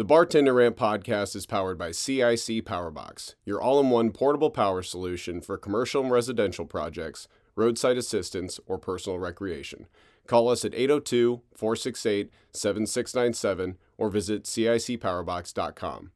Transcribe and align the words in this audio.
The 0.00 0.04
Bartender 0.04 0.54
Rant 0.54 0.78
podcast 0.78 1.36
is 1.36 1.44
powered 1.44 1.76
by 1.76 1.90
CIC 1.90 2.64
Powerbox, 2.64 3.34
your 3.44 3.60
all 3.60 3.78
in 3.80 3.90
one 3.90 4.12
portable 4.12 4.48
power 4.48 4.80
solution 4.80 5.42
for 5.42 5.58
commercial 5.58 6.02
and 6.02 6.10
residential 6.10 6.64
projects, 6.64 7.28
roadside 7.54 7.98
assistance, 7.98 8.58
or 8.64 8.78
personal 8.78 9.18
recreation. 9.18 9.88
Call 10.26 10.48
us 10.48 10.64
at 10.64 10.74
802 10.74 11.42
468 11.54 12.30
7697 12.50 13.76
or 13.98 14.08
visit 14.08 14.44
CICPowerbox.com. 14.44 16.12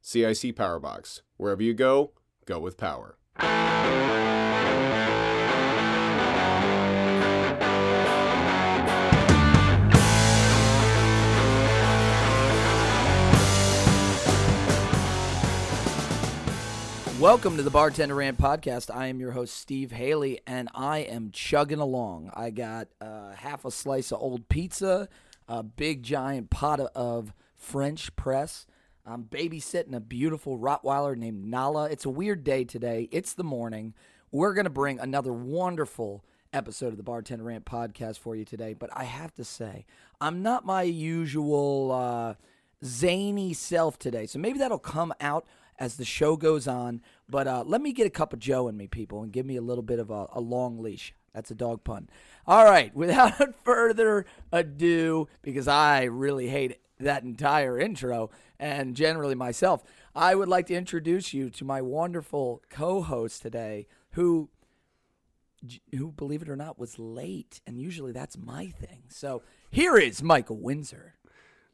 CIC 0.00 0.56
Powerbox. 0.56 1.20
Wherever 1.36 1.62
you 1.62 1.74
go, 1.74 2.12
go 2.46 2.58
with 2.58 2.78
power. 2.78 3.18
Welcome 17.20 17.56
to 17.56 17.62
the 17.62 17.70
Bartender 17.70 18.14
Rant 18.14 18.36
podcast. 18.36 18.94
I 18.94 19.06
am 19.06 19.20
your 19.20 19.30
host, 19.30 19.56
Steve 19.56 19.90
Haley, 19.90 20.40
and 20.46 20.68
I 20.74 20.98
am 20.98 21.30
chugging 21.30 21.78
along. 21.78 22.30
I 22.34 22.50
got 22.50 22.88
uh, 23.00 23.32
half 23.32 23.64
a 23.64 23.70
slice 23.70 24.12
of 24.12 24.20
old 24.20 24.50
pizza, 24.50 25.08
a 25.48 25.62
big 25.62 26.02
giant 26.02 26.50
pot 26.50 26.78
of 26.78 27.32
French 27.56 28.14
press. 28.16 28.66
I'm 29.06 29.24
babysitting 29.24 29.94
a 29.94 30.00
beautiful 30.00 30.58
Rottweiler 30.58 31.16
named 31.16 31.46
Nala. 31.46 31.88
It's 31.88 32.04
a 32.04 32.10
weird 32.10 32.44
day 32.44 32.64
today. 32.64 33.08
It's 33.10 33.32
the 33.32 33.44
morning. 33.44 33.94
We're 34.30 34.52
going 34.52 34.64
to 34.64 34.70
bring 34.70 35.00
another 35.00 35.32
wonderful 35.32 36.22
episode 36.52 36.88
of 36.88 36.98
the 36.98 37.02
Bartender 37.02 37.44
Rant 37.44 37.64
podcast 37.64 38.18
for 38.18 38.36
you 38.36 38.44
today. 38.44 38.74
But 38.74 38.90
I 38.92 39.04
have 39.04 39.32
to 39.36 39.44
say, 39.44 39.86
I'm 40.20 40.42
not 40.42 40.66
my 40.66 40.82
usual 40.82 41.92
uh, 41.92 42.34
zany 42.84 43.54
self 43.54 43.98
today. 43.98 44.26
So 44.26 44.38
maybe 44.38 44.58
that'll 44.58 44.78
come 44.78 45.14
out 45.18 45.46
as 45.78 45.96
the 45.96 46.04
show 46.04 46.36
goes 46.36 46.66
on. 46.66 47.00
But 47.28 47.46
uh, 47.46 47.64
let 47.66 47.80
me 47.80 47.92
get 47.92 48.06
a 48.06 48.10
cup 48.10 48.32
of 48.32 48.38
Joe 48.38 48.68
in 48.68 48.76
me, 48.76 48.86
people, 48.86 49.22
and 49.22 49.32
give 49.32 49.46
me 49.46 49.56
a 49.56 49.62
little 49.62 49.82
bit 49.82 49.98
of 49.98 50.10
a, 50.10 50.26
a 50.32 50.40
long 50.40 50.78
leash. 50.78 51.14
That's 51.34 51.50
a 51.50 51.54
dog 51.54 51.84
pun. 51.84 52.08
All 52.46 52.64
right, 52.64 52.94
without 52.94 53.54
further 53.64 54.24
ado, 54.52 55.28
because 55.42 55.68
I 55.68 56.04
really 56.04 56.48
hate 56.48 56.78
that 56.98 57.24
entire 57.24 57.78
intro 57.78 58.30
and 58.58 58.96
generally 58.96 59.34
myself, 59.34 59.82
I 60.14 60.34
would 60.34 60.48
like 60.48 60.66
to 60.68 60.74
introduce 60.74 61.34
you 61.34 61.50
to 61.50 61.64
my 61.64 61.82
wonderful 61.82 62.62
co-host 62.70 63.42
today, 63.42 63.86
who, 64.12 64.48
who 65.94 66.10
believe 66.12 66.40
it 66.40 66.48
or 66.48 66.56
not, 66.56 66.78
was 66.78 66.98
late, 66.98 67.60
and 67.66 67.78
usually 67.78 68.12
that's 68.12 68.38
my 68.38 68.68
thing. 68.68 69.02
So 69.08 69.42
here 69.70 69.98
is 69.98 70.22
Michael 70.22 70.56
Windsor. 70.56 71.16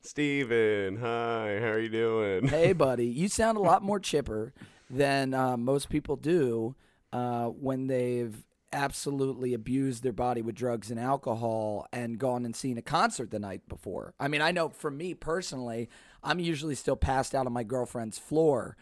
Steven, 0.03 0.97
hi, 0.97 1.59
how 1.61 1.69
are 1.69 1.79
you 1.79 1.89
doing? 1.89 2.49
Hey, 2.49 2.73
buddy, 2.73 3.07
you 3.07 3.29
sound 3.29 3.57
a 3.57 3.61
lot 3.61 3.83
more 3.83 4.01
chipper 4.01 4.53
than 4.91 5.33
uh, 5.33 5.57
most 5.57 5.89
people 5.89 6.17
do 6.17 6.75
uh, 7.13 7.47
when 7.47 7.87
they've 7.87 8.45
absolutely 8.73 9.55
abused 9.55 10.03
their 10.03 10.13
body 10.13 10.43
with 10.43 10.57
drugs 10.57 10.91
and 10.91 10.99
alcohol 10.99 11.87
and 11.93 12.19
gone 12.19 12.45
and 12.45 12.57
seen 12.57 12.79
a 12.79 12.83
concert 12.83 13.31
the 13.31 13.39
night 13.39 13.69
before. 13.69 14.13
I 14.19 14.27
mean, 14.27 14.43
I 14.43 14.51
know 14.51 14.71
for 14.71 14.91
me 14.91 15.15
personally, 15.15 15.89
I'm 16.25 16.41
usually 16.41 16.75
still 16.75 16.97
passed 16.97 17.33
out 17.33 17.47
on 17.47 17.53
my 17.53 17.63
girlfriend's 17.63 18.19
floor, 18.19 18.77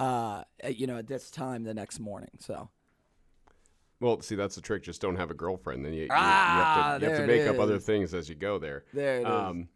uh, 0.00 0.42
you 0.68 0.88
know, 0.88 0.98
at 0.98 1.06
this 1.06 1.30
time 1.30 1.62
the 1.62 1.74
next 1.74 2.00
morning. 2.00 2.30
So. 2.40 2.68
Well, 4.00 4.20
see, 4.22 4.34
that's 4.34 4.56
the 4.56 4.60
trick. 4.60 4.82
Just 4.82 5.00
don't 5.00 5.16
have 5.16 5.30
a 5.30 5.34
girlfriend. 5.34 5.84
Then 5.84 5.92
you, 5.92 6.08
Ah, 6.10 6.56
you 6.56 6.62
have 6.64 7.00
to, 7.00 7.06
you 7.06 7.12
have 7.12 7.20
to 7.20 7.26
make 7.28 7.46
up 7.46 7.60
other 7.60 7.78
things 7.78 8.12
as 8.12 8.28
you 8.28 8.34
go 8.34 8.58
there. 8.58 8.84
There 8.92 9.20
it 9.20 9.26
is. 9.56 9.66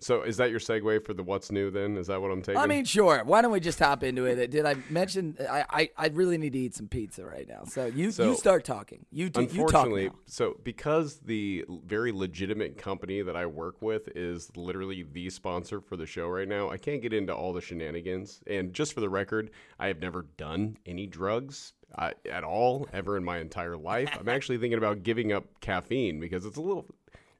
So 0.00 0.22
is 0.22 0.36
that 0.36 0.50
your 0.50 0.60
segue 0.60 1.04
for 1.04 1.12
the 1.12 1.24
what's 1.24 1.50
new 1.50 1.70
then? 1.70 1.96
Is 1.96 2.06
that 2.06 2.22
what 2.22 2.30
I'm 2.30 2.40
taking? 2.40 2.60
I 2.60 2.66
mean, 2.66 2.84
sure. 2.84 3.22
Why 3.24 3.42
don't 3.42 3.50
we 3.50 3.58
just 3.58 3.80
hop 3.80 4.04
into 4.04 4.26
it? 4.26 4.50
Did 4.50 4.64
I 4.64 4.76
mention? 4.88 5.36
I, 5.40 5.64
I, 5.70 5.90
I 5.96 6.06
really 6.08 6.38
need 6.38 6.52
to 6.52 6.58
eat 6.58 6.74
some 6.76 6.86
pizza 6.86 7.24
right 7.24 7.48
now. 7.48 7.64
So 7.64 7.86
you 7.86 8.12
So, 8.12 8.30
you 8.30 8.36
start 8.36 8.64
talking. 8.64 9.04
You 9.10 9.28
do, 9.28 9.40
you 9.40 9.46
talk 9.46 9.56
Unfortunately, 9.56 10.10
so 10.26 10.56
because 10.62 11.18
the 11.18 11.64
very 11.84 12.12
legitimate 12.12 12.78
company 12.78 13.22
that 13.22 13.34
I 13.34 13.46
work 13.46 13.82
with 13.82 14.08
is 14.16 14.56
literally 14.56 15.04
the 15.12 15.30
sponsor 15.30 15.80
for 15.80 15.96
the 15.96 16.06
show 16.06 16.28
right 16.28 16.48
now, 16.48 16.70
I 16.70 16.76
can't 16.76 17.02
get 17.02 17.12
into 17.12 17.34
all 17.34 17.52
the 17.52 17.60
shenanigans. 17.60 18.40
And 18.46 18.72
just 18.72 18.92
for 18.92 19.00
the 19.00 19.08
record, 19.08 19.50
I 19.80 19.88
have 19.88 20.00
never 20.00 20.26
done 20.36 20.78
any 20.86 21.08
drugs 21.08 21.72
uh, 21.96 22.12
at 22.30 22.44
all 22.44 22.86
ever 22.92 23.16
in 23.16 23.24
my 23.24 23.38
entire 23.38 23.76
life. 23.76 24.10
I'm 24.18 24.28
actually 24.28 24.58
thinking 24.58 24.78
about 24.78 25.02
giving 25.02 25.32
up 25.32 25.44
caffeine 25.60 26.20
because 26.20 26.44
it's 26.44 26.56
a 26.56 26.62
little, 26.62 26.86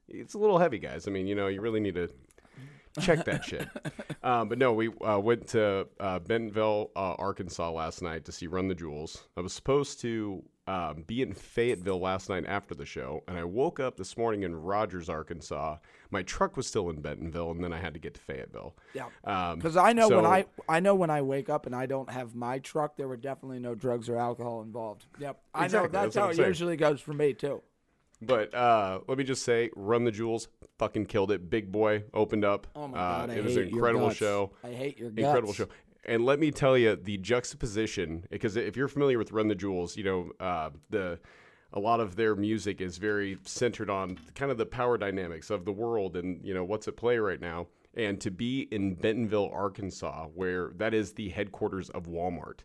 it's 0.08 0.34
a 0.34 0.38
little 0.38 0.58
heavy, 0.58 0.78
guys. 0.78 1.06
I 1.06 1.12
mean, 1.12 1.28
you 1.28 1.36
know, 1.36 1.46
you 1.46 1.60
really 1.60 1.80
need 1.80 1.94
to 1.94 2.08
check 3.00 3.24
that 3.24 3.44
shit. 3.44 3.68
Um, 4.22 4.48
but 4.50 4.58
no, 4.58 4.72
we 4.72 4.88
uh, 5.00 5.18
went 5.18 5.48
to 5.48 5.86
uh, 6.00 6.18
Bentonville, 6.20 6.90
uh, 6.96 7.14
Arkansas 7.14 7.70
last 7.70 8.02
night 8.02 8.24
to 8.26 8.32
see 8.32 8.46
Run 8.46 8.68
the 8.68 8.74
Jewels. 8.74 9.24
I 9.36 9.40
was 9.40 9.52
supposed 9.52 10.00
to 10.02 10.42
um, 10.66 11.04
be 11.06 11.22
in 11.22 11.32
Fayetteville 11.32 11.98
last 12.00 12.28
night 12.28 12.44
after 12.46 12.74
the 12.74 12.84
show, 12.84 13.22
and 13.26 13.38
I 13.38 13.44
woke 13.44 13.80
up 13.80 13.96
this 13.96 14.16
morning 14.18 14.42
in 14.42 14.54
Rogers, 14.54 15.08
Arkansas. 15.08 15.78
My 16.10 16.22
truck 16.22 16.56
was 16.58 16.66
still 16.66 16.90
in 16.90 17.00
Bentonville, 17.00 17.50
and 17.52 17.64
then 17.64 17.72
I 17.72 17.78
had 17.78 17.94
to 17.94 18.00
get 18.00 18.14
to 18.14 18.20
Fayetteville. 18.20 18.76
Yeah. 18.94 19.06
Um, 19.24 19.56
Because 19.58 19.76
I 19.78 19.92
know 19.94 20.08
when 20.08 20.26
I 20.26 20.44
I 20.68 20.80
know 20.80 20.94
when 20.94 21.08
I 21.10 21.22
wake 21.22 21.48
up 21.48 21.64
and 21.66 21.74
I 21.74 21.86
don't 21.86 22.10
have 22.10 22.34
my 22.34 22.58
truck, 22.58 22.96
there 22.96 23.08
were 23.08 23.16
definitely 23.16 23.60
no 23.60 23.74
drugs 23.74 24.08
or 24.10 24.16
alcohol 24.18 24.60
involved. 24.62 25.06
Yep, 25.18 25.40
I 25.54 25.64
Exactly, 25.64 25.88
know 25.88 25.92
that's 25.92 26.14
that's, 26.14 26.16
how 26.16 26.30
it 26.30 26.36
saying. 26.36 26.48
usually 26.48 26.76
goes 26.76 27.00
for 27.00 27.14
me 27.14 27.32
too. 27.32 27.62
But 28.20 28.52
uh, 28.54 29.00
let 29.06 29.16
me 29.18 29.24
just 29.24 29.42
say, 29.44 29.70
Run 29.76 30.04
the 30.04 30.10
Jewels 30.10 30.48
fucking 30.78 31.06
killed 31.06 31.30
it. 31.30 31.48
Big 31.50 31.70
Boi 31.70 32.04
opened 32.12 32.44
up. 32.44 32.66
Oh 32.74 32.88
my 32.88 32.98
Uh, 32.98 33.18
god, 33.26 33.30
I 33.30 33.34
it 33.34 33.44
was 33.44 33.56
an 33.56 33.68
incredible 33.68 34.10
show. 34.10 34.52
I 34.64 34.70
hate 34.70 34.98
your 34.98 35.10
guts. 35.10 35.24
incredible 35.26 35.52
show. 35.52 35.66
And 36.04 36.24
let 36.24 36.38
me 36.38 36.50
tell 36.50 36.76
you, 36.78 36.96
the 36.96 37.18
juxtaposition, 37.18 38.24
because 38.30 38.56
if 38.56 38.76
you're 38.76 38.88
familiar 38.88 39.18
with 39.18 39.30
Run 39.32 39.48
the 39.48 39.54
Jewels, 39.54 39.96
you 39.96 40.04
know 40.04 40.30
uh, 40.40 40.70
the 40.90 41.18
a 41.72 41.78
lot 41.80 42.00
of 42.00 42.16
their 42.16 42.34
music 42.34 42.80
is 42.80 42.96
very 42.96 43.36
centered 43.44 43.90
on 43.90 44.18
kind 44.34 44.50
of 44.50 44.56
the 44.56 44.64
power 44.64 44.96
dynamics 44.96 45.50
of 45.50 45.66
the 45.66 45.72
world 45.72 46.16
and 46.16 46.42
you 46.44 46.54
know 46.54 46.64
what's 46.64 46.88
at 46.88 46.96
play 46.96 47.18
right 47.18 47.40
now. 47.40 47.66
And 47.94 48.20
to 48.22 48.30
be 48.30 48.68
in 48.70 48.94
Bentonville, 48.94 49.50
Arkansas, 49.52 50.26
where 50.34 50.70
that 50.76 50.94
is 50.94 51.12
the 51.12 51.28
headquarters 51.30 51.90
of 51.90 52.04
Walmart. 52.06 52.60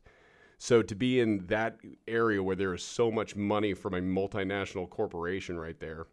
So 0.63 0.81
to 0.81 0.95
be 0.95 1.19
in 1.19 1.45
that 1.47 1.79
area 2.07 2.41
where 2.41 2.55
there 2.55 2.73
is 2.73 2.81
so 2.81 3.11
much 3.11 3.35
money 3.35 3.73
from 3.73 3.95
a 3.95 3.99
multinational 3.99 4.89
corporation 4.89 5.59
right 5.59 5.77
there, 5.77 6.07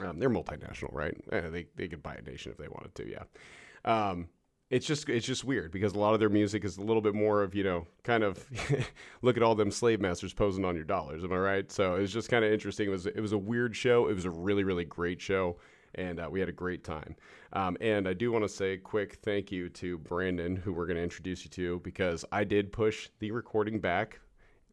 um, 0.00 0.18
they're 0.18 0.30
multinational, 0.30 0.90
right? 0.90 1.14
Eh, 1.30 1.50
they 1.50 1.66
they 1.76 1.86
could 1.86 2.02
buy 2.02 2.14
a 2.14 2.22
nation 2.22 2.50
if 2.50 2.56
they 2.56 2.68
wanted 2.68 2.94
to, 2.94 3.06
yeah. 3.06 3.24
Um, 3.84 4.28
it's 4.70 4.86
just 4.86 5.10
it's 5.10 5.26
just 5.26 5.44
weird 5.44 5.70
because 5.70 5.92
a 5.92 5.98
lot 5.98 6.14
of 6.14 6.20
their 6.20 6.30
music 6.30 6.64
is 6.64 6.78
a 6.78 6.80
little 6.80 7.02
bit 7.02 7.14
more 7.14 7.42
of 7.42 7.54
you 7.54 7.62
know 7.62 7.86
kind 8.04 8.24
of 8.24 8.42
look 9.20 9.36
at 9.36 9.42
all 9.42 9.54
them 9.54 9.70
slave 9.70 10.00
masters 10.00 10.32
posing 10.32 10.64
on 10.64 10.74
your 10.74 10.86
dollars. 10.86 11.22
Am 11.22 11.30
I 11.34 11.36
right? 11.36 11.70
So 11.70 11.96
it 11.96 12.00
was 12.00 12.12
just 12.14 12.30
kind 12.30 12.46
of 12.46 12.50
interesting. 12.50 12.88
It 12.88 12.92
was 12.92 13.04
it 13.04 13.20
was 13.20 13.32
a 13.32 13.38
weird 13.38 13.76
show. 13.76 14.08
It 14.08 14.14
was 14.14 14.24
a 14.24 14.30
really 14.30 14.64
really 14.64 14.86
great 14.86 15.20
show, 15.20 15.58
and 15.94 16.20
uh, 16.20 16.28
we 16.30 16.40
had 16.40 16.48
a 16.48 16.52
great 16.52 16.84
time. 16.84 17.16
Um, 17.52 17.76
and 17.80 18.06
I 18.08 18.12
do 18.12 18.30
want 18.32 18.44
to 18.44 18.48
say 18.48 18.72
a 18.74 18.78
quick 18.78 19.14
thank 19.22 19.50
you 19.50 19.68
to 19.70 19.98
Brandon, 19.98 20.56
who 20.56 20.72
we're 20.72 20.86
going 20.86 20.96
to 20.96 21.02
introduce 21.02 21.44
you 21.44 21.50
to, 21.52 21.80
because 21.80 22.24
I 22.30 22.44
did 22.44 22.72
push 22.72 23.08
the 23.18 23.30
recording 23.30 23.80
back 23.80 24.20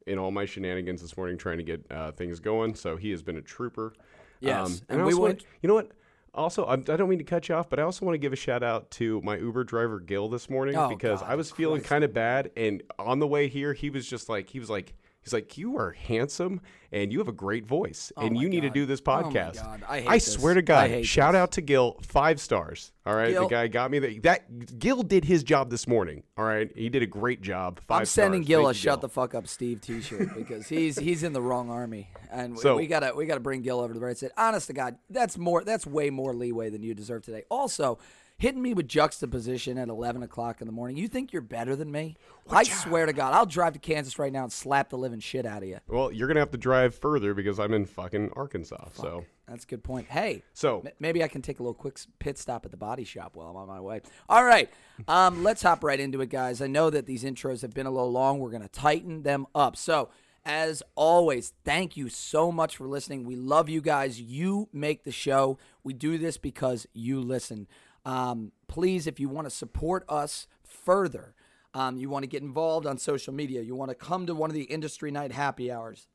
in 0.08 0.20
all 0.20 0.32
my 0.32 0.46
shenanigans 0.46 1.02
this 1.02 1.18
morning 1.18 1.38
trying 1.38 1.58
to 1.58 1.64
get 1.64 1.86
uh, 1.92 2.12
things 2.12 2.40
going. 2.40 2.76
So 2.76 2.96
he 2.98 3.12
has 3.12 3.24
been 3.24 3.38
a 3.38 3.42
trooper. 3.42 3.94
Yes, 4.40 4.68
Um, 4.68 4.80
and 4.90 5.02
I 5.02 5.06
we 5.06 5.14
also 5.14 5.22
wanna- 5.22 5.38
you 5.62 5.68
know 5.68 5.76
what? 5.76 5.92
Also, 6.34 6.66
I, 6.66 6.74
I 6.74 6.76
don't 6.78 7.08
mean 7.08 7.20
to 7.20 7.24
cut 7.24 7.48
you 7.48 7.56
off, 7.56 7.70
but 7.70 7.80
I 7.80 7.84
also 7.84 8.06
want 8.06 8.16
to 8.16 8.20
give 8.20 8.34
a 8.34 8.36
shout 8.36 8.62
out 8.62 8.92
to 8.92 9.22
my 9.22 9.38
Uber 9.38 9.64
driver 9.64 10.02
Gil 10.02 10.28
this 10.28 10.50
morning 10.50 10.76
Oh, 10.76 10.90
because 10.90 11.22
God, 11.22 11.32
I 11.32 11.36
was 11.36 11.50
feeling 11.50 11.82
kind 11.82 12.04
of 12.04 12.14
bad, 12.14 12.52
and 12.58 12.84
on 13.00 13.20
the 13.20 13.28
way 13.28 13.48
here, 13.48 13.72
he 13.72 13.90
was 13.90 14.06
just 14.06 14.28
like, 14.28 14.50
he 14.50 14.60
was 14.60 14.70
like, 14.70 14.94
he's 15.26 15.34
like, 15.34 15.58
you 15.58 15.78
are 15.78 15.92
handsome 15.92 16.62
and 16.92 17.12
you 17.12 17.20
have 17.20 17.28
a 17.28 17.34
great 17.34 17.66
voice, 17.66 18.14
oh 18.16 18.22
and 18.22 18.32
Oh 18.32 18.36
my 18.36 18.42
you 18.44 18.48
need 18.50 18.62
to 18.62 18.70
do 18.70 18.86
this 18.86 19.02
Oh 19.06 19.10
podcast. 19.12 19.56
God, 19.56 19.84
I 19.90 20.02
this. 20.14 20.32
swear 20.34 20.54
to 20.54 20.60
I 20.60 20.62
God, 20.62 21.06
shout 21.06 21.34
this. 21.34 21.40
out 21.40 21.52
to 21.54 21.62
Gil, 21.62 21.98
five 22.04 22.40
stars. 22.40 22.94
All 23.06 23.14
right, 23.16 23.32
Gil- 23.32 23.44
the 23.44 23.50
guy 23.50 23.68
got 23.68 23.92
me 23.92 24.00
that. 24.00 24.24
That 24.24 24.80
Gil 24.80 25.04
did 25.04 25.26
his 25.26 25.44
job 25.44 25.70
this 25.70 25.88
morning. 25.88 26.24
All 26.38 26.46
right, 26.46 26.72
he 26.76 26.88
did 26.90 27.04
a 27.04 27.08
great 27.08 27.42
job. 27.42 27.82
5 27.88 28.00
I'm 28.00 28.06
sending 28.06 28.42
stars. 28.44 28.48
Gil 28.48 28.60
Thank 28.60 28.68
a 28.68 28.70
you, 28.70 28.82
"Shut 28.82 28.94
Gil. 29.02 29.02
the 29.02 29.10
fuck 29.10 29.36
up, 29.36 29.48
Steve" 29.48 29.82
T-shirt 29.82 30.36
because 30.36 30.68
he's 30.70 30.98
he's 30.98 31.24
in 31.24 31.34
the 31.34 31.42
wrong 31.42 31.70
army, 31.70 32.10
and 32.32 32.54
we- 32.54 32.60
So- 32.62 32.78
we 32.78 32.88
gotta 32.88 33.14
we 33.16 33.26
gotta 33.26 33.42
bring 33.42 33.62
Gil 33.62 33.80
over 33.80 33.94
to 33.94 34.00
the 34.00 34.06
right 34.06 34.18
side. 34.18 34.32
Honest 34.38 34.68
to 34.68 34.74
God, 34.74 34.96
that's 35.10 35.38
more 35.38 35.64
that's 35.64 35.86
way 35.86 36.10
more 36.10 36.34
leeway 36.34 36.70
than 36.70 36.82
you 36.82 36.94
deserve 36.94 37.24
today. 37.24 37.44
Also, 37.50 38.00
hitting 38.38 38.62
me 38.62 38.74
with 38.74 38.88
juxtaposition 38.88 39.78
at 39.78 39.88
11 39.88 40.22
o'clock 40.24 40.62
in 40.62 40.68
the 40.68 40.74
morning. 40.74 40.98
You 40.98 41.08
think 41.08 41.32
you're 41.32 41.42
better 41.42 41.76
than 41.76 41.92
me? 41.92 42.18
I 42.50 42.64
swear 42.64 43.06
to 43.06 43.14
God, 43.14 43.34
I'll 43.34 43.46
drive 43.46 43.74
to 43.74 43.80
Kansas 43.80 44.20
right 44.20 44.32
now 44.32 44.44
and 44.44 44.52
slap 44.52 44.90
the 44.90 44.98
living 44.98 45.20
shit 45.20 45.46
out 45.46 45.64
of 45.64 45.70
you. 45.70 45.80
Well, 45.88 46.12
you're 46.12 46.28
gonna 46.28 46.42
have 46.42 46.52
to 46.52 46.58
drive 46.58 46.94
further 46.96 47.34
because 47.34 47.60
I'm 47.60 47.74
in 47.74 47.86
fucking 47.86 48.32
Arkansas. 48.36 48.90
So, 48.94 49.26
That's 49.48 49.64
a 49.64 49.68
good 49.68 49.84
point. 49.84 50.08
Hey, 50.10 50.44
so 50.54 50.82
M- 50.86 50.92
Maybe 51.00 51.24
I 51.24 51.28
can 51.28 51.42
take 51.42 51.60
a 51.60 51.64
little 51.64 51.74
quick 51.74 51.98
pit 52.20 52.38
stop 52.38 52.66
at 52.66 52.72
the 52.72 52.78
body 52.78 53.04
shop 53.04 53.36
while 53.36 53.48
I'm 53.48 53.56
on 53.56 53.68
my 53.68 53.80
way. 53.82 54.02
All 54.30 54.44
right, 54.44 54.70
um, 55.08 55.44
let's 55.44 55.62
hop 55.64 55.84
right 55.84 56.00
into 56.00 56.22
it, 56.22 56.30
guys. 56.30 56.62
I 56.62 56.68
know 56.68 56.90
that 56.90 57.06
these 57.06 57.24
intros 57.24 57.62
have 57.62 57.74
been 57.74 57.86
a 57.86 57.92
little 57.92 58.12
long. 58.12 58.40
We're 58.40 58.52
going 58.52 58.62
to 58.64 58.70
tighten 58.70 59.24
them 59.24 59.48
up. 59.56 59.76
So, 59.78 60.10
as 60.46 60.84
always, 60.94 61.54
thank 61.64 61.98
you 61.98 62.08
so 62.10 62.52
much 62.52 62.78
for 62.78 62.88
listening. 62.88 63.24
We 63.26 63.36
love 63.36 63.68
you 63.70 63.82
guys. 63.82 64.22
You 64.22 64.70
make 64.72 65.04
the 65.04 65.12
show. 65.12 65.58
We 65.84 65.94
do 65.94 66.20
this 66.20 66.38
because 66.38 66.86
you 66.94 67.20
listen. 67.20 67.68
Um, 68.06 68.52
please, 68.68 69.08
if 69.08 69.20
you 69.20 69.30
want 69.30 69.48
to 69.48 69.52
support 69.52 70.06
us 70.08 70.48
further, 70.64 71.34
um, 71.74 71.98
you 71.98 72.10
want 72.10 72.24
to 72.24 72.28
get 72.28 72.42
involved 72.42 72.86
on 72.86 72.98
social 72.98 73.34
media, 73.34 73.62
you 73.62 73.76
want 73.76 73.90
to 73.90 73.96
come 73.96 74.26
to 74.28 74.36
one 74.36 74.50
of 74.50 74.54
the 74.54 74.64
industry 74.64 75.12
night 75.12 75.32
happy 75.32 75.72
hours, 75.72 76.08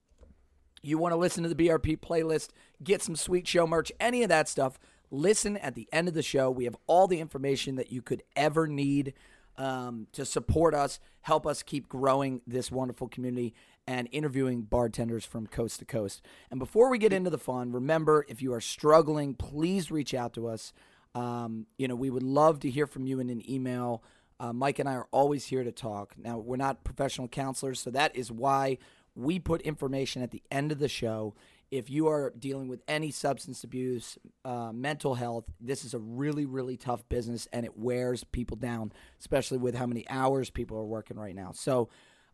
you 0.82 0.96
want 0.96 1.12
to 1.12 1.16
listen 1.16 1.42
to 1.42 1.52
the 1.52 1.68
BRP 1.68 1.98
playlist, 1.98 2.50
get 2.82 3.02
some 3.02 3.16
sweet 3.16 3.46
show 3.46 3.66
merch, 3.66 3.92
any 4.00 4.22
of 4.22 4.28
that 4.30 4.48
stuff, 4.48 4.78
listen 5.10 5.56
at 5.58 5.74
the 5.74 5.88
end 5.92 6.08
of 6.08 6.14
the 6.14 6.22
show. 6.22 6.50
We 6.50 6.64
have 6.64 6.76
all 6.86 7.06
the 7.06 7.20
information 7.20 7.76
that 7.76 7.92
you 7.92 8.00
could 8.00 8.22
ever 8.34 8.66
need 8.66 9.12
um, 9.58 10.06
to 10.12 10.24
support 10.24 10.74
us, 10.74 11.00
help 11.20 11.46
us 11.46 11.62
keep 11.62 11.88
growing 11.88 12.40
this 12.46 12.70
wonderful 12.70 13.08
community, 13.08 13.54
and 13.86 14.08
interviewing 14.12 14.62
bartenders 14.62 15.24
from 15.24 15.46
coast 15.46 15.80
to 15.80 15.84
coast. 15.84 16.22
And 16.50 16.58
before 16.58 16.88
we 16.88 16.98
get 16.98 17.12
into 17.12 17.30
the 17.30 17.38
fun, 17.38 17.72
remember 17.72 18.24
if 18.28 18.40
you 18.40 18.54
are 18.54 18.60
struggling, 18.60 19.34
please 19.34 19.90
reach 19.90 20.14
out 20.14 20.32
to 20.34 20.46
us. 20.46 20.72
Um, 21.14 21.66
you 21.78 21.88
know, 21.88 21.94
we 21.94 22.10
would 22.10 22.22
love 22.22 22.60
to 22.60 22.70
hear 22.70 22.86
from 22.86 23.06
you 23.06 23.20
in 23.20 23.30
an 23.30 23.48
email. 23.50 24.02
Uh, 24.38 24.52
Mike 24.52 24.78
and 24.78 24.88
I 24.88 24.94
are 24.94 25.08
always 25.10 25.46
here 25.46 25.64
to 25.64 25.72
talk. 25.72 26.14
Now, 26.16 26.38
we're 26.38 26.56
not 26.56 26.84
professional 26.84 27.28
counselors, 27.28 27.80
so 27.80 27.90
that 27.90 28.14
is 28.16 28.32
why 28.32 28.78
we 29.14 29.38
put 29.38 29.60
information 29.62 30.22
at 30.22 30.30
the 30.30 30.42
end 30.50 30.72
of 30.72 30.78
the 30.78 30.88
show. 30.88 31.34
If 31.70 31.88
you 31.88 32.08
are 32.08 32.32
dealing 32.36 32.68
with 32.68 32.82
any 32.88 33.10
substance 33.10 33.62
abuse, 33.62 34.18
uh, 34.44 34.72
mental 34.72 35.14
health, 35.14 35.44
this 35.60 35.84
is 35.84 35.94
a 35.94 35.98
really, 35.98 36.44
really 36.44 36.76
tough 36.76 37.08
business 37.08 37.46
and 37.52 37.64
it 37.64 37.76
wears 37.76 38.24
people 38.24 38.56
down, 38.56 38.92
especially 39.20 39.58
with 39.58 39.76
how 39.76 39.86
many 39.86 40.08
hours 40.08 40.50
people 40.50 40.76
are 40.78 40.84
working 40.84 41.16
right 41.16 41.34
now. 41.34 41.52
So, 41.52 41.88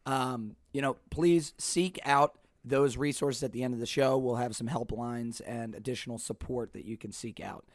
um, 0.07 0.57
you 0.73 0.81
know, 0.81 0.97
please 1.11 1.53
seek 1.59 1.99
out 2.05 2.39
those 2.65 2.97
resources 2.97 3.43
at 3.43 3.53
the 3.53 3.63
end 3.63 3.75
of 3.75 3.81
the 3.81 3.87
show. 3.87 4.17
We'll 4.17 4.37
have 4.37 4.57
some 4.57 4.69
helplines 4.69 5.43
and 5.47 5.75
additional 5.75 6.19
support 6.19 6.73
that 6.73 6.85
you 6.85 6.97
can 6.97 7.13
seek 7.13 7.41
out. 7.41 7.67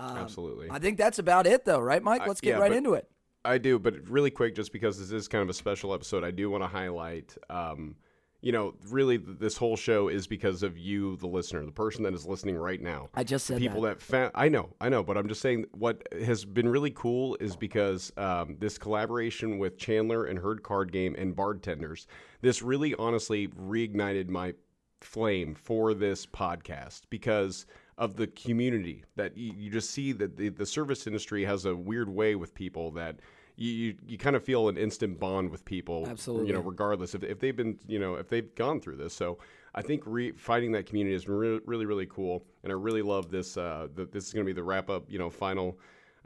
Um, 0.00 0.16
Absolutely. 0.16 0.68
I 0.70 0.78
think 0.78 0.96
that's 0.96 1.18
about 1.18 1.46
it, 1.46 1.64
though, 1.64 1.80
right, 1.80 2.02
Mike? 2.02 2.26
Let's 2.26 2.40
get 2.40 2.50
yeah, 2.50 2.58
right 2.58 2.72
into 2.72 2.94
it. 2.94 3.08
I 3.44 3.58
do, 3.58 3.78
but 3.78 4.08
really 4.08 4.30
quick, 4.30 4.54
just 4.54 4.72
because 4.72 4.98
this 4.98 5.12
is 5.12 5.28
kind 5.28 5.42
of 5.42 5.48
a 5.48 5.54
special 5.54 5.94
episode, 5.94 6.24
I 6.24 6.30
do 6.30 6.50
want 6.50 6.62
to 6.62 6.68
highlight, 6.68 7.36
um, 7.48 7.96
you 8.40 8.52
know, 8.52 8.74
really 8.88 9.18
this 9.18 9.56
whole 9.56 9.76
show 9.76 10.08
is 10.08 10.26
because 10.26 10.62
of 10.62 10.78
you, 10.78 11.16
the 11.16 11.26
listener, 11.26 11.64
the 11.64 11.72
person 11.72 12.02
that 12.04 12.14
is 12.14 12.26
listening 12.26 12.56
right 12.56 12.80
now. 12.80 13.08
I 13.14 13.24
just 13.24 13.46
said 13.46 13.58
people 13.58 13.82
that. 13.82 13.98
that, 13.98 14.02
fa- 14.02 14.30
I 14.34 14.48
know, 14.48 14.70
I 14.80 14.88
know, 14.88 15.02
but 15.02 15.18
I'm 15.18 15.28
just 15.28 15.42
saying 15.42 15.66
what 15.72 16.02
has 16.12 16.44
been 16.44 16.68
really 16.68 16.90
cool 16.90 17.36
is 17.40 17.56
because 17.56 18.12
um, 18.16 18.56
this 18.58 18.78
collaboration 18.78 19.58
with 19.58 19.78
Chandler 19.78 20.24
and 20.24 20.38
Herd 20.38 20.62
Card 20.62 20.92
Game 20.92 21.14
and 21.18 21.34
Bardtenders, 21.36 22.06
this 22.40 22.62
really 22.62 22.94
honestly 22.94 23.48
reignited 23.48 24.28
my 24.28 24.54
flame 25.00 25.54
for 25.54 25.94
this 25.94 26.26
podcast 26.26 27.02
because 27.10 27.66
of 28.00 28.16
the 28.16 28.26
community 28.28 29.04
that 29.14 29.36
you, 29.36 29.52
you 29.56 29.70
just 29.70 29.90
see 29.90 30.10
that 30.12 30.36
the, 30.36 30.48
the 30.48 30.64
service 30.64 31.06
industry 31.06 31.44
has 31.44 31.66
a 31.66 31.76
weird 31.76 32.08
way 32.08 32.34
with 32.34 32.54
people 32.54 32.90
that 32.90 33.20
you, 33.56 33.70
you, 33.70 33.94
you 34.08 34.18
kind 34.18 34.34
of 34.34 34.42
feel 34.42 34.70
an 34.70 34.78
instant 34.78 35.20
bond 35.20 35.50
with 35.50 35.64
people 35.66 36.08
Absolutely. 36.08 36.48
you 36.48 36.54
know 36.54 36.60
regardless 36.60 37.14
if, 37.14 37.22
if 37.22 37.38
they've 37.38 37.54
been 37.54 37.78
you 37.86 37.98
know 37.98 38.14
if 38.14 38.28
they've 38.28 38.52
gone 38.54 38.80
through 38.80 38.96
this. 38.96 39.14
So 39.14 39.38
i 39.74 39.82
think 39.82 40.02
re- 40.06 40.32
finding 40.32 40.72
that 40.72 40.86
community 40.86 41.12
has 41.14 41.26
been 41.26 41.34
really 41.34 41.60
really 41.66 41.86
really 41.86 42.06
cool. 42.06 42.42
And 42.64 42.72
i 42.72 42.74
really 42.74 43.02
love 43.02 43.30
this 43.30 43.58
uh 43.58 43.88
the, 43.94 44.06
this 44.06 44.26
is 44.26 44.32
going 44.32 44.46
to 44.46 44.48
be 44.48 44.54
the 44.54 44.64
wrap 44.64 44.88
up 44.88 45.04
you 45.08 45.18
know 45.18 45.28
final 45.28 45.78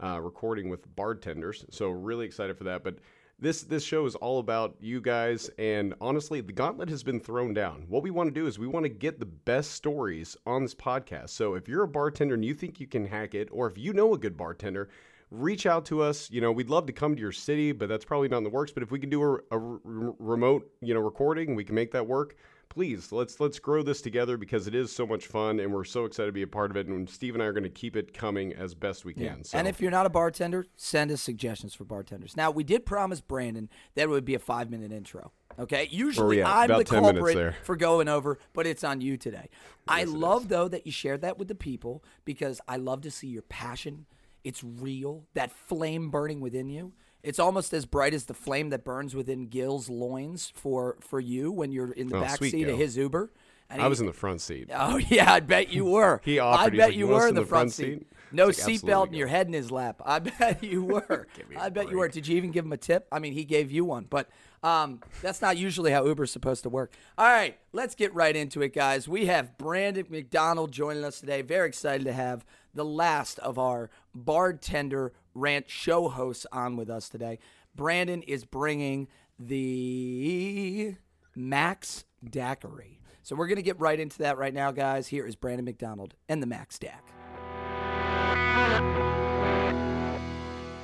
uh, 0.03 0.20
recording 0.20 0.69
with 0.69 0.93
Bardtenders. 0.97 1.65
So 1.73 1.91
really 1.91 2.27
excited 2.27 2.59
for 2.59 2.65
that. 2.65 2.82
But 2.82 2.97
this 3.38 3.62
this 3.62 3.84
show 3.84 4.06
is 4.06 4.14
all 4.14 4.38
about 4.38 4.76
you 4.81 5.00
guys 5.00 5.50
and 5.58 5.94
honestly 6.00 6.40
the 6.40 6.52
gauntlet 6.52 6.88
has 6.88 7.02
been 7.02 7.20
thrown 7.20 7.54
down. 7.54 7.84
What 7.88 8.02
we 8.02 8.10
want 8.10 8.28
to 8.28 8.40
do 8.40 8.46
is 8.46 8.58
we 8.58 8.66
want 8.66 8.84
to 8.84 8.90
get 8.90 9.19
the 9.19 9.26
best 9.26 9.72
stories 9.72 10.36
on 10.46 10.62
this 10.62 10.75
podcast. 10.75 11.31
So 11.31 11.54
if 11.54 11.69
you're 11.69 11.82
a 11.82 11.88
bartender 11.88 12.34
and 12.34 12.44
you 12.44 12.54
think 12.54 12.81
you 12.81 12.86
can 12.86 13.06
hack 13.06 13.34
it 13.34 13.48
or 13.50 13.66
if 13.69 13.76
you 13.76 13.92
know 13.92 14.14
a 14.14 14.19
good 14.19 14.36
bartender 14.36 14.88
reach 15.31 15.66
out 15.66 15.84
to 15.86 16.00
us. 16.00 16.31
You 16.31 16.40
know 16.40 16.52
we'd 16.52 16.70
love 16.70 16.86
to 16.86 16.92
come 16.92 17.14
to 17.16 17.20
your 17.20 17.32
city 17.32 17.72
but 17.72 17.88
that's 17.88 18.04
probably 18.04 18.28
not 18.28 18.38
in 18.38 18.44
the 18.44 18.50
works. 18.50 18.72
But 18.72 18.82
if 18.82 18.90
we 18.90 18.98
can 18.98 19.10
do 19.10 19.22
a, 19.22 19.38
a 19.50 19.58
re- 19.58 20.14
remote 20.19 20.70
you 20.81 20.94
know 20.94 21.00
recording 21.00 21.54
we 21.54 21.64
can 21.64 21.75
make 21.75 21.92
that 21.92 22.06
work 22.06 22.36
please 22.75 23.12
let's 23.12 23.41
let's 23.41 23.59
grow 23.59 23.82
this 23.82 24.00
together 24.03 24.37
because 24.37 24.67
it 24.67 24.75
is 24.75 24.91
so 24.91 25.06
much 25.06 25.26
fun 25.26 25.61
and 25.61 25.73
we're 25.73 25.85
so 25.85 26.05
excited 26.05 26.26
to 26.26 26.32
be 26.32 26.43
a 26.43 26.47
part 26.47 26.71
of 26.71 26.76
it 26.76 26.87
and 26.87 27.09
steve 27.09 27.35
and 27.35 27.43
i 27.43 27.47
are 27.47 27.53
going 27.53 27.62
to 27.62 27.71
keep 27.71 27.97
it 27.97 28.12
coming 28.12 28.53
as 28.55 28.75
best 28.75 29.05
we 29.05 29.15
can 29.15 29.44
so 29.44 29.59
And 29.59 29.69
if 29.69 29.81
you're 29.81 29.91
not 29.91 30.06
a 30.06 30.11
bartender, 30.11 30.67
send 30.76 31.11
us 31.11 31.21
suggestions 31.21 31.75
for 31.75 31.85
bartenders. 31.85 32.37
Now, 32.37 32.50
we 32.50 32.65
did 32.65 32.87
promise 32.87 33.21
Brandon 33.21 33.69
that 33.94 34.03
it 34.03 34.09
would 34.09 34.25
be 34.25 34.35
a 34.35 34.38
five 34.38 34.71
minute 34.71 34.93
intro. 34.93 35.32
Okay. 35.59 35.88
Usually 35.91 36.43
oh, 36.43 36.47
at? 36.47 36.56
I'm 36.56 36.65
About 36.71 36.79
the 36.79 36.85
10 36.85 37.03
culprit 37.03 37.55
for 37.62 37.76
going 37.76 38.09
over, 38.09 38.38
but 38.53 38.67
it's 38.67 38.82
on 38.82 39.00
you 39.00 39.17
today. 39.17 39.49
I 39.87 40.05
love, 40.05 40.49
though, 40.49 40.69
that 40.69 40.87
you 40.87 40.93
shared 40.93 41.20
that 41.20 41.38
with 41.38 41.49
the 41.49 41.55
people 41.55 42.03
because 42.25 42.61
I 42.67 42.77
love 42.77 43.03
to 43.03 43.11
see 43.11 43.29
your 43.29 43.43
passion. 43.43 44.06
It's 44.43 44.65
real, 44.65 45.25
that 45.35 45.53
flame 45.53 46.11
burning 46.11 46.41
within 46.41 46.69
you. 46.69 46.93
It's 47.25 47.38
almost 47.38 47.73
as 47.73 47.87
bright 47.87 48.15
as 48.15 48.26
the 48.26 48.35
flame 48.35 48.71
that 48.71 48.85
burns 48.85 49.15
within 49.15 49.47
Gil's 49.49 49.88
loins 49.88 50.53
for, 50.55 50.97
for 51.00 51.19
you 51.19 51.50
when 51.50 51.73
you're 51.73 51.91
in 51.93 52.09
the 52.09 52.19
Oh, 52.19 52.21
back 52.21 52.38
seat 52.38 52.53
Gil. 52.53 52.75
of 52.75 52.79
his 52.79 52.97
Uber. 52.97 53.32
And 53.71 53.81
i 53.81 53.85
he- 53.85 53.88
was 53.88 54.00
in 54.00 54.06
the 54.06 54.12
front 54.12 54.43
seat 54.43 54.69
Oh 54.73 54.97
yeah, 55.09 55.32
I 55.32 55.41
bet 55.41 55.71
you 55.73 55.87
were. 55.87 56.21
He 56.23 56.38
I 56.38 56.44
offered, 56.44 56.75
he's 56.75 56.79
bet 56.81 56.88
like, 56.91 56.97
you 56.99 57.09
"You 57.09 57.15
were 57.15 57.26
in 57.26 57.35
the 57.35 57.47
front 57.47 57.73
seat. 57.73 58.06
No 58.31 58.47
like, 58.47 58.56
seatbelt 58.56 58.75
"Absolutely, 58.75 59.09
and 59.09 59.17
your 59.17 59.29
head 59.29 59.47
in 59.47 59.53
his 59.55 59.71
lap. 59.71 60.03
I 60.05 60.19
bet 60.38 60.62
you 60.62 60.85
were. 60.94 61.26
I 61.59 61.67
I 61.67 61.69
bet 61.71 61.91
you 61.91 61.97
were. 61.99 62.09
Did 62.09 62.26
you 62.29 62.37
even 62.37 62.50
give 62.50 62.65
him 62.67 62.73
a 62.73 62.76
tip? 62.76 63.09
I 63.11 63.21
mean, 63.21 63.32
he 63.32 63.44
gave 63.44 63.70
you 63.73 63.85
one, 63.87 64.06
but 64.11 64.29
um, 64.62 65.00
that's 65.23 65.41
not 65.41 65.56
usually 65.56 65.93
how 65.93 66.05
Uber's 66.05 66.31
supposed 66.31 66.62
to 66.65 66.69
work. 66.69 66.93
All 67.17 67.27
right, 67.27 67.56
let's 67.73 67.94
get 67.94 68.12
right 68.15 68.35
into 68.37 68.61
it, 68.61 68.75
guys. 68.75 69.09
We 69.09 69.27
have 69.27 69.56
Brandon 69.56 70.06
McDonald 70.11 70.70
joining 70.73 71.05
us 71.05 71.20
today. 71.20 71.41
Very 71.43 71.69
excited 71.69 72.05
to 72.05 72.12
have 72.12 72.44
the 72.75 72.85
last 72.85 73.38
of 73.38 73.59
our 73.59 73.88
bartender 74.15 75.12
rant 75.34 75.69
show 75.69 76.08
hosts 76.08 76.46
on 76.52 76.76
with 76.76 76.88
us 76.88 77.08
today. 77.08 77.38
Brandon 77.75 78.22
is 78.22 78.44
bringing 78.44 79.08
the 79.38 80.94
Max 81.34 82.04
Daiquiri. 82.28 83.00
So 83.22 83.34
we're 83.34 83.46
going 83.46 83.56
to 83.56 83.62
get 83.62 83.81
right 83.81 83.98
into 83.98 84.19
that 84.19 84.38
right 84.38 84.54
now, 84.54 84.70
guys. 84.70 85.08
Here 85.08 85.26
is 85.26 85.34
Brandon 85.34 85.64
McDonald 85.64 86.14
and 86.28 86.42
the 86.42 86.46
Mac's 86.46 86.78
Daiq. 86.78 86.92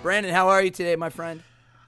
Brandon, 0.02 0.32
how 0.32 0.48
are 0.48 0.62
you 0.62 0.70
today, 0.70 0.96
my 0.96 1.10
friend? 1.10 1.42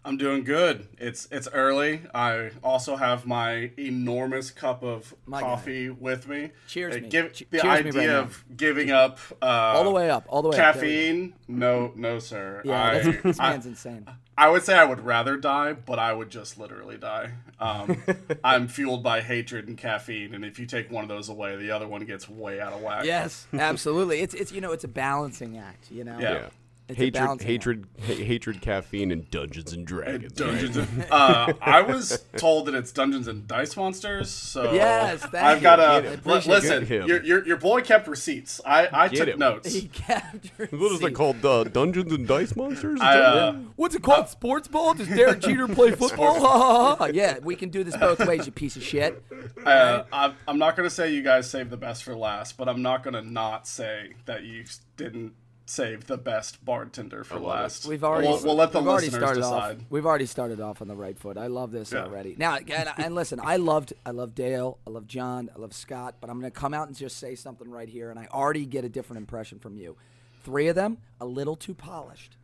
I'm 0.04 0.16
doing 0.16 0.42
good. 0.42 0.88
It's 0.98 1.28
it's 1.30 1.46
early. 1.52 2.02
I 2.12 2.50
also 2.64 2.96
have 2.96 3.24
my 3.24 3.70
enormous 3.78 4.50
cup 4.50 4.82
of 4.82 5.14
My 5.26 5.40
guy. 5.40 5.46
coffee 5.46 5.90
with 5.90 6.26
me. 6.28 6.50
Cheers 6.66 6.96
Uh. 6.96 6.98
Give, 7.08 7.32
Che- 7.32 7.46
the 7.50 7.58
cheers 7.58 7.62
me 7.64 7.68
right 7.68 7.86
idea 7.86 8.06
now. 8.08 8.18
of 8.20 8.44
giving 8.56 8.90
up 8.90 9.18
uh, 9.40 9.44
All 9.46 9.84
the 9.84 9.90
way 9.90 10.10
up, 10.10 10.24
all 10.28 10.42
the 10.42 10.48
way 10.48 10.58
up. 10.58 10.74
There 10.74 10.82
we 10.82 10.88
go. 10.88 10.96
caffeine. 10.96 11.34
No, 11.46 11.92
no, 11.94 12.18
sir. 12.18 12.62
Yeah, 12.64 12.82
I, 12.82 12.98
that's, 12.98 13.22
this 13.22 13.40
I, 13.40 13.50
man's 13.50 13.66
insane. 13.66 14.06
I 14.36 14.48
would 14.48 14.62
say 14.64 14.74
I 14.74 14.84
would 14.84 15.00
rather 15.04 15.36
die, 15.36 15.74
but 15.74 15.98
I 16.00 16.12
would 16.12 16.30
just 16.30 16.58
literally 16.58 16.96
die. 16.96 17.32
Um, 17.60 18.02
I'm 18.44 18.66
fueled 18.66 19.02
by 19.04 19.20
hatred 19.20 19.68
and 19.68 19.78
caffeine, 19.78 20.34
and 20.34 20.44
if 20.44 20.58
you 20.58 20.66
take 20.66 20.90
one 20.90 21.04
of 21.04 21.08
those 21.08 21.28
away, 21.28 21.54
the 21.56 21.70
other 21.70 21.86
one 21.86 22.04
gets 22.06 22.28
way 22.28 22.60
out 22.60 22.72
of 22.72 22.80
whack. 22.82 23.04
Yes, 23.04 23.46
absolutely. 23.52 24.20
It's 24.20 24.34
it's 24.34 24.50
you 24.50 24.60
know 24.60 24.72
it's 24.72 24.84
a 24.84 24.88
balancing 24.88 25.58
act. 25.58 25.90
You 25.92 26.02
know. 26.04 26.18
Yeah. 26.18 26.32
yeah 26.32 26.48
It's 26.92 27.00
hatred 27.00 27.40
hatred 27.42 27.86
ha- 28.06 28.14
hatred 28.24 28.60
caffeine 28.60 29.10
and 29.10 29.30
dungeons 29.30 29.72
and 29.72 29.86
dragons 29.86 30.40
right? 30.40 30.50
Dungeons. 30.50 30.76
and- 30.76 31.06
uh, 31.10 31.52
I 31.60 31.82
was 31.82 32.24
told 32.36 32.66
that 32.66 32.74
it's 32.74 32.92
Dungeons 32.92 33.28
and 33.28 33.46
Dice 33.46 33.76
Monsters, 33.76 34.30
so 34.30 34.72
Yes, 34.72 35.20
thank 35.22 35.34
I've 35.44 35.56
you. 35.58 35.62
got 35.62 36.02
Get 36.02 36.22
to 36.24 36.48
listen. 36.50 36.84
Get. 36.84 37.06
Your, 37.06 37.22
your 37.22 37.46
your 37.46 37.56
boy 37.56 37.82
kept 37.82 38.08
receipts. 38.08 38.60
I 38.64 38.88
I 38.92 39.08
Get 39.08 39.16
took 39.18 39.28
him. 39.28 39.38
notes. 39.38 39.72
He 39.72 39.88
captured. 39.88 40.72
what 40.72 40.92
is 40.92 41.02
it 41.02 41.12
called 41.14 41.44
uh, 41.44 41.64
dungeons 41.64 42.12
and 42.12 42.26
dice 42.26 42.54
monsters 42.56 43.00
I, 43.00 43.18
uh, 43.18 43.52
What's 43.76 43.94
it 43.94 44.02
called? 44.02 44.28
Sports 44.28 44.68
ball? 44.68 44.94
Does 44.94 45.08
Derek 45.08 45.40
Jeter 45.40 45.68
play 45.68 45.90
football? 46.02 47.10
yeah, 47.10 47.38
we 47.42 47.56
can 47.56 47.68
do 47.70 47.84
this 47.84 47.96
both 47.96 48.24
ways, 48.26 48.46
you 48.46 48.52
piece 48.52 48.76
of 48.76 48.82
shit. 48.82 49.22
Uh, 49.64 50.04
I'm, 50.12 50.34
I'm 50.46 50.58
not 50.58 50.76
gonna 50.76 50.90
say 50.90 51.12
you 51.12 51.22
guys 51.22 51.48
saved 51.50 51.70
the 51.70 51.76
best 51.76 52.04
for 52.04 52.14
last, 52.14 52.56
but 52.56 52.68
I'm 52.68 52.82
not 52.82 53.02
gonna 53.02 53.22
not 53.22 53.66
say 53.66 54.10
that 54.26 54.42
you 54.44 54.64
didn't 54.96 55.32
save 55.72 56.06
the 56.06 56.18
best 56.18 56.62
bartender 56.64 57.24
for 57.24 57.34
love 57.36 57.42
last. 57.44 57.86
We've 57.86 58.04
already 58.04 58.28
We'll, 58.28 58.42
we'll 58.44 58.54
let 58.54 58.72
the 58.72 58.80
we've 58.80 58.88
already 58.88 59.06
listeners 59.06 59.22
started 59.22 59.40
decide. 59.40 59.76
off. 59.78 59.84
We've 59.90 60.04
already 60.06 60.26
started 60.26 60.60
off 60.60 60.82
on 60.82 60.88
the 60.88 60.94
right 60.94 61.18
foot. 61.18 61.38
I 61.38 61.46
love 61.46 61.72
this 61.72 61.92
Yeah. 61.92 62.04
already. 62.04 62.34
Now, 62.38 62.56
and, 62.56 62.90
and 62.98 63.14
listen, 63.14 63.40
I 63.42 63.56
loved 63.56 63.94
I 64.04 64.10
love 64.10 64.34
Dale, 64.34 64.78
I 64.86 64.90
love 64.90 65.06
John, 65.06 65.48
I 65.56 65.58
love 65.58 65.72
Scott, 65.72 66.16
but 66.20 66.28
I'm 66.28 66.38
going 66.40 66.52
to 66.52 66.58
come 66.58 66.74
out 66.74 66.88
and 66.88 66.96
just 66.96 67.16
say 67.18 67.34
something 67.34 67.70
right 67.70 67.88
here, 67.88 68.10
and 68.10 68.18
I 68.18 68.28
already 68.30 68.66
get 68.66 68.84
a 68.84 68.88
different 68.88 69.18
impression 69.18 69.58
from 69.58 69.76
you. 69.76 69.96
Three 70.44 70.68
of 70.68 70.74
them, 70.74 70.98
a 71.20 71.24
little 71.26 71.56
too 71.56 71.74
polished. 71.74 72.36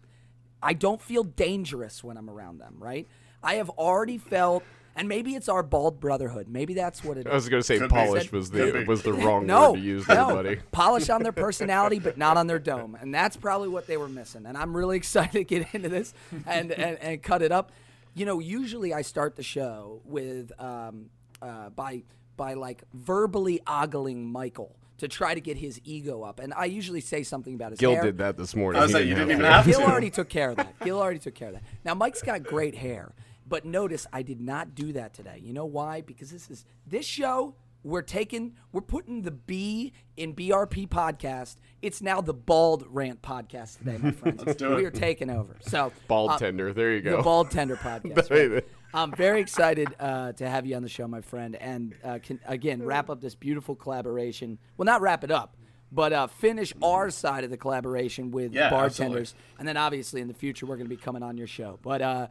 I 0.62 0.72
don't 0.72 1.00
feel 1.02 1.22
dangerous 1.24 2.02
when 2.02 2.16
I'm 2.16 2.30
around 2.30 2.58
them. 2.58 2.76
Right? 2.78 3.06
I 3.42 3.54
have 3.56 3.68
already 3.70 4.18
felt, 4.18 4.64
and 4.98 5.08
maybe 5.08 5.34
it's 5.34 5.48
our 5.48 5.62
bald 5.62 6.00
brotherhood. 6.00 6.48
Maybe 6.48 6.74
that's 6.74 7.02
what 7.04 7.16
it 7.16 7.26
is. 7.26 7.30
I 7.30 7.34
was 7.34 7.48
going 7.48 7.60
to 7.62 7.66
say 7.66 7.78
Could 7.78 7.88
be. 7.88 7.94
polish 7.94 8.32
was 8.32 8.50
the 8.50 8.84
was 8.86 9.02
the 9.02 9.12
wrong 9.12 9.46
no, 9.46 9.70
word 9.72 9.76
to 9.78 9.82
use 9.82 10.06
there, 10.06 10.16
no. 10.16 10.34
buddy. 10.34 10.56
Polish 10.72 11.08
on 11.08 11.22
their 11.22 11.32
personality, 11.46 11.98
but 11.98 12.18
not 12.18 12.36
on 12.36 12.46
their 12.46 12.58
dome, 12.58 12.96
and 13.00 13.14
that's 13.14 13.36
probably 13.36 13.68
what 13.68 13.86
they 13.86 13.96
were 13.96 14.08
missing. 14.08 14.44
And 14.44 14.58
I'm 14.58 14.76
really 14.76 14.96
excited 15.02 15.32
to 15.32 15.44
get 15.44 15.72
into 15.74 15.88
this 15.88 16.12
and 16.46 16.72
and, 16.72 16.98
and 16.98 17.22
cut 17.22 17.42
it 17.42 17.52
up. 17.52 17.72
You 18.14 18.26
know, 18.26 18.40
usually 18.40 18.92
I 18.92 19.02
start 19.02 19.36
the 19.36 19.42
show 19.44 20.02
with 20.04 20.50
um, 20.60 21.10
uh, 21.40 21.70
by 21.70 22.02
by 22.36 22.54
like 22.54 22.82
verbally 22.92 23.60
ogling 23.66 24.26
Michael 24.30 24.74
to 24.98 25.06
try 25.06 25.32
to 25.32 25.40
get 25.40 25.56
his 25.56 25.80
ego 25.84 26.22
up. 26.22 26.40
And 26.40 26.52
I 26.54 26.64
usually 26.64 27.00
say 27.00 27.22
something 27.22 27.54
about 27.54 27.70
his 27.70 27.78
Gil 27.78 27.92
hair. 27.94 28.02
did 28.02 28.18
that 28.18 28.36
this 28.36 28.56
morning. 28.56 28.80
I 28.80 28.84
was 28.84 28.90
He 28.92 28.98
like, 28.98 29.06
you 29.06 29.14
didn't 29.14 29.30
even 29.30 29.44
have 29.44 29.64
to. 29.64 29.70
Gil 29.70 29.82
already 29.82 30.10
took 30.10 30.28
care 30.28 30.50
of 30.50 30.56
that. 30.56 30.76
Gil 30.80 31.00
already 31.00 31.20
took 31.20 31.34
care 31.36 31.48
of 31.48 31.54
that. 31.54 31.62
Now 31.84 31.94
Mike's 31.94 32.22
got 32.22 32.42
great 32.42 32.74
hair, 32.74 33.12
but 33.48 33.64
notice 33.64 34.06
I 34.12 34.22
did 34.22 34.40
not 34.40 34.74
do 34.74 34.92
that 34.92 35.14
today. 35.14 35.40
You 35.42 35.52
know 35.52 35.64
why? 35.66 36.00
Because 36.02 36.30
this 36.30 36.50
is 36.50 36.64
this 36.86 37.06
show. 37.06 37.54
We're 37.84 38.02
taking, 38.02 38.56
we're 38.72 38.80
putting 38.80 39.22
the 39.22 39.30
B 39.30 39.92
in 40.16 40.34
BRP 40.34 40.88
podcast. 40.88 41.56
It's 41.80 42.02
now 42.02 42.20
the 42.20 42.34
Bald 42.34 42.84
Rant 42.88 43.22
podcast 43.22 43.78
today, 43.78 43.98
my 44.02 44.10
friends. 44.20 44.42
Let's 44.44 44.58
do 44.58 44.72
it. 44.72 44.76
We 44.76 44.84
are 44.84 44.90
taking 44.90 45.30
over. 45.30 45.56
So 45.60 45.92
Bald 46.08 46.32
uh, 46.32 46.38
tender. 46.38 46.72
There 46.72 46.92
you 46.92 47.00
go. 47.00 47.18
the 47.18 47.22
Bald 47.22 47.52
Tender 47.52 47.76
podcast. 47.82 48.30
right? 48.54 48.64
I'm 48.92 49.12
very 49.12 49.40
excited 49.40 49.88
uh, 50.00 50.32
to 50.32 50.48
have 50.48 50.66
you 50.66 50.74
on 50.74 50.82
the 50.82 50.88
show, 50.88 51.06
my 51.06 51.20
friend, 51.20 51.54
and 51.54 51.94
uh, 52.02 52.18
can 52.20 52.40
again 52.46 52.82
wrap 52.82 53.08
up 53.10 53.20
this 53.20 53.36
beautiful 53.36 53.76
collaboration. 53.76 54.58
Well, 54.76 54.84
not 54.86 55.00
wrap 55.00 55.22
it 55.22 55.30
up, 55.30 55.56
but 55.92 56.12
uh, 56.12 56.26
finish 56.26 56.72
our 56.82 57.10
side 57.10 57.44
of 57.44 57.50
the 57.50 57.56
collaboration 57.56 58.32
with 58.32 58.52
Yeah, 58.52 58.70
Bardtenders, 58.70 59.34
and 59.58 59.68
then 59.68 59.76
obviously 59.76 60.20
in 60.20 60.26
the 60.28 60.34
future 60.34 60.66
we're 60.66 60.76
going 60.76 60.88
to 60.88 60.94
be 60.94 61.00
coming 61.00 61.22
on 61.22 61.36
your 61.38 61.46
show. 61.46 61.78
But 61.82 62.02
uh, 62.02 62.26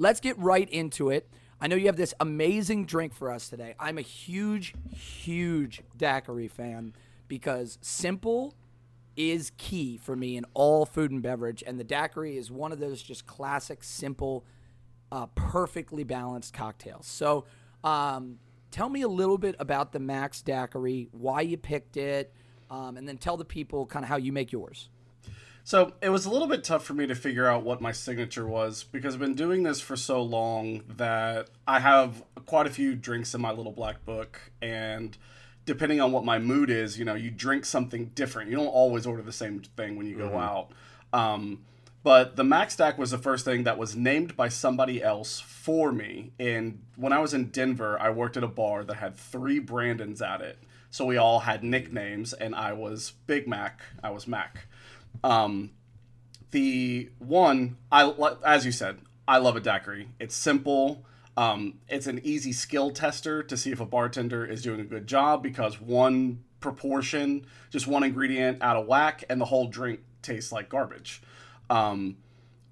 let's 0.00 0.18
get 0.18 0.36
right 0.38 0.68
into 0.70 1.10
it. 1.10 1.28
I 1.60 1.66
know 1.66 1.76
you 1.76 1.86
have 1.86 1.96
this 1.96 2.14
amazing 2.18 2.86
drink 2.86 3.12
for 3.14 3.30
us 3.30 3.50
today. 3.50 3.74
I'm 3.78 3.98
a 3.98 4.02
huge, 4.02 4.74
huge 4.90 5.82
daiquiri 5.94 6.48
fan 6.48 6.94
because 7.28 7.78
simple 7.82 8.54
is 9.14 9.52
key 9.58 9.98
for 9.98 10.16
me 10.16 10.38
in 10.38 10.46
all 10.54 10.86
food 10.86 11.10
and 11.10 11.22
beverage, 11.22 11.62
and 11.66 11.78
the 11.78 11.84
daiquiri 11.84 12.38
is 12.38 12.50
one 12.50 12.72
of 12.72 12.80
those 12.80 13.02
just 13.02 13.26
classic, 13.26 13.84
simple, 13.84 14.46
uh, 15.12 15.26
perfectly 15.34 16.02
balanced 16.02 16.54
cocktails. 16.54 17.06
So, 17.06 17.44
um, 17.84 18.38
tell 18.70 18.88
me 18.88 19.02
a 19.02 19.08
little 19.08 19.36
bit 19.36 19.54
about 19.58 19.92
the 19.92 19.98
Max 19.98 20.40
Daiquiri, 20.40 21.08
why 21.12 21.42
you 21.42 21.58
picked 21.58 21.98
it, 21.98 22.32
um, 22.70 22.96
and 22.96 23.06
then 23.06 23.18
tell 23.18 23.36
the 23.36 23.44
people 23.44 23.84
kind 23.84 24.04
of 24.04 24.08
how 24.08 24.16
you 24.16 24.32
make 24.32 24.50
yours. 24.50 24.88
So 25.64 25.92
it 26.00 26.08
was 26.08 26.26
a 26.26 26.30
little 26.30 26.48
bit 26.48 26.64
tough 26.64 26.84
for 26.84 26.94
me 26.94 27.06
to 27.06 27.14
figure 27.14 27.46
out 27.46 27.62
what 27.62 27.80
my 27.80 27.92
signature 27.92 28.46
was 28.46 28.84
because 28.84 29.14
I've 29.14 29.20
been 29.20 29.34
doing 29.34 29.62
this 29.62 29.80
for 29.80 29.96
so 29.96 30.22
long 30.22 30.82
that 30.88 31.48
I 31.66 31.80
have 31.80 32.22
quite 32.46 32.66
a 32.66 32.70
few 32.70 32.94
drinks 32.94 33.34
in 33.34 33.40
my 33.40 33.52
little 33.52 33.72
black 33.72 34.04
book. 34.04 34.40
And 34.60 35.16
depending 35.66 36.00
on 36.00 36.12
what 36.12 36.24
my 36.24 36.38
mood 36.38 36.70
is, 36.70 36.98
you 36.98 37.04
know, 37.04 37.14
you 37.14 37.30
drink 37.30 37.64
something 37.64 38.06
different. 38.14 38.50
You 38.50 38.56
don't 38.56 38.66
always 38.66 39.06
order 39.06 39.22
the 39.22 39.32
same 39.32 39.60
thing 39.60 39.96
when 39.96 40.06
you 40.06 40.16
go 40.16 40.38
out. 40.38 40.72
Um, 41.12 41.64
but 42.02 42.36
the 42.36 42.44
Mac's 42.44 42.76
Daiq 42.76 42.96
was 42.96 43.10
the 43.10 43.18
first 43.18 43.44
thing 43.44 43.64
that 43.64 43.76
was 43.76 43.94
named 43.94 44.34
by 44.36 44.48
somebody 44.48 45.02
else 45.02 45.38
for 45.38 45.92
me. 45.92 46.32
And 46.38 46.82
when 46.96 47.12
I 47.12 47.18
was 47.18 47.34
in 47.34 47.50
Denver, 47.50 48.00
I 48.00 48.10
worked 48.10 48.38
at 48.38 48.42
a 48.42 48.48
bar 48.48 48.84
that 48.84 48.94
had 48.94 49.16
three 49.16 49.58
Brandons 49.58 50.22
at 50.22 50.40
it. 50.40 50.58
So 50.90 51.04
we 51.04 51.18
all 51.18 51.40
had 51.40 51.62
nicknames, 51.62 52.32
and 52.32 52.54
I 52.54 52.72
was 52.72 53.12
Big 53.26 53.46
Mac. 53.46 53.80
I 54.02 54.10
was 54.10 54.26
Mac. 54.26 54.66
Um, 55.22 55.70
the 56.50 57.10
one 57.18 57.76
I 57.92 58.12
as 58.44 58.66
you 58.66 58.72
said, 58.72 58.98
I 59.28 59.38
love 59.38 59.56
a 59.56 59.60
daiquiri. 59.60 60.08
It's 60.18 60.34
simple. 60.34 61.04
Um, 61.36 61.78
it's 61.88 62.06
an 62.06 62.20
easy 62.24 62.52
skill 62.52 62.90
tester 62.90 63.42
to 63.42 63.56
see 63.56 63.70
if 63.70 63.80
a 63.80 63.86
bartender 63.86 64.44
is 64.44 64.62
doing 64.62 64.80
a 64.80 64.84
good 64.84 65.06
job 65.06 65.42
because 65.42 65.80
one 65.80 66.44
proportion, 66.60 67.46
just 67.70 67.86
one 67.86 68.02
ingredient 68.02 68.62
out 68.62 68.76
of 68.76 68.86
whack, 68.86 69.24
and 69.30 69.40
the 69.40 69.46
whole 69.46 69.68
drink 69.68 70.00
tastes 70.22 70.52
like 70.52 70.68
garbage. 70.68 71.22
Um, 71.70 72.18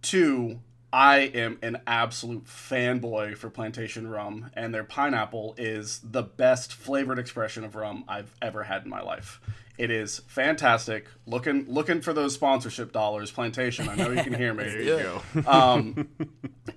two, 0.02 0.60
I 0.92 1.18
am 1.18 1.58
an 1.62 1.82
absolute 1.86 2.46
fanboy 2.46 3.36
for 3.36 3.50
plantation 3.50 4.08
rum, 4.08 4.50
and 4.54 4.74
their 4.74 4.84
pineapple 4.84 5.54
is 5.58 6.00
the 6.02 6.22
best 6.22 6.72
flavored 6.72 7.18
expression 7.18 7.64
of 7.64 7.74
rum 7.74 8.04
I've 8.08 8.34
ever 8.40 8.62
had 8.64 8.84
in 8.84 8.90
my 8.90 9.02
life. 9.02 9.40
It 9.76 9.90
is 9.90 10.20
fantastic. 10.26 11.06
Looking 11.26 11.66
looking 11.68 12.00
for 12.00 12.12
those 12.12 12.34
sponsorship 12.34 12.92
dollars, 12.92 13.30
plantation. 13.30 13.88
I 13.88 13.94
know 13.94 14.10
you 14.10 14.24
can 14.24 14.34
hear 14.34 14.52
me. 14.52 14.64
There 14.68 14.82
you 14.82 14.98
go. 14.98 15.22
Um, 15.46 16.08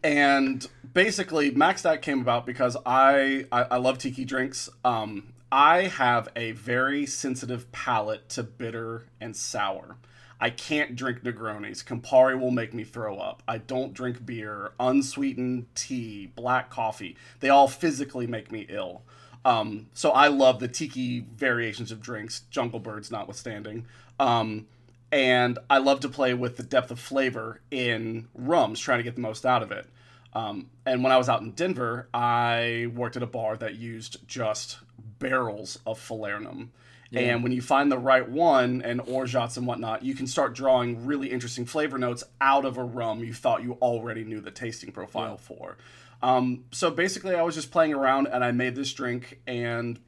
and 0.03 0.67
basically, 0.93 1.51
Mac's 1.51 1.81
Daiq 1.81 2.01
came 2.01 2.21
about 2.21 2.45
because 2.45 2.77
I, 2.85 3.45
I, 3.51 3.63
I 3.63 3.77
love 3.77 3.97
tiki 3.97 4.25
drinks. 4.25 4.69
Um, 4.85 5.33
I 5.51 5.83
have 5.87 6.29
a 6.35 6.51
very 6.51 7.05
sensitive 7.05 7.71
palate 7.71 8.29
to 8.29 8.43
bitter 8.43 9.07
and 9.19 9.35
sour. 9.35 9.97
I 10.41 10.49
can't 10.49 10.95
drink 10.95 11.21
Negronis. 11.23 11.85
Campari 11.85 12.37
will 12.37 12.49
make 12.49 12.73
me 12.73 12.83
throw 12.83 13.17
up. 13.17 13.43
I 13.47 13.59
don't 13.59 13.93
drink 13.93 14.25
beer, 14.25 14.71
unsweetened 14.79 15.67
tea, 15.75 16.31
black 16.35 16.71
coffee. 16.71 17.15
They 17.39 17.49
all 17.49 17.67
physically 17.67 18.25
make 18.25 18.51
me 18.51 18.65
ill. 18.67 19.03
Um, 19.45 19.87
so 19.93 20.09
I 20.11 20.27
love 20.27 20.59
the 20.59 20.67
tiki 20.67 21.19
variations 21.19 21.91
of 21.91 22.01
drinks, 22.01 22.41
Jungle 22.49 22.79
Birds 22.79 23.11
notwithstanding. 23.11 23.85
Um, 24.19 24.65
and 25.11 25.59
I 25.69 25.77
love 25.77 25.99
to 26.01 26.09
play 26.09 26.33
with 26.33 26.57
the 26.57 26.63
depth 26.63 26.89
of 26.89 26.99
flavor 26.99 27.61
in 27.69 28.27
rums, 28.33 28.79
trying 28.79 28.99
to 28.99 29.03
get 29.03 29.15
the 29.15 29.21
most 29.21 29.45
out 29.45 29.61
of 29.61 29.71
it. 29.71 29.85
Um, 30.33 30.69
and 30.85 31.03
when 31.03 31.11
I 31.11 31.17
was 31.17 31.29
out 31.29 31.41
in 31.41 31.51
Denver, 31.51 32.07
I 32.13 32.87
worked 32.95 33.17
at 33.17 33.23
a 33.23 33.27
bar 33.27 33.57
that 33.57 33.75
used 33.75 34.27
just 34.27 34.79
barrels 35.19 35.79
of 35.85 35.99
Falernum. 35.99 36.69
And 37.13 37.43
when 37.43 37.51
you 37.51 37.61
find 37.61 37.91
the 37.91 37.97
right 37.97 38.27
one 38.27 38.81
and 38.81 39.01
orgeats 39.01 39.57
and 39.57 39.67
whatnot, 39.67 40.03
you 40.03 40.15
can 40.15 40.27
start 40.27 40.53
drawing 40.53 41.05
really 41.05 41.29
interesting 41.29 41.65
flavor 41.65 41.97
notes 41.97 42.23
out 42.39 42.63
of 42.63 42.77
a 42.77 42.83
rum 42.83 43.19
you 43.19 43.33
thought 43.33 43.63
you 43.63 43.73
already 43.81 44.23
knew 44.23 44.39
the 44.39 44.51
tasting 44.51 44.91
profile 44.91 45.37
for. 45.37 45.77
Um, 46.23 46.65
so 46.71 46.89
basically, 46.89 47.35
I 47.35 47.41
was 47.41 47.55
just 47.55 47.71
playing 47.71 47.93
around 47.93 48.27
and 48.27 48.43
I 48.43 48.51
made 48.51 48.75
this 48.75 48.93
drink. 48.93 49.41
And 49.45 49.99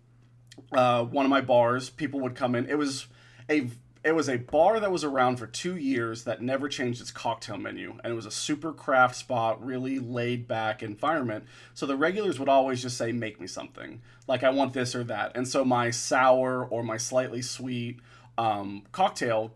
uh, 0.71 1.03
one 1.03 1.25
of 1.25 1.29
my 1.29 1.41
bars, 1.41 1.89
people 1.89 2.21
would 2.21 2.35
come 2.35 2.55
in. 2.55 2.69
It 2.69 2.77
was 2.77 3.07
a 3.49 3.67
it 4.03 4.13
was 4.13 4.27
a 4.27 4.37
bar 4.37 4.79
that 4.79 4.91
was 4.91 5.03
around 5.03 5.37
for 5.37 5.47
two 5.47 5.77
years 5.77 6.25
that 6.25 6.41
never 6.41 6.67
changed 6.67 6.99
its 6.99 7.11
cocktail 7.11 7.57
menu, 7.57 7.95
and 8.03 8.11
it 8.11 8.15
was 8.15 8.25
a 8.25 8.31
super 8.31 8.73
craft 8.73 9.15
spot, 9.15 9.65
really 9.65 9.99
laid 9.99 10.47
back 10.47 10.83
environment. 10.83 11.45
So 11.73 11.85
the 11.85 11.95
regulars 11.95 12.37
would 12.37 12.49
always 12.49 12.81
just 12.81 12.97
say, 12.97 13.11
"Make 13.11 13.39
me 13.39 13.47
something," 13.47 14.01
like 14.27 14.43
I 14.43 14.49
want 14.49 14.73
this 14.73 14.93
or 14.93 15.03
that. 15.05 15.31
And 15.35 15.47
so 15.47 15.63
my 15.63 15.89
sour 15.89 16.65
or 16.65 16.83
my 16.83 16.97
slightly 16.97 17.41
sweet 17.41 17.99
um, 18.37 18.83
cocktail 18.91 19.53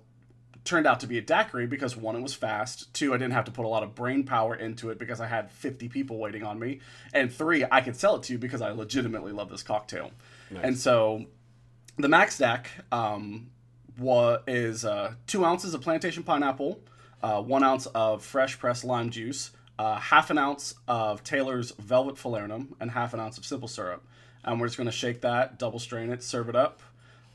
turned 0.63 0.85
out 0.85 0.99
to 0.99 1.07
be 1.07 1.17
a 1.17 1.21
daiquiri 1.21 1.65
because 1.65 1.95
one, 1.95 2.15
it 2.15 2.21
was 2.21 2.33
fast. 2.33 2.93
Two, 2.93 3.13
I 3.13 3.17
didn't 3.17 3.33
have 3.33 3.45
to 3.45 3.51
put 3.51 3.65
a 3.65 3.69
lot 3.69 3.83
of 3.83 3.95
brain 3.95 4.23
power 4.25 4.53
into 4.53 4.89
it 4.89 4.99
because 4.99 5.21
I 5.21 5.27
had 5.27 5.49
50 5.49 5.87
people 5.87 6.17
waiting 6.17 6.43
on 6.43 6.59
me. 6.59 6.81
And 7.13 7.33
three, 7.33 7.63
I 7.71 7.79
could 7.79 7.95
sell 7.95 8.17
it 8.17 8.23
to 8.23 8.33
you 8.33 8.39
because 8.39 8.61
I 8.61 8.71
legitimately 8.71 9.31
love 9.31 9.49
this 9.49 9.63
cocktail. 9.63 10.11
And 10.63 10.77
so 10.77 11.25
the 11.97 12.09
Mac's 12.09 12.37
Daiq 12.37 12.65
um, 12.91 13.49
wa- 13.97 14.39
is 14.47 14.85
uh, 14.85 15.13
two 15.25 15.45
ounces 15.45 15.73
of 15.73 15.81
plantation 15.81 16.23
pineapple, 16.23 16.79
uh, 17.21 17.41
one 17.41 17.63
ounce 17.63 17.85
of 17.87 18.23
fresh 18.23 18.57
pressed 18.59 18.83
lime 18.83 19.09
juice, 19.09 19.51
uh, 19.79 19.95
half 19.99 20.29
an 20.29 20.37
ounce 20.37 20.75
of 20.87 21.23
Taylor's 21.23 21.71
Velvet 21.71 22.15
Falernum, 22.15 22.73
and 22.79 22.91
half 22.91 23.13
an 23.13 23.19
ounce 23.19 23.37
of 23.37 23.45
simple 23.45 23.67
syrup. 23.67 24.05
And 24.43 24.59
we're 24.59 24.67
just 24.67 24.77
to 24.77 24.91
shake 24.91 25.21
that, 25.21 25.59
double 25.59 25.79
strain 25.79 26.11
it, 26.11 26.23
serve 26.23 26.49
it 26.49 26.55
up. 26.55 26.81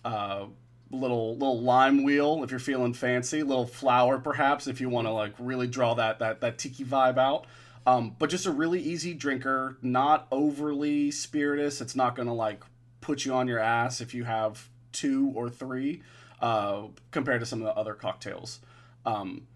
Uh, 0.04 0.46
little 0.92 1.32
little 1.36 1.60
lime 1.60 2.02
wheel 2.02 2.44
if 2.44 2.50
you're 2.50 2.60
feeling 2.60 2.92
fancy, 2.92 3.42
little 3.42 3.66
flour 3.66 4.18
perhaps 4.18 4.66
if 4.66 4.80
you 4.80 4.88
want 4.88 5.06
to 5.06 5.12
like 5.12 5.32
really 5.38 5.66
draw 5.66 5.94
that 5.94 6.18
that 6.18 6.40
that 6.40 6.58
tiki 6.58 6.84
vibe 6.84 7.18
out. 7.18 7.46
Um, 7.84 8.14
but 8.18 8.30
just 8.30 8.46
a 8.46 8.52
really 8.52 8.80
easy 8.80 9.12
drinker, 9.12 9.76
not 9.82 10.28
overly 10.30 11.10
spirituous. 11.10 11.80
It's 11.80 11.96
not 11.96 12.14
gonna 12.14 12.34
like 12.34 12.62
put 13.00 13.24
you 13.24 13.34
on 13.34 13.48
your 13.48 13.58
ass 13.58 14.00
if 14.00 14.14
you 14.14 14.24
have 14.24 14.68
two 14.92 15.32
or 15.34 15.48
three, 15.48 16.02
uh, 16.42 16.82
compared 17.10 17.40
to 17.40 17.46
some 17.46 17.62
of 17.62 17.66
the 17.66 17.74
other 17.80 17.94
cocktails. 17.94 18.60
Um, 19.06 19.46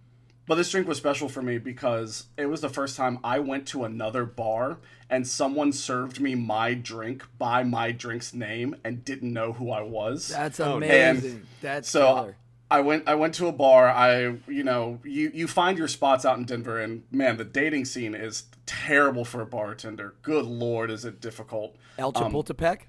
but 0.46 0.54
this 0.54 0.70
drink 0.70 0.86
was 0.86 0.96
special 0.96 1.28
for 1.28 1.42
me 1.42 1.58
because 1.58 2.26
it 2.36 2.46
was 2.46 2.60
the 2.60 2.68
first 2.68 2.96
time 2.96 3.18
I 3.24 3.40
went 3.40 3.66
to 3.68 3.82
another 3.84 4.24
bar 4.24 4.78
and 5.10 5.26
someone 5.26 5.72
served 5.72 6.20
me 6.20 6.36
my 6.36 6.72
drink 6.72 7.24
by 7.36 7.64
my 7.64 7.90
drink's 7.90 8.32
name 8.32 8.76
and 8.84 9.04
didn't 9.04 9.32
know 9.32 9.52
who 9.54 9.72
I 9.72 9.82
was. 9.82 10.28
That's 10.28 10.60
Oh, 10.60 10.76
amazing. 10.76 11.46
That's 11.60 11.90
so 11.90 12.14
killer. 12.14 12.36
I 12.70 12.80
went 12.80 13.08
I 13.08 13.16
went 13.16 13.34
to 13.34 13.48
a 13.48 13.52
bar. 13.52 13.88
I 13.88 14.36
you 14.46 14.62
know, 14.62 15.00
you 15.04 15.32
you 15.34 15.48
find 15.48 15.76
your 15.78 15.88
spots 15.88 16.24
out 16.24 16.38
in 16.38 16.44
Denver 16.44 16.80
and 16.80 17.02
man, 17.10 17.36
the 17.38 17.44
dating 17.44 17.84
scene 17.86 18.14
is 18.14 18.44
terrible 18.66 19.24
for 19.24 19.40
a 19.40 19.46
bartender. 19.46 20.14
Good 20.22 20.44
lord, 20.44 20.92
is 20.92 21.04
it 21.04 21.20
difficult. 21.20 21.76
El 21.98 22.12
Chapultepec. 22.12 22.82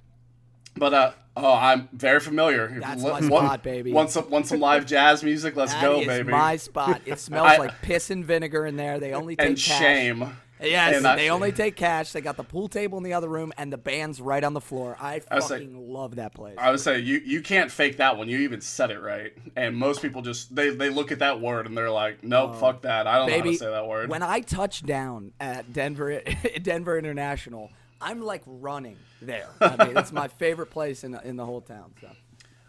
But 0.75 0.93
uh 0.93 1.11
oh, 1.37 1.53
I'm 1.53 1.89
very 1.93 2.19
familiar. 2.19 2.67
That's 2.79 3.03
you 3.03 3.09
my 3.11 3.21
spot, 3.21 3.63
baby. 3.63 3.91
Want 3.93 4.09
some 4.09 4.29
want 4.29 4.47
some 4.47 4.59
live 4.59 4.85
jazz 4.85 5.23
music? 5.23 5.55
Let's 5.55 5.73
That 5.73 5.81
go, 5.81 6.01
is 6.01 6.07
baby. 6.07 6.31
my 6.31 6.57
spot. 6.57 7.01
It 7.05 7.19
smells 7.19 7.47
I- 7.47 7.57
like 7.57 7.81
piss 7.81 8.09
and 8.09 8.25
vinegar 8.25 8.65
in 8.65 8.75
there. 8.75 8.99
They 8.99 9.13
only 9.13 9.35
take 9.35 9.47
and 9.47 9.57
cash. 9.57 9.79
shame. 9.79 10.29
Yes, 10.59 10.95
And 10.95 11.05
I- 11.05 11.15
they 11.15 11.29
only 11.29 11.51
take 11.51 11.75
cash. 11.75 12.13
They 12.13 12.21
got 12.21 12.35
the 12.35 12.43
pool 12.43 12.67
table 12.67 12.97
in 12.97 13.03
the 13.03 13.13
other 13.13 13.29
room, 13.29 13.53
and 13.59 13.71
the 13.71 13.77
band's 13.77 14.19
right 14.19 14.43
on 14.43 14.53
the 14.55 14.59
floor. 14.61 14.97
I 14.99 15.21
like- 15.29 15.43
fucking 15.43 15.91
love 15.93 16.15
that 16.15 16.33
place. 16.33 16.55
I 16.57 16.71
would 16.71 16.79
say 16.79 16.97
you 16.97 17.19
you 17.23 17.41
can't 17.41 17.69
fake 17.71 17.97
that 17.97 18.17
one. 18.17 18.27
You 18.27 18.39
even 18.39 18.61
said 18.61 18.89
it 18.89 18.99
right. 18.99 19.33
And 19.55 19.75
most 19.77 20.01
people 20.01 20.23
just 20.23 20.55
they 20.55 20.71
they 20.71 20.89
look 20.89 21.11
at 21.11 21.19
that 21.19 21.39
word 21.41 21.67
and 21.67 21.77
they're 21.77 21.91
like, 21.91 22.23
nope, 22.23 22.53
oh. 22.55 22.59
fuck 22.59 22.81
that. 22.81 23.05
I 23.05 23.19
don't 23.19 23.29
know 23.29 23.37
how 23.37 23.43
to 23.43 23.53
say 23.55 23.69
that 23.69 23.87
word. 23.87 24.09
when 24.09 24.23
I 24.23 24.39
touch 24.39 24.83
down 24.83 25.31
at 25.39 25.71
Denver, 25.73 26.21
Denver 26.63 26.97
International, 26.97 27.69
I'm 28.01 28.21
like 28.21 28.43
running 28.45 28.97
there. 29.21 29.49
I 29.61 29.85
mean, 29.85 29.97
it's 29.97 30.11
my 30.11 30.27
favorite 30.27 30.69
place 30.69 31.03
in 31.03 31.17
in 31.23 31.35
the 31.35 31.45
whole 31.45 31.61
town. 31.61 31.93
So 32.01 32.09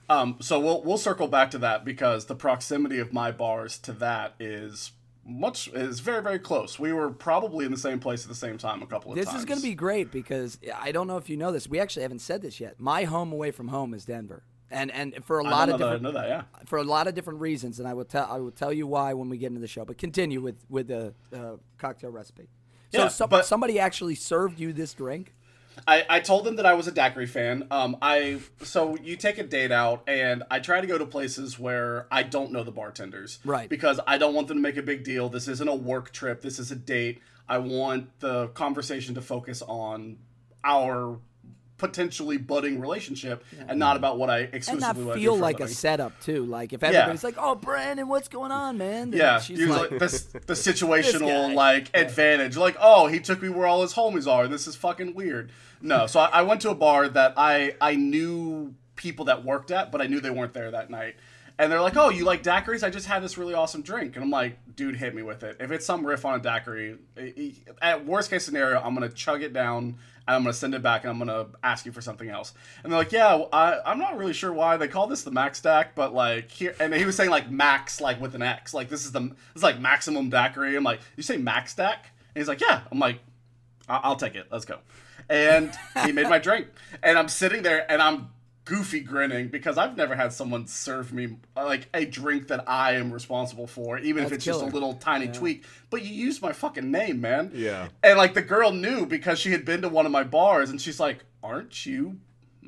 Um, 0.08 0.36
so 0.40 0.58
we'll 0.58 0.82
we'll 0.82 0.98
circle 0.98 1.28
back 1.28 1.50
to 1.52 1.58
that 1.58 1.84
because 1.84 2.26
the 2.26 2.34
proximity 2.34 2.98
of 2.98 3.12
my 3.12 3.30
bars 3.30 3.78
to 3.80 3.92
that 3.94 4.34
is 4.38 4.92
much 5.24 5.68
is 5.68 6.00
very 6.00 6.22
very 6.22 6.38
close. 6.38 6.78
We 6.78 6.92
were 6.92 7.10
probably 7.10 7.66
in 7.66 7.70
the 7.70 7.78
same 7.78 8.00
place 8.00 8.22
at 8.22 8.28
the 8.28 8.34
same 8.34 8.56
time 8.56 8.82
a 8.82 8.86
couple 8.86 9.12
of 9.12 9.16
This 9.16 9.26
times. 9.26 9.34
This 9.34 9.40
is 9.40 9.44
going 9.44 9.60
to 9.60 9.66
be 9.66 9.74
great 9.74 10.10
because 10.10 10.58
I 10.74 10.92
don't 10.92 11.06
know 11.06 11.18
if 11.18 11.28
you 11.28 11.36
know 11.36 11.52
this. 11.52 11.68
We 11.68 11.78
actually 11.78 12.02
haven't 12.02 12.20
said 12.20 12.40
this 12.40 12.58
yet. 12.58 12.80
My 12.80 13.04
home 13.04 13.32
away 13.32 13.50
from 13.50 13.68
home 13.68 13.92
is 13.92 14.06
Denver, 14.06 14.42
and 14.70 14.90
and 14.90 15.22
for 15.24 15.38
a 15.38 15.44
lot 15.44 15.68
of 15.68 15.78
different 15.78 16.02
know 16.02 16.12
that, 16.12 16.28
yeah. 16.28 16.42
for 16.64 16.78
a 16.78 16.84
lot 16.84 17.06
of 17.06 17.14
different 17.14 17.40
reasons, 17.40 17.78
and 17.78 17.86
I 17.86 17.92
will 17.92 18.06
tell 18.06 18.26
I 18.30 18.38
will 18.38 18.50
tell 18.50 18.72
you 18.72 18.86
why 18.86 19.12
when 19.12 19.28
we 19.28 19.36
get 19.36 19.48
into 19.48 19.60
the 19.60 19.68
show. 19.68 19.84
But 19.84 19.98
continue 19.98 20.40
with 20.40 20.56
with 20.70 20.88
the 20.88 21.12
uh, 21.34 21.56
cocktail 21.76 22.10
recipe. 22.10 22.48
So 22.92 22.98
Yeah, 23.02 23.08
some, 23.08 23.28
but- 23.30 23.46
somebody 23.46 23.78
actually 23.78 24.14
served 24.14 24.58
you 24.58 24.72
this 24.72 24.94
drink. 24.94 25.34
I, 25.86 26.04
I 26.10 26.20
told 26.20 26.44
them 26.44 26.56
that 26.56 26.66
I 26.66 26.74
was 26.74 26.88
a 26.88 26.90
daiquiri 26.90 27.26
fan. 27.26 27.68
Um, 27.70 27.96
I 28.02 28.40
so 28.62 28.96
you 28.96 29.14
take 29.16 29.38
a 29.38 29.44
date 29.44 29.70
out, 29.70 30.02
and 30.08 30.42
I 30.50 30.58
try 30.58 30.80
to 30.80 30.86
go 30.88 30.98
to 30.98 31.06
places 31.06 31.56
where 31.56 32.08
I 32.10 32.24
don't 32.24 32.50
know 32.50 32.64
the 32.64 32.72
bartenders, 32.72 33.38
Right. 33.44 33.68
Because 33.68 34.00
I 34.04 34.18
don't 34.18 34.34
want 34.34 34.48
them 34.48 34.56
to 34.56 34.60
make 34.62 34.76
a 34.76 34.82
big 34.82 35.04
deal. 35.04 35.28
This 35.28 35.46
isn't 35.46 35.68
a 35.68 35.74
work 35.76 36.10
trip. 36.12 36.42
This 36.42 36.58
is 36.58 36.72
a 36.72 36.74
date. 36.76 37.20
I 37.48 37.58
want 37.58 38.18
the 38.18 38.48
conversation 38.48 39.14
to 39.14 39.22
focus 39.22 39.62
on 39.62 40.18
our 40.64 41.20
potentially 41.78 42.36
budding 42.36 42.80
relationship, 42.80 43.44
and 43.68 43.78
not 43.78 43.96
about 43.96 44.18
what 44.18 44.28
I 44.30 44.40
And 44.40 44.54
exclusively 44.54 44.80
not 44.80 44.96
want 44.96 45.08
to 45.10 45.14
do 45.14 45.20
feel 45.24 45.36
for 45.36 45.40
like 45.42 45.56
a 45.60 45.62
living. 45.62 45.74
setup 45.74 46.20
too. 46.20 46.44
Like 46.44 46.72
if 46.72 46.82
everybody's 46.82 47.24
like, 47.24 47.36
"Oh, 47.38 47.54
Brandon, 47.54 48.08
what's 48.08 48.28
going 48.28 48.50
on, 48.52 48.76
man?" 48.78 49.10
then 49.10 49.20
Yeah, 49.20 49.38
she's 49.40 49.58
usually 49.60 49.88
like, 49.88 49.98
this 49.98 50.22
the 50.46 50.54
situational 50.54 51.48
guy. 51.48 51.54
like 51.54 51.90
advantage, 51.94 52.56
like 52.56 52.76
oh 52.80 53.06
he 53.06 53.20
took 53.20 53.40
me 53.40 53.48
where 53.48 53.66
all 53.66 53.82
his 53.82 53.94
homies 53.94 54.30
are. 54.30 54.48
This 54.48 54.66
is 54.66 54.76
fucking 54.76 55.14
weird. 55.14 55.50
No, 55.80 56.06
so 56.08 56.20
I, 56.20 56.26
I 56.26 56.42
went 56.42 56.60
to 56.62 56.70
a 56.70 56.74
bar 56.74 57.08
that 57.08 57.34
I 57.36 57.74
I 57.80 57.94
knew 57.94 58.74
people 58.96 59.26
that 59.26 59.44
worked 59.44 59.70
at, 59.70 59.92
but 59.92 60.02
I 60.02 60.06
knew 60.08 60.20
they 60.20 60.30
weren't 60.30 60.52
there 60.54 60.70
that 60.72 60.90
night. 60.90 61.14
And 61.60 61.72
they're 61.72 61.80
like, 61.80 61.96
"Oh, 61.96 62.08
you 62.08 62.24
like 62.24 62.42
daiquiris? 62.44 62.84
I 62.84 62.90
just 62.90 63.06
had 63.06 63.20
this 63.22 63.36
really 63.36 63.54
awesome 63.54 63.82
drink." 63.82 64.14
And 64.14 64.24
I'm 64.24 64.30
like, 64.30 64.58
"Dude, 64.76 64.94
hit 64.96 65.12
me 65.14 65.22
with 65.22 65.42
it. 65.42 65.56
If 65.58 65.72
it's 65.72 65.84
some 65.84 66.06
riff 66.06 66.24
on 66.24 66.38
a 66.38 66.42
daiquiri, 66.42 66.96
i- 67.16 67.34
i- 67.36 67.54
at 67.90 68.06
worst 68.06 68.30
case 68.30 68.44
scenario, 68.44 68.80
I'm 68.80 68.94
gonna 68.94 69.08
chug 69.08 69.42
it 69.42 69.52
down 69.52 69.96
and 70.28 70.36
I'm 70.36 70.42
gonna 70.42 70.52
send 70.52 70.74
it 70.74 70.82
back 70.82 71.02
and 71.02 71.10
I'm 71.10 71.18
gonna 71.18 71.46
ask 71.64 71.84
you 71.86 71.90
for 71.90 72.00
something 72.00 72.28
else." 72.28 72.54
And 72.84 72.92
they're 72.92 72.98
like, 73.00 73.10
"Yeah, 73.10 73.44
I, 73.52 73.80
I'm 73.84 73.98
not 73.98 74.16
really 74.16 74.32
sure 74.34 74.52
why 74.52 74.76
they 74.76 74.86
call 74.86 75.08
this 75.08 75.22
the 75.22 75.32
max 75.32 75.58
stack, 75.58 75.96
but 75.96 76.14
like 76.14 76.50
here." 76.50 76.76
And 76.78 76.94
he 76.94 77.04
was 77.04 77.16
saying 77.16 77.30
like 77.30 77.50
max, 77.50 78.00
like 78.00 78.20
with 78.20 78.34
an 78.36 78.42
X, 78.42 78.72
like 78.74 78.88
this 78.88 79.04
is 79.04 79.10
the 79.12 79.34
is 79.56 79.62
like 79.64 79.80
maximum 79.80 80.30
daiquiri. 80.30 80.76
I'm 80.76 80.84
like, 80.84 81.00
"You 81.16 81.24
say 81.24 81.36
max 81.38 81.72
stack?" 81.72 82.10
And 82.34 82.40
he's 82.42 82.48
like, 82.48 82.60
"Yeah." 82.60 82.82
I'm 82.92 82.98
like, 83.00 83.18
I- 83.88 84.00
I'll 84.04 84.16
take 84.16 84.34
it. 84.36 84.46
Let's 84.52 84.64
go. 84.66 84.78
And 85.30 85.76
he 86.04 86.12
made 86.12 86.28
my 86.28 86.38
drink. 86.38 86.68
And 87.02 87.18
I'm 87.18 87.28
sitting 87.28 87.62
there 87.62 87.90
and 87.90 88.00
I'm 88.00 88.28
goofy 88.68 89.00
grinning 89.00 89.48
because 89.48 89.78
I've 89.78 89.96
never 89.96 90.14
had 90.14 90.32
someone 90.32 90.66
serve 90.66 91.12
me 91.12 91.36
uh, 91.56 91.64
like 91.64 91.88
a 91.94 92.04
drink 92.04 92.48
that 92.48 92.68
I 92.68 92.92
am 92.94 93.10
responsible 93.12 93.66
for, 93.66 93.98
even 93.98 94.24
if 94.24 94.30
That's 94.30 94.36
it's 94.38 94.44
just 94.44 94.62
a 94.62 94.66
little 94.66 94.94
tiny 94.94 95.28
tweak. 95.28 95.64
But 95.90 96.04
you 96.04 96.12
used 96.14 96.42
my 96.42 96.52
fucking 96.52 96.90
name, 96.90 97.20
man. 97.20 97.50
Yeah. 97.54 97.88
And 98.02 98.18
like 98.18 98.34
the 98.34 98.42
girl 98.42 98.70
knew 98.72 99.06
because 99.06 99.38
she 99.38 99.52
had 99.52 99.64
been 99.64 99.82
to 99.82 99.88
one 99.88 100.04
of 100.06 100.12
my 100.12 100.22
bars 100.24 100.70
and 100.70 100.80
she's 100.80 101.00
like, 101.00 101.24
Aren't 101.42 101.86
you 101.86 102.18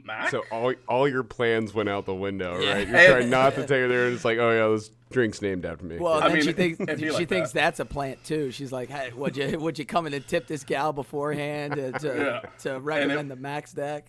Mac? 0.05 0.31
So 0.31 0.43
all 0.51 0.73
all 0.89 1.07
your 1.09 1.23
plans 1.23 1.75
went 1.75 1.89
out 1.91 2.07
the 2.07 2.15
window, 2.15 2.59
Yeah. 2.61 2.73
right? 2.75 2.89
You're 2.89 2.97
And- 2.97 3.09
trying 3.13 3.31
not 3.31 3.55
to 3.57 3.61
take 3.63 3.69
her 3.81 3.89
there, 3.89 4.07
and 4.07 4.15
it's 4.15 4.25
like, 4.25 4.39
oh 4.39 4.51
yeah, 4.51 4.75
this 4.75 4.91
drink's 5.11 5.43
named 5.43 5.67
after 5.67 5.85
me. 5.85 5.99
Well, 5.99 6.15
I 6.15 6.29
then 6.29 6.33
mean, 6.37 6.43
she 6.45 6.53
thinks 6.53 6.79
she 7.01 7.11
like 7.11 7.29
thinks 7.29 7.51
that. 7.53 7.61
that's 7.61 7.81
a 7.81 7.85
plant 7.85 8.23
too. 8.25 8.51
She's 8.53 8.73
like, 8.73 8.89
"Hey, 8.89 9.11
would 9.15 9.37
you 9.37 9.59
would 9.59 9.79
you 9.79 9.85
come 9.85 10.07
in 10.07 10.15
and 10.15 10.27
tip 10.27 10.47
this 10.47 10.65
gal 10.65 10.93
beforehand 10.95 11.75
to 11.75 11.93
to, 11.93 12.07
Yeah. 12.45 12.51
to 12.61 12.81
recommend 12.81 13.31
the 13.31 13.37
Mac's 13.37 13.75
Daiq 13.75 14.03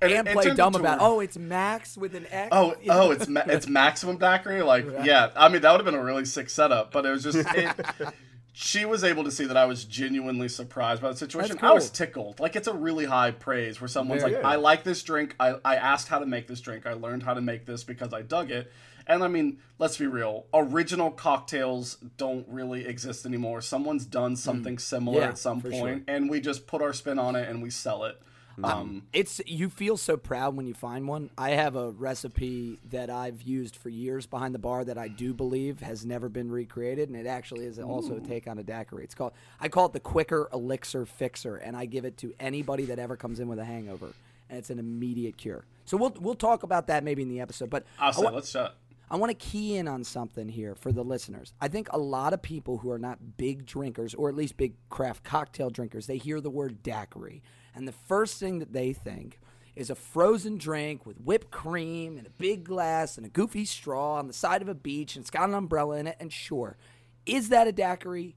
And 0.00 0.12
and, 0.12 0.28
it- 0.28 0.32
play 0.32 0.54
dumb 0.54 0.74
about? 0.74 0.98
Oh, 1.00 1.20
it's 1.20 1.38
Max 1.38 1.96
with 1.96 2.14
an 2.14 2.26
X. 2.30 2.48
Oh, 2.52 2.70
know? 2.70 2.76
oh, 2.88 3.10
it's 3.12 3.28
ma- 3.28 3.42
it's 3.46 3.66
maximum 3.66 4.18
daiquiri. 4.18 4.62
Like, 4.62 4.86
yeah, 5.04 5.30
I 5.36 5.48
mean 5.48 5.62
that 5.62 5.70
would 5.70 5.78
have 5.80 5.84
been 5.86 6.00
a 6.00 6.04
really 6.04 6.24
sick 6.24 6.50
setup, 6.50 6.92
but 6.92 7.06
it 7.06 7.10
was 7.10 7.22
just 7.22 7.38
it, 7.54 7.74
she 8.52 8.84
was 8.84 9.04
able 9.04 9.24
to 9.24 9.30
see 9.30 9.44
that 9.44 9.56
I 9.56 9.66
was 9.66 9.84
genuinely 9.84 10.48
surprised 10.48 11.02
by 11.02 11.10
the 11.10 11.16
situation. 11.16 11.56
That's 11.56 11.62
I 11.64 11.72
was 11.72 11.90
tickled. 11.90 12.40
Like 12.40 12.56
it's 12.56 12.68
a 12.68 12.74
really 12.74 13.04
high 13.04 13.30
praise 13.30 13.80
where 13.80 13.88
someone's 13.88 14.22
Very 14.22 14.34
like, 14.34 14.42
good. 14.42 14.48
"I 14.48 14.56
like 14.56 14.84
this 14.84 15.02
drink. 15.02 15.34
I 15.40 15.56
I 15.64 15.76
asked 15.76 16.08
how 16.08 16.18
to 16.18 16.26
make 16.26 16.46
this 16.46 16.60
drink. 16.60 16.86
I 16.86 16.92
learned 16.94 17.22
how 17.22 17.34
to 17.34 17.40
make 17.40 17.66
this 17.66 17.84
because 17.84 18.12
I 18.12 18.22
dug 18.22 18.50
it." 18.50 18.70
And 19.08 19.22
I 19.22 19.28
mean, 19.28 19.58
let's 19.78 19.96
be 19.96 20.06
real. 20.08 20.46
Original 20.52 21.12
cocktails 21.12 21.96
don't 22.16 22.44
really 22.48 22.86
exist 22.86 23.24
anymore. 23.24 23.60
Someone's 23.60 24.04
done 24.04 24.34
something 24.34 24.78
similar 24.78 25.20
Mm. 25.20 25.22
Yeah, 25.22 25.28
at 25.28 25.38
some 25.38 25.60
point, 25.62 26.04
and 26.08 26.28
we 26.28 26.40
just 26.40 26.66
put 26.66 26.82
our 26.82 26.92
spin 26.92 27.18
on 27.18 27.36
it 27.36 27.48
and 27.48 27.62
we 27.62 27.70
sell 27.70 28.04
it. 28.04 28.20
Um, 28.64 29.02
It's 29.12 29.40
you 29.46 29.68
feel 29.68 29.96
so 29.96 30.16
proud 30.16 30.56
when 30.56 30.66
you 30.66 30.74
find 30.74 31.06
one. 31.06 31.30
I 31.36 31.50
have 31.50 31.76
a 31.76 31.90
recipe 31.90 32.78
that 32.90 33.10
I've 33.10 33.42
used 33.42 33.76
for 33.76 33.88
years 33.88 34.26
behind 34.26 34.54
the 34.54 34.58
bar 34.58 34.84
that 34.84 34.96
I 34.98 35.08
do 35.08 35.34
believe 35.34 35.80
has 35.80 36.04
never 36.06 36.28
been 36.28 36.50
recreated, 36.50 37.08
and 37.08 37.18
it 37.18 37.26
actually 37.26 37.66
is 37.66 37.78
also 37.78 38.16
a 38.16 38.20
take 38.20 38.48
on 38.48 38.58
a 38.58 38.62
daiquiri. 38.62 39.04
It's 39.04 39.14
called 39.14 39.32
I 39.60 39.68
call 39.68 39.86
it 39.86 39.92
the 39.92 40.00
Quicker 40.00 40.48
Elixir 40.52 41.04
Fixer, 41.06 41.56
and 41.56 41.76
I 41.76 41.84
give 41.86 42.04
it 42.04 42.16
to 42.18 42.32
anybody 42.40 42.86
that 42.86 42.98
ever 42.98 43.16
comes 43.16 43.40
in 43.40 43.48
with 43.48 43.58
a 43.58 43.64
hangover, 43.64 44.12
and 44.48 44.58
it's 44.58 44.70
an 44.70 44.78
immediate 44.78 45.36
cure. 45.36 45.64
So 45.84 45.96
we'll 45.96 46.14
we'll 46.20 46.34
talk 46.34 46.62
about 46.62 46.86
that 46.86 47.04
maybe 47.04 47.22
in 47.22 47.28
the 47.28 47.40
episode, 47.40 47.70
but 47.70 47.84
wa- 48.24 48.30
let's 48.30 48.50
shut. 48.50 48.74
I 49.08 49.16
want 49.16 49.30
to 49.30 49.34
key 49.34 49.76
in 49.76 49.86
on 49.86 50.02
something 50.02 50.48
here 50.48 50.74
for 50.74 50.90
the 50.90 51.04
listeners. 51.04 51.52
I 51.60 51.68
think 51.68 51.86
a 51.92 51.98
lot 51.98 52.32
of 52.32 52.42
people 52.42 52.78
who 52.78 52.90
are 52.90 52.98
not 52.98 53.36
big 53.36 53.64
drinkers, 53.64 54.14
or 54.14 54.28
at 54.28 54.34
least 54.34 54.56
big 54.56 54.74
craft 54.88 55.22
cocktail 55.22 55.70
drinkers, 55.70 56.06
they 56.08 56.16
hear 56.18 56.40
the 56.40 56.50
word 56.50 56.82
daiquiri. 56.82 57.40
And 57.76 57.86
the 57.86 57.92
first 57.92 58.40
thing 58.40 58.58
that 58.58 58.72
they 58.72 58.92
think 58.92 59.38
is 59.76 59.90
a 59.90 59.94
frozen 59.94 60.56
drink 60.56 61.04
with 61.04 61.18
whipped 61.18 61.50
cream 61.50 62.16
and 62.16 62.26
a 62.26 62.30
big 62.30 62.64
glass 62.64 63.18
and 63.18 63.26
a 63.26 63.28
goofy 63.28 63.66
straw 63.66 64.14
on 64.14 64.26
the 64.26 64.32
side 64.32 64.62
of 64.62 64.68
a 64.68 64.74
beach, 64.74 65.14
and 65.14 65.22
it's 65.22 65.30
got 65.30 65.48
an 65.48 65.54
umbrella 65.54 65.98
in 65.98 66.06
it. 66.06 66.16
And 66.18 66.32
sure, 66.32 66.78
is 67.26 67.50
that 67.50 67.68
a 67.68 67.72
daiquiri? 67.72 68.34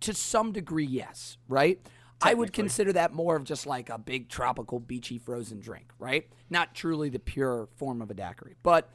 To 0.00 0.14
some 0.14 0.52
degree, 0.52 0.86
yes, 0.86 1.38
right? 1.48 1.80
I 2.22 2.34
would 2.34 2.52
consider 2.52 2.92
that 2.92 3.12
more 3.12 3.34
of 3.36 3.44
just 3.44 3.66
like 3.66 3.90
a 3.90 3.98
big 3.98 4.28
tropical 4.28 4.78
beachy 4.78 5.18
frozen 5.18 5.58
drink, 5.58 5.90
right? 5.98 6.28
Not 6.48 6.74
truly 6.74 7.08
the 7.08 7.18
pure 7.18 7.68
form 7.76 8.00
of 8.00 8.10
a 8.10 8.14
daiquiri. 8.14 8.54
But 8.62 8.90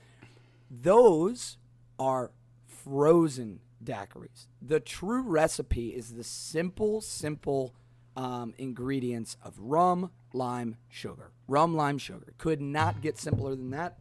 those 0.70 1.58
are 2.00 2.32
frozen 2.68 3.60
daiquiris. 3.84 4.48
The 4.62 4.80
true 4.80 5.24
recipe 5.24 5.90
is 5.90 6.14
the 6.14 6.24
simple, 6.24 7.02
simple 7.02 7.76
um, 8.15 8.54
ingredients 8.58 9.38
of 9.43 9.54
rum, 9.58 10.12
lime, 10.34 10.78
sugar. 10.89 11.32
Rum, 11.47 11.76
lime, 11.76 11.97
sugar. 11.97 12.34
Could 12.38 12.62
not 12.62 13.02
get 13.02 13.17
simpler 13.17 13.56
than 13.56 13.71
that. 13.71 13.97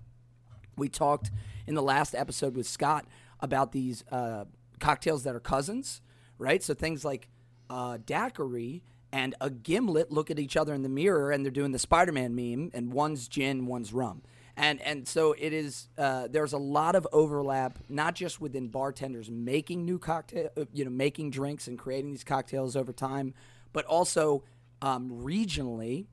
We 0.77 0.88
talked 0.88 1.31
in 1.66 1.75
the 1.75 1.83
last 1.83 2.14
episode 2.14 2.57
with 2.57 2.66
Scott 2.66 3.07
about 3.40 3.73
these 3.73 4.05
uh, 4.11 4.44
cocktails 4.79 5.25
that 5.25 5.35
are 5.35 5.40
cousins, 5.40 6.01
right? 6.38 6.62
So 6.62 6.75
things 6.75 7.05
like 7.05 7.29
uh, 7.68 7.99
daiquiri 8.05 8.83
and 9.12 9.35
a 9.40 9.51
gimlet 9.51 10.11
look 10.11 10.31
at 10.31 10.38
each 10.38 10.57
other 10.57 10.73
in 10.73 10.83
the 10.83 10.88
mirror 10.88 11.31
and 11.31 11.44
they're 11.44 11.51
doing 11.51 11.73
the 11.73 11.79
Spider-Man 11.79 12.35
meme, 12.35 12.70
and 12.73 12.92
one's 12.92 13.29
gin, 13.29 13.66
one's 13.66 13.92
rum. 13.92 14.23
And, 14.57 14.81
and 14.83 15.09
so 15.09 15.35
it 15.38 15.53
is. 15.53 15.88
Uh, 15.96 16.29
there's 16.29 16.53
a 16.53 16.59
lot 16.59 16.94
of 16.94 17.07
overlap, 17.12 17.79
not 17.88 18.14
just 18.14 18.40
within 18.40 18.68
bartenders 18.68 19.31
making 19.31 19.85
new 19.85 19.99
cocktail, 19.99 20.51
uh, 20.57 20.64
you 20.75 20.85
know, 20.85 20.90
making 20.90 21.31
drinks 21.31 21.66
and 21.66 21.79
creating 21.79 22.11
these 22.11 22.25
cocktails 22.25 22.77
over 22.77 22.92
time, 22.92 23.33
but 23.73 23.85
also 23.87 24.45
um, 24.83 25.11
regionally 25.11 26.07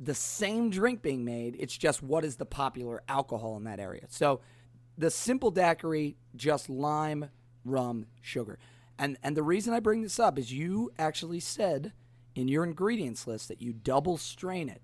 the 0.00 0.14
same 0.14 0.70
drink 0.70 1.02
being 1.02 1.24
made. 1.24 1.56
It's 1.58 1.76
just 1.76 2.02
what 2.02 2.24
is 2.24 2.36
the 2.36 2.46
popular 2.46 3.02
alcohol 3.08 3.56
in 3.56 3.64
that 3.64 3.80
area. 3.80 4.06
So 4.08 4.40
the 4.96 5.10
simple 5.10 5.50
daiquiri, 5.50 6.16
just 6.36 6.68
lime, 6.68 7.30
rum, 7.64 8.06
sugar. 8.20 8.58
And 8.98 9.16
and 9.22 9.36
the 9.36 9.42
reason 9.42 9.72
I 9.72 9.80
bring 9.80 10.02
this 10.02 10.18
up 10.18 10.38
is 10.38 10.52
you 10.52 10.92
actually 10.98 11.40
said 11.40 11.92
in 12.34 12.48
your 12.48 12.64
ingredients 12.64 13.26
list 13.26 13.48
that 13.48 13.62
you 13.62 13.72
double 13.72 14.16
strain 14.16 14.68
it. 14.68 14.82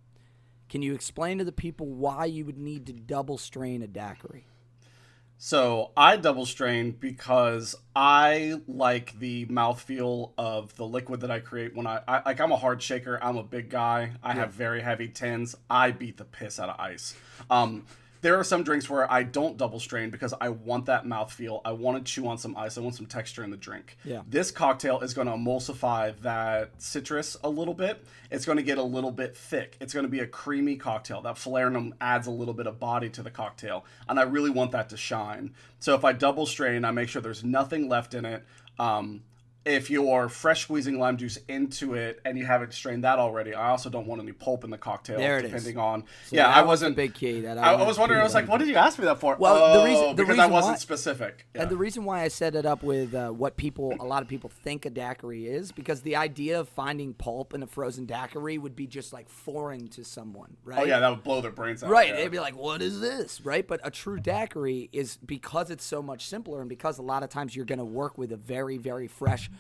Can 0.69 0.83
you 0.83 0.95
explain 0.95 1.39
to 1.39 1.45
the 1.45 1.53
people 1.53 1.87
why 1.87 2.25
you 2.25 2.45
would 2.45 2.59
need 2.59 2.87
to 2.87 2.93
double 2.93 3.39
strain 3.39 3.83
a 3.83 3.87
daiquiri? 3.87 4.47
So 5.39 5.91
I 5.97 6.17
double 6.17 6.47
strain 6.47 6.93
because 6.93 7.77
I 7.95 8.61
like 8.67 9.19
the 9.19 9.47
mouthfeel 9.47 10.33
of 10.39 10.75
the 10.77 10.87
liquid 10.87 11.21
that 11.21 11.31
I 11.31 11.41
create 11.41 11.75
when 11.75 11.87
I, 11.87 12.01
I 12.09 12.23
like 12.25 12.41
I'm 12.41 12.53
a 12.53 12.57
hard 12.57 12.83
shaker. 12.83 13.19
I'm 13.23 13.37
a 13.37 13.43
big 13.43 13.69
guy. 13.69 14.13
I 14.23 14.33
have 14.33 14.53
very 14.53 14.81
heavy 14.81 15.09
tins. 15.09 15.57
I 15.69 15.91
beat 15.91 16.17
the 16.17 16.25
piss 16.25 16.59
out 16.59 16.69
of 16.71 16.81
ice. 16.81 17.15
Um, 17.51 17.85
there 18.25 18.39
are 18.39 18.43
some 18.43 18.63
drinks 18.63 18.89
where 18.89 19.11
I 19.13 19.23
don't 19.23 19.59
double 19.59 19.79
strain 19.79 20.09
because 20.09 20.33
I 20.41 20.49
want 20.49 20.87
that 20.87 21.05
mouthfeel. 21.05 21.61
I 21.63 21.73
want 21.73 21.99
to 21.99 22.11
chew 22.11 22.27
on 22.27 22.39
some 22.39 22.57
ice. 22.57 22.79
I 22.79 22.81
want 22.81 22.95
some 22.95 23.05
texture 23.05 23.45
in 23.45 23.51
the 23.51 23.59
drink. 23.59 23.99
Yeah. 24.03 24.23
This 24.27 24.51
cocktail 24.51 25.01
is 25.01 25.13
going 25.13 25.27
to 25.27 25.35
emulsify 25.35 26.19
that 26.23 26.71
citrus 26.79 27.37
a 27.45 27.51
little 27.51 27.75
bit. 27.75 28.03
It's 28.31 28.47
going 28.47 28.57
to 28.57 28.63
get 28.63 28.79
a 28.79 28.83
little 28.83 29.11
bit 29.11 29.37
thick. 29.37 29.77
It's 29.79 29.93
going 29.93 30.07
to 30.07 30.11
be 30.11 30.21
a 30.21 30.27
creamy 30.27 30.77
cocktail. 30.77 31.21
That 31.21 31.35
falernum 31.35 31.93
adds 32.01 32.27
a 32.27 32.31
little 32.31 32.55
bit 32.55 32.67
of 32.67 32.81
body 32.81 33.11
to 33.11 33.23
the 33.23 33.31
cocktail, 33.31 33.85
and 34.09 34.19
I 34.19 34.23
really 34.23 34.49
want 34.49 34.71
that 34.71 34.89
to 34.89 34.97
shine. 34.97 35.53
So 35.79 35.95
if 35.95 36.03
I 36.03 36.15
double 36.15 36.47
strain, 36.47 36.87
I 36.87 36.93
make 36.93 37.11
sure 37.11 37.21
there's 37.21 37.45
nothing 37.45 37.91
left 37.91 38.15
in 38.15 38.25
it. 38.25 38.43
Um, 38.79 39.23
if 39.65 39.89
you're 39.91 40.29
fresh 40.29 40.63
squeezing 40.63 40.99
lime 40.99 41.17
juice 41.17 41.39
into 41.49 41.95
it 41.95 42.21
and 42.25 42.37
you 42.37 42.45
haven't 42.45 42.75
strained 42.75 43.05
that 43.05 43.19
already, 43.19 43.55
I 43.55 43.71
also 43.71 43.89
don't 43.89 44.07
want 44.07 44.21
any 44.21 44.33
pulp 44.33 44.65
in 44.65 44.71
the 44.71 44.79
cocktail. 44.79 45.19
There 45.19 45.39
it 45.39 45.47
is. 45.47 45.51
depending 45.51 45.79
on. 45.79 46.05
So 46.27 46.37
yeah, 46.37 46.49
I 46.49 46.61
was 46.61 46.75
wasn't. 46.75 46.97
big 46.97 47.15
key 47.15 47.41
that 47.43 47.57
I 47.57 47.73
I, 47.75 47.87
was 47.87 47.99
wondering. 47.99 48.21
I 48.21 48.25
was 48.25 48.35
like, 48.35 48.49
what 48.49 48.59
did 48.59 48.69
you 48.69 48.75
ask 48.77 48.99
me 48.99 49.05
that 49.07 49.21
for? 49.21 49.37
Well, 49.37 49.57
oh, 49.57 49.79
the 49.79 49.85
reason- 49.85 50.09
the 50.09 50.15
because 50.15 50.29
reason 50.31 50.41
I 50.41 50.47
wasn't 50.47 50.73
why- 50.73 50.79
specific. 50.79 51.47
Yeah. 51.55 51.63
And 51.63 51.71
the 51.71 51.77
reason 51.77 52.05
why 52.05 52.23
I 52.23 52.29
set 52.29 52.55
it 52.55 52.67
up 52.67 52.83
with 52.83 53.15
uh, 53.15 53.31
what 53.31 53.57
people, 53.57 53.95
a 54.01 54.05
lot 54.05 54.23
of 54.23 54.29
people 54.29 54.51
think 54.51 54.85
a 54.85 54.91
daiquiri 54.91 55.47
is, 55.47 55.73
because 55.73 56.03
the 56.03 56.17
idea 56.17 56.61
of 56.61 56.69
finding 56.69 57.15
pulp 57.15 57.55
in 57.55 57.63
a 57.63 57.67
frozen 57.67 58.05
daiquiri 58.07 58.59
would 58.59 58.77
be 58.77 58.87
just 58.87 59.13
like 59.13 59.29
foreign 59.29 59.89
to 59.89 60.05
someone, 60.05 60.57
right? 60.65 60.81
oh 60.81 60.85
yeah, 60.85 60.99
that 61.01 61.09
would 61.09 61.23
blow 61.23 61.41
their 61.41 61.51
brains 61.51 61.83
out. 61.83 61.91
Right, 61.91 62.09
yeah. 62.09 62.17
they'd 62.17 62.31
be 62.31 62.41
like, 62.41 62.57
"What 62.57 62.83
is 62.83 63.01
this?" 63.01 63.41
Right, 63.41 63.67
but 63.67 63.81
a 63.83 63.91
true 63.91 64.19
daiquiri 64.19 64.91
is 64.93 65.17
because 65.25 65.71
it's 65.71 65.85
so 65.85 66.03
much 66.03 66.27
simpler, 66.27 66.61
and 66.61 66.69
because 66.69 66.99
a 66.99 67.03
lot 67.03 67.23
of 67.23 67.31
times 67.31 67.55
you're 67.57 67.65
going 67.65 67.79
to 67.79 67.85
work 67.85 68.19
with 68.19 68.33
a 68.33 68.37
very, 68.37 68.77
very 68.77 69.07
fresh, 69.09 69.51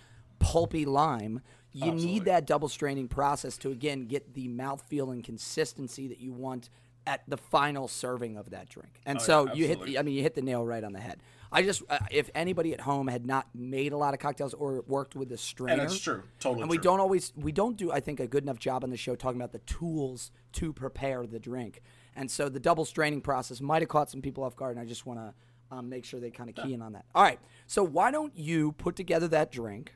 pulpy 0.45 0.85
lime. 0.85 1.41
You 1.73 1.91
Absolutely. 1.91 2.07
need 2.07 2.25
that 2.27 2.47
double 2.47 2.69
straining 2.69 3.09
process 3.09 3.57
to 3.59 3.71
again 3.71 4.07
get 4.07 4.35
the 4.35 4.49
mouthfeel 4.49 5.13
and 5.13 5.25
consistency 5.25 6.07
that 6.09 6.21
you 6.21 6.33
want 6.33 6.71
at 7.07 7.23
the 7.29 7.37
final 7.37 7.89
serving 7.89 8.37
of 8.37 8.51
that 8.51 8.69
drink. 8.69 9.01
And 9.05 9.21
so 9.21 9.53
you 9.53 9.67
hit, 9.67 9.73
absolutely. 9.73 9.99
I 9.99 10.03
mean, 10.03 10.15
you 10.15 10.23
hit 10.23 10.35
the 10.35 10.43
nail 10.43 10.65
right 10.65 10.83
on 10.83 10.93
the 10.93 11.01
head. 11.01 11.21
I 11.53 11.63
just, 11.63 11.83
uh, 11.89 11.99
if 12.11 12.31
anybody 12.35 12.73
at 12.73 12.81
home 12.81 13.07
had 13.07 13.27
not 13.27 13.47
made 13.55 13.93
a 13.93 13.97
lot 13.97 14.13
of 14.15 14.21
cocktails 14.21 14.55
or 14.55 14.83
worked 14.89 15.15
with 15.15 15.31
a 15.31 15.37
strainer, 15.37 15.83
and 15.83 15.93
it's 15.93 16.01
true, 16.01 16.23
totally. 16.41 16.63
and 16.63 16.71
we 16.71 16.79
true. 16.79 16.85
don't 16.85 17.01
always 17.01 17.33
we 17.37 17.53
don't 17.53 17.77
do 17.77 17.93
I 17.93 18.01
think 18.01 18.19
a 18.19 18.27
good 18.27 18.43
enough 18.43 18.59
job 18.59 18.83
on 18.83 18.91
the 18.91 18.97
show 18.97 19.15
talking 19.15 19.41
about 19.41 19.53
the 19.53 19.61
tools 19.61 20.33
to 20.55 20.73
prepare 20.73 21.27
the 21.27 21.39
drink. 21.39 21.83
And 22.17 22.31
so 22.31 22.49
the 22.49 22.61
double 22.61 22.85
straining 22.85 23.21
process 23.21 23.61
might 23.61 23.83
have 23.83 23.89
caught 23.89 24.11
some 24.11 24.23
people 24.23 24.43
off 24.43 24.57
guard, 24.57 24.77
and 24.77 24.85
I 24.85 24.89
just 24.89 25.07
want 25.07 25.21
to 25.21 25.35
um, 25.77 25.89
make 25.89 26.05
sure 26.05 26.19
they 26.19 26.31
kind 26.31 26.49
of 26.49 26.57
key 26.57 26.75
in 26.75 26.83
on 26.83 26.93
that. 26.95 27.05
All 27.15 27.23
right, 27.23 27.39
so 27.67 27.85
why 27.85 28.11
don't 28.11 28.37
you 28.37 28.73
put 28.73 28.97
together 28.97 29.29
that 29.29 29.53
drink 29.53 29.95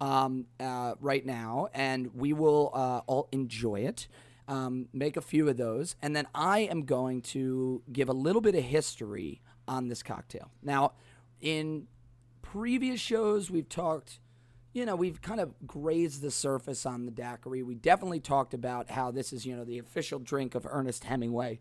um, 0.00 0.46
uh, 0.58 0.94
right 1.00 1.24
now, 1.24 1.68
and 1.74 2.14
we 2.14 2.32
will 2.32 2.70
uh, 2.74 3.00
all 3.06 3.28
enjoy 3.32 3.80
it. 3.80 4.08
Um, 4.48 4.88
make 4.92 5.16
a 5.16 5.20
few 5.20 5.48
of 5.48 5.56
those, 5.56 5.94
and 6.02 6.16
then 6.16 6.26
I 6.34 6.60
am 6.60 6.82
going 6.82 7.22
to 7.22 7.82
give 7.92 8.08
a 8.08 8.12
little 8.12 8.40
bit 8.40 8.56
of 8.56 8.64
history 8.64 9.42
on 9.68 9.86
this 9.86 10.02
cocktail. 10.02 10.50
Now, 10.60 10.94
in 11.40 11.86
previous 12.42 12.98
shows, 13.00 13.48
we've 13.48 13.68
talked, 13.68 14.18
you 14.72 14.84
know, 14.84 14.96
we've 14.96 15.22
kind 15.22 15.38
of 15.38 15.54
grazed 15.68 16.20
the 16.20 16.32
surface 16.32 16.84
on 16.84 17.04
the 17.04 17.12
daiquiri. 17.12 17.62
We 17.62 17.76
definitely 17.76 18.18
talked 18.18 18.52
about 18.52 18.90
how 18.90 19.12
this 19.12 19.32
is, 19.32 19.46
you 19.46 19.56
know, 19.56 19.64
the 19.64 19.78
official 19.78 20.18
drink 20.18 20.56
of 20.56 20.66
Ernest 20.68 21.04
Hemingway. 21.04 21.60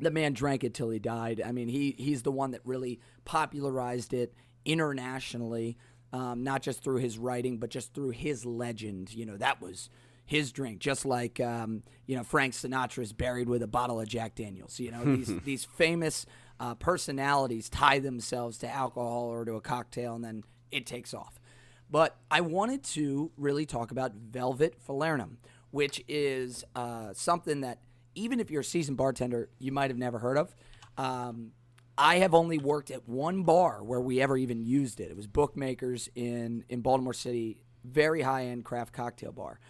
The 0.00 0.10
man 0.10 0.32
drank 0.32 0.64
it 0.64 0.74
till 0.74 0.90
he 0.90 0.98
died. 0.98 1.40
I 1.46 1.52
mean, 1.52 1.68
he 1.68 1.94
he's 1.96 2.24
the 2.24 2.32
one 2.32 2.50
that 2.50 2.60
really 2.64 2.98
popularized 3.24 4.12
it 4.12 4.34
internationally, 4.64 5.78
um, 6.14 6.44
not 6.44 6.62
just 6.62 6.80
through 6.80 6.98
his 6.98 7.18
writing, 7.18 7.58
but 7.58 7.70
just 7.70 7.92
through 7.92 8.10
his 8.10 8.46
legend. 8.46 9.12
You 9.12 9.26
know, 9.26 9.36
that 9.36 9.60
was 9.60 9.90
his 10.24 10.52
drink, 10.52 10.78
just 10.78 11.04
like 11.04 11.40
um, 11.40 11.82
you 12.06 12.16
know 12.16 12.22
Frank 12.22 12.54
Sinatra 12.54 13.02
is 13.02 13.12
buried 13.12 13.48
with 13.48 13.62
a 13.62 13.66
bottle 13.66 14.00
of 14.00 14.06
Jack 14.06 14.36
Daniels. 14.36 14.78
You 14.78 14.92
know, 14.92 15.04
these 15.04 15.40
these 15.44 15.64
famous 15.64 16.24
uh, 16.60 16.76
personalities 16.76 17.68
tie 17.68 17.98
themselves 17.98 18.58
to 18.58 18.68
alcohol 18.68 19.24
or 19.24 19.44
to 19.44 19.54
a 19.54 19.60
cocktail, 19.60 20.14
and 20.14 20.24
then 20.24 20.44
it 20.70 20.86
takes 20.86 21.12
off. 21.12 21.40
But 21.90 22.16
I 22.30 22.42
wanted 22.42 22.84
to 22.84 23.32
really 23.36 23.66
talk 23.66 23.90
about 23.90 24.14
Velvet 24.14 24.76
Falernum, 24.86 25.38
which 25.72 26.02
is 26.06 26.64
uh, 26.76 27.12
something 27.12 27.62
that 27.62 27.80
even 28.14 28.38
if 28.38 28.52
you're 28.52 28.60
a 28.60 28.64
seasoned 28.64 28.96
bartender, 28.96 29.48
you 29.58 29.72
might 29.72 29.90
have 29.90 29.98
never 29.98 30.20
heard 30.20 30.38
of. 30.38 30.54
Um, 30.96 31.50
I 31.96 32.16
have 32.16 32.34
only 32.34 32.58
worked 32.58 32.90
at 32.90 33.08
one 33.08 33.44
bar 33.44 33.82
where 33.82 34.00
we 34.00 34.20
ever 34.20 34.36
even 34.36 34.64
used 34.64 35.00
it. 35.00 35.10
It 35.10 35.16
was 35.16 35.26
Bookmakers 35.26 36.08
in 36.14 36.64
in 36.68 36.80
Baltimore 36.80 37.14
City, 37.14 37.58
very 37.84 38.22
high 38.22 38.46
end 38.46 38.64
craft 38.64 38.92
cocktail 38.92 39.32
bar, 39.32 39.60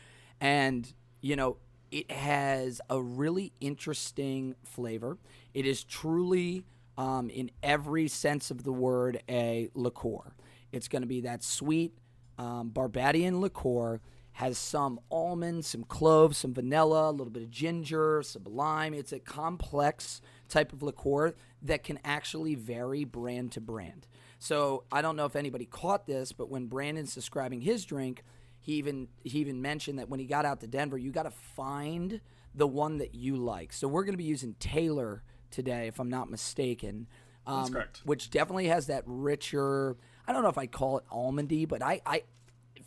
and 0.41 0.91
you 1.21 1.37
know 1.37 1.59
it 1.91 2.11
has 2.11 2.81
a 2.91 3.01
really 3.01 3.53
interesting 3.61 4.57
flavor. 4.65 5.19
It 5.53 5.65
is 5.67 5.85
truly, 5.85 6.65
um, 6.99 7.31
in 7.31 7.51
every 7.63 8.09
sense 8.09 8.51
of 8.51 8.65
the 8.65 8.73
word, 8.73 9.23
a 9.29 9.69
liqueur. 9.75 10.35
It's 10.73 10.89
going 10.89 11.03
to 11.03 11.09
be 11.09 11.21
that 11.21 11.45
sweet 11.45 11.93
um, 12.39 12.71
Barbadian 12.71 13.41
liqueur. 13.41 14.01
Has 14.33 14.59
some 14.59 14.99
almonds, 15.13 15.69
some 15.69 15.85
cloves, 15.85 16.39
some 16.39 16.53
vanilla, 16.53 17.11
a 17.11 17.13
little 17.13 17.31
bit 17.31 17.45
of 17.45 17.51
ginger, 17.53 18.21
some 18.25 18.43
lime. 18.45 18.93
It's 18.93 19.13
a 19.13 19.21
complex 19.21 20.21
type 20.49 20.73
of 20.73 20.83
liqueur 20.83 21.35
that 21.63 21.83
can 21.83 21.99
actually 22.05 22.55
vary 22.55 23.05
brand 23.05 23.53
to 23.53 23.61
brand. 23.61 24.07
So 24.39 24.85
I 24.93 25.03
don't 25.03 25.17
know 25.17 25.25
if 25.25 25.37
anybody 25.37 25.65
caught 25.65 26.07
this, 26.07 26.33
but 26.33 26.51
when 26.51 26.67
Brandon's 26.67 27.15
describing 27.15 27.63
his 27.63 27.85
drink, 27.85 28.23
he 28.61 28.75
even 28.75 29.09
he 29.23 29.39
even 29.39 29.63
mentioned 29.63 29.99
that 29.99 30.09
when 30.09 30.21
he 30.21 30.27
got 30.27 30.45
out 30.45 30.61
to 30.61 30.67
Denver, 30.67 30.99
you 30.99 31.11
got 31.11 31.25
to 31.25 31.31
find 31.31 32.21
the 32.55 32.67
one 32.67 32.99
that 32.99 33.15
you 33.15 33.37
like. 33.37 33.73
So 33.73 33.89
we're 33.89 34.05
going 34.05 34.15
to 34.15 34.19
be 34.19 34.25
using 34.25 34.55
Taylor 34.59 35.23
today, 35.51 35.87
if 35.87 35.99
I'm 35.99 36.11
not 36.11 36.31
mistaken. 36.31 37.07
Um, 37.47 37.63
That's 37.63 37.71
correct. 37.71 38.03
Which 38.05 38.31
definitely 38.31 38.69
has 38.69 38.87
that 38.87 39.03
richer. 39.07 39.97
I 40.27 40.33
don't 40.33 40.43
know 40.43 40.49
if 40.49 40.59
I 40.59 40.67
call 40.67 40.99
it 40.99 41.05
almondy, 41.13 41.69
but 41.69 41.83
I, 41.83 42.01
I, 42.07 42.23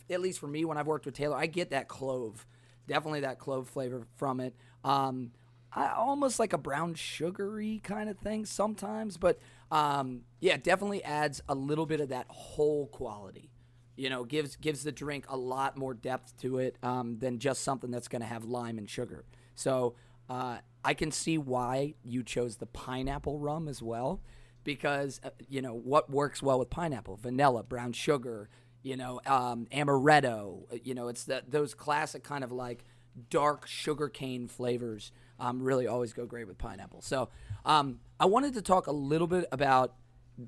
at 0.10 0.22
least 0.22 0.40
for 0.40 0.48
me, 0.48 0.66
when 0.66 0.78
I've 0.78 0.88
worked 0.88 1.06
with 1.06 1.16
Taylor, 1.16 1.38
I 1.38 1.46
get 1.46 1.72
that 1.72 1.88
clove, 1.88 2.46
definitely 2.88 3.22
that 3.22 3.40
clove 3.40 3.70
flavor 3.70 4.08
from 4.16 4.40
it. 4.40 4.56
Um, 4.84 5.32
I, 5.74 5.92
almost 5.92 6.40
like 6.40 6.54
a 6.54 6.58
brown 6.58 6.96
sugary 6.96 7.82
kind 7.84 8.10
of 8.10 8.18
thing 8.20 8.46
sometimes, 8.46 9.18
but 9.18 9.40
um, 9.72 10.22
yeah, 10.40 10.54
it 10.56 10.64
definitely 10.64 11.04
adds 11.04 11.42
a 11.48 11.56
little 11.56 11.86
bit 11.86 12.00
of 12.00 12.10
that 12.10 12.26
whole 12.30 12.88
quality. 12.88 13.52
You 13.96 14.10
know, 14.10 14.24
gives 14.24 14.56
gives 14.56 14.84
the 14.84 14.92
drink 14.92 15.26
a 15.28 15.36
lot 15.36 15.76
more 15.76 15.94
depth 15.94 16.40
to 16.42 16.60
it 16.60 16.78
um, 16.84 17.18
than 17.20 17.40
just 17.40 17.64
something 17.64 17.90
that's 17.90 18.08
going 18.08 18.22
to 18.22 18.28
have 18.28 18.46
lime 18.46 18.78
and 18.78 18.90
sugar. 18.90 19.26
So 19.56 19.96
uh, 20.30 20.60
I 20.84 20.94
can 20.94 21.12
see 21.12 21.38
why 21.38 21.96
you 22.04 22.24
chose 22.24 22.58
the 22.58 22.68
pineapple 22.68 23.40
rum 23.40 23.68
as 23.68 23.82
well, 23.82 24.22
because 24.64 25.20
uh, 25.24 25.32
you 25.50 25.62
know 25.62 25.74
what 25.74 26.10
works 26.12 26.44
well 26.44 26.60
with 26.60 26.70
pineapple: 26.70 27.18
vanilla, 27.18 27.64
brown 27.64 27.92
sugar, 27.92 28.50
you 28.84 28.96
know, 28.96 29.20
um, 29.26 29.68
amaretto. 29.74 30.72
uh, 30.72 30.78
You 30.84 30.94
know, 30.94 31.08
it's 31.08 31.24
that 31.26 31.52
those 31.52 31.74
classic 31.74 32.24
kind 32.24 32.44
of 32.44 32.52
like 32.52 32.86
dark 33.30 33.66
sugarcane 33.68 34.48
flavors. 34.48 35.12
Um, 35.40 35.62
really 35.62 35.88
always 35.88 36.14
go 36.14 36.26
great 36.26 36.48
with 36.48 36.58
pineapple. 36.58 37.02
So 37.02 37.30
um, 37.64 38.00
I 38.20 38.26
wanted 38.26 38.54
to 38.56 38.62
talk 38.62 38.88
a 38.88 38.92
little 38.92 39.28
bit 39.28 39.46
about 39.52 39.94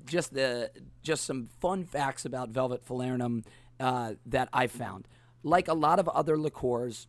just 0.04 0.34
the 0.34 0.70
just 1.02 1.24
some 1.24 1.48
fun 1.60 1.84
facts 1.84 2.24
about 2.24 2.50
Velvet 2.50 2.84
Falernum 2.84 3.44
uh, 3.78 4.14
that 4.26 4.48
I 4.52 4.66
found. 4.66 5.06
Like 5.42 5.68
a 5.68 5.74
lot 5.74 5.98
of 5.98 6.08
other 6.08 6.36
liqueurs, 6.36 7.06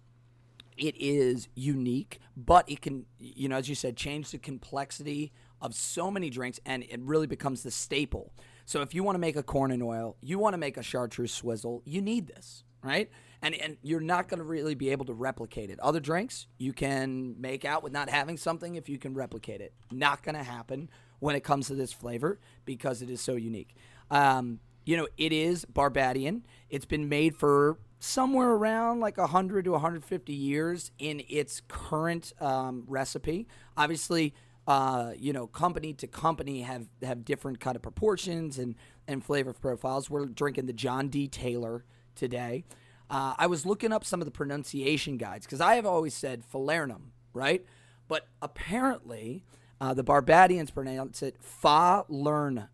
it 0.78 0.96
is 0.98 1.48
unique, 1.56 2.20
but 2.38 2.70
it 2.70 2.82
can, 2.82 3.06
you 3.20 3.50
know, 3.50 3.58
as 3.58 3.68
you 3.68 3.76
said, 3.76 3.98
change 3.98 4.32
the 4.32 4.38
complexity 4.38 5.32
of 5.62 5.76
so 5.76 6.10
many 6.10 6.30
drinks, 6.30 6.60
and 6.66 6.84
it 6.84 7.00
really 7.02 7.28
becomes 7.28 7.64
the 7.64 7.72
staple. 7.72 8.32
So 8.66 8.82
if 8.82 8.94
you 8.94 9.04
want 9.04 9.16
to 9.16 9.20
make 9.20 9.36
a 9.36 9.44
Corn 9.44 9.72
'n' 9.72 9.82
Oil, 9.82 10.16
you 10.22 10.40
want 10.40 10.54
to 10.54 10.58
make 10.58 10.78
a 10.78 10.84
chartreuse 10.84 11.34
swizzle, 11.34 11.82
you 11.86 12.02
need 12.02 12.28
this, 12.28 12.64
right? 12.84 13.10
And 13.42 13.56
and 13.56 13.78
you're 13.82 14.00
not 14.00 14.28
going 14.28 14.38
to 14.40 14.44
really 14.44 14.76
be 14.76 14.90
able 14.90 15.06
to 15.06 15.14
replicate 15.14 15.70
it. 15.70 15.80
Other 15.80 16.00
drinks 16.00 16.48
you 16.58 16.74
can 16.74 17.40
make 17.40 17.66
out 17.66 17.84
with 17.84 17.92
not 17.92 18.10
having 18.10 18.38
something 18.38 18.76
if 18.76 18.88
you 18.88 18.98
can 18.98 19.14
replicate 19.14 19.62
it. 19.62 19.74
Not 19.92 20.24
going 20.24 20.36
to 20.36 20.44
happen 20.44 20.90
when 21.20 21.36
it 21.36 21.44
comes 21.44 21.68
to 21.68 21.76
this 21.76 21.92
flavor 21.94 22.40
because 22.66 23.02
it 23.02 23.10
is 23.10 23.22
so 23.22 23.36
unique. 23.36 23.76
Um, 24.10 24.60
you 24.86 24.98
know, 24.98 25.08
it 25.18 25.32
is 25.32 25.66
Barbadian. 25.66 26.46
It's 26.70 26.86
been 26.86 27.08
made 27.08 27.36
for 27.36 27.78
somewhere 28.00 28.50
around 28.50 29.00
like 29.00 29.18
100 29.18 29.66
to 29.66 29.72
150 29.72 30.34
years 30.34 30.92
in 30.98 31.22
its 31.30 31.62
current 31.68 32.34
um, 32.42 32.84
recipe. 32.88 33.48
Obviously, 33.78 34.34
uh, 34.68 35.12
you 35.18 35.34
know, 35.34 35.48
company 35.48 35.94
to 35.94 36.08
company 36.08 36.62
have, 36.62 36.88
have 37.04 37.24
different 37.24 37.60
kind 37.60 37.76
of 37.76 37.82
proportions 37.82 38.58
and, 38.58 38.76
and 39.08 39.24
flavor 39.24 39.54
profiles. 39.54 40.10
We're 40.10 40.26
drinking 40.26 40.66
the 40.66 40.74
John 40.74 41.10
D. 41.10 41.28
Taylor 41.28 41.86
today. 42.16 42.64
Uh, 43.12 43.36
I 43.38 43.48
was 43.48 43.66
looking 43.66 43.92
up 43.92 44.06
some 44.06 44.22
of 44.22 44.26
the 44.26 44.32
pronunciation 44.32 45.18
guides 45.18 45.46
because 45.46 45.60
I 45.60 45.76
have 45.76 45.86
always 45.86 46.14
said 46.14 46.44
falernum, 46.50 47.10
right? 47.34 47.66
But 48.08 48.28
apparently, 48.42 49.44
uh, 49.82 49.94
the 49.94 50.04
Barbadians 50.04 50.72
pronounce 50.72 51.22
it 51.22 51.36
falernum, 51.42 52.70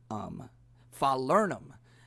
falernum, 0.95 1.63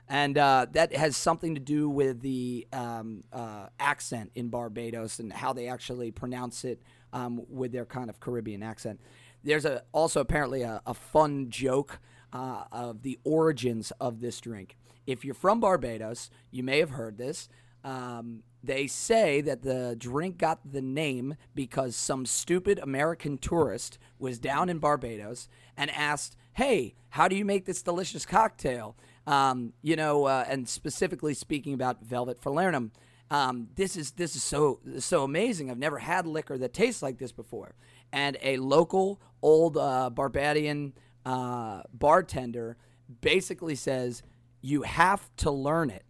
and 0.09 0.39
uh, 0.39 0.67
that 0.73 0.95
has 0.95 1.17
something 1.17 1.57
to 1.57 1.61
do 1.61 1.89
with 1.89 2.21
the 2.21 2.69
um, 2.73 3.25
uh, 3.33 3.67
accent 3.81 4.31
in 4.37 4.49
Barbados 4.49 5.19
and 5.19 5.33
how 5.33 5.53
they 5.53 5.67
actually 5.67 6.13
pronounce 6.13 6.65
it 6.65 6.81
um, 7.13 7.43
with 7.49 7.73
their 7.73 7.85
kind 7.85 8.09
of 8.09 8.21
Caribbean 8.21 8.63
accent. 8.63 9.01
There's 9.43 9.65
a, 9.65 9.83
also 9.91 10.21
apparently 10.21 10.63
a, 10.63 10.81
a 10.87 10.95
fun 10.95 11.51
joke 11.51 11.99
uh, 12.33 12.65
of 12.71 13.03
the 13.03 13.19
origins 13.25 13.91
of 14.01 14.21
this 14.21 14.41
drink. 14.41 14.77
If 15.05 15.25
you're 15.25 15.35
from 15.35 15.59
Barbados, 15.59 16.31
you 16.53 16.63
may 16.63 16.79
have 16.79 16.91
heard 16.91 17.19
this. 17.19 17.49
Um, 17.85 18.43
they 18.63 18.87
say 18.87 19.41
that 19.41 19.63
the 19.63 19.97
drink 19.99 20.39
got 20.39 20.61
the 20.71 20.83
name 20.83 21.37
because 21.55 21.97
some 21.97 22.27
stupid 22.27 22.79
American 22.79 23.39
tourist 23.39 23.99
was 24.19 24.39
down 24.39 24.69
in 24.69 24.79
Barbados 24.79 25.49
and 25.77 25.91
asked, 25.91 26.37
Hey, 26.55 26.95
how 27.11 27.29
do 27.29 27.37
you 27.37 27.45
make 27.45 27.65
this 27.65 27.83
delicious 27.83 28.27
cocktail? 28.27 28.97
Um, 29.27 29.73
you 29.83 29.97
know, 29.97 30.25
uh, 30.25 30.45
and 30.49 30.69
specifically 30.69 31.35
speaking 31.35 31.73
about 31.73 32.05
Velvet 32.05 32.41
Falernum, 32.41 32.91
um, 33.31 33.69
this 33.77 33.97
is 33.97 34.13
this 34.13 34.35
is 34.35 34.43
so 34.43 34.81
so 34.99 35.23
amazing. 35.23 35.71
I've 35.71 35.79
never 35.79 35.99
had 35.99 36.27
liquor 36.27 36.59
that 36.59 36.73
tastes 36.73 37.03
like 37.03 37.19
this 37.19 37.33
before. 37.33 37.75
And 38.13 38.37
a 38.43 38.57
local 38.57 39.21
old 39.41 39.77
uh, 39.77 40.11
Barbadian 40.11 40.95
uh, 41.25 41.83
bartender 41.95 42.77
basically 43.21 43.77
says 43.77 44.23
you 44.61 44.83
have 44.83 45.31
to 45.39 45.51
learn 45.51 45.91
it. 45.91 46.05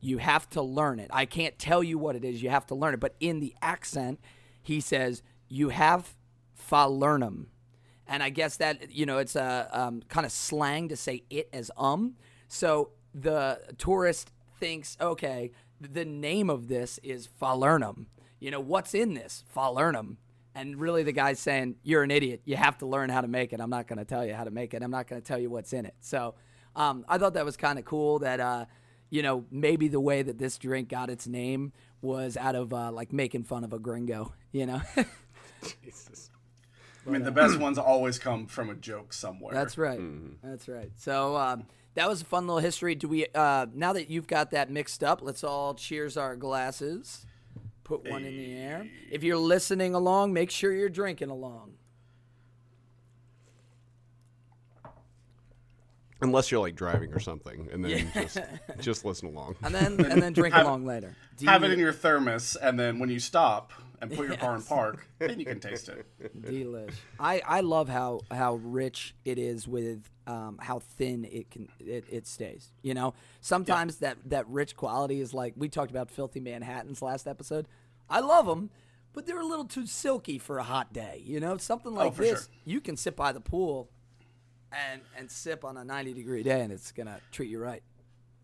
You 0.00 0.18
have 0.18 0.48
to 0.50 0.62
learn 0.62 1.00
it. 1.00 1.10
I 1.12 1.24
can't 1.24 1.58
tell 1.58 1.82
you 1.82 1.98
what 1.98 2.16
it 2.16 2.24
is. 2.24 2.42
You 2.42 2.50
have 2.50 2.66
to 2.66 2.74
learn 2.74 2.94
it. 2.94 3.00
But 3.00 3.14
in 3.20 3.40
the 3.40 3.54
accent, 3.60 4.20
he 4.62 4.80
says 4.80 5.22
you 5.48 5.70
have 5.70 6.14
falernum. 6.70 7.46
And 8.06 8.22
I 8.22 8.30
guess 8.30 8.56
that, 8.56 8.90
you 8.90 9.06
know, 9.06 9.18
it's 9.18 9.36
a 9.36 9.68
um, 9.72 10.02
kind 10.08 10.24
of 10.24 10.32
slang 10.32 10.88
to 10.88 10.96
say 10.96 11.24
it 11.30 11.48
as 11.52 11.70
um. 11.76 12.14
So 12.48 12.90
the 13.14 13.60
tourist 13.76 14.30
thinks, 14.58 14.96
okay, 15.00 15.50
the 15.80 16.04
name 16.04 16.48
of 16.48 16.68
this 16.68 16.98
is 17.02 17.28
falernum. 17.40 18.06
You 18.40 18.50
know, 18.50 18.60
what's 18.60 18.94
in 18.94 19.14
this? 19.14 19.44
Falernum. 19.54 20.16
And 20.54 20.80
really, 20.80 21.02
the 21.02 21.12
guy's 21.12 21.38
saying, 21.38 21.76
You're 21.82 22.02
an 22.02 22.10
idiot. 22.10 22.42
You 22.44 22.56
have 22.56 22.78
to 22.78 22.86
learn 22.86 23.10
how 23.10 23.20
to 23.20 23.28
make 23.28 23.52
it. 23.52 23.60
I'm 23.60 23.70
not 23.70 23.86
going 23.86 23.98
to 23.98 24.04
tell 24.04 24.26
you 24.26 24.34
how 24.34 24.44
to 24.44 24.50
make 24.50 24.74
it. 24.74 24.82
I'm 24.82 24.90
not 24.90 25.06
going 25.06 25.20
to 25.20 25.26
tell 25.26 25.38
you 25.38 25.50
what's 25.50 25.72
in 25.72 25.86
it. 25.86 25.94
So 26.00 26.34
um, 26.74 27.04
I 27.08 27.18
thought 27.18 27.34
that 27.34 27.44
was 27.44 27.56
kind 27.56 27.78
of 27.78 27.84
cool 27.84 28.20
that, 28.20 28.40
uh, 28.40 28.64
you 29.10 29.22
know, 29.22 29.44
maybe 29.50 29.88
the 29.88 30.00
way 30.00 30.22
that 30.22 30.38
this 30.38 30.58
drink 30.58 30.88
got 30.88 31.10
its 31.10 31.26
name 31.26 31.72
was 32.00 32.36
out 32.36 32.54
of 32.54 32.72
uh, 32.72 32.92
like 32.92 33.12
making 33.12 33.44
fun 33.44 33.64
of 33.64 33.72
a 33.72 33.78
gringo, 33.78 34.32
you 34.52 34.66
know? 34.66 34.80
Jesus. 35.82 36.30
I 37.06 37.10
mean, 37.10 37.22
the 37.22 37.32
best 37.32 37.58
ones 37.60 37.78
always 37.78 38.18
come 38.18 38.46
from 38.46 38.70
a 38.70 38.74
joke 38.74 39.12
somewhere. 39.12 39.54
That's 39.54 39.78
right. 39.78 39.98
That's 40.42 40.68
right. 40.68 40.90
So 40.96 41.36
um, 41.36 41.66
that 41.94 42.08
was 42.08 42.22
a 42.22 42.24
fun 42.24 42.46
little 42.46 42.60
history. 42.60 42.94
Do 42.94 43.08
we? 43.08 43.26
Uh, 43.34 43.66
now 43.74 43.92
that 43.94 44.10
you've 44.10 44.26
got 44.26 44.50
that 44.52 44.70
mixed 44.70 45.02
up, 45.02 45.20
let's 45.22 45.42
all 45.42 45.74
cheers 45.74 46.16
our 46.16 46.36
glasses. 46.36 47.26
Put 47.84 48.08
one 48.08 48.24
in 48.24 48.36
the 48.36 48.52
air. 48.52 48.86
If 49.10 49.22
you're 49.24 49.38
listening 49.38 49.94
along, 49.94 50.34
make 50.34 50.50
sure 50.50 50.72
you're 50.72 50.90
drinking 50.90 51.30
along. 51.30 51.77
Unless 56.20 56.50
you're 56.50 56.60
like 56.60 56.74
driving 56.74 57.12
or 57.12 57.20
something, 57.20 57.68
and 57.72 57.84
then 57.84 58.10
just 58.12 58.38
just 58.80 59.04
listen 59.04 59.28
along. 59.28 59.56
And 59.62 59.74
then 59.74 60.04
and 60.04 60.20
then 60.20 60.32
drink 60.32 60.54
along 60.54 60.84
later. 60.84 61.14
Do 61.36 61.46
Have 61.46 61.62
you- 61.62 61.70
it 61.70 61.72
in 61.74 61.78
your 61.78 61.92
thermos, 61.92 62.56
and 62.56 62.78
then 62.78 62.98
when 62.98 63.08
you 63.08 63.20
stop 63.20 63.72
and 64.00 64.12
put 64.14 64.28
your 64.28 64.36
car 64.36 64.54
in 64.56 64.62
park, 64.62 65.06
then 65.18 65.38
you 65.38 65.46
can 65.46 65.60
taste 65.60 65.88
it. 65.88 66.06
Delish. 66.42 66.94
I, 67.18 67.40
I 67.46 67.60
love 67.60 67.88
how 67.88 68.20
how 68.30 68.54
rich 68.56 69.14
it 69.24 69.38
is 69.38 69.68
with 69.68 70.08
um, 70.26 70.58
how 70.60 70.80
thin 70.80 71.24
it 71.24 71.50
can 71.50 71.68
it, 71.78 72.04
it 72.10 72.26
stays. 72.26 72.72
You 72.82 72.94
know, 72.94 73.14
sometimes 73.40 73.96
that 73.96 74.18
that 74.26 74.48
rich 74.48 74.76
quality 74.76 75.20
is 75.20 75.32
like 75.32 75.54
we 75.56 75.68
talked 75.68 75.90
about 75.90 76.10
filthy 76.10 76.40
Manhattan's 76.40 77.00
last 77.02 77.26
episode. 77.26 77.68
I 78.10 78.20
love 78.20 78.46
them, 78.46 78.70
but 79.12 79.26
they're 79.26 79.40
a 79.40 79.46
little 79.46 79.66
too 79.66 79.86
silky 79.86 80.38
for 80.38 80.58
a 80.58 80.64
hot 80.64 80.92
day. 80.92 81.22
You 81.24 81.40
know, 81.40 81.56
something 81.58 81.94
like 81.94 82.14
for 82.14 82.22
this 82.22 82.30
sure. 82.44 82.48
you 82.64 82.80
can 82.80 82.96
sit 82.96 83.14
by 83.16 83.32
the 83.32 83.40
pool 83.40 83.88
and 84.72 85.00
and 85.16 85.30
sip 85.30 85.64
on 85.64 85.76
a 85.76 85.84
ninety 85.84 86.12
degree 86.12 86.42
day, 86.42 86.60
and 86.60 86.72
it's 86.72 86.92
gonna 86.92 87.20
treat 87.32 87.50
you 87.50 87.58
right. 87.58 87.82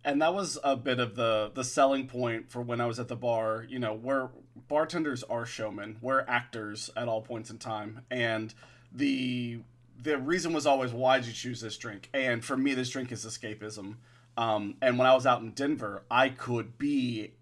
and 0.04 0.20
that 0.22 0.34
was 0.34 0.58
a 0.64 0.76
bit 0.76 1.00
of 1.00 1.16
the 1.16 1.50
the 1.54 1.64
selling 1.64 2.06
point 2.06 2.50
for 2.50 2.60
when 2.62 2.80
I 2.80 2.86
was 2.86 2.98
at 2.98 3.08
the 3.08 3.16
bar. 3.16 3.64
You 3.68 3.78
know, 3.78 3.94
we're 3.94 4.28
bartenders 4.68 5.22
are 5.24 5.46
showmen, 5.46 5.96
we're 6.00 6.20
actors 6.28 6.90
at 6.96 7.08
all 7.08 7.22
points 7.22 7.50
in 7.50 7.58
time, 7.58 8.02
and 8.10 8.54
the 8.92 9.60
the 10.02 10.18
reason 10.18 10.52
was 10.52 10.66
always 10.66 10.92
why 10.92 11.18
did 11.18 11.26
you 11.28 11.32
choose 11.32 11.60
this 11.60 11.76
drink? 11.76 12.08
And 12.12 12.44
for 12.44 12.56
me, 12.56 12.74
this 12.74 12.90
drink 12.90 13.12
is 13.12 13.24
escapism. 13.24 13.96
Um, 14.36 14.76
and 14.82 14.98
when 14.98 15.06
I 15.06 15.14
was 15.14 15.26
out 15.26 15.42
in 15.42 15.52
Denver, 15.52 16.02
I 16.10 16.28
could 16.28 16.76
be, 16.76 17.34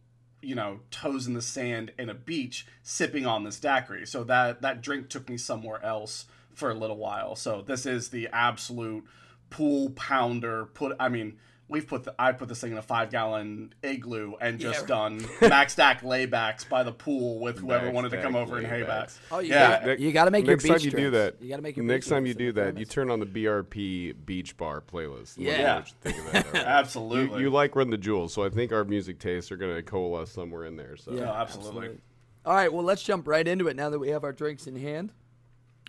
you 0.43 0.55
know, 0.55 0.81
toes 0.91 1.27
in 1.27 1.33
the 1.33 1.41
sand 1.43 1.93
in 1.99 2.11
a 2.11 2.15
beach 2.15 2.67
sipping 2.83 3.25
on 3.25 3.45
this 3.45 3.59
daiquiri. 3.59 4.07
So 4.07 4.25
that 4.25 4.63
that 4.63 4.83
drink 4.83 5.09
took 5.09 5.29
me 5.29 5.39
somewhere 5.39 5.83
else 5.83 6.27
for 6.55 6.71
a 6.71 6.75
little 6.75 6.97
while. 6.97 7.37
So 7.37 7.63
this 7.63 7.87
is 7.87 8.09
the 8.11 8.29
absolute 8.33 9.05
pool 9.51 9.91
pounder. 9.91 10.67
Put 10.67 10.97
I 10.99 11.09
mean, 11.09 11.39
we've 11.69 11.87
put 11.87 12.05
the, 12.05 12.15
I 12.19 12.33
put 12.33 12.49
this 12.49 12.61
thing 12.61 12.73
in 12.73 12.79
a 12.79 12.83
five 12.83 13.11
gallon 13.11 13.75
igloo 13.83 14.35
and 14.41 14.59
just 14.59 14.83
Yeah. 14.83 14.87
done 14.87 15.27
max 15.41 15.73
stack 15.75 16.03
laybacks 16.03 16.69
by 16.69 16.83
the 16.83 16.93
pool 16.93 17.39
with 17.39 17.59
whoever 17.59 17.87
Max 17.87 17.95
wanted 17.95 18.11
to 18.11 18.23
come 18.23 18.33
stack 18.33 18.43
over 18.43 18.59
and 18.59 18.67
laybacks. 18.67 18.87
hayback. 18.87 19.19
Oh, 19.31 19.39
you 19.41 19.51
yeah. 19.51 19.87
got- 19.87 20.01
You 20.01 20.13
gotta 20.13 20.31
make 20.31 20.47
your 20.47 20.57
next 20.57 20.65
time 20.67 20.75
beach 20.77 20.85
you 20.85 20.91
do 20.91 21.11
that. 21.11 21.41
You 21.41 21.49
gotta 21.49 21.63
make 21.63 21.77
your 21.77 21.85
next 21.87 22.07
beach 22.07 22.11
time 22.13 22.27
you 22.27 22.35
do 22.35 22.53
the 22.53 22.61
that. 22.65 22.79
You 22.79 22.85
turn 22.85 23.11
on 23.11 23.21
the 23.21 23.27
BRP 23.27 24.15
Beach 24.27 24.57
Bar 24.57 24.83
playlist. 24.83 25.39
Let 25.39 25.59
Yeah. 25.59 25.83
think 26.03 26.19
of 26.19 26.33
that. 26.33 26.47
all 26.47 26.53
right. 26.53 26.65
Absolutely. 26.65 27.39
You, 27.39 27.45
you 27.45 27.51
like 27.51 27.75
Run 27.77 27.91
the 27.91 27.99
Jewels, 27.99 28.33
so 28.35 28.43
I 28.45 28.49
think 28.51 28.73
our 28.73 28.85
music 28.85 29.19
tastes 29.19 29.51
are 29.53 29.57
going 29.57 29.75
to 29.75 29.83
coalesce 29.83 30.31
somewhere 30.33 30.65
in 30.67 30.77
there. 30.77 30.97
So 30.97 31.13
No, 31.13 31.25
absolutely. 31.25 31.99
All 32.45 32.55
right, 32.55 32.73
well, 32.73 32.83
let's 32.85 33.03
jump 33.05 33.29
right 33.29 33.47
into 33.47 33.69
it 33.69 33.77
now 33.77 33.89
that 33.91 33.99
we 34.01 34.09
have 34.09 34.25
our 34.25 34.33
drinks 34.33 34.67
in 34.67 34.75
hand 34.77 35.13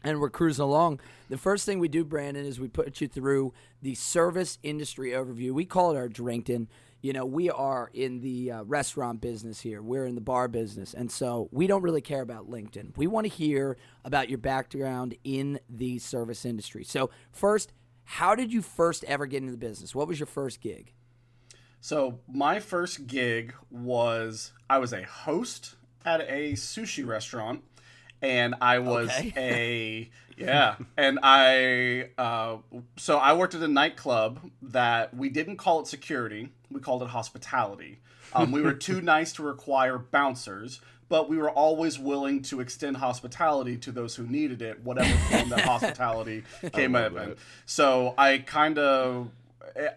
and 0.04 0.20
we're 0.20 0.30
cruising 0.30 0.64
along. 0.64 1.00
The 1.30 1.38
first 1.38 1.66
thing 1.66 1.80
we 1.80 1.88
do, 1.88 2.04
Brandon, 2.04 2.46
is 2.46 2.60
we 2.60 2.68
put 2.68 3.00
you 3.02 3.08
through 3.08 3.54
the 3.82 3.96
service 3.96 4.60
industry 4.64 5.12
overview. 5.12 5.52
We 5.52 5.66
call 5.66 5.92
it 5.92 5.98
our 5.98 6.10
Drinkton. 6.10 6.68
You 7.02 7.14
know, 7.14 7.26
we 7.26 7.50
are 7.50 7.90
in 7.94 8.22
the 8.22 8.52
uh, 8.52 8.64
restaurant 8.64 9.20
business 9.20 9.60
here, 9.60 9.82
we're 9.82 10.06
in 10.06 10.16
the 10.16 10.22
bar 10.22 10.48
business. 10.48 10.94
And 10.94 11.12
so 11.12 11.50
we 11.52 11.68
don't 11.68 11.82
really 11.82 12.02
care 12.02 12.22
about 12.22 12.50
LinkedIn. 12.50 12.96
We 12.98 13.08
want 13.08 13.26
to 13.26 13.34
hear 13.34 13.78
about 14.06 14.30
your 14.30 14.38
background 14.38 15.16
in 15.24 15.60
the 15.70 16.00
service 16.00 16.46
industry. 16.46 16.86
So, 16.86 17.10
first, 17.32 17.74
how 18.06 18.36
did 18.36 18.54
you 18.54 18.62
first 18.62 19.04
ever 19.06 19.26
get 19.26 19.42
into 19.42 19.52
the 19.52 19.58
business? 19.58 19.94
What 19.94 20.08
was 20.08 20.20
your 20.20 20.28
first 20.28 20.62
gig? 20.62 20.94
So 21.84 22.20
my 22.30 22.62
first 22.62 23.08
gig 23.08 23.54
was 23.70 24.54
I 24.70 24.78
was 24.78 24.94
a 24.94 25.04
host 25.04 25.76
at 26.06 26.22
a 26.22 26.54
sushi 26.54 27.06
restaurant, 27.06 27.62
and 28.24 28.56
I 28.62 28.80
was 28.80 29.10
Okay. 29.10 29.34
a 29.38 30.10
yeah, 30.42 30.78
and 30.98 31.20
I 31.22 32.10
uh, 32.18 32.58
so 32.98 33.18
I 33.20 33.34
worked 33.34 33.54
at 33.54 33.62
a 33.62 33.68
nightclub 33.68 34.40
that 34.64 35.16
we 35.16 35.30
didn't 35.30 35.58
call 35.58 35.82
it 35.82 35.88
security, 35.88 36.50
we 36.72 36.80
called 36.80 37.04
it 37.04 37.10
hospitality. 37.10 38.00
Um, 38.34 38.52
we 38.52 38.62
were 38.64 38.74
too 38.74 39.00
nice 39.16 39.32
to 39.34 39.44
require 39.44 40.00
bouncers. 40.00 40.82
But 41.10 41.30
we 41.30 41.38
were 41.38 41.52
always 41.52 42.00
willing 42.00 42.42
to 42.44 42.60
extend 42.60 42.98
hospitality 42.98 43.78
to 43.78 43.92
those 43.92 44.16
who 44.16 44.26
needed 44.26 44.64
it, 44.64 44.84
whatever 44.84 45.14
form 45.30 45.50
that 45.50 45.60
hospitality 45.60 46.44
came 46.74 46.96
up 46.96 47.16
in. 47.16 47.36
So 47.68 48.16
I 48.18 48.40
kind 48.40 48.80
of 48.80 49.30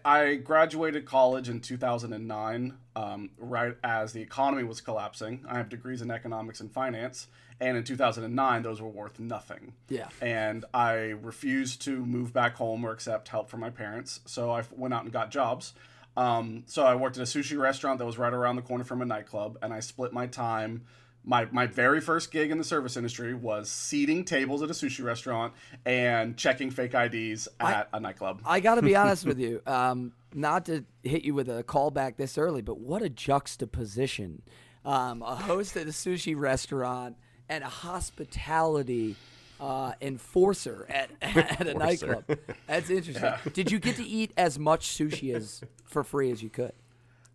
I 0.05 0.35
graduated 0.35 1.05
college 1.05 1.49
in 1.49 1.59
2009, 1.61 2.77
um, 2.95 3.29
right 3.39 3.75
as 3.83 4.13
the 4.13 4.21
economy 4.21 4.63
was 4.63 4.79
collapsing. 4.79 5.43
I 5.49 5.57
have 5.57 5.69
degrees 5.69 6.03
in 6.03 6.11
economics 6.11 6.59
and 6.59 6.71
finance, 6.71 7.27
and 7.59 7.77
in 7.77 7.83
2009, 7.83 8.61
those 8.61 8.81
were 8.81 8.87
worth 8.87 9.19
nothing. 9.19 9.73
Yeah. 9.89 10.09
And 10.21 10.65
I 10.73 11.15
refused 11.21 11.81
to 11.83 12.05
move 12.05 12.33
back 12.33 12.55
home 12.55 12.85
or 12.85 12.91
accept 12.91 13.29
help 13.29 13.49
from 13.49 13.59
my 13.59 13.69
parents, 13.69 14.19
so 14.25 14.51
I 14.51 14.63
went 14.71 14.93
out 14.93 15.03
and 15.03 15.11
got 15.11 15.31
jobs. 15.31 15.73
Um, 16.15 16.63
so 16.65 16.83
I 16.83 16.95
worked 16.95 17.17
at 17.17 17.23
a 17.23 17.25
sushi 17.25 17.59
restaurant 17.59 17.99
that 17.99 18.05
was 18.05 18.17
right 18.17 18.33
around 18.33 18.55
the 18.55 18.63
corner 18.63 18.83
from 18.83 19.01
a 19.01 19.05
nightclub, 19.05 19.57
and 19.61 19.73
I 19.73 19.79
split 19.79 20.13
my 20.13 20.27
time. 20.27 20.85
My, 21.23 21.45
my 21.51 21.67
very 21.67 21.99
first 21.99 22.31
gig 22.31 22.51
in 22.51 22.57
the 22.57 22.63
service 22.63 22.95
industry 22.95 23.33
was 23.33 23.69
seating 23.69 24.23
tables 24.23 24.63
at 24.63 24.69
a 24.69 24.73
sushi 24.73 25.03
restaurant 25.03 25.53
and 25.85 26.37
checking 26.37 26.71
fake 26.71 26.93
IDs 26.93 27.49
at 27.59 27.89
a 27.91 27.99
nightclub. 27.99 28.41
I 28.45 28.61
got 28.61 28.75
to 28.75 28.81
be 28.81 28.95
honest 28.95 29.25
with 29.25 29.37
you. 29.39 29.61
Um, 29.67 30.13
not 30.33 30.65
to 30.67 30.85
hit 31.03 31.23
you 31.23 31.33
with 31.33 31.49
a 31.49 31.63
callback 31.63 32.15
this 32.15 32.37
early, 32.37 32.61
but 32.61 32.79
what 32.79 33.01
a 33.01 33.09
juxtaposition. 33.09 34.41
Um, 34.85 35.21
a 35.21 35.35
host 35.35 35.75
at 35.75 35.85
a 35.87 35.91
sushi 35.91 36.33
restaurant 36.37 37.17
and 37.49 37.63
a 37.63 37.69
hospitality 37.69 39.15
uh, 39.59 39.93
enforcer 40.01 40.85
at, 40.89 41.09
at 41.21 41.67
a 41.67 41.73
nightclub. 41.73 42.23
That's 42.67 42.89
interesting. 42.89 43.33
Did 43.53 43.71
you 43.71 43.79
get 43.79 43.95
to 43.97 44.03
eat 44.03 44.31
as 44.37 44.59
much 44.59 44.87
sushi 44.87 45.33
as 45.33 45.61
for 45.85 46.03
free 46.03 46.31
as 46.31 46.43
you 46.43 46.49
could? 46.49 46.73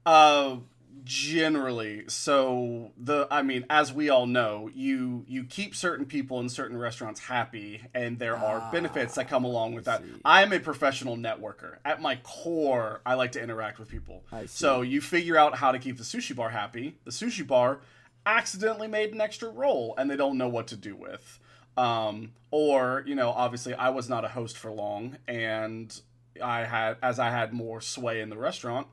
Uh, 0.04 0.56
generally, 1.04 2.04
so 2.08 2.92
the 2.96 3.26
I 3.30 3.42
mean, 3.42 3.64
as 3.70 3.92
we 3.92 4.08
all 4.08 4.26
know, 4.26 4.70
you 4.74 5.24
you 5.28 5.44
keep 5.44 5.74
certain 5.74 6.06
people 6.06 6.40
in 6.40 6.48
certain 6.48 6.76
restaurants 6.76 7.20
happy, 7.20 7.82
and 7.94 8.18
there 8.18 8.36
are 8.36 8.68
benefits 8.72 9.14
that 9.16 9.28
come 9.28 9.44
along 9.44 9.74
with 9.74 9.84
that. 9.86 10.02
I 10.24 10.42
am 10.42 10.52
a 10.52 10.60
professional 10.60 11.16
networker. 11.16 11.76
At 11.84 12.00
my 12.00 12.16
core, 12.22 13.00
I 13.06 13.14
like 13.14 13.32
to 13.32 13.42
interact 13.42 13.78
with 13.78 13.88
people. 13.88 14.24
So 14.46 14.82
you 14.82 15.00
figure 15.00 15.36
out 15.36 15.56
how 15.56 15.72
to 15.72 15.78
keep 15.78 15.98
the 15.98 16.04
sushi 16.04 16.34
bar 16.34 16.50
happy. 16.50 16.96
The 17.04 17.10
sushi 17.10 17.46
bar 17.46 17.80
accidentally 18.26 18.88
made 18.88 19.12
an 19.12 19.20
extra 19.20 19.48
roll, 19.48 19.94
and 19.96 20.10
they 20.10 20.16
don't 20.16 20.38
know 20.38 20.48
what 20.48 20.66
to 20.68 20.76
do 20.76 20.94
with. 20.94 21.38
Um, 21.76 22.32
or 22.50 23.02
you 23.06 23.14
know, 23.14 23.30
obviously, 23.30 23.74
I 23.74 23.90
was 23.90 24.08
not 24.08 24.24
a 24.24 24.28
host 24.28 24.56
for 24.56 24.70
long, 24.70 25.16
and 25.26 26.00
I 26.42 26.64
had 26.64 26.96
as 27.02 27.18
I 27.18 27.30
had 27.30 27.52
more 27.52 27.80
sway 27.80 28.20
in 28.20 28.30
the 28.30 28.36
restaurant. 28.36 28.86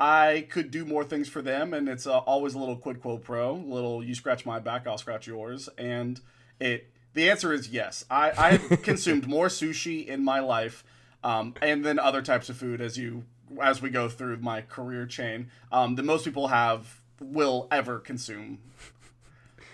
I 0.00 0.46
could 0.50 0.70
do 0.70 0.84
more 0.84 1.04
things 1.04 1.28
for 1.28 1.42
them, 1.42 1.74
and 1.74 1.88
it's 1.88 2.06
uh, 2.06 2.18
always 2.18 2.54
a 2.54 2.58
little 2.58 2.76
quid 2.76 3.00
quo 3.00 3.18
pro, 3.18 3.54
a 3.54 3.56
little 3.56 4.02
you 4.02 4.14
scratch 4.14 4.46
my 4.46 4.58
back, 4.58 4.86
I'll 4.86 4.98
scratch 4.98 5.26
yours, 5.26 5.68
and 5.78 6.20
it. 6.60 6.88
The 7.14 7.28
answer 7.28 7.52
is 7.52 7.68
yes. 7.68 8.06
I 8.10 8.32
I 8.36 8.56
have 8.56 8.82
consumed 8.82 9.28
more 9.28 9.48
sushi 9.48 10.06
in 10.06 10.24
my 10.24 10.40
life, 10.40 10.82
um, 11.22 11.54
and 11.60 11.84
then 11.84 11.98
other 11.98 12.22
types 12.22 12.48
of 12.48 12.56
food 12.56 12.80
as 12.80 12.96
you 12.96 13.24
as 13.62 13.82
we 13.82 13.90
go 13.90 14.08
through 14.08 14.38
my 14.38 14.62
career 14.62 15.04
chain 15.04 15.50
um, 15.70 15.96
than 15.96 16.06
most 16.06 16.24
people 16.24 16.48
have 16.48 17.01
will 17.22 17.68
ever 17.70 17.98
consume. 17.98 18.58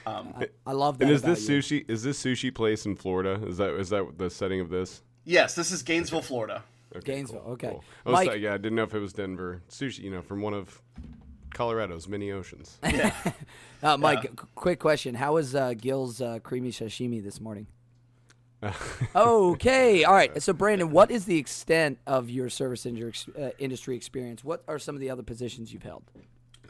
Um, 0.06 0.34
I 0.66 0.72
love 0.72 0.98
that. 0.98 1.04
And 1.04 1.12
is 1.12 1.22
this 1.22 1.48
you. 1.48 1.58
sushi? 1.58 1.90
Is 1.90 2.02
this 2.02 2.22
sushi 2.22 2.54
place 2.54 2.86
in 2.86 2.96
Florida? 2.96 3.40
Is 3.46 3.58
that 3.58 3.74
is 3.74 3.90
that 3.90 4.16
the 4.16 4.30
setting 4.30 4.60
of 4.60 4.70
this? 4.70 5.02
Yes, 5.24 5.54
this 5.54 5.70
is 5.70 5.82
Gainesville, 5.82 6.22
Florida. 6.22 6.64
Okay, 6.96 7.16
Gainesville, 7.16 7.40
cool, 7.40 7.52
okay. 7.52 7.68
cool. 7.68 7.84
I 8.06 8.10
Mike- 8.10 8.30
th- 8.30 8.42
yeah, 8.42 8.54
I 8.54 8.56
didn't 8.56 8.76
know 8.76 8.84
if 8.84 8.94
it 8.94 8.98
was 9.00 9.12
Denver. 9.12 9.62
Sushi, 9.68 9.98
you 10.00 10.10
know, 10.10 10.22
from 10.22 10.40
one 10.40 10.54
of 10.54 10.80
Colorado's 11.52 12.08
many 12.08 12.32
oceans. 12.32 12.78
Uh, 13.80 13.96
Mike, 13.96 14.34
qu- 14.34 14.46
quick 14.56 14.80
question: 14.80 15.14
How 15.14 15.34
was 15.34 15.54
uh, 15.54 15.72
Gil's 15.72 16.20
uh, 16.20 16.40
creamy 16.42 16.72
sashimi 16.72 17.22
this 17.22 17.40
morning? 17.40 17.68
okay, 19.14 20.02
all 20.02 20.14
right. 20.14 20.42
So, 20.42 20.52
Brandon, 20.52 20.90
what 20.90 21.12
is 21.12 21.26
the 21.26 21.38
extent 21.38 21.98
of 22.04 22.28
your 22.28 22.50
service 22.50 22.86
industry, 22.86 23.32
uh, 23.40 23.50
industry 23.60 23.94
experience? 23.94 24.42
What 24.42 24.64
are 24.66 24.80
some 24.80 24.96
of 24.96 25.00
the 25.00 25.10
other 25.10 25.22
positions 25.22 25.72
you've 25.72 25.84
held? 25.84 26.02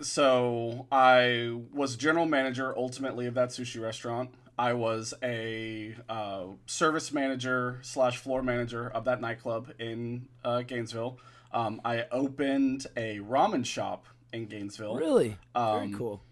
So 0.01 0.87
I 0.93 1.55
was 1.73 1.97
general 1.97 2.27
manager 2.27 2.77
ultimately 2.77 3.27
of 3.27 3.35
that 3.35 3.51
sushi 3.51 3.81
restaurant. 3.83 4.31
I 4.59 4.73
was 4.73 5.15
a 5.23 5.95
uh, 6.09 6.45
service 6.67 7.13
manager 7.13 7.79
slash 7.83 8.17
floor 8.19 8.43
manager 8.43 8.89
of 8.91 9.05
that 9.05 9.21
nightclub 9.21 9.73
in 9.79 10.29
uh, 10.45 10.63
Gainesville. 10.63 11.19
Um, 11.53 11.81
I 11.85 12.07
opened 12.11 12.87
a 12.97 13.19
ramen 13.21 13.65
shop 13.65 14.07
in 14.33 14.47
Gainesville. 14.47 14.97
Really, 14.97 15.39
very 15.55 15.85
Um, 15.85 15.95
cool. 15.95 16.23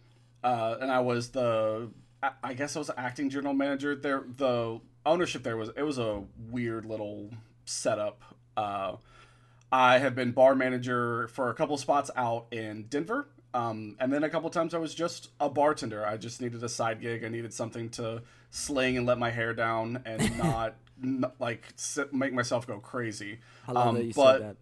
uh, 0.44 0.76
and 0.80 0.90
I 0.90 1.00
was 1.00 1.30
the 1.30 1.90
I- 2.42 2.54
guess 2.54 2.74
I 2.74 2.80
was 2.80 2.90
acting 2.96 3.30
general 3.30 3.54
manager 3.54 3.94
there. 3.94 4.24
The 4.26 4.80
ownership 5.04 5.42
there 5.44 5.56
was 5.56 5.70
it 5.76 5.82
was 5.82 5.98
a 5.98 6.24
weird 6.50 6.84
little 6.84 7.30
setup. 7.64 8.22
Uh, 8.56 8.96
I 9.70 9.98
had 9.98 10.14
been 10.16 10.32
bar 10.32 10.54
manager 10.54 11.28
for 11.28 11.48
a 11.50 11.54
couple 11.54 11.76
spots 11.76 12.10
out 12.16 12.46
in 12.50 12.86
Denver, 12.88 13.28
um, 13.56 13.96
and 13.98 14.12
then 14.12 14.22
a 14.22 14.28
couple 14.28 14.50
times 14.50 14.74
I 14.74 14.78
was 14.78 14.94
just 14.94 15.30
a 15.40 15.48
bartender. 15.48 16.04
I 16.06 16.16
just 16.18 16.42
needed 16.42 16.62
a 16.62 16.68
side 16.68 17.00
gig. 17.00 17.24
I 17.24 17.28
needed 17.28 17.54
something 17.54 17.88
to 17.90 18.22
sling 18.50 18.98
and 18.98 19.06
let 19.06 19.18
my 19.18 19.30
hair 19.30 19.54
down 19.54 20.02
and 20.04 20.38
not, 20.42 20.74
n 21.02 21.24
like 21.38 21.66
sit, 21.76 22.12
make 22.12 22.32
myself 22.34 22.66
go 22.66 22.78
crazy. 22.78 23.38
I 23.66 23.72
love 23.72 23.86
um, 23.88 23.94
that 23.94 24.04
you 24.04 24.12
but 24.14 24.38
said 24.40 24.56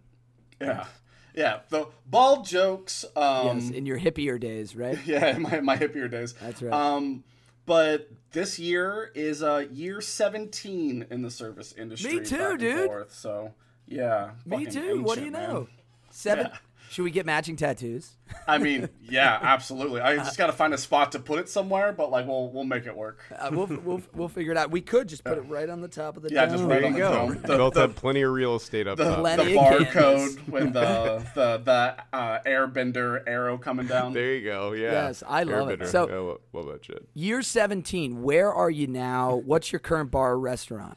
that. 0.60 0.66
yeah, 0.66 0.86
yeah. 1.34 1.58
The 1.70 1.88
bald 2.06 2.46
jokes. 2.46 3.04
Um, 3.16 3.58
Yes, 3.58 3.70
in 3.70 3.84
your 3.86 3.98
hippier 3.98 4.38
days, 4.38 4.76
right? 4.76 4.98
yeah, 5.06 5.38
my 5.38 5.60
my 5.60 5.76
hippier 5.76 6.08
days. 6.10 6.34
That's 6.34 6.62
right. 6.62 6.72
Um, 6.72 7.24
but 7.66 8.10
this 8.32 8.58
year 8.58 9.10
is 9.14 9.42
uh 9.42 9.64
year 9.72 10.00
seventeen 10.00 11.06
in 11.10 11.22
the 11.22 11.30
service 11.30 11.72
industry. 11.72 12.20
Me 12.20 12.24
too, 12.24 12.56
dude. 12.58 12.86
Forth, 12.86 13.12
so 13.12 13.54
yeah, 13.86 14.30
Me 14.46 14.66
too. 14.66 15.02
what 15.02 15.16
do 15.16 15.22
you 15.22 15.28
ancient, 15.28 15.32
man. 15.32 15.48
know? 15.50 15.68
Seven. 16.10 16.46
Yeah. 16.46 16.58
Should 16.94 17.02
we 17.02 17.10
get 17.10 17.26
matching 17.26 17.56
tattoos? 17.56 18.12
I 18.46 18.58
mean, 18.58 18.88
yeah, 19.02 19.36
absolutely. 19.42 20.00
I 20.00 20.14
just 20.14 20.38
got 20.38 20.46
to 20.46 20.52
find 20.52 20.72
a 20.72 20.78
spot 20.78 21.10
to 21.12 21.18
put 21.18 21.40
it 21.40 21.48
somewhere, 21.48 21.92
but 21.92 22.12
like 22.12 22.24
we'll 22.24 22.50
we'll 22.50 22.62
make 22.62 22.86
it 22.86 22.96
work. 22.96 23.18
Uh, 23.36 23.48
we'll, 23.50 23.66
we'll 23.66 24.02
we'll 24.14 24.28
figure 24.28 24.52
it 24.52 24.56
out. 24.56 24.70
We 24.70 24.80
could 24.80 25.08
just 25.08 25.24
put 25.24 25.36
it 25.36 25.40
right 25.48 25.68
on 25.68 25.80
the 25.80 25.88
top 25.88 26.16
of 26.16 26.22
the 26.22 26.30
Yeah, 26.30 26.46
just 26.46 26.62
right 26.62 26.82
There 26.82 26.86
on 26.86 26.92
you 26.92 26.92
the 26.92 26.98
go. 27.00 27.12
dome. 27.12 27.42
The- 27.42 27.56
Both 27.58 27.74
the- 27.74 27.80
had 27.80 27.96
plenty 27.96 28.22
of 28.22 28.30
real 28.30 28.54
estate 28.54 28.86
up 28.86 28.96
The, 28.96 29.06
top. 29.06 29.24
The 29.24 29.42
barcode 29.56 30.48
with 30.48 30.72
the 30.72 31.26
the 31.34 31.58
the 31.64 31.96
uh, 32.16 32.38
airbender 32.46 33.24
arrow 33.26 33.58
coming 33.58 33.88
down. 33.88 34.12
There 34.12 34.32
you 34.36 34.44
go. 34.44 34.70
Yeah. 34.70 34.92
Yes, 34.92 35.24
I 35.26 35.42
love 35.42 35.70
it. 35.70 35.88
So- 35.88 36.08
I 36.08 36.14
love, 36.14 36.40
love 36.52 36.72
that 36.72 36.84
shit. 36.84 37.08
Year 37.14 37.42
17, 37.42 38.22
where 38.22 38.52
are 38.54 38.70
you 38.70 38.86
now? 38.86 39.34
What's 39.34 39.72
your 39.72 39.80
current 39.80 40.12
bar 40.12 40.34
or 40.34 40.38
restaurant? 40.38 40.96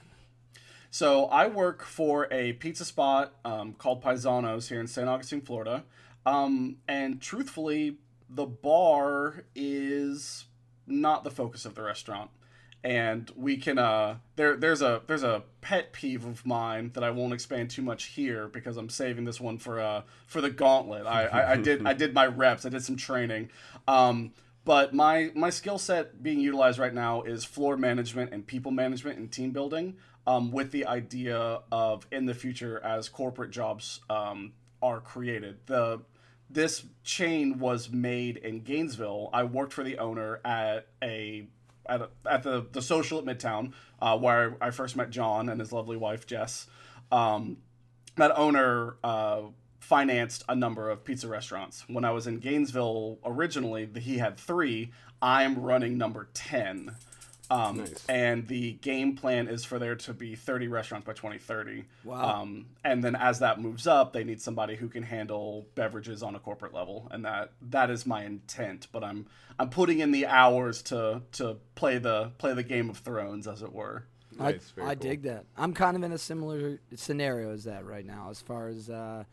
So 0.98 1.26
I 1.26 1.46
work 1.46 1.84
for 1.84 2.28
a 2.32 2.54
pizza 2.54 2.84
spot 2.84 3.36
um, 3.46 3.74
called 3.74 4.04
Paisanos 4.04 4.68
here 4.68 4.80
in 4.80 4.88
St. 4.88 5.08
Augustine, 5.08 5.42
Florida. 5.42 5.84
Um, 6.26 6.78
and 6.88 7.22
truthfully, 7.22 7.98
the 8.28 8.48
bar 8.48 9.44
is 9.54 10.46
not 10.88 11.24
the 11.24 11.30
focus 11.30 11.66
of 11.66 11.76
the 11.76 11.84
restaurant. 11.84 12.32
And 12.84 13.32
we 13.36 13.58
can 13.58 13.78
uh 13.78 14.18
there 14.38 14.56
there's 14.56 14.82
a 14.82 15.04
there's 15.06 15.22
a 15.22 15.44
pet 15.62 15.94
peeve 15.94 16.26
of 16.26 16.44
mine 16.48 16.90
that 16.96 17.04
I 17.04 17.12
won't 17.12 17.34
expand 17.34 17.70
too 17.70 17.84
much 17.84 18.06
here 18.06 18.48
because 18.48 18.76
I'm 18.76 18.90
saving 18.90 19.26
this 19.26 19.40
one 19.40 19.60
for 19.60 19.80
uh 19.80 20.02
for 20.26 20.42
the 20.42 20.50
gauntlet. 20.50 21.06
I, 21.06 21.26
I, 21.26 21.52
I 21.52 21.58
did 21.58 21.86
I 21.86 21.94
did 21.94 22.16
my 22.16 22.26
reps, 22.26 22.66
I 22.66 22.70
did 22.70 22.84
some 22.84 22.96
training. 22.96 23.52
Um 23.88 24.34
but 24.66 24.94
my 24.94 25.32
my 25.36 25.50
skill 25.50 25.78
set 25.78 26.24
being 26.24 26.40
utilized 26.40 26.80
right 26.80 26.94
now 26.94 27.22
is 27.22 27.46
floor 27.46 27.78
management 27.78 28.34
and 28.34 28.48
people 28.48 28.72
management 28.72 29.20
and 29.20 29.32
team 29.32 29.52
building 29.52 29.96
um, 30.28 30.52
with 30.52 30.72
the 30.72 30.86
idea 30.86 31.62
of 31.72 32.06
in 32.12 32.28
the 32.28 32.36
future 32.36 32.80
as 32.84 33.10
corporate 33.10 33.50
jobs 33.50 34.02
um, 34.10 34.54
are 34.82 35.00
created 35.00 35.58
the 35.66 36.02
this 36.50 36.86
chain 37.04 37.60
was 37.60 37.90
made 37.90 38.38
in 38.38 38.62
Gainesville. 38.62 39.30
I 39.34 39.44
worked 39.44 39.74
for 39.74 39.84
the 39.84 39.98
owner 39.98 40.40
at 40.46 40.88
a 41.04 41.48
at, 41.86 42.02
a, 42.02 42.10
at 42.26 42.44
the 42.44 42.68
the 42.72 42.82
social 42.82 43.20
at 43.20 43.26
Midtown 43.26 43.74
uh, 44.02 44.18
where 44.18 44.56
I 44.62 44.72
first 44.72 44.96
met 44.96 45.10
John 45.10 45.50
and 45.50 45.60
his 45.60 45.72
lovely 45.72 45.98
wife 45.98 46.26
Jess. 46.26 46.68
Um, 47.12 47.58
that 48.16 48.38
owner 48.38 48.96
uh, 49.04 49.42
financed 49.80 50.44
a 50.50 50.56
number 50.56 50.90
of 50.90 51.04
pizza 51.04 51.28
restaurants. 51.28 51.86
When 51.88 52.04
I 52.04 52.12
was 52.12 52.28
in 52.28 52.40
Gainesville 52.40 53.20
originally, 53.26 53.88
he 53.98 54.18
had 54.18 54.38
three. 54.38 54.92
I'm 55.22 55.60
running 55.60 55.98
number 55.98 56.30
ten. 56.34 56.96
Um, 57.50 57.78
Nice. 57.78 58.06
And 58.10 58.48
the 58.48 58.74
game 58.74 59.16
plan 59.16 59.48
is 59.48 59.64
for 59.64 59.80
there 59.80 59.96
to 59.96 60.14
be 60.14 60.36
30 60.36 60.68
restaurants 60.68 61.06
by 61.06 61.14
2030. 61.14 61.86
Wow. 62.04 62.42
Um, 62.42 62.66
and 62.84 63.04
then 63.04 63.16
as 63.16 63.40
that 63.40 63.62
moves 63.62 63.88
up, 63.88 64.14
they 64.14 64.24
need 64.24 64.42
somebody 64.42 64.76
who 64.76 64.90
can 64.90 65.04
handle 65.04 65.66
beverages 65.76 66.24
on 66.24 66.36
a 66.36 66.40
corporate 66.40 66.74
level, 66.74 67.08
and 67.12 67.24
that 67.26 67.52
that 67.70 67.90
is 67.90 68.06
my 68.06 68.24
intent. 68.26 68.88
But 68.92 69.04
I'm 69.04 69.28
I'm 69.60 69.70
putting 69.70 70.00
in 70.00 70.12
the 70.12 70.28
hours 70.28 70.82
to 70.84 71.22
to 71.34 71.58
play 71.76 71.98
the 71.98 72.32
play 72.38 72.54
the 72.54 72.64
Game 72.64 72.90
of 72.90 72.98
Thrones, 72.98 73.48
as 73.48 73.62
it 73.62 73.72
were. 73.72 74.06
Nice, 74.38 74.74
I, 74.78 74.82
I 74.82 74.96
cool. 74.96 75.04
dig 75.04 75.24
that. 75.24 75.46
I'm 75.58 75.74
kind 75.74 75.98
of 75.98 76.04
in 76.04 76.12
a 76.12 76.18
similar 76.18 76.80
scenario 76.96 77.52
as 77.54 77.64
that 77.64 77.86
right 77.86 78.06
now, 78.06 78.28
as 78.30 78.40
far 78.40 78.68
as, 78.68 78.90
uh, 78.90 79.24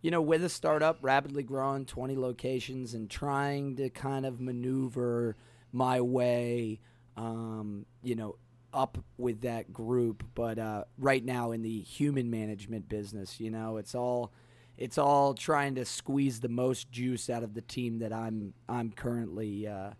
you 0.00 0.10
know, 0.10 0.22
with 0.22 0.42
a 0.42 0.48
startup 0.48 0.98
rapidly 1.02 1.42
growing, 1.42 1.84
20 1.84 2.16
locations, 2.16 2.94
and 2.94 3.10
trying 3.10 3.76
to 3.76 3.90
kind 3.90 4.24
of 4.24 4.40
maneuver 4.40 5.36
my 5.72 6.00
way, 6.00 6.80
um, 7.18 7.84
you 8.02 8.14
know, 8.14 8.36
up 8.72 8.98
with 9.18 9.42
that 9.42 9.72
group. 9.72 10.24
But 10.34 10.58
uh, 10.58 10.84
right 10.96 11.24
now 11.24 11.50
in 11.52 11.62
the 11.62 11.80
human 11.80 12.30
management 12.30 12.88
business, 12.88 13.40
you 13.40 13.50
know, 13.50 13.76
it's 13.76 13.94
all. 13.94 14.32
It's 14.76 14.96
all 14.96 15.34
trying 15.34 15.74
to 15.74 15.84
squeeze 15.84 16.38
the 16.38 16.48
most 16.48 16.88
juice 16.92 17.28
out 17.28 17.42
of 17.42 17.54
the 17.54 17.62
team 17.62 17.98
that 17.98 18.12
I'm 18.12 18.54
I'm 18.68 18.92
currently 18.92 19.66
uh, 19.66 19.90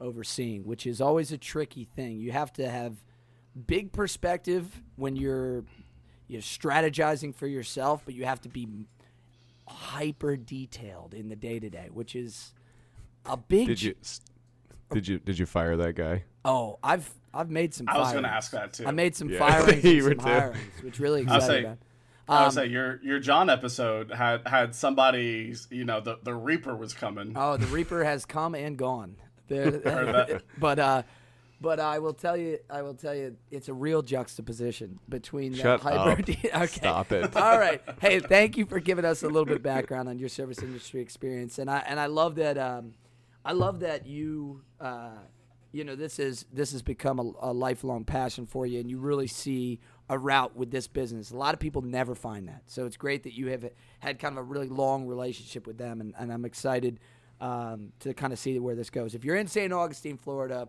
overseeing, 0.00 0.64
which 0.64 0.86
is 0.86 1.00
always 1.00 1.32
a 1.32 1.38
tricky 1.38 1.88
thing. 1.96 2.20
You 2.20 2.30
have 2.30 2.52
to 2.52 2.70
have 2.70 2.94
big 3.66 3.90
perspective 3.90 4.80
when 4.94 5.16
you're 5.16 5.64
you're 6.28 6.40
strategizing 6.40 7.34
for 7.34 7.48
yourself, 7.48 8.02
but 8.04 8.14
you 8.14 8.26
have 8.26 8.40
to 8.42 8.48
be 8.48 8.68
hyper 9.66 10.36
detailed 10.36 11.14
in 11.14 11.28
the 11.28 11.36
day 11.36 11.58
to 11.58 11.68
day, 11.68 11.88
which 11.92 12.14
is 12.14 12.52
a 13.26 13.36
big. 13.36 13.66
Did 13.66 13.82
you 13.82 13.94
did 14.92 15.08
you 15.08 15.18
did 15.18 15.38
you 15.38 15.46
fire 15.46 15.76
that 15.76 15.94
guy? 15.94 16.24
Oh, 16.48 16.78
I've 16.82 17.08
I've 17.34 17.50
made 17.50 17.74
some. 17.74 17.88
I 17.88 17.98
was 17.98 18.12
going 18.12 18.22
gonna 18.24 18.34
ask 18.34 18.50
that 18.52 18.72
too. 18.72 18.86
I 18.86 18.90
made 18.90 19.14
some 19.14 19.28
Yeah. 19.28 19.38
firings 19.60 19.84
You 19.84 19.90
and 19.92 20.02
were 20.04 20.10
some 20.10 20.18
too. 20.18 20.24
hirings, 20.58 20.82
which 20.84 20.98
really 20.98 21.26
I'll 21.26 21.36
excited 21.36 21.46
say- 21.54 21.64
about. 21.64 21.78
I 22.30 22.36
Um, 22.40 22.44
would 22.44 22.52
say 22.54 22.66
your 22.66 23.00
your 23.02 23.20
John 23.20 23.48
episode 23.48 24.10
had 24.12 24.46
had 24.46 24.74
somebody, 24.74 25.54
you 25.70 25.84
know, 25.84 26.00
the 26.00 26.18
the 26.22 26.34
Reaper 26.34 26.76
was 26.76 26.92
coming. 26.92 27.32
Oh, 27.36 27.56
the 27.56 27.66
Reaper 27.68 28.04
has 28.04 28.24
come 28.26 28.54
and 28.54 28.76
gone. 28.76 29.16
There, 29.48 29.70
that. 29.70 30.42
but 30.58 30.78
uh, 30.78 31.02
but 31.58 31.80
I 31.80 32.00
will 32.00 32.12
tell 32.12 32.36
you, 32.36 32.58
I 32.68 32.82
will 32.82 32.92
tell 32.92 33.14
you, 33.14 33.34
it's 33.50 33.68
a 33.68 33.72
real 33.72 34.02
juxtaposition 34.02 34.98
between 35.08 35.54
Shut 35.54 35.82
that 35.82 35.94
hyper. 35.96 36.20
up. 36.20 36.28
okay. 36.64 36.66
Stop 36.66 37.12
it. 37.12 37.34
All 37.34 37.58
right. 37.58 37.80
Hey, 37.98 38.20
thank 38.20 38.58
you 38.58 38.66
for 38.66 38.78
giving 38.78 39.06
us 39.06 39.22
a 39.22 39.26
little 39.26 39.46
bit 39.46 39.62
background 39.62 40.06
on 40.10 40.18
your 40.18 40.28
service 40.28 40.58
industry 40.62 41.00
experience, 41.00 41.58
and 41.58 41.70
I 41.70 41.78
and 41.78 41.98
I 41.98 42.06
love 42.06 42.34
that. 42.34 42.58
Um, 42.58 42.92
I 43.42 43.52
love 43.52 43.80
that 43.80 44.06
you. 44.06 44.60
Uh, 44.78 45.12
you 45.72 45.84
know, 45.84 45.94
this 45.94 46.18
is 46.18 46.46
this 46.52 46.72
has 46.72 46.82
become 46.82 47.18
a, 47.18 47.50
a 47.50 47.52
lifelong 47.52 48.04
passion 48.04 48.46
for 48.46 48.66
you, 48.66 48.80
and 48.80 48.90
you 48.90 48.98
really 48.98 49.26
see 49.26 49.80
a 50.08 50.18
route 50.18 50.56
with 50.56 50.70
this 50.70 50.86
business. 50.86 51.30
A 51.30 51.36
lot 51.36 51.54
of 51.54 51.60
people 51.60 51.82
never 51.82 52.14
find 52.14 52.48
that, 52.48 52.62
so 52.66 52.86
it's 52.86 52.96
great 52.96 53.24
that 53.24 53.34
you 53.34 53.48
have 53.48 53.68
had 54.00 54.18
kind 54.18 54.32
of 54.34 54.38
a 54.38 54.42
really 54.42 54.68
long 54.68 55.06
relationship 55.06 55.66
with 55.66 55.78
them, 55.78 56.00
and, 56.00 56.14
and 56.18 56.32
I'm 56.32 56.44
excited 56.44 57.00
um, 57.40 57.92
to 58.00 58.14
kind 58.14 58.32
of 58.32 58.38
see 58.38 58.58
where 58.58 58.74
this 58.74 58.90
goes. 58.90 59.14
If 59.14 59.24
you're 59.24 59.36
in 59.36 59.46
St. 59.46 59.72
Augustine, 59.72 60.16
Florida, 60.16 60.68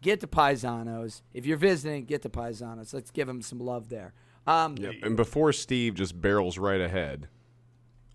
get 0.00 0.20
to 0.20 0.26
Paisanos. 0.26 1.22
If 1.32 1.46
you're 1.46 1.56
visiting, 1.56 2.04
get 2.04 2.22
to 2.22 2.28
Paisanos. 2.28 2.92
Let's 2.92 3.10
give 3.10 3.26
them 3.26 3.42
some 3.42 3.60
love 3.60 3.88
there. 3.88 4.12
Um. 4.46 4.76
And 5.02 5.16
before 5.16 5.52
Steve 5.52 5.94
just 5.94 6.20
barrels 6.20 6.58
right 6.58 6.80
ahead, 6.80 7.28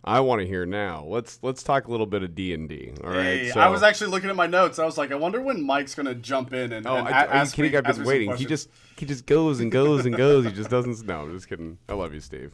I 0.08 0.22
want 0.22 0.40
to 0.42 0.48
hear 0.48 0.66
now. 0.66 1.04
Let's 1.06 1.40
let's 1.42 1.64
talk 1.64 1.88
a 1.88 1.92
little 1.92 2.06
bit 2.06 2.24
of 2.24 2.34
D 2.34 2.54
and 2.54 2.70
D. 2.70 2.94
All 3.04 3.10
right. 3.10 3.24
Hey, 3.24 3.50
so, 3.52 3.60
I 3.60 3.68
was 3.68 3.84
actually 3.84 4.12
looking 4.12 4.30
at 4.30 4.36
my 4.36 4.48
notes. 4.48 4.80
I 4.80 4.86
was 4.86 4.98
like, 4.98 5.12
I 5.12 5.16
wonder 5.16 5.42
when 5.42 5.62
Mike's 5.64 5.96
gonna 5.96 6.16
jump 6.16 6.54
in 6.54 6.72
and, 6.72 6.88
Oh, 6.88 6.96
and 6.96 7.08
I, 7.10 7.24
a- 7.24 7.28
ask 7.30 7.54
kidding? 7.56 7.72
me, 7.74 7.78
I've 7.78 7.84
been 7.84 8.06
waiting. 8.06 8.36
He 8.38 8.46
just 8.46 8.70
he 8.98 9.06
just 9.06 9.26
goes 9.26 9.60
and 9.60 9.72
goes 9.72 10.06
and 10.06 10.16
goes. 10.16 10.46
He 10.46 10.52
just 10.52 10.70
doesn't. 10.70 11.06
No, 11.06 11.22
I'm 11.22 11.34
just 11.34 11.50
kidding. 11.50 11.78
I 11.90 11.94
love 11.94 12.14
you, 12.14 12.20
Steve. 12.22 12.54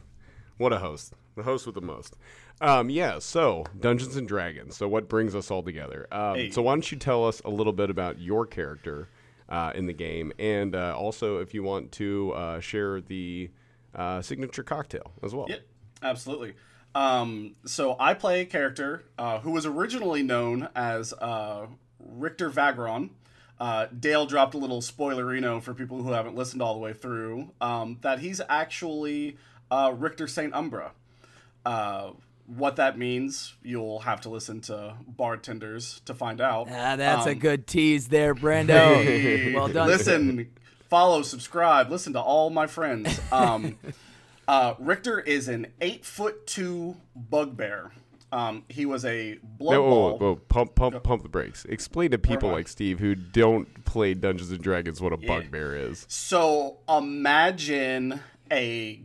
What 0.58 0.72
a 0.72 0.78
host. 0.78 1.14
The 1.36 1.42
host 1.44 1.66
with 1.66 1.74
the 1.74 1.80
most. 1.80 2.16
Um, 2.60 2.88
yeah, 2.90 3.18
so 3.18 3.64
Dungeons 3.80 4.16
and 4.16 4.26
Dragons. 4.28 4.76
So 4.76 4.86
what 4.88 5.08
brings 5.08 5.34
us 5.34 5.50
all 5.50 5.62
together? 5.62 6.06
Um, 6.12 6.34
Hey. 6.36 6.50
So 6.50 6.62
why 6.62 6.74
don't 6.74 6.90
you 6.92 6.98
tell 6.98 7.26
us 7.26 7.40
a 7.44 7.50
little 7.50 7.72
bit 7.72 7.90
about 7.90 8.20
your 8.20 8.46
character 8.46 9.08
uh, 9.48 9.72
in 9.74 9.86
the 9.86 9.92
game, 9.92 10.32
and 10.38 10.74
uh, 10.74 10.96
also 10.96 11.38
if 11.38 11.54
you 11.54 11.62
want 11.62 11.92
to 11.92 12.32
uh, 12.32 12.60
share 12.60 13.00
the 13.00 13.50
uh, 13.94 14.22
signature 14.22 14.62
cocktail 14.62 15.12
as 15.22 15.34
well. 15.34 15.46
Yeah, 15.48 15.56
absolutely. 16.02 16.54
Um, 16.94 17.56
so 17.64 17.96
I 17.98 18.14
play 18.14 18.40
a 18.42 18.44
character 18.44 19.04
uh, 19.18 19.40
who 19.40 19.50
was 19.50 19.66
originally 19.66 20.22
known 20.22 20.68
as 20.76 21.12
uh, 21.14 21.66
Richter 21.98 22.50
Vagron. 22.50 23.10
Uh, 23.58 23.86
Dale 23.98 24.26
dropped 24.26 24.54
a 24.54 24.58
little 24.58 24.80
spoilerino 24.80 25.62
for 25.62 25.74
people 25.74 26.02
who 26.02 26.12
haven't 26.12 26.34
listened 26.36 26.60
all 26.62 26.74
the 26.74 26.80
way 26.80 26.92
through 26.92 27.50
um, 27.60 27.98
that 28.02 28.18
he's 28.18 28.40
actually 28.48 29.36
uh, 29.70 29.92
Richter 29.96 30.26
Saint 30.26 30.54
Umbra. 30.54 30.92
Uh, 31.64 32.10
what 32.46 32.76
that 32.76 32.98
means, 32.98 33.54
you'll 33.62 34.00
have 34.00 34.20
to 34.22 34.28
listen 34.28 34.60
to 34.62 34.94
Bardtenders 35.18 36.04
to 36.04 36.14
find 36.14 36.40
out. 36.42 36.68
Ah, 36.70 36.94
that's 36.96 37.26
a 37.26 37.30
Um, 37.30 37.38
good 37.38 37.66
tease 37.66 38.08
there, 38.08 38.34
Brando. 38.34 39.52
Well 39.54 39.68
done. 39.68 39.86
Listen, 39.88 40.50
follow, 40.90 41.22
subscribe, 41.22 41.90
listen 41.90 42.12
to 42.12 42.20
all 42.20 42.50
my 42.50 42.66
friends. 42.66 43.18
Uh, 44.46 44.74
Richter 44.78 45.20
is 45.20 45.48
an 45.48 45.68
eight 45.80 46.04
foot 46.04 46.46
two 46.46 46.96
bugbear. 47.16 47.92
Um, 48.32 48.64
he 48.68 48.84
was 48.84 49.04
a 49.04 49.38
blood 49.42 49.74
No, 49.74 49.82
whoa, 49.82 49.90
ball. 49.90 50.10
whoa, 50.10 50.16
whoa, 50.30 50.36
pump, 50.36 50.74
pump, 50.74 51.02
pump 51.04 51.22
the 51.22 51.28
brakes. 51.28 51.64
Explain 51.66 52.10
to 52.10 52.18
people 52.18 52.50
like 52.50 52.66
Steve 52.66 52.98
who 52.98 53.14
don't 53.14 53.84
play 53.84 54.12
Dungeons 54.14 54.50
and 54.50 54.60
Dragons 54.60 55.00
what 55.00 55.12
a 55.12 55.16
bugbear 55.16 55.76
is. 55.76 56.04
So 56.08 56.78
imagine 56.88 58.20
a 58.50 59.00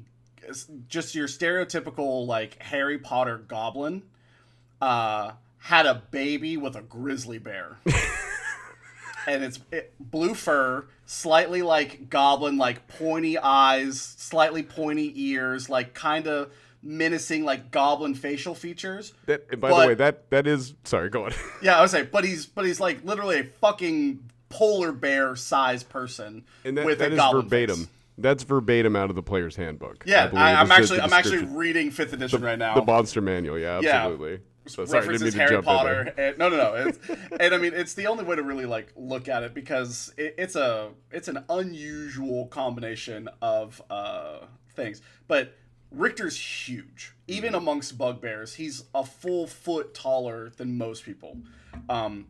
just 0.88 1.14
your 1.14 1.28
stereotypical 1.28 2.26
like 2.26 2.60
Harry 2.62 2.98
Potter 2.98 3.38
goblin 3.38 4.02
uh, 4.82 5.34
had 5.60 5.86
a 5.86 6.02
baby 6.10 6.58
with 6.58 6.76
a 6.76 6.82
grizzly 6.82 7.38
bear. 7.38 7.78
and 9.30 9.44
it's 9.44 9.60
it, 9.72 9.94
blue 10.00 10.34
fur, 10.34 10.86
slightly 11.06 11.62
like 11.62 12.10
goblin, 12.10 12.58
like 12.58 12.88
pointy 12.88 13.38
eyes, 13.38 14.00
slightly 14.02 14.64
pointy 14.64 15.12
ears, 15.16 15.70
like 15.70 15.94
kind 15.94 16.28
of 16.28 16.52
menacing, 16.82 17.44
like 17.46 17.72
goblin 17.72 18.16
facial 18.16 18.56
features. 18.56 19.14
That, 19.26 19.50
by 19.60 19.70
But- 19.70 19.82
the 19.82 19.88
way, 19.88 19.94
that 19.96 20.30
that 20.32 20.48
is 20.48 20.74
sorry. 20.84 21.10
Go 21.10 21.26
on. 21.26 21.34
Yeah, 21.62 21.78
I 21.78 21.82
was 21.82 21.92
saying, 21.92 22.10
but 22.12 22.24
he's 22.26 22.46
but 22.46 22.66
he's 22.66 22.80
like 22.80 23.04
literally 23.04 23.40
a 23.40 23.44
fucking 23.44 24.20
polar 24.50 24.92
bear 24.92 25.36
sized 25.36 25.90
person 25.90 26.44
And 26.66 26.78
that, 26.78 26.86
with 26.86 27.00
that 27.00 27.10
a 27.10 27.14
is 27.14 27.18
goblin 27.18 27.44
verbatim. 27.44 27.76
face. 27.78 27.88
That's 28.18 28.44
verbatim 28.44 28.96
out 28.98 29.10
of 29.10 29.16
the 29.16 29.22
player's 29.24 29.56
handbook. 29.56 30.04
Yeah, 30.06 30.30
I, 30.34 30.56
I'm 30.56 30.72
actually 30.72 31.00
I'm 31.00 31.14
actually 31.14 31.46
reading 31.46 31.90
fifth 31.92 32.12
edition 32.14 32.42
right 32.42 32.60
now. 32.60 32.76
the 32.76 32.84
monster 32.84 33.22
manual. 33.22 33.58
Yeah, 33.58 33.80
Yeah. 33.82 34.10
So, 34.70 34.86
sorry, 34.86 35.08
didn't 35.08 35.22
mean 35.22 35.34
references 35.34 35.34
to 35.34 35.40
Harry 35.40 35.52
jump 35.52 35.66
Potter. 35.66 36.14
And, 36.18 36.38
no, 36.38 36.50
no, 36.50 36.58
no. 36.58 36.92
And 37.40 37.54
I 37.54 37.58
mean, 37.58 37.74
it's 37.74 37.94
the 37.94 38.08
only 38.08 38.24
way 38.24 38.36
to 38.36 38.44
really 38.44 38.66
like 38.66 38.94
look 38.96 39.28
at 39.28 39.44
it 39.44 39.54
because 39.54 40.14
it, 40.18 40.36
it's 40.38 40.56
a 40.56 40.92
it's 41.12 41.28
an 41.28 41.44
unusual 41.50 42.48
combination 42.48 43.30
of 43.42 43.82
uh, 43.90 44.40
things. 44.76 45.02
But 45.28 45.58
Richter's 45.92 46.38
huge, 46.40 47.14
even 47.28 47.56
amongst 47.56 47.98
bugbears. 47.98 48.56
He's 48.56 48.84
a 48.94 49.04
full 49.04 49.48
foot 49.48 49.94
taller 49.94 50.50
than 50.50 50.78
most 50.78 51.04
people, 51.04 51.38
um, 51.90 52.28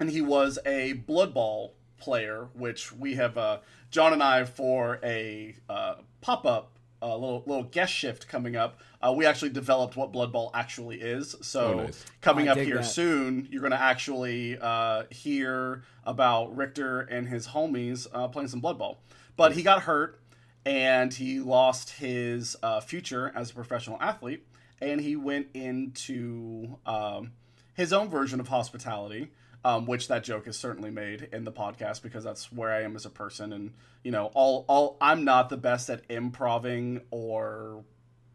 and 0.00 0.10
he 0.10 0.20
was 0.20 0.58
a 0.66 0.94
Blood 0.94 1.32
Bowl 1.32 1.74
player, 1.98 2.48
which 2.54 2.92
we 2.92 3.14
have 3.14 3.38
uh, 3.38 3.58
John 3.90 4.12
and 4.12 4.22
I 4.22 4.44
for 4.44 4.98
a 5.02 5.56
uh, 5.68 5.96
pop 6.20 6.44
up. 6.46 6.75
A 7.02 7.08
little 7.16 7.42
little 7.46 7.64
guest 7.64 7.92
shift 7.92 8.26
coming 8.26 8.56
up. 8.56 8.80
Uh, 9.02 9.12
we 9.12 9.26
actually 9.26 9.50
developed 9.50 9.96
what 9.96 10.12
Blood 10.12 10.32
Bowl 10.32 10.50
actually 10.54 11.00
is. 11.00 11.36
So 11.42 11.60
Oh, 11.74 11.82
nice. 11.84 12.04
coming 12.22 12.48
I 12.48 12.52
up 12.52 12.58
here 12.58 12.76
that. 12.76 12.84
soon, 12.84 13.46
you're 13.50 13.60
going 13.60 13.72
to 13.72 13.80
actually 13.80 14.58
uh, 14.60 15.04
hear 15.10 15.82
about 16.04 16.56
Richter 16.56 17.00
and 17.00 17.28
his 17.28 17.48
homies 17.48 18.06
uh, 18.12 18.28
playing 18.28 18.48
some 18.48 18.60
Blood 18.60 18.78
Bowl. 18.78 18.98
But 19.36 19.52
he 19.52 19.62
got 19.62 19.82
hurt 19.82 20.20
and 20.64 21.12
he 21.12 21.38
lost 21.38 21.90
his 21.90 22.56
uh, 22.62 22.80
future 22.80 23.30
as 23.36 23.50
a 23.50 23.54
professional 23.54 23.98
athlete, 24.00 24.46
and 24.80 25.00
he 25.00 25.14
went 25.16 25.48
into 25.54 26.78
um, 26.86 27.32
his 27.74 27.92
own 27.92 28.08
version 28.08 28.40
of 28.40 28.48
hospitality. 28.48 29.30
Um, 29.66 29.84
which 29.84 30.06
that 30.06 30.22
joke 30.22 30.46
is 30.46 30.56
certainly 30.56 30.92
made 30.92 31.28
in 31.32 31.42
the 31.42 31.50
podcast 31.50 32.00
because 32.00 32.22
that's 32.22 32.52
where 32.52 32.70
I 32.70 32.82
am 32.82 32.94
as 32.94 33.04
a 33.04 33.10
person, 33.10 33.52
and 33.52 33.72
you 34.04 34.12
know, 34.12 34.26
all 34.32 34.64
all 34.68 34.96
I'm 35.00 35.24
not 35.24 35.48
the 35.48 35.56
best 35.56 35.90
at 35.90 36.02
improving 36.08 37.00
or 37.10 37.82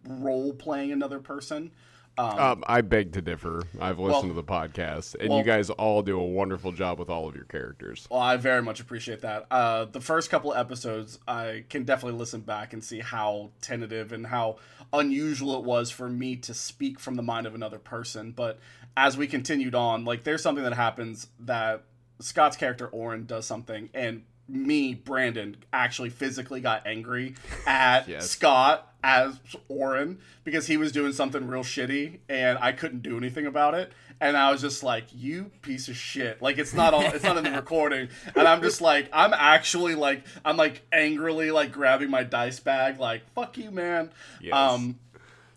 role 0.05 0.51
playing 0.51 0.91
another 0.91 1.19
person. 1.19 1.71
Um, 2.17 2.37
Um, 2.37 2.63
I 2.67 2.81
beg 2.81 3.13
to 3.13 3.21
differ. 3.21 3.63
I've 3.79 3.97
listened 3.97 4.11
Well- 4.11 4.21
to 4.23 4.33
the 4.33 4.43
podcast, 4.43 5.15
and 5.17 5.29
well- 5.29 5.37
you 5.39 5.45
guys 5.45 5.69
all 5.69 6.01
do 6.01 6.19
a 6.19 6.25
wonderful 6.25 6.73
job 6.73 6.99
with 6.99 7.09
all 7.09 7.29
of 7.29 7.35
your 7.35 7.45
characters. 7.45 8.05
Well, 8.11 8.19
I 8.19 8.35
very 8.35 8.61
much 8.61 8.81
appreciate 8.81 9.21
that. 9.21 9.47
Uh, 9.49 9.85
the 9.85 10.01
first 10.01 10.29
couple 10.29 10.53
episodes, 10.53 11.19
I 11.25 11.63
can 11.69 11.85
definitely 11.85 12.19
listen 12.19 12.41
back 12.41 12.73
and 12.73 12.83
see 12.83 12.99
how 12.99 13.51
tentative 13.61 14.11
and 14.11 14.27
how 14.27 14.57
unusual 14.91 15.57
it 15.57 15.63
was 15.63 15.89
for 15.89 16.09
me 16.09 16.35
to 16.35 16.53
speak 16.53 16.99
from 16.99 17.15
the 17.15 17.23
mind 17.23 17.47
of 17.47 17.55
another 17.55 17.79
person. 17.79 18.33
But 18.33 18.59
as 18.97 19.17
we 19.17 19.27
continued 19.27 19.75
on, 19.75 20.05
like 20.05 20.23
there's 20.23 20.41
something 20.43 20.63
that 20.63 20.73
happens 20.73 21.27
that 21.39 21.83
Scott's 22.19 22.57
character 22.57 22.87
Oren 22.87 23.25
does 23.25 23.45
something, 23.45 23.89
and 23.93 24.23
me, 24.47 24.93
Brandon, 24.93 25.55
actually 25.71 26.09
physically 26.09 26.59
got 26.61 26.85
angry 26.85 27.35
at 27.65 28.07
Yes. 28.07 28.29
Scott 28.29 28.93
as 29.03 29.39
Oren 29.69 30.19
because 30.43 30.67
he 30.67 30.77
was 30.77 30.91
doing 30.91 31.13
something 31.13 31.47
real 31.47 31.63
shitty 31.63 32.19
and 32.29 32.59
I 32.59 32.71
couldn't 32.71 33.01
do 33.01 33.17
anything 33.17 33.45
about 33.47 33.73
it. 33.73 33.91
And 34.19 34.37
I 34.37 34.51
was 34.51 34.61
just 34.61 34.83
like, 34.83 35.05
"You 35.11 35.49
piece 35.63 35.87
of 35.87 35.95
shit!" 35.95 36.43
Like 36.43 36.59
it's 36.59 36.73
not 36.75 36.93
all, 36.93 37.01
it's 37.01 37.23
not 37.23 37.37
in 37.37 37.43
the 37.43 37.51
recording, 37.55 38.09
and 38.35 38.47
I'm 38.47 38.61
just 38.61 38.79
like, 38.79 39.09
I'm 39.11 39.33
actually 39.33 39.95
like, 39.95 40.23
I'm 40.45 40.57
like 40.57 40.83
angrily 40.91 41.49
like 41.49 41.71
grabbing 41.71 42.11
my 42.11 42.21
dice 42.23 42.59
bag, 42.59 42.99
like, 42.99 43.23
"Fuck 43.33 43.57
you, 43.57 43.71
man." 43.71 44.11
Yes. 44.39 44.53
Um, 44.53 44.99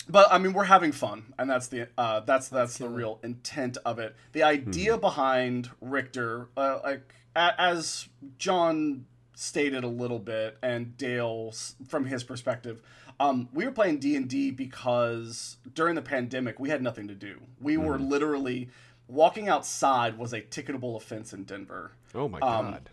but 0.08 0.26
I 0.30 0.38
mean, 0.38 0.52
we're 0.52 0.64
having 0.64 0.92
fun, 0.92 1.32
and 1.38 1.48
that's 1.48 1.68
the 1.68 1.88
uh, 1.96 2.20
that's 2.20 2.48
that's 2.48 2.78
the 2.78 2.88
real 2.88 3.20
intent 3.22 3.78
of 3.84 3.98
it. 3.98 4.14
The 4.32 4.42
idea 4.42 4.96
behind 4.98 5.70
Richter, 5.80 6.48
uh, 6.56 6.80
like 6.84 7.14
a- 7.34 7.60
as 7.60 8.08
John 8.38 9.06
stated 9.34 9.82
a 9.84 9.88
little 9.88 10.18
bit, 10.18 10.56
and 10.62 10.96
Dale 10.96 11.52
from 11.88 12.06
his 12.06 12.22
perspective, 12.22 12.80
um, 13.18 13.48
we 13.52 13.64
were 13.64 13.72
playing 13.72 13.98
D 13.98 14.14
and 14.16 14.28
D 14.28 14.50
because 14.50 15.56
during 15.74 15.94
the 15.94 16.02
pandemic 16.02 16.58
we 16.60 16.68
had 16.70 16.82
nothing 16.82 17.08
to 17.08 17.14
do. 17.14 17.40
We 17.60 17.76
were 17.76 17.98
literally 17.98 18.68
walking 19.08 19.48
outside 19.48 20.16
was 20.18 20.32
a 20.32 20.40
ticketable 20.40 20.96
offense 20.96 21.32
in 21.32 21.44
Denver. 21.44 21.92
Oh 22.14 22.28
my 22.28 22.38
Um, 22.40 22.70
god! 22.72 22.90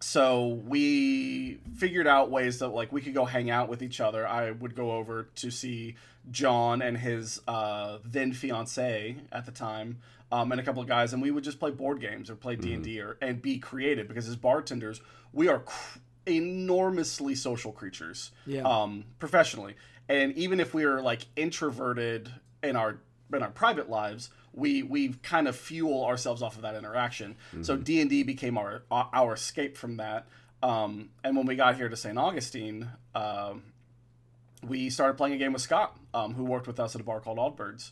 So 0.00 0.46
we 0.66 1.58
figured 1.76 2.06
out 2.06 2.30
ways 2.30 2.60
that 2.60 2.68
like 2.68 2.92
we 2.92 3.00
could 3.00 3.14
go 3.14 3.24
hang 3.24 3.50
out 3.50 3.68
with 3.68 3.82
each 3.82 4.00
other. 4.00 4.26
I 4.26 4.52
would 4.52 4.74
go 4.76 4.92
over 4.92 5.24
to 5.36 5.50
see 5.50 5.96
John 6.30 6.82
and 6.82 6.96
his 6.98 7.40
uh, 7.48 7.98
then 8.04 8.32
fiance 8.32 9.16
at 9.32 9.46
the 9.46 9.52
time, 9.52 9.98
um, 10.30 10.52
and 10.52 10.60
a 10.60 10.64
couple 10.64 10.82
of 10.82 10.88
guys, 10.88 11.12
and 11.12 11.22
we 11.22 11.30
would 11.30 11.44
just 11.44 11.58
play 11.58 11.70
board 11.70 12.00
games 12.00 12.28
or 12.30 12.36
play 12.36 12.56
D 12.56 12.72
and 12.74 12.84
D 12.84 13.00
or 13.00 13.16
and 13.22 13.40
be 13.40 13.58
creative 13.58 14.08
because 14.08 14.28
as 14.28 14.36
bartenders 14.36 15.00
we 15.32 15.48
are 15.48 15.60
cr- 15.60 15.98
enormously 16.26 17.34
social 17.34 17.72
creatures, 17.72 18.30
Yeah. 18.46 18.62
um, 18.62 19.04
professionally, 19.18 19.74
and 20.08 20.32
even 20.34 20.60
if 20.60 20.74
we 20.74 20.84
are 20.84 21.00
like 21.00 21.26
introverted 21.36 22.30
in 22.62 22.76
our 22.76 22.98
in 23.32 23.42
our 23.42 23.50
private 23.50 23.88
lives, 23.90 24.30
we 24.52 24.82
we 24.82 25.10
kind 25.22 25.48
of 25.48 25.56
fuel 25.56 26.04
ourselves 26.04 26.42
off 26.42 26.56
of 26.56 26.62
that 26.62 26.74
interaction. 26.74 27.36
So 27.62 27.76
D 27.76 28.00
and 28.00 28.08
D 28.10 28.22
became 28.22 28.58
our 28.58 28.82
our 28.90 29.34
escape 29.34 29.76
from 29.76 29.96
that. 29.98 30.26
Um, 30.62 31.10
and 31.22 31.36
when 31.36 31.46
we 31.46 31.54
got 31.54 31.76
here 31.76 31.88
to 31.88 31.96
St. 31.96 32.18
Augustine, 32.18 32.88
um, 33.14 33.62
we 34.66 34.90
started 34.90 35.16
playing 35.16 35.34
a 35.34 35.38
game 35.38 35.52
with 35.52 35.62
Scott, 35.62 35.96
um, 36.18 36.34
who 36.34 36.44
worked 36.44 36.66
with 36.66 36.80
us 36.80 36.94
at 36.94 37.00
a 37.00 37.04
bar 37.04 37.20
called 37.20 37.38
Aldbirds, 37.38 37.90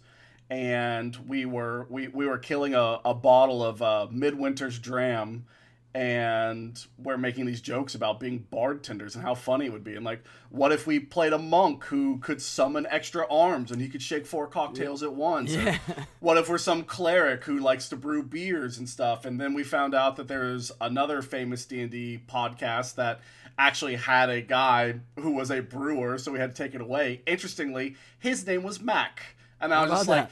and 0.50 1.16
we 1.28 1.44
were 1.44 1.86
we, 1.88 2.08
we 2.08 2.26
were 2.26 2.38
killing 2.38 2.74
a, 2.74 3.00
a 3.04 3.14
bottle 3.14 3.64
of 3.64 3.82
uh, 3.82 4.06
Midwinter's 4.12 4.78
Dram, 4.78 5.46
and 5.94 6.84
we're 6.98 7.16
making 7.16 7.46
these 7.46 7.60
jokes 7.60 7.94
about 7.94 8.20
being 8.20 8.46
bartenders 8.50 9.14
and 9.14 9.24
how 9.24 9.34
funny 9.34 9.66
it 9.66 9.72
would 9.72 9.84
be, 9.84 9.94
and 9.94 10.04
like, 10.04 10.22
what 10.50 10.72
if 10.72 10.86
we 10.86 10.98
played 10.98 11.32
a 11.32 11.38
monk 11.38 11.84
who 11.84 12.18
could 12.18 12.40
summon 12.42 12.86
extra 12.90 13.26
arms 13.30 13.70
and 13.70 13.80
he 13.80 13.88
could 13.88 14.02
shake 14.02 14.26
four 14.26 14.46
cocktails 14.46 15.02
at 15.02 15.12
once? 15.12 15.54
Yeah. 15.54 15.78
what 16.20 16.36
if 16.36 16.48
we're 16.48 16.58
some 16.58 16.84
cleric 16.84 17.44
who 17.44 17.58
likes 17.58 17.88
to 17.88 17.96
brew 17.96 18.22
beers 18.22 18.78
and 18.78 18.88
stuff 18.88 19.24
and 19.24 19.40
then 19.40 19.54
we 19.54 19.62
found 19.64 19.94
out 19.94 20.16
that 20.16 20.28
there's 20.28 20.72
another 20.80 21.22
famous 21.22 21.64
d&d 21.64 22.20
podcast 22.28 22.94
that 22.94 23.20
actually 23.58 23.96
had 23.96 24.28
a 24.28 24.40
guy 24.40 24.94
who 25.18 25.32
was 25.32 25.50
a 25.50 25.60
brewer 25.60 26.18
so 26.18 26.30
we 26.30 26.38
had 26.38 26.54
to 26.54 26.62
take 26.62 26.74
it 26.74 26.80
away 26.80 27.22
interestingly 27.26 27.96
his 28.18 28.46
name 28.46 28.62
was 28.62 28.80
mac 28.80 29.22
and 29.60 29.72
i 29.72 29.82
was 29.82 29.90
just 29.90 30.08
like 30.08 30.28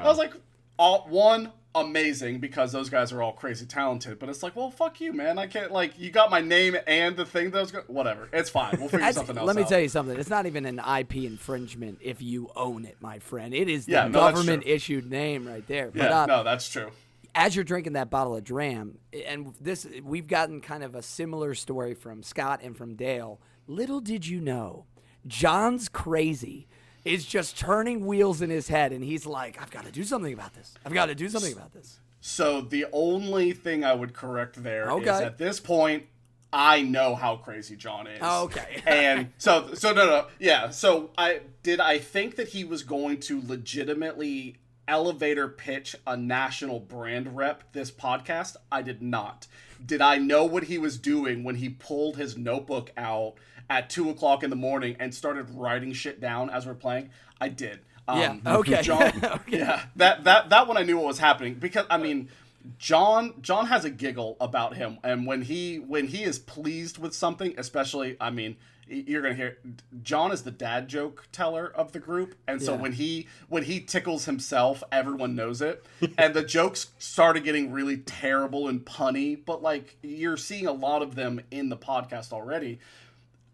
i 0.00 0.04
was 0.04 0.18
like 0.18 0.32
all, 0.78 1.06
one 1.08 1.50
amazing 1.74 2.38
because 2.38 2.72
those 2.72 2.88
guys 2.88 3.12
are 3.12 3.22
all 3.22 3.32
crazy 3.32 3.66
talented. 3.66 4.18
But 4.18 4.28
it's 4.28 4.42
like, 4.42 4.56
well, 4.56 4.70
fuck 4.70 5.00
you, 5.00 5.12
man. 5.12 5.38
I 5.38 5.46
can't 5.46 5.72
like 5.72 5.98
you 5.98 6.10
got 6.10 6.30
my 6.30 6.40
name 6.40 6.76
and 6.86 7.16
the 7.16 7.24
thing 7.24 7.50
that 7.50 7.60
was 7.60 7.70
going. 7.70 7.84
Whatever, 7.86 8.28
it's 8.32 8.50
fine. 8.50 8.76
We'll 8.78 8.88
figure 8.88 9.12
something 9.12 9.36
else. 9.36 9.46
let 9.46 9.56
me 9.56 9.62
out. 9.62 9.68
tell 9.68 9.80
you 9.80 9.88
something. 9.88 10.18
It's 10.18 10.30
not 10.30 10.46
even 10.46 10.66
an 10.66 10.78
IP 10.78 11.16
infringement 11.16 11.98
if 12.00 12.22
you 12.22 12.50
own 12.56 12.84
it, 12.84 12.96
my 13.00 13.18
friend. 13.18 13.54
It 13.54 13.68
is 13.68 13.86
the 13.86 13.92
Yeah, 13.92 14.08
no, 14.08 14.12
government 14.12 14.64
issued 14.66 15.10
name 15.10 15.46
right 15.46 15.66
there. 15.66 15.90
Yeah, 15.94 16.22
uh, 16.22 16.26
no, 16.26 16.44
that's 16.44 16.68
true. 16.68 16.90
As 17.34 17.54
you're 17.54 17.64
drinking 17.64 17.92
that 17.94 18.10
bottle 18.10 18.36
of 18.36 18.44
dram, 18.44 18.98
and 19.26 19.54
this 19.60 19.86
we've 20.02 20.26
gotten 20.26 20.60
kind 20.60 20.82
of 20.82 20.94
a 20.94 21.02
similar 21.02 21.54
story 21.54 21.94
from 21.94 22.22
Scott 22.22 22.60
and 22.62 22.76
from 22.76 22.94
Dale. 22.94 23.40
Little 23.66 24.00
did 24.00 24.26
you 24.26 24.40
know, 24.40 24.86
John's 25.26 25.88
crazy 25.88 26.68
is 27.04 27.24
just 27.24 27.58
turning 27.58 28.06
wheels 28.06 28.42
in 28.42 28.50
his 28.50 28.68
head, 28.68 28.92
and 28.92 29.04
he's 29.04 29.26
like, 29.26 29.60
"I've 29.60 29.70
got 29.70 29.84
to 29.84 29.92
do 29.92 30.04
something 30.04 30.32
about 30.32 30.54
this. 30.54 30.74
I've 30.84 30.92
got 30.92 31.06
to 31.06 31.14
do 31.14 31.28
something 31.28 31.52
about 31.52 31.72
this." 31.72 32.00
So 32.20 32.60
the 32.60 32.86
only 32.92 33.52
thing 33.52 33.84
I 33.84 33.94
would 33.94 34.12
correct 34.14 34.62
there 34.62 34.84
is 34.86 34.90
Okay. 34.90 35.24
at 35.24 35.38
this 35.38 35.60
point, 35.60 36.04
I 36.52 36.82
know 36.82 37.14
how 37.14 37.36
crazy 37.36 37.76
John 37.76 38.06
is. 38.08 38.18
Oh, 38.20 38.44
okay. 38.44 38.82
and 38.86 39.32
so 39.38 39.74
so 39.74 39.92
no 39.92 40.04
no 40.06 40.26
yeah. 40.38 40.70
So 40.70 41.10
I 41.16 41.42
did 41.62 41.78
I 41.78 41.98
think 41.98 42.36
that 42.36 42.48
he 42.48 42.64
was 42.64 42.82
going 42.82 43.20
to 43.20 43.40
legitimately 43.46 44.56
elevator 44.88 45.48
pitch 45.48 45.94
a 46.06 46.16
national 46.16 46.80
brand 46.80 47.36
rep 47.36 47.72
this 47.72 47.90
podcast? 47.90 48.56
I 48.72 48.82
did 48.82 49.02
not. 49.02 49.46
Did 49.84 50.00
I 50.00 50.18
know 50.18 50.44
what 50.44 50.64
he 50.64 50.78
was 50.78 50.98
doing 50.98 51.44
when 51.44 51.56
he 51.56 51.68
pulled 51.68 52.16
his 52.16 52.36
notebook 52.36 52.90
out 52.96 53.34
at 53.70 53.90
two 53.90 54.10
o'clock 54.10 54.42
in 54.42 54.50
the 54.50 54.56
morning 54.56 54.96
and 54.98 55.14
started 55.14 55.50
writing 55.50 55.92
shit 55.92 56.20
down 56.20 56.50
as 56.50 56.66
we're 56.66 56.74
playing? 56.74 57.10
I 57.40 57.48
did. 57.48 57.80
Yeah, 58.08 58.30
Um, 58.30 58.42
okay. 58.46 58.82
John, 58.82 59.12
Okay. 59.24 59.58
Yeah, 59.58 59.82
that 59.96 60.24
that 60.24 60.48
that 60.50 60.66
one 60.66 60.76
I 60.76 60.82
knew 60.82 60.96
what 60.96 61.06
was 61.06 61.18
happening 61.18 61.54
because 61.54 61.86
I 61.90 61.98
mean, 61.98 62.30
John 62.78 63.34
John 63.40 63.66
has 63.66 63.84
a 63.84 63.90
giggle 63.90 64.36
about 64.40 64.76
him, 64.76 64.98
and 65.04 65.26
when 65.26 65.42
he 65.42 65.76
when 65.78 66.08
he 66.08 66.24
is 66.24 66.38
pleased 66.38 66.98
with 66.98 67.14
something, 67.14 67.54
especially 67.56 68.16
I 68.20 68.30
mean, 68.30 68.56
you're 68.88 69.22
gonna 69.22 69.34
hear 69.34 69.58
John 70.02 70.32
is 70.32 70.42
the 70.42 70.50
dad 70.50 70.88
joke 70.88 71.26
teller 71.32 71.66
of 71.74 71.92
the 71.92 71.98
group, 71.98 72.34
and 72.46 72.62
so 72.62 72.74
Yeah. 72.74 72.80
when 72.80 72.92
he 72.92 73.26
when 73.48 73.64
he 73.64 73.80
tickles 73.80 74.24
himself, 74.24 74.82
everyone 74.90 75.34
knows 75.34 75.60
it, 75.62 75.84
and 76.18 76.34
the 76.34 76.42
jokes 76.42 76.88
started 76.98 77.44
getting 77.44 77.70
really 77.72 77.96
terrible 77.98 78.68
and 78.68 78.84
punny, 78.84 79.38
but 79.44 79.62
like 79.62 79.96
you're 80.02 80.36
seeing 80.36 80.66
a 80.66 80.72
lot 80.72 81.02
of 81.02 81.14
them 81.14 81.40
in 81.50 81.68
the 81.68 81.76
podcast 81.76 82.32
already. 82.32 82.78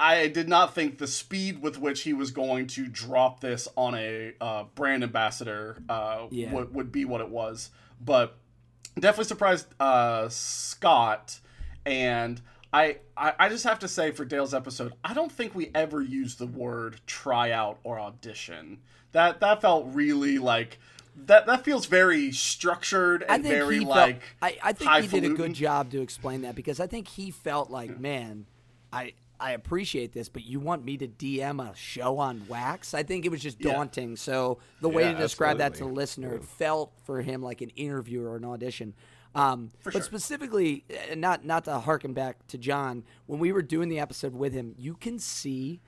I 0.00 0.26
did 0.26 0.48
not 0.48 0.74
think 0.74 0.98
the 0.98 1.06
speed 1.06 1.62
with 1.62 1.78
which 1.78 2.02
he 2.02 2.12
was 2.12 2.32
going 2.32 2.66
to 2.68 2.88
drop 2.88 3.40
this 3.40 3.68
on 3.76 3.94
a 3.94 4.32
uh, 4.40 4.64
brand 4.74 5.04
ambassador 5.04 5.78
uh, 5.88 6.26
Yeah. 6.32 6.52
would, 6.52 6.74
would 6.74 6.90
be 6.92 7.04
what 7.04 7.20
it 7.20 7.28
was. 7.28 7.70
But 8.04 8.36
definitely 8.98 9.26
surprised 9.26 9.66
uh, 9.78 10.28
Scott. 10.30 11.38
And 11.86 12.40
I, 12.74 12.96
I, 13.16 13.32
I 13.38 13.48
just 13.48 13.62
have 13.64 13.78
to 13.80 13.88
say 13.88 14.10
for 14.10 14.24
Dale's 14.24 14.52
episode, 14.52 14.94
I 15.04 15.14
don't 15.14 15.30
think 15.30 15.54
we 15.54 15.70
ever 15.76 16.02
used 16.02 16.38
the 16.40 16.46
word 16.46 17.00
tryout 17.06 17.78
or 17.84 18.00
audition. 18.00 18.80
That 19.12 19.38
that 19.40 19.60
felt 19.60 19.86
really 19.94 20.38
like 20.38 20.78
that. 21.26 21.46
That 21.46 21.64
feels 21.64 21.86
very 21.86 22.32
structured 22.32 23.22
and 23.28 23.44
very 23.44 23.78
he 23.78 23.84
like. 23.84 24.22
I, 24.42 24.58
I 24.62 24.72
think 24.72 24.90
he 24.90 25.20
did 25.20 25.30
a 25.30 25.34
good 25.34 25.54
job 25.54 25.90
to 25.92 26.00
explain 26.02 26.42
that 26.42 26.56
because 26.56 26.80
I 26.80 26.88
think 26.88 27.06
he 27.06 27.30
felt 27.30 27.70
like, 27.70 28.00
man, 28.00 28.46
I 28.92 29.12
I 29.38 29.52
appreciate 29.52 30.12
this, 30.12 30.28
but 30.28 30.44
you 30.44 30.58
want 30.58 30.84
me 30.84 30.96
to 30.96 31.06
DM 31.06 31.62
a 31.64 31.76
show 31.76 32.18
on 32.18 32.44
wax? 32.48 32.92
I 32.92 33.04
think 33.04 33.24
it 33.24 33.28
was 33.30 33.40
just 33.40 33.60
Yeah. 33.60 33.72
daunting. 33.72 34.16
So 34.16 34.58
the 34.80 34.88
way 34.88 35.02
Yeah, 35.04 35.12
to 35.12 35.18
describe 35.18 35.58
that 35.58 35.74
to 35.74 35.78
the 35.80 35.84
absolutely. 35.84 35.96
listener, 36.00 36.34
it 36.34 36.44
felt 36.44 36.92
for 37.04 37.20
him 37.20 37.40
like 37.40 37.60
an 37.60 37.70
interview 37.70 38.22
or 38.24 38.34
an 38.36 38.44
audition. 38.44 38.94
Um, 39.34 39.70
but 39.82 39.94
sure. 39.94 40.02
specifically, 40.02 40.84
uh, 41.10 41.14
not 41.16 41.44
not 41.44 41.64
to 41.64 41.78
harken 41.80 42.12
back 42.12 42.46
to 42.48 42.58
John, 42.58 43.04
when 43.26 43.40
we 43.40 43.52
were 43.52 43.62
doing 43.62 43.88
the 43.88 43.98
episode 43.98 44.34
with 44.34 44.52
him, 44.52 44.74
you 44.78 44.94
can 44.94 45.18
see 45.18 45.80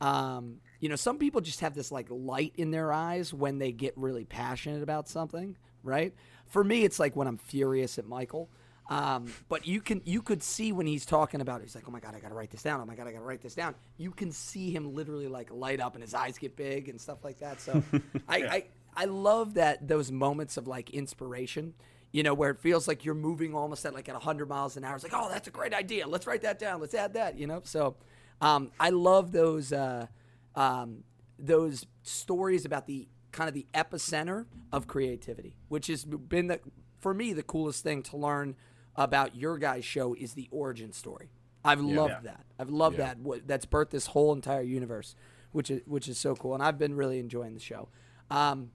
um, 0.00 0.60
you 0.80 0.88
know, 0.88 0.96
some 0.96 1.18
people 1.18 1.40
just 1.40 1.60
have 1.60 1.74
this 1.74 1.90
like 1.90 2.06
light 2.10 2.52
in 2.56 2.70
their 2.70 2.92
eyes 2.92 3.32
when 3.32 3.58
they 3.58 3.72
get 3.72 3.94
really 3.96 4.24
passionate 4.24 4.82
about 4.82 5.08
something, 5.08 5.56
right? 5.82 6.14
For 6.46 6.62
me, 6.62 6.84
it's 6.84 6.98
like 6.98 7.16
when 7.16 7.26
I'm 7.26 7.38
furious 7.38 7.98
at 7.98 8.06
Michael. 8.06 8.50
Um, 8.88 9.26
but 9.48 9.66
you 9.66 9.80
can 9.80 10.00
you 10.04 10.22
could 10.22 10.44
see 10.44 10.70
when 10.70 10.86
he's 10.86 11.04
talking 11.04 11.40
about 11.40 11.60
it, 11.60 11.64
he's 11.64 11.74
like, 11.74 11.88
oh 11.88 11.90
my 11.90 11.98
god, 11.98 12.14
I 12.14 12.20
gotta 12.20 12.34
write 12.34 12.50
this 12.50 12.62
down. 12.62 12.80
Oh 12.80 12.84
my 12.84 12.94
god, 12.94 13.08
I 13.08 13.12
gotta 13.12 13.24
write 13.24 13.40
this 13.40 13.54
down. 13.54 13.74
You 13.96 14.12
can 14.12 14.30
see 14.30 14.70
him 14.70 14.94
literally 14.94 15.26
like 15.26 15.50
light 15.50 15.80
up 15.80 15.94
and 15.94 16.02
his 16.02 16.14
eyes 16.14 16.38
get 16.38 16.54
big 16.54 16.88
and 16.88 17.00
stuff 17.00 17.24
like 17.24 17.38
that. 17.40 17.60
So 17.60 17.82
I, 18.28 18.36
I 18.36 18.64
I 18.94 19.04
love 19.06 19.54
that 19.54 19.88
those 19.88 20.12
moments 20.12 20.56
of 20.56 20.68
like 20.68 20.90
inspiration. 20.90 21.74
You 22.16 22.22
know, 22.22 22.32
where 22.32 22.48
it 22.48 22.60
feels 22.60 22.88
like 22.88 23.04
you're 23.04 23.14
moving 23.14 23.54
almost 23.54 23.84
at 23.84 23.92
like 23.92 24.08
at 24.08 24.14
100 24.14 24.48
miles 24.48 24.78
an 24.78 24.84
hour. 24.84 24.94
It's 24.94 25.04
like, 25.04 25.12
oh, 25.14 25.28
that's 25.28 25.48
a 25.48 25.50
great 25.50 25.74
idea. 25.74 26.06
Let's 26.06 26.26
write 26.26 26.40
that 26.42 26.58
down. 26.58 26.80
Let's 26.80 26.94
add 26.94 27.12
that. 27.12 27.38
You 27.38 27.46
know, 27.46 27.60
so 27.64 27.96
um, 28.40 28.70
I 28.80 28.88
love 28.88 29.32
those 29.32 29.70
uh, 29.70 30.06
um, 30.54 31.04
those 31.38 31.84
stories 32.02 32.64
about 32.64 32.86
the 32.86 33.06
kind 33.32 33.48
of 33.48 33.54
the 33.54 33.66
epicenter 33.74 34.46
of 34.72 34.86
creativity, 34.86 35.56
which 35.68 35.88
has 35.88 36.06
been 36.06 36.46
the 36.46 36.60
for 36.98 37.12
me 37.12 37.34
the 37.34 37.42
coolest 37.42 37.82
thing 37.82 38.02
to 38.04 38.16
learn 38.16 38.56
about 38.96 39.36
your 39.36 39.58
guys' 39.58 39.84
show 39.84 40.14
is 40.14 40.32
the 40.32 40.48
origin 40.50 40.92
story. 40.92 41.28
I've 41.66 41.82
loved 41.82 42.14
Yeah. 42.24 42.30
that. 42.32 42.46
I've 42.58 42.70
loved 42.70 42.96
that. 42.96 43.18
What, 43.18 43.46
that's 43.46 43.66
birthed 43.66 43.90
this 43.90 44.06
whole 44.06 44.32
entire 44.32 44.62
universe, 44.62 45.14
which 45.52 45.70
is 45.70 45.82
which 45.86 46.08
is 46.08 46.16
so 46.16 46.34
cool, 46.34 46.54
and 46.54 46.62
I've 46.62 46.78
been 46.78 46.94
really 46.94 47.18
enjoying 47.18 47.52
the 47.52 47.60
show. 47.60 47.90
Um, 48.30 48.70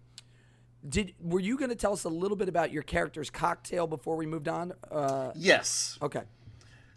did 0.87 1.13
were 1.19 1.39
you 1.39 1.57
going 1.57 1.69
to 1.69 1.75
tell 1.75 1.93
us 1.93 2.03
a 2.05 2.09
little 2.09 2.37
bit 2.37 2.49
about 2.49 2.71
your 2.71 2.83
character's 2.83 3.29
cocktail 3.29 3.87
before 3.87 4.15
we 4.15 4.25
moved 4.25 4.47
on? 4.47 4.73
Uh, 4.89 5.31
Yes. 5.35 5.97
okay. 6.01 6.23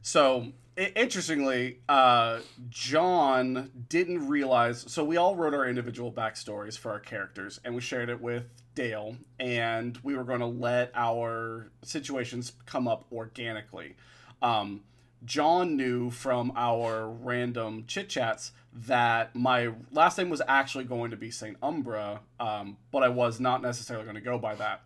So 0.03 0.53
i- 0.77 0.93
interestingly, 0.97 1.81
uh, 1.89 2.41
John 2.69 3.71
didn't 3.89 4.29
realize. 4.29 4.85
So 4.93 5.05
we 5.05 5.17
all 5.17 5.37
wrote 5.37 5.55
our 5.55 5.67
individual 5.67 6.13
backstories 6.13 6.77
for 6.79 6.91
our 6.93 7.01
characters, 7.01 7.61
and 7.65 7.75
we 7.75 7.81
shared 7.81 8.09
it 8.11 8.21
with 8.21 8.45
Dale, 8.75 9.17
and 9.39 9.99
we 10.03 10.15
were 10.17 10.25
going 10.25 10.41
to 10.41 10.47
let 10.47 10.91
our 10.95 11.71
situations 11.83 12.53
come 12.67 12.87
up 12.89 13.07
organically. 13.13 13.97
Um, 14.43 14.83
John 15.25 15.77
knew 15.77 16.11
from 16.11 16.53
our 16.55 17.09
random 17.09 17.85
chit 17.87 18.11
chats 18.11 18.53
that 18.75 19.35
my 19.37 19.71
last 19.93 20.19
name 20.19 20.31
was 20.31 20.43
actually 20.49 20.85
going 20.85 21.11
to 21.13 21.17
be 21.17 21.31
Saint 21.31 21.57
Umbra, 21.63 22.21
um, 22.41 22.77
but 22.91 23.03
I 23.03 23.09
was 23.09 23.39
not 23.39 23.63
necessarily 23.63 24.05
going 24.05 24.17
to 24.17 24.21
go 24.21 24.39
by 24.39 24.55
that. 24.57 24.83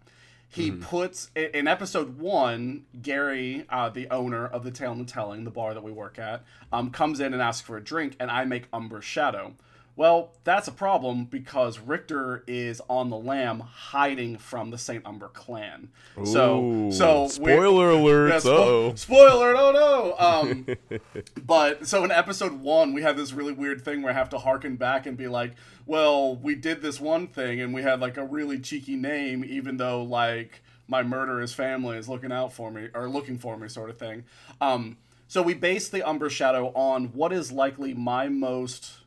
He 0.51 0.71
puts 0.71 1.31
in 1.37 1.69
episode 1.69 2.19
one, 2.19 2.87
Gary, 3.03 3.67
uh, 3.69 3.91
the 3.91 4.09
owner 4.09 4.47
of 4.47 4.65
the 4.65 4.71
Tale 4.71 4.93
and 4.93 5.01
the 5.07 5.13
Telling, 5.13 5.45
the 5.45 5.51
bar 5.51 5.75
that 5.75 5.83
we 5.83 5.93
work 5.93 6.19
at, 6.19 6.43
um, 6.73 6.91
comes 6.91 7.21
in 7.21 7.35
and 7.35 7.43
asks 7.43 7.67
for 7.67 7.77
a 7.77 7.85
drink, 7.85 8.17
and 8.19 8.31
I 8.31 8.45
make 8.47 8.67
Umbra's 8.73 9.05
shadow. 9.05 9.55
Well, 9.99 10.31
that's 10.45 10.69
a 10.69 10.73
problem 10.73 11.25
because 11.25 11.81
Richter 11.81 12.45
is 12.47 12.81
on 12.89 13.11
the 13.11 13.17
lam 13.17 13.59
hiding 13.59 14.39
from 14.39 14.71
the 14.71 14.79
Saint 14.79 15.05
Umbra 15.05 15.29
clan. 15.31 15.89
so, 16.23 16.63
Ooh, 16.63 16.93
so 16.93 17.23
we're- 17.23 17.29
spoiler 17.29 17.91
alert. 17.91 18.29
yeah, 18.33 18.39
spo- 18.39 18.97
spoiler! 18.97 19.57
Oh 19.57 19.73
no! 19.73 20.15
Um, 20.25 21.01
but 21.45 21.89
so 21.89 22.05
in 22.05 22.13
episode 22.13 22.61
one, 22.61 22.93
we 22.93 23.03
have 23.03 23.17
this 23.17 23.33
really 23.33 23.53
weird 23.53 23.85
thing 23.85 24.03
where 24.03 24.13
I 24.13 24.15
have 24.15 24.29
to 24.29 24.39
harken 24.39 24.77
back 24.77 25.07
and 25.07 25.17
be 25.17 25.27
like, 25.27 25.55
"Well, 25.85 26.37
we 26.37 26.55
did 26.55 26.81
this 26.81 27.01
one 27.01 27.27
thing, 27.27 27.61
and 27.61 27.75
we 27.75 27.83
had 27.83 27.99
like 27.99 28.17
a 28.17 28.25
really 28.25 28.61
cheeky 28.61 28.95
name, 28.95 29.45
even 29.45 29.79
though 29.79 30.05
like 30.05 30.63
my 30.87 31.03
murderous 31.03 31.53
family 31.53 31.99
is 31.99 32.09
looking 32.09 32.31
out 32.31 32.53
for 32.53 32.71
me 32.71 32.87
or 32.95 33.09
looking 33.09 33.37
for 33.37 33.57
me, 33.57 33.67
sort 33.67 33.91
of 33.91 33.99
thing." 33.99 34.27
Um, 34.61 34.99
so 35.27 35.43
we 35.43 35.55
base 35.55 35.89
the 35.89 36.09
Umbra 36.09 36.31
Shadow 36.31 36.69
on 36.77 37.07
what 37.07 37.33
is 37.33 37.51
likely 37.51 37.95
my 37.95 38.29
most 38.29 38.99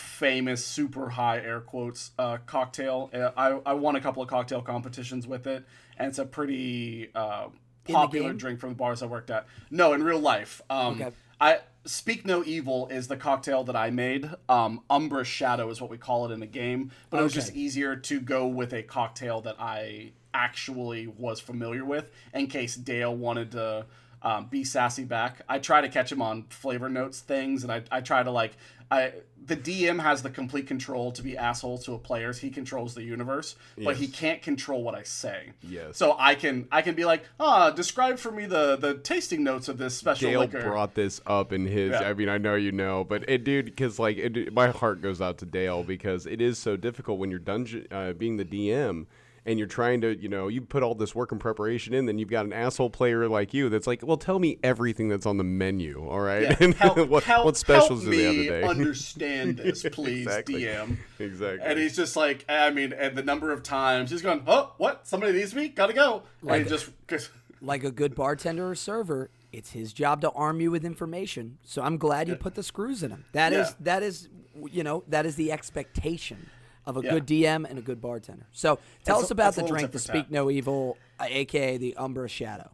famous 0.00 0.64
super 0.64 1.10
high 1.10 1.38
air 1.38 1.60
quotes 1.60 2.10
uh, 2.18 2.38
cocktail. 2.46 3.10
Uh, 3.14 3.30
I, 3.36 3.70
I 3.70 3.74
won 3.74 3.96
a 3.96 4.00
couple 4.00 4.22
of 4.22 4.28
cocktail 4.28 4.62
competitions 4.62 5.26
with 5.26 5.46
it, 5.46 5.64
and 5.96 6.08
it's 6.08 6.18
a 6.18 6.24
pretty 6.24 7.10
uh, 7.14 7.48
popular 7.84 8.32
drink 8.32 8.60
from 8.60 8.70
the 8.70 8.74
bars 8.74 9.02
I 9.02 9.06
worked 9.06 9.30
at. 9.30 9.46
No, 9.70 9.92
in 9.92 10.02
real 10.02 10.20
life. 10.20 10.60
Um, 10.70 11.00
Okay. 11.00 11.10
I 11.40 11.60
Speak 11.86 12.26
No 12.26 12.44
Evil 12.44 12.88
is 12.88 13.08
the 13.08 13.16
cocktail 13.16 13.64
that 13.64 13.74
I 13.76 13.88
made. 13.88 14.28
Um, 14.50 14.82
Umbra 14.90 15.24
Shadow 15.24 15.70
is 15.70 15.80
what 15.80 15.88
we 15.88 15.96
call 15.96 16.26
it 16.26 16.32
in 16.32 16.40
the 16.40 16.46
game, 16.46 16.90
but 17.08 17.20
it 17.20 17.22
was 17.22 17.32
just 17.32 17.54
easier 17.54 17.96
to 17.96 18.20
go 18.20 18.46
with 18.46 18.74
a 18.74 18.82
cocktail 18.82 19.40
that 19.42 19.56
I 19.58 20.12
actually 20.34 21.06
was 21.06 21.40
familiar 21.40 21.84
with 21.84 22.10
in 22.34 22.48
case 22.48 22.76
Dale 22.76 23.16
wanted 23.16 23.52
to 23.52 23.86
um, 24.22 24.46
be 24.48 24.62
sassy 24.62 25.04
back. 25.04 25.40
I 25.48 25.58
try 25.58 25.80
to 25.80 25.88
catch 25.88 26.12
him 26.12 26.20
on 26.20 26.44
flavor 26.50 26.90
notes 26.90 27.20
things, 27.20 27.62
and 27.62 27.72
I, 27.72 27.82
I 27.90 28.02
try 28.02 28.22
to 28.22 28.30
like. 28.30 28.58
I, 28.90 29.12
the 29.46 29.56
DM 29.56 30.00
has 30.00 30.22
the 30.22 30.30
complete 30.30 30.66
control 30.66 31.12
to 31.12 31.22
be 31.22 31.36
asshole 31.36 31.78
to 31.78 31.94
a 31.94 31.98
players. 31.98 32.38
He 32.38 32.50
controls 32.50 32.94
the 32.94 33.02
universe, 33.02 33.56
but 33.76 33.96
he 33.96 34.06
can't 34.06 34.42
control 34.42 34.82
what 34.82 34.94
I 34.94 35.02
say. 35.02 35.50
Yes. 35.62 35.96
So 35.96 36.16
I 36.18 36.34
can 36.34 36.68
I 36.70 36.82
can 36.82 36.94
be 36.94 37.04
like, 37.04 37.24
ah, 37.38 37.70
describe 37.70 38.18
for 38.18 38.30
me 38.30 38.46
the 38.46 38.76
the 38.76 38.94
tasting 38.94 39.42
notes 39.42 39.68
of 39.68 39.78
this 39.78 39.96
special 39.96 40.30
Dale 40.30 40.40
liquor. 40.40 40.62
brought 40.62 40.94
this 40.94 41.20
up 41.26 41.52
in 41.52 41.66
his. 41.66 41.92
Yeah. 41.92 42.02
I 42.02 42.14
mean, 42.14 42.28
I 42.28 42.38
know 42.38 42.54
you 42.54 42.72
know, 42.72 43.04
but 43.04 43.28
it, 43.28 43.44
dude, 43.44 43.66
because 43.66 43.98
like, 43.98 44.16
it, 44.18 44.52
my 44.52 44.68
heart 44.68 45.00
goes 45.02 45.20
out 45.20 45.38
to 45.38 45.46
Dale 45.46 45.82
because 45.82 46.26
it 46.26 46.40
is 46.40 46.58
so 46.58 46.76
difficult 46.76 47.18
when 47.18 47.30
you're 47.30 47.38
dungeon 47.38 47.86
uh, 47.90 48.12
being 48.12 48.36
the 48.36 48.44
DM 48.44 49.06
and 49.50 49.58
you're 49.58 49.66
trying 49.66 50.00
to, 50.00 50.16
you 50.16 50.28
know, 50.28 50.46
you 50.46 50.60
put 50.60 50.84
all 50.84 50.94
this 50.94 51.12
work 51.12 51.32
and 51.32 51.40
preparation 51.40 51.92
in, 51.92 52.06
then 52.06 52.18
you've 52.18 52.30
got 52.30 52.44
an 52.46 52.52
asshole 52.52 52.88
player 52.88 53.28
like 53.28 53.52
you 53.52 53.68
that's 53.68 53.84
like, 53.88 54.00
well, 54.02 54.16
tell 54.16 54.38
me 54.38 54.58
everything 54.62 55.08
that's 55.08 55.26
on 55.26 55.38
the 55.38 55.42
menu, 55.44 56.06
all 56.08 56.20
right? 56.20 56.42
Yeah, 56.42 56.56
And 56.60 56.72
help, 56.74 57.08
what, 57.08 57.24
help, 57.24 57.44
what 57.46 57.56
specials 57.56 58.02
help 58.04 58.12
do 58.12 58.16
they 58.16 58.22
have 58.24 58.34
me 58.36 58.44
today? 58.46 58.62
understand 58.62 59.56
this, 59.56 59.84
please, 59.90 60.22
Exactly. 60.26 60.62
DM. 60.62 60.96
exactly. 61.18 61.66
And 61.66 61.78
he's 61.80 61.96
just 61.96 62.14
like, 62.14 62.44
I 62.48 62.70
mean, 62.70 62.92
and 62.92 63.16
the 63.18 63.24
number 63.24 63.50
of 63.50 63.64
times 63.64 64.12
he's 64.12 64.22
going, 64.22 64.44
oh, 64.46 64.72
what? 64.78 65.08
Somebody 65.08 65.32
needs 65.32 65.52
me? 65.52 65.68
Gotta 65.68 65.94
go. 65.94 66.22
and 66.46 66.68
just, 66.68 66.88
just 67.08 67.30
like 67.60 67.82
a 67.82 67.90
good 67.90 68.14
bartender 68.14 68.70
or 68.70 68.76
server, 68.76 69.30
it's 69.52 69.72
his 69.72 69.92
job 69.92 70.20
to 70.20 70.30
arm 70.30 70.60
you 70.60 70.70
with 70.70 70.84
information. 70.84 71.58
So 71.64 71.82
I'm 71.82 71.96
glad 71.98 72.28
you 72.28 72.36
put 72.36 72.54
the 72.54 72.62
screws 72.62 73.02
in 73.02 73.10
him. 73.10 73.24
That 73.32 73.52
is 73.52 73.66
Yeah. 73.70 73.74
that 73.80 74.02
is 74.04 74.28
you 74.70 74.84
know 74.84 75.02
that 75.08 75.26
is 75.26 75.34
the 75.36 75.50
expectation 75.50 76.48
of 76.86 76.96
a 76.96 77.00
Yeah. 77.02 77.10
good 77.10 77.26
DM 77.26 77.64
and 77.68 77.78
a 77.78 77.82
good 77.82 78.00
bartender. 78.00 78.46
So 78.52 78.78
tell 79.04 79.16
It's 79.16 79.24
us 79.26 79.30
about 79.30 79.56
a 79.56 79.62
the 79.62 79.68
drink, 79.68 79.90
the 79.92 79.98
Speak. 79.98 80.30
No 80.30 80.50
Evil, 80.50 80.96
aka 81.20 81.76
the 81.76 81.94
Umbra 81.96 82.28
Shadow. 82.28 82.70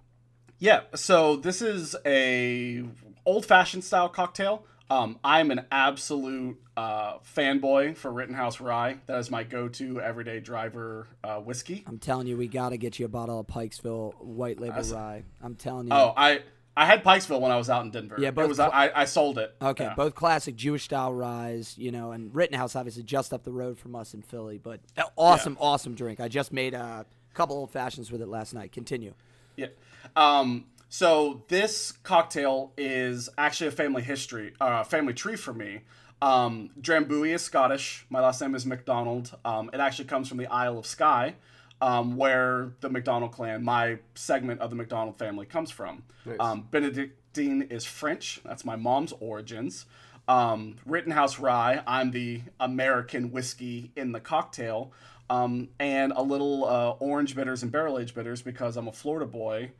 Yeah, 0.58 0.82
so 0.94 1.36
this 1.36 1.60
is 1.60 1.94
a 2.06 2.82
old-fashioned 3.26 3.84
style 3.84 4.08
cocktail. 4.08 4.64
Um, 4.88 5.18
I'm 5.24 5.50
an 5.50 5.66
absolute 5.72 6.58
uh, 6.76 7.18
fanboy 7.18 7.96
for 7.96 8.12
Rittenhouse 8.12 8.60
Rye. 8.60 8.98
That 9.06 9.18
is 9.18 9.30
my 9.30 9.42
go-to 9.42 10.00
everyday 10.00 10.38
driver 10.40 11.08
uh, 11.24 11.40
whiskey. 11.40 11.82
I'm 11.86 11.98
telling 11.98 12.26
you, 12.28 12.36
we 12.36 12.46
got 12.48 12.68
to 12.70 12.76
get 12.78 12.98
you 12.98 13.04
a 13.04 13.08
bottle 13.08 13.40
of 13.40 13.46
Pikesville 13.48 14.14
White 14.24 14.60
Label 14.60 14.80
Rye. 14.82 15.24
I'm 15.42 15.56
telling 15.56 15.88
you. 15.88 15.92
Oh, 15.92 16.14
I 16.16 16.42
I 16.76 16.84
had 16.84 17.02
Pikesville 17.02 17.40
when 17.40 17.50
I 17.50 17.56
was 17.56 17.70
out 17.70 17.84
in 17.84 17.90
Denver. 17.90 18.16
Yeah, 18.18 18.28
it 18.28 18.36
was 18.36 18.58
cl- 18.58 18.70
I, 18.72 18.90
I 18.94 19.04
sold 19.06 19.38
it. 19.38 19.54
Okay, 19.62 19.84
Yeah. 19.84 19.94
both 19.94 20.14
classic 20.14 20.56
Jewish 20.56 20.84
style 20.84 21.12
ryes, 21.14 21.76
you 21.78 21.90
know, 21.90 22.12
and 22.12 22.34
Rittenhouse 22.34 22.76
obviously 22.76 23.02
just 23.02 23.32
up 23.32 23.44
the 23.44 23.52
road 23.52 23.78
from 23.78 23.94
us 23.94 24.12
in 24.12 24.20
Philly, 24.22 24.58
but 24.58 24.80
awesome, 25.16 25.56
awesome 25.58 25.94
drink. 25.94 26.20
I 26.20 26.28
just 26.28 26.52
made 26.52 26.74
a 26.74 27.06
couple 27.34 27.56
old 27.56 27.70
fashions 27.70 28.12
with 28.12 28.20
it 28.20 28.28
last 28.28 28.52
night. 28.52 28.72
Continue. 28.72 29.14
Yeah. 29.56 29.68
Um, 30.14 30.66
so 30.90 31.44
this 31.48 31.92
cocktail 31.92 32.72
is 32.76 33.28
actually 33.38 33.68
a 33.68 33.72
family 33.72 34.02
history, 34.02 34.52
uh, 34.60 34.84
family 34.84 35.14
tree 35.14 35.36
for 35.36 35.54
me. 35.54 35.80
Um, 36.22 36.70
Drambuie 36.80 37.34
is 37.34 37.42
Scottish. 37.42 38.06
My 38.10 38.20
last 38.20 38.40
name 38.40 38.54
is 38.54 38.64
McDonald. 38.66 39.36
Um, 39.44 39.70
it 39.72 39.80
actually 39.80 40.06
comes 40.06 40.28
from 40.28 40.38
the 40.38 40.46
Isle 40.46 40.78
of 40.78 40.86
Skye, 40.86 41.34
um, 41.80 42.16
where 42.16 42.72
the 42.80 42.88
McDonald 42.88 43.32
clan, 43.32 43.62
my 43.62 43.98
segment 44.14 44.60
of 44.60 44.70
the 44.70 44.76
McDonald 44.76 45.18
family, 45.18 45.46
comes 45.46 45.70
from. 45.70 46.02
Um, 46.40 46.68
Benedictine 46.70 47.62
is 47.62 47.84
French. 47.84 48.40
That's 48.44 48.64
my 48.64 48.76
mom's 48.76 49.12
origins. 49.20 49.86
Um, 50.28 50.76
Rittenhouse 50.84 51.38
Rye, 51.38 51.82
I'm 51.86 52.10
the 52.10 52.42
American 52.58 53.30
whiskey 53.30 53.92
in 53.96 54.12
the 54.12 54.20
cocktail. 54.20 54.92
Um, 55.28 55.68
and 55.80 56.12
a 56.14 56.22
little 56.22 56.64
uh, 56.64 56.90
orange 57.00 57.34
bitters 57.34 57.62
and 57.62 57.70
barrel 57.72 57.98
aged 57.98 58.14
bitters 58.14 58.42
because 58.42 58.76
I'm 58.76 58.88
a 58.88 58.92
Florida 58.92 59.26
boy. 59.26 59.72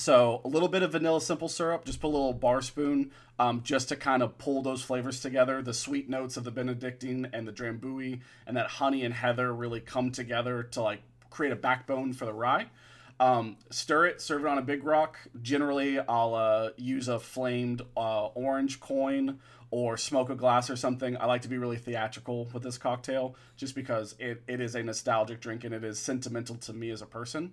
So 0.00 0.40
a 0.44 0.48
little 0.48 0.68
bit 0.68 0.84
of 0.84 0.92
vanilla 0.92 1.20
simple 1.20 1.48
syrup, 1.48 1.84
just 1.84 2.00
put 2.00 2.06
a 2.06 2.14
little 2.14 2.32
bar 2.32 2.62
spoon, 2.62 3.10
um, 3.38 3.62
just 3.64 3.88
to 3.88 3.96
kind 3.96 4.22
of 4.22 4.38
pull 4.38 4.62
those 4.62 4.80
flavors 4.80 5.20
together. 5.20 5.60
The 5.60 5.74
sweet 5.74 6.08
notes 6.08 6.36
of 6.36 6.44
the 6.44 6.52
Benedictine 6.52 7.28
and 7.32 7.48
the 7.48 7.52
Drambuie 7.52 8.20
and 8.46 8.56
that 8.56 8.68
honey 8.68 9.04
and 9.04 9.12
heather 9.12 9.52
really 9.52 9.80
come 9.80 10.12
together 10.12 10.62
to 10.62 10.82
like 10.82 11.02
create 11.30 11.52
a 11.52 11.56
backbone 11.56 12.12
for 12.12 12.26
the 12.26 12.32
rye. 12.32 12.66
Um, 13.18 13.56
stir 13.70 14.06
it, 14.06 14.20
serve 14.20 14.44
it 14.44 14.48
on 14.48 14.58
a 14.58 14.62
big 14.62 14.84
rock. 14.84 15.18
Generally, 15.42 15.98
I'll 15.98 16.36
uh, 16.36 16.70
use 16.76 17.08
a 17.08 17.18
flamed 17.18 17.82
uh, 17.96 18.26
orange 18.26 18.78
coin 18.78 19.40
or 19.72 19.96
smoke 19.96 20.30
a 20.30 20.36
glass 20.36 20.70
or 20.70 20.76
something. 20.76 21.16
I 21.16 21.26
like 21.26 21.42
to 21.42 21.48
be 21.48 21.58
really 21.58 21.76
theatrical 21.76 22.48
with 22.52 22.62
this 22.62 22.78
cocktail 22.78 23.34
just 23.56 23.74
because 23.74 24.14
it, 24.20 24.42
it 24.46 24.60
is 24.60 24.76
a 24.76 24.82
nostalgic 24.84 25.40
drink 25.40 25.64
and 25.64 25.74
it 25.74 25.82
is 25.82 25.98
sentimental 25.98 26.54
to 26.54 26.72
me 26.72 26.90
as 26.90 27.02
a 27.02 27.06
person. 27.06 27.52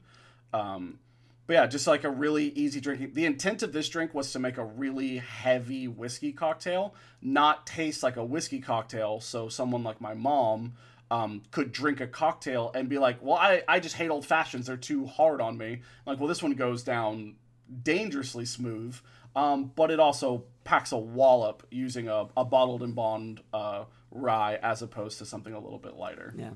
Um, 0.53 0.99
but 1.47 1.53
yeah, 1.53 1.67
just 1.67 1.85
like 1.87 2.03
a 2.03 2.09
really 2.09 2.47
easy 2.49 2.79
drinking. 2.79 3.13
The 3.13 3.25
intent 3.25 3.61
of 3.61 3.71
this 3.71 3.87
drink 3.89 4.13
was 4.13 4.31
to 4.31 4.39
make 4.39 4.57
a 4.57 4.65
really 4.65 5.17
heavy 5.17 5.87
whiskey 5.87 6.31
cocktail, 6.31 6.95
not 7.21 7.67
taste 7.67 8.01
like 8.01 8.17
a 8.17 8.25
whiskey 8.25 8.59
cocktail. 8.59 9.19
So 9.19 9.49
someone 9.49 9.83
like 9.83 10.01
my 10.01 10.13
mom 10.15 10.73
um, 11.11 11.43
could 11.51 11.71
drink 11.71 12.01
a 12.01 12.07
cocktail 12.07 12.71
and 12.73 12.89
be 12.89 12.97
like, 12.97 13.21
well, 13.21 13.37
I, 13.37 13.63
I 13.67 13.79
just 13.79 13.95
hate 13.95 14.09
old 14.09 14.25
fashions. 14.25 14.67
They're 14.67 14.77
too 14.77 15.05
hard 15.05 15.39
on 15.39 15.57
me. 15.57 15.81
Like, 16.05 16.19
well, 16.19 16.27
this 16.27 16.41
one 16.41 16.53
goes 16.53 16.83
down 16.83 17.35
dangerously 17.83 18.45
smooth, 18.45 18.97
um, 19.35 19.71
but 19.75 19.91
it 19.91 19.99
also 19.99 20.45
packs 20.63 20.91
a 20.91 20.97
wallop 20.97 21.65
using 21.69 22.07
a, 22.07 22.25
a 22.35 22.43
bottled 22.43 22.81
and 22.81 22.95
bond 22.95 23.41
uh, 23.53 23.85
rye 24.09 24.57
as 24.63 24.81
opposed 24.81 25.19
to 25.19 25.25
something 25.25 25.53
a 25.53 25.59
little 25.59 25.79
bit 25.79 25.95
lighter. 25.95 26.33
Yeah. 26.35 26.51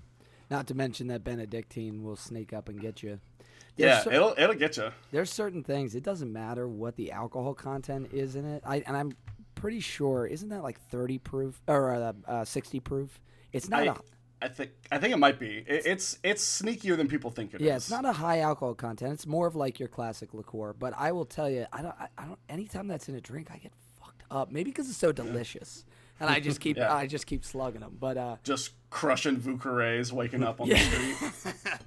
Not 0.50 0.66
to 0.68 0.74
mention 0.74 1.08
that 1.08 1.24
Benedictine 1.24 2.04
will 2.04 2.16
sneak 2.16 2.54
up 2.54 2.70
and 2.70 2.82
get 2.82 3.04
you. 3.04 3.20
Yeah, 3.80 4.02
cer- 4.02 4.14
it'll, 4.14 4.34
it'll 4.38 4.56
get 4.56 4.78
you. 4.78 4.92
there's 5.12 5.32
certain 5.32 5.64
things. 5.64 5.96
It 5.96 6.04
doesn't 6.04 6.32
matter 6.32 6.68
what 6.68 6.96
the 6.96 7.12
alcohol 7.12 7.54
content 7.54 8.10
is 8.14 8.36
in 8.36 8.46
it. 8.46 8.64
I 8.66 8.84
and 8.86 8.96
I'm 8.96 9.14
pretty 9.56 9.80
sure 9.80 10.26
isn't 10.26 10.50
that 10.50 10.64
like 10.64 10.80
30 10.90 11.18
proof 11.20 11.62
or 11.68 11.94
uh, 11.94 12.14
uh, 12.28 12.46
60 12.46 12.80
proof? 12.80 13.20
It's 13.52 13.70
not 13.70 13.82
I, 13.82 13.86
a 13.86 13.96
I 14.42 14.48
think 14.48 14.72
I 14.92 14.98
think 14.98 15.14
it 15.14 15.18
might 15.18 15.38
be. 15.40 15.66
It, 15.68 15.86
it's 15.86 16.18
it's 16.24 16.62
sneakier 16.62 16.96
than 16.96 17.08
people 17.08 17.30
think 17.30 17.54
it 17.54 17.62
is. 17.62 17.68
yeah, 17.68 17.76
it's 17.76 17.90
not 17.90 18.06
a 18.06 18.14
high 18.14 18.40
alcohol 18.40 18.74
content. 18.74 19.14
It's 19.14 19.28
more 19.28 19.48
of 19.48 19.56
like 19.56 19.80
your 19.80 19.90
classic 19.90 20.34
liqueur. 20.34 20.74
But 20.74 20.94
I 20.98 21.12
will 21.12 21.26
tell 21.26 21.50
you, 21.50 21.66
I 21.74 21.82
don't. 21.82 21.96
I, 22.00 22.08
I 22.18 22.26
don't. 22.26 22.40
Anytime 22.48 22.88
that's 22.88 23.10
in 23.10 23.16
a 23.16 23.22
drink, 23.22 23.50
I 23.52 23.58
get 23.58 23.74
fucked 24.00 24.24
up. 24.32 24.52
Maybe 24.52 24.72
because 24.72 24.88
it's 24.90 24.98
so 24.98 25.12
delicious, 25.12 25.84
and 26.20 26.30
I 26.30 26.40
just 26.40 26.62
keep. 26.62 26.78
Yeah. 26.80 26.94
I 26.94 27.08
just 27.08 27.26
keep 27.26 27.44
slugging 27.44 27.82
them. 27.82 27.98
But 28.00 28.18
uh, 28.18 28.36
just 28.44 28.72
crushing 28.90 29.38
Vieux 29.38 29.58
Carrés, 29.58 30.14
waking 30.14 30.44
up 30.44 30.62
on 30.62 30.70
the 30.70 30.78
street. 30.78 31.18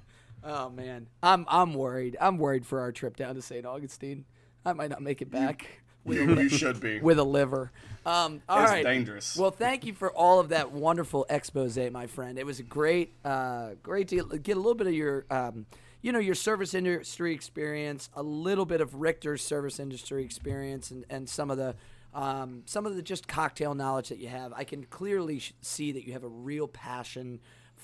oh 0.43 0.69
man, 0.69 1.07
I'm 1.21 1.45
I'm 1.47 1.73
worried. 1.73 2.17
I'm 2.19 2.37
worried 2.37 2.65
for 2.65 2.79
our 2.81 2.91
trip 2.91 3.15
down 3.15 3.35
to 3.35 3.41
St. 3.41 3.65
Augustine. 3.65 4.25
I 4.65 4.73
might 4.73 4.89
not 4.89 5.01
make 5.01 5.21
it 5.21 5.29
back 5.29 5.81
with 6.05 6.17
a, 6.19 6.21
you, 6.23 6.35
li- 6.35 6.49
should 6.49 6.79
be. 6.79 6.99
with 6.99 7.19
a 7.19 7.23
liver. 7.23 7.71
Um, 8.05 8.41
all 8.49 8.61
It's 8.61 8.71
right. 8.71 8.83
dangerous. 8.83 9.35
Well, 9.37 9.51
thank 9.51 9.85
you 9.85 9.93
for 9.93 10.11
all 10.11 10.39
of 10.39 10.49
that 10.49 10.71
wonderful 10.71 11.25
expose, 11.29 11.77
my 11.91 12.07
friend. 12.07 12.37
It 12.37 12.45
was 12.45 12.59
a 12.59 12.63
great, 12.63 13.13
uh, 13.25 13.71
great 13.81 14.07
to 14.09 14.37
get 14.41 14.55
a 14.57 14.59
little 14.59 14.75
bit 14.75 14.87
of 14.87 14.93
your, 14.93 15.25
um, 15.29 15.65
you 16.01 16.11
know, 16.11 16.19
your 16.19 16.35
service 16.35 16.73
industry 16.73 17.33
experience, 17.33 18.09
a 18.13 18.23
little 18.23 18.65
bit 18.65 18.81
of 18.81 18.95
Richter's 18.95 19.41
service 19.41 19.79
industry 19.79 20.23
experience, 20.25 20.91
and, 20.91 21.05
and 21.09 21.29
some 21.29 21.49
of 21.49 21.57
the, 21.57 21.75
um, 22.13 22.63
some 22.65 22.85
of 22.85 22.95
the 22.95 23.01
just 23.01 23.27
cocktail 23.27 23.73
knowledge 23.73 24.09
that 24.09 24.17
you 24.19 24.27
have. 24.27 24.51
I 24.53 24.65
can 24.65 24.83
clearly 24.85 25.39
sh- 25.39 25.53
see 25.61 25.91
that 25.93 26.05
you 26.05 26.11
have 26.13 26.23
a 26.23 26.27
real 26.29 26.67
passion 26.67 27.39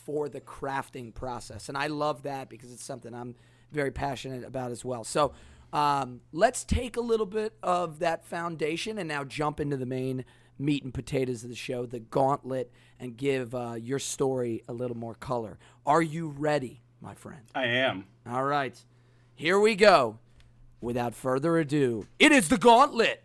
for 0.10 0.28
the 0.28 0.42
crafting 0.42 1.14
process, 1.14 1.70
and 1.70 1.78
I 1.78 1.86
love 1.86 2.24
that 2.24 2.50
because 2.50 2.74
it's 2.74 2.84
something 2.84 3.14
I'm 3.14 3.36
very 3.72 3.92
passionate 3.92 4.44
about 4.44 4.72
as 4.72 4.84
well. 4.84 5.04
So. 5.04 5.34
Um, 5.72 6.22
let's 6.32 6.64
take 6.64 6.98
a 6.98 7.00
little 7.00 7.28
bit 7.28 7.54
of 7.62 8.00
that 8.00 8.26
foundation 8.26 8.98
and 8.98 9.08
now 9.08 9.24
jump 9.24 9.60
into 9.60 9.78
the 9.78 9.86
main 9.86 10.26
meat 10.58 10.84
and 10.84 10.92
potatoes 10.92 11.44
of 11.44 11.52
the 11.52 11.56
show, 11.56 11.86
the 11.86 12.00
gauntlet, 12.00 12.72
and 13.00 13.16
give 13.16 13.54
uh, 13.54 13.76
your 13.80 14.00
story 14.00 14.64
a 14.68 14.74
little 14.74 14.98
more 14.98 15.14
color. 15.14 15.60
Are 15.86 16.02
you 16.02 16.30
ready, 16.30 16.82
my 17.02 17.14
friend? 17.14 17.42
I 17.54 17.66
am. 17.66 18.06
All 18.28 18.46
right, 18.46 18.84
here 19.36 19.60
we 19.60 19.76
go. 19.76 20.18
Without 20.82 21.14
further 21.14 21.60
ado, 21.60 22.08
it 22.18 22.32
is 22.32 22.50
the 22.50 22.58
gauntlet. 22.58 23.22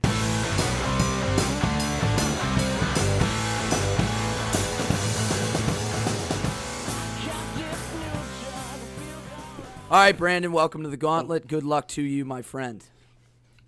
All 9.95 10.01
right, 10.01 10.19
Brandon, 10.19 10.51
welcome 10.51 10.83
to 10.83 10.89
the 10.89 10.97
gauntlet. 10.97 11.47
Good 11.47 11.63
luck 11.63 11.87
to 11.91 12.03
you, 12.03 12.25
my 12.25 12.43
friend. 12.43 12.85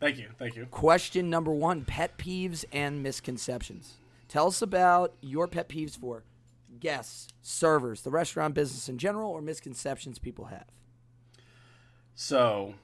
Thank 0.00 0.18
you. 0.18 0.26
Thank 0.36 0.56
you. 0.56 0.66
Question 0.72 1.30
number 1.30 1.52
one 1.52 1.84
pet 1.84 2.18
peeves 2.18 2.64
and 2.72 3.00
misconceptions. 3.00 3.94
Tell 4.26 4.48
us 4.48 4.60
about 4.60 5.14
your 5.20 5.46
pet 5.46 5.68
peeves 5.68 5.96
for 5.96 6.24
guests, 6.80 7.28
servers, 7.42 8.00
the 8.00 8.10
restaurant 8.10 8.54
business 8.54 8.88
in 8.88 8.98
general, 8.98 9.30
or 9.30 9.40
misconceptions 9.40 10.18
people 10.18 10.46
have. 10.46 10.64
So, 12.16 12.74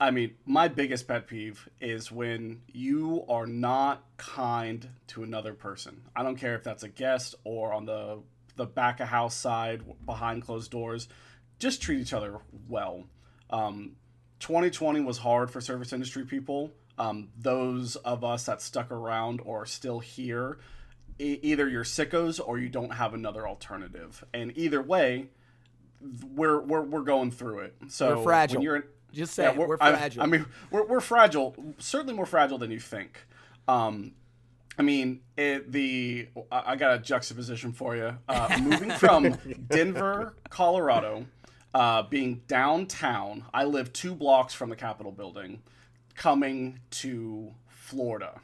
I 0.00 0.10
mean, 0.10 0.34
my 0.44 0.66
biggest 0.66 1.06
pet 1.06 1.28
peeve 1.28 1.68
is 1.80 2.10
when 2.10 2.62
you 2.72 3.24
are 3.28 3.46
not 3.46 4.02
kind 4.16 4.88
to 5.06 5.22
another 5.22 5.54
person. 5.54 6.02
I 6.16 6.24
don't 6.24 6.34
care 6.34 6.56
if 6.56 6.64
that's 6.64 6.82
a 6.82 6.88
guest 6.88 7.36
or 7.44 7.72
on 7.72 7.86
the 7.86 8.18
the 8.56 8.66
back 8.66 8.98
of 8.98 9.06
house 9.06 9.36
side 9.36 9.82
behind 10.04 10.42
closed 10.42 10.72
doors. 10.72 11.06
Just 11.60 11.80
treat 11.80 12.00
each 12.00 12.12
other 12.12 12.38
well. 12.68 13.04
Um, 13.50 13.92
2020 14.40 15.00
was 15.00 15.18
hard 15.18 15.50
for 15.50 15.60
service 15.60 15.92
industry 15.92 16.24
people. 16.24 16.72
Um, 16.98 17.28
those 17.38 17.94
of 17.96 18.24
us 18.24 18.44
that 18.46 18.60
stuck 18.60 18.90
around 18.90 19.40
or 19.44 19.62
are 19.62 19.66
still 19.66 20.00
here, 20.00 20.58
e- 21.18 21.38
either 21.42 21.68
you're 21.68 21.84
sickos 21.84 22.40
or 22.44 22.58
you 22.58 22.68
don't 22.68 22.90
have 22.94 23.14
another 23.14 23.46
alternative. 23.46 24.24
And 24.34 24.52
either 24.56 24.82
way, 24.82 25.28
we're 26.34 26.60
we're, 26.60 26.82
we're 26.82 27.02
going 27.02 27.30
through 27.30 27.60
it. 27.60 27.74
So 27.88 28.16
We're 28.16 28.22
fragile. 28.24 28.56
When 28.56 28.62
you're 28.64 28.76
in, 28.76 28.82
Just 29.12 29.34
say 29.34 29.46
it, 29.46 29.56
we're 29.56 29.76
I- 29.80 29.92
fragile. 29.92 30.22
I, 30.22 30.26
mean, 30.26 30.46
we're, 30.70 30.86
we're 30.86 31.00
fragile. 31.00 31.54
Certainly 31.78 32.14
more 32.14 32.26
fragile 32.26 32.58
than 32.58 32.70
you 32.70 32.80
think. 32.80 33.18
Um, 33.68 34.12
I 34.78 34.82
mean, 34.82 35.20
it, 35.36 35.70
the 35.70 36.28
I 36.50 36.62
I 36.72 36.76
got 36.76 36.94
a 36.94 36.98
juxtaposition 36.98 37.72
for 37.72 37.96
you. 37.96 38.16
Uh, 38.28 38.58
moving 38.62 38.90
from 38.92 39.36
Denver, 39.68 40.34
Colorado, 40.48 41.26
uh, 41.74 42.02
being 42.02 42.42
downtown, 42.48 43.44
I 43.54 43.64
live 43.64 43.92
two 43.92 44.14
blocks 44.14 44.54
from 44.54 44.70
the 44.70 44.76
Capitol 44.76 45.12
building, 45.12 45.62
coming 46.14 46.80
to 46.90 47.54
Florida. 47.68 48.40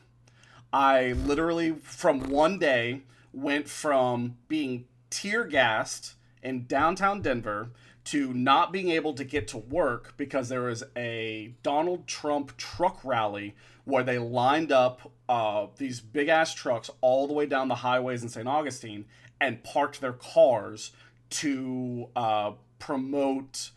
I 0.72 1.12
literally, 1.12 1.72
from 1.72 2.30
one 2.30 2.58
day, 2.58 3.02
went 3.32 3.68
from 3.68 4.36
being 4.48 4.86
tear 5.10 5.44
gassed 5.44 6.14
in 6.42 6.66
downtown 6.66 7.22
Denver 7.22 7.70
to 8.04 8.32
not 8.32 8.72
being 8.72 8.90
able 8.90 9.14
to 9.14 9.24
get 9.24 9.48
to 9.48 9.58
work 9.58 10.14
because 10.16 10.48
there 10.48 10.62
was 10.62 10.84
a 10.96 11.54
Donald 11.64 12.06
Trump 12.06 12.56
truck 12.56 13.04
rally 13.04 13.54
where 13.84 14.04
they 14.04 14.18
lined 14.18 14.70
up 14.70 15.10
uh, 15.28 15.66
these 15.76 16.00
big 16.00 16.28
ass 16.28 16.54
trucks 16.54 16.88
all 17.00 17.26
the 17.26 17.32
way 17.32 17.46
down 17.46 17.66
the 17.66 17.76
highways 17.76 18.22
in 18.22 18.28
St. 18.28 18.46
Augustine 18.46 19.06
and 19.40 19.62
parked 19.64 20.00
their 20.00 20.12
cars 20.12 20.92
to 21.30 22.08
uh, 22.14 22.52
promote 22.78 23.70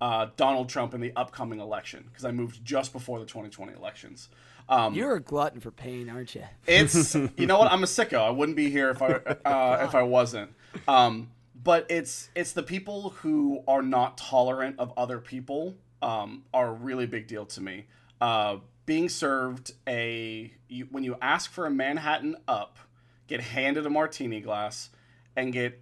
uh, 0.00 0.28
Donald 0.36 0.68
Trump 0.68 0.94
in 0.94 1.00
the 1.00 1.12
upcoming 1.16 1.60
election 1.60 2.04
because 2.08 2.24
I 2.24 2.30
moved 2.30 2.64
just 2.64 2.92
before 2.92 3.18
the 3.18 3.26
2020 3.26 3.72
elections. 3.72 4.28
Um, 4.68 4.94
You're 4.94 5.14
a 5.14 5.20
glutton 5.20 5.60
for 5.60 5.70
pain, 5.70 6.08
aren't 6.08 6.34
you? 6.34 6.44
it's 6.66 7.14
you 7.36 7.46
know 7.46 7.58
what 7.58 7.70
I'm 7.70 7.82
a 7.82 7.86
sicko. 7.86 8.20
I 8.20 8.30
wouldn't 8.30 8.56
be 8.56 8.70
here 8.70 8.90
if 8.90 9.00
I 9.00 9.12
uh, 9.44 9.84
if 9.86 9.94
I 9.94 10.02
wasn't. 10.02 10.52
Um, 10.88 11.30
but 11.62 11.86
it's 11.88 12.30
it's 12.34 12.52
the 12.52 12.62
people 12.62 13.10
who 13.10 13.62
are 13.66 13.82
not 13.82 14.18
tolerant 14.18 14.78
of 14.78 14.92
other 14.96 15.18
people 15.18 15.76
um, 16.02 16.44
are 16.52 16.68
a 16.68 16.72
really 16.72 17.06
big 17.06 17.26
deal 17.26 17.46
to 17.46 17.60
me. 17.60 17.86
Uh, 18.20 18.56
being 18.86 19.08
served 19.08 19.72
a 19.86 20.52
you, 20.68 20.88
when 20.90 21.04
you 21.04 21.16
ask 21.20 21.50
for 21.50 21.66
a 21.66 21.70
Manhattan 21.70 22.36
up, 22.48 22.78
get 23.26 23.40
handed 23.40 23.86
a 23.86 23.90
martini 23.90 24.40
glass, 24.40 24.90
and 25.36 25.52
get 25.52 25.80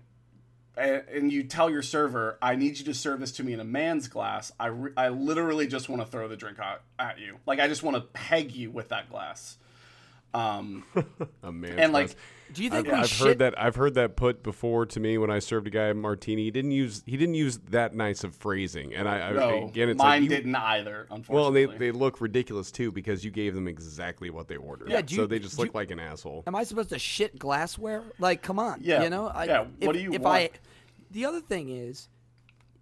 and 0.76 1.32
you 1.32 1.44
tell 1.44 1.70
your 1.70 1.82
server, 1.82 2.38
"I 2.42 2.56
need 2.56 2.78
you 2.78 2.84
to 2.86 2.94
serve 2.94 3.20
this 3.20 3.32
to 3.32 3.44
me 3.44 3.52
in 3.52 3.60
a 3.60 3.64
man's 3.64 4.08
glass." 4.08 4.52
I, 4.58 4.66
re- 4.66 4.92
I 4.96 5.08
literally 5.08 5.66
just 5.66 5.88
want 5.88 6.02
to 6.02 6.06
throw 6.06 6.28
the 6.28 6.36
drink 6.36 6.58
out 6.58 6.82
at 6.98 7.18
you. 7.18 7.38
Like 7.46 7.60
I 7.60 7.68
just 7.68 7.82
want 7.82 7.96
to 7.96 8.00
peg 8.00 8.52
you 8.52 8.70
with 8.70 8.88
that 8.88 9.10
glass. 9.10 9.58
Um, 10.34 10.84
A 11.42 11.52
man's 11.52 11.78
and 11.78 11.92
like 11.92 12.06
glass. 12.08 12.16
Do 12.52 12.62
you 12.62 12.70
think 12.70 12.86
I've, 12.86 12.92
we 12.92 12.98
I've 13.00 13.08
shit? 13.08 13.26
heard 13.26 13.38
that. 13.38 13.58
I've 13.60 13.74
heard 13.74 13.94
that 13.94 14.16
put 14.16 14.42
before 14.42 14.86
to 14.86 15.00
me 15.00 15.18
when 15.18 15.30
I 15.30 15.38
served 15.40 15.66
a 15.66 15.70
guy 15.70 15.86
a 15.86 15.94
martini. 15.94 16.44
He 16.44 16.50
didn't 16.52 16.70
use. 16.72 17.02
He 17.06 17.16
didn't 17.16 17.34
use 17.34 17.58
that 17.70 17.94
nice 17.94 18.22
of 18.22 18.34
phrasing. 18.34 18.94
And 18.94 19.08
I, 19.08 19.28
I 19.30 19.32
no, 19.32 19.66
again, 19.68 19.88
it's 19.88 19.98
mine 19.98 20.22
like 20.22 20.30
you, 20.30 20.36
didn't 20.36 20.54
either. 20.54 21.06
Unfortunately, 21.10 21.66
Well, 21.66 21.76
they, 21.78 21.78
they 21.78 21.90
look 21.90 22.20
ridiculous 22.20 22.70
too 22.70 22.92
because 22.92 23.24
you 23.24 23.30
gave 23.32 23.54
them 23.54 23.66
exactly 23.66 24.30
what 24.30 24.46
they 24.46 24.56
ordered. 24.56 24.88
Yeah, 24.90 25.00
do 25.02 25.16
so 25.16 25.26
they 25.26 25.38
just 25.40 25.58
look 25.58 25.68
you- 25.68 25.72
like 25.74 25.90
an 25.90 25.98
asshole. 25.98 26.44
Am 26.46 26.54
I 26.54 26.62
supposed 26.64 26.90
to 26.90 26.98
shit 26.98 27.38
glassware? 27.38 28.04
Like, 28.18 28.42
come 28.42 28.58
on. 28.58 28.80
Yeah, 28.82 29.02
You 29.02 29.10
know? 29.10 29.26
I, 29.28 29.44
yeah, 29.46 29.64
If, 29.80 29.86
what 29.86 29.94
do 29.94 30.00
you 30.02 30.12
if 30.12 30.22
want? 30.22 30.36
I, 30.36 30.50
the 31.10 31.24
other 31.24 31.40
thing 31.40 31.70
is, 31.70 32.08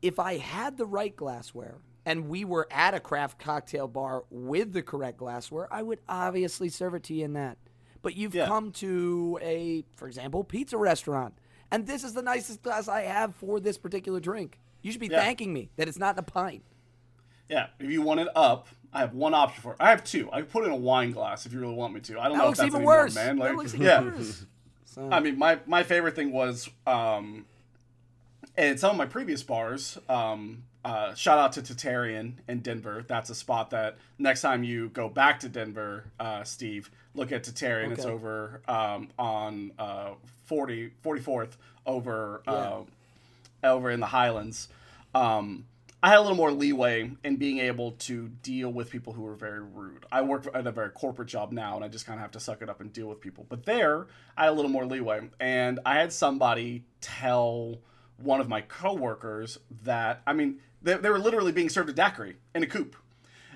if 0.02 0.18
I 0.18 0.36
had 0.36 0.76
the 0.76 0.86
right 0.86 1.14
glassware 1.16 1.76
and 2.04 2.28
we 2.28 2.44
were 2.44 2.66
at 2.70 2.94
a 2.94 3.00
craft 3.00 3.38
cocktail 3.38 3.86
bar 3.88 4.24
with 4.30 4.72
the 4.72 4.82
correct 4.82 5.18
glassware, 5.18 5.68
I 5.72 5.82
would 5.82 6.00
obviously 6.08 6.68
serve 6.68 6.94
it 6.94 7.02
to 7.04 7.14
you 7.14 7.24
in 7.24 7.32
that. 7.34 7.58
But 8.02 8.16
you've 8.16 8.34
Yeah. 8.34 8.46
come 8.46 8.72
to 8.72 9.38
a, 9.40 9.84
for 9.96 10.08
example, 10.08 10.42
pizza 10.44 10.76
restaurant, 10.76 11.34
and 11.70 11.86
this 11.86 12.02
is 12.04 12.14
the 12.14 12.22
nicest 12.22 12.62
glass 12.62 12.88
I 12.88 13.02
have 13.02 13.34
for 13.36 13.60
this 13.60 13.78
particular 13.78 14.18
drink. 14.20 14.58
You 14.82 14.90
should 14.90 15.00
be 15.00 15.06
Yeah. 15.06 15.20
thanking 15.20 15.52
me 15.52 15.70
that 15.76 15.86
it's 15.88 15.98
not 15.98 16.16
in 16.16 16.18
a 16.18 16.22
pint. 16.22 16.64
yeah. 17.48 17.68
If 17.78 17.90
you 17.90 18.02
want 18.02 18.18
it 18.20 18.28
up, 18.34 18.68
I 18.94 19.00
have 19.00 19.14
one 19.14 19.34
option 19.34 19.62
for 19.62 19.72
it. 19.72 19.76
I 19.78 19.90
have 19.90 20.02
two. 20.04 20.30
I 20.32 20.42
put 20.42 20.64
it 20.64 20.68
in 20.68 20.72
a 20.72 20.76
wine 20.76 21.12
glass 21.12 21.46
if 21.46 21.52
you 21.52 21.60
really 21.60 21.74
want 21.74 21.94
me 21.94 22.00
to. 22.00 22.18
I 22.18 22.28
don't 22.28 22.38
That 22.38 22.44
know 22.44 22.50
if 22.50 22.56
that's 22.56 22.66
even 22.66 22.82
more, 22.82 22.96
worse. 23.02 23.14
man. 23.14 23.36
that 23.38 23.44
Like, 23.44 23.56
looks 23.56 23.74
even 23.74 23.86
yeah. 23.86 24.00
worse. 24.02 24.46
So, 24.84 25.08
I 25.10 25.20
mean, 25.20 25.38
my 25.38 25.58
my 25.64 25.82
favorite 25.84 26.14
thing 26.14 26.32
was 26.32 26.68
um, 26.86 27.46
in 28.58 28.76
some 28.76 28.90
of 28.90 28.96
my 28.98 29.06
previous 29.06 29.42
bars. 29.42 29.96
Um, 30.08 30.64
uh, 30.84 31.14
shout 31.14 31.38
out 31.38 31.52
to 31.52 31.62
Tatarian 31.62 32.34
in 32.48 32.60
Denver. 32.60 33.04
That's 33.06 33.30
a 33.30 33.34
spot 33.34 33.70
that 33.70 33.98
next 34.18 34.40
time 34.40 34.64
you 34.64 34.88
go 34.88 35.08
back 35.08 35.40
to 35.40 35.48
Denver, 35.48 36.04
uh, 36.18 36.42
Steve, 36.44 36.90
look 37.14 37.30
at 37.30 37.44
Tatarian. 37.44 37.92
It's 37.92 38.04
over 38.04 38.62
um, 38.66 39.08
on 39.18 39.72
uh, 39.78 40.14
40, 40.44 40.92
44th 41.04 41.52
over 41.86 42.42
uh, 42.46 42.80
over 43.62 43.90
in 43.90 44.00
the 44.00 44.06
Highlands. 44.06 44.68
Um, 45.14 45.66
I 46.02 46.08
had 46.08 46.18
a 46.18 46.22
little 46.22 46.36
more 46.36 46.50
leeway 46.50 47.12
in 47.22 47.36
being 47.36 47.58
able 47.58 47.92
to 47.92 48.28
deal 48.42 48.72
with 48.72 48.90
people 48.90 49.12
who 49.12 49.22
were 49.22 49.36
very 49.36 49.62
rude. 49.62 50.04
I 50.10 50.22
work 50.22 50.48
at 50.52 50.66
a 50.66 50.72
very 50.72 50.90
corporate 50.90 51.28
job 51.28 51.52
now, 51.52 51.76
and 51.76 51.84
I 51.84 51.88
just 51.88 52.06
kind 52.06 52.18
of 52.18 52.22
have 52.22 52.32
to 52.32 52.40
suck 52.40 52.60
it 52.60 52.68
up 52.68 52.80
and 52.80 52.92
deal 52.92 53.06
with 53.06 53.20
people. 53.20 53.46
But 53.48 53.64
there, 53.66 54.08
I 54.36 54.44
had 54.44 54.50
a 54.50 54.54
little 54.54 54.70
more 54.70 54.84
leeway, 54.84 55.30
and 55.38 55.78
I 55.86 56.00
had 56.00 56.12
somebody 56.12 56.86
tell 57.00 57.78
one 58.16 58.40
of 58.40 58.48
my 58.48 58.62
coworkers 58.62 59.58
that 59.84 60.22
I 60.26 60.32
mean 60.32 60.58
they, 60.82 60.94
they 60.96 61.10
were 61.10 61.18
literally 61.18 61.52
being 61.52 61.68
served 61.68 61.88
a 61.88 61.92
daiquiri 61.92 62.36
in 62.54 62.62
a 62.62 62.66
coupe, 62.66 62.96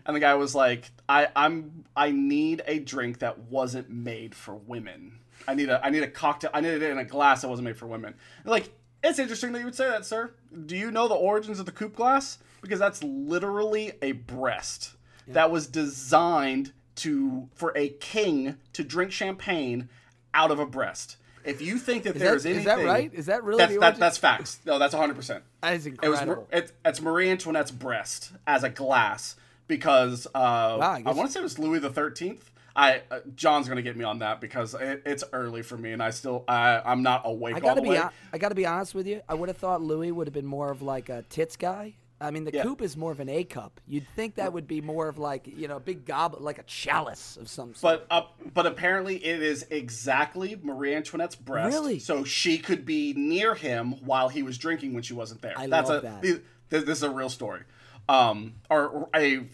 and 0.04 0.14
the 0.14 0.20
guy 0.20 0.34
was 0.34 0.54
like, 0.54 0.90
"I 1.08 1.28
I'm 1.34 1.84
I 1.96 2.10
need 2.10 2.62
a 2.66 2.78
drink 2.78 3.18
that 3.20 3.38
wasn't 3.38 3.90
made 3.90 4.34
for 4.34 4.54
women. 4.54 5.18
I 5.48 5.54
need 5.54 5.68
a 5.68 5.84
I 5.84 5.90
need 5.90 6.02
a 6.02 6.08
cocktail. 6.10 6.50
I 6.54 6.60
need 6.60 6.70
it 6.70 6.82
in 6.82 6.98
a 6.98 7.04
glass 7.04 7.42
that 7.42 7.48
wasn't 7.48 7.64
made 7.66 7.76
for 7.76 7.86
women." 7.86 8.14
Like 8.44 8.70
it's 9.04 9.18
interesting 9.18 9.52
that 9.52 9.58
you 9.60 9.64
would 9.66 9.74
say 9.74 9.88
that, 9.88 10.04
sir. 10.06 10.32
Do 10.66 10.76
you 10.76 10.90
know 10.90 11.06
the 11.08 11.14
origins 11.14 11.58
of 11.60 11.66
the 11.66 11.72
coupe 11.72 11.94
glass? 11.96 12.38
Because 12.62 12.78
that's 12.78 13.02
literally 13.04 13.92
a 14.02 14.12
breast 14.12 14.92
that 15.28 15.50
was 15.50 15.66
designed 15.66 16.72
to 16.96 17.48
for 17.54 17.72
a 17.76 17.90
king 17.90 18.56
to 18.72 18.82
drink 18.82 19.12
champagne 19.12 19.88
out 20.32 20.50
of 20.50 20.58
a 20.58 20.66
breast. 20.66 21.16
If 21.44 21.60
you 21.62 21.78
think 21.78 22.02
that 22.04 22.16
Is 22.16 22.22
there's 22.22 22.42
that- 22.42 22.48
anything, 22.48 22.60
is 22.60 22.64
that 22.76 22.84
right? 22.84 23.14
Is 23.14 23.26
that 23.26 23.44
really 23.44 23.58
that's, 23.58 23.74
the 23.74 23.78
that, 23.80 23.98
that's 23.98 24.18
facts. 24.18 24.58
No, 24.64 24.78
that's 24.80 24.94
100. 24.94 25.14
percent 25.14 25.44
that 25.66 25.74
is 25.74 25.86
it 25.86 26.00
was 26.02 26.20
it, 26.52 26.72
it's 26.84 27.00
Marie 27.00 27.30
Antoinette's 27.30 27.70
breast 27.70 28.32
as 28.46 28.62
a 28.62 28.68
glass 28.68 29.36
because 29.66 30.26
uh, 30.34 30.78
I 30.78 31.02
I, 31.04 31.12
want 31.12 31.28
to 31.28 31.32
say 31.32 31.40
it 31.40 31.42
was 31.42 31.58
Louis 31.58 31.80
the 31.80 31.90
Thirteenth. 31.90 32.50
I 32.74 33.02
uh, 33.10 33.20
John's 33.34 33.68
gonna 33.68 33.82
get 33.82 33.96
me 33.96 34.04
on 34.04 34.20
that 34.20 34.40
because 34.40 34.74
it, 34.74 35.02
it's 35.04 35.24
early 35.32 35.62
for 35.62 35.76
me 35.76 35.92
and 35.92 36.02
I 36.02 36.10
still 36.10 36.44
I 36.46 36.80
I'm 36.84 37.02
not 37.02 37.22
awake 37.24 37.56
I 37.56 37.60
gotta 37.60 37.80
the 37.80 37.88
be. 37.88 37.98
I 37.98 38.38
gotta 38.38 38.54
be 38.54 38.66
honest 38.66 38.94
with 38.94 39.06
you. 39.06 39.22
I 39.28 39.34
would 39.34 39.48
have 39.48 39.56
thought 39.56 39.82
Louis 39.82 40.12
would 40.12 40.26
have 40.26 40.34
been 40.34 40.46
more 40.46 40.70
of 40.70 40.82
like 40.82 41.08
a 41.08 41.22
tits 41.28 41.56
guy. 41.56 41.94
I 42.20 42.30
mean, 42.30 42.44
the 42.44 42.52
Yeah. 42.52 42.62
coupe 42.62 42.80
is 42.80 42.96
more 42.96 43.12
of 43.12 43.20
an 43.20 43.28
A 43.28 43.44
cup. 43.44 43.80
You'd 43.86 44.08
think 44.08 44.36
that 44.36 44.52
would 44.52 44.66
be 44.66 44.80
more 44.80 45.08
of 45.08 45.18
like 45.18 45.46
you 45.46 45.68
know 45.68 45.76
a 45.76 45.80
big 45.80 46.06
goblet, 46.06 46.42
like 46.42 46.58
a 46.58 46.62
chalice 46.62 47.36
of 47.36 47.48
some 47.48 47.74
sort. 47.74 48.08
But 48.08 48.14
uh, 48.14 48.26
but 48.54 48.66
apparently 48.66 49.16
it 49.24 49.42
is 49.42 49.66
exactly 49.70 50.58
Marie 50.62 50.94
Antoinette's 50.94 51.36
breast. 51.36 51.74
Really? 51.74 51.98
So 51.98 52.24
she 52.24 52.58
could 52.58 52.86
be 52.86 53.12
near 53.14 53.54
him 53.54 53.92
while 54.04 54.28
he 54.28 54.42
was 54.42 54.56
drinking 54.56 54.94
when 54.94 55.02
she 55.02 55.12
wasn't 55.14 55.42
there. 55.42 55.54
I 55.56 55.66
That's 55.66 55.88
love 55.90 56.04
a 56.04 56.06
that. 56.06 56.22
This, 56.22 56.40
this 56.84 56.98
is 56.98 57.02
a 57.02 57.10
real 57.10 57.28
story, 57.28 57.62
um, 58.08 58.54
or 58.70 59.08
a 59.14 59.46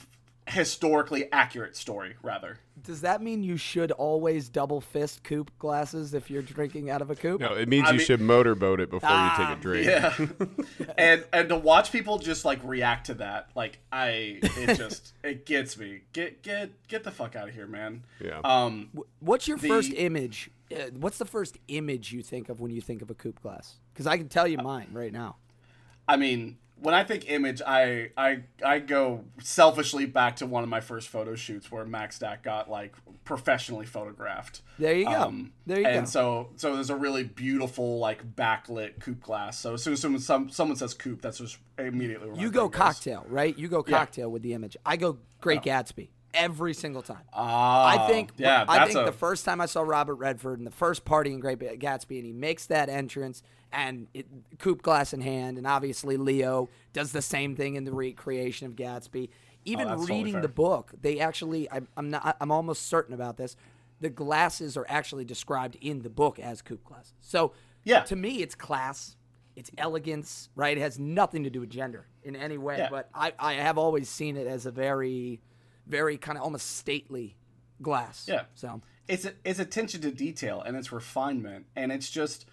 historically 0.49 1.31
accurate 1.33 1.77
story 1.77 2.15
rather. 2.23 2.59
Does 2.83 3.03
that 3.03 3.23
mean 3.23 3.45
you 3.45 3.57
should 3.57 3.93
always 3.93 4.49
double 4.49 4.81
fist 4.81 5.23
coupe 5.23 5.57
glasses 5.59 6.15
if 6.15 6.31
you're 6.31 6.43
drinking 6.43 6.91
out 6.91 7.01
of 7.01 7.11
a 7.11 7.15
coupe? 7.17 7.41
No, 7.41 7.55
it 7.55 7.69
means 7.69 7.87
I 7.89 7.93
you 7.93 7.99
mean- 7.99 8.07
should 8.07 8.21
motorboat 8.21 8.81
it 8.81 8.91
before 8.91 9.09
you 9.09 9.31
take 9.37 9.47
Ah, 9.47 9.57
a 9.57 9.61
drink. 9.63 9.87
Yeah, 9.87 10.17
and 10.99 11.25
and 11.33 11.49
to 11.51 11.57
watch 11.57 11.93
people 11.93 12.19
just 12.19 12.45
like 12.45 12.59
react 12.65 13.07
to 13.07 13.15
that, 13.15 13.51
like 13.55 13.79
I, 13.93 14.41
it 14.43 14.75
just 14.79 15.13
it 15.23 15.47
gets 15.47 15.79
me. 15.79 16.01
Get 16.13 16.43
get 16.43 16.71
get 16.89 17.05
the 17.05 17.13
fuck 17.13 17.37
out 17.37 17.49
of 17.49 17.55
here, 17.55 17.67
man. 17.69 18.03
Yeah. 18.21 18.41
Um, 18.43 18.91
What's 19.21 19.47
your 19.47 19.59
first 19.59 19.93
image? 19.95 20.51
Uh, 20.75 20.85
what's 20.99 21.19
the 21.19 21.27
first 21.27 21.59
image 21.69 22.13
you 22.13 22.23
think 22.23 22.49
of 22.49 22.59
when 22.61 22.71
you 22.71 22.81
think 22.81 23.03
of 23.03 23.11
a 23.11 23.15
coupe 23.15 23.41
glass? 23.43 23.77
Because 23.93 24.07
I 24.07 24.17
can 24.17 24.29
tell 24.29 24.49
you 24.49 24.57
mine 24.59 24.89
right 24.93 25.13
now. 25.13 25.37
I 26.09 26.17
mean, 26.17 26.57
when 26.83 26.95
I 26.95 27.05
think 27.05 27.31
image, 27.31 27.63
I 27.67 28.11
I 28.17 28.43
I 28.65 28.81
go 28.81 29.25
selfishly 29.41 30.07
back 30.07 30.37
to 30.37 30.47
one 30.47 30.63
of 30.63 30.69
my 30.69 30.81
first 30.81 31.09
photo 31.09 31.35
shoots 31.35 31.71
where 31.71 31.85
Mac's 31.85 32.19
Daiq 32.19 32.43
got 32.43 32.69
like 32.69 32.95
professionally 33.25 33.87
photographed. 33.87 34.63
There 34.79 34.95
you 34.95 35.05
go. 35.05 35.35
There 35.67 35.79
you 35.79 35.87
and 35.87 35.95
go. 35.95 35.99
And 36.01 36.09
so 36.09 36.51
so 36.57 36.75
there's 36.75 36.91
a 36.91 36.97
really 36.97 37.25
beautiful 37.25 37.99
like 37.99 38.35
backlit 38.35 39.01
coupe 39.01 39.23
glass. 39.23 39.59
So 39.59 39.75
as 39.75 39.83
soon 39.83 39.93
as 39.93 40.01
someone, 40.01 40.21
some, 40.21 40.51
someone 40.51 40.77
says 40.77 40.93
coupe, 40.93 41.23
that's 41.23 41.39
just 41.39 41.59
immediately 41.79 42.29
You 42.41 42.51
go 42.51 42.69
cocktail, 42.69 43.25
right? 43.29 43.57
You 43.57 43.69
go 43.69 43.85
Yeah. 43.87 43.99
cocktail 43.99 44.31
with 44.31 44.43
the 44.43 44.55
image. 44.55 44.77
I 44.85 44.97
go 44.97 45.19
Great 45.41 45.63
Gatsby 45.63 46.09
every 46.35 46.75
single 46.75 47.03
time. 47.03 47.23
Ah, 47.33 48.05
I 48.05 48.09
think 48.09 48.33
yeah, 48.37 48.65
I 48.69 48.87
think 48.87 48.99
a, 48.99 49.05
the 49.05 49.13
first 49.13 49.45
time 49.45 49.61
I 49.61 49.67
saw 49.67 49.83
Robert 49.83 50.17
Redford 50.17 50.59
in 50.59 50.65
the 50.65 50.71
first 50.71 51.05
party 51.05 51.33
in 51.33 51.41
Great 51.41 51.59
Gatsby, 51.59 52.17
and 52.17 52.27
he 52.27 52.33
makes 52.33 52.67
that 52.67 52.89
entrance 52.89 53.43
and 53.73 54.09
it, 54.15 54.27
coupe 54.59 54.83
glass 54.83 55.13
in 55.13 55.21
hand, 55.21 55.59
and 55.59 55.67
obviously 55.67 56.17
Leo 56.17 56.69
does 56.93 57.13
the 57.13 57.23
same 57.23 57.57
thing 57.57 57.75
in 57.77 57.85
the 57.85 57.93
recreation 57.93 58.67
of 58.67 58.75
Gatsby. 58.77 59.29
Even 59.65 59.87
Oh, 59.87 59.91
that's 59.91 60.01
totally 60.03 60.25
reading 60.25 60.41
the 60.41 60.49
book, 60.49 60.93
they 61.01 61.21
actually 61.21 61.71
I, 61.71 61.81
I'm 61.97 62.11
not 62.11 62.37
I'm 62.41 62.51
almost 62.51 62.87
certain 62.87 63.15
about 63.15 63.37
this. 63.37 63.57
The 64.01 64.11
glasses 64.11 64.77
are 64.77 64.87
actually 64.89 65.25
described 65.25 65.77
in 65.81 66.03
the 66.03 66.11
book 66.11 66.39
as 66.39 66.61
coupe 66.63 66.83
glasses. 66.85 67.15
So 67.21 67.53
Yeah. 67.85 68.01
to 68.03 68.17
me, 68.17 68.43
it's 68.43 68.55
class. 68.57 69.17
It's 69.55 69.71
elegance, 69.79 70.49
right? 70.57 70.77
It 70.77 70.81
has 70.81 70.99
nothing 70.99 71.45
to 71.45 71.51
do 71.51 71.61
with 71.61 71.71
gender 71.71 72.07
in 72.25 72.35
any 72.35 72.57
way. 72.59 72.79
Yeah. 72.79 72.89
But 72.91 73.11
I, 73.15 73.33
I 73.39 73.53
have 73.55 73.77
always 73.79 74.09
seen 74.09 74.37
it 74.37 74.47
as 74.47 74.65
a 74.67 74.71
very, 74.73 75.41
very 75.87 76.17
kind 76.17 76.39
of 76.39 76.43
almost 76.45 76.77
stately 76.79 77.37
glass. 77.83 78.27
Yeah. 78.29 78.45
So 78.55 78.81
it's 79.09 79.29
it's 79.45 79.59
attention 79.61 80.01
to 80.03 80.11
detail 80.11 80.63
and 80.63 80.77
it's 80.77 80.91
refinement 80.91 81.67
and 81.77 81.93
it's 81.93 82.09
just 82.11 82.47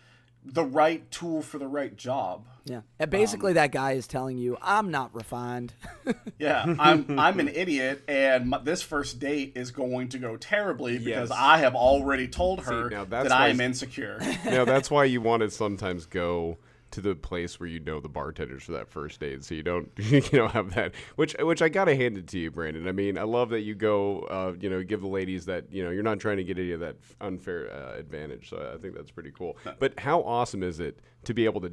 the 0.45 0.63
right 0.63 1.09
tool 1.11 1.41
for 1.41 1.57
the 1.57 1.67
right 1.67 1.95
job. 1.95 2.45
yeah, 2.65 2.81
and 2.97 3.09
basically 3.11 3.51
um, 3.51 3.55
that 3.55 3.71
guy 3.71 3.91
is 3.93 4.07
telling 4.07 4.37
you, 4.37 4.57
I'm 4.61 4.89
not 4.91 5.13
refined. 5.13 5.73
Yeah, 6.39 6.75
I'm 6.79 7.19
I'm 7.19 7.39
an 7.41 7.49
idiot, 7.49 8.01
and 8.07 8.49
my, 8.49 8.59
this 8.59 8.81
first 8.81 9.19
date 9.19 9.51
is 9.55 9.71
going 9.71 10.07
to 10.09 10.17
go 10.17 10.37
terribly 10.37 10.97
because 10.97 11.29
Yes. 11.29 11.37
I 11.37 11.57
have 11.57 11.75
already 11.75 12.27
told 12.29 12.61
her 12.63 12.89
now 12.89 13.03
that's 13.05 13.27
that 13.29 13.37
I 13.37 13.49
am 13.49 13.59
insecure. 13.59 14.19
now 14.45 14.63
that's 14.63 14.89
why 14.95 15.03
you 15.03 15.19
want 15.21 15.41
to 15.43 15.49
sometimes 15.51 16.05
go 16.05 16.57
to 16.91 17.01
the 17.01 17.15
place 17.15 17.59
where 17.59 17.67
you 17.69 17.79
know 17.79 17.99
the 17.99 18.09
bartenders 18.09 18.63
for 18.63 18.71
that 18.73 18.87
first 18.89 19.19
date, 19.19 19.43
so 19.43 19.55
you 19.55 19.63
don't 19.63 19.91
you 19.97 20.21
know 20.33 20.47
have 20.47 20.73
that. 20.75 20.93
Which 21.15 21.35
which 21.39 21.61
I 21.61 21.69
gotta 21.69 21.95
hand 21.95 22.17
it 22.17 22.27
to 22.27 22.39
you, 22.39 22.51
Brandon. 22.51 22.87
I 22.87 22.91
mean, 22.91 23.17
I 23.17 23.23
love 23.23 23.49
that 23.49 23.61
you 23.61 23.75
go, 23.75 24.21
uh, 24.21 24.53
you 24.59 24.69
know, 24.69 24.83
give 24.83 25.01
the 25.01 25.07
ladies 25.07 25.45
that 25.45 25.71
you 25.71 25.83
know 25.83 25.91
you're 25.91 26.03
not 26.03 26.19
trying 26.19 26.37
to 26.37 26.43
get 26.43 26.57
any 26.57 26.71
of 26.71 26.79
that 26.79 26.95
unfair 27.21 27.71
uh, 27.71 27.97
advantage. 27.97 28.49
So 28.49 28.71
I 28.73 28.77
think 28.81 28.95
that's 28.95 29.11
pretty 29.11 29.31
cool. 29.31 29.57
But 29.79 29.99
how 29.99 30.21
awesome 30.21 30.63
is 30.63 30.79
it 30.79 30.99
to 31.25 31.33
be 31.33 31.45
able 31.45 31.61
to 31.61 31.71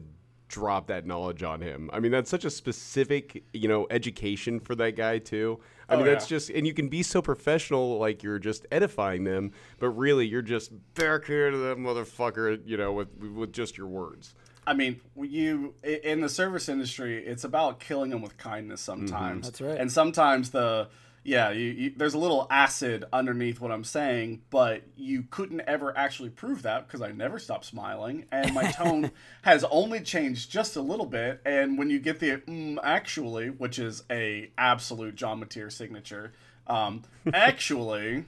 drop 0.49 0.87
that 0.87 1.07
knowledge 1.07 1.43
on 1.43 1.61
him? 1.61 1.91
I 1.93 1.99
mean, 1.99 2.13
that's 2.13 2.31
such 2.31 2.45
a 2.45 2.51
specific 2.51 3.45
you 3.53 3.69
know 3.69 3.87
education 3.91 4.61
for 4.61 4.75
that 4.77 4.97
guy 4.97 5.19
too. 5.19 5.61
I 5.89 5.95
Oh, 5.95 5.99
mean, 5.99 6.07
that's 6.07 6.25
yeah. 6.31 6.37
just 6.37 6.51
and 6.51 6.67
you 6.67 6.75
can 6.75 6.89
be 6.89 7.03
so 7.03 7.23
professional, 7.23 7.99
like 7.99 8.23
you're 8.23 8.39
just 8.41 8.67
edifying 8.73 9.25
them, 9.25 9.53
but 9.79 9.91
really 9.91 10.27
you're 10.27 10.43
just 10.43 10.73
backhanding 10.95 11.63
that 11.63 11.79
motherfucker, 11.79 12.61
you 12.67 12.77
know, 12.77 12.93
with 12.93 13.09
with 13.19 13.53
just 13.53 13.79
your 13.79 13.87
words. 13.87 14.35
I 14.67 14.75
mean, 14.75 15.01
you 15.17 15.75
in 15.85 16.21
the 16.21 16.29
service 16.29 16.69
industry, 16.69 17.25
it's 17.25 17.45
about 17.45 17.81
killing 17.81 18.11
them 18.11 18.23
with 18.23 18.37
kindness 18.37 18.81
sometimes. 18.81 19.47
That's 19.47 19.61
right. 19.61 19.79
And 19.79 19.91
sometimes 19.91 20.51
the 20.51 20.89
yeah, 21.27 21.51
you, 21.51 21.71
you, 21.73 21.93
there's 21.97 22.15
a 22.15 22.19
little 22.19 22.47
acid 22.51 23.05
underneath 23.13 23.61
what 23.61 23.73
I'm 23.73 23.83
saying, 23.83 24.43
but 24.49 24.83
you 24.97 25.25
couldn't 25.29 25.61
ever 25.67 25.97
actually 25.99 26.31
prove 26.31 26.63
that 26.63 26.87
because 26.87 27.03
I 27.03 27.11
never 27.11 27.41
stopped 27.41 27.65
smiling, 27.65 28.27
and 28.31 28.55
my 28.55 28.71
tone 28.71 29.11
has 29.43 29.65
only 29.65 30.01
changed 30.01 30.53
just 30.53 30.77
a 30.77 30.81
little 30.81 31.05
bit. 31.05 31.41
And 31.45 31.79
when 31.79 31.91
you 31.91 31.99
get 31.99 32.21
the 32.21 32.37
mm, 32.37 32.79
actually, 32.81 33.51
which 33.51 33.81
is 33.81 34.05
a 34.09 34.53
absolute 34.57 35.17
John 35.17 35.45
Mateer 35.45 35.71
signature, 35.73 36.33
um, 36.69 37.03
actually, 37.35 38.25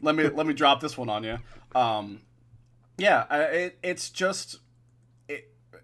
let 0.00 0.14
me 0.14 0.26
let 0.28 0.46
me 0.46 0.54
drop 0.54 0.80
this 0.80 0.96
one 0.96 1.10
on 1.10 1.24
you. 1.24 1.38
Um, 1.74 2.22
yeah, 2.96 3.26
it, 3.44 3.78
it's 3.82 4.08
just 4.08 4.54
it, 4.54 4.60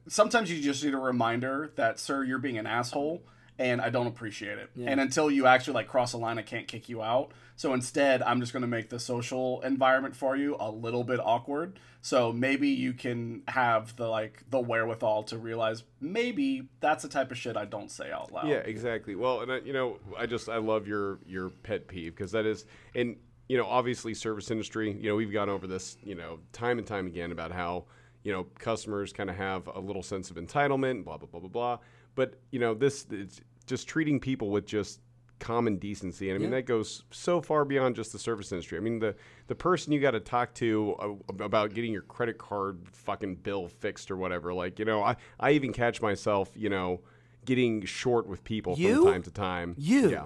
sometimes 0.08 0.50
you 0.50 0.60
just 0.60 0.84
need 0.84 0.94
a 0.94 0.98
reminder 0.98 1.72
that, 1.76 1.98
sir, 1.98 2.24
you're 2.24 2.38
being 2.38 2.58
an 2.58 2.66
asshole, 2.66 3.22
and 3.58 3.80
I 3.80 3.90
don't 3.90 4.06
appreciate 4.06 4.58
it. 4.58 4.70
And 4.76 5.00
until 5.00 5.30
you 5.30 5.46
actually 5.46 5.74
like 5.74 5.88
cross 5.88 6.12
a 6.12 6.18
line, 6.18 6.38
I 6.38 6.42
can't 6.42 6.68
kick 6.68 6.88
you 6.88 7.02
out. 7.02 7.32
So 7.56 7.74
instead, 7.74 8.22
I'm 8.22 8.40
just 8.40 8.52
going 8.52 8.60
to 8.60 8.68
make 8.68 8.88
the 8.88 9.00
social 9.00 9.60
environment 9.62 10.14
for 10.14 10.36
you 10.36 10.56
a 10.60 10.70
little 10.70 11.02
bit 11.02 11.18
awkward. 11.18 11.80
So 12.00 12.32
maybe 12.32 12.68
you 12.68 12.92
can 12.92 13.42
have 13.48 13.96
the 13.96 14.06
like 14.06 14.44
the 14.48 14.60
wherewithal 14.60 15.24
to 15.24 15.38
realize 15.38 15.82
maybe 16.00 16.68
that's 16.78 17.02
the 17.02 17.08
type 17.08 17.32
of 17.32 17.38
shit 17.38 17.56
I 17.56 17.64
don't 17.64 17.90
say 17.90 18.12
out 18.12 18.30
loud. 18.32 18.48
Yeah, 18.48 18.58
exactly. 18.58 19.16
Well, 19.16 19.40
and 19.40 19.52
I, 19.52 19.58
you 19.58 19.72
know, 19.72 19.98
I 20.16 20.26
just 20.26 20.48
I 20.48 20.58
love 20.58 20.86
your 20.86 21.18
your 21.26 21.50
pet 21.50 21.88
peeve 21.88 22.14
because 22.14 22.30
that 22.32 22.46
is, 22.46 22.64
and 22.94 23.16
you 23.48 23.58
know, 23.58 23.66
obviously 23.66 24.14
service 24.14 24.52
industry. 24.52 24.92
You 24.92 25.10
know, 25.10 25.16
we've 25.16 25.32
gone 25.32 25.48
over 25.48 25.66
this, 25.66 25.96
you 26.04 26.14
know, 26.14 26.38
time 26.52 26.78
and 26.78 26.86
time 26.86 27.06
again 27.08 27.32
about 27.32 27.50
how 27.50 27.86
you 28.22 28.32
know 28.32 28.44
customers 28.58 29.12
kind 29.12 29.30
of 29.30 29.36
have 29.36 29.68
a 29.68 29.80
little 29.80 30.02
sense 30.02 30.30
of 30.30 30.36
entitlement, 30.36 31.04
blah 31.04 31.16
blah 31.16 31.28
blah 31.28 31.40
blah 31.40 31.48
blah. 31.48 31.78
But 32.14 32.34
you 32.50 32.58
know, 32.58 32.74
this 32.74 33.06
it's 33.10 33.40
just 33.66 33.88
treating 33.88 34.18
people 34.20 34.50
with 34.50 34.66
just 34.66 35.00
common 35.38 35.76
decency, 35.76 36.30
and 36.30 36.38
I 36.38 36.40
mean 36.40 36.50
that 36.50 36.66
goes 36.66 37.04
so 37.10 37.40
far 37.40 37.64
beyond 37.64 37.96
just 37.96 38.12
the 38.12 38.18
service 38.18 38.50
industry. 38.50 38.78
I 38.78 38.80
mean 38.80 38.98
the 38.98 39.14
the 39.46 39.54
person 39.54 39.92
you 39.92 40.00
got 40.00 40.12
to 40.12 40.20
talk 40.20 40.54
to 40.54 40.94
uh, 40.98 41.44
about 41.44 41.74
getting 41.74 41.92
your 41.92 42.02
credit 42.02 42.38
card 42.38 42.80
fucking 42.90 43.36
bill 43.36 43.68
fixed 43.68 44.10
or 44.10 44.16
whatever. 44.16 44.52
Like 44.52 44.78
you 44.78 44.84
know, 44.84 45.02
I 45.02 45.16
I 45.38 45.52
even 45.52 45.72
catch 45.72 46.02
myself, 46.02 46.50
you 46.54 46.68
know 46.68 47.00
getting 47.48 47.82
short 47.86 48.26
with 48.26 48.44
people 48.44 48.74
You? 48.76 49.04
from 49.04 49.12
time 49.12 49.22
to 49.22 49.30
time. 49.30 49.74
You? 49.78 50.10
Yeah. 50.10 50.24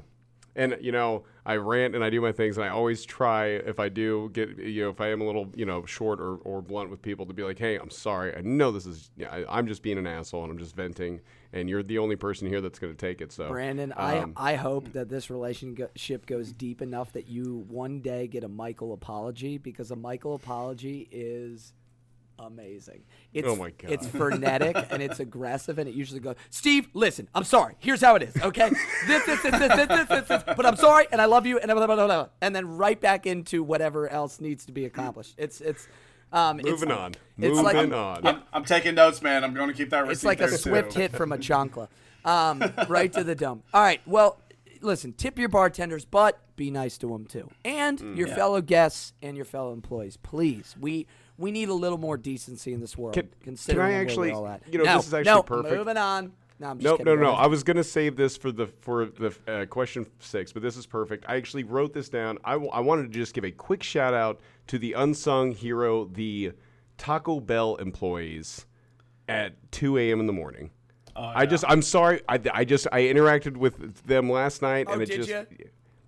And 0.57 0.77
you 0.81 0.91
know, 0.91 1.23
I 1.45 1.57
rant 1.57 1.95
and 1.95 2.05
I 2.05 2.11
do 2.11 2.21
my 2.21 2.31
things, 2.31 2.57
and 2.57 2.65
I 2.65 2.69
always 2.69 3.05
try 3.05 3.47
if 3.47 3.81
I 3.81 3.89
do 3.89 4.31
get 4.33 4.59
you 4.59 4.85
know 4.85 4.91
if 4.91 5.01
I 5.01 5.09
am 5.09 5.21
a 5.21 5.25
little 5.25 5.51
you 5.57 5.67
know 5.67 5.85
short 5.85 6.21
or, 6.21 6.37
or 6.37 6.63
blunt 6.63 6.91
with 6.91 7.03
people 7.03 7.27
to 7.27 7.33
be 7.33 7.43
like, 7.43 7.59
hey, 7.59 7.77
I'm 7.77 7.91
sorry. 7.91 8.37
I 8.37 8.43
know 8.43 8.71
this 8.71 8.87
is 8.87 9.11
yeah, 9.17 9.29
I, 9.31 9.59
I'm 9.59 9.67
just 9.67 9.83
being 9.83 9.99
an 9.99 10.07
asshole 10.07 10.45
and 10.45 10.53
I'm 10.53 10.59
just 10.59 10.77
venting, 10.77 11.21
and 11.53 11.69
you're 11.69 11.83
the 11.83 11.99
only 11.99 12.15
person 12.15 12.47
here 12.47 12.61
that's 12.61 12.79
going 12.79 12.95
to 12.95 12.99
take 12.99 13.21
it. 13.21 13.33
So 13.33 13.49
Brandon, 13.49 13.93
um, 13.97 14.35
I 14.37 14.53
I 14.53 14.55
hope 14.55 14.93
that 14.93 15.09
this 15.09 15.31
relationship 15.31 16.27
goes 16.27 16.53
deep 16.53 16.81
enough 16.81 17.13
that 17.13 17.29
you 17.29 17.65
one 17.69 18.01
day 18.01 18.29
get 18.29 18.45
a 18.45 18.49
Michael 18.49 18.93
apology 18.93 19.59
because 19.59 19.91
a 19.91 19.97
Michael 19.97 20.37
apology 20.37 21.09
is 21.11 21.73
amazing. 22.43 23.03
It's, 23.33 23.47
Oh 23.49 23.57
my 23.57 23.71
God. 23.71 23.91
It's 23.91 24.07
frenetic 24.07 24.77
and 24.91 25.03
it's 25.03 25.21
aggressive 25.21 25.79
and 25.79 25.89
it 25.89 25.95
usually 25.95 26.21
goes, 26.21 26.37
Steve, 26.51 26.89
listen, 26.95 27.29
I'm 27.35 27.45
sorry. 27.45 27.75
Here's 27.79 28.01
how 28.01 28.15
it 28.17 28.23
is, 28.23 28.37
okay? 28.43 28.71
this, 29.07 29.25
this, 29.27 29.43
this, 29.43 29.53
this, 29.59 29.59
this, 29.77 29.89
this, 29.89 30.09
this, 30.09 30.29
this, 30.29 30.43
but 30.57 30.67
I'm 30.67 30.77
sorry 30.77 31.07
and 31.13 31.21
I 31.21 31.25
love 31.27 31.47
you 31.47 31.59
and 31.59 31.67
blah, 31.71 31.87
blah, 31.87 31.95
blah, 31.97 32.07
blah, 32.07 32.29
and 32.41 32.55
then 32.55 32.67
right 32.77 33.01
back 33.01 33.27
into 33.27 33.63
whatever 33.63 34.09
else 34.09 34.41
needs 34.41 34.67
to 34.67 34.73
be 34.73 34.85
accomplished. 34.85 35.35
It's 35.39 35.61
it's 35.61 35.89
um 36.33 36.61
it's- 36.61 36.73
moving 36.73 36.91
on, 36.91 37.13
It's 37.13 37.57
moving 37.57 37.65
like 37.65 37.77
on. 37.93 38.27
I'm, 38.27 38.43
I'm 38.53 38.65
taking 38.65 38.95
notes, 38.95 39.21
man. 39.23 39.45
I'm 39.45 39.55
going 39.55 39.69
to 39.69 39.75
keep 39.75 39.91
that 39.91 40.01
receipt 40.07 40.13
it's 40.13 40.25
like 40.25 40.41
a 40.41 40.47
there, 40.47 40.57
swift 40.59 40.95
hit 40.95 41.13
from 41.13 41.33
a 41.33 41.39
chancla, 41.39 41.89
um, 42.25 42.63
right 42.89 43.13
to 43.13 43.23
the 43.25 43.35
dome. 43.35 43.63
All 43.75 43.83
right, 43.83 44.01
well, 44.07 44.39
listen, 44.81 45.13
tip 45.13 45.39
your 45.39 45.49
bartenders, 45.49 46.05
but 46.05 46.39
be 46.57 46.71
nice 46.71 46.97
to 46.99 47.09
them 47.09 47.27
too, 47.27 47.51
and 47.65 47.99
Mm. 47.99 48.17
your 48.17 48.29
fellow 48.29 48.61
guests 48.61 49.13
and 49.23 49.37
your 49.37 49.45
fellow 49.45 49.73
employees. 49.73 50.17
Please, 50.17 50.75
we 50.81 51.07
we 51.43 51.51
need 51.51 51.69
a 51.69 51.75
little 51.75 51.99
more 51.99 52.17
decency 52.17 52.73
in 52.73 52.81
this 52.81 52.97
world. 52.97 53.15
Can- 53.15 53.29
considering 53.43 53.85
can 53.87 53.91
I 53.91 53.93
where 53.95 54.01
actually- 54.03 54.31
we're 54.31 54.37
all 54.39 54.47
at. 54.47 54.63
you 54.71 54.79
know, 54.79 54.85
no, 54.85 54.97
this 54.97 55.09
is 55.09 55.15
actually 55.15 55.33
no, 55.35 55.43
perfect. 55.43 55.75
Moving 55.75 55.97
on. 55.97 56.33
No, 56.61 56.69
I'm 56.69 56.79
just 56.79 56.85
No, 56.85 56.97
kidding. 56.97 57.17
no, 57.17 57.21
no. 57.23 57.33
I 57.33 57.49
was 57.49 57.65
gonna 57.65 57.83
save 57.83 58.15
this 58.15 58.37
for 58.37 58.53
the 58.53 58.69
for 58.83 59.07
the 59.07 59.35
uh, 59.49 59.67
question 59.67 60.07
six, 60.21 60.53
but 60.53 60.63
this 60.63 60.77
is 60.77 60.87
perfect. 60.87 61.25
I 61.29 61.35
actually 61.35 61.65
wrote 61.65 61.93
this 61.93 62.09
down. 62.09 62.39
I, 62.45 62.53
w- 62.53 62.71
I 62.71 62.79
wanted 62.79 63.13
to 63.13 63.19
just 63.19 63.35
give 63.35 63.45
a 63.45 63.51
quick 63.51 63.83
shout 63.83 64.15
out 64.15 64.41
to 64.69 64.79
the 64.79 64.93
unsung 64.93 65.51
hero, 65.53 66.05
the 66.05 66.53
Taco 66.99 67.41
Bell 67.41 67.75
employees 67.77 68.67
at 69.29 69.55
2 69.73 69.99
a.m. 69.99 70.21
in 70.21 70.27
the 70.27 70.33
morning. 70.33 70.71
Oh, 71.17 71.23
I 71.25 71.47
just, 71.47 71.65
I'm 71.67 71.83
sorry. 71.83 72.21
I, 72.29 72.39
I 72.55 72.65
just, 72.65 72.87
I 72.93 73.03
interacted 73.03 73.57
with 73.57 74.05
them 74.05 74.31
last 74.31 74.63
night, 74.63 74.87
Oh, 74.89 74.93
and 74.93 75.03
it 75.03 75.07
did 75.07 75.17
just. 75.17 75.29
ya? 75.31 75.43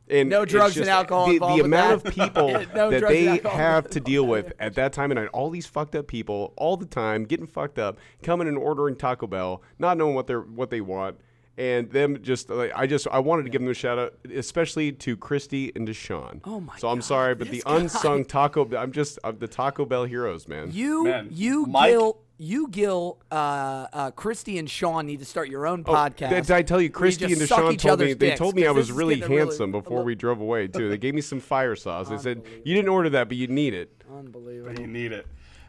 And 0.09 0.29
No 0.29 0.43
it's 0.43 0.53
drugs 0.53 0.77
and 0.77 0.89
alcohol 0.89 1.27
The, 1.29 1.33
involved 1.35 1.61
the 1.61 1.65
amount 1.65 2.03
that? 2.05 2.09
of 2.09 2.15
people 2.15 2.49
No 2.75 2.91
that 2.91 3.09
they 3.09 3.39
have 3.49 3.89
to 3.91 4.01
deal 4.01 4.27
with 4.27 4.47
with 4.47 4.53
at 4.61 4.75
that 4.75 4.93
time 4.93 5.11
of 5.11 5.17
night, 5.17 5.29
all 5.33 5.49
these 5.51 5.67
fucked 5.67 5.95
up 5.95 6.07
people 6.07 6.53
all 6.57 6.77
the 6.77 6.85
time 6.87 7.25
getting 7.25 7.47
fucked 7.47 7.79
up, 7.79 7.99
coming 8.23 8.47
and 8.49 8.59
ordering 8.59 8.97
Taco 8.97 9.27
Bell, 9.27 9.63
not 9.79 9.97
knowing 9.97 10.15
what 10.15 10.27
they're 10.27 10.41
what 10.41 10.69
they 10.71 10.81
want, 10.83 11.19
and 11.57 11.89
them 11.91 12.21
just 12.23 12.51
like 12.51 12.73
I 12.75 12.87
just 12.87 13.07
I 13.11 13.21
wanted 13.21 13.45
to 13.45 13.49
give 13.51 13.61
them 13.63 13.71
a 13.71 13.75
shout 13.75 13.99
out, 13.99 14.15
especially 14.35 14.91
to 14.93 15.17
Christy 15.17 15.73
and 15.77 15.87
Deshaun. 15.89 16.41
Oh 16.45 16.61
my 16.61 16.77
So 16.79 16.89
I'm 16.89 16.97
God, 16.99 17.05
sorry, 17.05 17.35
but 17.37 17.47
the 17.49 17.55
this 17.59 17.65
guy. 17.65 17.77
unsung 17.77 18.25
Taco, 18.25 18.69
I'm 18.77 18.93
just 18.93 19.19
uh, 19.25 19.33
the 19.33 19.47
Taco 19.49 19.85
Bell 19.87 20.05
heroes, 20.05 20.49
man. 20.49 20.71
You, 20.73 21.05
Man, 21.05 21.29
you, 21.31 21.65
Mike- 21.67 21.93
Gil, 21.93 22.19
you, 22.37 22.68
Gil, 22.68 23.18
uh, 23.30 23.87
uh, 23.93 24.11
Christy 24.11 24.59
and 24.59 24.68
Sean 24.68 25.07
need 25.07 25.20
to 25.20 25.24
start 25.24 25.49
your 25.49 25.66
own 25.66 25.85
Oh, 25.87 25.93
podcast. 25.93 26.30
Did 26.30 26.51
I 26.51 26.62
tell 26.62 26.80
you, 26.80 26.91
Christy 26.91 27.26
and 27.26 27.39
suck 27.39 27.61
Deshaun 27.61 27.78
told 27.78 28.01
me 28.01 28.07
other's 28.07 28.16
they 28.16 28.35
told 28.37 28.55
me 28.57 28.62
I 28.64 28.66
'cause 28.68 28.76
was 28.76 28.93
really 28.93 29.20
handsome 29.20 29.74
a 29.74 29.80
before 29.80 30.03
we 30.03 30.14
drove 30.14 30.41
away 30.41 30.66
too. 30.68 30.89
They 30.89 30.99
gave 30.99 31.14
me 31.14 31.20
some 31.20 31.41
fire 31.41 31.76
sauce. 31.76 32.09
They 32.09 32.18
said 32.18 32.43
you 32.64 32.74
didn't 32.74 32.89
order 32.91 33.11
that, 33.11 33.28
but 33.28 33.37
you 33.37 33.47
need 33.47 33.74
it. 33.74 34.03
Unbelievable. 34.12 34.72
But 34.72 34.80
You 34.80 34.87
need 34.87 35.12
it. 35.12 35.26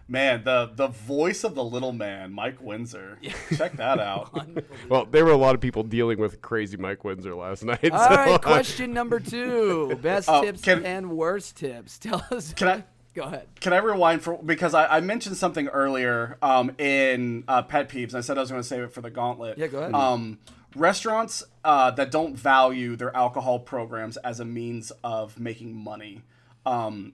Man, 0.07 0.43
the 0.43 0.69
the 0.75 0.87
voice 0.87 1.43
of 1.43 1.55
the 1.55 1.63
little 1.63 1.91
man, 1.91 2.31
Mike 2.31 2.61
Windsor. 2.61 3.17
Check 3.57 3.73
that 3.77 3.99
out. 3.99 4.29
Well, 4.89 5.05
there 5.05 5.25
were 5.25 5.31
a 5.31 5.37
lot 5.37 5.55
of 5.55 5.61
people 5.61 5.81
dealing 5.81 6.19
with 6.19 6.41
crazy 6.43 6.77
Mike 6.77 7.03
Windsor 7.03 7.33
last 7.33 7.63
night. 7.63 7.91
All 7.91 7.97
so, 7.97 8.15
right, 8.15 8.29
uh, 8.33 8.37
question 8.37 8.93
number 8.93 9.19
two: 9.19 9.97
best 10.03 10.29
Oh, 10.29 10.43
tips 10.43 10.61
can- 10.61 10.85
and 10.85 11.09
worst 11.09 11.57
tips. 11.57 11.97
Tell 11.97 12.23
us. 12.29 12.53
Can 12.53 12.67
I- 12.67 12.83
go 13.15 13.23
ahead? 13.23 13.47
Can 13.59 13.73
I 13.73 13.77
rewind 13.77 14.21
for 14.21 14.37
because 14.37 14.73
I, 14.73 14.97
I 14.97 14.99
mentioned 14.99 15.37
something 15.37 15.67
earlier 15.67 16.37
um, 16.41 16.71
in 16.77 17.43
uh, 17.47 17.63
pet 17.63 17.89
peeves. 17.89 18.13
I 18.13 18.21
said 18.21 18.37
I 18.37 18.41
was 18.41 18.51
going 18.51 18.61
to 18.61 18.67
save 18.67 18.83
it 18.83 18.93
for 18.93 19.01
the 19.01 19.09
gauntlet. 19.09 19.57
Yeah, 19.57 19.67
go 19.67 19.79
ahead. 19.79 19.93
Um, 19.93 20.39
restaurants 20.75 21.43
uh, 21.63 21.91
that 21.91 22.11
don't 22.11 22.35
value 22.35 22.95
their 22.95 23.15
alcohol 23.15 23.59
programs 23.59 24.17
as 24.17 24.39
a 24.39 24.45
means 24.45 24.91
of 25.03 25.39
making 25.39 25.73
money. 25.73 26.21
Um, 26.65 27.13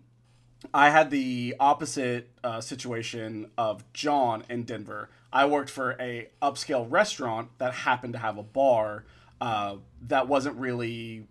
I 0.74 0.90
had 0.90 1.10
the 1.10 1.56
opposite 1.60 2.30
uh, 2.44 2.62
situation 2.62 3.50
of 3.58 3.84
John 3.94 4.44
in 4.50 4.64
Denver. 4.64 5.10
I 5.34 5.46
worked 5.46 5.70
for 5.70 5.96
a 6.00 6.30
upscale 6.42 6.86
restaurant 6.90 7.50
that 7.58 7.74
happened 7.74 8.14
to 8.14 8.20
have 8.20 8.38
a 8.38 8.44
bar 8.44 9.06
uh, 9.40 9.78
that 10.08 10.28
wasn't 10.28 10.58
really 10.58 11.26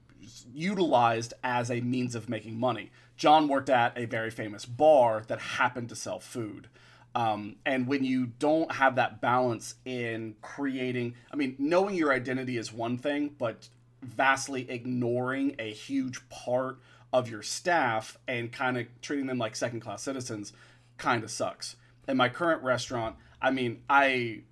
utilized 0.53 1.35
as 1.45 1.71
a 1.71 1.81
means 1.81 2.15
of 2.15 2.29
making 2.29 2.59
money. 2.59 2.91
John 3.21 3.49
worked 3.49 3.69
at 3.69 3.99
a 3.99 4.07
very 4.07 4.31
famous 4.31 4.65
bar 4.65 5.25
that 5.27 5.39
happened 5.39 5.91
to 5.91 5.95
sell 5.95 6.19
food. 6.19 6.69
Um, 7.15 7.57
and 7.67 7.87
when 7.87 8.03
you 8.03 8.25
don't 8.25 8.73
have 8.73 8.97
that 8.97 9.21
balance 9.21 9.75
in 9.85 10.37
creating, 10.41 11.17
I 11.31 11.37
mean, 11.37 11.55
knowing 11.59 11.97
your 11.97 12.15
identity 12.15 12.57
is 12.57 12.73
one 12.73 12.97
thing, 12.97 13.35
but 13.37 13.69
vastly 14.01 14.71
ignoring 14.71 15.55
a 15.59 15.71
huge 15.71 16.27
part 16.31 16.79
of 17.13 17.29
your 17.29 17.43
staff 17.43 18.17
and 18.27 18.51
kind 18.51 18.79
of 18.79 18.87
treating 19.03 19.27
them 19.27 19.37
like 19.37 19.55
second 19.55 19.81
class 19.81 20.03
citizens 20.03 20.55
kind 20.97 21.23
of 21.23 21.31
sucks. 21.31 21.77
In 22.09 22.17
my 22.17 22.31
current 22.31 22.63
restaurant, 22.63 23.17
I 23.43 23.51
mean, 23.51 23.83
I 23.91 24.45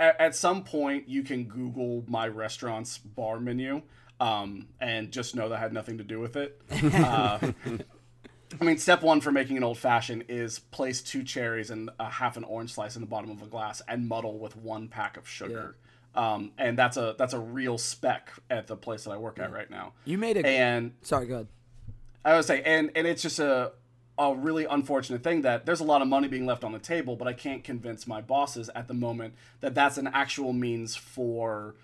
at, 0.00 0.20
at 0.20 0.34
some 0.34 0.64
point 0.64 1.08
you 1.08 1.22
can 1.22 1.44
Google 1.44 2.02
my 2.08 2.26
restaurant's 2.26 2.98
bar 2.98 3.38
menu 3.38 3.82
um, 4.18 4.66
and 4.80 5.12
just 5.12 5.36
know 5.36 5.48
that 5.48 5.58
had 5.58 5.72
nothing 5.72 5.98
to 5.98 6.04
do 6.04 6.18
with 6.18 6.34
it. 6.34 6.60
Uh, 6.82 7.52
I 8.58 8.64
mean, 8.64 8.78
step 8.78 9.02
one 9.02 9.20
for 9.20 9.30
making 9.30 9.56
an 9.56 9.64
old 9.64 9.78
fashioned 9.78 10.24
is 10.28 10.58
place 10.58 11.02
two 11.02 11.22
cherries 11.22 11.70
and 11.70 11.90
a 12.00 12.10
half 12.10 12.36
an 12.36 12.44
orange 12.44 12.72
slice 12.74 12.96
in 12.96 13.00
the 13.00 13.06
bottom 13.06 13.30
of 13.30 13.42
a 13.42 13.46
glass 13.46 13.80
and 13.86 14.08
muddle 14.08 14.38
with 14.38 14.56
one 14.56 14.88
pack 14.88 15.16
of 15.16 15.28
sugar. 15.28 15.76
Um, 16.14 16.52
and 16.58 16.76
that's 16.76 16.96
a 16.96 17.14
that's 17.16 17.34
a 17.34 17.38
real 17.38 17.78
spec 17.78 18.32
at 18.50 18.66
the 18.66 18.76
place 18.76 19.04
that 19.04 19.12
I 19.12 19.16
work 19.16 19.38
at 19.38 19.52
right 19.52 19.70
now. 19.70 19.92
You 20.04 20.18
made 20.18 20.36
it, 20.36 20.44
And 20.44 20.92
sorry, 21.02 21.26
go 21.26 21.34
ahead. 21.34 21.46
I 22.24 22.34
would 22.34 22.44
say, 22.44 22.62
and 22.62 22.90
and 22.96 23.06
it's 23.06 23.22
just 23.22 23.38
a 23.38 23.72
a 24.18 24.34
really 24.34 24.66
unfortunate 24.66 25.22
thing 25.22 25.42
that 25.42 25.64
there's 25.64 25.80
a 25.80 25.84
lot 25.84 26.02
of 26.02 26.08
money 26.08 26.28
being 26.28 26.44
left 26.44 26.64
on 26.64 26.72
the 26.72 26.78
table, 26.78 27.16
but 27.16 27.26
I 27.26 27.32
can't 27.32 27.64
convince 27.64 28.06
my 28.06 28.20
bosses 28.20 28.68
at 28.74 28.86
the 28.86 28.94
moment 28.94 29.34
that 29.60 29.74
that's 29.74 29.96
an 29.96 30.08
actual 30.08 30.52
means 30.52 30.94
for 30.94 31.74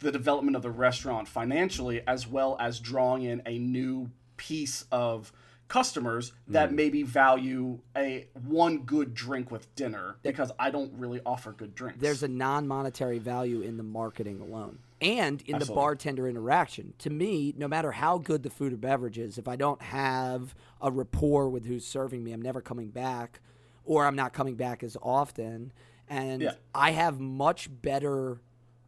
the 0.00 0.12
development 0.12 0.56
of 0.56 0.62
the 0.62 0.70
restaurant 0.70 1.28
financially, 1.28 2.02
as 2.06 2.26
well 2.26 2.56
as 2.60 2.78
drawing 2.78 3.22
in 3.22 3.42
a 3.46 3.58
new 3.58 4.10
piece 4.36 4.84
of 4.92 5.32
customers 5.68 6.32
that 6.48 6.72
maybe 6.72 7.02
value 7.02 7.78
a 7.96 8.26
one 8.46 8.78
good 8.78 9.14
drink 9.14 9.50
with 9.50 9.72
dinner 9.74 10.16
because 10.22 10.50
I 10.58 10.70
don't 10.70 10.92
really 10.94 11.20
offer 11.24 11.52
good 11.52 11.74
drinks. 11.74 12.00
There's 12.00 12.22
a 12.22 12.28
non-monetary 12.28 13.18
value 13.18 13.60
in 13.60 13.76
the 13.76 13.82
marketing 13.82 14.40
alone 14.40 14.78
and 15.00 15.42
in 15.46 15.58
the 15.58 15.66
bartender 15.66 16.26
interaction. 16.26 16.94
To 17.00 17.10
me, 17.10 17.54
no 17.56 17.68
matter 17.68 17.92
how 17.92 18.18
good 18.18 18.42
the 18.42 18.50
food 18.50 18.72
or 18.72 18.76
beverage 18.76 19.18
is, 19.18 19.38
if 19.38 19.46
I 19.46 19.56
don't 19.56 19.80
have 19.82 20.54
a 20.80 20.90
rapport 20.90 21.48
with 21.50 21.66
who's 21.66 21.86
serving 21.86 22.24
me, 22.24 22.32
I'm 22.32 22.42
never 22.42 22.60
coming 22.60 22.88
back 22.88 23.40
or 23.84 24.06
I'm 24.06 24.16
not 24.16 24.32
coming 24.32 24.54
back 24.54 24.82
as 24.82 24.96
often. 25.02 25.72
And 26.08 26.42
Yeah. 26.42 26.52
I 26.74 26.92
have 26.92 27.20
much 27.20 27.68
better 27.82 28.40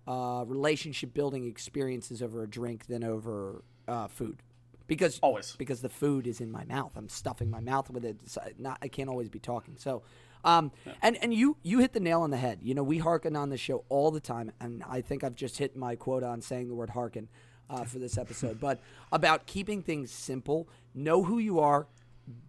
uh, 0.09 0.45
relationship 0.47 1.13
building 1.15 1.47
experiences 1.47 2.23
over 2.23 2.43
a 2.43 2.49
drink 2.49 2.87
than 2.87 3.05
over 3.05 3.63
uh, 3.87 4.09
food. 4.09 4.43
Because 4.91 5.19
Always. 5.23 5.55
because 5.57 5.81
the 5.83 5.89
food 5.89 6.27
is 6.27 6.41
in 6.41 6.51
my 6.51 6.65
mouth. 6.65 6.93
I'm 6.97 7.09
stuffing 7.09 7.49
my 7.49 7.61
mouth 7.61 7.89
with 7.91 8.05
it. 8.05 8.17
It's 8.25 8.37
not, 8.59 8.79
I 8.83 8.89
can't 8.89 9.09
always 9.09 9.29
be 9.29 9.39
talking. 9.39 9.77
So, 9.79 10.03
um, 10.45 10.73
and 11.01 11.17
and 11.23 11.33
you 11.33 11.57
you 11.63 11.79
hit 11.79 11.93
the 11.93 12.01
nail 12.01 12.23
on 12.23 12.31
the 12.31 12.37
head. 12.37 12.59
You 12.63 12.75
know, 12.75 12.83
we 12.83 12.99
hearken 12.99 13.37
on 13.37 13.51
the 13.51 13.57
show 13.57 13.85
all 13.89 14.11
the 14.11 14.21
time, 14.21 14.51
and 14.61 14.83
I 14.89 15.01
think 15.01 15.23
I've 15.23 15.37
just 15.37 15.59
hit 15.59 15.77
my 15.77 15.95
quota 15.97 16.27
on 16.27 16.41
saying 16.43 16.69
the 16.69 16.75
word 16.75 16.91
hearken 16.91 17.29
uh, 17.71 17.85
for 17.85 17.99
this 18.01 18.19
episode. 18.19 18.59
but 18.61 18.81
about 19.13 19.47
keeping 19.47 19.81
things 19.83 20.11
simple, 20.11 20.69
know 20.93 21.23
who 21.23 21.39
you 21.39 21.61
are, 21.61 21.87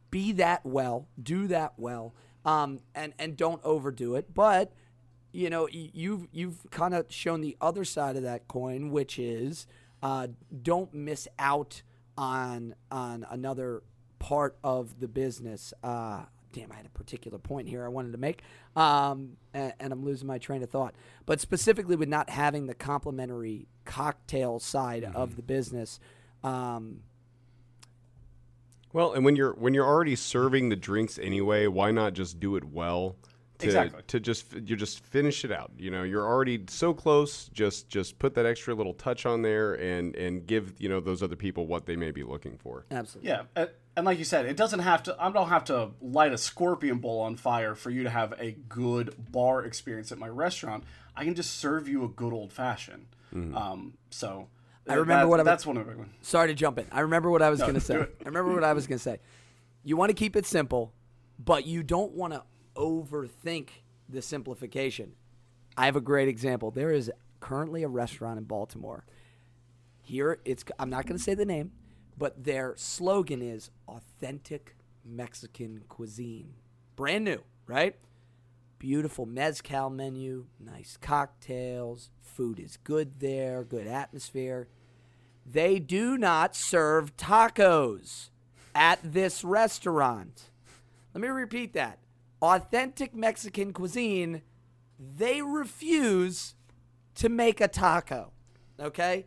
be 0.09 0.31
that 0.33 0.65
well, 0.65 1.07
do 1.21 1.47
that 1.47 1.73
well, 1.77 2.15
um, 2.43 2.79
and 2.95 3.13
and 3.19 3.37
don't 3.37 3.61
overdo 3.63 4.15
it. 4.15 4.33
But 4.33 4.73
You 5.33 5.49
know, 5.49 5.67
you've 5.71 6.27
you've 6.31 6.59
kind 6.71 6.93
of 6.93 7.05
shown 7.09 7.41
the 7.41 7.55
other 7.61 7.85
side 7.85 8.15
of 8.17 8.23
that 8.23 8.47
coin, 8.47 8.89
which 8.89 9.19
is 9.19 9.67
uh, 10.01 10.27
don't 10.61 10.91
miss 10.93 11.27
out 11.37 11.83
on 12.21 12.75
on 12.91 13.25
another 13.31 13.81
part 14.19 14.55
of 14.63 14.99
the 14.99 15.07
business. 15.07 15.73
Uh, 15.83 16.25
damn, 16.53 16.71
I 16.71 16.75
had 16.75 16.85
a 16.85 16.89
particular 16.89 17.39
point 17.39 17.67
here 17.67 17.83
I 17.83 17.87
wanted 17.87 18.11
to 18.11 18.19
make, 18.19 18.43
um, 18.75 19.37
and, 19.53 19.73
and 19.79 19.91
I'm 19.91 20.05
losing 20.05 20.27
my 20.27 20.37
train 20.37 20.61
of 20.61 20.69
thought. 20.69 20.93
But 21.25 21.41
specifically 21.41 21.95
with 21.95 22.09
not 22.09 22.29
having 22.29 22.67
the 22.67 22.75
complimentary 22.75 23.67
cocktail 23.85 24.59
side 24.59 25.03
of 25.03 25.35
the 25.35 25.41
business. 25.41 25.99
Um, 26.43 27.01
Well, 28.93 29.13
and 29.13 29.25
when 29.25 29.35
you're 29.35 29.53
when 29.53 29.73
you're 29.73 29.87
already 29.87 30.15
serving 30.15 30.69
the 30.69 30.75
drinks 30.75 31.17
anyway, 31.17 31.65
why 31.67 31.91
not 31.91 32.13
just 32.13 32.39
do 32.39 32.55
it 32.55 32.65
well? 32.65 33.15
To, 33.61 33.67
Exactly. 33.67 34.01
To 34.07 34.19
just 34.19 34.53
you 34.53 34.75
just 34.75 35.03
finish 35.05 35.45
it 35.45 35.51
out. 35.51 35.71
You 35.77 35.91
know, 35.91 36.03
you're 36.03 36.25
already 36.25 36.63
so 36.67 36.93
close. 36.93 37.47
Just 37.53 37.89
just 37.89 38.19
put 38.19 38.33
that 38.35 38.45
extra 38.45 38.73
little 38.73 38.93
touch 38.93 39.25
on 39.25 39.41
there 39.41 39.73
and 39.75 40.15
and 40.15 40.45
give 40.45 40.73
you 40.79 40.89
know 40.89 40.99
those 40.99 41.21
other 41.23 41.35
people 41.35 41.67
what 41.67 41.85
they 41.85 41.95
may 41.95 42.11
be 42.11 42.23
looking 42.23 42.57
for. 42.57 42.85
absolutely. 42.91 43.29
Yeah, 43.29 43.43
and, 43.55 43.69
and 43.95 44.05
like 44.05 44.17
you 44.19 44.25
said, 44.25 44.45
it 44.45 44.57
doesn't 44.57 44.79
have 44.79 45.03
to. 45.03 45.15
I 45.19 45.29
don't 45.31 45.49
have 45.49 45.65
to 45.65 45.91
light 46.01 46.33
a 46.33 46.37
scorpion 46.37 46.99
bowl 46.99 47.19
on 47.21 47.35
fire 47.35 47.75
for 47.75 47.89
you 47.89 48.03
to 48.03 48.09
have 48.09 48.33
a 48.39 48.51
good 48.69 49.15
bar 49.31 49.63
experience 49.63 50.11
at 50.11 50.17
my 50.17 50.29
restaurant. 50.29 50.83
I 51.15 51.23
can 51.25 51.35
just 51.35 51.57
serve 51.57 51.87
you 51.87 52.03
a 52.05 52.07
good 52.07 52.33
old 52.33 52.51
fashioned. 52.53 53.07
Um, 53.33 53.93
so 54.09 54.47
I 54.89 54.95
remember 54.95 55.27
what 55.27 55.39
I 55.39 55.43
was- 55.43 55.45
that's 55.45 55.65
one 55.65 55.77
of 55.77 55.85
the 55.85 55.91
big 55.91 55.99
ones. 55.99 56.13
Sorry 56.21 56.47
to 56.49 56.53
jump 56.53 56.79
in. 56.79 56.85
I 56.91 57.01
remember 57.01 57.29
what 57.29 57.41
I 57.41 57.49
was 57.49 57.59
going 57.61 57.73
to 57.75 57.79
say. 57.81 57.95
I 57.95 58.07
remember 58.25 58.53
what 58.53 58.63
I 58.63 58.73
was 58.73 58.87
going 58.87 58.97
to 58.97 59.03
say. 59.03 59.19
You 59.83 59.95
want 59.97 60.09
to 60.09 60.13
keep 60.13 60.35
it 60.35 60.45
simple, 60.45 60.93
but 61.39 61.65
you 61.65 61.81
don't 61.83 62.11
want 62.13 62.33
to 62.33 62.43
overthink 62.81 63.69
the 64.09 64.21
simplification. 64.21 65.13
I 65.77 65.85
have 65.85 65.95
a 65.95 66.01
great 66.01 66.27
example. 66.27 66.71
There 66.71 66.91
is 66.91 67.11
currently 67.39 67.83
a 67.83 67.87
restaurant 67.87 68.39
in 68.39 68.45
Baltimore. 68.45 69.05
Here, 70.01 70.39
it's 70.43 70.65
I'm 70.79 70.89
not 70.89 71.05
going 71.05 71.17
to 71.17 71.23
say 71.23 71.35
the 71.35 71.45
name, 71.45 71.71
but 72.17 72.43
their 72.43 72.73
slogan 72.75 73.41
is 73.41 73.69
authentic 73.87 74.75
Mexican 75.05 75.83
cuisine. 75.87 76.55
Brand 76.95 77.23
new, 77.23 77.41
right? 77.67 77.95
Beautiful 78.79 79.27
mezcal 79.27 79.91
menu, 79.91 80.47
nice 80.59 80.97
cocktails, 80.99 82.09
food 82.19 82.59
is 82.59 82.77
good 82.83 83.19
there, 83.19 83.63
good 83.63 83.85
atmosphere. 83.85 84.67
They 85.45 85.77
do 85.77 86.17
not 86.17 86.55
serve 86.55 87.15
tacos 87.15 88.29
at 88.73 88.99
this 89.03 89.43
restaurant. 89.43 90.49
Let 91.13 91.21
me 91.21 91.27
repeat 91.27 91.73
that. 91.73 91.99
Authentic 92.41 93.15
Mexican 93.15 93.73
cuisine, 93.73 94.41
they 94.99 95.41
refuse 95.41 96.55
to 97.15 97.29
make 97.29 97.61
a 97.61 97.67
taco. 97.67 98.31
Okay? 98.79 99.25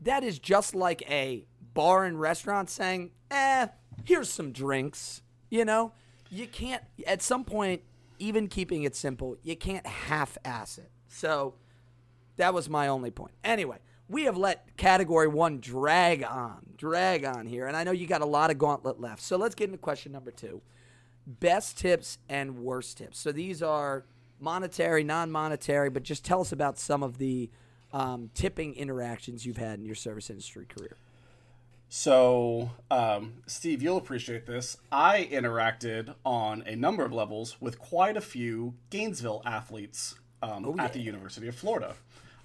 That 0.00 0.24
is 0.24 0.38
just 0.38 0.74
like 0.74 1.02
a 1.10 1.46
bar 1.74 2.04
and 2.04 2.20
restaurant 2.20 2.70
saying, 2.70 3.10
eh, 3.30 3.66
here's 4.04 4.30
some 4.30 4.52
drinks. 4.52 5.22
You 5.50 5.64
know? 5.64 5.92
You 6.30 6.46
can't, 6.46 6.82
at 7.06 7.22
some 7.22 7.44
point, 7.44 7.82
even 8.18 8.48
keeping 8.48 8.84
it 8.84 8.96
simple, 8.96 9.36
you 9.42 9.56
can't 9.56 9.86
half 9.86 10.38
ass 10.44 10.78
it. 10.78 10.90
So, 11.08 11.54
that 12.36 12.54
was 12.54 12.68
my 12.68 12.88
only 12.88 13.10
point. 13.10 13.32
Anyway, 13.44 13.78
we 14.08 14.24
have 14.24 14.36
let 14.36 14.76
category 14.76 15.28
one 15.28 15.60
drag 15.60 16.22
on, 16.22 16.66
drag 16.76 17.24
on 17.24 17.46
here, 17.46 17.66
and 17.66 17.76
I 17.76 17.84
know 17.84 17.92
you 17.92 18.06
got 18.06 18.20
a 18.20 18.26
lot 18.26 18.50
of 18.50 18.58
gauntlet 18.58 19.00
left. 19.00 19.22
So 19.22 19.36
let's 19.36 19.54
get 19.54 19.66
into 19.66 19.78
question 19.78 20.12
number 20.12 20.30
two 20.30 20.60
best 21.26 21.78
tips 21.78 22.18
and 22.28 22.58
worst 22.58 22.98
tips. 22.98 23.18
So 23.18 23.32
these 23.32 23.62
are 23.62 24.04
monetary, 24.40 25.02
non 25.02 25.30
monetary, 25.30 25.90
but 25.90 26.02
just 26.02 26.24
tell 26.24 26.40
us 26.40 26.52
about 26.52 26.78
some 26.78 27.02
of 27.02 27.18
the 27.18 27.50
um, 27.92 28.30
tipping 28.34 28.74
interactions 28.74 29.46
you've 29.46 29.56
had 29.56 29.78
in 29.78 29.84
your 29.84 29.94
service 29.94 30.30
industry 30.30 30.66
career. 30.66 30.96
So, 31.88 32.72
um, 32.90 33.34
Steve, 33.46 33.80
you'll 33.80 33.96
appreciate 33.96 34.46
this. 34.46 34.76
I 34.90 35.28
interacted 35.30 36.14
on 36.24 36.64
a 36.66 36.74
number 36.74 37.04
of 37.04 37.12
levels 37.12 37.60
with 37.60 37.78
quite 37.78 38.16
a 38.16 38.20
few 38.20 38.74
Gainesville 38.90 39.40
athletes 39.44 40.16
um, 40.42 40.78
at 40.80 40.92
the 40.92 41.00
University 41.00 41.46
of 41.46 41.54
Florida. 41.54 41.94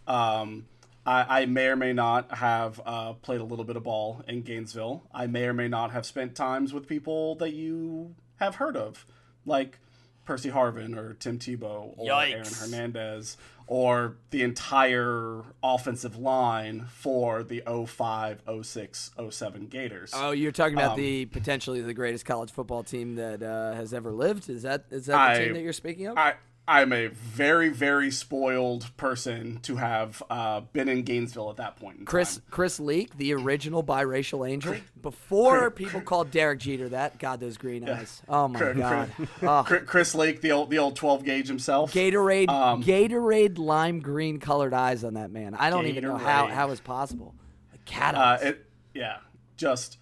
Um, 0.07 0.67
I, 1.05 1.41
I 1.41 1.45
may 1.47 1.67
or 1.67 1.75
may 1.75 1.91
not 1.91 2.31
have 2.35 2.79
uh, 2.85 3.13
played 3.13 3.41
a 3.41 3.43
little 3.43 3.65
bit 3.65 3.75
of 3.75 3.83
ball 3.83 4.23
in 4.27 4.43
Gainesville. 4.43 5.03
I 5.11 5.25
may 5.25 5.45
or 5.45 5.53
may 5.53 5.67
not 5.67 5.91
have 5.91 6.05
spent 6.05 6.35
times 6.35 6.71
with 6.71 6.87
people 6.87 7.35
that 7.35 7.53
you 7.53 8.15
have 8.41 8.55
heard 8.55 8.75
of, 8.75 9.05
like 9.45 9.79
Percy 10.25 10.49
Harvin 10.49 10.95
or 10.97 11.13
Tim 11.13 11.39
Tebow 11.39 11.93
or 11.97 12.11
Aaron 12.11 12.45
Hernandez 12.59 13.37
or 13.67 14.17
the 14.31 14.41
entire 14.41 15.43
offensive 15.63 16.17
line 16.17 16.85
for 16.91 17.41
the 17.43 17.61
05, 17.87 18.41
06, 18.63 19.11
07 19.29 19.67
Gators. 19.67 20.11
Oh, 20.13 20.31
you're 20.31 20.51
talking 20.51 20.75
about 20.77 20.91
Um, 20.91 20.97
the 20.97 21.25
potentially 21.27 21.81
the 21.81 21.93
greatest 21.93 22.25
college 22.25 22.51
football 22.51 22.83
team 22.83 23.15
that 23.15 23.41
uh, 23.41 23.73
has 23.73 23.93
ever 23.93 24.11
lived. 24.11 24.49
Is 24.49 24.63
that 24.63 24.85
is 24.91 25.05
that 25.05 25.13
the 25.35 25.41
I- 25.41 25.43
team 25.45 25.53
that 25.53 25.61
you're 25.61 25.71
speaking 25.73 26.07
of? 26.07 26.17
I 26.17 26.33
I'm 26.73 26.93
a 26.93 27.07
very 27.07 27.67
very 27.67 28.11
spoiled 28.11 28.95
person 28.95 29.59
to 29.63 29.75
have 29.75 30.23
uh, 30.29 30.61
been 30.71 30.87
in 30.87 31.03
Gainesville 31.03 31.49
at 31.49 31.57
that 31.57 31.75
point. 31.75 31.99
In 31.99 32.05
Chris 32.05 32.35
time. 32.35 32.43
Chris 32.49 32.79
Leak, 32.79 33.17
the 33.17 33.33
original 33.33 33.83
biracial 33.83 34.49
angel, 34.49 34.75
before 35.01 35.69
people 35.69 35.99
called 35.99 36.31
Derek 36.31 36.59
Jeter 36.59 36.87
that. 36.89 37.19
God, 37.19 37.41
those 37.41 37.57
green 37.57 37.87
eyes. 37.89 38.21
Oh 38.29 38.47
my 38.47 38.57
Chris- 38.59 38.77
God. 38.77 39.09
Oh. 39.41 39.63
Chris, 39.67 39.83
Chris 39.85 40.15
Leak, 40.15 40.39
the 40.41 40.53
old 40.53 40.69
the 40.69 40.77
old 40.77 40.95
12 40.95 41.25
gauge 41.25 41.47
himself. 41.47 41.91
Gatorade, 41.93 42.47
Um, 42.49 42.81
Gatorade 42.83 43.57
lime 43.57 43.99
green 43.99 44.39
colored 44.39 44.73
eyes 44.73 45.03
on 45.03 45.15
that 45.15 45.29
man. 45.31 45.53
I 45.55 45.69
don't 45.69 45.87
even 45.87 46.03
know 46.05 46.15
how 46.17 46.47
Gatorade. 46.47 46.51
how 46.51 46.71
it's 46.71 46.79
possible. 46.81 47.35
Like 47.71 47.83
cat 47.83 48.15
Uh, 48.15 48.19
eyes. 48.19 48.41
it, 48.43 48.65
yeah, 48.93 49.17
just, 49.57 49.97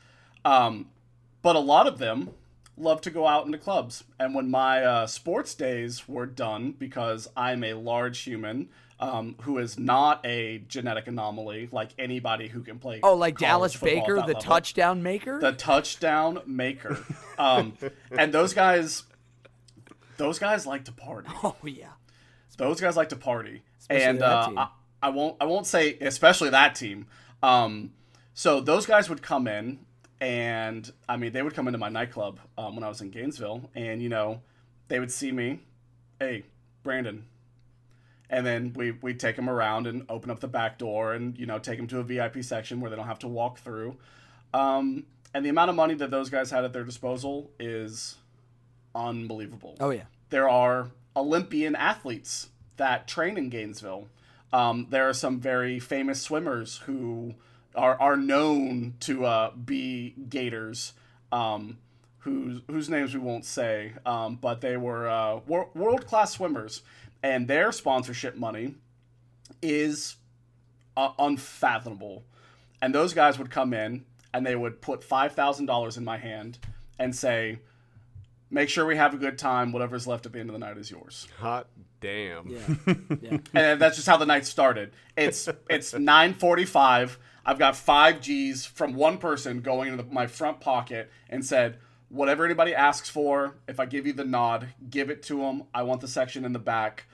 um, 0.46 0.90
but 1.42 1.56
a 1.56 1.60
lot 1.60 1.88
of 1.88 1.98
them 1.98 2.30
love 2.80 3.02
to 3.02 3.10
go 3.10 3.28
out 3.28 3.46
into 3.46 3.58
clubs. 3.58 4.04
And 4.20 4.34
when 4.34 4.50
my 4.50 4.84
uh, 4.84 5.08
sports 5.08 5.54
days 5.54 6.08
were 6.08 6.26
done, 6.26 6.74
because 6.78 7.30
I'm 7.36 7.64
a 7.64 7.74
large 7.74 8.20
human 8.20 8.70
um, 9.00 9.36
who 9.42 9.58
is 9.58 9.80
not 9.80 10.26
a 10.26 10.60
genetic 10.68 11.08
anomaly 11.08 11.70
like 11.72 11.92
anybody 11.98 12.48
who 12.48 12.62
can 12.62 12.80
play. 12.80 13.00
Oh, 13.02 13.16
like 13.16 13.38
Dallas 13.38 13.76
Baker, 13.76 14.16
the 14.16 14.28
level. 14.28 14.42
touchdown 14.42 15.02
maker. 15.04 15.40
the 15.40 15.54
touchdown 15.54 16.42
maker. 16.46 17.00
Um, 17.38 17.74
and 18.12 18.34
those 18.34 18.54
guys, 18.54 19.04
those 20.18 20.40
guys 20.40 20.66
like 20.66 20.86
to 20.86 20.92
party. 20.92 21.30
oh 21.44 21.56
yeah. 21.64 21.92
Those 22.58 22.82
guys 22.82 22.98
like 22.98 23.08
to 23.10 23.16
party, 23.16 23.62
Especially 23.80 24.06
and 24.06 24.22
uh. 24.22 24.52
I, 24.58 24.68
I 25.02 25.10
won't. 25.10 25.38
I 25.40 25.46
won't 25.46 25.66
say 25.66 25.98
especially 26.02 26.50
that 26.50 26.76
team. 26.76 27.08
Um, 27.42 27.94
so 28.34 28.60
those 28.60 28.86
guys 28.86 29.10
would 29.10 29.22
come 29.22 29.48
in, 29.48 29.80
and 30.22 30.92
I 31.08 31.18
mean 31.18 31.32
they 31.32 31.42
would 31.42 31.54
come 31.54 31.68
into 31.68 31.78
my 31.78 31.90
nightclub 31.90 32.40
um, 32.58 32.76
when 32.76 32.84
I 32.84 32.90
was 32.90 33.02
in 33.02 33.10
Gainesville, 33.10 33.70
and 33.76 34.02
you 34.02 34.10
know 34.10 34.42
they 34.88 35.00
would 35.00 35.12
see 35.12 35.32
me, 35.32 35.60
hey 36.20 36.44
Brandon, 36.84 37.26
and 38.30 38.46
then 38.46 38.74
we 38.76 38.92
we 38.92 39.14
take 39.14 39.36
them 39.36 39.50
around 39.50 39.88
and 39.88 40.06
open 40.10 40.30
up 40.32 40.40
the 40.40 40.48
back 40.48 40.78
door, 40.78 41.14
and 41.14 41.38
you 41.38 41.46
know 41.46 41.60
take 41.60 41.78
them 41.78 41.88
to 41.88 42.00
a 42.00 42.04
VIP 42.04 42.44
section 42.44 42.82
where 42.82 42.90
they 42.90 42.96
don't 42.98 43.08
have 43.08 43.20
to 43.20 43.28
walk 43.28 43.60
through. 43.60 43.98
Um, 44.54 45.06
and 45.34 45.46
the 45.46 45.50
amount 45.50 45.70
of 45.70 45.76
money 45.76 45.94
that 45.94 46.10
those 46.10 46.30
guys 46.30 46.50
had 46.50 46.66
at 46.66 46.74
their 46.74 46.84
disposal 46.84 47.52
is 47.60 48.16
unbelievable 48.96 49.78
Oh 49.80 49.92
yeah. 49.92 50.06
there 50.32 50.50
are 50.50 50.90
Olympian 51.16 51.76
athletes 51.76 52.50
that 52.78 53.08
train 53.08 53.38
in 53.38 53.50
Gainesville. 53.50 54.08
Um, 54.52 54.88
there 54.90 55.08
are 55.08 55.14
some 55.14 55.40
very 55.40 55.80
famous 55.80 56.20
swimmers 56.22 56.78
who 56.86 57.36
are, 57.76 58.00
are 58.00 58.18
known 58.18 58.96
to 59.02 59.26
uh, 59.26 59.52
be 59.52 60.16
Gators, 60.30 60.94
um, 61.32 61.78
whose 62.20 62.62
whose 62.68 62.90
names 62.90 63.14
we 63.14 63.20
won't 63.20 63.46
say, 63.46 63.94
um, 64.06 64.36
but 64.36 64.62
they 64.62 64.78
were 64.78 65.08
uh, 65.08 65.40
wor- 65.48 65.70
world 65.74 66.06
class 66.06 66.34
swimmers, 66.34 66.82
and 67.24 67.48
their 67.48 67.72
sponsorship 67.72 68.36
money 68.36 68.76
is 69.62 70.16
uh, 70.98 71.12
unfathomable. 71.20 72.24
And 72.82 72.96
those 72.96 73.14
guys 73.14 73.38
would 73.38 73.52
come 73.52 73.74
in 73.74 74.06
and 74.34 74.46
they 74.46 74.56
would 74.56 74.82
put 74.82 75.04
five 75.04 75.34
thousand 75.34 75.66
dollars 75.66 75.98
in 75.98 76.04
my 76.04 76.18
hand 76.18 76.60
and 76.98 77.16
say, 77.16 77.60
"Make 78.50 78.70
sure 78.70 78.86
we 78.86 78.96
have 78.96 79.14
a 79.14 79.18
good 79.18 79.38
time. 79.38 79.72
Whatever's 79.72 80.08
left 80.08 80.26
at 80.26 80.34
the 80.34 80.40
end 80.40 80.50
of 80.50 80.54
the 80.54 80.60
night 80.60 80.78
is 80.78 80.90
yours." 80.92 81.28
Hot 81.40 81.68
damn. 82.02 82.48
Yeah. 82.48 82.94
yeah. 83.22 83.38
and 83.54 83.82
that's 83.82 83.96
just 83.96 84.08
how 84.08 84.18
the 84.18 84.26
night 84.26 84.46
started. 84.46 84.92
It's 85.18 85.50
it's 85.70 85.94
nine 85.94 86.34
forty 86.34 86.66
five. 86.66 87.18
I've 87.46 87.60
got 87.60 87.76
five 87.76 88.22
G's 88.22 88.66
from 88.66 88.94
one 88.94 89.18
person 89.18 89.62
going 89.62 89.92
into 89.92 90.04
the, 90.04 90.12
my 90.12 90.28
front 90.28 90.60
pocket 90.60 91.12
and 91.30 91.46
said, 91.46 91.78
"Whatever 92.10 92.46
anybody 92.46 92.76
asks 92.76 93.10
for, 93.10 93.56
if 93.68 93.80
I 93.80 93.86
give 93.86 94.06
you 94.06 94.14
the 94.14 94.26
nod, 94.26 94.70
give 94.90 95.10
it 95.10 95.24
to 95.24 95.40
them. 95.40 95.64
I 95.74 95.84
want 95.84 96.02
the 96.02 96.08
section 96.08 96.46
in 96.46 96.54
the 96.54 96.60
back. 96.60 97.06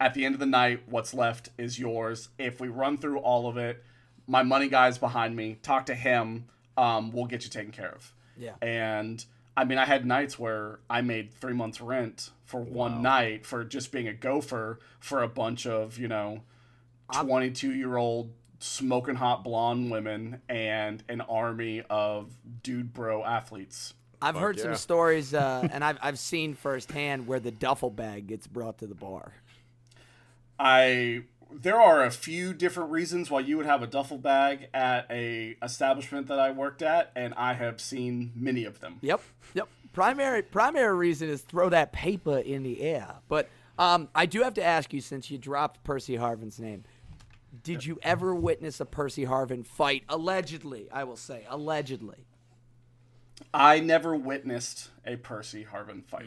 At 0.00 0.14
the 0.14 0.24
end 0.24 0.34
of 0.34 0.40
the 0.40 0.46
night, 0.46 0.82
what's 0.86 1.14
left 1.14 1.50
is 1.58 1.78
yours. 1.78 2.28
If 2.38 2.60
we 2.60 2.68
run 2.68 2.98
through 2.98 3.18
all 3.18 3.48
of 3.48 3.56
it, 3.56 3.84
my 4.26 4.42
money 4.42 4.68
guy's 4.68 4.98
behind 4.98 5.36
me. 5.36 5.58
Talk 5.62 5.86
to 5.86 5.94
him. 5.94 6.46
Um, 6.76 7.12
we'll 7.12 7.26
get 7.26 7.44
you 7.44 7.50
taken 7.50 7.72
care 7.72 7.92
of." 7.92 8.12
Yeah. 8.36 8.54
And 8.62 9.24
I 9.56 9.64
mean, 9.64 9.78
I 9.78 9.84
had 9.84 10.06
nights 10.06 10.38
where 10.38 10.80
I 10.88 11.02
made 11.02 11.32
three 11.34 11.52
months 11.52 11.80
rent 11.80 12.30
for 12.44 12.60
one 12.60 13.02
night 13.02 13.44
for 13.44 13.64
just 13.64 13.92
being 13.92 14.08
a 14.08 14.14
gopher 14.14 14.78
for 14.98 15.22
a 15.22 15.28
bunch 15.28 15.66
of, 15.66 15.98
you 15.98 16.08
know, 16.08 16.42
22 17.12 17.74
year 17.74 17.96
old 17.96 18.32
smoking 18.62 19.16
hot 19.16 19.42
blonde 19.44 19.90
women 19.90 20.40
and 20.48 21.02
an 21.08 21.20
army 21.22 21.82
of 21.90 22.30
dude 22.62 22.92
bro 22.92 23.24
athletes. 23.24 23.94
I've 24.20 24.36
heard 24.36 24.56
yeah. 24.56 24.62
some 24.62 24.74
stories, 24.76 25.34
uh, 25.34 25.68
and 25.72 25.84
I've 25.84 25.98
I've 26.00 26.18
seen 26.18 26.54
firsthand 26.54 27.26
where 27.26 27.40
the 27.40 27.50
duffel 27.50 27.90
bag 27.90 28.28
gets 28.28 28.46
brought 28.46 28.78
to 28.78 28.86
the 28.86 28.94
bar. 28.94 29.34
I 30.58 31.24
there 31.54 31.80
are 31.80 32.04
a 32.04 32.10
few 32.10 32.54
different 32.54 32.90
reasons 32.90 33.30
why 33.30 33.40
you 33.40 33.56
would 33.56 33.66
have 33.66 33.82
a 33.82 33.86
duffel 33.86 34.18
bag 34.18 34.68
at 34.72 35.06
a 35.10 35.56
establishment 35.62 36.28
that 36.28 36.38
I 36.38 36.50
worked 36.52 36.82
at, 36.82 37.10
and 37.16 37.34
I 37.34 37.54
have 37.54 37.80
seen 37.80 38.32
many 38.34 38.64
of 38.64 38.80
them. 38.80 38.98
Yep. 39.02 39.20
Yep. 39.54 39.68
Primary 39.92 40.42
primary 40.42 40.96
reason 40.96 41.28
is 41.28 41.42
throw 41.42 41.68
that 41.68 41.92
paper 41.92 42.38
in 42.38 42.62
the 42.62 42.80
air. 42.80 43.16
But 43.28 43.48
um, 43.78 44.08
I 44.14 44.26
do 44.26 44.42
have 44.42 44.54
to 44.54 44.64
ask 44.64 44.92
you, 44.92 45.00
since 45.00 45.30
you 45.30 45.38
dropped 45.38 45.82
Percy 45.84 46.16
Harvin's 46.16 46.58
name, 46.58 46.84
did 47.62 47.84
you 47.84 47.98
ever 48.02 48.34
witness 48.34 48.80
a 48.80 48.86
Percy 48.86 49.26
Harvin 49.26 49.66
fight? 49.66 50.04
Allegedly, 50.08 50.88
I 50.92 51.04
will 51.04 51.16
say, 51.16 51.44
allegedly. 51.48 52.26
I 53.52 53.80
never 53.80 54.16
witnessed 54.16 54.90
a 55.06 55.16
Percy 55.16 55.66
Harvin 55.70 56.04
fight. 56.04 56.26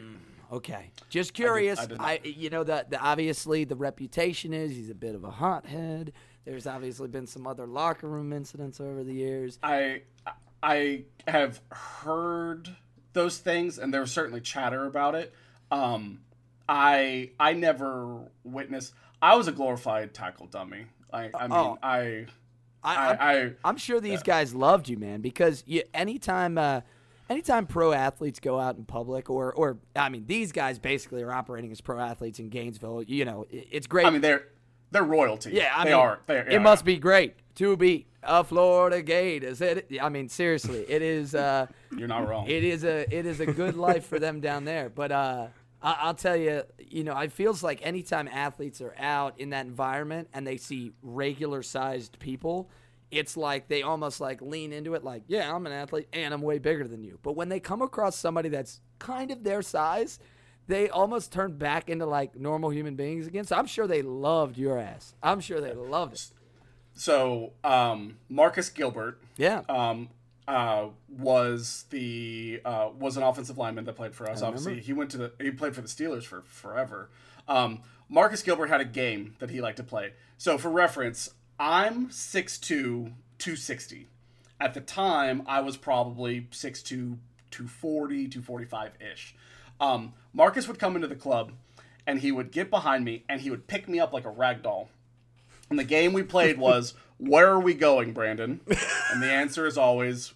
Okay, 0.52 0.90
just 1.08 1.34
curious. 1.34 1.80
I 1.80 1.86
did 1.86 1.98
I, 1.98 2.12
not. 2.16 2.26
you 2.26 2.50
know, 2.50 2.62
the 2.62 2.86
obviously 3.00 3.64
the 3.64 3.74
reputation 3.74 4.52
is 4.52 4.70
he's 4.70 4.90
a 4.90 4.94
bit 4.94 5.14
of 5.14 5.24
a 5.24 5.30
hothead. 5.30 6.12
There's 6.44 6.66
obviously 6.66 7.08
been 7.08 7.26
some 7.26 7.46
other 7.46 7.66
locker 7.66 8.08
room 8.08 8.32
incidents 8.32 8.80
over 8.80 9.02
the 9.02 9.12
years. 9.12 9.58
I 9.62 10.02
I 10.62 11.04
have 11.26 11.60
heard 11.70 12.76
those 13.12 13.38
things, 13.38 13.78
and 13.78 13.92
there 13.92 14.00
was 14.00 14.12
certainly 14.12 14.40
chatter 14.40 14.84
about 14.84 15.16
it. 15.16 15.34
Um, 15.72 16.20
I 16.68 17.30
I 17.40 17.54
never 17.54 18.30
witnessed. 18.44 18.94
I 19.20 19.34
was 19.34 19.48
a 19.48 19.52
glorified 19.52 20.14
tackle 20.14 20.46
dummy. 20.46 20.86
I 21.12 21.30
I 21.34 21.42
mean 21.48 21.52
Oh. 21.52 21.78
I 21.82 22.26
I, 22.84 23.32
I, 23.34 23.52
I'm 23.64 23.76
sure 23.78 23.98
these 24.00 24.22
guys 24.22 24.54
loved 24.54 24.88
you, 24.88 24.96
man, 24.96 25.20
because 25.20 25.64
you, 25.66 25.82
anytime, 25.92 26.56
uh, 26.56 26.82
anytime 27.28 27.66
pro 27.66 27.90
athletes 27.90 28.38
go 28.38 28.60
out 28.60 28.76
in 28.76 28.84
public, 28.84 29.28
or, 29.28 29.52
or 29.54 29.78
I 29.96 30.08
mean, 30.08 30.24
these 30.28 30.52
guys 30.52 30.78
basically 30.78 31.20
are 31.24 31.32
operating 31.32 31.72
as 31.72 31.80
pro 31.80 31.98
athletes 31.98 32.38
in 32.38 32.48
Gainesville. 32.48 33.02
You 33.02 33.24
know, 33.24 33.44
it- 33.50 33.66
it's 33.72 33.86
great. 33.88 34.06
I 34.06 34.10
mean 34.10 34.20
they're 34.20 34.44
they're 34.92 35.02
royalty. 35.02 35.50
yeah, 35.52 35.72
I 35.74 35.82
they 35.84 35.90
mean, 35.90 35.98
are. 35.98 36.20
They, 36.26 36.38
it 36.48 36.62
must 36.62 36.84
be 36.84 36.96
great 36.96 37.34
to 37.56 37.76
be 37.76 38.06
a 38.22 38.44
Florida 38.44 39.02
Gators. 39.02 39.60
It, 39.60 39.88
I 40.00 40.08
mean, 40.08 40.28
seriously, 40.28 40.84
it 40.88 41.02
is. 41.02 41.34
Uh, 41.34 41.66
You're 41.96 42.06
not 42.06 42.28
wrong. 42.28 42.46
it 42.48 42.62
is 42.62 42.84
a 42.84 43.12
it 43.12 43.26
is 43.26 43.40
a 43.40 43.46
good 43.46 43.76
life 43.76 44.06
for 44.06 44.20
them 44.20 44.38
down 44.40 44.64
there. 44.64 44.90
But 44.90 45.10
uh, 45.10 45.46
I, 45.82 45.96
I'll 46.00 46.14
tell 46.14 46.36
you, 46.36 46.62
you 46.78 47.04
know, 47.04 47.16
it 47.18 47.32
feels 47.32 47.62
like 47.62 47.80
anytime 47.86 48.28
athletes 48.28 48.80
are 48.80 48.94
out 48.98 49.38
in 49.38 49.50
that 49.50 49.66
environment 49.66 50.28
and 50.32 50.46
they 50.46 50.56
see 50.56 50.92
regular 51.02 51.62
sized 51.62 52.18
people, 52.18 52.70
it's 53.10 53.36
like 53.36 53.68
they 53.68 53.82
almost 53.82 54.20
like 54.20 54.42
lean 54.42 54.72
into 54.72 54.94
it, 54.94 55.04
like, 55.04 55.22
yeah, 55.28 55.54
I'm 55.54 55.66
an 55.66 55.72
athlete 55.72 56.08
and 56.12 56.34
I'm 56.34 56.42
way 56.42 56.58
bigger 56.58 56.88
than 56.88 57.04
you. 57.04 57.18
But 57.22 57.36
when 57.36 57.48
they 57.48 57.60
come 57.60 57.82
across 57.82 58.16
somebody 58.16 58.48
that's 58.48 58.80
kind 58.98 59.30
of 59.30 59.44
their 59.44 59.62
size. 59.62 60.18
They 60.68 60.88
almost 60.88 61.32
turn 61.32 61.58
back 61.58 61.88
into 61.88 62.06
like 62.06 62.34
normal 62.34 62.70
human 62.70 62.96
beings 62.96 63.28
again. 63.28 63.44
So 63.44 63.54
I'm 63.54 63.66
sure 63.66 63.86
they 63.86 64.02
loved 64.02 64.58
your 64.58 64.80
ass. 64.80 65.14
I'm 65.22 65.38
sure 65.38 65.60
they 65.60 65.72
loved 65.72 66.14
it. 66.14 66.30
so 66.94 67.52
um, 67.62 68.16
Marcus 68.28 68.68
Gilbert 68.70 69.20
Yeah. 69.36 69.62
um, 69.68 70.08
uh, 70.48 70.88
was 71.08 71.84
the 71.90 72.60
uh, 72.64 72.90
was 72.98 73.16
an 73.16 73.22
offensive 73.22 73.58
lineman 73.58 73.84
that 73.84 73.96
played 73.96 74.14
for 74.14 74.30
us. 74.30 74.42
Obviously, 74.42 74.80
he 74.80 74.92
went 74.92 75.10
to 75.10 75.18
the 75.18 75.32
he 75.40 75.50
played 75.50 75.74
for 75.74 75.80
the 75.80 75.88
Steelers 75.88 76.24
for 76.24 76.42
forever. 76.42 77.10
Um, 77.48 77.82
Marcus 78.08 78.42
Gilbert 78.42 78.68
had 78.68 78.80
a 78.80 78.84
game 78.84 79.34
that 79.40 79.50
he 79.50 79.60
liked 79.60 79.78
to 79.78 79.82
play. 79.82 80.12
So 80.38 80.58
for 80.58 80.70
reference, 80.70 81.30
I'm 81.58 82.08
6'2", 82.08 82.60
260. 82.68 84.06
At 84.60 84.74
the 84.74 84.80
time, 84.80 85.42
I 85.46 85.60
was 85.60 85.76
probably 85.76 86.42
6'2", 86.52 86.84
240, 87.50 88.28
245 88.28 88.92
ish. 89.12 89.34
Um, 89.80 90.14
Marcus 90.32 90.68
would 90.68 90.78
come 90.78 90.94
into 90.94 91.08
the 91.08 91.16
club, 91.16 91.52
and 92.06 92.20
he 92.20 92.32
would 92.32 92.52
get 92.52 92.70
behind 92.70 93.04
me, 93.04 93.24
and 93.28 93.40
he 93.40 93.50
would 93.50 93.66
pick 93.66 93.88
me 93.88 93.98
up 93.98 94.12
like 94.12 94.24
a 94.24 94.30
rag 94.30 94.62
doll. 94.62 94.88
And 95.68 95.78
the 95.78 95.84
game 95.84 96.12
we 96.12 96.22
played 96.22 96.58
was, 96.58 96.94
Where 97.18 97.48
are 97.48 97.60
we 97.60 97.74
going, 97.74 98.12
Brandon? 98.12 98.60
And 99.12 99.22
the 99.22 99.30
answer 99.30 99.66
is 99.66 99.78
always, 99.78 100.34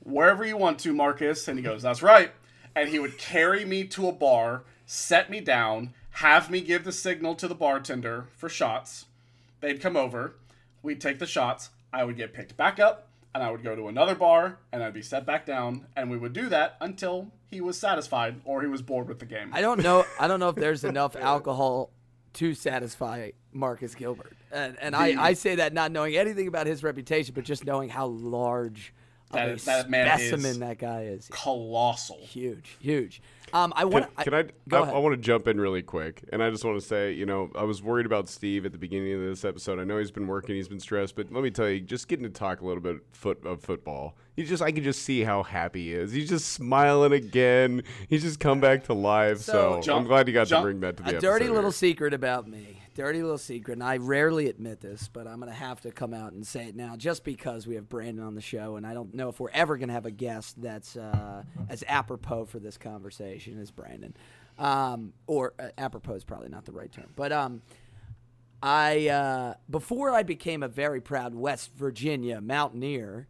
Wherever 0.00 0.44
you 0.44 0.56
want 0.56 0.78
to, 0.80 0.92
Marcus. 0.92 1.48
And 1.48 1.58
he 1.58 1.64
goes, 1.64 1.82
That's 1.82 2.02
right. 2.02 2.32
And 2.74 2.88
he 2.88 2.98
would 2.98 3.18
carry 3.18 3.64
me 3.64 3.84
to 3.88 4.08
a 4.08 4.12
bar, 4.12 4.62
set 4.86 5.30
me 5.30 5.40
down, 5.40 5.94
have 6.10 6.50
me 6.50 6.60
give 6.60 6.84
the 6.84 6.92
signal 6.92 7.34
to 7.36 7.48
the 7.48 7.54
bartender 7.54 8.26
for 8.36 8.48
shots. 8.48 9.06
They'd 9.60 9.80
come 9.80 9.96
over, 9.96 10.34
we'd 10.82 11.00
take 11.00 11.18
the 11.18 11.26
shots, 11.26 11.70
I 11.92 12.04
would 12.04 12.16
get 12.16 12.32
picked 12.32 12.56
back 12.56 12.78
up, 12.78 13.08
and 13.34 13.42
I 13.42 13.50
would 13.50 13.62
go 13.62 13.74
to 13.74 13.88
another 13.88 14.14
bar, 14.14 14.58
and 14.72 14.82
I'd 14.82 14.94
be 14.94 15.02
set 15.02 15.26
back 15.26 15.46
down, 15.46 15.86
and 15.96 16.10
we 16.10 16.16
would 16.16 16.32
do 16.32 16.48
that 16.48 16.76
until 16.80 17.32
he 17.50 17.60
was 17.60 17.78
satisfied 17.78 18.40
or 18.44 18.62
he 18.62 18.68
was 18.68 18.82
bored 18.82 19.08
with 19.08 19.18
the 19.18 19.26
game. 19.26 19.50
I 19.52 19.60
don't 19.60 19.82
know. 19.82 20.04
I 20.20 20.28
don't 20.28 20.40
know 20.40 20.48
if 20.50 20.56
there's 20.56 20.84
enough 20.84 21.16
alcohol 21.16 21.90
to 22.34 22.54
satisfy 22.54 23.30
Marcus 23.52 23.94
Gilbert, 23.94 24.36
and 24.52 24.76
and 24.80 24.94
I, 24.96 25.22
I 25.22 25.32
say 25.34 25.56
that 25.56 25.72
not 25.72 25.92
knowing 25.92 26.16
anything 26.16 26.48
about 26.48 26.66
his 26.66 26.82
reputation, 26.82 27.34
but 27.34 27.44
just 27.44 27.64
knowing 27.64 27.88
how 27.88 28.06
large 28.06 28.92
That- 29.32 29.48
of 29.50 29.62
a 29.62 29.64
that 29.66 29.90
man 29.90 30.18
is- 30.20 30.28
specimen 30.28 30.60
that 30.60 30.78
guy 30.78 31.02
is. 31.04 31.28
Colossal. 31.30 32.18
Huge, 32.22 32.76
huge. 32.80 33.20
Um, 33.50 33.72
I 33.74 33.86
want. 33.86 34.14
can 34.18 34.34
I? 34.34 34.44
Go 34.68 34.82
I. 34.84 34.90
I 34.90 34.98
want 34.98 35.14
to 35.14 35.20
jump 35.22 35.48
in 35.48 35.58
really 35.58 35.80
quick, 35.80 36.22
and 36.30 36.42
I 36.42 36.50
just 36.50 36.66
want 36.66 36.78
to 36.78 36.86
say, 36.86 37.12
you 37.12 37.24
know, 37.24 37.50
I 37.54 37.62
was 37.64 37.82
worried 37.82 38.04
about 38.04 38.28
Steve 38.28 38.66
at 38.66 38.72
the 38.72 38.78
beginning 38.78 39.14
of 39.14 39.20
this 39.22 39.42
episode. 39.42 39.78
I 39.78 39.84
know 39.84 39.96
he's 39.96 40.10
been 40.10 40.26
working, 40.26 40.54
he's 40.54 40.68
been 40.68 40.80
stressed, 40.80 41.16
but 41.16 41.32
let 41.32 41.42
me 41.42 41.50
tell 41.50 41.66
you, 41.66 41.80
just 41.80 42.08
getting 42.08 42.24
to 42.24 42.30
talk 42.30 42.60
a 42.60 42.66
little 42.66 42.82
bit 42.82 42.96
foot 43.12 43.42
of 43.46 43.62
football, 43.62 44.16
he 44.36 44.44
just, 44.44 44.62
I 44.62 44.70
can 44.70 44.84
just 44.84 45.00
see 45.00 45.22
how 45.24 45.42
happy 45.42 45.84
he 45.86 45.94
is. 45.94 46.12
He's 46.12 46.28
just 46.28 46.48
smiling 46.52 47.12
again. 47.12 47.84
He's 48.10 48.22
just 48.22 48.38
come 48.38 48.60
back 48.60 48.84
to 48.84 48.92
life. 48.92 49.38
So, 49.38 49.80
So- 49.82 49.96
I'm 49.96 50.04
glad 50.04 50.28
you 50.28 50.34
got 50.34 50.48
jump- 50.48 50.60
to 50.60 50.64
bring 50.66 50.80
that 50.80 50.98
to 50.98 51.02
the 51.04 51.08
a 51.08 51.12
episode. 51.14 51.26
dirty 51.26 51.46
little 51.48 51.62
here. 51.70 51.72
secret 51.72 52.12
about 52.12 52.46
me. 52.48 52.77
Dirty 52.98 53.22
little 53.22 53.38
secret, 53.38 53.74
and 53.74 53.84
I 53.84 53.98
rarely 53.98 54.48
admit 54.48 54.80
this, 54.80 55.08
but 55.12 55.28
I'm 55.28 55.38
gonna 55.38 55.52
have 55.52 55.80
to 55.82 55.92
come 55.92 56.12
out 56.12 56.32
and 56.32 56.44
say 56.44 56.66
it 56.66 56.74
now, 56.74 56.96
just 56.96 57.22
because 57.22 57.64
we 57.64 57.76
have 57.76 57.88
Brandon 57.88 58.24
on 58.24 58.34
the 58.34 58.40
show, 58.40 58.74
and 58.74 58.84
I 58.84 58.92
don't 58.92 59.14
know 59.14 59.28
if 59.28 59.38
we're 59.38 59.52
ever 59.52 59.76
gonna 59.76 59.92
have 59.92 60.04
a 60.04 60.10
guest 60.10 60.60
that's 60.60 60.96
uh, 60.96 61.44
as 61.68 61.84
apropos 61.86 62.46
for 62.46 62.58
this 62.58 62.76
conversation 62.76 63.60
as 63.60 63.70
Brandon. 63.70 64.16
Um, 64.58 65.12
or 65.28 65.54
uh, 65.60 65.68
apropos 65.78 66.14
is 66.14 66.24
probably 66.24 66.48
not 66.48 66.64
the 66.64 66.72
right 66.72 66.90
term, 66.90 67.06
but 67.14 67.30
um, 67.30 67.62
I 68.60 69.06
uh, 69.06 69.54
before 69.70 70.10
I 70.10 70.24
became 70.24 70.64
a 70.64 70.68
very 70.68 71.00
proud 71.00 71.36
West 71.36 71.70
Virginia 71.76 72.40
Mountaineer, 72.40 73.28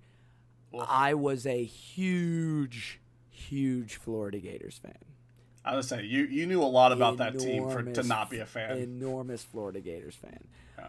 I 0.72 1.12
was 1.12 1.44
a 1.44 1.62
huge, 1.62 3.02
huge 3.28 3.96
Florida 3.96 4.38
Gators 4.38 4.78
fan. 4.78 5.07
I 5.68 5.76
was 5.76 5.88
saying 5.88 6.08
you 6.08 6.24
you 6.24 6.46
knew 6.46 6.62
a 6.62 6.64
lot 6.64 6.92
about 6.92 7.18
that 7.18 7.38
team 7.38 7.68
for 7.68 7.82
to 7.82 8.02
not 8.02 8.30
be 8.30 8.38
a 8.38 8.46
fan. 8.46 8.78
Enormous 8.78 9.42
Florida 9.42 9.80
Gators 9.80 10.14
fan. 10.14 10.44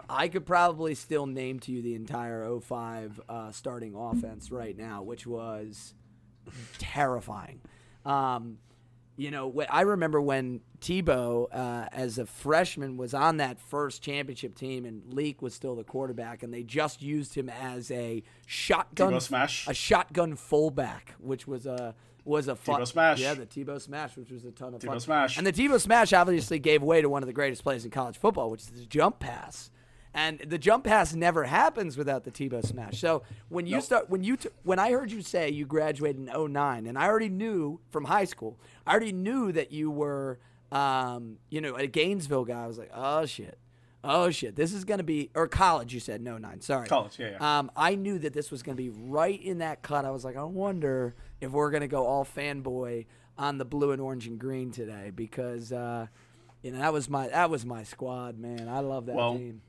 I 0.10 0.28
could 0.28 0.46
probably 0.46 0.96
still 0.96 1.26
name 1.26 1.60
to 1.62 1.72
you 1.72 1.82
the 1.82 1.96
entire 1.96 2.48
05 2.60 3.22
uh, 3.28 3.52
starting 3.52 3.96
offense 3.96 4.52
right 4.52 4.78
now, 4.78 5.02
which 5.02 5.26
was 5.26 5.94
terrifying. 6.78 7.60
Um, 8.06 8.60
you 9.18 9.32
know, 9.32 9.54
I 9.70 9.82
remember 9.82 10.22
when 10.22 10.62
Tebow, 10.80 11.48
uh, 11.52 11.90
as 11.92 12.18
a 12.18 12.26
freshman, 12.26 12.96
was 12.96 13.14
on 13.14 13.38
that 13.38 13.60
first 13.60 14.02
championship 14.02 14.56
team, 14.56 14.86
and 14.86 15.14
Leak 15.14 15.42
was 15.42 15.54
still 15.54 15.76
the 15.76 15.84
quarterback, 15.84 16.42
and 16.42 16.54
they 16.54 16.64
just 16.64 17.02
used 17.02 17.36
him 17.36 17.50
as 17.50 17.92
a 17.92 18.24
shotgun 18.46 19.14
Tebow 19.14 19.22
smash? 19.22 19.68
a 19.68 19.74
shotgun 19.74 20.36
fullback, 20.38 21.16
which 21.20 21.48
was 21.48 21.66
a 21.66 21.96
was 22.30 22.48
a 22.48 22.56
fun, 22.56 22.80
Tebow 22.82 22.88
smash. 22.88 23.20
Yeah, 23.20 23.34
the 23.34 23.46
Tebow 23.46 23.82
smash, 23.82 24.16
which 24.16 24.32
was 24.32 24.46
a 24.46 24.52
ton 24.52 24.74
of 24.74 24.82
Tebow 24.82 24.88
fun. 24.88 25.00
smash. 25.02 25.38
And 25.38 25.46
the 25.46 25.52
Tebow 25.52 25.80
smash 25.82 26.14
obviously 26.14 26.60
gave 26.60 26.82
way 26.82 27.02
to 27.02 27.10
one 27.10 27.24
of 27.24 27.28
the 27.28 27.34
greatest 27.34 27.64
plays 27.64 27.84
in 27.84 27.92
college 27.92 28.18
football, 28.18 28.50
which 28.50 28.62
is 28.62 28.68
the 28.68 28.86
jump 28.86 29.20
pass. 29.20 29.72
And 30.14 30.40
the 30.40 30.58
jump 30.58 30.86
pass 30.86 31.14
never 31.14 31.44
happens 31.44 31.96
without 31.98 32.24
the 32.24 32.32
Tebow 32.32 32.66
smash. 32.66 33.00
So 33.00 33.24
when 33.50 33.68
you 33.68 33.76
Nope. 33.76 33.84
start, 33.84 34.10
when 34.10 34.24
you, 34.24 34.38
t- 34.38 34.50
when 34.64 34.80
I 34.80 34.92
heard 34.92 35.12
you 35.12 35.22
say 35.22 35.50
you 35.50 35.66
graduated 35.66 36.28
in 36.30 36.54
09, 36.54 36.88
and 36.88 36.98
I 36.98 37.06
already 37.08 37.30
knew 37.30 37.80
from 37.92 38.06
high 38.06 38.26
school, 38.26 38.58
I 38.88 38.92
already 38.92 39.12
knew 39.12 39.52
that 39.52 39.72
you 39.72 39.92
were, 39.92 40.40
um, 40.72 41.38
you 41.50 41.62
know, 41.62 41.76
a 41.76 41.86
Gainesville 41.88 42.46
guy. 42.46 42.64
I 42.64 42.68
was 42.68 42.78
like, 42.80 42.92
oh 42.94 43.26
shit, 43.28 43.58
oh 44.04 44.30
shit, 44.32 44.56
this 44.56 44.74
is 44.74 44.86
gonna 44.86 45.04
be, 45.04 45.30
or 45.36 45.48
college. 45.48 45.94
You 45.94 46.00
said 46.00 46.22
no 46.22 46.38
nine, 46.38 46.62
sorry, 46.62 46.88
College, 46.88 47.20
yeah, 47.20 47.32
yeah. 47.40 47.60
Um, 47.60 47.72
I 47.76 47.96
knew 47.96 48.20
that 48.20 48.34
this 48.34 48.52
was 48.52 48.64
gonna 48.64 48.76
be 48.76 48.90
right 48.90 49.42
in 49.42 49.60
that 49.60 49.82
cut. 49.82 50.06
I 50.06 50.12
was 50.12 50.24
like, 50.26 50.36
I 50.38 50.44
wonder 50.44 51.16
if 51.42 51.52
we're 51.52 51.72
gonna 51.72 51.88
go 51.88 52.06
all 52.06 52.26
fanboy 52.26 53.06
on 53.38 53.58
the 53.58 53.66
blue 53.66 53.92
and 53.92 54.02
orange 54.02 54.28
and 54.28 54.40
green 54.40 54.72
today 54.72 55.12
because. 55.14 55.72
Uh, 55.72 56.08
you 56.62 56.72
know 56.72 56.80
that 56.80 56.92
was 56.92 57.10
my 57.10 57.30
that 57.30 57.50
was 57.50 57.66
my 57.66 57.84
squad, 57.84 58.38
man. 58.38 58.68
I 58.68 58.82
love 58.82 59.06
that 59.06 59.16
Well, 59.16 59.38
team. 59.38 59.62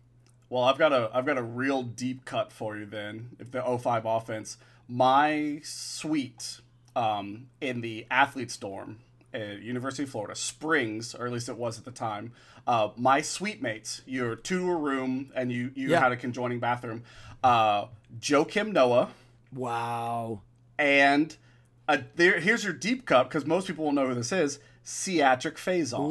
Well, 0.49 0.65
I've 0.65 0.79
got 0.79 0.93
a 0.93 1.09
I've 1.15 1.25
got 1.25 1.39
a 1.39 1.43
real 1.43 1.83
deep 1.85 2.25
cut 2.25 2.53
for 2.53 2.77
you 2.77 2.85
then. 2.85 3.37
If 3.39 3.53
the 3.53 3.63
05 3.63 4.05
offense, 4.05 4.57
my 4.89 5.61
suite 5.63 6.61
um, 6.97 7.47
in 7.61 7.81
the 7.81 8.07
athletes 8.11 8.57
dorm 8.57 8.99
at 9.33 9.61
University 9.63 10.03
of 10.05 10.11
Florida 10.11 10.35
Springs, 10.35 11.15
or 11.15 11.27
at 11.27 11.33
least 11.33 11.49
it 11.49 11.57
was 11.57 11.79
at 11.79 11.85
the 11.85 11.91
time. 11.91 12.33
Uh, 12.67 12.89
my 12.97 13.21
suite 13.21 13.63
mates, 13.63 14.03
you're 14.07 14.35
two 14.37 14.71
a 14.71 14.75
room, 14.77 15.31
and 15.35 15.51
you 15.53 15.71
you 15.75 15.89
Yeah. 15.91 16.01
had 16.01 16.13
a 16.13 16.17
conjoining 16.17 16.59
bathroom. 16.61 17.03
Uh, 17.43 17.87
Joakim 18.21 18.73
Noah 18.73 19.11
Wow. 19.55 20.43
and 20.79 21.37
uh, 21.89 21.99
there 22.17 22.39
here's 22.41 22.63
your 22.65 22.73
deep 22.73 23.07
cup 23.07 23.29
because 23.29 23.47
most 23.47 23.67
people 23.67 23.85
will 23.85 23.93
know 23.93 24.07
who 24.09 24.15
this 24.15 24.31
is. 24.33 24.59
Ciatrick 24.85 25.57
Fason. 25.57 26.09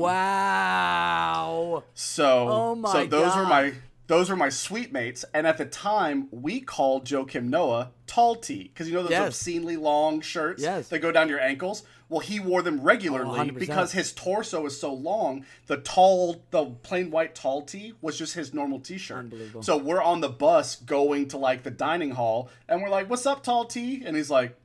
Wow. 0.70 1.84
So, 1.94 2.48
Oh 2.50 2.76
my 2.76 2.92
so 2.92 3.06
those 3.06 3.36
were 3.36 3.44
God. 3.44 3.50
my 3.50 3.74
those 4.08 4.30
were 4.30 4.36
my 4.36 4.50
suite 4.50 4.92
mates, 4.92 5.24
and 5.36 5.46
at 5.46 5.58
the 5.60 5.66
time 5.66 6.28
we 6.32 6.62
called 6.62 7.06
Joakim 7.06 7.44
Noah 7.46 7.92
Tall 8.08 8.36
T 8.36 8.64
because 8.64 8.88
you 8.88 8.96
know 8.96 9.04
those 9.04 9.12
Yes. 9.12 9.28
obscenely 9.28 9.78
long 9.78 10.22
shirts 10.22 10.62
Yes. 10.64 10.88
that 10.90 11.00
go 11.00 11.12
down 11.12 11.30
your 11.30 11.40
ankles. 11.40 11.84
Well, 12.10 12.22
he 12.22 12.40
wore 12.40 12.64
them 12.64 12.82
regularly 12.82 13.40
100%. 13.52 13.60
because 13.60 13.92
his 13.92 14.12
torso 14.12 14.66
is 14.66 14.80
so 14.80 14.92
long. 14.92 15.46
The 15.68 15.78
tall, 15.78 16.42
the 16.50 16.66
plain 16.82 17.12
white 17.12 17.36
tall 17.36 17.62
tee 17.62 17.94
was 18.02 18.18
just 18.18 18.34
his 18.34 18.52
normal 18.52 18.80
T-shirt. 18.80 19.32
So 19.62 19.78
we're 19.78 20.02
on 20.02 20.20
the 20.22 20.30
bus 20.30 20.76
going 20.78 21.28
to 21.30 21.38
like 21.38 21.62
the 21.62 21.70
dining 21.72 22.12
hall, 22.12 22.50
and 22.68 22.82
we're 22.82 22.90
like, 22.90 23.10
"What's 23.12 23.28
up, 23.28 23.44
tall 23.44 23.66
T?" 23.66 24.02
And 24.04 24.18
he's 24.18 24.32
like, 24.32 24.58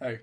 "Hey." 0.00 0.20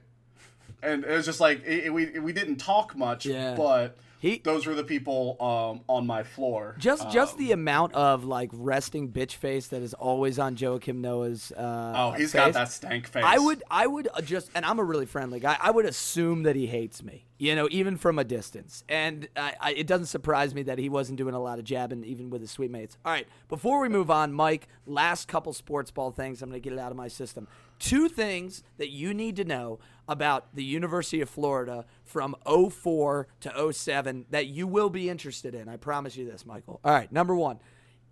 And 0.83 1.03
it 1.03 1.11
was 1.11 1.25
just 1.27 1.39
like 1.39 1.63
it, 1.63 1.85
it- 1.85 1.93
we 1.93 2.17
we 2.17 2.33
didn't 2.33 2.55
talk 2.57 2.95
much, 2.97 3.27
Yeah. 3.27 3.53
but 3.55 3.95
He- 4.21 4.37
those 4.37 4.67
were 4.67 4.75
the 4.75 4.83
people 4.83 5.35
um, 5.41 5.81
on 5.87 6.05
my 6.05 6.21
floor. 6.21 6.75
Just 6.77 7.07
Um, 7.07 7.11
just 7.11 7.37
the 7.39 7.51
amount 7.53 7.93
of 7.93 8.23
like 8.23 8.51
resting 8.53 9.11
bitch 9.11 9.31
face 9.33 9.65
that 9.69 9.81
is 9.81 9.95
always 9.95 10.37
on 10.37 10.55
Joakim 10.55 10.97
Noah's. 10.97 11.51
Uh, 11.51 11.93
oh, 11.95 12.11
he's 12.11 12.31
face. 12.31 12.39
got 12.39 12.53
that 12.53 12.71
stank 12.71 13.07
face. 13.07 13.23
I 13.25 13.39
would 13.39 13.63
I 13.71 13.87
would 13.87 14.07
uh, 14.13 14.21
just 14.21 14.51
and 14.53 14.63
I'm 14.63 14.77
a 14.77 14.83
really 14.83 15.07
friendly 15.07 15.39
guy. 15.39 15.57
I 15.59 15.71
would 15.71 15.85
assume 15.85 16.43
that 16.43 16.55
he 16.55 16.67
hates 16.67 17.01
me, 17.03 17.25
you 17.39 17.55
know, 17.55 17.67
even 17.71 17.97
from 17.97 18.19
a 18.19 18.23
distance. 18.23 18.83
And 18.87 19.27
I, 19.35 19.55
I, 19.59 19.71
it 19.73 19.87
doesn't 19.87 20.05
surprise 20.05 20.53
me 20.53 20.61
that 20.63 20.77
he 20.77 20.87
wasn't 20.87 21.17
doing 21.17 21.33
a 21.33 21.41
lot 21.41 21.57
of 21.57 21.65
jabbing, 21.65 22.03
even 22.03 22.29
with 22.29 22.41
his 22.41 22.51
sweet 22.51 22.69
mates. 22.69 22.99
All 23.03 23.11
right, 23.11 23.27
before 23.49 23.79
we 23.81 23.89
move 23.89 24.11
on, 24.11 24.33
Mike, 24.33 24.67
last 24.85 25.27
couple 25.27 25.51
sports 25.51 25.89
ball 25.89 26.11
things. 26.11 26.43
I'm 26.43 26.49
going 26.49 26.61
to 26.61 26.63
get 26.63 26.77
it 26.77 26.79
out 26.79 26.91
of 26.91 26.97
my 26.97 27.07
system. 27.07 27.47
Two 27.79 28.07
things 28.07 28.61
that 28.77 28.89
you 28.91 29.15
need 29.15 29.35
to 29.37 29.43
know 29.43 29.79
about 30.11 30.53
the 30.53 30.63
University 30.63 31.21
of 31.21 31.29
Florida 31.29 31.85
from 32.03 32.35
04 32.45 33.27
to 33.39 33.73
07 33.73 34.25
that 34.29 34.47
you 34.47 34.67
will 34.67 34.89
be 34.89 35.09
interested 35.09 35.55
in. 35.55 35.69
I 35.69 35.77
promise 35.77 36.17
you 36.17 36.29
this, 36.29 36.45
Michael. 36.45 36.81
All 36.83 36.93
right, 36.93 37.11
number 37.11 37.35
one 37.35 37.59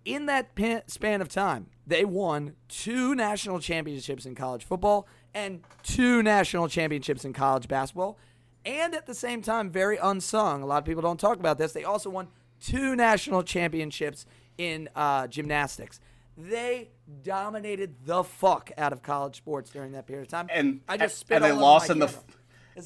in 0.04 0.26
that 0.26 0.50
span 0.86 1.20
of 1.20 1.28
time, 1.28 1.66
they 1.86 2.04
won 2.04 2.56
two 2.68 3.14
national 3.14 3.60
championships 3.60 4.24
in 4.24 4.34
college 4.34 4.64
football 4.64 5.06
and 5.34 5.62
two 5.82 6.22
national 6.22 6.68
championships 6.68 7.24
in 7.24 7.32
college 7.32 7.68
basketball. 7.68 8.18
And 8.64 8.94
at 8.94 9.06
the 9.06 9.14
same 9.14 9.42
time, 9.42 9.70
very 9.70 9.98
unsung, 9.98 10.62
a 10.62 10.66
lot 10.66 10.78
of 10.78 10.84
people 10.84 11.02
don't 11.02 11.20
talk 11.20 11.38
about 11.38 11.58
this, 11.58 11.72
they 11.72 11.84
also 11.84 12.10
won 12.10 12.28
two 12.60 12.96
national 12.96 13.42
championships 13.42 14.26
in 14.58 14.88
uh, 14.94 15.26
gymnastics. 15.26 16.00
They 16.36 16.90
dominated 17.22 17.94
the 18.04 18.24
fuck 18.24 18.70
out 18.78 18.92
of 18.92 19.02
college 19.02 19.36
sports 19.36 19.70
during 19.70 19.92
that 19.92 20.06
period 20.06 20.22
of 20.22 20.28
time. 20.28 20.48
and 20.50 20.80
I 20.88 20.96
just 20.96 21.18
spit 21.18 21.36
and 21.36 21.44
they 21.44 21.52
lost 21.52 21.90
in 21.90 21.98
the 22.00 22.06
camera. 22.06 22.22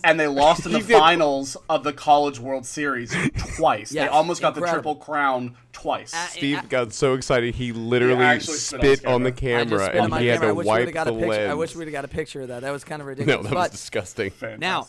and 0.03 0.19
they 0.19 0.27
lost 0.27 0.67
in 0.67 0.73
the 0.73 0.81
finals 0.81 1.57
of 1.69 1.85
the 1.85 1.93
College 1.93 2.39
World 2.41 2.67
Series 2.67 3.15
twice. 3.57 3.91
they 3.91 3.97
Yes, 3.97 4.11
almost 4.11 4.41
got 4.41 4.55
the 4.55 4.61
triple 4.63 4.97
crown 4.97 5.57
twice. 5.73 6.13
Uh, 6.15 6.27
Steve 6.29 6.59
I- 6.59 6.67
got 6.67 6.93
so 6.93 7.15
excited 7.15 7.55
he 7.55 7.73
literally 7.73 8.25
actually 8.25 8.57
spit 8.57 8.99
spit, 8.99 9.07
on 9.07 9.15
on 9.15 9.23
the 9.23 9.33
camera 9.33 9.87
on 10.01 10.13
and 10.13 10.15
he 10.23 10.27
had 10.27 10.41
camera. 10.41 10.49
I 10.49 10.51
to 10.51 10.55
wish 10.55 10.65
we'd 10.67 10.71
wipe 10.71 10.95
got 10.95 11.05
the 11.05 11.11
a 11.13 11.15
picture. 11.15 11.29
lens. 11.31 11.51
I 11.51 11.55
wish 11.55 11.77
we'd 11.77 11.85
have 11.85 11.93
got 11.93 12.05
a 12.05 12.09
picture 12.09 12.41
of 12.41 12.49
that. 12.49 12.63
That 12.63 12.71
was 12.71 12.83
kind 12.85 13.03
of 13.03 13.07
ridiculous. 13.07 13.45
no, 13.51 13.51
ridiculous. 13.51 13.51
that 13.51 13.59
was 13.59 13.69
but 13.69 13.73
disgusting. 13.73 14.59
Now, 14.59 14.87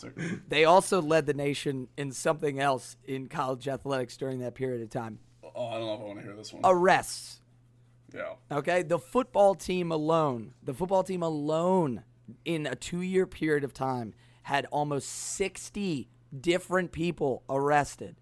they 0.48 0.64
also 0.64 1.00
led 1.02 1.26
the 1.26 1.34
nation 1.34 1.88
in 1.96 2.10
something 2.12 2.58
else 2.58 2.96
in 3.04 3.28
college 3.28 3.68
athletics 3.68 4.16
during 4.16 4.40
that 4.40 4.54
period 4.54 4.82
of 4.82 4.90
time 4.90 5.18
oh, 5.56 5.66
I 5.68 5.72
don't 5.78 5.86
know 5.86 5.94
if 5.94 6.00
I 6.00 6.04
want 6.04 6.18
to 6.18 6.24
hear 6.24 6.36
this 6.36 6.52
one. 6.52 6.62
arrests. 6.64 7.40
Yeah. 8.14 8.34
Okay. 8.50 8.82
The 8.82 8.98
football 8.98 9.54
team 9.54 9.90
alone, 9.92 10.54
the 10.62 10.74
football 10.74 11.02
team 11.02 11.22
alone 11.22 12.02
in 12.44 12.66
a 12.66 12.74
two 12.74 13.00
year 13.02 13.26
period 13.26 13.64
of 13.64 13.72
time 13.72 14.14
had 14.42 14.66
almost 14.66 15.08
60 15.08 16.08
different 16.40 16.92
people 16.92 17.42
arrested. 17.48 18.16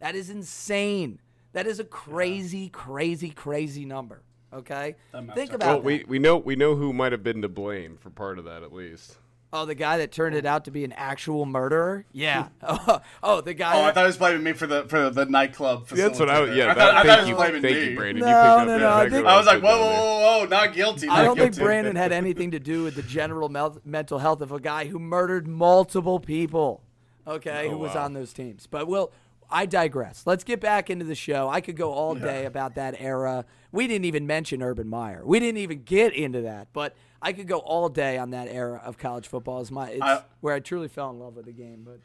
That 0.00 0.14
is 0.14 0.30
insane. 0.30 1.20
That 1.52 1.66
is 1.66 1.80
a 1.80 1.84
crazy, 1.84 2.68
crazy, 2.68 3.30
crazy 3.30 3.84
number. 3.84 4.22
Okay. 4.52 4.96
matters. 5.12 5.34
Think 5.34 5.52
about 5.52 5.66
Well, 5.66 5.76
that. 5.76 5.84
we, 5.84 6.04
we 6.08 6.18
know 6.18 6.36
we 6.38 6.56
know 6.56 6.74
who 6.74 6.92
might 6.92 7.12
have 7.12 7.22
been 7.22 7.42
to 7.42 7.48
blame 7.48 7.96
for 7.96 8.10
part 8.10 8.38
of 8.38 8.44
that 8.46 8.62
at 8.62 8.72
least. 8.72 9.18
Oh, 9.50 9.64
the 9.64 9.74
guy 9.74 9.96
that 9.98 10.12
turned 10.12 10.34
it 10.34 10.44
out 10.44 10.66
to 10.66 10.70
be 10.70 10.84
an 10.84 10.92
actual 10.92 11.46
murderer? 11.46 12.04
Yeah. 12.12 12.48
oh, 12.62 13.00
oh, 13.22 13.40
the 13.40 13.54
guy. 13.54 13.74
Oh, 13.74 13.80
I 13.80 13.86
that- 13.86 13.94
thought 13.94 14.00
he 14.02 14.06
was 14.08 14.16
blaming 14.18 14.42
me 14.42 14.52
for 14.52 14.66
the 14.66 14.84
for 14.84 15.08
the 15.08 15.24
nightclub. 15.24 15.88
That's 15.88 16.18
what 16.18 16.28
I 16.28 16.40
was. 16.40 16.54
Yeah, 16.54 16.64
I 16.64 16.74
that, 16.74 16.76
thought, 16.76 16.94
I 16.94 17.02
thought 17.04 17.20
he 17.22 17.30
you, 17.30 17.34
was 17.34 17.44
blaming 17.44 17.62
thank 17.62 17.76
me. 17.76 17.90
you, 17.90 17.96
Brandon. 17.96 18.24
No, 18.24 18.28
you 18.28 18.34
picked 18.34 18.46
up 18.46 18.66
no, 18.66 18.72
that 18.72 18.80
no, 18.80 18.92
I 18.92 19.08
think- 19.08 19.26
I 19.26 19.36
was 19.38 19.46
like, 19.46 19.62
whoa, 19.62 19.78
whoa, 19.78 19.92
whoa, 19.92 20.38
whoa, 20.40 20.44
not 20.46 20.74
guilty. 20.74 21.08
I 21.08 21.22
not 21.22 21.36
don't 21.36 21.38
think. 21.38 21.56
Brandon 21.56 21.96
had 21.96 22.12
anything 22.12 22.50
to 22.50 22.60
do 22.60 22.84
with 22.84 22.94
the 22.94 23.02
general 23.02 23.48
mel- 23.48 23.80
mental 23.86 24.18
health 24.18 24.42
of 24.42 24.52
a 24.52 24.60
guy 24.60 24.86
who 24.86 24.98
murdered 24.98 25.48
multiple 25.48 26.20
people. 26.20 26.82
Okay, 27.26 27.66
oh, 27.68 27.70
who 27.70 27.78
was 27.78 27.94
wow. 27.94 28.04
on 28.04 28.12
those 28.12 28.32
teams. 28.32 28.66
But 28.66 28.86
we'll. 28.86 29.12
I 29.50 29.64
digress. 29.64 30.24
Let's 30.26 30.44
get 30.44 30.60
back 30.60 30.90
into 30.90 31.06
the 31.06 31.14
show. 31.14 31.48
I 31.48 31.62
could 31.62 31.74
go 31.74 31.92
all 31.92 32.14
day 32.14 32.44
about 32.44 32.74
that 32.74 32.96
era. 32.98 33.46
We 33.72 33.86
didn't 33.86 34.04
even 34.04 34.26
mention 34.26 34.62
Urban 34.62 34.88
Meyer. 34.88 35.22
We 35.24 35.40
didn't 35.40 35.56
even 35.56 35.84
get 35.84 36.12
into 36.12 36.42
that. 36.42 36.68
But 36.74 36.94
I 37.20 37.32
could 37.32 37.48
go 37.48 37.58
all 37.58 37.88
day 37.88 38.16
on 38.18 38.30
that 38.30 38.48
era 38.48 38.80
of 38.84 38.96
college 38.98 39.26
football. 39.26 39.60
Is 39.60 39.70
my 39.70 39.90
it's 39.90 40.02
I- 40.02 40.22
where 40.40 40.54
I 40.54 40.60
truly 40.60 40.88
fell 40.88 41.10
in 41.10 41.18
love 41.18 41.34
with 41.36 41.46
the 41.46 41.52
game. 41.52 41.82
But 41.84 42.00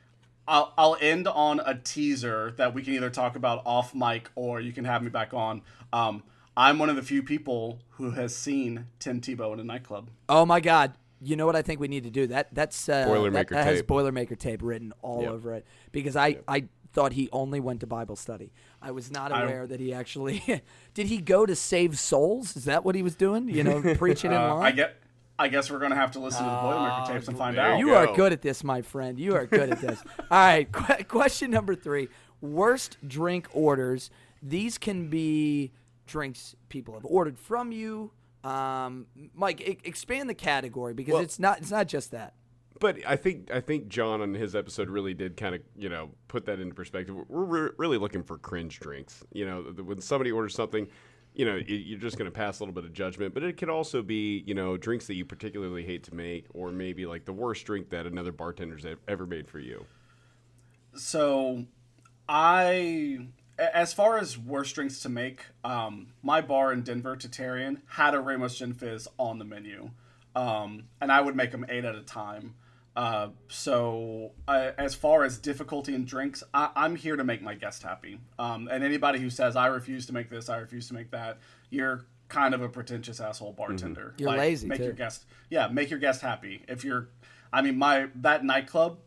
I'll, 0.47 0.73
I'll 0.77 0.97
end 0.99 1.27
on 1.27 1.61
a 1.65 1.75
teaser 1.75 2.51
that 2.57 2.73
we 2.73 2.81
can 2.83 2.93
either 2.93 3.09
talk 3.09 3.35
about 3.35 3.61
off 3.65 3.93
mic 3.95 4.29
or 4.35 4.59
you 4.59 4.73
can 4.73 4.85
have 4.85 5.01
me 5.03 5.09
back 5.09 5.33
on. 5.33 5.61
Um, 5.93 6.23
I'm 6.57 6.79
one 6.79 6.89
of 6.89 6.95
the 6.95 7.01
few 7.03 7.23
people 7.23 7.79
who 7.91 8.11
has 8.11 8.35
seen 8.35 8.87
Tim 8.99 9.21
Tebow 9.21 9.53
in 9.53 9.59
a 9.59 9.63
nightclub. 9.63 10.09
oh 10.29 10.45
my 10.45 10.59
god, 10.59 10.93
you 11.21 11.35
know 11.35 11.45
what 11.45 11.55
I 11.55 11.61
think 11.61 11.79
we 11.79 11.87
need 11.87 12.03
to 12.03 12.09
do? 12.11 12.27
That 12.27 12.53
that's 12.53 12.89
uh, 12.89 13.05
that, 13.05 13.07
Boilermaker 13.07 13.49
that 13.49 13.65
has 13.65 13.79
tape. 13.79 13.87
Boilermaker 13.87 14.37
tape 14.37 14.61
written 14.61 14.93
all 15.01 15.21
Yep. 15.21 15.31
over 15.31 15.53
it 15.53 15.65
because 15.91 16.15
I 16.15 16.39
I 16.47 16.65
thought 16.91 17.13
he 17.13 17.27
only 17.31 17.59
went 17.59 17.79
to 17.79 17.87
Bible 17.87 18.15
study. 18.15 18.51
I 18.81 18.91
was 18.91 19.09
not 19.09 19.31
I- 19.31 19.43
aware 19.43 19.65
that 19.65 19.79
he 19.79 19.93
actually 19.93 20.43
did. 20.93 21.07
He 21.07 21.17
go 21.19 21.45
to 21.47 21.55
save 21.55 21.97
souls? 21.97 22.55
Is 22.55 22.65
that 22.65 22.83
what 22.85 22.93
he 22.95 23.01
was 23.01 23.15
doing? 23.15 23.47
You 23.49 23.63
know, 23.63 23.81
preaching 23.97 24.31
in 24.31 24.37
Uh, 24.37 24.53
line. 24.55 24.65
I 24.65 24.71
get. 24.71 24.95
I 25.39 25.47
guess 25.47 25.71
we're 25.71 25.79
gonna 25.79 25.95
have 25.95 26.11
to 26.11 26.19
listen 26.19 26.43
to 26.43 26.49
the 26.49 26.55
Boilermaker 26.55 27.07
tapes 27.07 27.27
and 27.27 27.37
find 27.37 27.57
out. 27.57 27.79
You 27.79 27.87
go. 27.87 27.95
are 27.95 28.15
good 28.15 28.33
at 28.33 28.41
this, 28.41 28.63
my 28.63 28.81
friend. 28.81 29.19
You 29.19 29.35
are 29.35 29.45
good 29.45 29.71
at 29.71 29.81
this. 29.81 30.01
All 30.19 30.25
right. 30.31 30.71
Qu- 30.71 31.03
question 31.05 31.49
number 31.51 31.75
three 31.75 32.07
worst 32.41 32.97
drink 33.07 33.47
orders. 33.53 34.09
These 34.41 34.77
can 34.77 35.09
be 35.09 35.71
drinks 36.05 36.55
people 36.69 36.93
have 36.93 37.05
ordered 37.05 37.39
from 37.39 37.71
you. 37.71 38.11
Um, 38.43 39.07
Mike, 39.33 39.61
e- 39.61 39.79
expand 39.85 40.29
the 40.29 40.33
category 40.33 40.93
because 40.93 41.13
Well- 41.13 41.23
it's 41.23 41.39
not 41.39 41.59
it's 41.59 41.71
not 41.71 41.87
just 41.87 42.11
that. 42.11 42.33
But 42.79 42.97
I 43.07 43.15
think 43.15 43.49
I 43.51 43.61
think 43.61 43.87
John 43.87 44.19
on 44.21 44.33
his 44.33 44.55
episode 44.55 44.89
really 44.89 45.13
did 45.13 45.37
kind 45.37 45.55
of 45.55 45.61
you 45.77 45.89
know 45.89 46.09
put 46.27 46.45
that 46.45 46.59
into 46.59 46.75
perspective. 46.75 47.15
We're 47.29 47.43
re- 47.43 47.69
really 47.77 47.97
looking 47.97 48.23
for 48.23 48.37
cringe 48.37 48.79
drinks. 48.79 49.23
You 49.31 49.45
know, 49.45 49.61
when 49.83 50.01
somebody 50.01 50.31
orders 50.31 50.53
something, 50.53 50.87
you 51.33 51.45
know, 51.45 51.55
you're 51.55 51.99
just 51.99 52.17
going 52.17 52.29
to 52.29 52.35
pass 52.35 52.59
a 52.59 52.63
little 52.63 52.73
bit 52.73 52.85
of 52.85 52.93
judgment. 52.93 53.33
But 53.33 53.43
it 53.43 53.57
could 53.57 53.69
also 53.69 54.01
be 54.01 54.43
you 54.45 54.53
know 54.53 54.77
drinks 54.77 55.07
that 55.07 55.15
you 55.15 55.25
particularly 55.25 55.83
hate 55.83 56.03
to 56.03 56.15
make, 56.15 56.45
or 56.53 56.71
maybe 56.71 57.05
like 57.05 57.25
the 57.25 57.33
worst 57.33 57.65
drink 57.65 57.89
that 57.89 58.05
another 58.05 58.31
bartender's 58.31 58.85
ever 59.07 59.25
made 59.25 59.49
for 59.49 59.59
you. 59.59 59.85
So, 60.95 61.65
I, 62.29 63.27
as 63.57 63.93
far 63.93 64.19
as 64.19 64.37
worst 64.37 64.75
drinks 64.75 64.99
to 65.01 65.09
make, 65.09 65.47
um, 65.63 66.07
my 66.21 66.39
bar 66.41 66.71
in 66.71 66.83
Denver, 66.83 67.15
Tatarian, 67.15 67.81
had 67.87 68.13
a 68.13 68.19
Ramos 68.19 68.55
Gin 68.55 68.73
Fizz 68.73 69.07
on 69.17 69.39
the 69.39 69.45
menu, 69.45 69.89
um, 70.35 70.83
and 71.01 71.11
I 71.11 71.21
would 71.21 71.35
make 71.35 71.51
them 71.51 71.65
eight 71.67 71.83
at 71.83 71.95
a 71.95 72.03
time. 72.03 72.55
Uh, 72.95 73.29
so, 73.47 74.31
uh, 74.47 74.71
as 74.77 74.93
far 74.93 75.23
as 75.23 75.37
difficulty 75.37 75.95
in 75.95 76.05
drinks, 76.05 76.43
I, 76.53 76.69
I'm 76.75 76.95
here 76.95 77.15
to 77.15 77.23
make 77.23 77.41
my 77.41 77.55
guest 77.55 77.81
happy. 77.83 78.19
Um, 78.37 78.67
and 78.71 78.83
anybody 78.83 79.19
who 79.19 79.29
says 79.29 79.55
I 79.55 79.67
refuse 79.67 80.05
to 80.07 80.13
make 80.13 80.29
this, 80.29 80.47
I 80.49 80.57
refuse 80.57 80.87
to 80.89 80.93
make 80.93 81.11
that, 81.11 81.39
you're 81.69 82.05
kind 82.29 82.53
of 82.53 82.61
a 82.61 82.69
pretentious 82.69 83.19
asshole 83.19 83.53
bartender. 83.53 84.13
You're 84.17 84.31
lazy, 84.37 84.67
Make 84.67 84.79
your 84.79 84.93
guest, 84.93 85.25
yeah, 85.49 85.67
make 85.67 85.89
your 85.89 85.99
guest 85.99 86.21
happy. 86.21 86.63
If 86.67 86.83
you're, 86.83 87.09
I 87.51 87.61
mean, 87.61 87.77
my 87.77 88.09
that 88.15 88.43
nightclub 88.45 88.99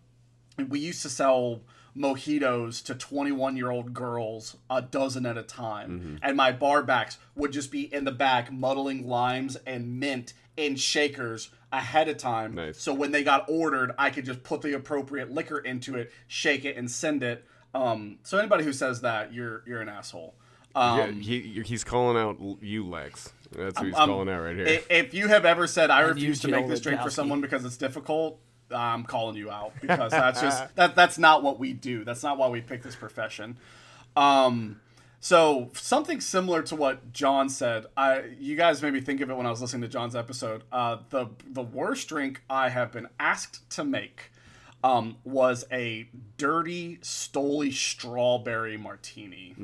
we 0.68 0.78
used 0.80 1.02
to 1.02 1.10
sell 1.10 1.60
mojitos 1.96 2.82
to 2.84 2.94
21 2.94 3.56
year 3.56 3.70
old 3.70 3.94
girls 3.94 4.56
a 4.68 4.82
dozen 4.82 5.24
at 5.24 5.38
a 5.38 5.42
time 5.42 6.18
and 6.22 6.36
my 6.36 6.52
bar 6.52 6.82
backs 6.82 7.16
would 7.34 7.52
just 7.52 7.70
be 7.70 7.92
in 7.92 8.04
the 8.04 8.12
back 8.12 8.52
muddling 8.52 9.06
limes 9.06 9.56
and 9.66 9.98
mint 9.98 10.34
in 10.58 10.76
shakers 10.76 11.50
ahead 11.76 12.08
of 12.08 12.16
time 12.16 12.54
Nice. 12.54 12.80
so 12.80 12.94
when 12.94 13.12
they 13.12 13.22
got 13.22 13.48
ordered 13.48 13.92
i 13.98 14.10
could 14.10 14.24
just 14.24 14.42
put 14.42 14.62
the 14.62 14.74
appropriate 14.74 15.30
liquor 15.30 15.58
into 15.58 15.96
it 15.96 16.12
shake 16.26 16.64
it 16.64 16.76
and 16.76 16.90
send 16.90 17.22
it 17.22 17.44
um, 17.74 18.18
so 18.22 18.38
anybody 18.38 18.64
who 18.64 18.72
says 18.72 19.02
that 19.02 19.34
you're 19.34 19.62
you're 19.66 19.82
an 19.82 19.88
asshole 19.88 20.34
um, 20.74 20.98
yeah, 20.98 21.10
he, 21.10 21.62
he's 21.64 21.84
calling 21.84 22.18
out 22.18 22.36
you, 22.60 22.86
Lex. 22.86 23.32
That's 23.50 23.78
who 23.78 23.86
he's 23.86 23.94
um, 23.94 24.10
calling 24.10 24.28
out 24.28 24.40
right 24.40 24.54
here. 24.54 24.82
if 24.90 25.14
you 25.14 25.28
have 25.28 25.44
ever 25.46 25.66
said 25.66 25.90
i 25.90 26.02
you, 26.02 26.08
refuse 26.08 26.40
to 26.40 26.48
make 26.48 26.68
this 26.68 26.80
drink 26.80 27.00
for 27.00 27.10
someone 27.10 27.40
because 27.40 27.64
it's 27.64 27.76
difficult 27.76 28.38
i'm 28.70 29.04
calling 29.04 29.36
you 29.36 29.50
out 29.50 29.72
because 29.80 30.10
that's 30.10 30.40
just 30.40 30.74
that 30.76 30.94
that's 30.96 31.18
not 31.18 31.42
what 31.42 31.58
we 31.58 31.72
do 31.72 32.04
that's 32.04 32.22
not 32.22 32.36
why 32.38 32.48
we 32.48 32.60
pick 32.60 32.82
this 32.82 32.96
profession 32.96 33.56
um 34.16 34.80
so 35.20 35.70
something 35.74 36.20
similar 36.20 36.62
to 36.62 36.76
what 36.76 37.12
john 37.12 37.48
said 37.48 37.86
i 37.96 38.22
you 38.38 38.56
guys 38.56 38.82
made 38.82 38.92
me 38.92 39.00
think 39.00 39.20
of 39.20 39.30
it 39.30 39.36
when 39.36 39.46
i 39.46 39.50
was 39.50 39.60
listening 39.60 39.82
to 39.82 39.88
john's 39.88 40.14
episode 40.14 40.62
uh 40.72 40.98
the 41.10 41.26
the 41.48 41.62
worst 41.62 42.08
drink 42.08 42.42
i 42.50 42.68
have 42.68 42.92
been 42.92 43.08
asked 43.18 43.68
to 43.70 43.84
make 43.84 44.30
um, 44.84 45.16
was 45.24 45.64
a 45.72 46.08
dirty, 46.36 46.98
Stoli 46.98 47.72
strawberry 47.72 48.76
martini. 48.76 49.54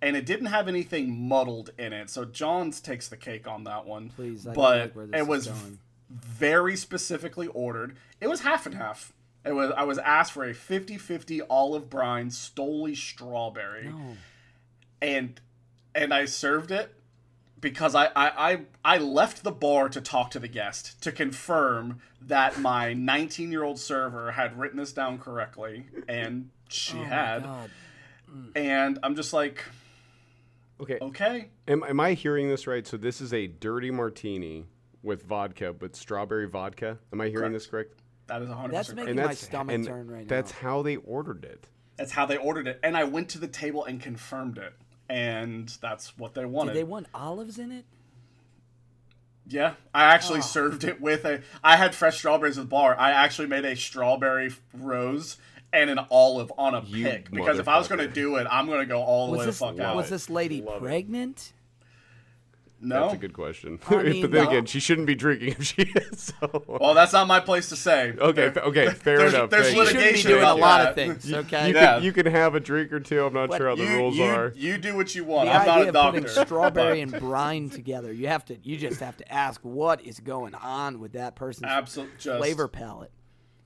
And 0.00 0.16
it 0.16 0.26
didn't 0.26 0.46
have 0.46 0.66
anything 0.66 1.28
muddled 1.28 1.70
in 1.78 1.92
it. 1.92 2.10
So 2.10 2.24
John's 2.24 2.80
takes 2.80 3.08
the 3.08 3.16
cake 3.16 3.46
on 3.46 3.64
that 3.64 3.86
one. 3.86 4.10
Please, 4.10 4.46
I 4.46 4.52
but 4.52 4.96
like 4.96 5.14
it 5.14 5.26
was 5.26 5.50
very 6.10 6.74
specifically 6.74 7.46
ordered. 7.48 7.96
It 8.20 8.28
was 8.28 8.40
half 8.40 8.66
and 8.66 8.74
half. 8.74 9.12
It 9.44 9.52
was 9.52 9.72
I 9.76 9.84
was 9.84 9.98
asked 9.98 10.32
for 10.32 10.44
a 10.44 10.54
50-50 10.54 11.42
olive 11.48 11.88
brine 11.88 12.30
Stoli 12.30 12.96
strawberry. 12.96 13.92
And 15.02 15.38
and 15.94 16.14
I 16.14 16.24
served 16.24 16.70
it 16.70 16.94
because 17.62 17.94
I, 17.94 18.06
I, 18.06 18.52
I, 18.52 18.60
I 18.84 18.98
left 18.98 19.44
the 19.44 19.52
bar 19.52 19.88
to 19.88 20.00
talk 20.00 20.32
to 20.32 20.38
the 20.38 20.48
guest 20.48 21.00
to 21.02 21.12
confirm 21.12 22.00
that 22.20 22.58
my 22.58 22.92
19 22.92 23.50
year 23.50 23.62
old 23.62 23.78
server 23.78 24.32
had 24.32 24.58
written 24.58 24.78
this 24.78 24.92
down 24.92 25.18
correctly, 25.18 25.86
and 26.08 26.50
she 26.68 26.98
oh 26.98 27.04
had. 27.04 27.42
God. 27.44 27.70
And 28.56 28.98
I'm 29.02 29.14
just 29.14 29.32
like, 29.32 29.62
okay, 30.80 30.98
okay. 31.00 31.50
am, 31.68 31.84
am 31.84 32.00
I 32.00 32.14
hearing 32.14 32.48
this 32.48 32.66
right? 32.66 32.86
So 32.86 32.96
this 32.96 33.20
is 33.20 33.32
a 33.32 33.46
dirty 33.46 33.90
martini 33.90 34.66
with 35.02 35.22
vodka, 35.24 35.72
but 35.72 35.94
strawberry 35.94 36.48
vodka. 36.48 36.98
Am 37.12 37.20
I 37.20 37.28
hearing 37.28 37.52
this 37.52 37.66
correct? 37.66 37.94
That 38.28 38.42
is 38.42 38.48
100% 38.48 38.70
That's 38.70 38.88
correct. 38.88 39.06
making 39.06 39.24
my 39.24 39.34
stomach 39.34 39.74
and 39.74 39.86
turn 39.86 40.10
right 40.10 40.28
that's 40.28 40.52
now. 40.52 40.58
how 40.60 40.82
they 40.82 40.96
ordered 40.96 41.44
it. 41.44 41.68
That's 41.96 42.12
how 42.12 42.24
they 42.24 42.38
ordered 42.38 42.66
it. 42.66 42.80
And 42.82 42.96
I 42.96 43.04
went 43.04 43.28
to 43.30 43.38
the 43.38 43.48
table 43.48 43.84
and 43.84 44.00
confirmed 44.00 44.56
it. 44.58 44.72
And 45.08 45.68
that's 45.80 46.16
what 46.16 46.34
they 46.34 46.42
Did 46.42 46.50
wanted. 46.50 46.74
they 46.74 46.84
want 46.84 47.06
olives 47.14 47.58
in 47.58 47.72
it? 47.72 47.84
Yeah, 49.46 49.74
I 49.92 50.04
actually 50.04 50.38
ah. 50.38 50.42
served 50.42 50.84
it 50.84 51.00
with 51.00 51.24
a. 51.24 51.42
I 51.64 51.76
had 51.76 51.94
fresh 51.94 52.18
strawberries 52.18 52.58
at 52.58 52.64
the 52.64 52.68
bar. 52.68 52.96
I 52.98 53.10
actually 53.10 53.48
made 53.48 53.64
a 53.64 53.74
strawberry 53.74 54.52
rose 54.72 55.36
and 55.72 55.90
an 55.90 55.98
olive 56.10 56.52
on 56.56 56.74
a 56.74 56.82
You 56.84 57.04
pick 57.04 57.30
because 57.30 57.58
if 57.58 57.66
I 57.66 57.78
was 57.78 57.88
going 57.88 57.98
to 57.98 58.08
do 58.08 58.36
it, 58.36 58.46
I'm 58.50 58.66
going 58.66 58.80
to 58.80 58.86
go 58.86 59.02
all 59.02 59.26
the 59.26 59.32
Was 59.32 59.38
way 59.40 59.46
this 59.46 59.58
the 59.58 59.66
fuck 59.66 59.80
out. 59.80 59.96
was 59.96 60.10
this 60.10 60.30
lady 60.30 60.60
Love 60.60 60.84
it. 60.84 61.52
Pregnant? 62.82 63.00
no, 63.00 63.00
That's 63.08 63.14
a 63.14 63.18
good 63.18 63.32
question. 63.32 63.78
I 63.88 63.96
mean, 64.02 64.22
but 64.22 64.30
then 64.32 64.44
no. 64.44 64.50
again, 64.50 64.66
she 64.66 64.80
shouldn't 64.80 65.06
be 65.06 65.14
drinking 65.14 65.48
if 65.58 65.62
she 65.64 65.82
is. 65.96 66.32
So. 66.40 66.64
well, 66.66 66.94
that's 66.94 67.12
not 67.12 67.26
my 67.26 67.40
place 67.40 67.68
to 67.70 67.76
say. 67.76 68.12
okay, 68.18 68.50
fa- 68.50 68.64
okay, 68.64 68.90
fair 68.90 69.18
there's- 69.18 69.34
enough. 69.34 69.50
there's 69.50 69.66
thank 69.66 69.76
You 69.76 69.82
you. 69.82 69.88
be 69.88 69.94
litigation 69.96 70.30
doing 70.32 70.44
a 70.44 70.54
lot 70.54 70.78
that. 70.82 70.88
of 70.90 70.94
things, 70.94 71.30
You, 71.30 71.36
okay? 71.38 71.68
you 71.68 71.74
Yeah. 71.74 71.94
can, 71.94 72.02
you 72.04 72.12
can 72.12 72.26
have 72.26 72.54
a 72.54 72.60
drink 72.60 72.92
or 72.92 73.00
two. 73.00 73.24
I'm 73.24 73.32
not 73.34 73.48
What- 73.48 73.58
sure 73.58 73.68
how 73.68 73.76
the 73.76 73.84
You, 73.84 73.96
rules 73.96 74.16
you, 74.16 74.24
are. 74.24 74.52
you 74.56 74.78
do 74.78 74.96
what 74.96 75.14
you 75.14 75.24
want. 75.24 75.48
the 75.48 75.52
I'm 75.54 75.66
not 75.66 75.76
idea 75.78 75.84
a 75.84 75.88
of 75.88 75.94
doctor. 75.94 76.20
putting 76.22 76.44
strawberry 76.44 77.00
and 77.02 77.12
brine 77.12 77.70
together, 77.70 78.12
you 78.12 78.28
have 78.28 78.44
to, 78.46 78.56
you 78.62 78.76
just 78.76 79.00
have 79.00 79.16
to 79.18 79.32
ask 79.32 79.60
what 79.62 80.00
is 80.04 80.20
going 80.20 80.54
on 80.54 80.98
with 81.00 81.12
that 81.12 81.34
person's 81.36 81.70
absol- 81.70 82.08
just 82.18 82.38
flavor 82.38 82.68
palette. 82.68 83.10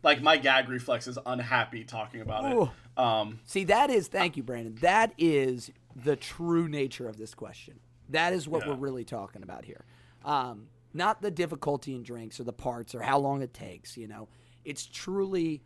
like 0.02 0.22
my 0.22 0.36
gag 0.36 0.68
reflex 0.68 1.06
is 1.06 1.18
unhappy 1.26 1.84
talking 1.84 2.20
about 2.20 2.52
Ooh. 2.52 2.62
it. 2.64 2.68
Um, 2.98 3.40
See, 3.44 3.64
that 3.64 3.90
is 3.90 4.08
thank 4.08 4.36
you, 4.36 4.42
Brandon. 4.42 4.76
That 4.80 5.12
is 5.18 5.70
the 5.94 6.16
true 6.16 6.68
nature 6.68 7.08
of 7.08 7.16
this 7.18 7.34
question. 7.34 7.80
That 8.10 8.32
is 8.32 8.48
what 8.48 8.62
Yeah. 8.64 8.70
we're 8.72 8.76
really 8.76 9.04
talking 9.04 9.42
about 9.42 9.64
here. 9.64 9.84
Um, 10.24 10.68
not 10.94 11.20
the 11.22 11.30
difficulty 11.30 11.94
in 11.94 12.02
drinks 12.02 12.40
or 12.40 12.44
the 12.44 12.52
parts 12.52 12.94
or 12.94 13.02
how 13.02 13.18
long 13.18 13.42
it 13.42 13.52
takes. 13.52 13.96
You 13.96 14.08
know, 14.08 14.28
it's 14.64 14.86
truly, 14.86 15.62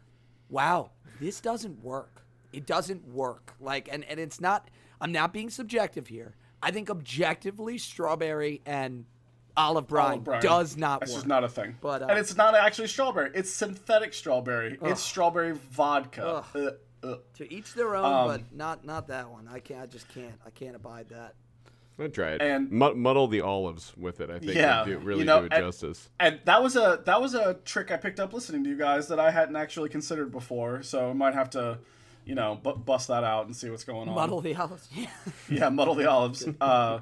wow, 0.49 0.91
this 1.21 1.41
doesn't 1.41 1.83
work. 1.85 2.23
It 2.53 2.67
doesn't 2.67 3.07
work. 3.07 3.55
Like, 3.61 3.89
and 3.93 4.05
and 4.05 4.19
it's 4.19 4.41
not. 4.41 4.69
I'm 5.01 5.13
not 5.13 5.33
being 5.33 5.51
subjective 5.51 6.09
here. 6.09 6.35
I 6.63 6.71
think 6.73 6.91
objectively, 6.91 7.79
strawberry 7.79 8.61
and 8.67 9.07
olive 9.57 9.87
brine, 9.87 10.13
olive 10.13 10.25
brine. 10.25 10.43
does 10.43 10.77
not 10.77 11.01
this 11.01 11.11
work. 11.11 11.17
just 11.19 11.27
not 11.27 11.45
a 11.45 11.49
thing. 11.49 11.77
But, 11.81 12.03
uh, 12.03 12.07
and 12.11 12.19
it's 12.19 12.37
not 12.37 12.55
actually 12.55 12.89
strawberry. 12.89 13.31
It's 13.35 13.51
synthetic 13.51 14.13
strawberry. 14.15 14.79
It's 14.83 15.01
strawberry 15.01 15.53
vodka. 15.53 16.45
Uh, 16.55 16.71
uh. 17.03 17.17
to 17.35 17.51
each 17.53 17.73
their 17.75 17.95
own, 17.95 18.05
Um, 18.05 18.27
but 18.27 18.53
not 18.55 18.85
not 18.85 19.07
that 19.09 19.31
one. 19.31 19.49
I 19.49 19.61
can't. 19.61 19.83
I 19.83 19.87
just 19.87 20.09
can't. 20.09 20.35
I 20.45 20.51
can't 20.51 20.75
abide 20.77 21.09
that. 21.11 21.35
I'm 22.01 22.07
gonna 22.07 22.15
try 22.15 22.31
it. 22.33 22.43
And- 22.43 22.71
Mud- 22.71 22.97
muddle 22.97 23.29
the 23.29 23.43
olives 23.43 23.93
with 23.97 24.21
it. 24.21 24.31
I 24.31 24.39
think 24.39 24.55
Yeah, 24.55 24.85
would 24.85 24.91
do, 24.91 24.99
really 24.99 25.19
you 25.21 25.25
know, 25.27 25.41
do 25.41 25.47
it 25.47 25.53
and- 25.53 25.65
justice. 25.65 26.09
And 26.19 26.41
that 26.47 26.63
was 26.63 26.77
a 26.77 27.03
that 27.05 27.21
was 27.21 27.35
a 27.35 27.55
trick 27.65 27.91
I 27.91 27.97
picked 27.99 28.19
up 28.21 28.33
listening 28.33 28.65
to 28.65 28.71
you 28.71 28.77
guys 28.79 29.09
that 29.09 29.21
I 29.21 29.31
hadn't 29.31 29.57
actually 29.57 29.91
considered 29.91 30.33
before. 30.33 30.83
So 30.83 31.11
I 31.11 31.13
might 31.13 31.35
have 31.35 31.51
to, 31.51 31.79
you 32.25 32.35
know, 32.35 32.59
bu- 32.63 32.77
bust 32.77 33.09
that 33.09 33.23
out 33.25 33.45
and 33.47 33.55
see 33.55 33.69
what's 33.69 33.85
going 33.85 34.09
on. 34.09 34.15
Muddle 34.15 34.41
the 34.41 34.55
olives. 34.57 34.89
Yeah. 34.95 35.09
yeah, 35.49 35.69
muddle 35.69 35.95
the 35.95 36.09
olives. 36.11 36.47
Uh, 36.61 37.01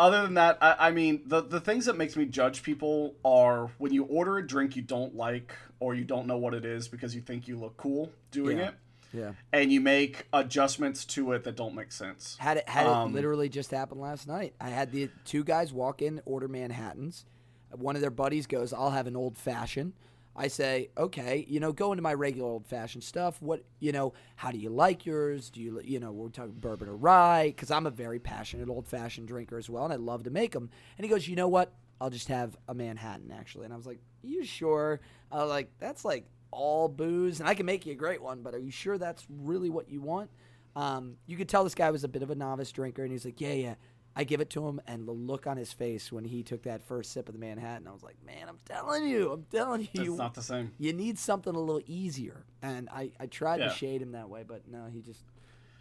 other 0.00 0.22
than 0.22 0.34
that, 0.34 0.58
I, 0.60 0.88
I 0.88 0.90
mean, 0.90 1.20
the 1.26 1.42
the 1.42 1.60
things 1.60 1.84
that 1.86 1.96
makes 1.96 2.16
me 2.16 2.24
judge 2.24 2.62
people 2.62 3.14
are 3.24 3.70
when 3.78 3.92
you 3.92 4.04
order 4.04 4.38
a 4.38 4.46
drink 4.46 4.74
you 4.74 4.82
don't 4.82 5.14
like 5.14 5.54
or 5.80 5.94
you 5.94 6.04
don't 6.04 6.26
know 6.26 6.38
what 6.38 6.54
it 6.54 6.64
is 6.64 6.88
because 6.88 7.14
you 7.14 7.20
think 7.20 7.46
you 7.46 7.58
look 7.58 7.76
cool 7.76 8.10
doing 8.30 8.56
Yeah. 8.58 8.68
it, 8.68 8.74
Yeah. 9.14 9.32
and 9.52 9.72
you 9.72 9.80
make 9.80 10.26
adjustments 10.32 11.04
to 11.06 11.32
it 11.32 11.44
that 11.44 11.56
don't 11.56 11.74
make 11.74 11.92
sense. 11.92 12.36
Had 12.38 12.58
it 12.58 12.68
had 12.68 12.86
Um, 12.86 13.10
it 13.10 13.14
literally 13.14 13.48
just 13.48 13.70
happened 13.70 14.00
last 14.00 14.26
night. 14.26 14.54
I 14.60 14.70
had 14.70 14.90
the 14.92 15.08
two 15.24 15.44
guys 15.44 15.72
walk 15.72 16.02
in, 16.02 16.20
order 16.24 16.48
Manhattans. 16.48 17.24
One 17.70 17.96
of 17.96 18.02
their 18.02 18.10
buddies 18.10 18.46
goes, 18.46 18.72
"I'll 18.72 18.90
have 18.90 19.06
an 19.06 19.16
old 19.16 19.36
fashioned." 19.36 19.94
I 20.36 20.48
say, 20.48 20.90
"Okay, 20.98 21.44
you 21.48 21.60
know, 21.60 21.72
go 21.72 21.92
into 21.92 22.02
my 22.02 22.12
regular 22.12 22.48
old 22.48 22.66
fashioned 22.66 23.04
stuff. 23.04 23.40
What, 23.40 23.62
you 23.78 23.92
know, 23.92 24.14
how 24.34 24.50
do 24.50 24.58
you 24.58 24.68
like 24.68 25.06
yours? 25.06 25.48
Do 25.48 25.60
you, 25.60 25.80
you 25.84 26.00
know, 26.00 26.10
we're 26.10 26.28
talking 26.28 26.54
bourbon 26.54 26.88
or 26.88 26.96
rye 26.96 27.48
because 27.48 27.70
I'm 27.70 27.86
a 27.86 27.90
very 27.90 28.18
passionate 28.18 28.68
old 28.68 28.88
fashioned 28.88 29.28
drinker 29.28 29.58
as 29.58 29.70
well, 29.70 29.84
and 29.84 29.92
I 29.92 29.96
love 29.96 30.24
to 30.24 30.30
make 30.30 30.52
them." 30.52 30.70
And 30.98 31.04
he 31.04 31.08
goes, 31.08 31.28
"You 31.28 31.36
know 31.36 31.48
what? 31.48 31.72
I'll 32.00 32.10
just 32.10 32.28
have 32.28 32.56
a 32.68 32.74
Manhattan 32.74 33.30
actually." 33.30 33.64
And 33.66 33.72
I 33.72 33.76
was 33.76 33.86
like, 33.86 34.00
"You 34.22 34.44
sure?" 34.44 35.00
I 35.30 35.38
was 35.38 35.50
like, 35.50 35.70
"That's 35.78 36.04
like 36.04 36.26
all 36.54 36.88
booze, 36.88 37.40
and 37.40 37.48
I 37.48 37.54
can 37.54 37.66
make 37.66 37.84
you 37.84 37.92
a 37.92 37.96
great 37.96 38.22
one, 38.22 38.42
but 38.42 38.54
are 38.54 38.58
you 38.58 38.70
sure 38.70 38.96
that's 38.98 39.26
really 39.28 39.68
what 39.70 39.88
you 39.90 40.00
want?" 40.00 40.30
Um, 40.76 41.16
you 41.26 41.36
could 41.36 41.48
tell 41.48 41.62
this 41.64 41.74
guy 41.74 41.90
was 41.90 42.04
a 42.04 42.08
bit 42.08 42.22
of 42.22 42.30
a 42.30 42.34
novice 42.34 42.72
drinker, 42.72 43.02
and 43.02 43.12
he's 43.12 43.24
like, 43.24 43.40
"Yeah, 43.40 43.52
yeah." 43.52 43.74
I 44.16 44.22
give 44.22 44.40
it 44.40 44.48
to 44.50 44.64
him, 44.68 44.80
and 44.86 45.08
the 45.08 45.12
look 45.12 45.44
on 45.48 45.56
his 45.56 45.72
face 45.72 46.12
when 46.12 46.24
he 46.24 46.44
took 46.44 46.62
that 46.62 46.84
first 46.84 47.10
sip 47.10 47.28
of 47.28 47.32
the 47.34 47.40
Manhattan, 47.40 47.88
I 47.88 47.92
was 47.92 48.04
like, 48.04 48.16
"Man, 48.24 48.48
I'm 48.48 48.58
telling 48.64 49.08
you, 49.08 49.32
I'm 49.32 49.42
telling 49.50 49.88
you, 49.92 50.12
It's 50.12 50.18
not 50.18 50.34
the 50.34 50.42
same. 50.42 50.70
you 50.78 50.92
need 50.92 51.18
something 51.18 51.52
a 51.52 51.58
little 51.58 51.82
easier." 51.86 52.44
And 52.62 52.88
I, 52.90 53.10
I 53.18 53.26
tried 53.26 53.58
Yeah. 53.58 53.70
to 53.70 53.74
shade 53.74 54.00
him 54.00 54.12
that 54.12 54.28
way, 54.30 54.44
but 54.46 54.68
no, 54.68 54.86
he 54.86 55.00
just 55.00 55.24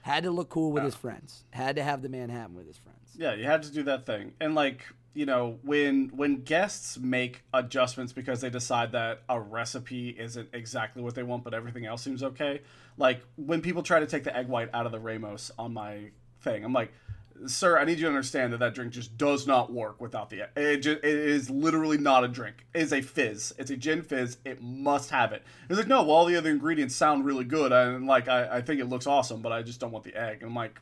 had 0.02 0.24
to 0.24 0.32
look 0.32 0.50
cool 0.50 0.72
with 0.72 0.84
his 0.84 0.96
friends. 0.96 1.46
Had 1.52 1.76
to 1.76 1.84
have 1.84 2.02
the 2.02 2.10
Manhattan 2.10 2.56
with 2.56 2.66
his 2.66 2.78
friends. 2.78 3.12
Yeah, 3.16 3.36
you 3.36 3.44
had 3.46 3.62
to 3.64 3.72
do 3.72 3.84
that 3.84 4.08
thing. 4.08 4.34
And 4.42 4.56
like, 4.56 4.84
you 5.14 5.26
know, 5.26 5.60
when 5.64 6.10
when 6.10 6.42
guests 6.42 6.98
make 6.98 7.44
adjustments 7.54 8.14
because 8.14 8.42
they 8.42 8.50
decide 8.50 8.92
that 8.94 9.22
a 9.30 9.40
recipe 9.40 10.10
isn't 10.10 10.50
exactly 10.54 11.04
what 11.04 11.14
they 11.16 11.24
want 11.24 11.44
but 11.44 11.54
everything 11.54 11.86
else 11.86 12.02
seems 12.02 12.24
okay. 12.24 12.62
Like 12.98 13.22
when 13.36 13.62
people 13.62 13.84
try 13.84 14.00
to 14.00 14.08
take 14.08 14.24
the 14.24 14.36
egg 14.36 14.48
white 14.48 14.70
out 14.74 14.86
of 14.86 14.92
the 14.92 15.00
Ramos 15.00 15.52
on 15.58 15.74
my 15.74 16.10
thing, 16.42 16.64
I'm 16.64 16.74
like, 16.74 16.92
"Sir, 17.46 17.78
I 17.78 17.86
need 17.86 18.00
you 18.00 18.06
to 18.06 18.08
understand 18.08 18.54
that 18.54 18.60
that 18.60 18.74
drink 18.74 18.92
just 18.92 19.16
does 19.18 19.46
not 19.46 19.72
work 19.72 20.02
without 20.02 20.32
the. 20.32 20.50
It, 20.56 20.78
just, 20.78 21.04
it 21.04 21.06
is 21.06 21.50
literally 21.50 21.98
not 21.98 22.24
a 22.24 22.28
drink. 22.28 22.66
It 22.74 22.82
is 22.82 22.94
a 22.94 23.02
fizz. 23.02 23.54
It's 23.60 23.70
a 23.70 23.78
gin 23.78 24.02
fizz. 24.02 24.38
It 24.46 24.62
must 24.64 25.12
have 25.12 25.32
it." 25.32 25.44
He's 25.68 25.78
like, 25.78 25.88
"No, 25.88 26.02
well, 26.02 26.12
all 26.12 26.26
the 26.26 26.36
other 26.36 26.50
ingredients 26.50 26.96
sound 26.96 27.26
really 27.26 27.46
good 27.46 27.72
and 27.72 28.08
like 28.08 28.28
I, 28.28 28.58
I 28.58 28.62
think 28.62 28.80
it 28.80 28.86
looks 28.86 29.06
awesome, 29.06 29.42
but 29.42 29.52
I 29.52 29.62
just 29.62 29.80
don't 29.80 29.92
want 29.92 30.06
the 30.06 30.16
egg." 30.16 30.42
And 30.42 30.50
I'm 30.50 30.56
like, 30.56 30.80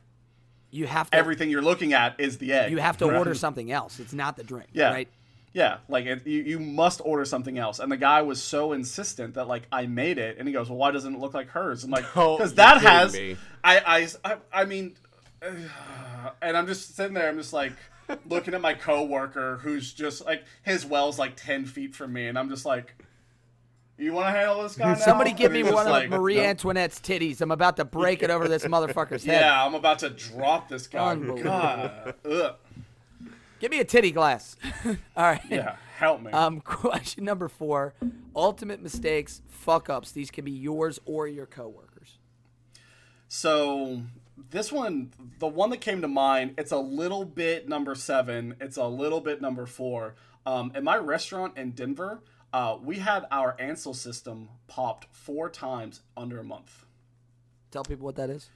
You 0.72 0.86
have 0.88 1.08
to 1.10 1.16
everything 1.16 1.50
you're 1.50 1.62
looking 1.62 1.92
at 1.92 2.18
is 2.18 2.38
the 2.38 2.52
egg. 2.52 2.70
you 2.72 2.78
have 2.78 2.96
to 2.98 3.06
Right? 3.06 3.16
order 3.18 3.34
something 3.34 3.70
else. 3.70 4.00
It's 4.00 4.12
not 4.14 4.36
the 4.36 4.42
drink, 4.42 4.70
Yeah. 4.72 4.90
right? 4.90 5.08
Yeah, 5.52 5.76
like 5.86 6.06
it, 6.06 6.26
you, 6.26 6.42
you 6.42 6.58
must 6.58 7.02
order 7.04 7.26
something 7.26 7.58
else. 7.58 7.78
And 7.78 7.92
the 7.92 7.98
guy 7.98 8.22
was 8.22 8.42
so 8.42 8.72
insistent 8.72 9.34
that 9.34 9.46
like 9.48 9.64
I 9.70 9.84
made 9.86 10.16
it, 10.18 10.38
and 10.38 10.48
he 10.48 10.52
goes, 10.54 10.70
"Well, 10.70 10.78
why 10.78 10.90
doesn't 10.92 11.14
it 11.14 11.20
look 11.20 11.34
like 11.34 11.48
hers?" 11.48 11.84
I'm 11.84 11.90
like, 11.90 12.06
Oh, 12.16 12.38
"Because 12.38 12.52
you're 12.52 12.56
that 12.56 12.78
has." 12.80 13.12
me. 13.12 13.36
I, 13.62 14.08
I 14.24 14.30
I 14.32 14.36
I 14.62 14.64
mean, 14.64 14.94
and 16.42 16.56
I'm 16.56 16.66
just 16.66 16.96
sitting 16.96 17.14
there. 17.14 17.28
I'm 17.28 17.36
just 17.36 17.52
like 17.52 17.72
looking 18.28 18.54
at 18.54 18.60
my 18.60 18.74
coworker 18.74 19.58
who's 19.62 19.92
just 19.92 20.24
like 20.24 20.44
his 20.62 20.84
well's 20.86 21.18
like 21.18 21.34
ten 21.36 21.66
feet 21.66 21.94
from 21.94 22.12
me, 22.12 22.28
and 22.28 22.38
I'm 22.38 22.48
just 22.48 22.64
like, 22.64 22.94
"You 24.02 24.12
want 24.12 24.26
to 24.26 24.32
handle 24.32 24.62
this 24.62 24.76
guy?" 24.76 24.92
Now? 24.92 24.94
Somebody 24.94 25.32
give 25.32 25.52
me 25.52 25.58
he's 25.58 25.68
just 25.68 25.74
one 25.74 25.86
like, 25.90 26.04
of 26.04 26.10
Marie 26.10 26.36
"Nope." 26.36 26.46
Antoinette's 26.46 27.00
titties. 27.00 27.40
I'm 27.40 27.50
about 27.50 27.76
to 27.76 27.84
break 27.84 28.22
it 28.22 28.30
over 28.30 28.48
this 28.48 28.64
motherfucker's 28.64 29.24
head. 29.24 29.40
Yeah, 29.40 29.64
I'm 29.64 29.74
about 29.74 30.00
to 30.00 30.10
drop 30.10 30.68
this 30.68 30.86
guy. 30.86 31.10
Unbelievable. 31.10 31.44
God, 31.44 32.14
ugh. 32.24 32.56
Give 33.60 33.70
me 33.70 33.78
a 33.78 33.84
titty 33.84 34.10
glass. 34.10 34.56
All 34.86 34.96
right. 35.16 35.40
Yeah, 35.48 35.76
help 35.96 36.20
me. 36.20 36.32
Um, 36.32 36.60
question 36.64 37.24
number 37.24 37.48
four: 37.48 37.94
Ultimate 38.34 38.82
mistakes, 38.82 39.40
fuck 39.48 39.88
ups. 39.88 40.10
These 40.10 40.30
can 40.30 40.44
be 40.44 40.50
yours 40.50 40.98
or 41.04 41.28
your 41.28 41.46
coworkers. 41.46 42.18
So 43.28 44.02
this 44.50 44.72
one, 44.72 45.12
the 45.38 45.46
one 45.46 45.70
that 45.70 45.80
came 45.80 46.02
to 46.02 46.08
mind, 46.08 46.54
it's 46.58 46.72
a 46.72 46.78
little 46.78 47.24
bit 47.24 47.68
number 47.68 47.94
seven. 47.94 48.56
It's 48.60 48.76
a 48.76 48.86
little 48.86 49.20
bit 49.20 49.40
number 49.40 49.64
four. 49.64 50.16
Um, 50.44 50.72
in 50.74 50.82
my 50.82 50.96
restaurant 50.96 51.56
in 51.56 51.70
Denver, 51.70 52.20
uh, 52.52 52.76
we 52.82 52.98
had 52.98 53.24
our 53.30 53.56
Ansul 53.58 53.94
system 53.96 54.48
popped 54.66 55.06
four 55.14 55.48
times 55.48 56.02
under 56.16 56.38
a 56.40 56.44
month. 56.44 56.84
Tell 57.70 57.84
people 57.84 58.04
what 58.04 58.16
that 58.16 58.30
is. 58.30 58.50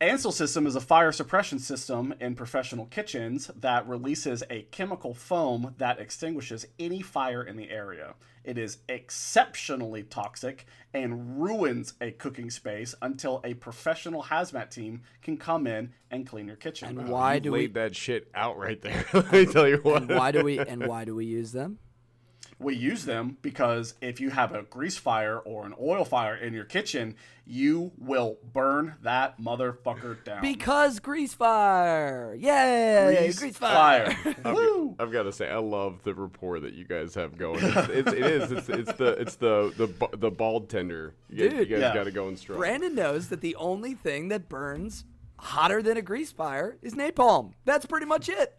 Ansul 0.00 0.32
system 0.32 0.66
is 0.66 0.74
a 0.76 0.80
fire 0.80 1.12
suppression 1.12 1.58
system 1.58 2.14
in 2.20 2.34
professional 2.34 2.86
kitchens 2.86 3.50
that 3.54 3.86
releases 3.86 4.42
a 4.48 4.62
chemical 4.70 5.12
foam 5.12 5.74
that 5.76 6.00
extinguishes 6.00 6.66
any 6.78 7.02
fire 7.02 7.42
in 7.42 7.56
the 7.56 7.68
area. 7.70 8.14
It 8.42 8.56
is 8.56 8.78
exceptionally 8.88 10.02
toxic 10.04 10.64
and 10.94 11.38
ruins 11.42 11.92
a 12.00 12.12
cooking 12.12 12.48
space 12.48 12.94
until 13.02 13.42
a 13.44 13.52
professional 13.52 14.22
hazmat 14.22 14.70
team 14.70 15.02
can 15.20 15.36
come 15.36 15.66
in 15.66 15.92
and 16.10 16.26
clean 16.26 16.46
your 16.46 16.56
kitchen. 16.56 16.98
And 16.98 17.10
why 17.10 17.34
You 17.34 17.40
do 17.40 17.52
laid 17.52 17.74
we? 17.74 17.80
that 17.80 17.94
shit 17.94 18.30
out 18.34 18.56
right 18.56 18.80
there. 18.80 19.04
Let 19.12 19.30
me 19.30 19.44
tell 19.44 19.68
you 19.68 19.76
what. 19.82 20.00
And 20.00 20.10
why 20.10 20.32
do 20.32 20.42
we? 20.42 20.58
And 20.58 20.86
why 20.86 21.04
do 21.04 21.14
we 21.14 21.26
use 21.26 21.52
them? 21.52 21.78
We 22.60 22.76
use 22.76 23.04
them 23.06 23.38
because 23.42 23.94
if 24.00 24.20
you 24.20 24.30
have 24.30 24.54
a 24.54 24.62
grease 24.62 24.96
fire 24.98 25.38
or 25.38 25.64
an 25.66 25.74
oil 25.80 26.04
fire 26.04 26.36
in 26.36 26.52
your 26.52 26.64
kitchen, 26.66 27.16
you 27.46 27.90
will 27.98 28.36
burn 28.52 28.94
that 29.02 29.40
motherfucker 29.40 30.22
down. 30.24 30.42
Because 30.42 31.00
grease 31.00 31.34
fire. 31.34 32.34
Yay! 32.38 33.32
Grease, 33.36 33.56
fire. 33.56 34.14
Woo! 34.44 34.94
I've 35.00 35.10
got 35.10 35.22
to 35.24 35.32
say, 35.32 35.48
I 35.50 35.56
love 35.56 36.02
the 36.04 36.14
rapport 36.14 36.60
that 36.60 36.74
you 36.74 36.84
guys 36.84 37.14
have 37.16 37.36
going. 37.38 37.58
It's, 37.62 37.88
it's, 37.88 38.12
it 38.12 38.18
is. 38.18 38.52
It's, 38.52 38.68
it's 38.68 38.92
the 38.92 39.08
it's 39.20 39.34
the 39.36 39.72
the 39.76 40.16
the 40.18 40.30
bald 40.30 40.68
tender. 40.68 41.14
You, 41.28 41.48
guys- 41.48 41.58
Dude. 41.58 41.68
you 41.70 41.76
guys 41.76 41.80
Yeah. 41.82 41.94
got 41.94 42.04
to 42.04 42.12
go 42.12 42.28
and 42.28 42.38
strong. 42.38 42.58
Brandon 42.58 42.94
knows 42.94 43.28
that 43.30 43.40
the 43.40 43.56
only 43.56 43.94
thing 43.94 44.28
that 44.28 44.48
burns 44.48 45.04
hotter 45.38 45.82
than 45.82 45.96
a 45.96 46.02
grease 46.02 46.30
fire 46.30 46.76
is 46.82 46.94
napalm. 46.94 47.54
That's 47.64 47.86
pretty 47.86 48.04
much 48.06 48.28
it. 48.28 48.54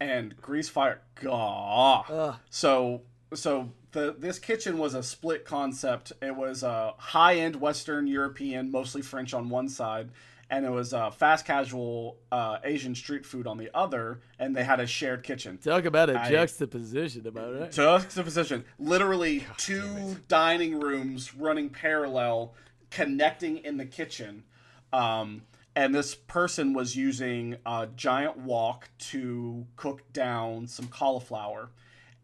and 0.00 0.36
grease 0.42 0.68
fire. 0.68 1.00
Gah. 1.22 2.34
So 2.50 3.02
so 3.34 3.70
the 3.92 4.14
this 4.18 4.38
kitchen 4.38 4.78
was 4.78 4.94
a 4.94 5.02
split 5.02 5.44
concept. 5.44 6.12
It 6.20 6.34
was 6.34 6.62
a 6.62 6.94
high 6.98 7.36
end 7.36 7.56
Western 7.56 8.06
European, 8.06 8.70
mostly 8.70 9.02
French 9.02 9.34
on 9.34 9.48
one 9.48 9.68
side, 9.68 10.10
and 10.50 10.64
it 10.64 10.70
was 10.70 10.92
uh, 10.92 11.10
fast 11.10 11.44
casual 11.44 12.18
uh, 12.30 12.58
Asian 12.64 12.94
street 12.94 13.24
food 13.24 13.46
on 13.46 13.58
the 13.58 13.70
other. 13.74 14.20
And 14.38 14.54
they 14.54 14.64
had 14.64 14.80
a 14.80 14.86
shared 14.86 15.22
kitchen. 15.22 15.58
Talk 15.58 15.84
about 15.84 16.10
a 16.10 16.20
I- 16.20 16.30
juxtaposition, 16.30 17.26
about 17.26 17.54
it. 17.54 17.72
Juxtaposition. 17.72 18.64
Literally 18.78 19.46
two 19.56 20.16
dining 20.28 20.78
rooms 20.78 21.34
running 21.34 21.70
parallel, 21.70 22.54
connecting 22.90 23.58
in 23.58 23.76
the 23.76 23.86
kitchen. 23.86 24.44
Um, 24.92 25.42
and 25.74 25.94
this 25.94 26.14
person 26.14 26.74
was 26.74 26.96
using 26.96 27.56
a 27.64 27.88
giant 27.96 28.36
wok 28.36 28.90
to 28.98 29.66
cook 29.76 30.12
down 30.12 30.66
some 30.66 30.86
cauliflower. 30.88 31.70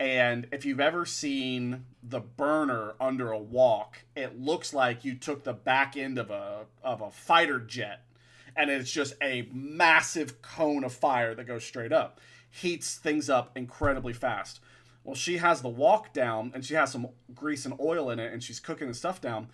And 0.00 0.46
if 0.52 0.64
you've 0.64 0.80
ever 0.80 1.04
seen 1.04 1.84
the 2.02 2.20
burner 2.20 2.94
under 3.00 3.32
a 3.32 3.38
wok, 3.38 4.04
it 4.14 4.40
looks 4.40 4.72
like 4.72 5.04
you 5.04 5.14
took 5.14 5.42
the 5.42 5.52
back 5.52 5.96
end 5.96 6.18
of 6.18 6.30
a 6.30 6.66
of 6.82 7.00
a 7.00 7.10
fighter 7.10 7.58
jet 7.58 8.04
and 8.58 8.70
it's 8.70 8.90
just 8.90 9.14
a 9.22 9.48
massive 9.52 10.42
cone 10.42 10.82
of 10.82 10.92
fire 10.92 11.34
that 11.34 11.46
goes 11.46 11.64
straight 11.64 11.92
up. 11.92 12.20
Heats 12.50 12.96
things 12.96 13.30
up 13.30 13.56
incredibly 13.56 14.12
fast. 14.12 14.60
Well, 15.04 15.14
she 15.14 15.38
has 15.38 15.62
the 15.62 15.68
wok 15.68 16.12
down 16.12 16.50
and 16.54 16.64
she 16.64 16.74
has 16.74 16.90
some 16.90 17.08
grease 17.34 17.64
and 17.64 17.78
oil 17.80 18.10
in 18.10 18.18
it 18.18 18.32
and 18.32 18.42
she's 18.42 18.58
cooking 18.58 18.88
the 18.88 18.94
stuff 18.94 19.20
down, 19.20 19.48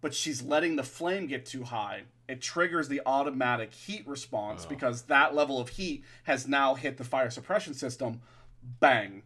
but 0.00 0.14
she's 0.14 0.40
letting 0.40 0.76
the 0.76 0.84
flame 0.84 1.26
get 1.26 1.44
too 1.44 1.64
high. 1.64 2.02
It 2.28 2.40
triggers 2.40 2.88
the 2.88 3.02
automatic 3.04 3.74
heat 3.74 4.06
response 4.06 4.64
oh. 4.64 4.68
because 4.68 5.02
that 5.02 5.34
level 5.34 5.60
of 5.60 5.70
heat 5.70 6.04
has 6.22 6.46
now 6.46 6.74
hit 6.74 6.96
the 6.96 7.04
fire 7.04 7.30
suppression 7.30 7.74
system. 7.74 8.20
Bang. 8.62 9.24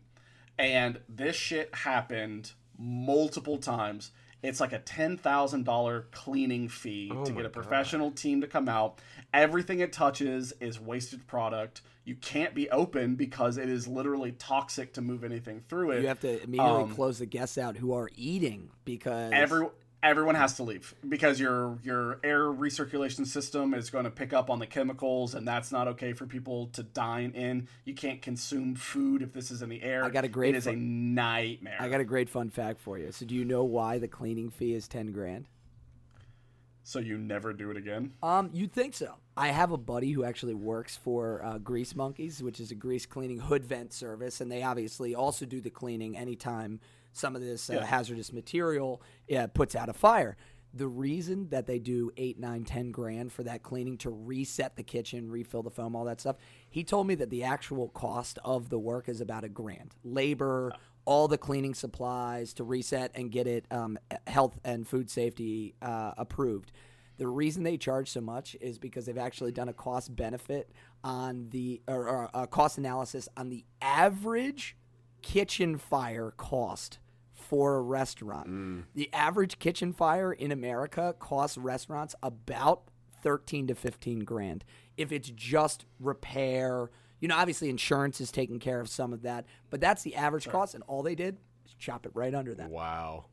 And 0.59 1.01
this 1.09 1.37
shit 1.37 1.75
happened 1.75 2.53
multiple 2.79 3.59
times. 3.59 4.11
It's 4.43 4.61
like 4.61 4.73
a 4.73 4.79
$10,000 4.79 6.05
cleaning 6.13 6.69
fee 6.69 7.09
to 7.25 7.33
get 7.33 7.45
a 7.45 7.49
professional 7.51 8.11
team 8.13 8.41
to 8.41 8.47
come 8.47 8.69
out. 8.69 9.01
Everything 9.35 9.81
it 9.81 9.93
touches 9.93 10.53
is 10.61 10.79
wasted 10.81 11.27
product. 11.27 11.83
You 12.05 12.15
can't 12.15 12.55
be 12.55 12.71
open 12.71 13.17
because 13.17 13.59
it 13.59 13.69
is 13.69 13.89
literally 13.89 14.33
toxic 14.33 14.95
to 14.95 15.03
move 15.03 15.25
anything 15.25 15.63
through 15.69 15.91
it. 15.93 16.03
You 16.03 16.09
have 16.09 16.21
to 16.21 16.43
immediately 16.43 16.83
Um, 16.85 16.95
close 16.95 17.19
the 17.19 17.27
guests 17.27 17.59
out 17.59 17.77
who 17.77 17.93
are 17.93 18.11
eating 18.17 18.71
because 18.85 19.33
Every 19.35 19.67
everyone 20.03 20.35
has 20.35 20.55
to 20.57 20.63
leave 20.63 20.95
because 21.09 21.41
your 21.41 21.79
your 21.83 22.21
air 22.23 22.45
recirculation 22.45 23.27
system 23.27 23.75
is 23.75 23.91
going 23.91 24.05
to 24.05 24.11
pick 24.11 24.33
up 24.33 24.51
on 24.51 24.59
the 24.59 24.67
chemicals 24.67 25.35
and 25.35 25.47
that's 25.47 25.73
not 25.73 25.89
okay 25.89 26.13
for 26.13 26.27
people 26.27 26.67
to 26.69 26.83
dine 26.83 27.33
in. 27.33 27.69
You 27.85 27.95
can't 27.95 28.23
consume 28.23 28.75
food 28.75 29.23
if 29.23 29.33
this 29.33 29.51
is 29.51 29.63
in 29.63 29.69
the 29.69 29.83
air. 29.83 30.05
I 30.05 30.11
got 30.11 30.25
a 30.25 30.29
great 30.29 30.55
It 30.55 30.59
is 30.59 30.67
a 30.67 30.77
nightmare. 30.77 31.77
I 31.81 31.89
got 31.89 32.01
a 32.01 32.05
great 32.05 32.29
fun 32.29 32.51
fact 32.51 32.81
for 32.81 32.99
you. 32.99 33.11
So 33.13 33.27
do 33.27 33.35
you 33.35 33.45
know 33.45 33.65
why 33.65 33.99
the 33.99 34.09
cleaning 34.09 34.51
fee 34.51 34.75
is 34.75 34.89
ten 34.89 35.13
grand? 35.13 35.47
so 36.89 36.99
you 37.01 37.19
never 37.19 37.53
do 37.53 37.71
it 37.71 37.77
again. 37.77 38.15
Um, 38.23 38.49
you'd 38.55 38.73
think 38.73 38.95
so. 38.95 39.17
I 39.37 39.49
have 39.49 39.73
a 39.73 39.77
buddy 39.77 40.11
who 40.13 40.25
actually 40.25 40.55
works 40.55 40.97
for 40.97 41.45
uh, 41.45 41.59
Grease 41.59 41.95
Monkeys, 41.95 42.43
which 42.43 42.61
is 42.61 42.71
a 42.71 42.75
grease 42.75 43.05
cleaning 43.05 43.41
hood 43.41 43.63
vent 43.63 43.93
service, 43.93 44.41
and 44.41 44.51
they 44.51 44.63
obviously 44.63 45.15
also 45.15 45.45
do 45.45 45.61
the 45.61 45.69
cleaning 45.69 46.17
anytime 46.17 46.81
some 47.13 47.35
of 47.37 47.43
this 47.43 47.69
uh, 47.71 47.75
Yeah. 47.75 47.85
hazardous 47.87 48.33
material 48.33 49.03
uh, 49.37 49.47
puts 49.49 49.75
out 49.75 49.89
a 49.89 49.93
fire. 49.93 50.37
the 50.75 50.87
reason 50.87 51.49
that 51.49 51.67
they 51.67 51.79
do 51.79 52.11
eight, 52.19 52.39
nine, 52.39 52.63
ten 52.63 52.91
grand 52.93 53.33
for 53.33 53.43
that 53.43 53.63
cleaning 53.63 53.97
to 53.97 54.11
reset 54.11 54.77
the 54.77 54.83
kitchen, 54.83 55.31
refill 55.31 55.63
the 55.63 55.71
foam, 55.71 55.97
all 55.97 56.05
that 56.05 56.21
stuff, 56.21 56.37
he 56.69 56.85
told 56.85 57.07
me 57.07 57.15
that 57.15 57.31
the 57.31 57.43
actual 57.43 57.89
cost 57.89 58.39
of 58.45 58.69
the 58.69 58.79
work 58.79 59.09
is 59.09 59.23
about 59.23 59.45
a 59.45 59.49
grand. 59.49 59.95
Labor, 60.05 60.71
all 61.07 61.27
the 61.27 61.39
cleaning 61.39 61.75
supplies 61.75 62.53
to 62.53 62.65
reset 62.65 63.11
and 63.15 63.33
get 63.33 63.47
it 63.47 63.65
um, 63.71 63.99
health 64.27 64.59
and 64.63 64.87
food 64.87 65.09
safety 65.09 65.75
uh, 65.81 66.13
approved. 66.19 66.71
The 67.17 67.27
reason 67.27 67.63
they 67.63 67.79
charge 67.79 68.11
so 68.11 68.21
much 68.21 68.55
is 68.61 68.79
because 68.79 69.07
they've 69.07 69.17
actually 69.17 69.53
done 69.53 69.71
a 69.71 69.73
cost 69.73 70.15
benefit 70.15 70.71
on 71.03 71.49
the 71.49 71.81
or, 71.89 72.07
or 72.07 72.31
a 72.35 72.47
cost 72.47 72.77
analysis 72.77 73.27
on 73.39 73.49
the 73.49 73.65
average 73.81 74.77
kitchen 75.23 75.79
fire 75.79 76.33
cost 76.37 76.99
for 77.35 77.77
a 77.77 77.83
restaurant. 77.83 78.49
Mm. 78.49 78.85
The 78.95 79.13
average 79.13 79.59
kitchen 79.59 79.93
fire 79.93 80.33
in 80.33 80.53
America 80.53 81.15
costs 81.19 81.57
restaurants 81.57 82.15
about 82.23 82.83
13 83.23 83.69
to 83.69 83.75
15 83.75 84.21
grand. 84.21 84.65
If 84.97 85.13
it's 85.13 85.31
just 85.31 85.87
repair, 85.99 86.91
you 87.21 87.29
know, 87.29 87.37
obviously 87.37 87.71
insurance 87.71 88.21
is 88.21 88.31
taking 88.31 88.59
care 88.59 88.81
of 88.81 88.89
some 88.89 89.13
of 89.13 89.23
that, 89.23 89.47
but 89.71 89.81
that's 89.81 90.03
the 90.03 90.15
average 90.17 90.49
cost 90.49 90.75
and 90.75 90.85
all 90.87 91.03
they 91.03 91.15
did 91.15 91.39
is 91.67 91.75
chop 91.75 92.07
it 92.07 92.13
right 92.15 92.35
under 92.35 92.55
that. 92.55 92.71
Wow. 92.71 93.27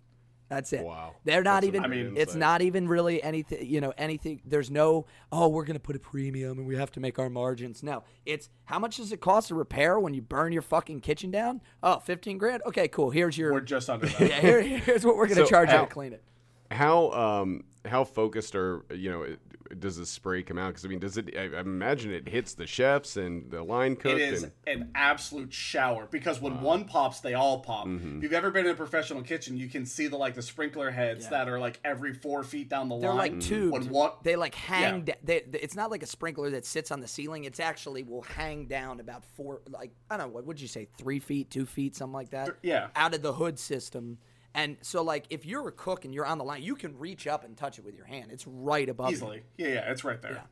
That's 0.48 0.72
it. 0.74 0.84
Wow. 0.84 1.16
They're 1.24 1.42
not 1.42 1.62
That's 1.64 1.68
even. 1.68 1.82
a 1.82 1.86
I 1.86 1.88
mean- 1.88 2.14
it's 2.18 2.36
not 2.36 2.62
even 2.62 2.88
really 2.88 3.22
anything. 3.24 3.66
You 3.66 3.82
know, 3.82 3.94
anything. 3.98 4.42
There's 4.46 4.70
no. 4.70 5.08
Oh, 5.32 5.48
we're 5.48 5.66
gonna 5.66 5.80
put 5.80 5.96
a 5.96 6.00
premium 6.00 6.60
and 6.60 6.68
we 6.68 6.76
have 6.76 6.92
to 6.92 7.00
make 7.00 7.18
our 7.18 7.30
margins. 7.30 7.82
No, 7.82 8.04
it's 8.26 8.50
how 8.66 8.78
much 8.78 8.98
does 8.98 9.12
it 9.12 9.22
cost 9.22 9.48
to 9.48 9.56
repair 9.56 10.00
when 10.00 10.14
you 10.14 10.22
burn 10.22 10.52
your 10.52 10.62
fucking 10.62 11.02
kitchen 11.02 11.32
down? 11.32 11.62
Oh, 11.82 11.98
15 12.00 12.38
grand. 12.38 12.62
Okay, 12.68 12.88
cool. 12.88 13.10
Here's 13.10 13.38
your. 13.38 13.54
We're 13.54 13.62
just 13.62 13.90
under 13.90 14.06
that. 14.08 14.20
yeah, 14.22 14.40
here, 14.40 14.62
here's 14.62 15.04
what 15.04 15.16
we're 15.18 15.28
gonna 15.28 15.42
So 15.42 15.48
charge 15.48 15.72
you 15.72 15.78
to 15.80 15.88
clean 15.88 16.14
it. 16.14 16.24
How 16.72 17.12
um 17.12 17.64
how 17.86 18.04
focused 18.04 18.56
are 18.56 18.84
you 18.92 19.10
know 19.12 19.22
it- 19.24 19.40
does 19.80 19.98
the 19.98 20.06
spray 20.06 20.44
come 20.44 20.58
out? 20.58 20.70
Because 20.70 20.86
I 20.86 20.88
mean, 20.88 21.00
does 21.00 21.18
it? 21.18 21.36
I, 21.38 21.58
I 21.58 21.60
imagine 21.62 22.12
it 22.14 22.28
hits 22.28 22.54
the 22.54 22.68
chefs 22.68 23.18
and 23.18 23.50
the 23.52 23.64
line 23.64 23.96
cook. 23.96 24.14
It 24.14 24.22
is 24.22 24.44
and, 24.44 24.52
an 24.68 24.92
absolute 24.96 25.52
shower 25.54 26.08
because 26.10 26.40
when 26.40 26.62
one 26.62 26.86
pops, 26.86 27.20
they 27.20 27.34
all 27.34 27.60
pop. 27.60 27.88
Mm-hmm. 27.88 28.18
If 28.18 28.24
you've 28.24 28.34
ever 28.34 28.52
been 28.52 28.66
in 28.66 28.72
a 28.72 28.76
professional 28.76 29.22
kitchen, 29.22 29.58
you 29.58 29.68
can 29.68 29.86
see 29.86 30.08
the 30.08 30.18
like 30.18 30.36
the 30.36 30.42
sprinkler 30.42 30.92
heads 30.92 31.28
that 31.30 31.50
are 31.50 31.60
like 31.60 31.80
every 31.84 32.14
four 32.14 32.44
feet 32.44 32.70
down 32.70 32.90
the 32.90 32.96
line. 32.96 33.02
They're 33.02 33.14
like 33.14 33.40
tubes. 33.40 33.72
When 33.72 33.90
one, 33.90 34.12
They 34.24 34.36
like 34.36 34.56
hang. 34.56 35.00
Yeah. 35.08 35.14
da- 35.14 35.20
they, 35.24 35.44
they- 35.50 35.60
it's 35.60 35.76
not 35.76 35.92
like 35.92 36.04
a 36.04 36.08
sprinkler 36.08 36.50
that 36.52 36.66
sits 36.66 36.92
on 36.92 37.00
the 37.02 37.08
ceiling. 37.08 37.46
It's 37.46 37.60
actually 37.60 38.04
will 38.04 38.22
hang 38.24 38.66
down 38.66 39.00
about 39.00 39.24
four. 39.36 39.62
Like 39.70 39.92
I 40.10 40.18
don't 40.18 40.28
know 40.28 40.34
what 40.34 40.46
would 40.46 40.62
you 40.62 40.68
say, 40.68 40.88
three 40.98 41.20
feet, 41.20 41.50
two 41.50 41.66
feet, 41.66 41.96
something 41.96 42.14
like 42.14 42.30
that. 42.32 42.50
yeah. 42.62 42.88
Out 42.96 43.14
of 43.14 43.22
the 43.22 43.34
hood 43.34 43.60
system. 43.60 44.18
And 44.56 44.78
so, 44.82 45.04
like, 45.04 45.26
if 45.30 45.46
you're 45.46 45.68
a 45.68 45.72
cook 45.72 46.06
and 46.06 46.14
you're 46.14 46.26
on 46.26 46.38
the 46.38 46.46
line, 46.46 46.64
you 46.64 46.76
can 46.78 46.98
reach 46.98 47.28
up 47.28 47.44
and 47.44 47.58
touch 47.58 47.78
it 47.78 47.84
with 47.84 47.94
your 47.94 48.06
hand. 48.06 48.32
It's 48.32 48.48
right 48.48 48.88
above 48.88 49.10
you. 49.10 49.16
easily, 49.18 49.44
yeah, 49.58 49.68
yeah, 49.68 49.92
it's 49.92 50.06
right 50.06 50.22
there. 50.22 50.46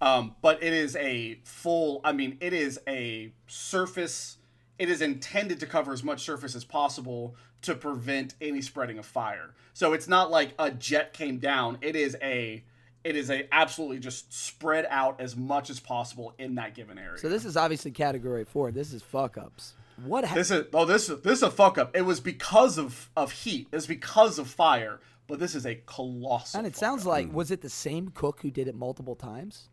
Um, 0.00 0.34
but 0.42 0.60
it 0.60 0.72
is 0.72 0.96
a 0.96 1.38
full. 1.44 2.00
I 2.02 2.12
mean, 2.12 2.36
it 2.40 2.52
is 2.52 2.80
a 2.88 3.32
surface. 3.46 4.38
It 4.76 4.90
is 4.90 5.00
intended 5.00 5.60
to 5.60 5.66
cover 5.66 5.92
as 5.92 6.02
much 6.02 6.22
surface 6.24 6.56
as 6.56 6.64
possible 6.64 7.36
to 7.62 7.76
prevent 7.76 8.34
any 8.40 8.60
spreading 8.60 8.98
of 8.98 9.06
fire. 9.06 9.54
So 9.72 9.92
it's 9.92 10.08
not 10.08 10.32
like 10.32 10.54
a 10.58 10.72
jet 10.72 11.12
came 11.12 11.38
down. 11.38 11.78
It 11.80 11.94
is 11.94 12.16
a. 12.20 12.64
It 13.04 13.16
is 13.16 13.30
a 13.30 13.52
absolutely 13.52 13.98
just 13.98 14.32
spread 14.32 14.86
out 14.88 15.20
as 15.20 15.36
much 15.36 15.70
as 15.70 15.80
possible 15.80 16.34
in 16.38 16.56
that 16.56 16.74
given 16.74 16.98
area. 16.98 17.18
So 17.18 17.28
this 17.28 17.44
is 17.44 17.56
obviously 17.56 17.90
category 17.92 18.44
four. 18.44 18.70
This 18.70 18.92
is 18.92 19.02
fuck 19.02 19.36
ups. 19.38 19.74
What 20.04 20.24
happened? 20.24 20.40
This 20.40 20.50
is 20.50 20.64
oh 20.72 20.84
this 20.84 21.06
this 21.06 21.38
is 21.38 21.42
a 21.42 21.50
fuck 21.50 21.78
up. 21.78 21.96
It 21.96 22.02
was 22.02 22.20
because 22.20 22.78
of 22.78 23.10
of 23.16 23.32
heat. 23.32 23.68
It's 23.72 23.86
because 23.86 24.38
of 24.38 24.48
fire. 24.48 25.00
But 25.28 25.38
this 25.38 25.54
is 25.54 25.64
a 25.64 25.76
colossal. 25.86 26.58
And 26.58 26.66
it 26.66 26.76
sounds 26.76 27.02
up. 27.02 27.08
like 27.08 27.32
was 27.32 27.50
it 27.50 27.62
the 27.62 27.70
same 27.70 28.08
cook 28.08 28.40
who 28.42 28.50
did 28.50 28.68
it 28.68 28.74
multiple 28.74 29.16
times? 29.16 29.68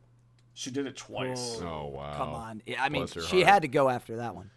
she 0.59 0.71
did 0.71 0.85
it 0.85 0.97
twice. 0.97 1.57
oh 1.61 1.87
wow. 1.87 2.17
Come 2.17 2.29
on. 2.29 2.61
Yeah, 2.65 2.83
I 2.83 2.89
mean, 2.89 3.07
she 3.07 3.43
heart. 3.43 3.53
had 3.53 3.61
to 3.61 3.69
go 3.69 3.87
after 3.89 4.17
that 4.17 4.35
one. 4.35 4.51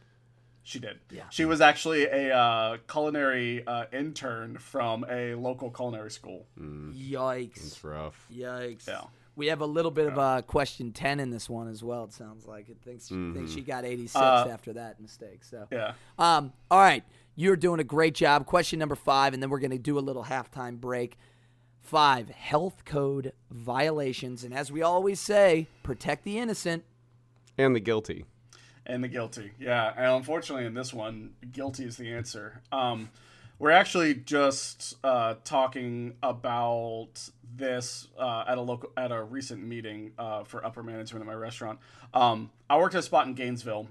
She 0.65 0.81
did. 0.81 0.99
Yeah. 1.11 1.25
She 1.31 1.45
was 1.45 1.61
actually 1.61 2.07
a 2.07 2.37
uh, 2.37 2.79
culinary 2.91 3.65
uh, 3.67 3.85
intern 3.93 4.59
from 4.59 5.05
a 5.09 5.35
local 5.35 5.71
culinary 5.71 6.11
school. 6.11 6.47
Yikes. 6.59 7.67
It's 7.67 7.85
rough. 7.85 8.27
Yikes. 8.33 8.89
Yeah. 8.89 9.03
We 9.35 9.47
have 9.47 9.61
a 9.63 9.67
little 9.67 9.91
bit 9.91 10.07
of 10.07 10.19
a 10.19 10.43
question 10.43 10.93
10 10.93 11.19
in 11.19 11.31
this 11.31 11.49
one 11.49 11.69
as 11.69 11.83
well, 11.83 12.05
it 12.05 12.13
sounds 12.13 12.47
like. 12.47 12.69
It 12.69 12.77
thinks, 12.85 13.09
thinks 13.09 13.53
she 13.53 13.63
got 13.63 13.85
86 13.85 14.15
Uh, 14.17 14.49
after 14.53 14.75
that 14.75 15.01
mistake. 15.01 15.43
So, 15.45 15.67
Yeah. 15.71 15.95
um, 16.19 16.53
all 16.71 16.79
right. 16.81 17.03
You're 17.35 17.57
doing 17.57 17.81
a 17.81 17.85
great 17.85 18.15
job. 18.15 18.45
Question 18.45 18.79
number 18.79 18.95
five, 18.95 19.33
and 19.33 19.43
then 19.43 19.49
we're 19.49 19.59
going 19.59 19.71
to 19.71 19.79
do 19.79 19.99
a 19.99 20.01
little 20.01 20.25
halftime 20.25 20.79
break. 20.79 21.17
Five, 21.81 22.29
health 22.29 22.85
code 22.85 23.33
violations. 23.51 24.45
And 24.45 24.53
as 24.53 24.71
we 24.71 24.83
always 24.83 25.19
say, 25.19 25.67
protect 25.83 26.25
the 26.25 26.39
innocent. 26.39 26.85
And 27.57 27.75
the 27.75 27.81
guilty. 27.81 28.27
And 28.85 29.03
the 29.03 29.09
guilty. 29.09 29.53
Yeah. 29.59 29.95
And 29.97 30.09
unfortunately, 30.17 30.67
in 30.67 30.75
this 30.75 30.93
one, 30.93 31.33
guilty 31.53 31.85
is 31.87 31.97
the 31.97 32.13
answer. 32.13 32.61
Um, 32.71 33.09
we're 33.59 33.71
actually 33.71 34.15
just 34.15 34.97
uh, 35.05 35.35
talking 35.45 36.15
about 36.23 37.31
this 37.55 38.09
uh, 38.19 38.45
at 38.47 38.59
a 38.59 38.61
local 38.61 38.91
at 38.97 39.13
a 39.13 39.23
recent 39.23 39.63
meeting 39.63 40.13
uh, 40.19 40.45
for 40.45 40.65
upper 40.65 40.83
management 40.83 41.23
at 41.23 41.27
my 41.27 41.35
restaurant. 41.35 41.79
Um, 42.15 42.51
I 42.69 42.79
worked 42.79 42.95
at 42.95 43.01
a 43.01 43.03
spot 43.03 43.27
in 43.27 43.35
Gainesville 43.35 43.89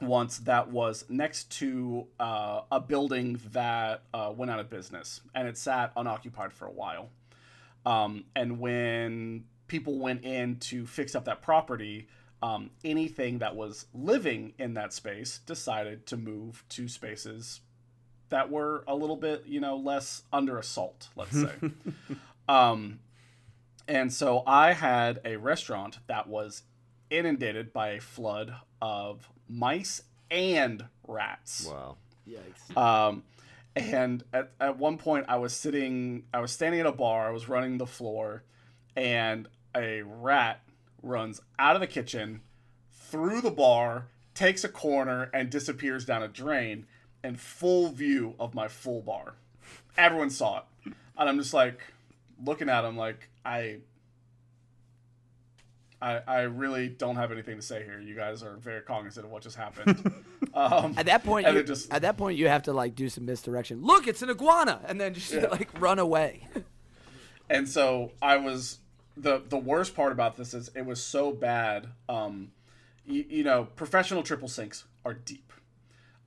once 0.00 0.38
that 0.38 0.70
was 0.70 1.04
next 1.08 1.50
to 1.58 2.06
uh, 2.20 2.62
a 2.70 2.80
building 2.80 3.40
that 3.52 4.02
uh, 4.12 4.32
went 4.34 4.50
out 4.50 4.60
of 4.60 4.70
business, 4.70 5.20
and 5.34 5.48
it 5.48 5.56
sat 5.56 5.92
unoccupied 5.96 6.52
for 6.52 6.66
a 6.66 6.72
while. 6.72 7.10
Um, 7.86 8.24
and 8.34 8.58
when 8.58 9.44
people 9.66 9.98
went 9.98 10.24
in 10.24 10.56
to 10.56 10.86
fix 10.86 11.14
up 11.14 11.24
that 11.24 11.42
property, 11.42 12.08
um, 12.42 12.70
anything 12.84 13.38
that 13.38 13.56
was 13.56 13.86
living 13.94 14.52
in 14.58 14.74
that 14.74 14.92
space 14.92 15.38
decided 15.46 16.06
to 16.06 16.16
move 16.16 16.64
to 16.70 16.88
spaces 16.88 17.60
that 18.34 18.50
were 18.50 18.82
a 18.88 18.96
little 18.96 19.14
bit, 19.14 19.44
you 19.46 19.60
know, 19.60 19.76
less 19.76 20.24
under 20.32 20.58
assault, 20.58 21.08
let's 21.14 21.40
say. 21.40 21.52
um, 22.48 22.98
and 23.86 24.12
so 24.12 24.42
I 24.44 24.72
had 24.72 25.20
a 25.24 25.36
restaurant 25.36 26.00
that 26.08 26.26
was 26.26 26.64
inundated 27.10 27.72
by 27.72 27.90
a 27.90 28.00
flood 28.00 28.52
of 28.82 29.30
mice 29.48 30.02
and 30.32 30.86
rats. 31.06 31.70
Wow. 31.70 31.96
Yikes. 32.28 32.76
Um, 32.76 33.22
and 33.76 34.24
at, 34.32 34.50
at 34.60 34.78
one 34.78 34.98
point, 34.98 35.26
I 35.28 35.36
was 35.36 35.52
sitting, 35.52 36.24
I 36.34 36.40
was 36.40 36.50
standing 36.50 36.80
at 36.80 36.86
a 36.86 36.92
bar, 36.92 37.28
I 37.28 37.30
was 37.30 37.48
running 37.48 37.78
the 37.78 37.86
floor, 37.86 38.42
and 38.96 39.46
a 39.76 40.02
rat 40.02 40.60
runs 41.04 41.40
out 41.56 41.76
of 41.76 41.80
the 41.80 41.86
kitchen, 41.86 42.40
through 42.90 43.42
the 43.42 43.52
bar, 43.52 44.08
takes 44.34 44.64
a 44.64 44.68
corner, 44.68 45.30
and 45.32 45.50
disappears 45.50 46.04
down 46.04 46.24
a 46.24 46.26
drain 46.28 46.86
in 47.24 47.34
full 47.36 47.88
view 47.90 48.34
of 48.38 48.54
my 48.54 48.68
full 48.68 49.00
bar. 49.00 49.34
Everyone 49.96 50.30
saw 50.30 50.58
it. 50.58 50.64
And 51.16 51.28
I'm 51.28 51.38
just 51.38 51.54
like 51.54 51.80
looking 52.44 52.68
at 52.68 52.84
him 52.84 52.96
like, 52.96 53.28
I. 53.44 53.78
I, 56.02 56.20
I 56.26 56.40
really 56.42 56.88
don't 56.88 57.16
have 57.16 57.32
anything 57.32 57.56
to 57.56 57.62
say 57.62 57.82
here. 57.82 57.98
You 57.98 58.14
guys 58.14 58.42
are 58.42 58.56
very 58.56 58.82
cognizant 58.82 59.24
of 59.24 59.32
what 59.32 59.42
just 59.42 59.56
happened. 59.56 60.12
Um, 60.52 60.94
At 60.96 61.06
that 61.06 61.24
point, 61.24 61.48
and 61.48 61.56
you, 61.56 61.64
just- 61.64 61.92
at 61.92 62.02
that 62.02 62.16
point, 62.16 62.38
you 62.38 62.46
have 62.46 62.62
to 62.64 62.72
like 62.72 62.94
do 62.94 63.08
some 63.08 63.26
misdirection. 63.26 63.82
Look, 63.82 64.06
it's 64.06 64.22
an 64.22 64.30
iguana, 64.30 64.82
and 64.86 65.00
then 65.00 65.12
just 65.12 65.34
like 65.50 65.68
run 65.80 65.98
away. 65.98 66.46
and 67.50 67.68
so 67.68 68.12
I 68.22 68.36
was 68.36 68.78
the 69.16 69.42
the 69.48 69.56
worst 69.56 69.96
part 69.96 70.12
about 70.12 70.36
this 70.36 70.54
is 70.54 70.70
it 70.76 70.86
was 70.86 71.02
so 71.02 71.32
bad. 71.32 71.88
Um, 72.08 72.52
you, 73.04 73.24
you 73.28 73.42
know, 73.42 73.64
professional 73.74 74.22
triple 74.22 74.46
sinks 74.46 74.84
are 75.04 75.14
deep. 75.14 75.52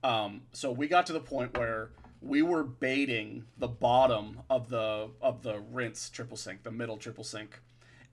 Um, 0.02 0.42
so 0.52 0.70
we 0.70 0.88
got 0.88 1.06
to 1.06 1.12
the 1.12 1.20
point 1.20 1.56
where 1.56 1.90
we 2.20 2.42
were 2.42 2.64
baiting 2.64 3.44
the 3.58 3.68
bottom 3.68 4.40
of 4.50 4.68
the 4.68 5.08
of 5.20 5.42
the 5.42 5.60
rinse 5.70 6.10
triple 6.10 6.36
sink, 6.36 6.62
the 6.62 6.70
middle 6.70 6.96
triple 6.96 7.24
sink, 7.24 7.60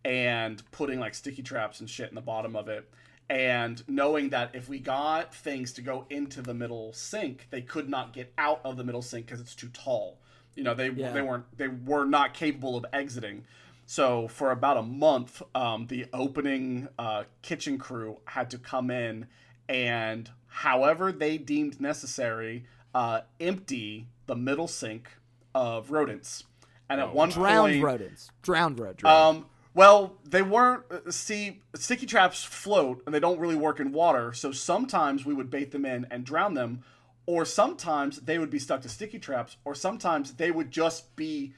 and 0.04 0.62
putting 0.72 1.00
like 1.00 1.16
sticky 1.16 1.42
traps 1.44 1.80
and 1.80 1.90
shit 1.90 2.10
in 2.10 2.16
the 2.16 2.22
bottom 2.22 2.56
of 2.56 2.68
it. 2.68 2.90
And 3.30 3.84
knowing 3.88 4.30
that 4.30 4.52
if 4.54 4.70
we 4.70 4.78
got 4.80 5.34
things 5.34 5.72
to 5.74 5.82
go 5.82 6.06
into 6.12 6.44
the 6.44 6.54
middle 6.54 6.94
sink, 6.94 7.48
they 7.50 7.62
could 7.62 7.90
not 7.90 8.14
get 8.14 8.32
out 8.38 8.62
of 8.64 8.78
the 8.78 8.84
middle 8.84 9.02
sink 9.02 9.26
because 9.26 9.42
it's 9.42 9.56
too 9.56 9.70
tall. 9.70 10.20
You 10.56 10.64
know, 10.64 10.76
they 10.76 10.90
Yeah. 10.90 11.12
they 11.12 11.22
weren't 11.22 11.46
they 11.58 11.68
were 11.68 12.06
not 12.06 12.34
capable 12.34 12.76
of 12.78 12.86
exiting. 12.94 13.46
So 13.88 14.28
for 14.28 14.50
about 14.52 14.78
a 14.78 14.82
month, 14.82 15.42
um, 15.54 15.88
the 15.88 16.08
opening 16.14 16.88
uh, 16.98 17.26
kitchen 17.44 17.78
crew 17.78 18.20
had 18.26 18.50
to 18.52 18.58
come 18.58 18.90
in 18.90 19.28
and, 19.70 20.30
however 20.60 21.12
they 21.12 21.38
deemed 21.38 21.82
necessary, 21.82 22.66
uh, 22.94 23.22
empty 23.40 24.08
the 24.26 24.36
middle 24.36 24.68
sink 24.68 25.10
of 25.54 25.92
rodents. 25.92 26.46
And 26.90 27.02
at 27.02 27.14
one 27.14 27.30
Drowned 27.30 27.74
point, 27.74 27.84
rodents. 27.84 28.30
Drowned 28.42 28.80
rodents. 28.80 29.04
um, 29.06 29.48
well, 29.74 30.16
they 30.24 30.42
weren't. 30.42 30.84
uh, 30.90 31.12
See, 31.12 31.62
sticky 31.76 32.06
traps 32.06 32.44
float 32.44 33.04
and 33.06 33.14
they 33.14 33.20
don't 33.20 33.40
really 33.40 33.56
work 33.56 33.80
in 33.80 33.92
water. 33.92 34.32
So 34.34 34.52
sometimes 34.54 35.26
we 35.26 35.34
would 35.34 35.50
bait 35.50 35.72
them 35.72 35.84
in 35.86 36.06
and 36.10 36.24
drown 36.26 36.54
them, 36.54 36.84
or 37.26 37.44
sometimes 37.44 38.20
they 38.22 38.38
would 38.40 38.50
be 38.52 38.60
stuck 38.60 38.82
to 38.84 38.90
sticky 38.90 39.20
traps, 39.20 39.58
or 39.66 39.76
sometimes 39.76 40.34
they 40.36 40.52
would 40.52 40.72
just 40.72 41.16
be 41.16 41.54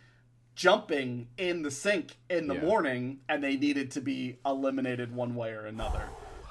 jumping 0.56 1.28
in 1.38 1.62
the 1.62 1.70
sink 1.70 2.18
in 2.30 2.48
the 2.48 2.56
Yeah. 2.56 2.62
morning, 2.62 3.20
and 3.30 3.44
they 3.44 3.56
needed 3.58 3.92
to 3.92 4.02
be 4.02 4.40
eliminated 4.46 5.14
one 5.14 5.36
way 5.36 5.52
or 5.52 5.66
another. 5.68 6.10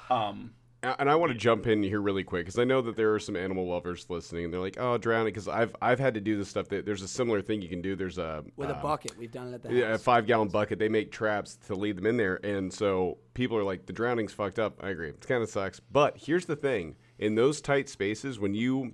Um, 0.09 0.53
And 0.83 1.09
I 1.09 1.15
want 1.15 1.31
to 1.31 1.37
jump 1.37 1.65
in 1.65 1.81
here 1.81 1.99
really 1.99 2.23
quick 2.23 2.45
because 2.45 2.59
I 2.59 2.63
know 2.63 2.81
that 2.81 2.95
there 2.95 3.13
are 3.13 3.19
some 3.19 3.35
animal 3.35 3.67
lovers 3.67 4.05
listening. 4.09 4.45
and 4.45 4.53
They're 4.53 4.61
like, 4.61 4.77
"Oh, 4.79 4.97
drowning," 4.97 5.33
because 5.33 5.47
I've 5.47 5.75
I've 5.81 5.99
had 5.99 6.13
to 6.13 6.21
do 6.21 6.37
this 6.37 6.49
stuff. 6.49 6.69
That 6.69 6.85
there's 6.85 7.01
a 7.01 7.07
similar 7.07 7.41
thing 7.41 7.63
you 7.63 7.67
can 7.67 7.81
do. 7.81 7.95
There's 7.95 8.19
a 8.19 8.43
with 8.55 8.69
a 8.69 8.75
um, 8.75 8.81
bucket. 8.83 9.17
We've 9.17 9.31
done 9.31 9.47
it 9.47 9.55
at 9.55 9.63
the 9.63 9.73
Yeah, 9.73 9.93
a 9.93 9.97
five 9.97 10.27
gallon 10.27 10.49
bucket. 10.49 10.77
They 10.77 10.89
make 10.89 11.11
traps 11.11 11.57
to 11.67 11.75
lead 11.75 11.97
them 11.97 12.05
in 12.05 12.15
there. 12.15 12.39
And 12.43 12.71
so 12.71 13.17
people 13.33 13.57
are 13.57 13.63
like, 13.63 13.87
the 13.87 13.93
drowning's 13.93 14.33
fucked 14.33 14.59
up. 14.59 14.79
I 14.83 14.89
agree. 14.89 15.09
It 15.09 15.27
kind 15.27 15.41
of 15.41 15.49
sucks. 15.49 15.79
But 15.79 16.17
here's 16.17 16.45
the 16.45 16.55
thing 16.55 16.95
in 17.17 17.33
those 17.33 17.59
tight 17.59 17.89
spaces, 17.89 18.39
when 18.39 18.53
you 18.53 18.93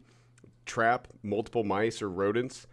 trap 0.65 1.09
multiple 1.21 1.65
mice 1.65 2.01
or 2.01 2.09
rodents, 2.09 2.65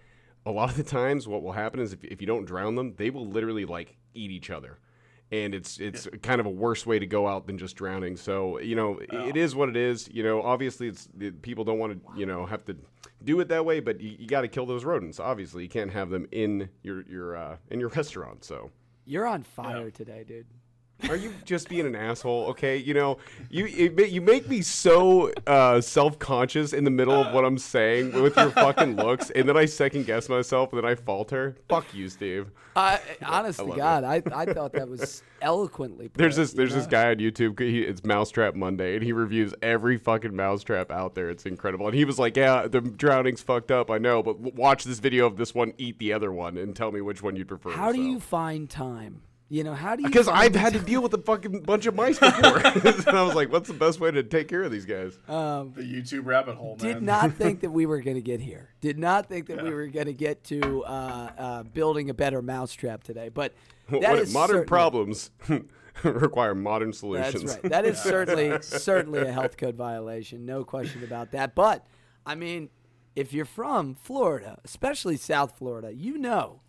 a 0.46 0.50
lot 0.52 0.70
of 0.70 0.76
the 0.76 0.84
times 0.84 1.26
what 1.26 1.42
will 1.42 1.52
happen 1.52 1.80
is 1.80 1.92
if, 1.92 2.04
if 2.04 2.20
you 2.20 2.26
don't 2.26 2.44
drown 2.44 2.76
them, 2.76 2.94
they 2.96 3.10
will 3.10 3.26
literally 3.26 3.64
like 3.64 3.96
eat 4.14 4.30
each 4.30 4.50
other. 4.50 4.78
And 5.32 5.54
it's 5.54 5.78
it's 5.78 6.08
kind 6.22 6.40
of 6.40 6.46
a 6.46 6.50
worse 6.50 6.84
way 6.84 6.98
to 6.98 7.06
go 7.06 7.28
out 7.28 7.46
than 7.46 7.56
just 7.56 7.76
drowning. 7.76 8.16
So 8.16 8.58
you 8.58 8.74
know 8.74 9.00
i- 9.12 9.28
it 9.28 9.36
is 9.36 9.54
what 9.54 9.68
it 9.68 9.76
is. 9.76 10.08
You 10.12 10.22
know, 10.24 10.42
obviously 10.42 10.88
it's 10.88 11.08
it, 11.20 11.40
people 11.42 11.62
don't 11.64 11.78
want 11.78 11.92
to 12.04 12.18
you 12.18 12.26
know 12.26 12.46
have 12.46 12.64
to 12.64 12.76
do 13.22 13.38
it 13.40 13.48
that 13.48 13.64
way, 13.64 13.80
but 13.80 14.00
you, 14.00 14.16
you 14.18 14.26
got 14.26 14.40
to 14.40 14.48
kill 14.48 14.66
those 14.66 14.84
rodents. 14.84 15.20
Obviously, 15.20 15.62
you 15.62 15.68
can't 15.68 15.92
have 15.92 16.10
them 16.10 16.26
in 16.32 16.68
your 16.82 17.02
your 17.02 17.36
uh, 17.36 17.56
in 17.70 17.78
your 17.78 17.88
restaurant. 17.96 18.44
So 18.44 18.70
You're 19.06 19.26
on 19.26 19.42
fire 19.44 19.90
today, 19.90 20.24
dude. 20.26 20.46
Are 21.08 21.16
you 21.16 21.32
just 21.44 21.68
being 21.68 21.86
an 21.86 21.94
asshole? 21.94 22.46
Okay, 22.50 22.76
you 22.76 22.94
know, 22.94 23.18
you 23.48 23.66
it, 23.66 24.10
you 24.10 24.20
make 24.20 24.48
me 24.48 24.62
so 24.62 25.32
uh, 25.46 25.80
self 25.80 26.18
conscious 26.18 26.72
in 26.72 26.84
the 26.84 26.90
middle 26.90 27.14
of 27.14 27.32
what 27.32 27.44
I'm 27.44 27.58
saying 27.58 28.20
with 28.20 28.36
your 28.36 28.50
fucking 28.50 28.96
looks, 28.96 29.30
and 29.30 29.48
then 29.48 29.56
I 29.56 29.66
second 29.66 30.06
guess 30.06 30.28
myself, 30.28 30.72
and 30.72 30.82
then 30.82 30.90
I 30.90 30.94
falter. 30.94 31.56
Fuck 31.68 31.94
you, 31.94 32.08
Steve. 32.08 32.50
I, 32.76 33.00
honest 33.24 33.58
to 33.58 33.64
love 33.64 33.76
God, 33.76 34.04
I, 34.04 34.22
I 34.32 34.46
thought 34.46 34.72
that 34.72 34.88
was 34.88 35.22
eloquently. 35.42 36.08
Put, 36.08 36.18
There's 36.18 36.36
this 36.36 36.52
there's 36.52 36.70
know? 36.70 36.78
this 36.78 36.86
guy 36.86 37.10
on 37.10 37.16
YouTube. 37.16 37.58
He, 37.58 37.82
it's 37.82 38.04
Mousetrap 38.04 38.54
Monday, 38.54 38.94
and 38.94 39.02
he 39.02 39.12
reviews 39.12 39.54
every 39.62 39.96
fucking 39.96 40.34
mousetrap 40.34 40.90
out 40.90 41.14
there. 41.14 41.30
It's 41.30 41.46
incredible. 41.46 41.86
And 41.86 41.94
he 41.94 42.04
was 42.04 42.18
like, 42.18 42.36
"Yeah, 42.36 42.68
the 42.68 42.80
drowning's 42.80 43.42
fucked 43.42 43.70
up. 43.70 43.90
I 43.90 43.98
know, 43.98 44.22
but 44.22 44.38
watch 44.40 44.84
this 44.84 44.98
video 44.98 45.26
of 45.26 45.36
this 45.36 45.54
one 45.54 45.72
eat 45.78 45.98
the 45.98 46.12
other 46.12 46.32
one, 46.32 46.56
and 46.56 46.74
tell 46.74 46.92
me 46.92 47.00
which 47.00 47.22
one 47.22 47.36
you'd 47.36 47.48
prefer." 47.48 47.70
How 47.70 47.92
do 47.92 48.00
you 48.00 48.20
find 48.20 48.68
time? 48.68 49.22
You 49.52 49.64
know, 49.64 49.74
how 49.74 49.96
do 49.96 50.02
you? 50.02 50.08
Because 50.08 50.28
I've 50.28 50.54
had 50.54 50.74
to 50.74 50.78
deal 50.78 51.02
with 51.02 51.12
a 51.12 51.18
fucking 51.18 51.62
bunch 51.62 51.86
of 51.86 51.96
mice 51.96 52.20
before, 52.20 52.58
and 52.64 53.08
I 53.08 53.22
was 53.24 53.34
like, 53.34 53.50
"What's 53.50 53.66
the 53.66 53.74
best 53.74 53.98
way 53.98 54.12
to 54.12 54.22
take 54.22 54.46
care 54.46 54.62
of 54.62 54.70
these 54.70 54.84
guys?" 54.86 55.18
Um, 55.28 55.72
the 55.74 55.82
YouTube 55.82 56.24
rabbit 56.24 56.54
hole, 56.54 56.76
man. 56.80 56.94
Did 56.94 57.02
not 57.02 57.32
think 57.34 57.60
that 57.62 57.70
we 57.72 57.84
were 57.84 58.00
going 58.00 58.14
to 58.14 58.22
get 58.22 58.40
here. 58.40 58.68
Did 58.80 58.96
not 58.96 59.28
think 59.28 59.48
that 59.48 59.60
we 59.60 59.74
were 59.74 59.88
going 59.88 60.06
to 60.06 60.12
get 60.12 60.44
to 60.44 60.84
uh, 60.84 61.30
uh, 61.36 61.62
building 61.64 62.10
a 62.10 62.14
better 62.14 62.40
mousetrap 62.42 63.02
today. 63.02 63.28
But 63.28 63.54
that 63.88 64.00
What- 64.00 64.18
is 64.20 64.32
modern 64.32 64.48
certainly- 64.58 64.66
problems 64.68 65.30
require 66.04 66.54
modern 66.54 66.92
solutions. 66.92 67.42
That's 67.42 67.64
right. 67.64 67.72
That 67.72 67.84
is 67.86 67.98
certainly 68.00 68.56
certainly 68.62 69.18
a 69.18 69.32
health 69.32 69.56
code 69.56 69.74
violation. 69.74 70.46
No 70.46 70.62
question 70.62 71.02
about 71.02 71.32
that. 71.32 71.56
But 71.56 71.84
I 72.24 72.36
mean, 72.36 72.68
if 73.16 73.32
you're 73.32 73.44
from 73.44 73.96
Florida, 73.96 74.60
especially 74.64 75.16
South 75.16 75.58
Florida, 75.58 75.92
you 75.92 76.18
know 76.18 76.60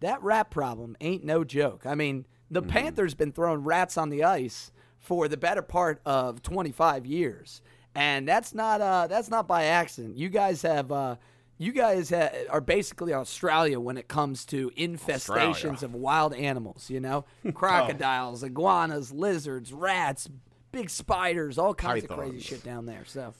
that 0.00 0.22
rat 0.22 0.50
problem 0.50 0.96
ain't 1.00 1.24
no 1.24 1.44
joke. 1.44 1.82
I 1.86 1.94
mean, 1.94 2.26
the 2.50 2.60
Mm-hmm. 2.62 2.70
Panthers 2.70 3.14
been 3.14 3.32
throwing 3.32 3.62
rats 3.64 3.96
on 3.96 4.10
the 4.10 4.24
ice 4.24 4.72
for 4.98 5.28
the 5.28 5.36
better 5.36 5.62
part 5.62 6.00
of 6.04 6.42
25 6.42 7.06
years, 7.06 7.62
and 7.94 8.26
that's 8.28 8.52
not 8.54 8.80
uh 8.80 9.06
that's 9.06 9.30
not 9.30 9.46
by 9.46 9.64
accident. 9.64 10.16
You 10.18 10.28
guys 10.28 10.62
have 10.62 10.90
uh 10.92 11.16
you 11.58 11.72
guys 11.72 12.10
ha- 12.10 12.30
are 12.48 12.60
basically 12.62 13.12
Australia 13.12 13.78
when 13.78 13.98
it 13.98 14.08
comes 14.08 14.44
to 14.46 14.70
infestations 14.76 15.82
of 15.82 15.94
wild 15.94 16.32
animals, 16.34 16.88
you 16.88 17.00
know? 17.00 17.24
Crocodiles, 17.54 18.42
iguanas, 18.42 19.12
lizards, 19.12 19.70
rats, 19.72 20.26
big 20.72 20.88
spiders, 20.88 21.58
all 21.58 21.74
kinds 21.74 22.04
of 22.04 22.10
crazy 22.10 22.40
shit 22.40 22.64
down 22.64 22.86
there. 22.86 23.04
So, 23.04 23.34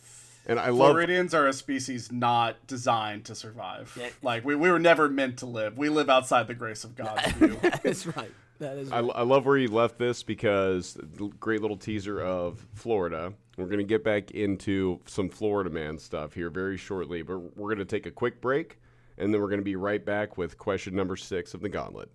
and 0.51 0.59
I 0.59 0.70
love 0.70 0.90
Floridians 0.90 1.32
are 1.32 1.47
a 1.47 1.52
species 1.52 2.10
not 2.10 2.66
designed 2.66 3.24
to 3.27 3.36
survive. 3.36 3.97
Like 4.20 4.44
we, 4.44 4.56
we 4.56 4.68
were 4.68 4.81
never 4.81 5.09
meant 5.09 5.39
to 5.39 5.47
live. 5.47 5.78
We 5.78 5.89
live 5.89 6.10
outside 6.10 6.48
the 6.48 6.55
grace 6.55 6.82
of 6.82 6.97
God. 6.97 7.18
that's 7.85 8.05
right. 8.05 8.32
That 8.59 8.77
is 8.77 8.90
I, 8.90 9.01
right. 9.01 9.12
I 9.14 9.22
love 9.22 9.47
where 9.47 9.56
you 9.56 9.68
left 9.68 9.97
this 9.97 10.24
because 10.24 10.98
great 11.39 11.62
little 11.62 11.77
teaser 11.77 12.20
of 12.20 12.66
Florida. 12.74 13.32
We're 13.56 13.66
going 13.66 13.78
to 13.78 13.85
get 13.85 14.02
back 14.02 14.32
into 14.32 15.01
some 15.06 15.28
Florida 15.28 15.70
man 15.70 15.98
stuff 15.98 16.35
here 16.35 16.51
very 16.51 16.77
shortly, 16.77 17.22
but 17.22 17.56
we're 17.56 17.68
going 17.68 17.78
to 17.78 17.85
take 17.85 18.06
a 18.06 18.10
quick 18.10 18.40
break 18.40 18.78
and 19.18 19.32
then 19.32 19.40
we're 19.40 19.48
going 19.48 19.60
to 19.60 19.64
be 19.64 19.77
right 19.77 20.05
back 20.05 20.36
with 20.36 20.59
question 20.59 20.97
number 20.97 21.16
six 21.16 21.55
of 21.55 21.60
the 21.60 21.68
gauntlet. 21.68 22.10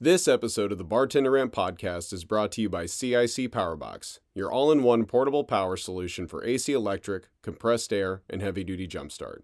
This 0.00 0.26
episode 0.26 0.72
of 0.72 0.78
the 0.78 0.82
Bartender 0.82 1.30
Rant 1.30 1.52
podcast 1.52 2.12
is 2.12 2.24
brought 2.24 2.50
to 2.52 2.60
you 2.60 2.68
by 2.68 2.84
CIC 2.84 3.52
Powerbox, 3.52 4.18
your 4.34 4.50
all 4.50 4.72
in 4.72 4.82
one 4.82 5.04
portable 5.04 5.44
power 5.44 5.76
solution 5.76 6.26
for 6.26 6.42
AC 6.44 6.72
electric, 6.72 7.28
compressed 7.42 7.92
air, 7.92 8.22
and 8.28 8.42
heavy 8.42 8.64
duty 8.64 8.88
jumpstart. 8.88 9.42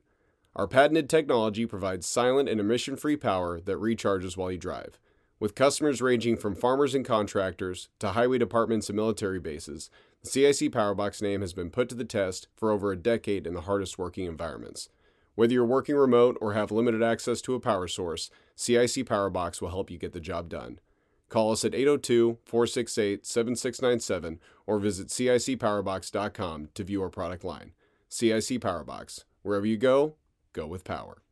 Our 0.56 0.66
patented 0.66 1.08
technology 1.08 1.66
provides 1.66 2.08
silent 2.08 2.48
and 2.48 2.58
emission 2.58 2.96
free 2.96 3.16
power 3.16 3.60
that 3.60 3.76
recharges 3.76 4.36
while 4.36 4.50
you 4.50 4.58
drive. 4.58 4.98
With 5.38 5.54
customers 5.54 6.02
ranging 6.02 6.36
from 6.36 6.56
farmers 6.56 6.96
and 6.96 7.04
contractors 7.04 7.88
to 8.00 8.08
highway 8.08 8.38
departments 8.38 8.88
and 8.88 8.96
military 8.96 9.38
bases, 9.38 9.88
the 10.24 10.30
CIC 10.30 10.72
Powerbox 10.72 11.22
name 11.22 11.42
has 11.42 11.52
been 11.52 11.70
put 11.70 11.88
to 11.90 11.94
the 11.94 12.04
test 12.04 12.48
for 12.56 12.72
over 12.72 12.90
a 12.90 12.96
decade 12.96 13.46
in 13.46 13.54
the 13.54 13.62
hardest 13.62 13.98
working 13.98 14.26
environments. 14.26 14.88
Whether 15.34 15.54
you're 15.54 15.64
working 15.64 15.96
remote 15.96 16.36
or 16.40 16.54
have 16.54 16.70
limited 16.70 17.02
access 17.02 17.40
to 17.42 17.54
a 17.54 17.60
power 17.60 17.88
source, 17.88 18.30
CIC 18.56 19.06
Powerbox 19.06 19.60
will 19.60 19.70
help 19.70 19.90
you 19.90 19.98
get 19.98 20.12
the 20.12 20.20
job 20.20 20.48
done. 20.48 20.80
Call 21.28 21.52
us 21.52 21.64
at 21.64 21.74
802 21.74 22.38
468 22.44 23.24
7697 23.24 24.40
or 24.66 24.78
visit 24.78 25.08
CICPowerbox.com 25.08 26.68
to 26.74 26.84
view 26.84 27.02
our 27.02 27.08
product 27.08 27.44
line. 27.44 27.72
CIC 28.08 28.60
Powerbox. 28.60 29.24
Wherever 29.42 29.64
you 29.64 29.76
go, 29.76 30.16
go 30.52 30.66
with 30.66 30.84
power. 30.84 31.22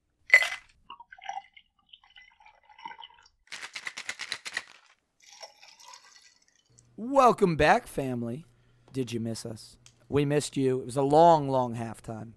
Welcome 6.96 7.56
back, 7.56 7.86
family. 7.86 8.44
Did 8.92 9.12
you 9.12 9.20
miss 9.20 9.44
us? 9.44 9.76
We 10.08 10.24
missed 10.24 10.56
you. 10.56 10.80
It 10.80 10.86
was 10.86 10.96
a 10.96 11.02
long, 11.02 11.48
long 11.48 11.76
halftime. 11.76 12.32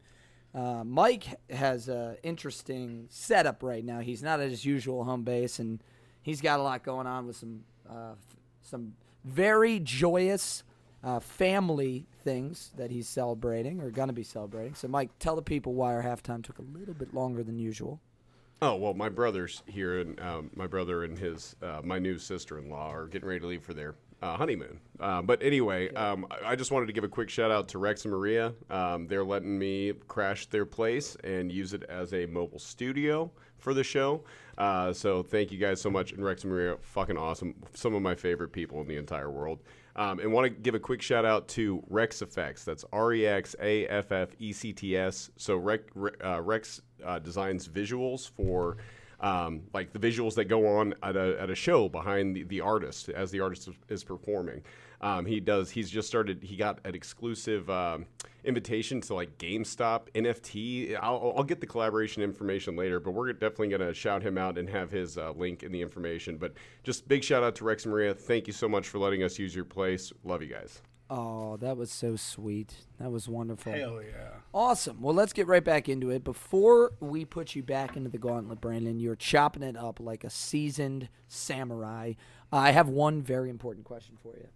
Uh, 0.53 0.83
Mike 0.83 1.39
has 1.49 1.87
an 1.87 2.17
interesting 2.23 3.07
setup 3.09 3.63
right 3.63 3.85
now. 3.85 3.99
He's 3.99 4.21
not 4.21 4.39
at 4.39 4.49
his 4.49 4.65
usual 4.65 5.03
home 5.03 5.23
base, 5.23 5.59
and 5.59 5.81
he's 6.21 6.41
got 6.41 6.59
a 6.59 6.63
lot 6.63 6.83
going 6.83 7.07
on 7.07 7.27
with 7.27 7.37
some 7.37 7.63
uh, 7.89 8.11
f- 8.11 8.35
some 8.61 8.93
very 9.23 9.79
joyous 9.79 10.63
uh, 11.03 11.19
family 11.19 12.05
things 12.23 12.71
that 12.77 12.91
he's 12.91 13.07
celebrating 13.07 13.81
or 13.81 13.89
going 13.89 14.07
to 14.07 14.13
be 14.13 14.23
celebrating. 14.23 14.75
So, 14.75 14.87
Mike, 14.87 15.09
tell 15.19 15.35
the 15.35 15.41
people 15.41 15.73
why 15.73 15.93
our 15.93 16.03
halftime 16.03 16.43
took 16.43 16.59
a 16.59 16.77
little 16.77 16.93
bit 16.93 17.13
longer 17.13 17.43
than 17.43 17.57
usual. 17.57 17.99
Oh 18.61 18.75
well, 18.75 18.93
my 18.93 19.09
brother's 19.09 19.63
here, 19.65 19.99
and 19.99 20.19
um, 20.19 20.51
my 20.55 20.67
brother 20.67 21.03
and 21.03 21.17
his 21.17 21.55
uh, 21.63 21.81
my 21.83 21.97
new 21.97 22.17
sister-in-law 22.17 22.93
are 22.93 23.07
getting 23.07 23.27
ready 23.27 23.39
to 23.39 23.47
leave 23.47 23.63
for 23.63 23.73
their 23.73 23.95
uh, 24.21 24.37
honeymoon. 24.37 24.79
Uh, 24.99 25.21
but 25.21 25.41
anyway, 25.41 25.91
um, 25.93 26.25
I- 26.45 26.55
just 26.55 26.71
wanted 26.71 26.85
to 26.87 26.93
give 26.93 27.03
a 27.03 27.07
quick 27.09 27.29
shout 27.29 27.49
out 27.51 27.67
to 27.69 27.79
Rex 27.79 28.05
and 28.05 28.13
Maria. 28.13 28.53
Um, 28.69 29.07
they're 29.07 29.23
letting 29.23 29.57
me 29.57 29.93
crash 30.07 30.45
their 30.47 30.65
place 30.65 31.17
and 31.23 31.51
use 31.51 31.73
it 31.73 31.83
as 31.83 32.13
a 32.13 32.25
mobile 32.27 32.59
studio 32.59 33.31
for 33.57 33.73
the 33.73 33.83
show. 33.83 34.23
Uh, 34.57 34.93
so 34.93 35.23
thank 35.23 35.51
you 35.51 35.57
guys 35.57 35.81
so 35.81 35.89
much. 35.89 36.11
And 36.11 36.23
Rex 36.23 36.43
and 36.43 36.51
Maria, 36.51 36.77
fucking 36.81 37.17
awesome. 37.17 37.55
Some 37.73 37.95
of 37.95 38.01
my 38.01 38.13
favorite 38.13 38.51
people 38.51 38.79
in 38.81 38.87
the 38.87 38.97
entire 38.97 39.31
world. 39.31 39.59
Um, 39.95 40.19
and 40.19 40.31
want 40.31 40.45
to 40.45 40.49
give 40.49 40.75
a 40.75 40.79
quick 40.79 41.01
shout 41.01 41.25
out 41.25 41.47
to 41.49 41.83
Rex 41.89 42.21
Effects. 42.21 42.63
That's 42.63 42.85
R 42.93 43.13
E 43.13 43.25
X 43.27 43.55
A 43.59 43.87
F 43.87 44.11
F 44.11 44.29
E 44.39 44.53
C 44.53 44.71
T 44.71 44.95
S. 44.95 45.31
So 45.35 45.57
Rex, 45.57 45.83
uh, 46.23 46.41
Rex 46.41 46.81
uh, 47.03 47.19
designs 47.19 47.67
visuals 47.67 48.29
for 48.29 48.77
um, 49.21 49.61
like 49.73 49.93
the 49.93 49.99
visuals 49.99 50.33
that 50.35 50.45
go 50.45 50.67
on 50.67 50.93
at 51.03 51.15
a, 51.15 51.39
at 51.39 51.49
a 51.49 51.55
show 51.55 51.87
behind 51.87 52.35
the, 52.35 52.43
the 52.43 52.59
artist 52.59 53.09
as 53.09 53.31
the 53.31 53.39
artist 53.39 53.69
is, 53.87 54.03
performing. 54.03 54.63
Um, 54.99 55.25
he 55.25 55.39
does. 55.39 55.69
He's 55.69 55.89
just 55.89 56.07
started. 56.07 56.43
He 56.43 56.55
got 56.55 56.79
an 56.85 56.95
exclusive 56.95 57.69
um, 57.69 58.05
invitation 58.43 58.99
to 59.01 59.13
like 59.13 59.37
GameStop 59.37 60.09
NFT. 60.15 60.97
I'll, 60.99 61.33
I'll 61.37 61.43
get 61.43 61.61
the 61.61 61.67
collaboration 61.67 62.23
information 62.23 62.75
later, 62.75 62.99
but 62.99 63.11
we're 63.11 63.31
definitely 63.33 63.69
gonna 63.69 63.93
shout 63.93 64.23
him 64.23 64.37
out 64.37 64.57
and 64.57 64.67
have 64.69 64.91
his 64.91 65.17
uh, 65.17 65.31
link 65.31 65.63
in 65.63 65.71
the 65.71 65.81
information. 65.81 66.37
But 66.37 66.53
just 66.83 67.07
big 67.07 67.23
shout 67.23 67.43
out 67.43 67.55
to 67.55 67.63
Rex 67.63 67.85
Maria. 67.85 68.13
Thank 68.13 68.47
you 68.47 68.53
so 68.53 68.67
much 68.67 68.87
for 68.87 68.97
letting 68.97 69.23
us 69.23 69.37
use 69.39 69.55
your 69.55 69.65
place. 69.65 70.11
Love 70.23 70.41
you 70.41 70.49
guys. 70.49 70.81
Oh, 71.13 71.57
that 71.57 71.75
was 71.75 71.91
so 71.91 72.15
sweet. 72.15 72.73
That 72.97 73.11
was 73.11 73.27
wonderful. 73.27 73.73
Hell 73.73 74.01
yeah. 74.01 74.29
Awesome. 74.53 75.01
Well, 75.01 75.13
let's 75.13 75.33
get 75.33 75.45
right 75.45 75.63
back 75.63 75.89
into 75.89 76.09
it. 76.09 76.23
Before 76.23 76.93
we 77.01 77.25
put 77.25 77.53
you 77.53 77.63
back 77.63 77.97
into 77.97 78.09
the 78.09 78.17
gauntlet, 78.17 78.61
Brandon, 78.61 78.97
you're 78.97 79.17
chopping 79.17 79.61
it 79.61 79.75
up 79.75 79.99
like 79.99 80.23
a 80.23 80.29
seasoned 80.29 81.09
samurai. 81.27 82.13
I 82.49 82.71
have 82.71 82.87
one 82.87 83.21
very 83.21 83.49
important 83.49 83.85
question 83.85 84.15
for 84.23 84.37
you 84.37 84.47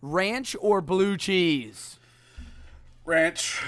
Ranch 0.00 0.54
or 0.60 0.80
blue 0.80 1.16
cheese? 1.16 1.98
Ranch. 3.04 3.60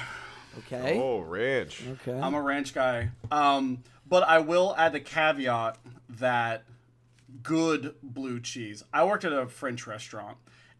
Okay. 0.59 1.01
Oh, 1.01 1.19
ranch. 1.19 1.83
Okay. 1.89 2.21
I'm 2.21 2.35
a 2.35 2.41
ranch 2.41 2.73
guy. 2.73 3.11
Um, 3.33 3.83
but 4.09 4.23
I 4.23 4.39
will 4.39 4.77
add 4.79 4.93
the 4.93 5.01
caveat 5.01 5.77
that 6.09 6.63
good 7.43 7.97
blue 8.01 8.39
cheese. 8.39 8.85
I 8.93 9.05
worked 9.05 9.25
at 9.25 9.33
a 9.33 9.49
French 9.49 9.89
restaurant, 9.89 10.37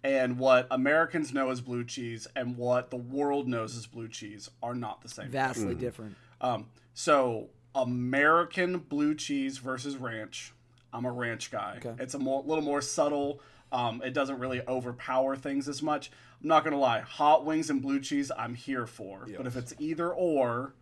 and 0.07 0.39
what 0.39 0.69
Americans 0.71 1.35
know 1.35 1.51
as 1.51 1.61
blue 1.61 1.85
cheese 1.85 2.29
and 2.37 2.57
what 2.57 2.91
the 2.91 2.97
world 2.97 3.49
knows 3.49 3.77
as 3.77 3.87
blue 3.87 4.07
cheese 4.07 4.49
are 4.63 4.75
not 4.75 5.03
the 5.03 5.09
same. 5.09 5.29
Vastly 5.29 5.75
different. 5.75 6.15
Um, 6.41 6.69
so 6.95 7.49
American 7.75 8.79
blue 8.79 9.17
cheese 9.17 9.59
versus 9.59 9.97
ranch. 9.97 10.53
I'm 10.93 11.05
a 11.05 11.11
ranch 11.11 11.51
guy. 11.51 11.81
Okay. 11.85 12.01
It's 12.03 12.15
a 12.15 12.21
more, 12.21 12.43
little 12.47 12.63
more 12.63 12.81
subtle. 12.81 13.41
Um, 13.73 14.01
it 14.05 14.15
doesn't 14.15 14.39
really 14.39 14.63
overpower 14.69 15.35
things 15.35 15.69
as 15.69 15.83
much. 15.83 16.13
I'm 16.41 16.49
not 16.49 16.63
gonna 16.63 16.79
lie. 16.79 17.01
Hot 17.01 17.45
wings 17.45 17.69
and 17.69 17.83
blue 17.83 17.99
cheese, 17.99 18.31
I'm 18.39 18.55
here 18.55 18.87
for. 18.87 19.27
But 19.37 19.47
if 19.47 19.57
it's 19.57 19.75
either 19.81 20.09
or, 20.13 20.75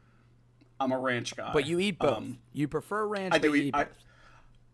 I'm 0.79 0.93
a 0.93 0.99
ranch 0.99 1.35
guy. 1.35 1.51
But 1.53 1.67
you 1.67 1.81
eat 1.81 1.99
both. 1.99 2.19
Um, 2.19 2.39
you 2.53 2.69
prefer 2.69 3.07
ranch, 3.07 3.33
I 3.33 3.39
but 3.39 3.43
do 3.43 3.49
you 3.49 3.55
eat. 3.55 3.67
eat 3.69 3.75
I, 3.75 3.85
both. 3.85 4.05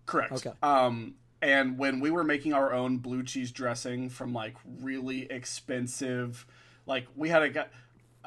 correct. 0.06 0.32
Okay. 0.32 0.52
Um, 0.60 1.14
and 1.42 1.78
when 1.78 2.00
we 2.00 2.10
were 2.10 2.24
making 2.24 2.52
our 2.52 2.72
own 2.72 2.98
blue 2.98 3.22
cheese 3.22 3.50
dressing 3.50 4.08
from 4.08 4.32
like 4.32 4.56
really 4.80 5.30
expensive, 5.30 6.46
like 6.86 7.06
we 7.16 7.28
had 7.28 7.42
a 7.42 7.48
guy. 7.48 7.66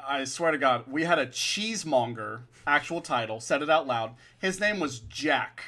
I 0.06 0.24
swear 0.24 0.50
to 0.50 0.58
God, 0.58 0.84
we 0.86 1.04
had 1.04 1.18
a 1.18 1.26
cheesemonger. 1.26 2.40
Actual 2.66 3.00
title. 3.00 3.40
Said 3.40 3.62
it 3.62 3.70
out 3.70 3.86
loud. 3.86 4.14
His 4.38 4.58
name 4.58 4.80
was 4.80 4.98
Jack, 4.98 5.62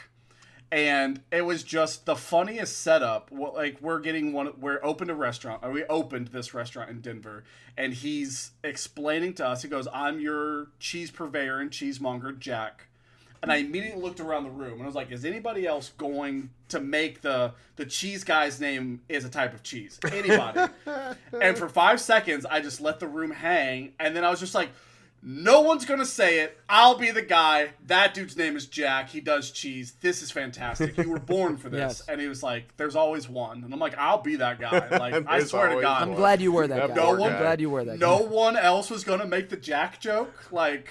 and 0.72 1.22
it 1.30 1.42
was 1.42 1.62
just 1.62 2.06
the 2.06 2.16
funniest 2.16 2.80
setup. 2.80 3.30
Like 3.30 3.80
we're 3.80 4.00
getting 4.00 4.32
one. 4.32 4.52
We're 4.58 4.82
opened 4.82 5.10
a 5.10 5.14
restaurant. 5.14 5.62
Or 5.62 5.70
we 5.70 5.84
opened 5.84 6.28
this 6.28 6.54
restaurant 6.54 6.90
in 6.90 7.00
Denver, 7.00 7.44
and 7.76 7.94
he's 7.94 8.52
explaining 8.64 9.34
to 9.34 9.46
us. 9.46 9.62
He 9.62 9.68
goes, 9.68 9.88
"I'm 9.92 10.20
your 10.20 10.68
cheese 10.78 11.10
purveyor 11.10 11.60
and 11.60 11.70
cheesemonger, 11.70 12.38
Jack." 12.38 12.88
And 13.42 13.52
I 13.52 13.56
immediately 13.56 14.00
looked 14.02 14.20
around 14.20 14.44
the 14.44 14.50
room 14.50 14.74
and 14.74 14.82
I 14.82 14.86
was 14.86 14.94
like, 14.94 15.12
"Is 15.12 15.24
anybody 15.24 15.66
else 15.66 15.90
going 15.98 16.50
to 16.68 16.80
make 16.80 17.20
the 17.20 17.52
the 17.76 17.84
cheese 17.86 18.24
guy's 18.24 18.60
name 18.60 19.00
is 19.08 19.24
a 19.24 19.28
type 19.28 19.54
of 19.54 19.62
cheese? 19.62 19.98
Anybody?" 20.10 20.72
and 21.40 21.56
for 21.56 21.68
five 21.68 22.00
seconds, 22.00 22.44
I 22.46 22.60
just 22.60 22.80
let 22.80 22.98
the 23.00 23.06
room 23.08 23.30
hang, 23.30 23.92
and 24.00 24.16
then 24.16 24.24
I 24.24 24.30
was 24.30 24.40
just 24.40 24.54
like, 24.54 24.70
"No 25.22 25.60
one's 25.60 25.84
gonna 25.84 26.06
say 26.06 26.40
it. 26.40 26.58
I'll 26.68 26.96
be 26.98 27.10
the 27.10 27.22
guy. 27.22 27.70
That 27.86 28.14
dude's 28.14 28.36
name 28.36 28.56
is 28.56 28.66
Jack. 28.66 29.10
He 29.10 29.20
does 29.20 29.50
cheese. 29.50 29.94
This 30.00 30.22
is 30.22 30.30
fantastic. 30.30 30.96
You 30.96 31.10
were 31.10 31.18
born 31.20 31.56
for 31.56 31.68
this." 31.68 31.78
Yes. 32.00 32.02
And 32.08 32.20
he 32.20 32.26
was 32.28 32.42
like, 32.42 32.76
"There's 32.76 32.96
always 32.96 33.28
one," 33.28 33.62
and 33.64 33.72
I'm 33.72 33.78
like, 33.80 33.96
"I'll 33.98 34.22
be 34.22 34.36
that 34.36 34.58
guy." 34.60 34.88
Like 34.98 35.26
I 35.28 35.42
swear 35.44 35.66
to 35.66 35.70
always 35.72 35.84
God, 35.84 36.02
I'm 36.02 36.14
glad 36.14 36.40
you 36.40 36.52
were 36.52 36.66
that 36.66 36.88
That 36.88 36.96
guy. 36.96 37.02
poor 37.04 37.18
one- 37.18 37.32
I'm 37.32 37.38
glad 37.38 37.60
you 37.60 37.70
were 37.70 37.84
that 37.84 38.00
guy. 38.00 38.06
no 38.06 38.20
guy. 38.20 38.24
one 38.26 38.56
else 38.56 38.90
was 38.90 39.04
gonna 39.04 39.26
make 39.26 39.50
the 39.50 39.56
Jack 39.56 40.00
joke. 40.00 40.50
Like, 40.52 40.88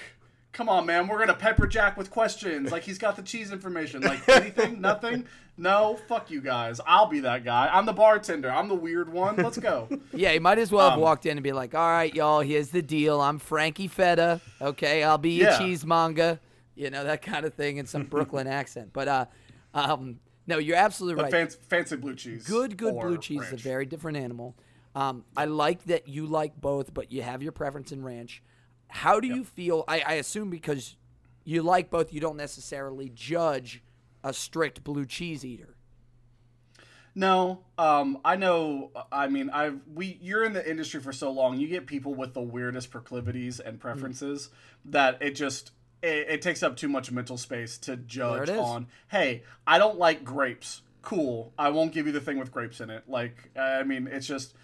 come 0.56 0.70
on, 0.70 0.86
man, 0.86 1.08
we're 1.08 1.20
gonna 1.20 1.34
pepper 1.36 1.68
Jack 1.68 1.98
with 1.98 2.10
questions. 2.10 2.72
Like, 2.72 2.84
he's 2.84 2.98
got 2.98 3.16
the 3.18 3.22
cheese 3.22 3.52
information. 3.52 4.02
Like, 4.02 4.28
anything, 4.30 4.80
nothing. 4.90 5.26
No, 5.58 6.00
fuck 6.08 6.32
you 6.32 6.42
guys. 6.42 6.82
I'll 6.88 7.06
be 7.08 7.20
that 7.22 7.44
guy. 7.44 7.70
I'm 7.72 7.86
the 7.86 7.94
bartender. 7.94 8.50
I'm 8.50 8.68
the 8.68 8.76
weird 8.76 9.12
one. 9.12 9.36
Let's 9.36 9.58
go. 9.58 9.88
Yeah, 10.14 10.32
he 10.32 10.40
might 10.40 10.58
as 10.60 10.72
well 10.72 10.90
have 10.90 10.98
Um, 10.98 11.02
walked 11.04 11.26
in 11.26 11.38
and 11.38 11.44
be 11.44 11.52
like, 11.52 11.76
"All 11.76 11.90
right, 11.90 12.14
y'all, 12.16 12.40
here's 12.40 12.70
the 12.70 12.82
deal. 12.82 13.22
I'm 13.22 13.38
Frankie 13.38 13.88
Feta. 13.90 14.40
Okay, 14.62 15.04
I'll 15.04 15.18
be 15.18 15.32
your 15.32 15.50
Yeah. 15.52 15.58
cheesemonger." 15.60 16.40
You 16.76 16.90
know 16.90 17.04
that 17.04 17.22
kind 17.22 17.46
of 17.46 17.54
thing 17.54 17.78
in 17.78 17.86
some 17.86 18.04
Brooklyn 18.14 18.48
accent. 18.48 18.92
But 18.94 19.08
uh, 19.08 19.26
um, 19.74 20.20
no, 20.48 20.58
you're 20.58 20.78
absolutely 20.78 21.24
right. 21.24 21.32
fancy, 21.32 21.58
fancy 21.70 21.96
blue 21.98 22.16
cheese. 22.16 22.46
good, 22.46 22.78
good 22.78 22.94
blue 23.00 23.18
cheese 23.18 23.42
is 23.44 23.54
a 23.54 23.58
very 23.58 23.86
different 23.86 24.18
animal. 24.18 24.56
Um, 24.94 25.26
I 25.36 25.46
like 25.46 25.84
that 25.86 26.08
you 26.08 26.26
like 26.26 26.60
both, 26.60 26.94
but 26.94 27.12
you 27.12 27.22
have 27.22 27.42
your 27.44 27.52
preference 27.52 27.92
in 27.92 28.02
ranch. 28.04 28.42
How 28.88 29.20
do 29.20 29.28
you 29.28 29.44
feel? 29.44 29.84
I, 29.88 30.04
I 30.06 30.14
assume 30.14 30.50
because 30.50 30.96
you 31.44 31.62
like 31.62 31.90
both, 31.90 32.14
you 32.14 32.20
don't 32.20 32.38
necessarily 32.38 33.10
judge 33.10 33.84
a 34.24 34.34
strict 34.34 34.84
blue 34.84 35.06
cheese 35.06 35.46
eater. 35.46 35.76
No, 37.14 37.62
um, 37.78 38.20
I 38.26 38.36
know. 38.36 38.92
I 39.12 39.28
mean, 39.30 39.50
I've 39.50 39.80
we 39.94 40.18
you're 40.22 40.44
in 40.44 40.52
the 40.52 40.70
industry 40.70 41.00
for 41.00 41.14
so 41.14 41.32
long. 41.32 41.58
You 41.58 41.68
get 41.68 41.88
people 41.88 42.14
with 42.14 42.34
the 42.34 42.42
weirdest 42.42 42.92
proclivities 42.92 43.62
and 43.62 43.80
preferences 43.80 44.50
that 44.84 45.22
it 45.22 45.32
just 45.32 45.72
it, 46.02 46.28
it 46.30 46.42
takes 46.42 46.62
up 46.62 46.76
too 46.76 46.90
much 46.90 47.12
mental 47.12 47.38
space 47.38 47.78
to 47.80 47.96
judge 47.96 48.50
on. 48.50 48.88
Hey, 49.08 49.44
I 49.66 49.78
don't 49.78 49.98
like 49.98 50.26
grapes. 50.26 50.82
Cool. 51.02 51.54
I 51.58 51.70
won't 51.70 51.94
give 51.94 52.06
you 52.06 52.12
the 52.12 52.20
thing 52.20 52.38
with 52.38 52.52
grapes 52.52 52.82
in 52.82 52.90
it. 52.90 53.04
Like, 53.08 53.52
I 53.58 53.84
mean, 53.84 54.08
it's 54.08 54.28
just 54.28 54.56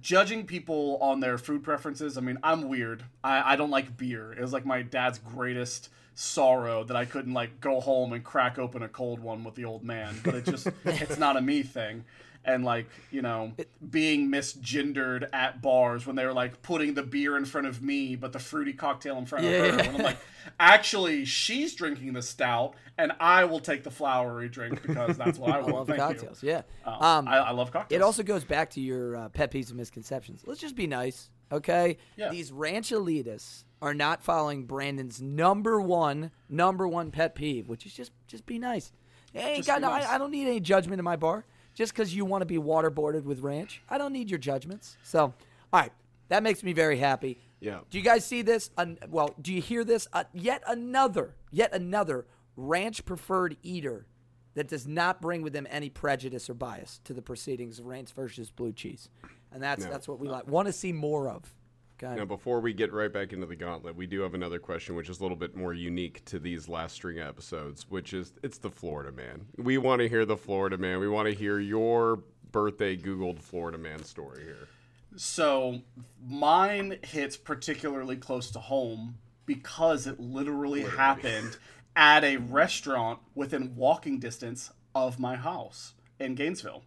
judging 0.00 0.46
people 0.46 0.98
on 1.00 1.20
their 1.20 1.38
food 1.38 1.62
preferences. 1.62 2.16
I 2.16 2.20
mean, 2.20 2.38
I'm 2.42 2.68
weird. 2.68 3.04
I, 3.22 3.52
I 3.52 3.56
don't 3.56 3.70
like 3.70 3.96
beer. 3.96 4.32
It 4.32 4.40
was 4.40 4.52
like 4.52 4.66
my 4.66 4.82
dad's 4.82 5.18
greatest 5.18 5.90
sorrow 6.14 6.84
that 6.84 6.96
I 6.96 7.04
couldn't 7.04 7.34
like 7.34 7.60
go 7.60 7.80
home 7.80 8.12
and 8.12 8.22
crack 8.24 8.58
open 8.58 8.82
a 8.82 8.88
cold 8.88 9.20
one 9.20 9.44
with 9.44 9.54
the 9.54 9.64
old 9.64 9.84
man. 9.84 10.20
But 10.24 10.34
it 10.34 10.44
just 10.44 10.68
it's 10.84 11.18
not 11.18 11.36
a 11.36 11.40
me 11.40 11.62
thing. 11.62 12.04
And 12.46 12.64
like, 12.64 12.86
you 13.10 13.22
know, 13.22 13.52
being 13.90 14.28
misgendered 14.30 15.28
at 15.32 15.62
bars 15.62 16.06
when 16.06 16.14
they 16.16 16.26
were 16.26 16.32
like 16.32 16.60
putting 16.62 16.94
the 16.94 17.02
beer 17.02 17.36
in 17.36 17.44
front 17.44 17.66
of 17.66 17.82
me, 17.82 18.16
but 18.16 18.32
the 18.32 18.38
fruity 18.38 18.72
cocktail 18.74 19.16
in 19.18 19.26
front 19.26 19.44
Yeah. 19.44 19.50
of 19.50 19.74
her. 19.74 19.80
And 19.80 19.96
I'm 19.96 20.02
like, 20.02 20.18
actually, 20.60 21.24
she's 21.24 21.74
drinking 21.74 22.12
the 22.12 22.22
stout, 22.22 22.74
and 22.98 23.12
I 23.20 23.44
will 23.44 23.60
take 23.60 23.82
the 23.82 23.90
flowery 23.90 24.48
drink 24.48 24.82
because 24.82 25.16
that's 25.16 25.38
what 25.38 25.50
I 25.50 25.58
I 25.60 25.62
love 25.62 25.86
Thank 25.86 26.00
cocktails. 26.00 26.42
You. 26.42 26.50
Yeah. 26.50 26.62
Um, 26.84 27.02
Um, 27.02 27.28
I, 27.28 27.36
I 27.38 27.50
love 27.52 27.70
cocktails. 27.72 27.98
It 27.98 28.02
also 28.02 28.22
goes 28.22 28.44
back 28.44 28.70
to 28.70 28.80
your 28.80 29.16
uh, 29.16 29.28
pet 29.30 29.50
peeves 29.50 29.68
and 29.68 29.76
misconceptions. 29.78 30.42
Let's 30.46 30.60
just 30.60 30.76
be 30.76 30.86
nice, 30.86 31.30
okay? 31.50 31.96
Yeah. 32.16 32.28
These 32.30 32.52
ranch 32.52 32.90
elitists 32.90 33.64
are 33.80 33.94
not 33.94 34.22
following 34.22 34.64
Brandon's 34.66 35.20
number 35.20 35.80
one, 35.80 36.30
number 36.48 36.86
one 36.88 37.10
pet 37.10 37.34
peeve, 37.34 37.68
which 37.68 37.86
is 37.86 37.94
just 37.94 38.12
just 38.26 38.44
be 38.46 38.58
nice. 38.58 38.92
I 39.34 39.38
ain't 39.38 39.56
Just 39.56 39.66
got 39.68 39.80
be 39.80 39.86
nice. 39.86 40.04
I, 40.06 40.14
I 40.14 40.18
don't 40.18 40.30
need 40.30 40.46
any 40.46 40.60
judgment 40.60 40.98
in 41.00 41.04
my 41.04 41.16
bar. 41.16 41.44
Just 41.74 41.92
because 41.92 42.14
you 42.14 42.24
want 42.24 42.42
to 42.42 42.46
be 42.46 42.56
waterboarded 42.56 43.24
with 43.24 43.40
ranch, 43.40 43.82
I 43.90 43.98
don't 43.98 44.12
need 44.12 44.30
your 44.30 44.38
judgments. 44.38 44.96
So, 45.02 45.20
all 45.72 45.80
right, 45.80 45.92
that 46.28 46.42
makes 46.42 46.62
me 46.62 46.72
very 46.72 46.98
happy. 46.98 47.38
Yeah. 47.60 47.80
Do 47.90 47.98
you 47.98 48.04
guys 48.04 48.24
see 48.24 48.42
this? 48.42 48.70
Un- 48.76 48.98
well, 49.08 49.34
do 49.40 49.52
you 49.52 49.60
hear 49.60 49.84
this? 49.84 50.06
Uh, 50.12 50.24
yet 50.32 50.62
another, 50.68 51.34
yet 51.50 51.74
another 51.74 52.26
ranch 52.56 53.04
preferred 53.04 53.56
eater 53.62 54.06
that 54.54 54.68
does 54.68 54.86
not 54.86 55.20
bring 55.20 55.42
with 55.42 55.52
them 55.52 55.66
any 55.68 55.90
prejudice 55.90 56.48
or 56.48 56.54
bias 56.54 57.00
to 57.04 57.12
the 57.12 57.22
proceedings 57.22 57.80
of 57.80 57.86
ranch 57.86 58.12
versus 58.12 58.50
blue 58.50 58.72
cheese, 58.72 59.08
and 59.50 59.60
that's 59.62 59.84
No. 59.84 59.90
that's 59.90 60.06
what 60.06 60.20
we 60.20 60.28
like. 60.28 60.46
Want 60.46 60.66
to 60.66 60.72
see 60.72 60.92
more 60.92 61.28
of. 61.28 61.52
Okay. 62.02 62.16
Now, 62.16 62.24
before 62.24 62.60
we 62.60 62.72
get 62.72 62.92
right 62.92 63.12
back 63.12 63.32
into 63.32 63.46
the 63.46 63.54
gauntlet, 63.54 63.94
we 63.94 64.06
do 64.06 64.20
have 64.22 64.34
another 64.34 64.58
question, 64.58 64.96
which 64.96 65.08
is 65.08 65.20
a 65.20 65.22
little 65.22 65.36
bit 65.36 65.56
more 65.56 65.72
unique 65.72 66.24
to 66.26 66.38
these 66.40 66.68
last 66.68 66.94
string 66.94 67.20
of 67.20 67.28
episodes, 67.28 67.86
which 67.88 68.12
is 68.12 68.32
it's 68.42 68.58
the 68.58 68.70
Florida 68.70 69.12
man. 69.12 69.46
We 69.56 69.78
want 69.78 70.00
to 70.00 70.08
hear 70.08 70.24
the 70.24 70.36
Florida 70.36 70.76
man. 70.76 70.98
We 70.98 71.08
want 71.08 71.28
to 71.28 71.34
hear 71.34 71.60
your 71.60 72.24
birthday 72.50 72.96
Googled 72.96 73.40
Florida 73.40 73.78
man 73.78 74.02
story 74.02 74.42
here. 74.42 74.68
So 75.16 75.82
mine 76.26 76.98
hits 77.02 77.36
particularly 77.36 78.16
close 78.16 78.50
to 78.52 78.58
home 78.58 79.18
because 79.46 80.06
it 80.06 80.18
literally, 80.18 80.82
happened 80.82 81.56
at 81.96 82.24
a 82.24 82.38
restaurant 82.38 83.20
within 83.34 83.76
walking 83.76 84.18
distance 84.18 84.72
of 84.94 85.20
my 85.20 85.36
house 85.36 85.94
in 86.18 86.34
Gainesville. 86.34 86.82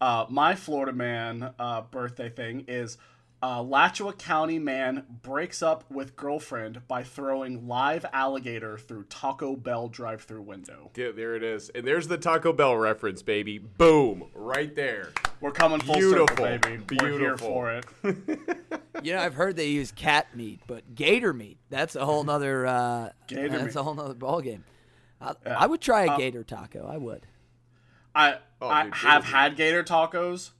Uh, 0.00 0.24
my 0.28 0.54
Florida 0.54 0.92
man 0.92 1.54
uh, 1.58 1.82
birthday 1.82 2.30
thing 2.30 2.64
is 2.66 2.96
uh, 3.42 3.56
Alachua 3.58 4.12
County 4.12 4.58
man 4.58 5.04
breaks 5.22 5.62
up 5.62 5.84
with 5.90 6.14
girlfriend 6.16 6.86
by 6.86 7.02
throwing 7.02 7.66
live 7.66 8.04
alligator 8.12 8.76
through 8.76 9.04
Taco 9.04 9.56
Bell 9.56 9.88
drive-through 9.88 10.42
window. 10.42 10.90
Yeah, 10.94 11.10
there 11.12 11.34
it 11.34 11.42
is. 11.42 11.70
And 11.70 11.86
there's 11.86 12.08
the 12.08 12.18
Taco 12.18 12.52
Bell 12.52 12.76
reference, 12.76 13.22
baby. 13.22 13.56
Boom. 13.58 14.24
Right 14.34 14.74
there. 14.76 15.12
We're 15.40 15.52
coming 15.52 15.80
full 15.80 15.94
Beautiful. 15.94 16.26
circle, 16.36 16.44
baby. 16.58 16.82
We're 17.00 17.08
here 17.08 17.18
Beautiful. 17.18 17.48
for 17.48 17.72
it. 17.72 17.84
You 19.02 19.14
know, 19.14 19.20
I've 19.20 19.32
heard 19.34 19.56
they 19.56 19.68
use 19.68 19.92
cat 19.92 20.36
meat, 20.36 20.60
but 20.66 20.94
gator 20.94 21.32
meat, 21.32 21.56
that's 21.70 21.96
a 21.96 22.04
whole 22.04 22.22
nother 22.22 22.66
uh 22.66 23.10
Gator 23.28 23.48
that's 23.48 23.64
meat. 23.74 23.76
a 23.76 23.82
whole 23.82 23.94
nother 23.94 24.12
ballgame. 24.14 24.60
I, 25.22 25.34
I 25.46 25.66
would 25.66 25.80
try 25.80 26.06
Uh, 26.06 26.16
a 26.16 26.18
gator 26.18 26.44
taco. 26.44 26.86
I 26.86 26.98
would. 26.98 27.26
I 28.14 28.38
Oh, 28.60 28.68
I 28.68 28.84
dude, 28.84 28.94
have 28.96 29.22
gator 29.22 29.36
had 29.36 29.56
gator 29.56 29.82
tacos. 29.84 30.50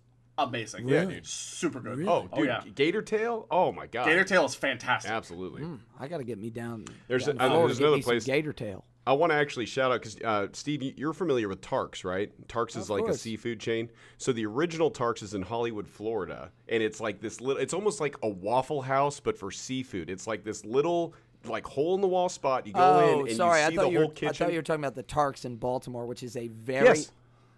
Amazing. 0.48 0.86
Really? 0.86 0.96
Yeah, 1.06 1.10
dude. 1.16 1.26
Super 1.26 1.80
good. 1.80 2.06
Oh, 2.08 2.28
dude, 2.34 2.46
yeah. 2.46 2.62
gator 2.74 3.02
tail? 3.02 3.46
Oh 3.50 3.72
my 3.72 3.86
god. 3.86 4.06
Gator 4.06 4.24
tail 4.24 4.44
is 4.44 4.54
fantastic. 4.54 5.10
Absolutely. 5.10 5.64
I 5.98 6.08
got 6.08 6.18
to 6.18 6.24
get 6.24 6.38
me 6.38 6.50
down. 6.50 6.84
There's 7.08 7.26
down 7.26 7.36
a- 7.36 7.38
to 7.38 7.44
uh, 7.54 7.66
there's 7.66 7.78
another 7.78 8.02
place- 8.02 8.24
Gator 8.24 8.52
tail. 8.52 8.84
I 9.06 9.14
want 9.14 9.32
to 9.32 9.36
actually 9.36 9.64
shout 9.66 9.90
out 9.90 10.00
because 10.02 10.16
uh, 10.20 10.48
Steve, 10.52 10.82
you- 10.82 10.92
you're 10.96 11.12
familiar 11.14 11.48
with 11.48 11.60
Tarks, 11.62 12.04
right? 12.04 12.30
Tarks 12.48 12.76
is 12.76 12.90
Of 12.90 12.90
like 12.90 13.08
a 13.08 13.14
seafood 13.16 13.58
chain. 13.58 13.88
So 14.18 14.32
the 14.32 14.44
original 14.46 14.90
Tarks 14.90 15.22
is 15.22 15.32
in 15.34 15.42
Hollywood, 15.42 15.88
Florida, 15.88 16.50
and 16.68 16.82
it's 16.82 17.00
like 17.00 17.20
this 17.20 17.40
little. 17.40 17.60
It's 17.62 17.72
almost 17.74 18.00
like 18.00 18.16
a 18.22 18.28
Waffle 18.28 18.82
House, 18.82 19.18
but 19.18 19.38
for 19.38 19.50
seafood. 19.50 20.10
It's 20.10 20.26
like 20.26 20.44
this 20.44 20.64
little 20.64 21.14
like 21.46 21.66
hole 21.66 21.94
in 21.94 22.02
the 22.02 22.06
wall 22.08 22.28
spot. 22.28 22.66
You 22.66 22.74
go 22.74 22.80
Oh, 22.80 23.20
in 23.22 23.28
and 23.28 23.36
sorry. 23.36 23.60
you 23.60 23.66
I 23.66 23.70
see 23.70 23.76
thought 23.76 23.82
the 23.84 23.90
you 23.90 23.98
whole 23.98 24.06
were. 24.08 24.12
I 24.12 24.14
kitchen. 24.14 24.34
thought 24.34 24.52
you 24.52 24.58
were 24.58 24.62
talking 24.62 24.84
about 24.84 24.94
the 24.94 25.02
Tarks 25.02 25.44
in 25.46 25.56
Baltimore, 25.56 26.04
which 26.06 26.22
is 26.22 26.36
a 26.36 26.48
very. 26.48 26.86
Yes. 26.86 27.10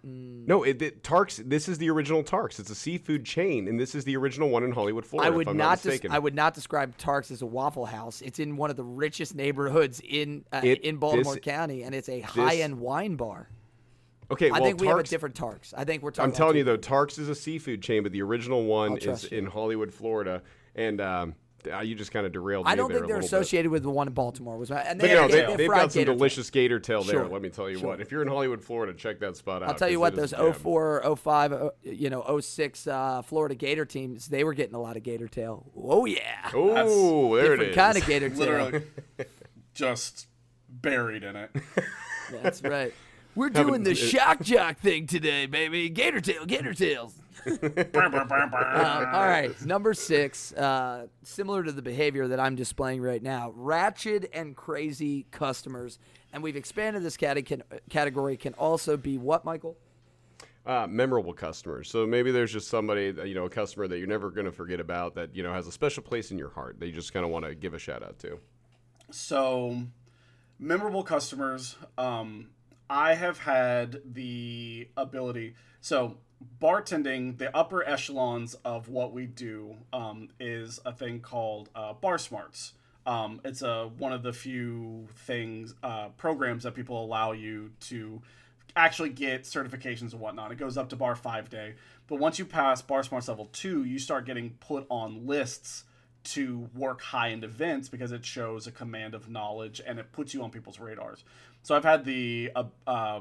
No, 0.05 0.63
it, 0.63 0.81
it 0.81 1.01
Tarks. 1.01 1.37
This 1.37 1.69
is 1.69 1.77
the 1.77 1.89
original 1.89 2.23
Tarks. 2.23 2.59
It's 2.59 2.69
a 2.69 2.75
seafood 2.75 3.23
chain, 3.25 3.69
and 3.69 3.79
this 3.79 3.95
is 3.95 4.03
the 4.03 4.17
original 4.17 4.49
one 4.49 4.63
in 4.65 4.73
Hollywood, 4.73 5.05
Florida. 5.05 5.31
I 5.31 5.35
would 5.35 5.47
not. 5.47 5.55
not 5.55 5.81
des- 5.81 6.09
I 6.09 6.19
would 6.19 6.35
not 6.35 6.53
describe 6.53 6.97
Tarks 6.97 7.31
as 7.31 7.41
a 7.41 7.45
Waffle 7.45 7.85
House. 7.85 8.21
It's 8.21 8.39
in 8.39 8.57
one 8.57 8.69
of 8.69 8.75
the 8.75 8.83
richest 8.83 9.33
neighborhoods 9.33 10.01
in 10.03 10.43
uh, 10.51 10.59
It- 10.61 10.81
in 10.81 10.97
Baltimore 10.97 11.35
this- 11.35 11.43
County, 11.43 11.83
and 11.83 11.95
it's 11.95 12.09
a 12.09 12.19
high 12.19 12.55
end 12.57 12.79
wine 12.79 13.15
bar. 13.15 13.47
okay, 14.29 14.49
I 14.49 14.53
well, 14.53 14.63
think 14.63 14.81
we 14.81 14.87
have 14.87 14.99
a 14.99 15.03
different 15.03 15.35
Tarks. 15.35 15.73
I 15.77 15.85
think 15.85 16.03
we're 16.03 16.11
talking. 16.11 16.31
I'm 16.31 16.35
telling 16.35 16.57
you 16.57 16.65
though, 16.65 16.77
Tarks 16.77 17.17
is 17.17 17.29
a 17.29 17.35
seafood 17.35 17.81
chain, 17.81 18.03
but 18.03 18.11
the 18.11 18.21
original 18.23 18.65
one 18.65 18.97
is 18.97 19.31
you. 19.31 19.37
in 19.37 19.45
Hollywood, 19.45 19.93
Florida, 19.93 20.41
and 20.75 20.99
um, 20.99 21.35
you 21.83 21.95
just 21.95 22.11
kind 22.11 22.25
of 22.25 22.31
derailed 22.31 22.65
me 22.65 22.71
I 22.71 22.75
don't 22.75 22.89
there 22.89 22.99
think 22.99 23.07
they're 23.07 23.17
little 23.17 23.29
bit. 23.29 23.41
associated 23.41 23.71
with 23.71 23.83
the 23.83 23.89
one 23.89 24.07
in 24.07 24.13
Baltimore. 24.13 24.57
Was 24.57 24.69
my, 24.69 24.81
and 24.81 24.99
But 24.99 25.05
they 25.07 25.09
you 25.09 25.15
know, 25.15 25.21
have, 25.23 25.31
they, 25.31 25.37
they 25.37 25.45
have 25.49 25.57
they've 25.57 25.69
got 25.69 25.91
some 25.91 25.99
gator 26.01 26.11
tail. 26.11 26.15
delicious 26.17 26.49
gator 26.49 26.79
tail 26.79 27.03
there. 27.03 27.15
Sure, 27.15 27.27
Let 27.27 27.41
me 27.41 27.49
tell 27.49 27.69
you 27.69 27.79
sure. 27.79 27.89
what. 27.89 28.01
If 28.01 28.11
you're 28.11 28.21
in 28.21 28.27
Hollywood, 28.27 28.61
Florida, 28.63 28.93
check 28.93 29.19
that 29.19 29.35
spot 29.37 29.63
out. 29.63 29.69
I'll 29.69 29.75
tell 29.75 29.89
you 29.89 29.99
what, 29.99 30.15
those 30.15 30.33
a 30.33 30.37
gem. 30.37 30.53
04, 30.53 31.15
05, 31.15 31.53
uh, 31.53 31.69
you 31.83 32.09
know, 32.09 32.39
06 32.39 32.87
uh, 32.87 33.21
Florida 33.21 33.55
Gator 33.55 33.85
teams, 33.85 34.27
they 34.27 34.43
were 34.43 34.53
getting 34.53 34.75
a 34.75 34.81
lot 34.81 34.97
of 34.97 35.03
gator 35.03 35.27
tail. 35.27 35.71
Oh, 35.75 36.05
yeah. 36.05 36.51
Oh, 36.53 37.35
there 37.35 37.45
it 37.53 37.57
Different 37.57 37.69
is. 37.71 37.75
kind 37.75 37.97
of 37.97 38.05
gator 38.05 38.29
tail. 38.31 38.37
Literally, 38.39 38.81
just 39.73 40.27
buried 40.69 41.23
in 41.23 41.35
it. 41.35 41.51
That's 42.41 42.61
right. 42.63 42.93
We're 43.35 43.49
doing 43.49 43.83
the 43.83 43.95
shock 43.95 44.41
jock 44.43 44.77
thing 44.79 45.07
today, 45.07 45.47
baby. 45.47 45.89
Gator 45.89 46.21
tail, 46.21 46.45
gator 46.45 46.73
tails. 46.73 47.15
Uh, 48.75 49.09
all 49.13 49.27
right, 49.27 49.65
number 49.65 49.93
six, 49.93 50.53
uh, 50.53 51.07
similar 51.23 51.63
to 51.63 51.71
the 51.71 51.81
behavior 51.81 52.27
that 52.27 52.39
I'm 52.39 52.55
displaying 52.55 53.01
right 53.01 53.21
now, 53.21 53.51
ratchet 53.55 54.29
and 54.33 54.55
crazy 54.55 55.25
customers. 55.31 55.99
And 56.31 56.41
we've 56.41 56.55
expanded 56.55 57.03
this 57.03 57.17
cate- 57.17 57.45
can, 57.45 57.63
category, 57.89 58.37
can 58.37 58.53
also 58.53 58.97
be 58.97 59.17
what, 59.17 59.45
Michael? 59.45 59.77
uh, 60.65 60.87
memorable 60.89 61.33
customers. 61.33 61.89
So 61.89 62.05
maybe 62.07 62.31
there's 62.31 62.51
just 62.51 62.69
somebody, 62.69 63.11
that, 63.11 63.27
you 63.27 63.35
know, 63.35 63.45
a 63.45 63.49
customer 63.49 63.87
that 63.87 63.97
you're 63.97 64.07
never 64.07 64.29
going 64.29 64.45
to 64.45 64.51
forget 64.51 64.79
about 64.79 65.15
that 65.15 65.35
you 65.35 65.43
know 65.43 65.53
has 65.53 65.67
a 65.67 65.71
special 65.71 66.03
place 66.03 66.31
in 66.31 66.37
your 66.37 66.49
heart 66.49 66.79
that 66.79 66.87
you 66.87 66.93
just 66.93 67.13
kind 67.13 67.25
of 67.25 67.31
want 67.31 67.45
to 67.45 67.55
give 67.55 67.73
a 67.73 67.79
shout 67.79 68.03
out 68.03 68.19
to. 68.19 68.39
So, 69.11 69.83
memorable 70.59 71.03
customers. 71.03 71.75
Um, 71.97 72.49
I 72.89 73.15
have 73.15 73.39
had 73.39 74.01
the 74.05 74.87
ability. 74.95 75.55
So, 75.81 76.17
bartending, 76.61 77.37
the 77.37 77.55
upper 77.55 77.87
echelons 77.87 78.55
of 78.65 78.89
what 78.89 79.13
we 79.13 79.25
do 79.25 79.75
um, 79.91 80.29
is 80.39 80.79
a 80.85 80.93
thing 80.93 81.19
called 81.19 81.69
uh, 81.75 81.93
Bar 81.93 82.17
Smarts. 82.17 82.73
Um, 83.05 83.41
it's 83.43 83.61
a 83.61 83.89
one 83.97 84.13
of 84.13 84.23
the 84.23 84.31
few 84.31 85.07
things 85.25 85.75
uh, 85.83 86.09
programs 86.09 86.63
that 86.63 86.73
people 86.73 87.03
allow 87.03 87.33
you 87.33 87.71
to 87.81 88.21
actually 88.75 89.09
get 89.09 89.43
certifications 89.43 90.13
and 90.13 90.21
whatnot. 90.21 90.51
It 90.51 90.55
goes 90.57 90.77
up 90.77 90.89
to 90.89 90.95
Bar 90.95 91.15
Five 91.15 91.49
Day, 91.49 91.75
but 92.07 92.19
once 92.19 92.39
you 92.39 92.45
pass 92.45 92.81
Bar 92.81 93.03
Smarts 93.03 93.27
level 93.27 93.49
two, 93.51 93.83
you 93.83 93.99
start 93.99 94.25
getting 94.25 94.51
put 94.59 94.85
on 94.89 95.27
lists 95.27 95.83
to 96.23 96.69
work 96.73 97.01
high 97.01 97.31
end 97.31 97.43
events 97.43 97.89
because 97.89 98.11
it 98.11 98.25
shows 98.25 98.65
a 98.65 98.71
command 98.71 99.13
of 99.13 99.29
knowledge 99.29 99.81
and 99.85 99.99
it 99.99 100.11
puts 100.11 100.33
you 100.33 100.41
on 100.41 100.49
people's 100.51 100.79
radars. 100.79 101.23
So 101.63 101.75
I've 101.75 101.83
had 101.83 102.05
the 102.05 102.51
uh, 102.55 102.63
uh, 102.87 103.19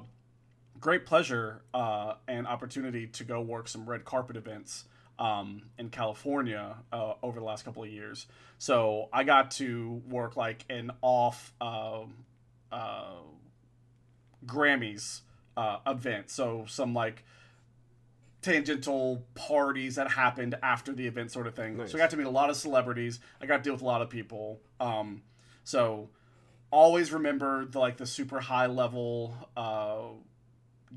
great 0.82 1.06
pleasure 1.06 1.62
uh, 1.72 2.14
and 2.28 2.46
opportunity 2.46 3.06
to 3.06 3.24
go 3.24 3.40
work 3.40 3.68
some 3.68 3.88
red 3.88 4.04
carpet 4.04 4.36
events 4.36 4.84
um, 5.18 5.62
in 5.78 5.88
California 5.88 6.76
uh, 6.92 7.14
over 7.22 7.38
the 7.38 7.46
last 7.46 7.64
couple 7.64 7.84
of 7.84 7.88
years. 7.88 8.26
So 8.58 9.08
I 9.12 9.22
got 9.22 9.52
to 9.52 10.02
work 10.08 10.36
like 10.36 10.64
an 10.68 10.90
off 11.00 11.54
uh, 11.60 12.02
uh, 12.72 13.12
Grammys 14.44 15.20
uh, 15.56 15.78
event. 15.86 16.30
So 16.30 16.64
some 16.66 16.92
like 16.92 17.24
tangential 18.42 19.24
parties 19.36 19.94
that 19.94 20.10
happened 20.10 20.56
after 20.64 20.92
the 20.92 21.06
event, 21.06 21.30
sort 21.30 21.46
of 21.46 21.54
thing. 21.54 21.76
Nice. 21.76 21.92
So 21.92 21.98
I 21.98 22.00
got 22.00 22.10
to 22.10 22.16
meet 22.16 22.26
a 22.26 22.30
lot 22.30 22.50
of 22.50 22.56
celebrities. 22.56 23.20
I 23.40 23.46
got 23.46 23.58
to 23.58 23.62
deal 23.62 23.74
with 23.74 23.82
a 23.82 23.86
lot 23.86 24.02
of 24.02 24.10
people. 24.10 24.60
Um, 24.80 25.22
so 25.62 26.08
always 26.72 27.12
remember 27.12 27.66
the 27.66 27.78
like 27.78 27.98
the 27.98 28.06
super 28.06 28.40
high 28.40 28.66
level 28.66 29.36
uh, 29.56 30.08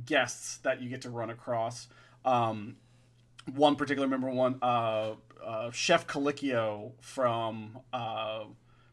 guests 0.06 0.58
that 0.58 0.82
you 0.82 0.90
get 0.90 1.02
to 1.04 1.10
run 1.10 1.30
across. 1.30 1.88
Um, 2.24 2.78
one 3.54 3.76
particular 3.76 4.08
member 4.08 4.30
one 4.30 4.58
uh, 4.62 5.14
uh, 5.44 5.72
Chef 5.72 6.08
Colicchio 6.08 6.94
from 7.02 7.80
uh, 7.94 8.46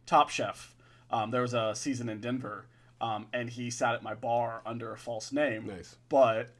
Top 0.06 0.28
Chef. 0.28 0.74
Um, 1.10 1.30
there 1.30 1.42
was 1.42 1.54
a 1.54 1.74
season 1.74 2.08
in 2.08 2.20
Denver, 2.20 2.66
um, 3.00 3.26
and 3.32 3.50
he 3.50 3.70
sat 3.70 3.94
at 3.94 4.02
my 4.02 4.14
bar 4.14 4.62
under 4.64 4.92
a 4.92 4.98
false 4.98 5.32
name. 5.32 5.66
Nice. 5.66 5.96
But 6.08 6.50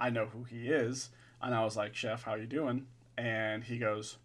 I 0.00 0.10
know 0.10 0.26
who 0.26 0.44
he 0.44 0.68
is, 0.68 1.10
and 1.40 1.54
I 1.54 1.64
was 1.64 1.76
like, 1.76 1.94
"Chef, 1.94 2.22
how 2.22 2.34
you 2.34 2.46
doing?" 2.46 2.86
And 3.16 3.64
he 3.64 3.78
goes, 3.78 4.16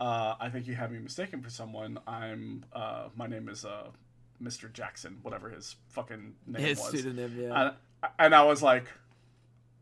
uh, 0.00 0.34
"I 0.40 0.48
think 0.50 0.66
you 0.66 0.74
have 0.74 0.90
me 0.90 0.98
mistaken 0.98 1.42
for 1.42 1.50
someone. 1.50 1.98
I'm 2.06 2.64
uh, 2.72 3.08
my 3.14 3.26
name 3.26 3.48
is 3.48 3.64
uh, 3.64 3.88
Mr. 4.42 4.72
Jackson, 4.72 5.18
whatever 5.22 5.50
his 5.50 5.76
fucking 5.88 6.34
name 6.46 6.62
His 6.62 6.78
was." 6.78 6.90
pseudonym, 6.90 7.36
yeah. 7.38 7.62
And, 7.68 7.74
and 8.18 8.34
I 8.34 8.42
was 8.44 8.62
like, 8.62 8.84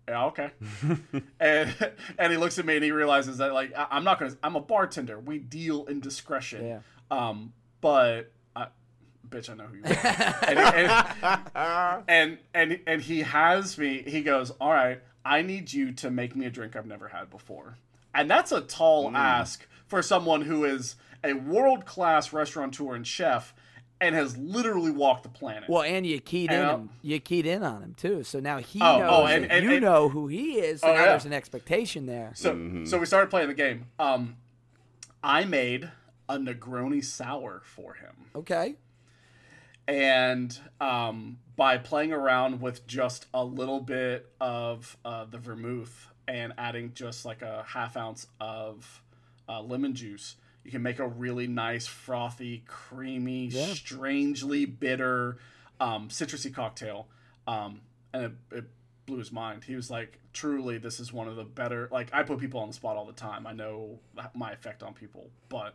yeah, 0.09 0.26
okay. 0.26 0.51
and 1.40 1.74
and 2.18 2.32
he 2.32 2.38
looks 2.38 2.59
at 2.59 2.66
me 2.66 2.74
and 2.76 2.84
he 2.84 2.90
realizes 2.92 3.38
that 3.38 3.52
like 3.55 3.72
I, 3.76 3.86
I'm 3.90 4.05
not 4.05 4.18
gonna. 4.18 4.36
I'm 4.42 4.56
a 4.56 4.60
bartender. 4.60 5.18
We 5.18 5.38
deal 5.38 5.84
in 5.86 6.01
discretion. 6.01 6.66
Yeah. 6.66 6.78
Um, 7.10 7.52
but 7.80 8.30
I, 8.56 8.66
bitch, 9.28 9.48
I 9.51 9.55
know 9.55 9.64
who 9.64 9.76
you 9.76 9.82
are. 9.84 9.90
and, 10.48 10.59
and, 11.55 12.01
and 12.06 12.38
and 12.55 12.80
and 12.86 13.02
he 13.02 13.20
has 13.22 13.78
me. 13.78 14.02
He 14.06 14.22
goes, 14.22 14.51
all 14.60 14.70
right. 14.72 15.01
I 15.26 15.40
need 15.40 15.72
you 15.72 15.90
to 15.92 16.10
make 16.10 16.36
me 16.36 16.44
a 16.44 16.51
drink 16.51 16.76
I've 16.76 16.84
never 16.86 17.09
had 17.09 17.30
before. 17.30 17.78
And 18.14 18.30
that's 18.30 18.52
a 18.52 18.60
tall 18.60 19.10
Mm. 19.10 19.16
ask 19.16 19.66
for 19.86 20.02
someone 20.02 20.42
who 20.42 20.64
is 20.66 20.96
a 21.24 21.32
world 21.32 21.86
class 21.86 22.30
restaurateur 22.30 22.94
and 22.94 23.06
chef 23.06 23.55
and 24.05 24.14
has 24.14 24.36
literally 24.36 24.90
walked 24.90 25.22
the 25.24 25.28
planet. 25.28 25.68
Well, 25.68 25.82
and 25.82 26.06
you 26.06 26.20
keyed 26.20 26.51
in 26.51 26.56
And, 26.60 26.66
uh, 26.70 26.74
him. 26.76 26.90
You 27.02 27.20
keyed 27.20 27.47
in 27.47 27.62
on 27.62 27.82
him 27.82 27.94
too. 27.94 28.22
So 28.22 28.39
now 28.40 28.59
he 28.59 28.81
Oh, 28.81 28.98
knows 28.98 29.10
oh, 29.12 29.26
and- 29.26 29.51
and- 29.51 29.64
you 29.64 29.72
and- 29.72 29.82
know 29.82 30.09
who 30.09 30.28
he 30.28 30.59
is. 30.59 30.81
So 30.82 30.89
Oh, 30.89 30.94
now 30.94 31.01
yeah. 31.01 31.06
there's 31.06 31.24
an 31.24 31.32
expectation 31.32 32.06
there. 32.06 32.32
So 32.35 32.85
so 32.85 32.98
we 32.98 33.06
started 33.06 33.31
playing 33.31 33.48
the 33.48 33.55
game. 33.55 33.86
Um, 33.98 34.36
I 35.22 35.44
made 35.44 35.90
a 36.28 36.36
Negroni 36.39 37.05
sour 37.05 37.62
for 37.64 37.94
him, 37.94 38.26
Okay. 38.35 38.76
and 39.86 40.59
um, 40.81 41.39
by 41.56 41.78
playing 41.78 42.12
around 42.12 42.60
with 42.60 42.86
just 42.86 43.26
a 43.35 43.44
little 43.44 43.81
bit 43.81 44.31
of 44.40 44.97
uh, 45.05 45.24
the 45.26 45.39
vermouth 45.39 46.09
and 46.26 46.52
adding 46.56 46.93
just 46.94 47.24
like 47.24 47.43
a 47.43 47.64
half 47.68 47.97
ounce 47.97 48.26
of 48.40 49.02
uh, 49.48 49.60
lemon 49.60 49.94
juice, 49.94 50.36
you 50.65 50.70
can 50.70 50.82
make 50.82 50.99
a 50.99 51.07
really 51.07 51.47
nice, 51.47 51.86
frothy, 51.86 52.65
creamy, 52.66 53.47
Yeah. 53.47 53.66
strangely 53.74 54.65
bitter, 54.65 55.36
um, 55.81 56.09
citrusy 56.09 56.53
cocktail. 56.53 57.07
Um, 57.47 57.82
and 58.12 58.24
it, 58.24 58.32
it 58.51 58.65
blew 59.07 59.19
his 59.19 59.31
mind. 59.32 59.65
He 59.65 59.77
was 59.77 59.91
like, 59.91 60.19
"Truly, 60.32 60.78
this 60.78 60.99
is 61.01 61.12
one 61.12 61.28
of 61.28 61.36
the 61.36 61.45
better." 61.45 61.89
Like, 61.93 62.09
I 62.15 62.23
put 62.23 62.39
people 62.39 62.61
on 62.61 62.69
the 62.69 62.74
spot 62.74 62.97
all 62.97 63.05
the 63.05 63.12
time. 63.12 63.47
I 63.47 63.53
know 63.53 63.99
my 64.35 64.53
effect 64.53 64.82
on 64.82 64.95
people, 64.95 65.28
but 65.49 65.74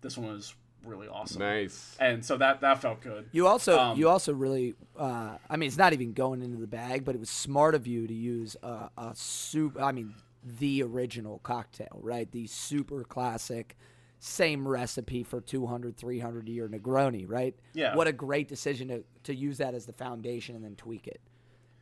this 0.00 0.16
one 0.16 0.32
was 0.32 0.54
really 0.84 1.06
awesome. 1.08 1.40
Nice. 1.40 1.96
And 2.00 2.24
so 2.24 2.36
that 2.38 2.60
that 2.62 2.80
felt 2.80 3.02
good. 3.02 3.28
You 3.32 3.46
also 3.46 3.78
Um, 3.78 3.98
you 3.98 4.08
also 4.08 4.32
really 4.32 4.74
uh, 4.98 5.36
I 5.48 5.56
mean 5.56 5.68
it's 5.68 5.76
not 5.78 5.92
even 5.92 6.12
going 6.12 6.42
into 6.42 6.56
the 6.58 6.66
bag, 6.66 7.04
but 7.04 7.14
it 7.14 7.18
was 7.18 7.30
smart 7.30 7.74
of 7.74 7.86
you 7.86 8.06
to 8.06 8.14
use 8.14 8.56
a, 8.62 8.90
a 8.96 9.12
soup. 9.14 9.76
I 9.80 9.92
mean 9.92 10.14
the 10.44 10.82
original 10.82 11.38
cocktail, 11.44 12.00
right? 12.02 12.28
The 12.30 12.46
super 12.48 13.04
classic, 13.04 13.76
same 14.24 14.68
recipe 14.68 15.24
for 15.24 15.40
200, 15.40 15.96
300 15.96 16.48
year 16.48 16.68
Negroni, 16.68 17.24
right? 17.28 17.56
Yeah. 17.74 17.96
What 17.96 18.06
a 18.06 18.12
great 18.12 18.46
decision 18.46 18.86
to 18.88 19.02
to 19.24 19.34
use 19.34 19.58
that 19.58 19.74
as 19.74 19.84
the 19.84 19.92
foundation 19.92 20.54
and 20.54 20.64
then 20.64 20.76
tweak 20.76 21.08
it. 21.08 21.20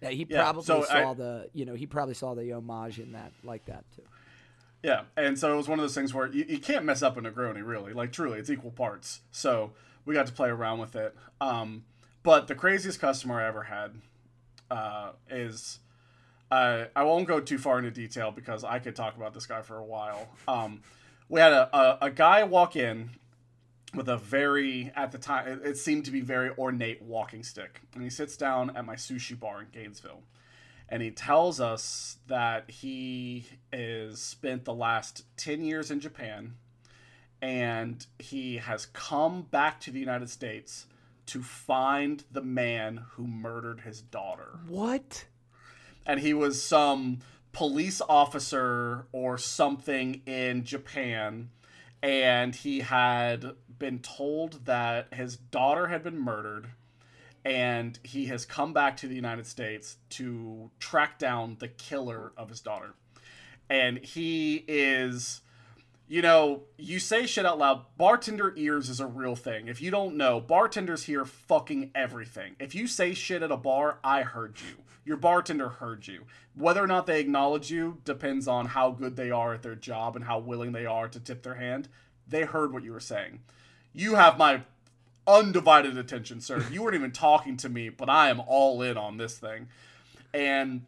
Yeah, 0.01 0.09
he 0.09 0.27
Yeah, 0.27 0.43
probably 0.45 0.63
so 0.63 0.83
I- 0.85 1.03
saw 1.03 1.13
the 1.13 1.51
you 1.53 1.67
know 1.67 1.75
he 1.75 1.85
probably 1.87 2.15
saw 2.15 2.35
the 2.35 2.51
homage 2.53 2.99
in 2.99 3.13
that 3.13 3.33
like 3.45 3.67
that 3.67 3.85
too. 3.95 4.05
Yeah, 4.83 5.03
and 5.19 5.39
so 5.39 5.53
it 5.53 5.57
was 5.59 5.69
one 5.69 5.79
of 5.79 5.83
those 5.83 5.95
things 5.95 6.15
where 6.15 6.29
you, 6.29 6.47
you 6.49 6.59
can't 6.59 6.87
mess 6.87 7.03
up 7.03 7.19
a 7.19 7.21
Negroni, 7.21 7.63
really. 7.63 7.93
Like, 7.93 8.13
truly, 8.13 8.39
it's 8.39 8.49
equal 8.49 8.71
parts. 8.71 9.21
So 9.31 9.73
we 10.07 10.15
got 10.15 10.27
to 10.29 10.33
play 10.33 10.49
around 10.49 10.79
with 10.79 10.97
it. 10.97 11.15
Um, 11.39 11.85
but 12.23 12.47
the 12.49 12.55
craziest 12.55 12.99
customer 12.99 13.39
I 13.43 13.47
ever 13.47 13.65
had 13.65 13.91
uh, 14.71 15.11
is 15.29 15.81
uh, 16.51 16.85
I 16.97 17.05
won't 17.05 17.29
go 17.29 17.41
too 17.41 17.59
far 17.59 17.77
into 17.77 17.91
detail 17.91 18.31
because 18.31 18.65
I 18.65 18.79
could 18.79 18.97
talk 18.97 19.17
about 19.19 19.35
this 19.35 19.45
guy 19.45 19.61
for 19.61 19.77
a 19.77 19.85
while. 19.85 20.27
Um, 20.49 20.81
we 21.31 21.41
had 21.41 21.53
a, 21.53 21.75
a, 21.75 21.99
a 22.03 22.11
guy 22.11 22.45
walk 22.45 22.77
in 22.77 23.11
with 23.95 24.09
a 24.09 24.17
very, 24.17 24.93
at 24.95 25.13
the 25.13 25.19
time, 25.19 25.49
it, 25.49 25.61
it 25.65 25.79
seemed 25.79 26.05
to 26.05 26.11
be 26.11 26.21
very 26.21 26.51
ornate 26.59 27.01
walking 27.01 27.43
stick. 27.43 27.81
And 27.95 28.03
he 28.03 28.11
sits 28.11 28.37
down 28.37 28.77
at 28.77 28.85
my 28.85 28.97
sushi 28.97 29.39
bar 29.39 29.63
in 29.63 29.69
Gainesville 29.73 30.23
and 30.89 31.03
he 31.03 31.13
tells 31.13 31.61
us 31.61 32.19
that 32.27 32.69
he 32.69 33.47
is 33.73 34.21
spent 34.21 34.65
the 34.65 34.75
last 34.75 35.25
10 35.37 35.63
years 35.63 35.91
in 35.91 36.01
Japan 36.01 36.57
and 37.41 38.05
he 38.19 38.59
has 38.59 38.87
come 38.87 39.43
back 39.43 39.81
to 39.81 39.93
the 39.93 40.01
United 40.01 40.29
States 40.29 40.87
to 41.27 41.43
find 41.43 42.25
the 42.33 42.43
man 42.43 43.05
who 43.13 43.27
murdered 43.27 43.83
his 43.83 44.03
daughter. 44.03 44.59
What? 44.67 45.27
and 46.07 46.21
he 46.21 46.35
was 46.35 46.63
some 46.63 47.19
police 47.53 48.01
officer 48.09 49.07
or 49.13 49.39
something 49.39 50.23
in 50.27 50.65
Japan, 50.65 51.51
and 52.03 52.55
he 52.55 52.81
had 52.81 53.53
been 53.79 53.99
told 54.01 54.67
that 54.67 55.13
his 55.13 55.37
daughter 55.37 55.89
had 55.89 56.03
been 56.03 56.19
murdered, 56.19 56.69
and 57.45 57.99
he 58.03 58.27
has 58.27 58.45
come 58.45 58.73
back 58.73 58.97
to 58.99 59.09
the 59.09 59.15
United 59.15 59.47
States 59.47 59.97
to 60.11 60.71
track 60.79 61.19
down 61.19 61.57
the 61.59 61.69
killer 61.69 62.33
of 62.37 62.49
his 62.49 62.61
daughter. 62.61 62.95
And 63.69 63.99
he 63.99 64.65
is 64.69 65.43
you 66.11 66.23
know, 66.23 66.63
you 66.77 66.99
say 66.99 67.25
shit 67.25 67.47
out 67.47 67.59
loud. 67.59 67.85
Bartender 67.97 68.53
ears 68.57 68.89
is 68.89 68.99
a 68.99 69.07
real 69.07 69.37
thing. 69.37 69.69
If 69.69 69.81
you 69.81 69.93
don't 69.93 70.17
know, 70.17 70.41
bartenders 70.41 71.05
hear 71.05 71.25
fucking 71.25 71.93
everything. 71.95 72.57
If 72.59 72.75
you 72.75 72.89
say 72.89 73.15
shit 73.15 73.45
at 73.45 73.53
a 73.53 73.57
bar, 73.57 74.01
I 74.03 74.23
heard 74.23 74.57
you. 74.61 74.83
Your 75.11 75.17
bartender 75.17 75.69
heard 75.69 76.07
you. 76.07 76.27
Whether 76.55 76.85
or 76.85 76.87
not 76.87 77.09
they 77.09 77.19
acknowledge 77.19 77.69
you 77.69 77.99
depends 78.05 78.47
on 78.47 78.67
how 78.67 78.93
good 78.93 79.17
they 79.17 79.33
are 79.33 79.53
at 79.53 79.63
their 79.63 79.75
job 79.75 80.15
and 80.15 80.25
how 80.25 80.39
willing 80.39 80.71
they 80.71 80.87
are 80.87 81.09
to 81.09 81.19
tip 81.19 81.43
their 81.43 81.57
hand. 81.57 81.89
They 82.29 82.43
heard 82.43 82.73
what 82.73 82.85
you 82.85 82.93
were 82.93 83.01
saying. 83.01 83.41
You 83.93 84.15
have 84.15 84.39
my 84.39 84.63
undivided 85.27 85.99
attention, 85.99 86.41
sir. 86.41 86.65
You 86.71 86.85
weren't 86.85 86.95
even 86.95 87.11
talking 87.11 87.57
to 87.57 87.69
me, 87.69 87.89
but 87.89 88.09
I 88.09 88.31
am 88.31 88.39
all 88.39 88.83
in 88.83 88.97
on 88.97 89.17
this 89.17 89.37
thing. 89.37 89.67
And 90.33 90.87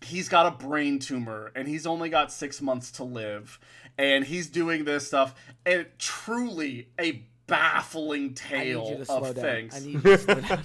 he's 0.00 0.28
got 0.28 0.46
a 0.46 0.52
brain 0.52 1.00
tumor 1.00 1.50
and 1.56 1.66
he's 1.66 1.88
only 1.88 2.08
got 2.08 2.30
six 2.30 2.62
months 2.62 2.92
to 2.92 3.02
live 3.02 3.58
and 3.98 4.26
he's 4.26 4.46
doing 4.46 4.84
this 4.84 5.08
stuff 5.08 5.34
and 5.64 5.86
truly 5.98 6.86
a 7.00 7.24
baffling 7.46 8.34
tale 8.34 9.04
of 9.08 9.34
things 9.36 9.74
I, 9.76 9.80
need 9.86 9.94
you 9.94 10.00
to 10.00 10.18
slow 10.18 10.40
down. 10.40 10.60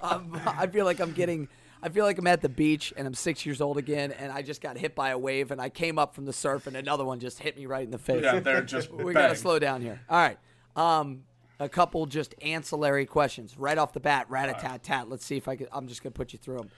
um, 0.02 0.40
I 0.46 0.66
feel 0.68 0.84
like 0.84 1.00
i'm 1.00 1.12
getting 1.12 1.48
I 1.84 1.90
feel 1.90 2.06
like 2.06 2.16
I'm 2.16 2.26
at 2.26 2.40
the 2.40 2.48
beach 2.48 2.94
and 2.96 3.06
I'm 3.06 3.12
six 3.12 3.44
years 3.44 3.60
old 3.60 3.76
again, 3.76 4.10
and 4.10 4.32
I 4.32 4.40
just 4.40 4.62
got 4.62 4.78
hit 4.78 4.94
by 4.94 5.10
a 5.10 5.18
wave, 5.18 5.50
and 5.50 5.60
I 5.60 5.68
came 5.68 5.98
up 5.98 6.14
from 6.14 6.24
the 6.24 6.32
surf, 6.32 6.66
and 6.66 6.76
another 6.76 7.04
one 7.04 7.20
just 7.20 7.38
hit 7.40 7.58
me 7.58 7.66
right 7.66 7.84
in 7.84 7.90
the 7.90 7.98
face. 7.98 8.22
Yeah, 8.22 8.40
they're 8.40 8.62
just. 8.62 8.90
we 8.92 9.12
gotta 9.12 9.36
slow 9.36 9.58
down 9.58 9.82
here. 9.82 10.00
All 10.08 10.16
right, 10.16 10.38
um, 10.76 11.24
a 11.60 11.68
couple 11.68 12.06
just 12.06 12.34
ancillary 12.40 13.04
questions 13.04 13.58
right 13.58 13.76
off 13.76 13.92
the 13.92 14.00
bat. 14.00 14.30
Rat 14.30 14.48
a 14.48 14.54
tat 14.54 14.82
tat. 14.82 15.10
Let's 15.10 15.26
see 15.26 15.36
if 15.36 15.46
I 15.46 15.56
can. 15.56 15.68
I'm 15.72 15.86
just 15.86 16.02
gonna 16.02 16.12
put 16.12 16.32
you 16.32 16.38
through 16.38 16.56
them. 16.56 16.70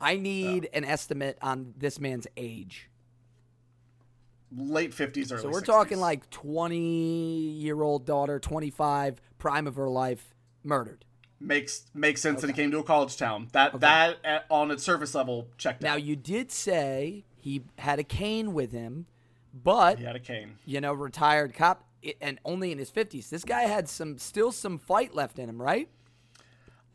I 0.00 0.16
need 0.16 0.70
an 0.72 0.84
estimate 0.84 1.36
on 1.42 1.74
this 1.76 2.00
man's 2.00 2.26
age. 2.38 2.87
Late 4.56 4.94
fifties, 4.94 5.30
early. 5.30 5.42
So 5.42 5.48
we're 5.50 5.60
60s. 5.60 5.66
talking 5.66 5.98
like 5.98 6.28
twenty 6.30 6.78
year 6.78 7.82
old 7.82 8.06
daughter, 8.06 8.38
twenty 8.38 8.70
five, 8.70 9.20
prime 9.38 9.66
of 9.66 9.76
her 9.76 9.88
life, 9.90 10.34
murdered. 10.64 11.04
makes 11.38 11.84
makes 11.94 12.20
sense 12.22 12.40
that 12.40 12.46
he 12.48 12.52
came 12.54 12.70
to 12.70 12.78
a 12.78 12.82
college 12.82 13.16
town. 13.16 13.48
That 13.52 13.78
that 13.80 14.16
at, 14.24 14.46
on 14.50 14.70
its 14.70 14.82
surface 14.82 15.14
level 15.14 15.48
checked 15.58 15.82
Now 15.82 15.94
out. 15.94 16.02
you 16.02 16.16
did 16.16 16.50
say 16.50 17.24
he 17.36 17.62
had 17.78 17.98
a 17.98 18.04
cane 18.04 18.54
with 18.54 18.72
him, 18.72 19.06
but 19.52 19.98
He 19.98 20.04
had 20.04 20.16
a 20.16 20.20
cane. 20.20 20.56
you 20.64 20.80
know, 20.80 20.94
retired 20.94 21.52
cop 21.54 21.84
and 22.20 22.38
only 22.44 22.72
in 22.72 22.78
his 22.78 22.88
fifties. 22.90 23.28
This 23.28 23.44
guy 23.44 23.62
had 23.62 23.86
some 23.88 24.16
still 24.16 24.50
some 24.50 24.78
fight 24.78 25.14
left 25.14 25.38
in 25.38 25.48
him, 25.50 25.60
right? 25.60 25.88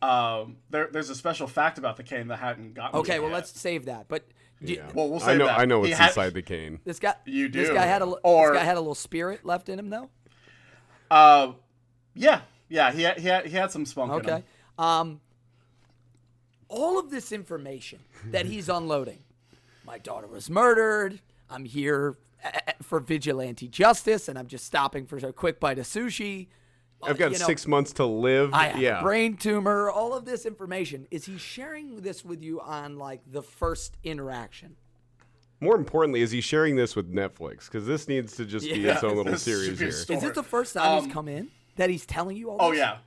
Um, 0.01 0.57
there, 0.69 0.89
there's 0.91 1.09
a 1.09 1.15
special 1.15 1.47
fact 1.47 1.77
about 1.77 1.95
the 1.95 2.03
cane 2.03 2.27
that 2.27 2.39
hadn't 2.39 2.73
gotten. 2.73 2.99
Okay, 2.99 3.19
well 3.19 3.29
yet. 3.29 3.35
let's 3.35 3.57
save 3.59 3.85
that. 3.85 4.07
But 4.09 4.25
Yeah. 4.63 4.89
Well, 4.93 5.09
we'll 5.09 5.19
say 5.19 5.33
I 5.33 5.37
know. 5.37 5.45
that. 5.47 5.59
I 5.59 5.65
know 5.65 5.79
what's 5.79 5.93
had- 5.93 6.09
inside 6.09 6.33
the 6.33 6.41
cane. 6.41 6.79
this 6.85 6.99
guy, 6.99 7.15
You 7.25 7.49
do. 7.49 7.59
This 7.59 7.69
guy 7.69 7.85
had 7.85 8.01
a 8.01 8.05
Or- 8.05 8.51
this 8.51 8.59
guy 8.59 8.63
had 8.65 8.77
a 8.77 8.79
little 8.79 8.95
spirit 8.95 9.45
left 9.45 9.67
in 9.69 9.77
him, 9.79 9.89
though. 9.89 10.09
Uh, 11.11 11.53
yeah, 12.15 12.41
yeah. 12.69 12.91
He 12.91 13.01
had, 13.03 13.19
he 13.19 13.27
had, 13.27 13.45
he 13.45 13.55
had 13.55 13.71
some 13.71 13.85
spunk. 13.85 14.11
in 14.13 14.19
him. 14.19 14.25
Okay. 14.35 14.43
Um, 14.77 15.19
all 16.69 16.97
of 16.99 17.09
this 17.11 17.31
information 17.31 17.99
that 18.31 18.45
he's 18.45 18.69
unloading. 18.69 19.19
My 19.85 19.97
daughter 19.97 20.27
was 20.27 20.49
murdered. 20.49 21.19
I'm 21.49 21.65
here 21.65 22.15
uh, 22.43 22.49
for 22.81 22.99
vigilante 22.99 23.67
justice, 23.67 24.27
and 24.27 24.39
I'm 24.39 24.47
just 24.47 24.65
stopping 24.65 25.05
for 25.05 25.17
a 25.17 25.33
quick 25.33 25.59
bite 25.59 25.77
of 25.77 25.85
sushi. 25.85 26.47
I've 27.09 27.17
got 27.17 27.31
you 27.33 27.39
know, 27.39 27.45
six 27.45 27.67
months 27.67 27.93
to 27.93 28.05
live. 28.05 28.53
I 28.53 28.67
have 28.69 28.81
yeah. 28.81 29.01
brain 29.01 29.37
tumor. 29.37 29.89
All 29.89 30.13
of 30.13 30.25
this 30.25 30.45
information. 30.45 31.07
Is 31.11 31.25
he 31.25 31.37
sharing 31.37 32.01
this 32.01 32.23
with 32.25 32.41
you 32.43 32.59
on 32.61 32.97
like 32.97 33.21
the 33.31 33.41
first 33.43 33.97
interaction? 34.03 34.75
More 35.59 35.75
importantly, 35.75 36.21
is 36.21 36.31
he 36.31 36.41
sharing 36.41 36.75
this 36.75 36.95
with 36.95 37.13
Netflix? 37.13 37.65
Because 37.65 37.85
this 37.85 38.07
needs 38.09 38.35
to 38.35 38.45
just 38.45 38.65
be 38.65 38.85
its 38.85 39.03
own 39.03 39.15
little 39.17 39.31
this 39.31 39.43
should 39.43 39.51
series 39.63 39.79
be 39.79 39.85
here. 39.85 39.91
story. 39.93 40.17
Is 40.17 40.23
it 40.25 40.35
the 40.35 40.43
first 40.43 40.73
time 40.73 40.97
Um, 40.97 41.03
he's 41.05 41.13
come 41.13 41.27
in 41.29 41.51
that 41.77 41.89
he's 41.89 42.05
telling 42.05 42.35
you 42.35 42.49
all? 42.49 42.57
This? 42.57 42.65
Oh 42.67 42.71
this? 42.71 42.79
yeah, 42.79 42.97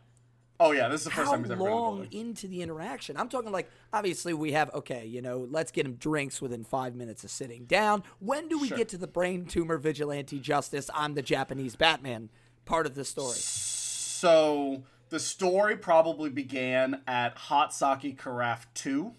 oh 0.59 0.73
yeah. 0.73 0.89
This 0.89 1.01
is 1.03 1.05
the 1.05 1.11
first 1.11 1.27
How 1.27 1.33
time 1.33 1.43
he's 1.45 1.51
ever 1.51 1.59
been 1.59 1.67
in 1.67 1.75
the 1.75 1.81
long 1.81 1.97
building. 2.03 2.19
into 2.19 2.49
the 2.49 2.63
interaction? 2.63 3.19
I'm 3.19 3.29
talking 3.29 3.53
like 3.53 3.71
obviously 3.93 4.33
we 4.33 4.53
have 4.53 4.73
okay, 4.73 5.05
you 5.05 5.21
know, 5.21 5.47
let's 5.51 5.71
get 5.71 5.85
him 5.85 5.97
drinks 5.97 6.41
within 6.41 6.65
five 6.65 6.95
minutes 6.95 7.25
of 7.25 7.31
sitting 7.31 7.67
down. 7.67 8.03
When 8.21 8.49
do 8.49 8.59
we 8.59 8.69
Sure. 8.69 8.79
get 8.79 8.89
to 8.91 8.97
the 8.99 9.07
brain 9.07 9.45
tumor 9.45 9.77
vigilante 9.77 10.41
justice? 10.41 10.89
I'm 10.95 11.13
the 11.15 11.23
Japanese 11.23 11.77
Batman 11.77 12.31
part 12.65 12.87
of 12.87 12.95
the 12.95 13.05
story. 13.05 13.37
So 14.17 14.83
the 15.11 15.21
story 15.21 15.77
probably 15.77 16.31
began 16.31 17.03
at 17.07 17.37
Hot 17.37 17.75
Sake 17.75 18.19
Carafe 18.19 18.67
Two. 18.73 19.13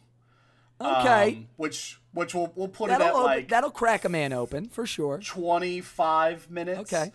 Okay, 0.81 1.29
um, 1.29 1.47
which 1.55 1.99
which 2.13 2.33
we'll 2.33 2.51
we'll 2.55 2.67
put 2.67 2.89
that'll 2.89 3.05
it 3.05 3.09
at 3.09 3.13
open, 3.13 3.23
like 3.23 3.49
that'll 3.49 3.69
crack 3.69 4.05
a 4.05 4.09
man 4.09 4.33
open 4.33 4.69
for 4.69 4.87
sure. 4.87 5.19
25 5.19 6.49
minutes. 6.49 6.91
Okay. 6.91 7.11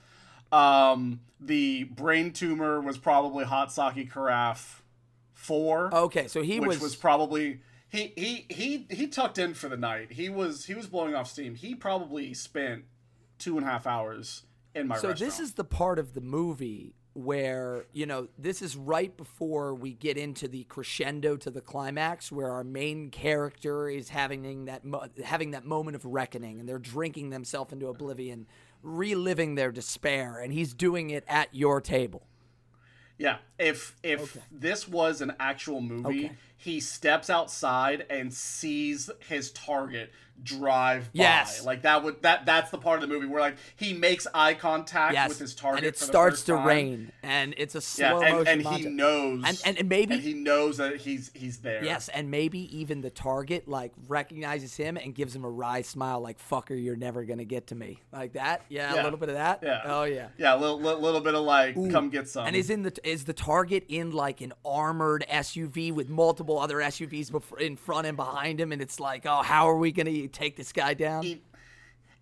Um, 0.52 1.20
the 1.40 1.84
brain 1.84 2.32
tumor 2.32 2.80
was 2.80 2.98
probably 2.98 3.44
Hot 3.44 3.72
Sake 3.72 4.12
Carafe 4.12 4.82
Four. 5.34 5.92
Okay, 5.92 6.28
so 6.28 6.42
he 6.42 6.60
which 6.60 6.68
was, 6.68 6.80
was, 6.80 6.96
probably 6.96 7.62
he 7.88 8.12
he 8.16 8.46
he 8.48 8.86
he 8.90 9.09
tucked 9.09 9.38
in 9.38 9.54
for 9.54 9.68
the 9.68 9.76
night. 9.76 10.12
He 10.12 10.28
was 10.28 10.66
he 10.66 10.74
was 10.74 10.86
blowing 10.86 11.16
off 11.16 11.28
steam. 11.28 11.56
He 11.56 11.74
probably 11.74 12.32
spent 12.32 12.84
two 13.38 13.56
and 13.59 13.66
a 13.66 13.70
half 13.70 13.88
hours 13.88 14.42
in 14.72 14.86
my 14.86 14.96
So 14.96 15.09
restaurant. 15.09 15.18
this 15.18 15.40
is 15.40 15.54
the 15.54 15.64
part 15.64 15.98
of 15.98 16.14
the 16.14 16.20
movie 16.20 16.94
where 17.14 17.84
you 17.93 18.06
know 18.06 18.28
this 18.39 18.62
is 18.62 18.76
right 18.76 19.16
before 19.16 19.74
we 19.74 19.93
get 19.93 20.16
into 20.16 20.48
the 20.48 20.64
crescendo 20.64 21.36
to 21.36 21.51
the 21.51 21.60
climax, 21.60 22.32
where 22.32 22.51
our 22.51 22.64
main 22.64 23.10
character 23.10 23.89
is 23.89 24.09
having 24.09 24.64
that 24.66 24.84
mo- 24.84 25.06
having 25.24 25.51
that 25.52 25.64
moment 25.64 25.97
of 25.97 26.05
reckoning, 26.05 26.60
and 26.60 26.68
they're 26.68 26.78
drinking 26.78 27.30
themselves 27.30 27.72
into 27.72 27.89
oblivion, 27.89 28.47
reliving 28.82 29.55
their 29.55 29.72
despair, 29.72 30.39
and 30.39 30.52
he's 30.52 30.74
doing 30.74 31.10
it 31.10 31.24
at 31.28 31.48
your 31.55 31.80
table. 31.80 32.26
Yeah, 33.18 33.36
if 33.62 33.97
if 34.02 34.36
this 34.51 34.89
was 34.89 35.20
an 35.20 35.32
actual 35.39 35.80
movie, 35.80 36.26
Okay. 36.26 36.32
he 36.56 36.80
steps 36.80 37.30
outside 37.30 38.05
and 38.10 38.32
sees 38.32 39.09
his 39.28 39.51
target 39.52 40.12
drive 40.43 41.05
by. 41.12 41.22
Yes. 41.22 41.64
Like 41.64 41.82
that 41.82 42.02
would 42.02 42.22
that 42.22 42.47
that's 42.47 42.70
the 42.70 42.78
part 42.78 43.01
of 43.01 43.09
the 43.09 43.14
movie 43.14 43.26
where 43.28 43.40
like 43.40 43.56
he 43.76 43.93
makes 43.93 44.26
eye 44.34 44.55
contact 44.55 45.12
Yes, 45.14 45.28
with 45.28 45.39
his 45.39 45.55
target 45.55 45.78
and 45.84 45.86
it 45.86 45.97
starts 45.98 46.43
to 46.44 46.52
time. 46.55 46.66
rain, 46.66 47.12
and 47.22 47.55
it's 47.59 47.74
a 47.76 47.78
Yeah, 47.78 48.09
slow 48.10 48.22
and, 48.22 48.36
motion 48.39 48.66
and 48.66 48.76
he 48.82 48.89
knows 48.90 49.43
And- 49.47 49.62
and- 49.64 49.78
and 49.78 49.89
maybe- 49.89 50.16
he 50.18 50.32
knows 50.34 50.78
that 50.78 50.97
he's 50.97 51.30
he's 51.34 51.59
there. 51.59 51.84
Yes, 51.84 52.09
and 52.09 52.28
maybe 52.30 52.59
even 52.76 53.02
the 53.02 53.10
target 53.10 53.68
like 53.68 53.93
recognizes 54.09 54.74
him 54.76 54.97
and 54.97 55.14
gives 55.14 55.36
him 55.36 55.44
a 55.44 55.51
wry 55.51 55.82
smile, 55.82 56.20
like 56.20 56.39
"fucker, 56.40 56.82
you're 56.82 56.97
never 56.97 57.24
gonna 57.24 57.44
get 57.44 57.68
to 57.68 57.74
me," 57.76 58.01
like 58.10 58.32
that. 58.32 58.62
Yeah, 58.68 59.01
a 59.01 59.05
little 59.05 59.18
bit 59.18 59.28
of 59.28 59.36
that. 59.36 59.60
Yeah. 59.62 59.82
Oh 59.84 60.05
yeah. 60.05 60.28
Yeah, 60.39 60.56
a 60.56 60.59
little, 60.59 60.80
little, 60.80 61.01
little 61.01 61.20
bit 61.20 61.34
of 61.36 61.43
like, 61.44 61.74
come 61.93 62.09
get 62.10 62.26
some. 62.28 62.47
And 62.47 62.56
is 62.56 62.68
in 62.70 62.82
the 62.82 62.98
is 63.09 63.26
the 63.26 63.32
target 63.34 63.51
in 63.88 64.12
like 64.12 64.40
an 64.40 64.52
armored 64.64 65.24
SUV 65.30 65.92
with 65.92 66.08
multiple 66.08 66.58
other 66.58 66.76
SUVs 66.78 67.32
in 67.60 67.76
front 67.76 68.06
and 68.06 68.16
behind 68.16 68.60
him, 68.60 68.72
and 68.72 68.80
it's 68.80 68.98
like, 68.98 69.26
oh, 69.26 69.42
how 69.42 69.68
are 69.68 69.76
we 69.76 69.92
gonna 69.92 70.26
take 70.28 70.56
this 70.56 70.72
guy 70.72 70.94
down? 70.94 71.24
E- 71.24 71.42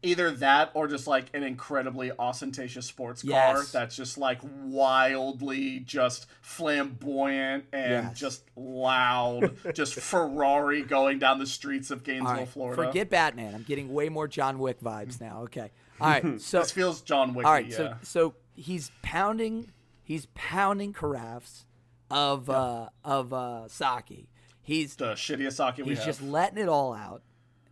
either 0.02 0.30
that 0.30 0.70
or 0.72 0.88
just 0.88 1.06
like 1.06 1.26
an 1.34 1.42
incredibly 1.42 2.10
ostentatious 2.18 2.86
sports 2.86 3.22
car 3.22 3.58
Yes. 3.58 3.70
that's 3.70 3.94
just 3.94 4.16
like 4.16 4.38
wildly 4.62 5.80
just 5.80 6.26
flamboyant 6.40 7.64
and 7.72 8.06
Yes. 8.08 8.18
just 8.18 8.44
loud 8.56 9.54
just 9.74 9.94
ferrari 10.00 10.80
going 10.82 11.18
down 11.18 11.38
the 11.38 11.46
streets 11.46 11.90
of 11.90 12.02
gainesville 12.02 12.34
right, 12.34 12.48
florida 12.48 12.82
forget 12.82 13.10
Batman. 13.10 13.54
I'm 13.54 13.62
getting 13.62 13.92
way 13.92 14.08
more 14.08 14.26
John 14.26 14.58
Wick 14.58 14.80
vibes 14.80 15.20
now. 15.20 15.42
Okay, 15.42 15.70
all 16.00 16.08
right. 16.08 16.24
So 16.40 16.60
this 16.60 16.70
feels 16.70 17.02
john 17.02 17.34
wick 17.34 17.44
all 17.46 17.52
right, 17.52 17.66
yeah 17.68 17.76
so 17.76 17.94
so 18.02 18.34
he's 18.54 18.90
pounding 19.02 19.70
he's 20.10 20.26
pounding 20.34 20.92
carafes 20.92 21.66
of 22.10 22.50
uh 22.50 22.88
of 23.04 23.32
uh 23.32 23.68
sake. 23.68 24.28
He's 24.60 24.96
the 24.96 25.12
shittiest 25.12 25.52
sake 25.52 25.76
we 25.76 25.94
have. 25.94 25.98
he's 25.98 26.04
just 26.04 26.20
letting 26.20 26.58
it 26.58 26.68
all 26.68 26.92
out. 26.92 27.22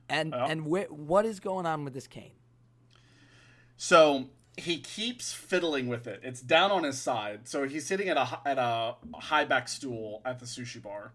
And 0.08 0.32
and 0.32 0.62
wh- 0.62 0.90
what 0.92 1.26
is 1.26 1.40
going 1.40 1.66
on 1.66 1.84
with 1.84 1.94
this 1.94 2.06
cane? 2.06 2.36
So 3.76 4.26
he 4.56 4.78
keeps 4.78 5.32
fiddling 5.32 5.88
with 5.88 6.06
it. 6.06 6.20
It's 6.22 6.40
down 6.40 6.70
on 6.70 6.84
his 6.84 7.00
side. 7.00 7.48
So 7.48 7.66
he's 7.66 7.84
sitting 7.86 8.08
at 8.08 8.16
a 8.16 8.40
at 8.46 8.58
a 8.58 8.94
high 9.14 9.44
back 9.44 9.66
stool 9.68 10.22
at 10.24 10.38
the 10.38 10.46
sushi 10.46 10.80
bar, 10.80 11.14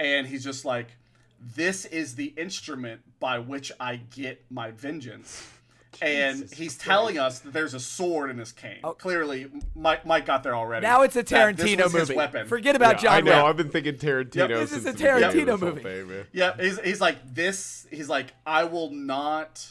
and 0.00 0.26
he's 0.26 0.42
just 0.42 0.64
like, 0.64 0.96
"This 1.40 1.84
is 1.84 2.16
the 2.16 2.34
instrument 2.36 3.02
by 3.20 3.38
which 3.38 3.70
I 3.78 3.94
get 3.96 4.44
my 4.50 4.72
vengeance." 4.72 5.53
And 6.02 6.38
Jesus 6.42 6.58
he's 6.58 6.74
Christ. 6.74 6.80
telling 6.80 7.18
us 7.18 7.38
that 7.40 7.52
there's 7.52 7.74
a 7.74 7.80
sword 7.80 8.30
in 8.30 8.38
his 8.38 8.52
cane. 8.52 8.80
Oh. 8.84 8.92
Clearly, 8.92 9.46
Mike 9.74 10.04
Mike 10.06 10.26
got 10.26 10.42
there 10.42 10.54
already. 10.54 10.86
Now 10.86 11.02
it's 11.02 11.16
a 11.16 11.24
Tarantino 11.24 11.92
movie. 11.92 12.14
weapon. 12.14 12.46
Forget 12.46 12.76
about 12.76 13.02
Yeah, 13.02 13.12
I 13.12 13.20
John 13.20 13.24
know. 13.26 13.36
Wick. 13.36 13.50
I've 13.50 13.56
been 13.56 13.70
thinking 13.70 13.94
Tarantino. 13.94 14.48
This 14.48 14.72
is 14.72 14.86
a 14.86 14.92
the 14.92 14.98
Tarantino 15.04 15.46
this 15.46 15.60
movie. 15.60 15.82
thing, 15.82 16.08
man. 16.08 16.26
Yeah, 16.32 16.56
he's, 16.58 16.78
he's 16.80 17.00
like 17.00 17.34
this. 17.34 17.86
He's 17.90 18.08
like, 18.08 18.32
I 18.46 18.64
will 18.64 18.90
not 18.90 19.66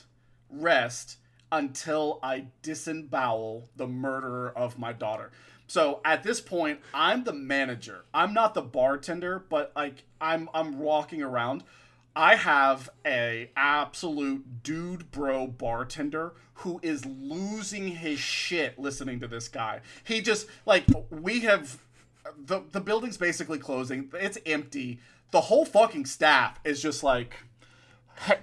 rest 0.49 1.17
until 1.51 2.19
I 2.23 2.45
disembowel 2.61 3.69
the 3.75 3.87
murderer 3.87 4.51
of 4.55 4.77
my 4.79 4.93
daughter. 4.93 5.31
So 5.67 6.01
at 6.05 6.23
this 6.23 6.41
point, 6.41 6.79
I'm 6.93 7.23
the 7.23 7.33
manager. 7.33 8.05
I'm 8.13 8.33
not 8.33 8.53
the 8.53 8.61
bartender, 8.61 9.43
but 9.49 9.71
like 9.75 10.03
I'm 10.19 10.49
I'm 10.53 10.77
walking 10.79 11.21
around. 11.21 11.63
I 12.15 12.35
have 12.35 12.89
a 13.05 13.49
absolute 13.55 14.63
dude 14.63 15.09
bro 15.11 15.47
bartender 15.47 16.33
who 16.55 16.79
is 16.83 17.05
losing 17.05 17.87
his 17.87 18.19
shit 18.19 18.77
listening 18.77 19.19
to 19.21 19.27
this 19.27 19.47
guy. 19.47 19.81
He 20.03 20.21
just 20.21 20.47
like 20.65 20.85
we 21.09 21.41
have 21.41 21.79
the 22.37 22.61
the 22.71 22.81
building's 22.81 23.17
basically 23.17 23.57
closing. 23.57 24.09
It's 24.13 24.37
empty. 24.45 24.99
The 25.31 25.41
whole 25.41 25.65
fucking 25.65 26.05
staff 26.05 26.59
is 26.63 26.81
just 26.81 27.03
like 27.03 27.35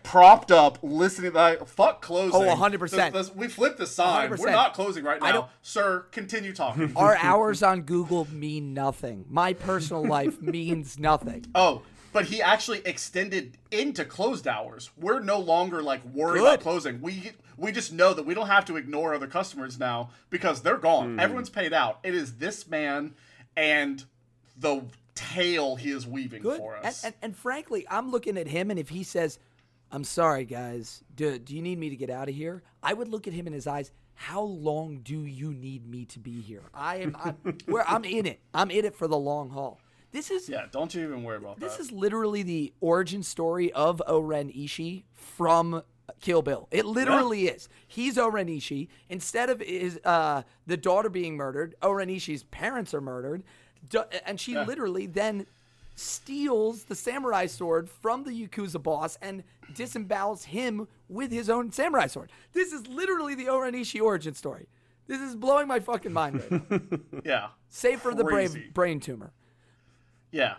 propped 0.03 0.51
up 0.51 0.79
listening 0.83 1.33
like 1.33 1.65
fuck 1.69 2.03
closing. 2.03 2.43
Oh, 2.43 2.57
100%. 2.57 2.91
This- 2.91 3.13
this- 3.13 3.35
we 3.37 3.47
flipped 3.47 3.79
the 3.79 3.87
sign. 3.87 4.31
100%. 4.31 4.39
We're 4.41 4.51
not 4.51 4.75
closing 4.75 5.05
right 5.05 5.21
now. 5.23 5.51
Sir, 5.63 6.07
continue 6.11 6.53
talking. 6.53 6.93
Our 6.97 7.17
hours 7.17 7.63
on 7.63 7.83
Google 7.83 8.27
mean 8.33 8.75
nothing. 8.75 9.27
My 9.29 9.53
personal 9.53 10.05
life 10.05 10.43
means 10.43 10.99
nothing. 10.99 11.47
Oh, 11.55 11.83
but 12.13 12.27
he 12.27 12.43
actually 12.43 12.81
extended 12.85 13.57
into 13.71 14.05
closed 14.05 14.47
hours. 14.49 14.91
We're 14.97 15.21
no 15.21 15.39
longer 15.39 15.83
like 15.83 16.05
worried 16.05 16.41
Good. 16.41 16.47
about 16.55 16.61
closing. 16.61 17.01
We 17.01 17.33
we 17.57 17.73
just 17.73 17.93
know 17.93 18.15
that 18.15 18.25
we 18.25 18.35
don't 18.35 18.47
have 18.49 18.65
to 18.67 18.77
ignore 18.77 19.15
other 19.15 19.27
customers 19.27 19.79
now 19.79 20.11
because 20.31 20.63
they're 20.63 20.79
gone. 20.79 21.15
Hmm. 21.15 21.21
Everyone's 21.21 21.51
paid 21.51 21.73
out. 21.73 21.99
It 22.03 22.15
is 22.15 22.37
this 22.37 22.67
man 22.69 23.15
and 23.57 24.05
the 24.59 24.83
tale 25.15 25.77
he 25.77 25.91
is 25.91 26.07
weaving 26.07 26.43
Good. 26.43 26.59
for 26.59 26.77
And, 26.77 26.87
us. 26.87 27.05
and, 27.05 27.15
and 27.21 27.37
frankly, 27.37 27.87
I'm 27.91 28.11
looking 28.11 28.39
at 28.39 28.47
him, 28.47 28.71
and 28.71 28.79
if 28.81 28.89
he 28.89 29.03
says, 29.03 29.39
I'm 29.93 30.05
sorry, 30.05 30.45
guys, 30.45 31.03
do, 31.15 31.39
do 31.39 31.55
you 31.55 31.61
need 31.61 31.79
me 31.79 31.91
to 31.91 31.97
get 31.97 32.09
out 32.11 32.29
of 32.29 32.35
here? 32.35 32.63
I 32.83 32.95
would 32.95 33.09
look 33.09 33.27
at 33.27 33.35
him 33.35 33.47
in 33.47 33.53
his 33.53 33.67
eyes. 33.67 33.91
How 34.15 34.43
long 34.43 35.01
do 35.03 35.25
you 35.25 35.53
need 35.53 35.87
me 35.87 36.05
to 36.07 36.19
be 36.19 36.41
here? 36.41 36.63
I 36.73 36.97
am. 36.99 37.17
I'm, 37.23 37.59
where 37.67 37.87
I'm 37.89 38.05
in 38.05 38.25
it. 38.27 38.41
I'm 38.55 38.71
in 38.71 38.85
it 38.85 38.95
for 38.95 39.09
the 39.09 39.19
long 39.19 39.51
haul. 39.51 39.79
This 40.13 40.31
is 40.31 40.49
yeah, 40.49 40.67
don't 40.71 40.95
you 40.95 41.03
even 41.05 41.23
worry 41.23 41.37
about 41.37 41.61
This 41.61 41.77
that. 41.77 41.83
is 41.83 41.93
literally 41.93 42.43
the 42.43 42.73
origin 42.81 43.23
story 43.23 43.73
of 43.73 44.03
O-Ren 44.07 44.51
Ishii 44.51 45.05
from 45.15 45.83
Kill 46.21 46.43
Bill. 46.43 46.67
It 46.71 46.85
literally 46.85 47.47
is. 47.47 47.69
He's 47.87 48.19
O-Ren 48.19 48.49
Ishii. 48.49 48.89
Instead 49.09 49.51
of 49.51 49.61
his 49.61 50.01
uh, 50.05 50.43
the 50.67 50.77
daughter 50.77 51.09
being 51.09 51.37
murdered, 51.37 51.75
O-Ren 51.83 52.09
Ishii's 52.09 52.43
parents 52.45 52.93
are 52.93 53.01
murdered, 53.01 53.45
and 54.27 54.41
she 54.41 54.57
literally 54.57 55.07
then 55.07 55.47
steals 55.95 56.85
the 56.85 56.95
samurai 56.95 57.47
sword 57.47 57.89
from 57.89 58.25
the 58.25 58.31
yakuza 58.31 58.83
boss 58.83 59.19
and 59.21 59.45
disembowels 59.75 60.45
him 60.45 60.89
with 61.09 61.31
his 61.31 61.51
own 61.51 61.71
samurai 61.71 62.07
sword. 62.07 62.33
This 62.53 62.73
is 62.73 62.87
literally 62.89 63.35
the 63.35 63.49
O-Ren 63.49 63.75
Ishii 63.75 64.01
origin 64.01 64.35
story. 64.35 64.67
This 65.07 65.21
is 65.21 65.35
blowing 65.37 65.67
my 65.67 65.81
fucking 65.81 66.13
mind 66.13 66.43
right 66.51 66.71
now. 66.71 66.99
yeah. 67.25 67.47
Save 67.69 68.01
for 68.01 68.15
the 68.15 68.25
brave 68.25 68.73
brain 68.73 69.01
tumor. 69.01 69.33
Yeah. 70.33 70.55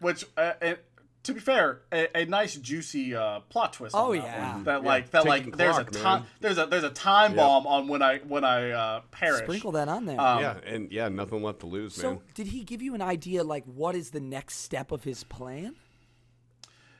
Which, 0.00 0.24
uh, 0.36 0.52
it, 0.60 0.84
to 1.22 1.32
be 1.32 1.40
fair, 1.40 1.80
a, 1.90 2.18
a 2.18 2.24
nice 2.26 2.54
juicy 2.56 3.14
uh, 3.14 3.40
plot 3.48 3.72
twist. 3.72 3.94
on 3.94 4.04
Oh, 4.04 4.12
that 4.12 4.22
yeah. 4.22 4.52
one. 4.54 4.64
that 4.64 4.84
like 4.84 5.10
that 5.10 5.24
ticking 5.24 5.46
like 5.46 5.56
there's 5.56 5.74
clock, 5.74 5.90
a 5.90 5.94
man. 5.94 6.02
time 6.02 6.24
there's 6.40 6.58
a 6.58 6.66
there's 6.66 6.84
a 6.84 6.90
time 6.90 7.34
bomb 7.34 7.66
on 7.66 7.88
when 7.88 8.00
I 8.02 8.18
when 8.18 8.44
I 8.44 8.70
uh, 8.70 9.00
perish. 9.10 9.42
Sprinkle 9.42 9.72
that 9.72 9.88
on 9.88 10.04
there. 10.06 10.20
Um, 10.20 10.40
yeah, 10.40 10.58
and 10.64 10.92
yeah, 10.92 11.08
nothing 11.08 11.42
left 11.42 11.60
to 11.60 11.66
lose, 11.66 11.96
man. 11.98 12.02
So, 12.02 12.10
man. 12.10 12.20
did 12.34 12.46
he 12.48 12.62
give 12.62 12.80
you 12.82 12.94
an 12.94 13.02
idea, 13.02 13.42
like, 13.42 13.64
what 13.64 13.96
is 13.96 14.10
the 14.10 14.20
next 14.20 14.58
step 14.58 14.92
of 14.92 15.02
his 15.04 15.24
plan? 15.24 15.74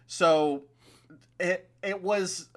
So 0.06 0.62
it 1.38 1.70
it 1.82 2.02
was 2.02 2.48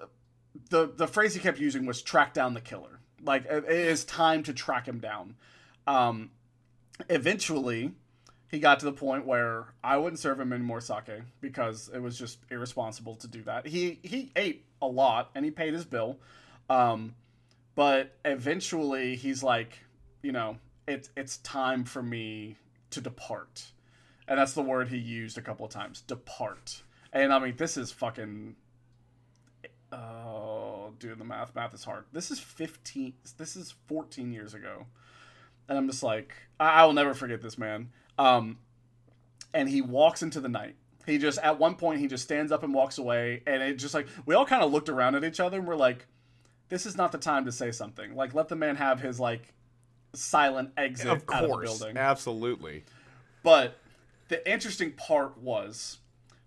the 0.69 0.87
the 0.95 1.07
phrase 1.07 1.33
he 1.33 1.39
kept 1.39 1.59
using 1.59 1.85
was 1.85 2.01
track 2.01 2.33
down 2.33 2.53
the 2.53 2.61
killer. 2.61 2.99
Like 3.23 3.45
it 3.45 3.65
it 3.65 3.71
is 3.71 4.05
time 4.05 4.43
to 4.43 4.53
track 4.53 4.87
him 4.87 4.99
down. 4.99 5.35
Um, 5.85 6.31
eventually, 7.09 7.91
he 8.49 8.59
got 8.59 8.79
to 8.79 8.85
the 8.85 8.91
point 8.91 9.25
where 9.25 9.67
I 9.83 9.97
wouldn't 9.97 10.19
serve 10.19 10.39
him 10.39 10.51
any 10.51 10.63
more 10.63 10.81
sake 10.81 11.21
because 11.39 11.89
it 11.93 12.01
was 12.01 12.17
just 12.17 12.39
irresponsible 12.49 13.15
to 13.17 13.27
do 13.27 13.43
that. 13.43 13.67
He 13.67 13.99
he 14.03 14.31
ate 14.35 14.65
a 14.81 14.87
lot 14.87 15.29
and 15.35 15.45
he 15.45 15.51
paid 15.51 15.73
his 15.73 15.85
bill, 15.85 16.17
um, 16.69 17.15
but 17.75 18.17
eventually 18.25 19.15
he's 19.15 19.43
like, 19.43 19.79
you 20.23 20.31
know, 20.31 20.57
it's 20.87 21.09
it's 21.15 21.37
time 21.37 21.83
for 21.83 22.01
me 22.01 22.55
to 22.89 23.01
depart, 23.01 23.67
and 24.27 24.39
that's 24.39 24.53
the 24.53 24.63
word 24.63 24.89
he 24.89 24.97
used 24.97 25.37
a 25.37 25.41
couple 25.41 25.65
of 25.65 25.71
times, 25.71 26.01
depart. 26.01 26.81
And 27.13 27.31
I 27.31 27.39
mean, 27.39 27.55
this 27.55 27.77
is 27.77 27.91
fucking. 27.91 28.55
Oh, 29.91 30.93
doing 30.99 31.17
the 31.17 31.25
math. 31.25 31.55
Math 31.55 31.73
is 31.73 31.83
hard. 31.83 32.05
This 32.11 32.29
is 32.29 32.39
15. 32.39 33.13
This 33.37 33.55
is 33.55 33.73
14 33.87 34.31
years 34.31 34.53
ago. 34.53 34.85
And 35.67 35.77
I'm 35.77 35.87
just 35.87 36.03
like, 36.03 36.33
I, 36.59 36.81
I 36.81 36.85
will 36.85 36.93
never 36.93 37.15
forget 37.15 37.41
this 37.41 37.57
man. 37.57 37.89
Um, 38.19 38.57
and 39.53 39.67
he 39.69 39.81
walks 39.81 40.21
into 40.21 40.39
the 40.41 40.49
night. 40.49 40.75
He 41.05 41.17
just, 41.17 41.39
at 41.39 41.57
one 41.57 41.73
point, 41.75 41.99
he 42.01 42.07
just 42.07 42.23
stands 42.23 42.51
up 42.51 42.61
and 42.63 42.73
walks 42.73 42.97
away. 42.99 43.41
And 43.47 43.63
it 43.63 43.75
just 43.75 43.93
like, 43.95 44.07
we 44.27 44.35
all 44.35 44.45
kind 44.45 44.61
of 44.61 44.71
looked 44.71 44.89
around 44.89 45.15
at 45.15 45.23
each 45.23 45.39
other 45.39 45.57
and 45.57 45.67
we're 45.67 45.75
like, 45.75 46.05
this 46.67 46.85
is 46.85 46.95
not 46.95 47.11
the 47.11 47.17
time 47.17 47.45
to 47.45 47.51
say 47.51 47.71
something. 47.71 48.15
Like, 48.15 48.35
let 48.35 48.47
the 48.49 48.55
man 48.55 48.75
have 48.75 49.01
his, 49.01 49.19
like, 49.19 49.53
silent 50.13 50.71
exit 50.77 51.07
Of 51.07 51.23
out 51.31 51.43
of 51.45 51.49
the 51.49 51.55
course, 51.55 51.79
building. 51.79 51.97
absolutely. 51.97 52.83
But 53.41 53.77
the 54.27 54.47
interesting 54.51 54.91
part 54.91 55.37
was 55.39 55.97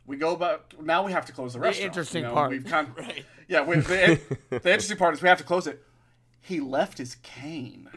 we 0.06 0.16
go 0.16 0.36
back. 0.36 0.60
Now 0.80 1.04
we 1.04 1.10
have 1.12 1.26
to 1.26 1.32
close 1.32 1.54
the 1.54 1.58
restaurant. 1.60 1.80
The 1.80 1.86
interesting 1.86 2.22
you 2.22 2.28
know, 2.28 2.34
part. 2.34 2.50
We've 2.50 2.64
kind 2.64 2.88
Yeah, 3.48 3.62
we, 3.64 3.76
the, 3.76 4.20
the 4.50 4.56
interesting 4.72 4.96
part 4.96 5.14
is 5.14 5.22
we 5.22 5.28
have 5.28 5.38
to 5.38 5.44
close 5.44 5.66
it. 5.66 5.82
He 6.40 6.60
left 6.60 6.98
his 6.98 7.16
cane. 7.16 7.88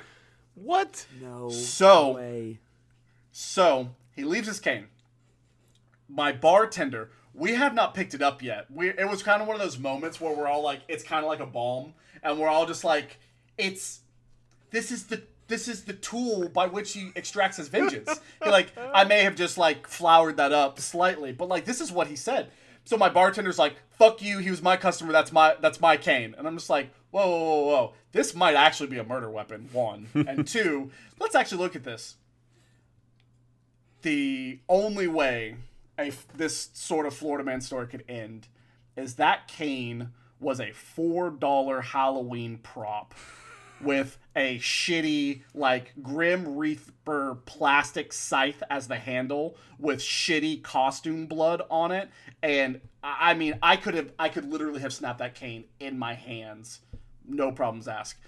What? 0.56 1.06
No 1.22 1.50
So- 1.50 2.14
way. 2.14 2.60
So 3.38 3.90
he 4.16 4.24
leaves 4.24 4.48
his 4.48 4.62
cane. 4.62 4.88
My 6.08 6.32
bartender, 6.32 7.12
we 7.34 7.56
have 7.56 7.74
not 7.74 7.94
picked 7.94 8.14
it 8.14 8.22
up 8.22 8.42
yet. 8.42 8.72
We 8.72 8.88
it 8.88 9.10
was 9.10 9.24
kind 9.24 9.42
of 9.42 9.48
one 9.50 9.58
of 9.58 9.62
those 9.62 9.78
moments 9.78 10.22
where 10.22 10.34
we're 10.34 10.48
all 10.48 10.64
like, 10.64 10.84
it's 10.88 11.04
kind 11.04 11.22
of 11.22 11.28
like 11.28 11.42
a 11.42 11.46
balm, 11.46 11.96
and 12.24 12.40
we're 12.40 12.48
all 12.48 12.66
just 12.66 12.86
like, 12.86 13.18
it's 13.58 14.00
this 14.72 14.90
is 14.90 15.08
the 15.08 15.22
this 15.50 15.68
is 15.68 15.84
the 15.84 15.92
tool 15.92 16.48
by 16.48 16.68
which 16.68 16.94
he 16.94 17.12
extracts 17.18 17.58
his 17.58 17.68
vengeance. 17.68 18.22
He, 18.42 18.50
like 18.50 18.72
I 18.78 19.04
may 19.04 19.24
have 19.24 19.36
just 19.36 19.58
like 19.58 19.86
flowered 19.86 20.38
that 20.38 20.54
up 20.54 20.80
slightly, 20.80 21.34
but 21.34 21.50
like 21.50 21.66
this 21.66 21.82
is 21.82 21.92
what 21.92 22.08
he 22.08 22.16
said. 22.16 22.52
So 22.86 22.96
my 22.96 23.10
bartender's 23.10 23.60
like, 23.60 23.76
"Fuck 24.00 24.22
you." 24.22 24.38
He 24.38 24.50
was 24.50 24.62
my 24.62 24.78
customer. 24.78 25.12
That's 25.12 25.34
my 25.34 25.58
that's 25.60 25.82
my 25.82 25.98
cane. 25.98 26.36
And 26.38 26.48
I'm 26.48 26.56
just 26.56 26.70
like, 26.70 26.90
whoa, 27.12 27.28
whoa, 27.28 27.38
whoa, 27.38 27.66
whoa. 27.66 27.94
This 28.14 28.34
might 28.34 28.56
actually 28.56 28.88
be 28.88 28.98
a 28.98 29.04
murder 29.04 29.30
weapon. 29.30 29.68
One 29.74 30.08
and 30.14 30.48
two. 30.56 30.90
Let's 31.20 31.36
actually 31.36 31.58
look 31.58 31.76
at 31.76 31.84
this 31.84 32.16
the 34.06 34.60
only 34.70 35.08
way 35.08 35.56
a, 35.98 36.12
this 36.36 36.70
sort 36.74 37.08
of 37.08 37.14
Florida 37.16 37.44
man 37.44 37.60
story 37.60 37.88
could 37.88 38.04
end 38.08 38.48
is 38.96 39.16
that 39.16 39.48
cane 39.48 40.12
was 40.40 40.60
a 40.60 40.72
four 40.74 41.32
dollar 41.32 41.82
Halloween 41.82 42.60
prop 42.60 43.16
with 43.82 44.20
a 44.36 44.60
shitty 44.60 45.42
like 45.56 45.92
Grim 46.04 46.56
Reaper 46.56 47.40
plastic 47.48 48.14
scythe 48.14 48.62
as 48.70 48.88
the 48.88 48.98
handle 49.00 49.58
with 49.80 50.00
shitty 50.02 50.62
costume 50.62 51.26
blood 51.26 51.64
on 51.72 51.92
it, 51.92 52.08
and 52.44 52.82
I 53.04 53.34
mean 53.34 53.58
I 53.64 53.76
could 53.76 53.96
have 53.96 54.12
I 54.20 54.30
could 54.30 54.46
literally 54.46 54.82
have 54.82 54.94
snapped 54.94 55.18
that 55.18 55.34
cane 55.34 55.64
in 55.80 55.98
my 55.98 56.14
hands, 56.14 56.82
no 57.28 57.52
problems 57.52 57.88
asked. 57.88 58.20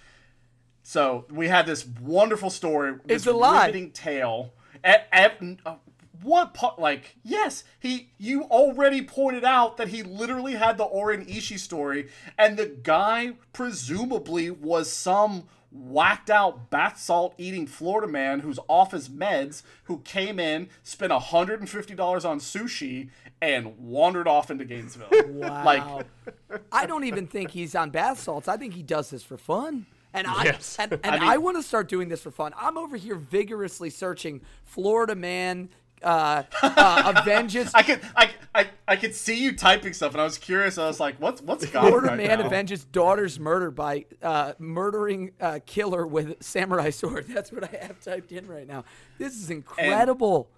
So 0.81 1.25
we 1.29 1.49
had 1.49 1.67
this 1.67 1.85
wonderful 1.85 2.49
story. 2.49 2.93
It's 3.07 3.25
this 3.25 3.27
a 3.27 3.33
lie. 3.33 3.67
riveting 3.67 3.91
tale. 3.91 4.53
At, 4.83 5.07
at, 5.11 5.41
uh, 5.65 5.75
what 6.21 6.53
part? 6.53 6.79
Like, 6.79 7.17
yes, 7.23 7.63
he. 7.79 8.09
You 8.17 8.43
already 8.43 9.01
pointed 9.01 9.43
out 9.43 9.77
that 9.77 9.89
he 9.89 10.03
literally 10.03 10.53
had 10.55 10.77
the 10.77 10.85
O-Ren 10.85 11.25
Ishii 11.25 11.59
story, 11.59 12.09
and 12.37 12.57
the 12.57 12.65
guy 12.65 13.33
presumably 13.53 14.49
was 14.49 14.91
some 14.91 15.47
whacked 15.71 16.29
out 16.29 16.69
bath 16.69 16.99
salt 16.99 17.33
eating 17.37 17.67
Florida 17.67 18.07
man 18.07 18.39
who's 18.39 18.59
off 18.67 18.91
his 18.91 19.09
meds, 19.09 19.63
who 19.83 19.99
came 19.99 20.39
in, 20.39 20.69
spent 20.83 21.11
hundred 21.11 21.59
and 21.59 21.69
fifty 21.69 21.93
dollars 21.93 22.25
on 22.25 22.39
sushi, 22.39 23.09
and 23.41 23.77
wandered 23.77 24.27
off 24.27 24.49
into 24.49 24.65
Gainesville. 24.65 25.07
Wow. 25.27 25.63
Like, 25.63 26.59
I 26.71 26.85
don't 26.85 27.03
even 27.03 27.27
think 27.27 27.51
he's 27.51 27.75
on 27.75 27.89
bath 27.91 28.19
salts. 28.19 28.47
I 28.47 28.57
think 28.57 28.73
he 28.73 28.81
does 28.81 29.09
this 29.09 29.23
for 29.23 29.37
fun. 29.37 29.85
And 30.18 30.27
I 30.27 30.44
Yes. 30.45 30.76
and, 30.80 30.94
and 31.03 31.23
I, 31.23 31.35
I 31.35 31.38
want 31.38 31.57
to 31.57 31.64
start 31.64 31.88
doing 31.88 32.10
this 32.10 32.22
for 32.22 32.31
fun. 32.31 32.53
I'm 32.57 32.77
over 32.77 32.98
here 32.98 33.15
vigorously 33.15 33.89
searching 33.89 34.41
Florida 34.64 35.15
man 35.15 35.69
uh, 36.03 36.44
uh, 36.61 37.14
avenges 37.15 37.72
I 37.76 37.81
could 37.81 38.02
I, 38.15 38.30
I 38.53 38.68
I 38.88 38.95
could 38.98 39.15
see 39.15 39.44
you 39.44 39.56
typing 39.56 39.94
stuff, 39.94 40.11
and 40.11 40.22
I 40.22 40.23
was 40.23 40.38
curious. 40.38 40.77
I 40.77 40.85
was 40.85 40.99
like, 40.99 41.19
"What's 41.19 41.41
what's 41.41 41.65
going 41.65 41.88
Florida 41.88 42.10
right 42.10 42.18
man 42.18 42.39
now? 42.39 42.45
avenges 42.45 42.85
daughter's 42.85 43.39
murder 43.39 43.72
by 43.72 44.06
uh, 44.22 44.53
murdering 44.60 45.31
uh, 45.41 45.60
killer 45.65 46.06
with 46.06 46.41
samurai 46.44 46.91
sword. 46.91 47.26
That's 47.30 47.52
what 47.52 47.64
I 47.64 47.77
have 47.81 47.99
typed 47.99 48.31
in 48.31 48.45
right 48.48 48.68
now. 48.68 48.84
This 49.18 49.34
is 49.35 49.49
incredible. 49.49 50.52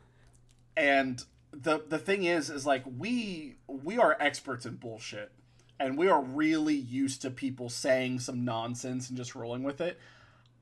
and 0.75 1.23
the 1.53 1.83
the 1.87 1.97
thing 1.97 2.23
is 2.25 2.49
is 2.49 2.65
like 2.65 2.83
we 2.97 3.55
we 3.67 3.97
are 3.97 4.17
experts 4.19 4.65
in 4.65 4.75
bullshit 4.75 5.31
and 5.79 5.97
we 5.97 6.07
are 6.07 6.21
really 6.21 6.75
used 6.75 7.21
to 7.21 7.29
people 7.29 7.69
saying 7.69 8.19
some 8.19 8.43
nonsense 8.43 9.09
and 9.09 9.17
just 9.17 9.35
rolling 9.35 9.63
with 9.63 9.81
it 9.81 9.99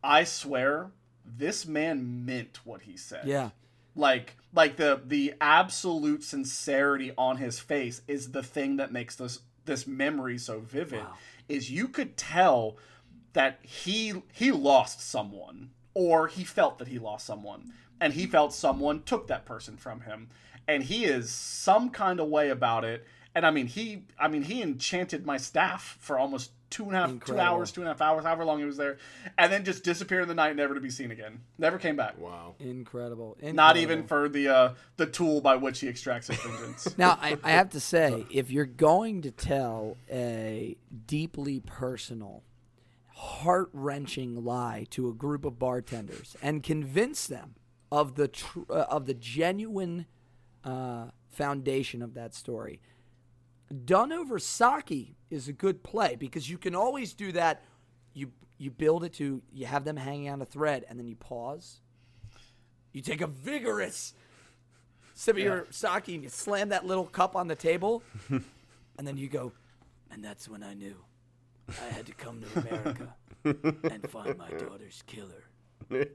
i 0.03 0.23
swear 0.23 0.91
this 1.25 1.65
man 1.65 2.25
meant 2.25 2.59
what 2.63 2.81
he 2.81 2.95
said 2.95 3.25
yeah. 3.25 3.49
like 3.95 4.37
like 4.53 4.77
the 4.77 5.01
the 5.05 5.33
absolute 5.41 6.23
sincerity 6.23 7.11
on 7.17 7.37
his 7.37 7.59
face 7.59 8.01
is 8.07 8.31
the 8.31 8.43
thing 8.43 8.77
that 8.77 8.91
makes 8.91 9.15
this 9.15 9.39
this 9.65 9.85
memory 9.85 10.37
so 10.37 10.59
vivid 10.59 11.03
is 11.49 11.69
you 11.71 11.87
could 11.87 12.15
tell 12.15 12.77
that 13.33 13.59
he 13.61 14.21
he 14.31 14.51
lost 14.51 15.01
someone 15.01 15.69
or 15.93 16.27
he 16.27 16.43
felt 16.43 16.79
that 16.79 16.87
he 16.87 16.99
lost 16.99 17.25
someone 17.25 17.73
and 17.99 18.13
he 18.13 18.25
felt 18.25 18.53
someone 18.53 19.01
took 19.03 19.27
that 19.27 19.45
person 19.45 19.75
from 19.75 20.01
him 20.01 20.29
and 20.67 20.83
he 20.83 21.05
is 21.05 21.29
some 21.29 21.89
kind 21.89 22.19
of 22.19 22.27
way 22.27 22.49
about 22.49 22.83
it 22.83 23.05
and 23.37 23.45
i 23.45 23.51
mean 23.51 23.67
he 23.67 24.03
i 24.19 24.27
mean 24.27 24.41
he 24.41 24.61
enchanted 24.63 25.25
my 25.25 25.37
staff 25.37 25.95
for 26.01 26.17
almost 26.17 26.51
two 26.69 26.83
and 26.85 26.93
a 26.95 26.99
half 26.99 27.07
two 27.09 27.13
Incredible. 27.13 27.41
hours 27.45 27.71
two 27.71 27.81
and 27.81 27.87
a 27.87 27.91
half 27.93 28.01
hours 28.01 28.23
however 28.25 28.43
long 28.43 28.57
he 28.59 28.65
was 28.65 28.77
there 28.77 28.97
and 29.37 29.53
then 29.53 29.63
just 29.63 29.83
disappeared 29.83 30.23
in 30.23 30.27
the 30.27 30.33
night 30.33 30.55
never 30.55 30.73
to 30.73 30.81
be 30.81 30.89
seen 30.89 31.11
again 31.11 31.39
never 31.57 31.77
came 31.77 31.95
back 31.95 32.17
Wow. 32.19 32.55
Incredible. 32.59 33.37
not 33.41 33.77
even 33.77 34.05
for 34.07 34.27
the 34.27 34.49
uh, 34.49 34.73
the 34.97 35.05
tool 35.05 35.39
by 35.39 35.55
which 35.55 35.79
he 35.81 35.87
extracts 35.87 36.27
his 36.27 36.37
vengeance. 36.39 36.81
Now, 36.97 37.17
I, 37.21 37.37
I 37.43 37.51
have 37.51 37.69
to 37.69 37.79
say, 37.93 38.25
if 38.31 38.49
you're 38.49 38.65
going 38.65 39.21
to 39.21 39.31
tell 39.31 39.95
a 40.11 40.75
deeply 41.05 41.59
personal, 41.59 42.43
heart 43.13 43.69
wrenching 43.73 44.43
lie 44.43 44.87
to 44.91 45.07
a 45.09 45.13
group 45.13 45.45
of 45.45 45.59
bartenders 45.59 46.35
and 46.41 46.63
convince 46.63 47.27
them 47.27 47.55
of 47.91 48.15
the 48.15 48.27
tr- 48.27 48.59
uh, 48.69 48.85
of 48.89 49.05
the 49.05 49.13
genuine 49.13 50.05
uh, 50.63 51.05
foundation 51.29 52.01
of 52.01 52.13
that 52.15 52.33
story, 52.33 52.81
done 53.85 54.11
over 54.11 54.39
sake 54.39 55.15
is 55.29 55.47
a 55.47 55.53
good 55.53 55.83
play 55.83 56.15
because 56.15 56.49
you 56.49 56.57
can 56.57 56.75
always 56.75 57.13
do 57.13 57.31
that. 57.33 57.63
You 58.13 58.31
you 58.57 58.71
build 58.71 59.03
it 59.03 59.13
to 59.13 59.41
you 59.53 59.65
have 59.65 59.83
them 59.83 59.97
hanging 59.97 60.29
on 60.29 60.41
a 60.41 60.45
thread 60.45 60.85
and 60.89 60.99
then 60.99 61.07
you 61.07 61.15
pause. 61.15 61.81
You 62.93 63.01
take 63.01 63.21
a 63.21 63.27
vigorous 63.27 64.13
sip 65.13 65.35
of 65.35 65.41
your 65.43 65.67
sake 65.69 66.07
and 66.09 66.23
you 66.23 66.29
slam 66.29 66.69
that 66.69 66.85
little 66.85 67.05
cup 67.05 67.35
on 67.35 67.47
the 67.47 67.55
table, 67.55 68.01
and 68.29 69.07
then 69.07 69.17
you 69.17 69.27
go, 69.27 69.51
and 70.09 70.23
that's 70.23 70.47
when 70.49 70.63
I 70.63 70.73
knew 70.73 70.95
I 71.69 71.93
had 71.93 72.05
to 72.07 72.13
come 72.13 72.41
to 72.41 72.59
America 72.59 73.15
and 73.43 74.09
find 74.09 74.37
my 74.37 74.49
daughter's 74.51 75.03
killer. 75.05 75.43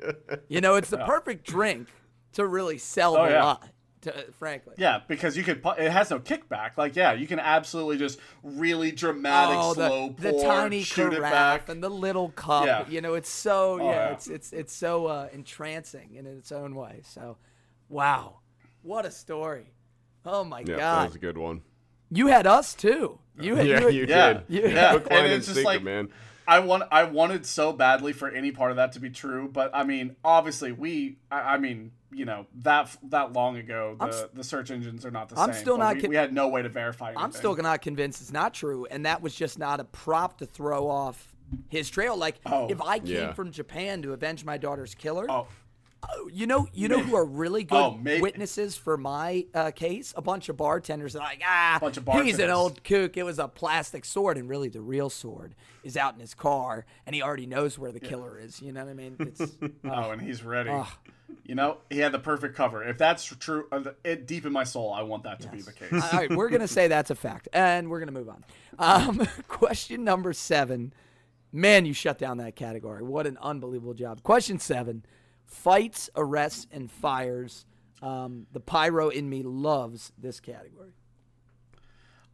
You 0.48 0.60
know, 0.60 0.74
it's 0.74 0.90
the 0.90 0.98
perfect 0.98 1.46
drink 1.46 1.88
to 2.32 2.46
really 2.46 2.76
sell 2.78 3.16
Oh, 3.16 3.24
the 3.24 3.30
yeah. 3.30 3.44
lie. 3.44 3.70
To, 4.02 4.26
frankly, 4.32 4.74
yeah, 4.78 5.00
because 5.06 5.36
you 5.36 5.44
could. 5.44 5.62
It 5.78 5.90
has 5.90 6.10
no 6.10 6.18
kickback. 6.18 6.76
Like, 6.76 6.96
yeah, 6.96 7.12
you 7.12 7.26
can 7.28 7.38
absolutely 7.38 7.98
just 7.98 8.18
really 8.42 8.90
dramatic 8.90 9.56
Oh, 9.58 9.74
slow 9.74 10.08
the, 10.18 10.22
the 10.22 10.30
pour, 10.32 10.42
tiny 10.44 10.82
shoot 10.82 11.12
it 11.12 11.20
back. 11.20 11.68
and 11.68 11.82
the 11.82 11.88
little 11.88 12.30
cup. 12.30 12.66
Yeah. 12.66 12.84
You 12.88 13.00
know, 13.00 13.14
it's 13.14 13.30
so 13.30 13.78
yeah, 13.78 13.84
yeah. 13.84 14.08
it's 14.10 14.26
it's 14.26 14.52
it's 14.52 14.72
so 14.74 15.06
uh, 15.06 15.28
entrancing 15.32 16.14
in 16.16 16.26
its 16.26 16.50
own 16.50 16.74
way. 16.74 17.02
So, 17.04 17.36
wow, 17.88 18.40
what 18.82 19.06
a 19.06 19.10
story! 19.10 19.72
Oh 20.26 20.42
my 20.44 20.60
Yeah, 20.66 20.76
that 20.78 21.06
was 21.06 21.14
a 21.14 21.18
good 21.20 21.38
one. 21.38 21.62
you 22.10 22.26
had 22.26 22.46
us 22.46 22.74
too. 22.74 23.18
You 23.40 23.54
had 23.56 23.66
Yeah, 23.68 23.80
you, 23.82 23.88
you 23.90 24.06
Yeah, 24.08 24.32
did. 24.32 24.72
yeah. 24.72 24.92
Hook, 24.92 25.08
line, 25.10 25.18
And 25.20 25.26
and 25.26 25.34
it's 25.36 25.46
just 25.46 25.56
sinker, 25.56 25.66
like- 25.68 25.82
man. 25.84 26.08
I 26.46 26.58
want. 26.60 26.84
I 26.90 27.04
wanted 27.04 27.46
so 27.46 27.72
badly 27.72 28.12
for 28.12 28.28
any 28.28 28.50
part 28.52 28.70
of 28.70 28.76
that 28.76 28.92
to 28.92 29.00
be 29.00 29.10
true, 29.10 29.48
but 29.52 29.70
I 29.74 29.84
mean, 29.84 30.16
obviously, 30.24 30.72
we. 30.72 31.16
I, 31.30 31.54
I 31.54 31.58
mean, 31.58 31.92
you 32.12 32.24
know, 32.24 32.46
that 32.62 32.96
that 33.04 33.32
long 33.32 33.56
ago, 33.56 33.96
the 33.98 34.06
s- 34.06 34.24
the 34.34 34.44
search 34.44 34.70
engines 34.70 35.04
are 35.06 35.10
not 35.10 35.28
the 35.28 35.38
I'm 35.38 35.52
same. 35.52 35.60
still 35.62 35.78
not 35.78 35.96
We, 35.96 36.00
con- 36.02 36.10
we 36.10 36.16
had 36.16 36.32
no 36.32 36.48
way 36.48 36.62
to 36.62 36.68
verify. 36.68 37.06
Anything. 37.08 37.24
I'm 37.24 37.32
still 37.32 37.54
not 37.56 37.80
convinced 37.82 38.20
it's 38.20 38.32
not 38.32 38.54
true, 38.54 38.86
and 38.90 39.06
that 39.06 39.22
was 39.22 39.34
just 39.34 39.58
not 39.58 39.80
a 39.80 39.84
prop 39.84 40.38
to 40.38 40.46
throw 40.46 40.88
off 40.88 41.28
his 41.68 41.88
trail. 41.90 42.16
Like 42.16 42.36
Oh. 42.46 42.66
if 42.70 42.80
I 42.80 42.98
came 42.98 43.08
Yeah. 43.08 43.32
from 43.34 43.50
Japan 43.52 44.02
to 44.02 44.12
avenge 44.12 44.44
my 44.44 44.56
daughter's 44.58 44.94
killer, 44.94 45.26
Oh, 45.30 45.46
oh, 46.10 46.28
you 46.32 46.46
know, 46.46 46.68
you 46.72 46.88
know 46.88 46.98
who 47.00 47.14
are 47.16 47.24
really 47.24 47.64
good 47.64 47.76
Oh, 47.76 47.98
witnesses 48.02 48.76
for 48.76 48.96
my 48.96 49.46
uh, 49.54 49.70
case? 49.70 50.12
A 50.16 50.22
bunch 50.22 50.48
of 50.48 50.56
bartenders 50.56 51.16
are 51.16 51.20
like, 51.20 51.42
ah, 51.46 51.78
Bunch 51.80 51.96
of 51.96 52.08
he's 52.22 52.38
an 52.38 52.50
old 52.50 52.82
kook. 52.84 53.16
It 53.16 53.22
was 53.24 53.38
a 53.38 53.48
plastic 53.48 54.04
sword, 54.04 54.38
and 54.38 54.48
really 54.48 54.68
the 54.68 54.80
real 54.80 55.10
sword 55.10 55.54
is 55.84 55.96
out 55.96 56.14
in 56.14 56.20
his 56.20 56.34
car, 56.34 56.84
and 57.06 57.14
he 57.14 57.22
already 57.22 57.46
knows 57.46 57.78
where 57.78 57.92
the 57.92 58.00
killer 58.00 58.38
is. 58.38 58.60
You 58.62 58.72
know 58.72 58.84
what 58.84 58.90
I 58.90 58.94
mean? 58.94 59.16
It's 59.20 59.40
oh, 59.84 60.10
and 60.10 60.20
he's 60.20 60.42
ready. 60.42 60.70
Ugh. 60.70 60.86
You 61.44 61.54
know, 61.54 61.78
he 61.90 61.98
had 61.98 62.12
the 62.12 62.18
perfect 62.18 62.54
cover. 62.54 62.84
If 62.84 62.98
that's 62.98 63.24
true, 63.24 63.66
uh, 63.72 63.82
it 64.04 64.26
deep 64.26 64.44
in 64.44 64.52
my 64.52 64.64
soul, 64.64 64.92
I 64.92 65.02
want 65.02 65.22
that 65.24 65.40
to 65.40 65.48
be 65.48 65.62
the 65.62 65.72
case. 65.72 65.92
All 65.92 66.18
right, 66.18 66.30
we're 66.30 66.50
gonna 66.50 66.68
say 66.68 66.88
that's 66.88 67.10
a 67.10 67.14
fact, 67.14 67.48
and 67.52 67.88
we're 67.90 68.00
gonna 68.00 68.12
move 68.12 68.28
on. 68.28 68.44
Um, 68.78 69.26
question 69.48 70.04
number 70.04 70.32
seven. 70.32 70.92
Man, 71.50 71.84
you 71.84 71.92
shut 71.94 72.18
down 72.18 72.38
that 72.38 72.56
category. 72.56 73.02
What 73.02 73.26
an 73.26 73.38
unbelievable 73.40 73.94
job. 73.94 74.22
Question 74.22 74.58
seven: 74.58 75.04
fights, 75.52 76.10
arrests, 76.16 76.66
and 76.72 76.90
fires. 76.90 77.66
Um, 78.00 78.46
the 78.52 78.60
pyro 78.60 79.10
in 79.10 79.28
me 79.28 79.42
loves 79.42 80.12
this 80.18 80.40
category. 80.40 80.94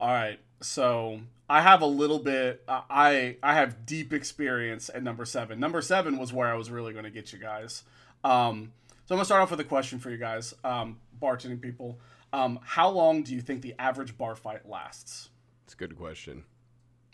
All 0.01 0.09
right. 0.09 0.39
So 0.61 1.21
I 1.49 1.61
have 1.61 1.83
a 1.83 1.87
little 1.87 2.19
bit. 2.19 2.63
Uh, 2.67 2.83
I 2.89 3.37
I 3.43 3.55
have 3.55 3.85
deep 3.85 4.13
experience 4.13 4.91
at 4.93 5.03
number 5.03 5.25
seven. 5.25 5.61
Number 5.61 5.83
seven 5.83 6.19
was 6.19 6.33
where 6.33 6.49
I 6.49 6.55
was 6.55 6.71
really 6.71 6.93
going 6.93 7.05
to 7.05 7.11
get 7.11 7.33
you 7.33 7.39
guys. 7.39 7.85
Um, 8.25 8.73
so 9.07 9.15
I'm 9.15 9.19
gonna 9.19 9.25
start 9.25 9.43
off 9.43 9.51
with 9.51 9.61
a 9.61 9.65
question 9.65 9.99
for 9.99 10.11
you 10.11 10.19
guys, 10.19 10.55
um, 10.65 10.99
bartending 11.21 11.61
people. 11.61 11.99
Um, 12.33 12.59
how 12.63 12.91
long 12.91 13.23
do 13.23 13.35
you 13.35 13.41
think 13.41 13.63
the 13.63 13.75
average 13.79 14.19
bar 14.19 14.37
fight 14.37 14.69
lasts? 14.69 15.31
It's 15.65 15.73
a 15.73 15.77
good 15.77 15.97
question. 15.97 16.45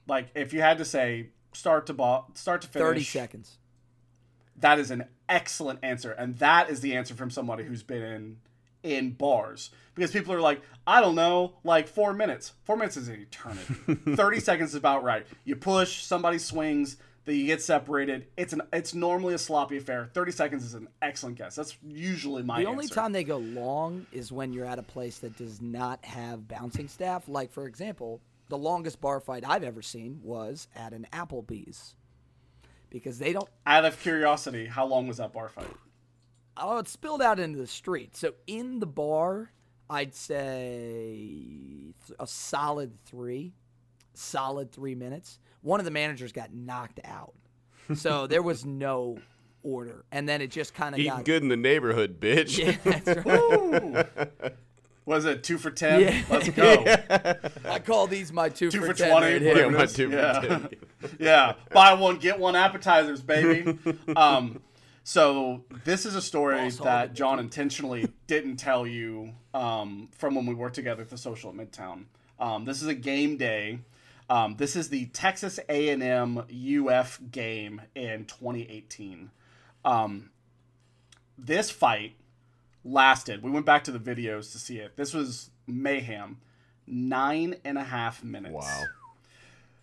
Like, 0.08 0.28
if 0.34 0.52
you 0.52 0.60
had 0.60 0.78
to 0.78 0.84
say 0.84 1.28
start 1.52 1.86
to 1.86 1.92
ball, 1.92 2.30
start 2.34 2.62
to 2.62 2.68
finish, 2.68 2.84
Thirty 2.84 3.04
seconds. 3.04 3.58
That 4.58 4.78
is 4.78 4.90
an 4.90 5.04
excellent 5.28 5.80
answer, 5.82 6.12
and 6.12 6.38
that 6.38 6.70
is 6.70 6.80
the 6.80 6.96
answer 6.96 7.14
from 7.14 7.30
somebody 7.30 7.64
who's 7.64 7.82
been 7.82 8.02
in 8.02 8.36
in 8.82 9.12
bars 9.12 9.70
because 9.94 10.10
people 10.10 10.34
are 10.34 10.40
like, 10.42 10.60
I 10.86 11.00
don't 11.00 11.14
know, 11.14 11.54
like 11.64 11.88
four 11.88 12.12
minutes. 12.12 12.52
Four 12.64 12.76
minutes 12.76 12.98
is 12.98 13.08
an 13.08 13.20
eternity. 13.20 13.94
Thirty 14.16 14.40
seconds 14.40 14.70
is 14.70 14.74
about 14.76 15.02
right. 15.02 15.26
You 15.44 15.56
push, 15.56 16.02
somebody 16.04 16.38
swings, 16.38 16.98
that 17.24 17.34
you 17.34 17.46
get 17.46 17.62
separated. 17.62 18.26
It's 18.36 18.52
an 18.52 18.62
it's 18.72 18.94
normally 18.94 19.34
a 19.34 19.38
sloppy 19.38 19.78
affair. 19.78 20.10
Thirty 20.12 20.32
seconds 20.32 20.64
is 20.64 20.74
an 20.74 20.88
excellent 21.00 21.36
guess. 21.38 21.54
That's 21.56 21.76
usually 21.86 22.42
my 22.42 22.60
The 22.60 22.66
only 22.66 22.84
answer. 22.84 22.94
time 22.94 23.12
they 23.12 23.24
go 23.24 23.38
long 23.38 24.06
is 24.12 24.30
when 24.30 24.52
you're 24.52 24.66
at 24.66 24.78
a 24.78 24.82
place 24.82 25.18
that 25.20 25.36
does 25.36 25.60
not 25.62 26.04
have 26.04 26.46
bouncing 26.46 26.88
staff. 26.88 27.26
Like, 27.28 27.50
for 27.50 27.66
example, 27.66 28.20
the 28.50 28.58
longest 28.58 29.00
bar 29.00 29.20
fight 29.20 29.44
I've 29.46 29.64
ever 29.64 29.80
seen 29.82 30.20
was 30.22 30.68
at 30.76 30.92
an 30.92 31.06
Applebee's. 31.12 31.94
Because 32.94 33.18
they 33.18 33.32
don't 33.32 33.48
Out 33.66 33.84
of 33.84 34.00
curiosity, 34.00 34.66
how 34.66 34.86
long 34.86 35.08
was 35.08 35.16
that 35.16 35.32
bar 35.32 35.48
fight? 35.48 35.66
Oh, 36.56 36.78
it 36.78 36.86
spilled 36.86 37.20
out 37.20 37.40
into 37.40 37.58
the 37.58 37.66
street. 37.66 38.14
So 38.14 38.34
in 38.46 38.78
the 38.78 38.86
bar, 38.86 39.50
I'd 39.90 40.14
say 40.14 41.92
a 42.20 42.26
solid 42.28 42.92
three, 43.04 43.52
solid 44.12 44.70
three 44.70 44.94
minutes. 44.94 45.40
One 45.62 45.80
of 45.80 45.84
the 45.84 45.90
managers 45.90 46.30
got 46.30 46.54
knocked 46.54 47.00
out, 47.04 47.34
so 47.96 48.26
there 48.28 48.42
was 48.42 48.64
no 48.64 49.18
order, 49.64 50.04
and 50.12 50.28
then 50.28 50.40
it 50.40 50.52
just 50.52 50.72
kind 50.72 50.94
of 50.94 51.00
Eating 51.00 51.10
got 51.10 51.24
good 51.24 51.42
in 51.42 51.48
the 51.48 51.56
neighborhood, 51.56 52.20
bitch. 52.20 52.58
Yeah, 52.58 52.76
that's 52.84 53.26
right. 54.44 54.54
Ooh. 55.06 55.10
Was 55.10 55.24
it 55.26 55.42
two 55.42 55.58
for 55.58 55.70
ten? 55.70 56.00
Yeah. 56.00 56.22
Let's 56.30 56.48
go. 56.50 56.84
I 57.64 57.78
call 57.78 58.06
these 58.06 58.32
my 58.32 58.48
two, 58.48 58.70
Two 58.70 58.80
for, 58.80 58.86
for 58.88 58.94
10 58.94 59.10
20, 59.10 59.26
right 59.26 59.32
whatever 59.42 59.58
here. 59.58 59.66
it 59.66 59.70
my 59.72 59.82
is. 59.84 59.92
two 59.92 60.10
for 60.10 60.16
Yeah. 60.16 60.40
10. 60.40 60.68
yeah, 61.18 61.52
buy 61.72 61.92
one 61.94 62.16
get 62.16 62.38
one 62.38 62.56
appetizers, 62.56 63.20
baby. 63.20 63.78
um, 64.16 64.60
so 65.02 65.64
this 65.84 66.06
is 66.06 66.14
a 66.14 66.22
story 66.22 66.56
Boss 66.56 66.78
that 66.78 67.12
John 67.14 67.38
intentionally 67.38 68.08
didn't 68.26 68.56
tell 68.56 68.86
you 68.86 69.34
um, 69.52 70.08
from 70.16 70.34
when 70.34 70.46
we 70.46 70.54
worked 70.54 70.74
together 70.74 71.02
at 71.02 71.10
the 71.10 71.18
social 71.18 71.50
at 71.50 71.56
Midtown. 71.56 72.04
Um, 72.40 72.64
this 72.64 72.80
is 72.80 72.88
a 72.88 72.94
game 72.94 73.36
day. 73.36 73.80
Um, 74.30 74.56
this 74.56 74.74
is 74.74 74.88
the 74.88 75.04
Texas 75.06 75.60
A&M 75.68 76.38
UF 76.38 77.20
game 77.30 77.82
in 77.94 78.24
2018. 78.24 79.30
Um, 79.84 80.30
this 81.36 81.70
fight 81.70 82.14
lasted. 82.84 83.42
We 83.42 83.50
went 83.50 83.66
back 83.66 83.84
to 83.84 83.90
the 83.92 83.98
videos 83.98 84.52
to 84.52 84.58
see 84.58 84.78
it. 84.78 84.96
This 84.96 85.14
was 85.14 85.50
mayhem. 85.66 86.38
Nine 86.86 87.56
and 87.64 87.78
a 87.78 87.84
half 87.84 88.22
minutes. 88.22 88.54
Wow. 88.54 88.82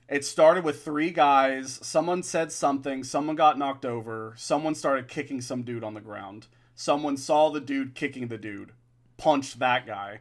It 0.08 0.24
started 0.26 0.64
with 0.64 0.84
three 0.84 1.10
guys. 1.10 1.80
Someone 1.82 2.22
said 2.22 2.52
something. 2.52 3.04
Someone 3.04 3.36
got 3.36 3.58
knocked 3.58 3.86
over. 3.86 4.34
Someone 4.38 4.76
started 4.76 5.08
kicking 5.08 5.42
some 5.42 5.64
dude 5.64 5.84
on 5.84 5.94
the 5.94 6.02
ground. 6.02 6.48
Someone 6.76 7.18
saw 7.18 7.50
the 7.50 7.62
dude 7.62 7.96
kicking 7.96 8.28
the 8.28 8.38
dude. 8.38 8.74
punched 9.18 9.60
that 9.60 9.86
guy. 9.86 10.20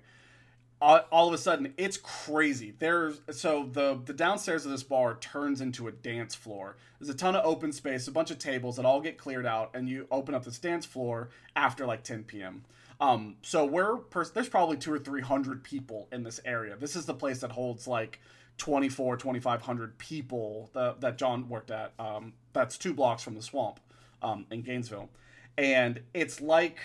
All, 0.83 1.01
all 1.13 1.29
of 1.29 1.35
a 1.35 1.39
sudden, 1.39 1.75
it's 1.77 1.99
crazy. 1.99 2.73
There's 2.79 3.21
so 3.33 3.69
the 3.71 4.01
the 4.05 4.15
downstairs 4.15 4.65
of 4.65 4.71
this 4.71 4.83
bar 4.83 5.17
turns 5.19 5.61
into 5.61 5.89
a 5.89 5.93
dance 5.93 6.35
floor. 6.35 6.77
There's 6.99 7.11
a 7.11 7.15
ton 7.15 7.37
of 7.37 7.45
open 7.45 7.73
space, 7.73 8.09
a 8.09 8.13
bunch 8.13 8.31
of 8.31 8.39
tables 8.39 8.77
that 8.77 8.87
all 8.87 9.01
get 9.01 9.19
cleared 9.19 9.47
out, 9.47 9.71
and 9.75 9.89
you 9.89 10.07
open 10.11 10.35
up 10.35 10.45
this 10.45 10.59
dance 10.59 10.87
floor 10.87 11.29
after 11.55 11.87
like 11.87 12.03
10 12.03 12.25
p.m. 12.25 12.65
Um, 13.01 13.37
so 13.43 13.65
we're 13.65 13.99
there's 14.35 14.49
probably 14.49 14.77
two 14.77 14.93
or 14.93 14.99
three 14.99 15.23
hundred 15.23 15.65
people 15.65 16.09
in 16.13 16.23
this 16.23 16.41
area. 16.45 16.77
This 16.77 16.97
is 16.97 17.07
the 17.07 17.15
place 17.15 17.41
that 17.41 17.53
holds 17.53 17.87
like 17.87 18.21
24, 18.59 19.17
2500 19.17 19.99
people 19.99 20.69
that, 20.75 21.01
that 21.01 21.17
John 21.17 21.49
worked 21.49 21.71
at. 21.71 21.93
Um, 21.99 22.35
that's 22.53 22.77
two 22.77 22.93
blocks 22.93 23.23
from 23.23 23.35
the 23.35 23.43
swamp 23.43 23.81
um, 24.23 24.45
in 24.51 24.61
Gainesville, 24.61 25.09
and 25.57 26.01
it's 26.13 26.43
like 26.43 26.79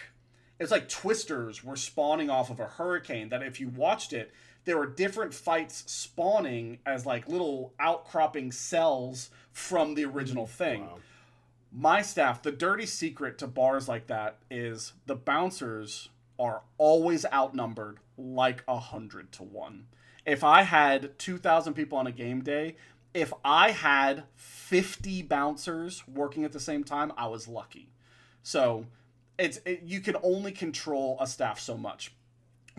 it's 0.60 0.72
like 0.72 0.90
twisters 0.90 1.64
were 1.64 1.76
spawning 1.76 2.30
off 2.30 2.50
of 2.50 2.60
a 2.60 2.66
hurricane. 2.66 3.30
That 3.30 3.44
if 3.44 3.60
you 3.60 3.70
watched 3.70 4.14
it, 4.14 4.34
there 4.66 4.78
were 4.78 4.88
different 4.88 5.34
fights 5.34 5.84
spawning 5.88 6.80
as 6.86 7.06
like 7.06 7.28
little 7.28 7.74
outcropping 7.80 8.52
cells 8.52 9.30
from 9.52 9.96
the 9.96 10.06
original 10.06 10.48
thing. 10.48 10.88
My 11.72 12.02
staff, 12.02 12.42
the 12.42 12.52
dirty 12.52 12.86
secret 12.86 13.38
to 13.40 13.48
bars 13.48 13.88
like 13.88 14.08
that 14.08 14.38
is 14.50 14.94
the 15.06 15.16
bouncers 15.16 16.10
are 16.40 16.62
always 16.78 17.26
outnumbered 17.34 18.00
like 18.18 18.64
a 18.68 18.80
hundred 18.80 19.32
to 19.34 19.44
one. 19.44 19.88
If 20.26 20.44
I 20.44 20.64
had 20.64 21.20
two 21.20 21.38
thousand 21.38 21.74
people 21.74 21.98
on 21.98 22.08
a 22.08 22.12
game 22.12 22.42
day, 22.42 22.78
if 23.14 23.34
I 23.44 23.72
had 23.72 24.24
fifty 24.36 25.22
bouncers 25.22 26.08
working 26.08 26.44
at 26.44 26.54
the 26.54 26.60
same 26.60 26.84
time, 26.84 27.12
I 27.18 27.28
was 27.28 27.48
lucky. 27.48 27.90
So 28.42 28.86
it's 29.38 29.60
it, 29.66 29.82
you 29.84 30.00
can 30.00 30.16
only 30.24 30.52
control 30.52 31.18
a 31.20 31.28
staff 31.28 31.60
so 31.60 31.78
much. 31.78 32.14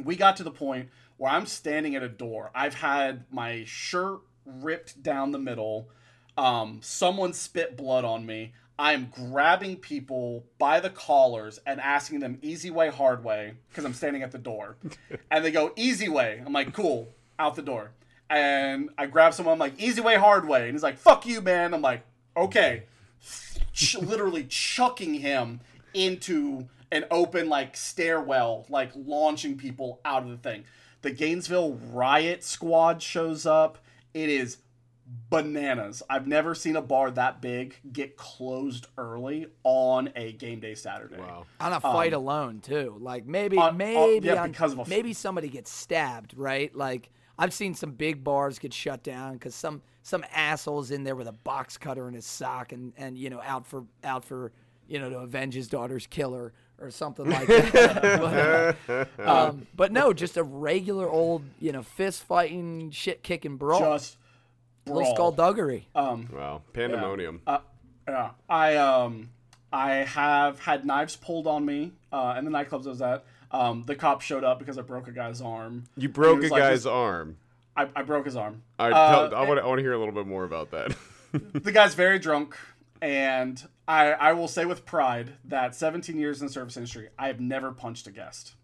We 0.03 0.17
got 0.17 0.37
to 0.37 0.43
the 0.43 0.51
point 0.51 0.89
where 1.17 1.31
I'm 1.31 1.47
standing 1.47 1.95
at 1.97 2.03
a 2.03 2.09
door. 2.09 2.51
I've 2.55 2.75
had 2.75 3.25
my 3.31 3.65
shirt 3.65 4.21
ripped 4.45 5.03
down 5.03 5.33
the 5.33 5.39
middle. 5.39 5.89
Um, 6.37 6.81
someone 6.83 7.33
spit 7.33 7.77
blood 7.77 8.05
on 8.05 8.27
me. 8.27 8.53
I 8.79 8.93
am 8.93 9.11
grabbing 9.11 9.77
people 9.77 10.45
by 10.59 10.81
the 10.81 10.91
collars 10.91 11.59
and 11.67 11.81
asking 11.81 12.21
them 12.21 12.39
easy 12.43 12.71
way, 12.71 12.91
hard 12.91 13.25
way, 13.25 13.55
because 13.71 13.87
I'm 13.87 13.95
standing 13.95 14.23
at 14.23 14.33
the 14.33 14.39
door. 14.39 14.77
and 15.31 15.45
they 15.45 15.51
go, 15.51 15.73
easy 15.77 16.11
way. 16.11 16.43
I'm 16.45 16.53
like, 16.53 16.75
cool, 16.75 17.09
out 17.39 17.55
the 17.55 17.63
door. 17.63 17.93
And 18.29 18.91
I 18.99 19.07
grab 19.07 19.33
someone, 19.33 19.55
I'm 19.55 19.59
like, 19.59 19.81
easy 19.81 20.03
way, 20.03 20.17
hard 20.17 20.47
way. 20.47 20.65
And 20.65 20.73
he's 20.73 20.83
like, 20.83 20.99
fuck 20.99 21.25
you, 21.25 21.41
man. 21.41 21.73
I'm 21.73 21.81
like, 21.81 22.03
okay. 22.37 22.83
Literally 23.99 24.45
chucking 24.45 25.15
him 25.15 25.61
into 25.97 26.69
an 26.93 27.05
open, 27.11 27.49
like, 27.49 27.77
stairwell, 27.77 28.67
like, 28.69 28.91
launching 28.95 29.57
people 29.57 30.01
out 30.05 30.23
of 30.23 30.29
the 30.29 30.37
thing. 30.37 30.65
The 31.03 31.11
Gainesville 31.11 31.75
Riot 31.93 32.45
Squad 32.45 33.03
shows 33.03 33.47
up. 33.47 33.79
It 34.15 34.29
is 34.29 34.59
bananas. 35.31 36.03
I've 36.11 36.27
never 36.27 36.55
seen 36.55 36.77
a 36.77 36.83
bar 36.83 37.11
that 37.13 37.41
big 37.41 37.77
get 37.93 38.17
closed 38.17 38.87
early 38.99 39.47
on 39.63 40.11
a 40.17 40.33
game 40.33 40.61
day 40.61 40.75
Saturday. 40.75 41.19
Wow. 41.19 41.47
on 41.61 41.73
a 41.73 41.77
um, 41.77 41.81
fight 41.81 42.13
alone 42.13 42.61
too. 42.61 42.97
Like 43.01 43.25
maybe 43.27 43.57
On- 43.57 43.69
on- 43.71 43.77
maybe 43.77 44.27
yeah, 44.27 44.43
on- 44.43 44.51
because 44.51 44.73
of 44.73 44.79
a 44.79 44.83
f- 44.83 44.89
maybe 44.89 45.13
somebody 45.13 45.49
gets 45.49 45.71
stabbed, 45.71 46.35
right? 46.37 46.75
Like 46.75 47.11
I've 47.39 47.53
seen 47.55 47.75
some 47.75 47.93
big 47.93 48.25
bars 48.25 48.59
get 48.59 48.73
shut 48.73 49.03
down 49.05 49.35
because 49.35 49.55
some 49.55 49.83
some 50.03 50.25
assholes 50.35 50.91
in 50.91 51.05
there 51.05 51.15
with 51.17 51.29
a 51.29 51.33
box 51.33 51.77
cutter 51.79 52.09
in 52.09 52.15
his 52.15 52.27
sock 52.27 52.73
and 52.73 52.93
and 52.97 53.17
you 53.17 53.31
know 53.31 53.41
out 53.45 53.67
for 53.67 53.85
out 54.03 54.25
for 54.25 54.53
you 54.89 54.99
know 54.99 55.11
to 55.11 55.19
avenge 55.19 55.55
his 55.55 55.69
daughter's 55.69 56.07
killer 56.07 56.53
or 56.79 56.91
something 56.91 57.29
like 57.29 57.47
that. 57.49 58.79
but, 58.87 59.09
uh, 59.19 59.49
um, 59.49 59.67
but 59.75 59.93
no, 59.93 60.13
just 60.13 60.37
a 60.37 60.43
regular 60.43 61.09
old 61.09 61.43
you 61.61 61.73
know 61.73 61.83
fist 61.83 62.23
fighting, 62.25 62.91
shit 62.91 63.23
kicking 63.23 63.57
brawl, 63.57 63.81
Just 63.81 64.17
little 64.87 65.03
brawl. 65.03 65.15
skullduggery. 65.15 65.89
Wow. 65.95 66.63
Pandemonium. 66.73 67.41
Uh, 67.47 67.59
yeah, 68.09 68.31
I 68.49 68.77
um, 68.77 69.31
I 69.73 69.95
have 69.97 70.61
had 70.61 70.85
knives 70.87 71.17
pulled 71.17 71.47
on 71.47 71.65
me 71.65 71.93
uh, 72.13 72.35
in 72.39 72.45
the 72.45 72.51
nightclubs 72.51 72.87
I 72.87 72.91
was 72.91 73.03
at. 73.03 73.25
Um, 73.51 73.85
the 73.87 73.95
cop 73.95 74.21
showed 74.23 74.45
up 74.45 74.59
because 74.59 74.77
I 74.77 74.83
broke 74.83 75.09
a 75.09 75.13
guy's 75.13 75.41
arm. 75.41 75.85
you 75.97 76.09
broke 76.09 76.43
a 76.43 76.49
like, 76.49 76.61
guy's 76.63 76.85
this- 76.85 76.87
arm. 76.87 77.37
I, 77.79 77.89
I 77.95 78.03
broke 78.03 78.25
his 78.25 78.37
arm. 78.37 78.63
All 78.79 78.89
right, 78.91 78.97
Uh, 78.97 79.29
tell, 79.29 79.39
I 79.39 79.47
want 79.47 79.59
to 79.61 79.65
I 79.65 79.67
want 79.69 79.79
to 79.79 79.83
hear 79.83 79.93
a 79.93 79.99
little 79.99 80.15
bit 80.15 80.27
more 80.27 80.45
about 80.45 80.71
that. 80.71 80.97
the 81.33 81.71
guy's 81.73 81.95
very 81.95 82.19
drunk, 82.19 82.57
and 83.01 83.67
I 83.87 84.13
I 84.13 84.33
will 84.33 84.49
say 84.49 84.65
with 84.65 84.85
pride 84.85 85.35
that 85.45 85.75
17 85.75 86.19
years 86.19 86.41
in 86.41 86.47
the 86.47 86.53
service 86.53 86.77
industry, 86.77 87.09
I 87.19 87.29
have 87.29 87.41
never 87.41 87.73
punched 87.73 88.07
a 88.07 88.11
guest, 88.11 88.55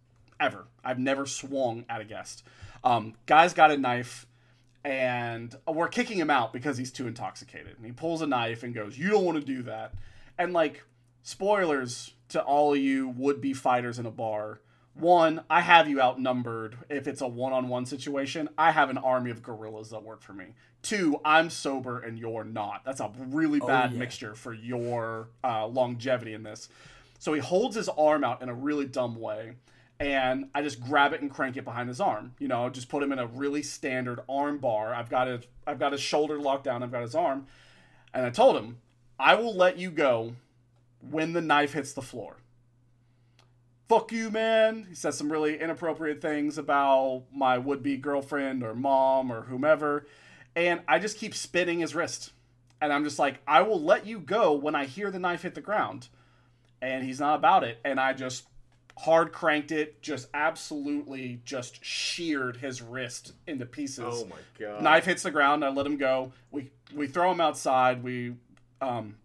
ever. 0.41 0.67
I've 0.85 0.99
never 0.99 1.27
swung 1.27 1.85
at 1.89 2.01
a 2.01 2.05
guest. 2.05 2.45
Um, 2.85 3.15
guy's 3.27 3.55
got 3.55 3.71
a 3.71 3.77
knife, 3.77 4.27
and 4.85 5.55
we're 5.67 5.89
kicking 5.89 6.19
him 6.19 6.31
out 6.31 6.53
because 6.53 6.77
he's 6.77 6.91
too 6.91 7.07
intoxicated. 7.07 7.77
And 7.77 7.87
he 7.87 7.93
pulls 7.93 8.23
a 8.23 8.27
knife 8.27 8.63
and 8.63 8.75
goes, 8.75 8.99
"You 8.99 9.11
don't 9.11 9.25
want 9.25 9.39
to 9.39 9.45
do 9.45 9.63
that." 9.65 9.95
And 10.39 10.53
like, 10.53 10.83
spoilers 11.23 12.15
to 12.31 12.43
all 12.43 12.75
you 12.75 13.09
would-be 13.09 13.55
fighters 13.55 13.99
in 13.99 14.07
a 14.07 14.11
bar. 14.11 14.61
One, 14.95 15.43
I 15.49 15.63
have 15.63 15.89
you 15.89 16.03
outnumbered 16.03 16.77
if 16.91 17.09
it's 17.09 17.23
a 17.23 17.27
one-on-one 17.27 17.87
situation. 17.87 18.49
I 18.59 18.73
have 18.73 18.91
an 18.91 18.99
army 18.99 19.31
of 19.31 19.43
gorillas 19.43 19.91
that 19.91 20.03
work 20.03 20.21
for 20.21 20.35
me. 20.35 20.47
Two, 20.83 21.19
I'm 21.25 21.49
sober 21.49 22.01
and 22.01 22.19
you're 22.19 22.45
not. 22.45 22.85
That's 22.85 23.01
a 23.01 23.11
really 23.17 23.59
bad 23.59 23.95
mixture 23.95 24.35
for 24.35 24.53
your 24.53 25.29
uh, 25.43 25.67
longevity 25.67 26.35
in 26.35 26.43
this. 26.43 26.69
So 27.19 27.33
he 27.33 27.41
holds 27.41 27.77
his 27.77 27.89
arm 27.89 28.23
out 28.23 28.43
in 28.43 28.49
a 28.49 28.55
really 28.55 28.85
dumb 28.85 29.19
way, 29.19 29.55
and 29.99 30.51
I 30.55 30.61
just 30.61 30.81
grab 30.81 31.13
it 31.15 31.23
and 31.23 31.31
crank 31.31 31.57
it 31.57 31.65
behind 31.65 31.89
his 31.89 32.01
arm. 32.01 32.35
You 32.39 32.49
know, 32.49 32.69
just 32.69 32.89
put 32.89 33.03
him 33.03 33.13
in 33.13 33.19
a 33.19 33.27
really 33.27 33.63
standard 33.63 34.21
arm 34.29 34.59
bar. 34.59 34.93
I've 34.93 35.09
got 35.09 35.29
his, 35.29 35.45
I've 35.67 35.79
got 35.79 35.93
his 35.93 36.01
shoulder 36.03 36.39
locked 36.39 36.65
down. 36.65 36.83
I've 36.83 36.93
got 36.93 37.03
his 37.03 37.15
arm, 37.15 37.47
and 38.13 38.27
I 38.27 38.31
told 38.31 38.57
him, 38.57 38.79
I 39.19 39.37
will 39.37 39.55
let 39.55 39.79
you 39.79 39.91
go 39.91 40.35
when 41.01 41.33
the 41.33 41.41
knife 41.41 41.73
hits 41.73 41.93
the 41.93 42.03
floor 42.03 42.37
fuck 43.93 44.11
you, 44.11 44.31
man. 44.31 44.87
He 44.89 44.95
says 44.95 45.19
some 45.19 45.31
really 45.31 45.61
inappropriate 45.61 46.23
things 46.23 46.57
about 46.57 47.25
my 47.31 47.59
would 47.59 47.83
be 47.83 47.99
girlfriend 47.99 48.63
or 48.63 48.75
mom 48.75 49.31
or 49.31 49.43
whomever. 49.43 50.07
And 50.57 50.81
I 50.89 50.99
just 50.99 51.19
keep 51.19 51.35
spinning 51.35 51.81
his 51.81 51.95
wrist. 51.95 52.33
And 52.81 52.91
I'm 52.91 53.05
just 53.05 53.19
like, 53.19 53.41
I 53.47 53.61
will 53.61 53.81
let 53.81 54.07
you 54.07 54.19
go 54.19 54.55
when 54.55 54.75
I 54.75 54.87
hear 54.87 55.11
the 55.11 55.19
knife 55.19 55.43
hit 55.43 55.55
the 55.55 55.61
ground. 55.61 56.09
And 56.81 57.05
he's 57.05 57.21
not 57.21 57.35
about 57.35 57.65
it. 57.65 57.81
And 57.85 58.01
I 58.01 58.15
just 58.15 58.45
hard 58.97 59.31
cranked 59.31 59.73
it, 59.73 60.01
just 60.01 60.29
absolutely 60.33 61.43
just 61.45 61.85
sheared 61.85 62.57
his 62.57 62.81
wrist 62.81 63.35
into 63.47 63.67
pieces. 63.67 64.05
oh 64.07 64.25
my 64.25 64.37
god. 64.59 64.83
Knife 64.83 65.05
hits 65.05 65.23
the 65.23 65.31
ground. 65.31 65.67
I 65.67 65.69
let 65.69 65.85
him 65.85 65.99
go. 65.99 66.33
We 66.51 66.71
we 66.95 67.09
throw 67.09 67.31
him 67.31 67.43
outside. 67.43 68.03
We 68.03 68.37
um, 68.81 69.17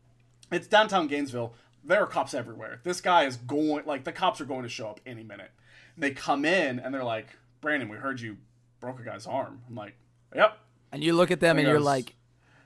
it's 0.52 0.68
downtown 0.68 1.08
Gainesville. 1.08 1.54
There 1.88 2.04
are 2.04 2.08
cops 2.08 2.34
everywhere. 2.34 2.82
This 2.84 3.02
guy 3.02 3.24
is 3.24 3.38
going 3.38 3.86
like 3.86 4.04
the 4.04 4.12
cops 4.12 4.42
are 4.42 4.46
going 4.46 4.64
to 4.64 4.70
show 4.70 4.88
up 4.90 5.00
any 5.06 5.24
minute. 5.24 5.52
They 5.98 6.12
come 6.12 6.46
in 6.46 6.80
and 6.80 6.94
they're 6.94 7.04
like, 7.04 7.28
Brandon, 7.62 7.90
we 7.90 7.98
heard 7.98 8.20
you 8.22 8.38
broke 8.80 9.00
a 9.00 9.04
guy's 9.04 9.26
arm. 9.26 9.62
I'm 9.68 9.76
like, 9.76 9.96
Yep. 10.36 10.58
And 10.92 11.04
you 11.04 11.14
look 11.14 11.32
at 11.32 11.40
them 11.40 11.58
and 11.58 11.66
you're 11.68 11.78
goes- 11.78 11.86
like, 11.86 12.16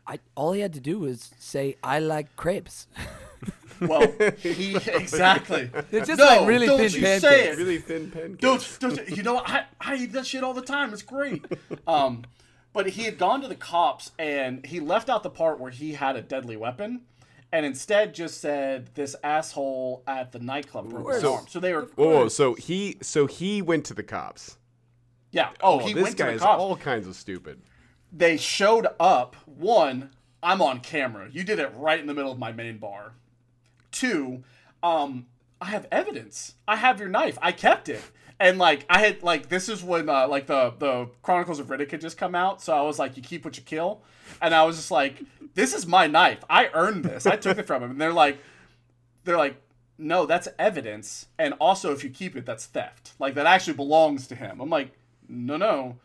I 0.07 0.19
all 0.35 0.51
he 0.53 0.61
had 0.61 0.73
to 0.73 0.79
do 0.79 0.99
was 0.99 1.31
say 1.39 1.77
I 1.83 1.99
like 1.99 2.35
crepes. 2.35 2.87
Well, 3.81 4.13
he 4.37 4.75
exactly. 4.85 5.71
It's 5.91 6.07
just 6.07 6.19
no, 6.19 6.25
like 6.25 6.47
really 6.47 6.67
don't 6.67 6.77
thin 6.79 6.91
you 6.91 7.01
pancakes. 7.01 7.21
say 7.21 7.49
it. 7.49 7.57
really 7.57 7.79
thin 7.79 8.11
pen. 8.11 8.37
Don't, 8.39 8.77
don't 8.79 9.09
you 9.09 9.23
know 9.23 9.39
I, 9.39 9.65
I 9.79 9.95
eat 9.95 10.11
that 10.13 10.27
shit 10.27 10.43
all 10.43 10.53
the 10.53 10.61
time. 10.61 10.93
It's 10.93 11.01
great. 11.01 11.43
Um, 11.87 12.23
but 12.73 12.89
he 12.89 13.03
had 13.05 13.17
gone 13.17 13.41
to 13.41 13.47
the 13.47 13.55
cops 13.55 14.11
and 14.19 14.63
he 14.67 14.79
left 14.79 15.09
out 15.09 15.23
the 15.23 15.31
part 15.31 15.59
where 15.59 15.71
he 15.71 15.93
had 15.93 16.15
a 16.15 16.21
deadly 16.21 16.55
weapon, 16.55 17.01
and 17.51 17.65
instead 17.65 18.13
just 18.13 18.39
said 18.41 18.89
this 18.95 19.15
asshole 19.23 20.03
at 20.07 20.31
the 20.31 20.39
nightclub 20.39 20.89
broke 20.89 21.11
his 21.13 21.21
So- 21.21 21.33
arm. 21.35 21.45
So 21.49 21.59
they 21.59 21.73
were 21.73 21.89
whoa, 21.95 22.27
so 22.29 22.53
he 22.55 22.97
so 23.01 23.27
he 23.27 23.61
went 23.61 23.85
to 23.85 23.93
the 23.93 24.03
cops. 24.03 24.57
yeah. 25.31 25.49
Oh, 25.61 25.79
he 25.79 25.93
this 25.93 26.03
went 26.03 26.17
to 26.17 26.23
guy 26.23 26.29
the 26.31 26.35
is 26.35 26.41
cops. 26.41 26.59
all 26.61 26.75
kinds 26.77 27.07
of 27.07 27.15
stupid. 27.15 27.61
they 28.11 28.37
showed 28.37 28.87
up. 28.99 29.35
One, 29.45 30.11
I'm 30.43 30.61
on 30.61 30.79
camera. 30.81 31.29
You 31.31 31.43
did 31.43 31.59
it 31.59 31.71
right 31.75 31.99
in 31.99 32.07
the 32.07 32.13
middle 32.13 32.31
of 32.31 32.37
my 32.39 32.51
main 32.51 32.77
bar. 32.77 33.13
Two, 33.91 34.43
um, 34.83 35.27
I 35.61 35.65
have 35.65 35.87
evidence. 35.91 36.55
I 36.67 36.77
have 36.77 36.99
your 36.99 37.09
knife. 37.09 37.37
I 37.41 37.51
kept 37.51 37.87
it. 37.89 38.01
And 38.41 38.57
like 38.57 38.85
I 38.89 38.97
had 38.97 39.21
like 39.21 39.49
this 39.49 39.69
is 39.69 39.83
when 39.83 40.09
uh, 40.09 40.27
like 40.27 40.47
the 40.47 40.73
the 40.79 41.09
Chronicles 41.21 41.59
of 41.59 41.67
Riddick 41.67 41.91
had 41.91 42.01
just 42.01 42.17
come 42.17 42.33
out, 42.33 42.59
so 42.59 42.73
I 42.73 42.81
was 42.81 42.97
like, 42.97 43.15
you 43.15 43.21
keep 43.21 43.45
what 43.45 43.55
you 43.55 43.61
kill, 43.63 44.01
and 44.41 44.55
I 44.55 44.63
was 44.63 44.77
just 44.77 44.89
like, 44.89 45.21
this 45.53 45.75
is 45.75 45.85
my 45.85 46.07
knife. 46.07 46.43
I 46.49 46.69
earned 46.73 47.05
this. 47.05 47.27
I 47.27 47.35
took 47.35 47.59
it 47.59 47.67
from 47.67 47.83
him, 47.83 47.91
and 47.91 48.01
they're 48.01 48.11
like, 48.11 48.39
they're 49.25 49.37
like, 49.37 49.61
no, 49.99 50.25
that's 50.25 50.47
evidence, 50.57 51.27
and 51.37 51.53
also 51.59 51.91
if 51.91 52.03
you 52.03 52.09
keep 52.09 52.35
it, 52.35 52.45
that's 52.47 52.65
theft. 52.65 53.13
Like 53.19 53.35
that 53.35 53.45
actually 53.45 53.75
belongs 53.75 54.25
to 54.27 54.35
him. 54.35 54.59
I'm 54.59 54.71
like, 54.71 54.91
no, 55.29 55.55
no, 55.57 55.97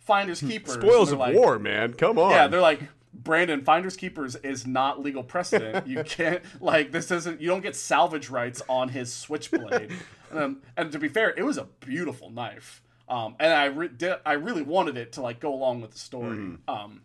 finders 0.00 0.40
keepers. 0.40 0.72
Spoils 0.72 1.12
of 1.12 1.18
like, 1.18 1.34
war, 1.34 1.58
man. 1.58 1.92
Come 1.92 2.18
on. 2.18 2.30
yeah, 2.30 2.48
they're 2.48 2.62
like, 2.62 2.80
Brandon, 3.14 3.62
finders 3.62 3.96
keepers 3.96 4.36
is 4.36 4.66
not 4.66 5.02
legal 5.02 5.22
precedent. 5.22 5.86
You 5.86 6.02
can't 6.04 6.42
like 6.60 6.92
this 6.92 7.10
isn't. 7.10 7.40
You 7.40 7.48
don't 7.48 7.60
get 7.60 7.76
salvage 7.76 8.30
rights 8.30 8.62
on 8.68 8.88
his 8.88 9.12
switchblade. 9.12 9.92
um, 10.32 10.62
and 10.76 10.90
to 10.92 10.98
be 10.98 11.08
fair, 11.08 11.34
it 11.36 11.42
was 11.42 11.58
a 11.58 11.68
beautiful 11.80 12.30
knife. 12.30 12.82
Um, 13.08 13.36
and 13.38 13.52
I 13.52 13.66
re- 13.66 13.88
did, 13.88 14.14
I 14.24 14.34
really 14.34 14.62
wanted 14.62 14.96
it 14.96 15.12
to 15.12 15.22
like 15.22 15.40
go 15.40 15.52
along 15.52 15.82
with 15.82 15.90
the 15.90 15.98
story. 15.98 16.56
Um, 16.66 17.02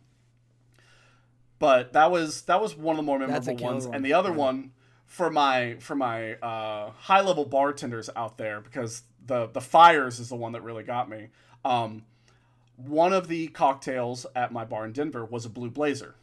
but 1.59 1.93
that 1.93 2.11
was 2.11 2.43
that 2.43 2.61
was 2.61 2.75
one 2.75 2.93
of 2.93 2.97
the 2.97 3.03
more 3.03 3.19
memorable 3.19 3.55
ones. 3.57 3.85
one. 3.87 3.95
And 3.95 4.05
the 4.05 4.13
other 4.13 4.31
one 4.31 4.71
for 5.05 5.29
my 5.29 5.77
for 5.79 5.95
my 5.95 6.35
uh, 6.35 6.91
high 6.91 7.21
level 7.21 7.45
bartenders 7.45 8.09
out 8.15 8.37
there 8.37 8.61
because 8.61 9.03
the 9.25 9.47
the 9.47 9.61
fires 9.61 10.19
is 10.19 10.29
the 10.29 10.35
one 10.35 10.51
that 10.53 10.61
really 10.63 10.83
got 10.83 11.09
me. 11.09 11.29
Um, 11.65 12.03
one 12.77 13.11
of 13.11 13.27
the 13.27 13.47
cocktails 13.47 14.25
at 14.35 14.53
my 14.53 14.63
bar 14.63 14.85
in 14.85 14.93
Denver 14.93 15.25
was 15.25 15.45
a 15.45 15.49
blue 15.49 15.69
blazer. 15.69 16.15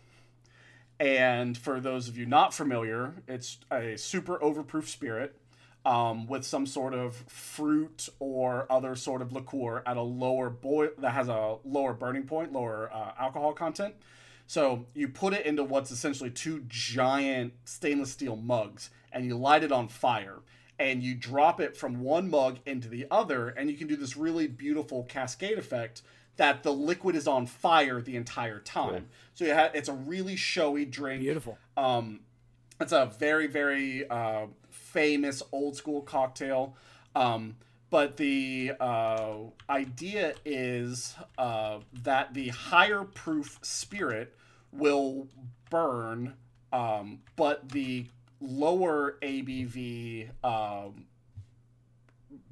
And 0.98 1.58
for 1.58 1.80
those 1.80 2.08
of 2.08 2.16
you 2.16 2.24
not 2.24 2.54
familiar, 2.54 3.14
it's 3.26 3.58
a 3.70 3.98
super 3.98 4.38
overproof 4.38 4.86
spirit 4.86 5.36
um, 5.84 6.26
with 6.26 6.44
some 6.44 6.66
sort 6.66 6.94
of 6.94 7.16
fruit 7.28 8.08
or 8.20 8.66
other 8.70 8.94
sort 8.94 9.20
of 9.20 9.32
liqueur 9.32 9.82
at 9.84 9.96
a 9.96 10.02
lower 10.02 10.48
boil 10.48 10.90
that 10.98 11.10
has 11.10 11.28
a 11.28 11.56
lower 11.64 11.92
burning 11.92 12.22
point, 12.22 12.52
lower 12.52 12.90
uh, 12.92 13.12
alcohol 13.18 13.52
content. 13.52 13.94
So 14.46 14.86
you 14.94 15.08
put 15.08 15.34
it 15.34 15.46
into 15.46 15.64
what's 15.64 15.90
essentially 15.90 16.30
two 16.30 16.64
giant 16.68 17.54
stainless 17.64 18.12
steel 18.12 18.36
mugs, 18.36 18.90
and 19.12 19.24
you 19.24 19.36
light 19.36 19.64
it 19.64 19.72
on 19.72 19.88
fire, 19.88 20.38
and 20.78 21.02
you 21.02 21.14
drop 21.14 21.60
it 21.60 21.76
from 21.76 22.00
one 22.00 22.30
mug 22.30 22.58
into 22.66 22.88
the 22.88 23.06
other, 23.10 23.48
and 23.48 23.70
you 23.70 23.76
can 23.76 23.88
do 23.88 23.96
this 23.96 24.16
really 24.16 24.46
beautiful 24.46 25.04
cascade 25.04 25.58
effect 25.58 26.02
that 26.36 26.62
the 26.62 26.72
liquid 26.72 27.16
is 27.16 27.26
on 27.26 27.46
fire 27.46 28.00
the 28.00 28.16
entire 28.16 28.60
time. 28.60 29.06
So 29.34 29.44
you 29.44 29.54
ha- 29.54 29.70
it's 29.74 29.88
a 29.88 29.94
really 29.94 30.36
showy 30.36 30.84
drink. 30.84 31.22
Beautiful. 31.22 31.58
Um, 31.76 32.20
it's 32.80 32.92
a 32.92 33.06
very, 33.18 33.46
very 33.46 34.08
uh, 34.08 34.46
famous 34.70 35.42
old 35.52 35.76
school 35.76 36.02
cocktail. 36.02 36.76
Um, 37.14 37.56
but 37.90 38.16
the 38.16 38.72
uh, 38.80 39.36
idea 39.70 40.34
is 40.44 41.14
uh, 41.38 41.78
that 42.02 42.34
the 42.34 42.48
higher 42.48 43.04
proof 43.04 43.60
spirit 43.62 44.34
will 44.72 45.28
burn, 45.70 46.34
um, 46.72 47.20
but 47.36 47.68
the 47.68 48.06
lower 48.40 49.16
ABV, 49.22 50.28
um, 50.42 51.06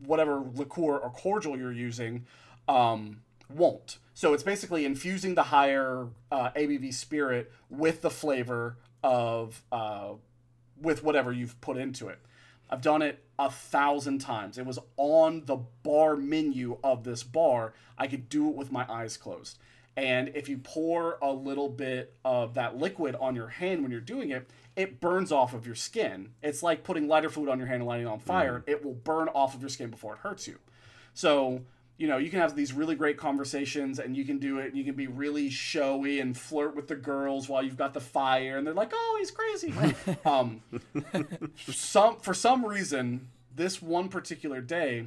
whatever 0.04 0.44
liqueur 0.54 0.98
or 0.98 1.10
cordial 1.10 1.58
you're 1.58 1.72
using, 1.72 2.24
um, 2.68 3.21
won't. 3.54 3.98
So 4.14 4.34
it's 4.34 4.42
basically 4.42 4.84
infusing 4.84 5.34
the 5.34 5.44
higher 5.44 6.08
uh, 6.30 6.50
ABV 6.50 6.92
spirit 6.94 7.50
with 7.70 8.02
the 8.02 8.10
flavor 8.10 8.76
of 9.02 9.62
uh, 9.72 10.12
with 10.80 11.02
whatever 11.02 11.32
you've 11.32 11.60
put 11.60 11.76
into 11.76 12.08
it. 12.08 12.18
I've 12.70 12.82
done 12.82 13.02
it 13.02 13.22
a 13.38 13.50
thousand 13.50 14.20
times. 14.20 14.58
It 14.58 14.64
was 14.64 14.78
on 14.96 15.44
the 15.44 15.56
bar 15.82 16.16
menu 16.16 16.78
of 16.82 17.04
this 17.04 17.22
bar. 17.22 17.74
I 17.98 18.06
could 18.06 18.28
do 18.28 18.48
it 18.48 18.54
with 18.54 18.72
my 18.72 18.90
eyes 18.90 19.16
closed. 19.16 19.58
And 19.96 20.30
if 20.34 20.48
you 20.48 20.56
pour 20.56 21.18
a 21.20 21.30
little 21.30 21.68
bit 21.68 22.14
of 22.24 22.54
that 22.54 22.78
liquid 22.78 23.14
on 23.16 23.34
your 23.36 23.48
hand 23.48 23.82
when 23.82 23.90
you're 23.90 24.00
doing 24.00 24.30
it, 24.30 24.48
it 24.74 25.00
burns 25.00 25.30
off 25.30 25.52
of 25.52 25.66
your 25.66 25.74
skin. 25.74 26.30
It's 26.42 26.62
like 26.62 26.82
putting 26.82 27.08
lighter 27.08 27.28
fluid 27.28 27.50
on 27.50 27.58
your 27.58 27.66
hand 27.66 27.82
and 27.82 27.86
lighting 27.86 28.06
it 28.06 28.10
on 28.10 28.18
fire. 28.20 28.64
It 28.66 28.82
will 28.82 28.94
burn 28.94 29.28
off 29.28 29.54
of 29.54 29.60
your 29.60 29.68
skin 29.68 29.90
before 29.90 30.14
it 30.14 30.20
hurts 30.20 30.48
you. 30.48 30.58
So, 31.12 31.60
you 32.02 32.08
know, 32.08 32.16
you 32.18 32.30
can 32.30 32.40
have 32.40 32.56
these 32.56 32.72
really 32.72 32.96
great 32.96 33.16
conversations 33.16 34.00
and 34.00 34.16
you 34.16 34.24
can 34.24 34.40
do 34.40 34.58
it. 34.58 34.66
and 34.66 34.76
You 34.76 34.82
can 34.82 34.96
be 34.96 35.06
really 35.06 35.48
showy 35.48 36.18
and 36.18 36.36
flirt 36.36 36.74
with 36.74 36.88
the 36.88 36.96
girls 36.96 37.48
while 37.48 37.62
you've 37.62 37.76
got 37.76 37.94
the 37.94 38.00
fire 38.00 38.58
and 38.58 38.66
they're 38.66 38.74
like, 38.74 38.90
"Oh, 38.92 39.16
he's 39.20 39.30
crazy." 39.30 39.72
um 40.24 40.62
some 41.68 42.16
for 42.16 42.34
some 42.34 42.66
reason, 42.66 43.28
this 43.54 43.80
one 43.80 44.08
particular 44.08 44.60
day, 44.60 45.06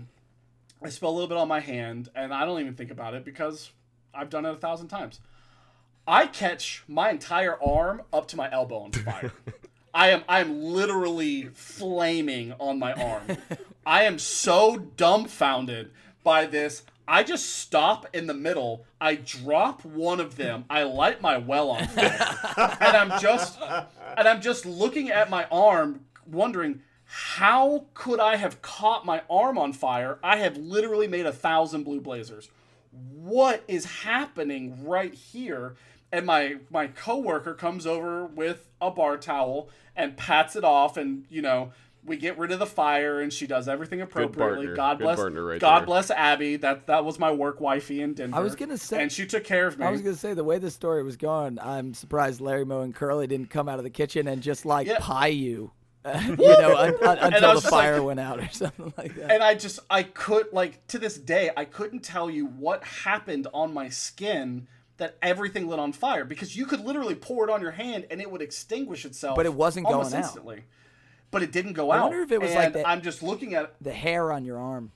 I 0.82 0.88
spill 0.88 1.10
a 1.10 1.12
little 1.12 1.28
bit 1.28 1.38
on 1.38 1.50
my 1.50 1.60
hand 1.60 2.08
and 2.16 2.34
I 2.34 2.46
don't 2.46 2.62
even 2.62 2.76
think 2.76 2.92
about 2.92 3.14
it 3.14 3.26
because 3.26 3.72
I've 4.14 4.30
done 4.30 4.46
it 4.46 4.54
a 4.54 4.56
thousand 4.56 4.88
times. 4.88 5.20
I 6.08 6.28
catch 6.28 6.86
my 6.88 7.10
entire 7.10 7.62
arm 7.62 8.04
up 8.14 8.30
to 8.30 8.38
my 8.38 8.50
elbow 8.50 8.78
on 8.78 8.94
fire. 8.94 9.34
I 9.94 10.12
am 10.12 10.24
I 10.30 10.40
am 10.40 10.62
literally 10.62 11.50
flaming 11.52 12.54
on 12.58 12.80
my 12.80 12.94
arm. 12.94 13.38
I 13.86 14.04
am 14.04 14.18
so 14.18 14.78
dumbfounded 14.78 15.92
by 16.26 16.46
this. 16.46 16.84
I 17.08 17.24
just 17.24 17.56
stop 17.58 18.08
in 18.14 18.28
the 18.28 18.34
middle. 18.34 18.86
I 19.00 19.16
drop 19.16 19.86
one 19.86 20.20
of 20.20 20.36
them. 20.36 20.66
I 20.70 20.84
light 20.84 21.22
my 21.22 21.38
well 21.38 21.70
on 21.70 21.88
fire. 21.88 22.78
and 22.82 22.98
I'm 22.98 23.22
just 23.22 23.58
and 23.62 24.28
I'm 24.28 24.42
just 24.42 24.66
looking 24.66 25.10
at 25.10 25.30
my 25.30 25.46
arm 25.46 26.02
wondering 26.26 26.82
how 27.06 27.86
could 27.94 28.20
I 28.20 28.36
have 28.36 28.62
caught 28.62 29.06
my 29.06 29.22
arm 29.30 29.58
on 29.58 29.72
fire? 29.72 30.20
I 30.22 30.38
have 30.38 30.58
literally 30.58 31.08
made 31.08 31.26
a 31.26 31.32
thousand 31.32 31.84
blue 31.84 32.02
blazers 32.02 32.50
what 33.26 33.64
is 33.68 33.86
happening 33.86 34.86
right 34.86 35.14
here 35.14 35.76
and 36.12 36.26
my 36.26 36.58
my 36.70 36.88
coworker 36.88 37.54
comes 37.54 37.86
over 37.86 38.26
with 38.26 38.70
a 38.82 38.90
bar 38.92 39.18
towel 39.18 39.70
and 39.96 40.16
pats 40.16 40.56
it 40.56 40.64
off 40.64 40.98
and 40.98 41.26
you 41.30 41.42
know 41.42 41.72
we 42.06 42.18
get 42.18 42.38
rid 42.38 42.52
of 42.52 42.60
the 42.60 42.66
fire 42.66 43.20
and 43.20 43.34
she 43.34 43.48
does 43.48 43.68
everything 43.68 44.00
appropriately 44.02 44.68
partner. 44.68 44.76
god 44.76 44.98
Good 45.00 45.04
bless 45.06 45.16
partner 45.18 45.44
right 45.44 45.60
god 45.60 45.80
there. 45.80 45.86
bless 45.88 46.12
abby 46.12 46.56
that 46.58 46.88
that 46.88 47.04
was 47.04 47.18
my 47.20 47.32
work 47.32 47.60
wifey 47.60 48.02
in 48.02 48.14
denver 48.14 48.38
I 48.38 48.42
was 48.42 48.56
gonna 48.56 48.78
say- 48.78 49.02
and 49.02 49.12
she 49.12 49.26
took 49.26 49.44
care 49.44 49.66
of 49.68 49.78
me 49.80 49.86
I 49.86 49.92
was 49.92 50.02
gonna 50.02 50.16
say 50.16 50.34
the 50.34 50.44
way 50.44 50.58
the 50.60 50.70
story 50.72 51.02
was 51.04 51.18
going, 51.18 51.58
I'm 51.60 51.94
surprised 51.94 52.42
Larry 52.42 52.66
Moe 52.66 52.82
and 52.82 52.94
Curly 52.94 53.28
didn't 53.28 53.50
come 53.50 53.68
out 53.68 53.80
of 53.80 53.84
the 53.84 53.90
kitchen 53.90 54.28
and 54.28 54.42
just 54.42 54.66
like 54.66 54.88
Yeah. 54.88 54.98
pie 55.00 55.28
you, 55.28 55.72
you 56.06 56.36
know, 56.38 56.76
un- 56.78 56.96
un- 57.04 57.18
until 57.20 57.42
the 57.42 57.54
just 57.62 57.66
like- 57.66 57.72
fire 57.72 58.04
went 58.04 58.20
out 58.20 58.40
or 58.40 58.50
something 58.52 58.94
like 58.98 59.16
that. 59.16 59.32
and 59.32 59.42
I 59.42 59.56
just 59.56 59.80
I 59.90 60.04
could 60.04 60.54
like 60.54 60.86
to 60.88 61.00
this 61.00 61.18
day 61.18 61.50
I 61.58 61.66
couldn't 61.66 62.04
tell 62.04 62.30
you 62.30 62.46
what 62.46 62.84
happened 62.84 63.48
on 63.54 63.74
my 63.74 63.90
skin 63.90 64.68
that 64.98 65.18
everything 65.22 65.68
lit 65.68 65.80
on 65.80 65.92
fire 65.92 66.24
because 66.24 66.56
you 66.56 66.66
could 66.66 66.80
literally 66.80 67.16
pour 67.16 67.44
it 67.44 67.52
on 67.52 67.62
your 67.62 67.72
hand 67.72 68.06
and 68.12 68.22
it 68.22 68.32
would 68.32 68.42
extinguish 68.42 69.04
itself. 69.06 69.36
But 69.36 69.46
it 69.46 69.54
wasn't 69.54 69.88
going 69.88 70.06
out. 70.08 70.14
instantly. 70.14 70.64
But 71.36 71.44
it 71.44 71.52
didn't 71.52 71.74
go 71.74 71.90
I 71.92 71.98
out. 71.98 72.00
I 72.00 72.04
wonder 72.06 72.22
if 72.22 72.32
it 72.32 72.40
was 72.40 72.56
like 72.56 72.68
And 72.68 72.76
that- 72.76 72.88
I'm 72.88 73.02
just 73.02 73.22
looking 73.22 73.56
at 73.56 73.66
it, 73.66 73.76
the 73.82 73.92
hair 73.92 74.32
on 74.32 74.46
your 74.46 74.58
arm. 74.58 74.94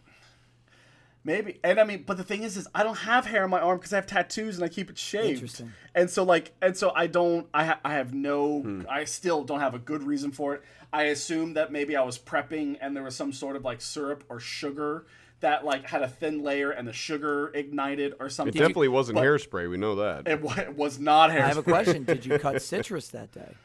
maybe, 1.25 1.59
and 1.65 1.77
I 1.79 1.83
mean, 1.83 2.03
but 2.07 2.15
the 2.15 2.23
thing 2.23 2.43
is, 2.43 2.55
is 2.55 2.65
I 2.73 2.83
don't 2.83 2.99
have 2.99 3.25
hair 3.25 3.43
on 3.43 3.49
my 3.49 3.59
arm 3.59 3.77
because 3.77 3.91
I 3.91 3.97
have 3.97 4.07
tattoos 4.07 4.55
and 4.55 4.63
I 4.63 4.69
keep 4.69 4.89
it 4.89 4.97
shaved. 4.97 5.31
Interesting. 5.33 5.73
And 5.93 6.09
so 6.09 6.23
like, 6.23 6.53
and 6.61 6.77
so 6.77 6.91
I 6.95 7.07
don't. 7.07 7.47
I 7.53 7.65
ha- 7.65 7.79
I 7.83 7.95
have 7.95 8.13
no. 8.13 8.61
Hmm. 8.61 8.83
I 8.89 9.03
still 9.03 9.43
don't 9.43 9.59
have 9.59 9.75
a 9.75 9.79
good 9.79 10.01
reason 10.03 10.31
for 10.31 10.55
it. 10.55 10.63
I 10.93 11.03
assume 11.03 11.55
that 11.55 11.73
maybe 11.73 11.97
I 11.97 12.03
was 12.03 12.17
prepping 12.17 12.77
and 12.79 12.95
there 12.95 13.03
was 13.03 13.17
some 13.17 13.33
sort 13.33 13.57
of 13.57 13.65
like 13.65 13.81
syrup 13.81 14.23
or 14.29 14.39
sugar 14.39 15.05
that 15.41 15.65
like 15.65 15.87
had 15.89 16.01
a 16.03 16.07
thin 16.07 16.41
layer 16.41 16.71
and 16.71 16.87
the 16.87 16.93
sugar 16.93 17.51
ignited 17.53 18.13
or 18.21 18.29
something. 18.29 18.55
It 18.55 18.57
definitely 18.57 18.87
wasn't 18.87 19.15
but- 19.17 19.25
hairspray. 19.25 19.69
We 19.69 19.75
know 19.75 19.95
that. 19.95 20.25
It, 20.25 20.41
wa- 20.41 20.55
it 20.57 20.77
was 20.77 20.99
not 20.99 21.31
hair. 21.31 21.43
I 21.43 21.47
have 21.49 21.57
a 21.57 21.63
question. 21.63 22.05
Did 22.05 22.25
you 22.25 22.39
cut 22.39 22.61
citrus 22.71 23.09
that 23.09 23.33
day? 23.33 23.55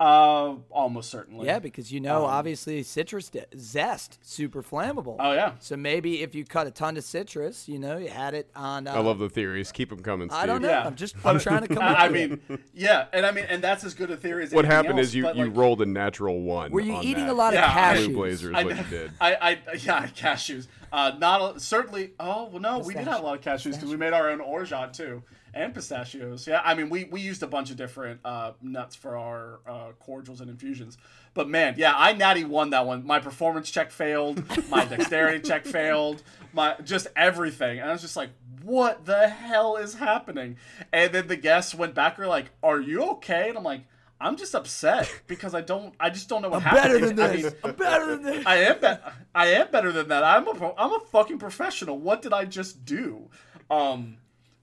Uh, 0.00 0.54
almost 0.70 1.10
certainly. 1.10 1.44
Yeah, 1.44 1.58
because 1.58 1.92
you 1.92 2.00
know, 2.00 2.24
obviously, 2.24 2.82
citrus 2.82 3.28
di- 3.28 3.44
zest 3.54 4.18
super 4.22 4.62
flammable. 4.62 5.16
Oh 5.20 5.32
yeah. 5.32 5.52
So 5.60 5.76
maybe 5.76 6.22
if 6.22 6.34
you 6.34 6.46
cut 6.46 6.66
a 6.66 6.70
ton 6.70 6.96
of 6.96 7.04
citrus, 7.04 7.68
you 7.68 7.78
know, 7.78 7.98
you 7.98 8.08
had 8.08 8.32
it 8.32 8.50
on. 8.56 8.86
Uh, 8.88 8.94
I 8.94 9.00
love 9.00 9.18
the 9.18 9.28
theories. 9.28 9.70
Keep 9.72 9.90
them 9.90 10.00
coming, 10.00 10.30
Steve. 10.30 10.40
I 10.42 10.46
don't 10.46 10.62
know. 10.62 10.68
Yeah. 10.70 10.86
I'm 10.86 10.94
just. 10.96 11.14
I'm 11.24 11.38
trying 11.38 11.62
to 11.62 11.68
come 11.68 11.82
up. 11.82 11.98
I, 11.98 12.06
I 12.06 12.08
with 12.08 12.16
it. 12.32 12.48
mean, 12.48 12.58
yeah, 12.72 13.06
and 13.12 13.26
I 13.26 13.30
mean, 13.30 13.44
and 13.50 13.62
that's 13.62 13.84
as 13.84 13.92
good 13.92 14.10
a 14.10 14.16
theory 14.16 14.44
as 14.44 14.52
What 14.52 14.64
happened 14.64 14.98
else, 14.98 15.08
is 15.08 15.14
you, 15.14 15.28
you 15.34 15.44
like, 15.48 15.56
rolled 15.56 15.82
a 15.82 15.86
natural 15.86 16.40
one. 16.40 16.70
were 16.72 16.80
you 16.80 16.94
on 16.94 17.04
eating 17.04 17.26
that. 17.26 17.32
a 17.32 17.34
lot 17.34 17.48
of 17.52 17.60
Yeah, 17.60 17.66
I- 17.66 17.96
cashews? 17.98 18.04
Blue 18.06 18.14
Blazer 18.14 18.50
is 18.52 18.56
I, 18.56 18.64
what 18.64 18.76
you 18.78 18.84
did. 18.84 19.12
I, 19.20 19.34
I, 19.34 19.50
yeah, 19.74 20.06
cashews. 20.16 20.66
Uh, 20.90 21.12
not 21.18 21.56
a, 21.56 21.60
certainly. 21.60 22.12
Oh 22.18 22.46
well, 22.50 22.60
no, 22.60 22.78
we 22.78 22.94
did 22.94 23.06
have 23.06 23.20
a 23.20 23.24
lot 23.24 23.34
of 23.38 23.44
cashews 23.44 23.74
because 23.74 23.90
we 23.90 23.98
made 23.98 24.14
our 24.14 24.30
own 24.30 24.40
orgeat 24.40 24.94
too, 24.94 25.22
and 25.54 25.74
pistachios. 25.74 26.46
Yeah, 26.46 26.60
I 26.64 26.74
mean, 26.74 26.88
we, 26.90 27.04
we 27.04 27.20
used 27.20 27.42
a 27.42 27.46
bunch 27.46 27.70
of 27.70 27.76
different 27.76 28.20
uh, 28.24 28.52
nuts 28.62 28.94
for 28.96 29.16
our 29.16 29.60
uh, 29.66 29.92
cordials 30.00 30.40
and 30.40 30.50
infusions. 30.50 30.96
But 31.34 31.48
man, 31.48 31.74
yeah, 31.76 31.92
I 31.96 32.12
natty 32.12 32.44
won 32.44 32.70
that 32.70 32.86
one. 32.86 33.06
My 33.06 33.20
performance 33.20 33.70
check 33.70 33.90
failed. 33.90 34.42
My 34.68 34.84
dexterity 34.84 35.40
check 35.48 35.64
failed. 35.64 36.22
My 36.52 36.76
just 36.84 37.06
everything, 37.16 37.78
and 37.78 37.88
I 37.88 37.92
was 37.92 38.02
just 38.02 38.16
like, 38.16 38.30
"What 38.62 39.04
the 39.06 39.28
hell 39.28 39.76
is 39.76 39.94
happening?" 39.94 40.56
And 40.92 41.12
then 41.12 41.28
the 41.28 41.36
guests 41.36 41.74
went 41.74 41.94
back. 41.94 42.18
Were 42.18 42.26
like, 42.26 42.46
"Are 42.62 42.80
you 42.80 43.02
okay?" 43.12 43.48
And 43.48 43.58
I'm 43.58 43.64
like. 43.64 43.82
I'm 44.22 44.36
just 44.36 44.54
upset 44.54 45.10
because 45.26 45.54
I 45.54 45.62
don't. 45.62 45.94
I 45.98 46.10
just 46.10 46.28
don't 46.28 46.42
know 46.42 46.50
what 46.50 46.62
I'm 46.66 46.74
better 46.74 46.98
happened. 46.98 47.16
than 47.18 47.24
I 47.30 47.36
this. 47.36 47.42
mean, 47.44 47.52
I'm 47.64 47.72
better 47.74 48.06
than 48.16 48.22
this. 48.22 48.44
I 48.46 48.56
am 48.56 48.78
be- 48.78 49.02
I 49.34 49.46
am 49.46 49.70
better 49.70 49.92
than 49.92 50.08
that. 50.08 50.22
I'm 50.22 50.46
a 50.46 50.54
pro- 50.54 50.74
I'm 50.76 50.92
a 50.92 51.00
fucking 51.10 51.38
professional. 51.38 51.96
What 51.96 52.20
did 52.20 52.34
I 52.34 52.44
just 52.44 52.84
do? 52.84 53.30
Um, 53.70 54.18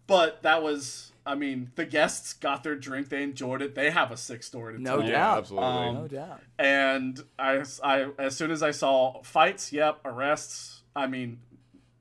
but 0.08 0.42
that 0.44 0.64
was. 0.64 1.12
I 1.26 1.36
mean, 1.36 1.72
the 1.76 1.84
guests 1.86 2.32
got 2.32 2.64
their 2.64 2.76
drink. 2.78 3.10
They 3.10 3.22
enjoyed 3.22 3.62
it. 3.62 3.76
They 3.76 3.92
have 3.92 4.12
a 4.12 4.18
sick 4.18 4.44
story 4.44 4.76
to 4.78 4.82
No 4.82 5.00
tell. 5.00 5.06
Yeah, 5.06 5.12
doubt. 5.12 5.38
absolutely. 5.40 5.68
Um, 5.68 5.96
no 5.96 6.08
doubt. 6.08 6.42
And 6.58 7.20
I, 7.38 7.64
I, 7.84 8.08
as 8.18 8.34
soon 8.38 8.50
as 8.50 8.64
I 8.64 8.72
saw 8.72 9.22
fights, 9.24 9.74
yep, 9.74 10.00
arrests. 10.06 10.84
I 10.96 11.06
mean, 11.08 11.40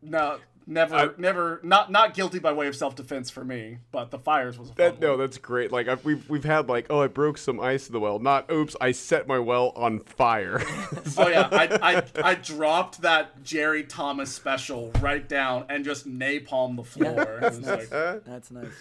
no, 0.01 0.39
never, 0.67 1.15
never, 1.19 1.61
not 1.63 1.91
not 1.91 2.15
guilty 2.15 2.39
by 2.39 2.53
way 2.53 2.67
of 2.67 2.77
self 2.77 2.95
defense 2.97 3.31
for 3.31 3.45
me, 3.45 3.79
but 3.93 4.11
the 4.11 4.19
fires 4.19 4.59
was 4.59 4.69
a 4.71 4.75
fun 4.75 4.77
That 4.85 4.93
one. 4.95 5.01
no, 5.01 5.17
that's 5.17 5.39
great. 5.39 5.71
Like 5.73 5.89
I've, 5.89 6.05
we've 6.05 6.29
we've 6.29 6.45
had 6.45 6.69
like, 6.69 6.87
oh, 6.91 7.01
I 7.01 7.07
broke 7.07 7.39
some 7.39 7.61
ice 7.61 7.87
in 7.87 7.93
the 7.93 8.01
well. 8.01 8.19
Not, 8.19 8.51
oops, 8.51 8.75
I 8.81 8.93
set 8.93 9.27
my 9.27 9.39
well 9.39 9.73
on 9.77 10.01
fire. 10.01 10.63
Oh 11.19 11.29
yeah, 11.29 11.49
I, 11.53 11.79
I 12.23 12.31
I 12.31 12.35
dropped 12.35 13.03
that 13.03 13.43
Jerry 13.43 13.85
Thomas 13.85 14.33
special 14.33 14.91
right 15.01 15.27
down 15.27 15.65
and 15.69 15.85
just 15.85 16.07
napalm 16.07 16.77
the 16.77 16.85
floor. 16.85 17.39
It 17.39 17.43
was 17.43 17.61
like, 17.61 17.89
That's 17.91 18.51
nice. 18.51 18.73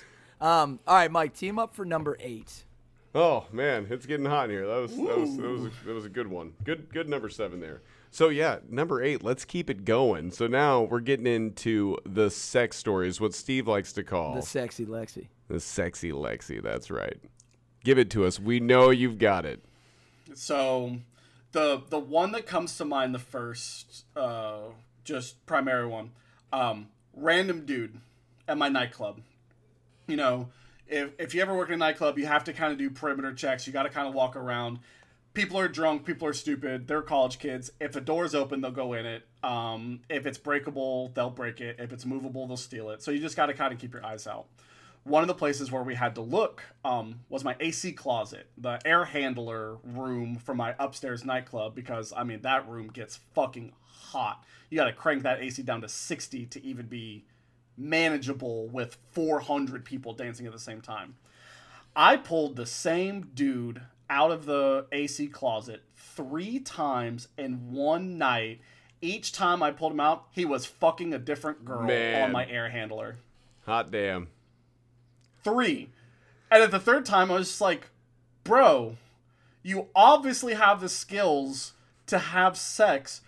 Um, 0.42 0.80
all 0.86 0.96
right, 0.96 1.10
Mike, 1.12 1.34
team 1.34 1.58
up 1.60 1.76
for 1.76 1.86
number 1.86 2.18
eight. 2.20 2.64
oh 3.14 3.46
man, 3.54 3.88
it's 3.90 4.06
getting 4.06 4.26
hot 4.26 4.46
in 4.46 4.52
here. 4.52 4.68
That 4.68 4.82
was 4.82 4.96
that 4.96 5.18
was 5.18 5.38
that 5.38 5.48
was, 5.48 5.66
a, 5.66 5.72
that 5.86 5.94
was 5.94 6.06
a 6.06 6.10
good 6.10 6.28
one. 6.28 6.54
Good 6.64 6.92
good 6.92 7.08
number 7.08 7.30
seven 7.30 7.60
there. 7.62 7.82
So 8.16 8.30
yeah, 8.30 8.60
number 8.70 9.04
eight. 9.04 9.24
Let's 9.24 9.44
keep 9.44 9.70
it 9.70 9.84
going. 9.84 10.32
So 10.32 10.48
now 10.48 10.84
we're 10.84 11.02
getting 11.02 11.28
into 11.28 11.98
the 12.06 12.30
sex 12.30 12.78
stories, 12.78 13.20
what 13.20 13.34
Steve 13.34 13.68
likes 13.68 13.92
to 13.92 14.06
call 14.06 14.36
The 14.36 14.42
sexy 14.42 14.86
Lexi. 14.86 15.28
the 15.50 15.60
sexy 15.60 16.14
Lexi. 16.14 16.64
That's 16.64 16.90
right. 16.90 17.18
Give 17.84 18.00
it 18.00 18.10
to 18.12 18.24
us. 18.24 18.40
We 18.40 18.62
know 18.62 18.90
you've 18.90 19.18
got 19.18 19.46
it. 19.46 19.66
So, 20.34 21.00
the 21.52 21.82
the 21.90 22.00
one 22.00 22.32
that 22.32 22.46
comes 22.46 22.78
to 22.78 22.86
mind 22.86 23.14
the 23.14 23.20
first, 23.20 24.06
uh, 24.16 24.60
just 25.04 25.46
primary 25.46 25.86
one, 25.86 26.12
um, 26.54 26.88
random 27.14 27.66
dude 27.66 28.00
at 28.48 28.58
my 28.58 28.70
nightclub. 28.70 29.20
You 30.08 30.16
know, 30.16 30.48
if 30.88 31.10
if 31.20 31.36
you 31.36 31.42
ever 31.42 31.54
work 31.54 31.68
in 31.68 31.74
a 31.74 31.78
nightclub, 31.78 32.18
you 32.18 32.28
have 32.28 32.46
to 32.46 32.54
kind 32.54 32.72
of 32.72 32.80
do 32.80 32.90
perimeter 32.90 33.34
checks. 33.34 33.68
You 33.68 33.74
got 33.74 33.84
to 33.84 33.90
kind 33.90 34.08
of 34.08 34.14
walk 34.14 34.38
around. 34.38 34.80
People 35.36 35.60
are 35.60 35.68
drunk. 35.68 36.06
People 36.06 36.28
are 36.28 36.34
stupid. 36.34 36.88
They're 36.88 37.04
college 37.04 37.38
kids. 37.38 37.72
If 37.80 37.96
a 37.96 38.02
door's 38.02 38.34
open, 38.34 38.62
they'll 38.62 38.72
go 38.72 38.94
in 38.94 39.06
it. 39.06 39.28
Um, 39.44 40.00
if 40.10 40.26
it's 40.26 40.40
breakable, 40.40 41.10
they'll 41.10 41.30
break 41.30 41.62
it. 41.62 41.76
If 41.78 41.94
it's 41.94 42.06
movable, 42.06 42.48
they'll 42.48 42.58
steal 42.58 42.90
it. 42.90 43.04
So 43.04 43.12
you 43.12 43.20
just 43.20 43.36
got 43.36 43.48
to 43.48 43.54
kind 43.54 43.72
of 43.72 43.80
keep 43.80 43.94
your 43.94 44.04
eyes 44.04 44.26
out 44.26 44.48
one 45.06 45.22
of 45.22 45.28
the 45.28 45.36
places 45.36 45.72
where 45.72 45.84
we 45.84 45.94
had 45.94 46.16
to 46.16 46.22
look 46.22 46.64
um, 46.84 47.20
was 47.30 47.44
my 47.44 47.56
AC 47.60 47.94
closet, 47.94 48.50
the 48.58 48.80
air 48.86 49.06
handler 49.06 49.78
room 49.84 50.36
for 50.36 50.56
my 50.56 50.74
upstairs 50.80 51.24
nightclub, 51.24 51.76
because 51.76 52.12
I 52.12 52.24
mean 52.24 52.42
that 52.42 52.68
room 52.68 52.88
gets 52.88 53.20
fucking 53.36 53.72
hot. 53.84 54.44
You 54.70 54.78
got 54.78 54.86
to 54.86 54.94
crank 54.94 55.22
that 55.24 55.42
AC 55.42 55.62
down 55.62 55.82
to 55.82 55.88
60 55.88 56.48
to 56.48 56.66
even 56.66 56.88
be 56.88 57.24
manageable 57.78 58.68
with 58.68 58.98
400 59.12 59.86
people 59.86 60.14
dancing 60.14 60.48
at 60.48 60.52
the 60.52 60.60
same 60.60 60.82
time. 60.82 61.18
I 61.96 62.18
pulled 62.18 62.56
the 62.56 62.66
same 62.66 63.30
dude 63.36 63.84
out 64.10 64.32
of 64.32 64.46
the 64.46 64.86
AC 64.92 65.28
closet 65.28 65.82
three 65.96 66.60
times 66.60 67.28
in 67.38 67.72
one 67.74 68.18
night. 68.18 68.60
Each 69.02 69.32
time 69.32 69.62
I 69.62 69.72
pulled 69.72 69.92
him 69.92 70.00
out, 70.00 70.26
he 70.32 70.46
was 70.46 70.66
fucking 70.66 71.14
a 71.14 71.20
different 71.20 71.64
girl 71.66 71.84
Man. 71.84 72.24
on 72.24 72.32
my 72.32 72.48
air 72.48 72.70
handler 72.70 73.18
Hot 73.66 73.92
damn. 73.92 74.28
three. 75.44 75.90
And 76.52 76.64
at 76.64 76.72
the 76.72 76.80
third 76.80 77.06
time, 77.06 77.32
I 77.32 77.36
was 77.36 77.48
just 77.50 77.62
like, 77.62 77.90
bro, 78.44 78.98
you 79.64 79.88
obviously 79.96 80.54
have 80.54 80.80
the 80.82 80.90
skills 80.90 81.74
to 82.08 82.18
have 82.20 82.58
sex. 82.58 83.22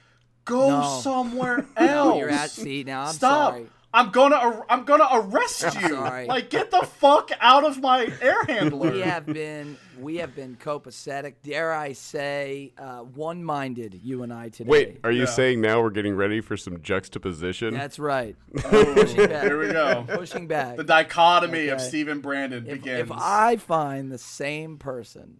Go 0.45 0.69
No. 0.81 0.99
somewhere 1.01 1.65
else. 1.75 2.13
No, 2.13 2.17
you're 2.17 2.29
at 2.29 2.51
see 2.51 2.83
now. 2.83 3.05
I'm 3.05 3.13
Stop. 3.13 3.53
sorry. 3.53 3.67
I'm 3.97 4.11
gonna 4.11 4.63
I'm 4.69 4.85
gonna 4.85 5.07
arrest 5.11 5.63
you. 5.81 5.89
sorry. 5.89 6.27
Like 6.27 6.51
get 6.51 6.69
the 6.69 6.81
fuck 6.81 7.31
out 7.41 7.63
of 7.63 7.81
my 7.81 8.07
air 8.21 8.43
handler. 8.47 8.91
We 8.91 8.99
have 9.01 9.25
been 9.25 9.75
we 9.99 10.17
have 10.17 10.35
been 10.35 10.55
copacetic, 10.55 11.33
dare 11.41 11.73
I 11.73 11.93
say, 11.93 12.73
uh, 12.77 12.99
one-minded. 12.99 13.99
You 14.03 14.21
and 14.21 14.31
I 14.31 14.49
today. 14.49 14.69
Wait, 14.69 14.99
are 15.03 15.11
you 15.11 15.21
Yeah. 15.21 15.25
saying 15.25 15.61
now 15.61 15.81
we're 15.81 15.89
getting 15.89 16.15
ready 16.15 16.41
for 16.41 16.55
some 16.55 16.79
juxtaposition? 16.83 17.73
That's 17.73 17.97
right. 17.97 18.35
Ooh, 18.55 18.61
Pushing 18.93 19.27
back. 19.27 19.43
here 19.45 19.59
we 19.59 19.69
go. 19.71 20.05
Pushing 20.07 20.45
back. 20.47 20.77
The 20.77 20.83
dichotomy 20.83 21.69
of 21.69 21.81
Stephen 21.81 22.19
Brandon 22.21 22.67
if, 22.67 22.73
begins. 22.75 23.09
if 23.09 23.11
I 23.11 23.55
find 23.57 24.11
the 24.11 24.19
same 24.19 24.77
person 24.77 25.37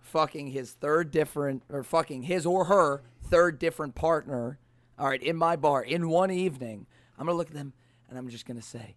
fucking 0.00 0.48
his 0.48 0.72
third 0.72 1.12
different 1.12 1.62
or 1.70 1.84
fucking 1.84 2.24
his 2.24 2.44
or 2.44 2.64
her 2.64 3.02
third 3.22 3.60
different 3.60 3.94
partner, 3.94 4.58
all 4.98 5.08
right, 5.08 5.22
in 5.22 5.36
my 5.36 5.54
bar 5.54 5.80
in 5.84 6.08
one 6.08 6.32
evening, 6.32 6.86
I'm 7.16 7.26
gonna 7.26 7.38
look 7.38 7.48
at 7.50 7.54
them 7.54 7.72
and 8.10 8.18
I'm 8.18 8.28
just 8.28 8.44
gonna 8.46 8.60
say, 8.60 8.96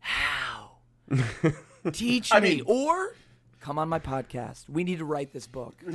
"How? 0.00 0.76
Teach 1.92 2.32
I 2.32 2.40
me." 2.40 2.56
mean- 2.56 2.64
or 2.66 3.14
come 3.60 3.78
on 3.78 3.88
my 3.88 3.98
podcast. 3.98 4.68
We 4.68 4.84
need 4.84 4.98
to 4.98 5.04
write 5.04 5.32
this 5.32 5.46
book. 5.46 5.74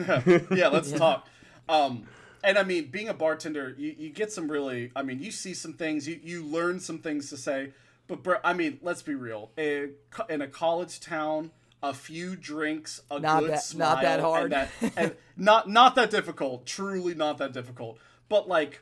yeah, 0.51 0.67
let's 0.67 0.91
talk. 0.91 1.27
Um, 1.69 2.07
and 2.43 2.57
I 2.57 2.63
mean, 2.63 2.87
being 2.87 3.07
a 3.07 3.13
bartender, 3.13 3.73
you, 3.77 3.95
you 3.97 4.09
get 4.09 4.31
some 4.31 4.51
really, 4.51 4.91
I 4.95 5.01
mean, 5.01 5.19
you 5.19 5.31
see 5.31 5.53
some 5.53 5.73
things, 5.73 6.07
you, 6.07 6.19
you 6.21 6.43
learn 6.43 6.79
some 6.81 6.99
things 6.99 7.29
to 7.29 7.37
say. 7.37 7.71
But, 8.07 8.21
bro, 8.21 8.35
I 8.43 8.51
mean, 8.51 8.79
let's 8.81 9.01
be 9.01 9.15
real. 9.15 9.51
A, 9.57 9.91
in 10.29 10.41
a 10.41 10.47
college 10.47 10.99
town, 10.99 11.51
a 11.81 11.93
few 11.93 12.35
drinks, 12.35 13.01
a 13.09 13.17
Not 13.19 13.39
good 13.41 13.51
that- 13.51 13.63
smile, 13.63 13.95
not 13.95 14.01
that 14.01 14.19
hard. 14.19 14.43
and, 14.43 14.51
that, 14.53 14.69
and 14.97 15.15
not 15.37 15.69
not 15.69 15.95
that 15.95 16.09
difficult. 16.11 16.65
Truly, 16.65 17.13
not 17.15 17.37
that 17.37 17.53
difficult. 17.53 17.97
But 18.27 18.49
like, 18.49 18.81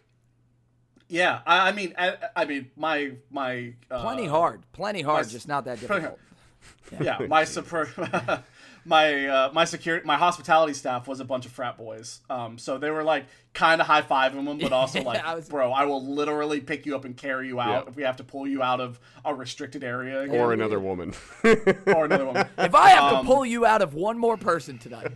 yeah, 1.12 1.42
I, 1.46 1.68
I 1.70 1.72
mean, 1.74 1.94
I, 1.98 2.16
I 2.36 2.46
mean, 2.46 2.72
my 2.76 3.12
my 3.30 3.74
uh, 3.92 4.02
Plenty 4.02 4.26
hard, 4.28 4.62
plenty 4.74 5.02
hard, 5.02 5.26
my- 5.28 5.32
just 5.32 5.48
not 5.48 5.66
that 5.66 5.80
difficult. 5.80 6.18
yeah, 7.02 7.20
my 7.28 7.44
super, 7.44 7.90
my 8.86 9.28
uh, 9.28 9.52
my 9.54 9.66
security, 9.66 10.06
my 10.06 10.16
hospitality 10.18 10.74
staff 10.74 11.08
was 11.08 11.20
a 11.20 11.26
bunch 11.26 11.46
of 11.46 11.52
frat 11.52 11.78
boys. 11.78 12.22
Um, 12.30 12.58
so 12.58 12.78
they 12.78 12.90
were 12.92 13.04
like 13.04 13.26
kind 13.54 13.82
of 13.82 13.88
high 13.88 14.02
fiving 14.02 14.46
them, 14.46 14.58
but 14.60 14.72
also 14.72 15.02
like, 15.04 15.24
I 15.24 15.36
was- 15.36 15.50
bro, 15.50 15.72
I 15.72 15.86
will 15.86 16.06
literally 16.06 16.62
pick 16.62 16.86
you 16.86 16.96
up 16.96 17.04
and 17.06 17.16
carry 17.18 17.48
you 17.48 17.60
out 17.60 17.84
Yeah. 17.86 17.90
if 17.90 17.96
we 17.96 18.04
have 18.04 18.18
to 18.18 18.24
pull 18.24 18.48
you 18.48 18.62
out 18.64 18.80
of 18.80 19.00
a 19.26 19.34
restricted 19.36 19.84
area 19.84 20.22
again. 20.22 20.40
or 20.40 20.54
another 20.54 20.80
woman. 20.80 21.14
or 21.44 22.06
another 22.06 22.26
woman. 22.26 22.48
If 22.58 22.74
I 22.76 22.90
have 22.92 23.14
Um, 23.14 23.26
to 23.26 23.32
pull 23.34 23.46
you 23.46 23.66
out 23.66 23.82
of 23.82 23.94
one 23.94 24.18
more 24.18 24.38
person 24.38 24.78
tonight, 24.78 25.12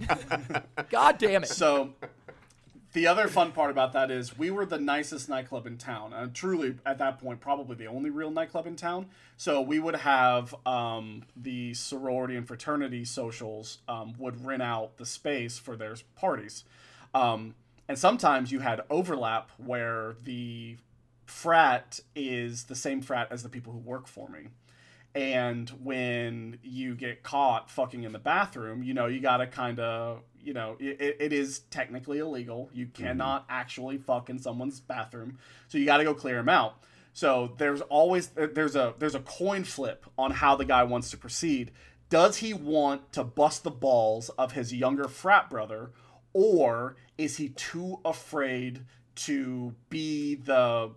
God 0.90 1.18
damn 1.18 1.44
it! 1.44 1.48
So 1.50 1.94
the 2.96 3.08
other 3.08 3.28
fun 3.28 3.52
part 3.52 3.70
about 3.70 3.92
that 3.92 4.10
is 4.10 4.38
we 4.38 4.50
were 4.50 4.66
the 4.66 4.80
nicest 4.80 5.28
nightclub 5.28 5.68
in 5.68 5.78
town 5.78 6.14
and 6.14 6.34
truly 6.34 6.76
at 6.86 6.98
that 6.98 7.20
point 7.20 7.42
probably 7.42 7.76
the 7.76 7.88
only 7.88 8.10
real 8.10 8.32
nightclub 8.32 8.66
in 8.66 8.78
town. 8.78 9.06
So 9.36 9.60
we 9.60 9.80
would 9.80 9.98
have 9.98 10.56
um, 10.66 11.24
the 11.36 11.74
sorority 11.74 12.38
and 12.38 12.48
fraternity 12.48 13.04
socials 13.04 13.80
um, 13.90 14.16
would 14.18 14.46
rent 14.46 14.64
out 14.64 14.96
the 14.96 15.06
space 15.06 15.60
for 15.60 15.76
their 15.76 15.96
parties. 16.16 16.64
Um, 17.14 17.56
and 17.90 18.00
sometimes 18.00 18.54
you 18.54 18.60
had 18.60 18.80
overlap 18.90 19.52
where 19.58 20.16
the 20.24 20.78
frat 21.26 22.00
is 22.16 22.64
the 22.64 22.76
same 22.76 23.02
frat 23.02 23.28
as 23.30 23.44
the 23.44 23.50
people 23.50 23.74
who 23.74 23.80
work 23.80 24.08
for 24.08 24.30
me. 24.30 24.48
And 25.14 25.70
when 25.84 26.60
you 26.64 26.96
get 26.96 27.24
caught 27.24 27.70
fucking 27.70 28.04
in 28.04 28.14
the 28.14 28.20
bathroom 28.20 28.84
you 28.84 28.94
know 28.94 29.08
you 29.08 29.20
gotta 29.20 29.48
kind 29.48 29.80
of 29.80 30.22
you 30.46 30.54
know 30.54 30.78
it, 30.80 31.18
it 31.20 31.34
is 31.34 31.60
technically 31.72 32.20
illegal. 32.20 32.70
You 32.74 32.86
mm-hmm. 32.86 33.04
cannot 33.04 33.46
actually 33.50 33.98
fuck 33.98 34.30
in 34.30 34.40
someone's 34.40 34.80
bathroom. 34.80 35.40
So 35.68 35.78
you 35.78 35.86
gotta 35.86 36.04
go 36.04 36.14
clear 36.14 36.36
them 36.36 36.50
out. 36.50 36.82
So 37.14 37.56
there's 37.58 37.82
always 37.82 38.30
there's 38.30 38.76
a 38.76 38.94
there's 39.00 39.16
a 39.16 39.22
coin 39.22 39.64
flip 39.64 40.06
on 40.18 40.32
how 40.32 40.56
the 40.56 40.66
guy 40.66 40.84
wants 40.84 41.10
to 41.12 41.18
proceed. 41.18 41.72
Does 42.10 42.38
he 42.38 42.54
want 42.54 43.12
to 43.14 43.24
bust 43.24 43.64
the 43.64 43.72
balls 43.72 44.30
of 44.38 44.52
his 44.52 44.74
younger 44.74 45.08
frat 45.08 45.50
brother 45.50 45.92
or 46.34 46.98
is 47.18 47.38
he 47.38 47.50
too 47.50 48.00
afraid 48.06 48.86
to 49.16 49.74
be 49.90 50.36
the 50.36 50.92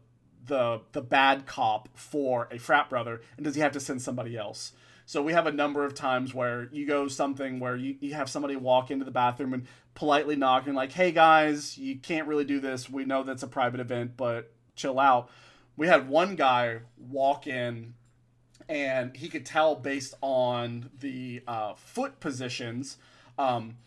the 0.46 0.80
the 0.92 1.00
bad 1.00 1.46
cop 1.46 1.88
for 1.94 2.48
a 2.50 2.58
frat 2.58 2.90
brother 2.90 3.20
and 3.36 3.44
does 3.44 3.54
he 3.54 3.60
have 3.60 3.72
to 3.72 3.80
send 3.80 4.02
somebody 4.02 4.36
else 4.36 4.72
so 5.08 5.22
we 5.22 5.32
have 5.32 5.46
a 5.46 5.52
number 5.52 5.86
of 5.86 5.94
times 5.94 6.34
where 6.34 6.68
you 6.70 6.86
go 6.86 7.08
something 7.08 7.60
where 7.60 7.74
you, 7.74 7.96
you 7.98 8.12
have 8.12 8.28
somebody 8.28 8.56
walk 8.56 8.90
into 8.90 9.06
the 9.06 9.10
bathroom 9.10 9.54
and 9.54 9.66
politely 9.94 10.36
knock 10.36 10.66
and 10.66 10.76
like 10.76 10.92
hey 10.92 11.12
guys 11.12 11.78
you 11.78 11.96
can't 11.96 12.28
really 12.28 12.44
do 12.44 12.60
this. 12.60 12.90
We 12.90 13.06
know 13.06 13.22
that's 13.22 13.42
a 13.42 13.48
private 13.48 13.80
event 13.80 14.18
but 14.18 14.52
chill 14.76 15.00
out. 15.00 15.30
We 15.78 15.86
had 15.86 16.10
one 16.10 16.36
guy 16.36 16.80
walk 16.98 17.46
in 17.46 17.94
and 18.68 19.16
he 19.16 19.30
could 19.30 19.46
tell 19.46 19.76
based 19.76 20.12
on 20.20 20.90
the 21.00 21.42
uh, 21.48 21.72
foot 21.72 22.20
positions 22.20 22.98
um, 23.38 23.78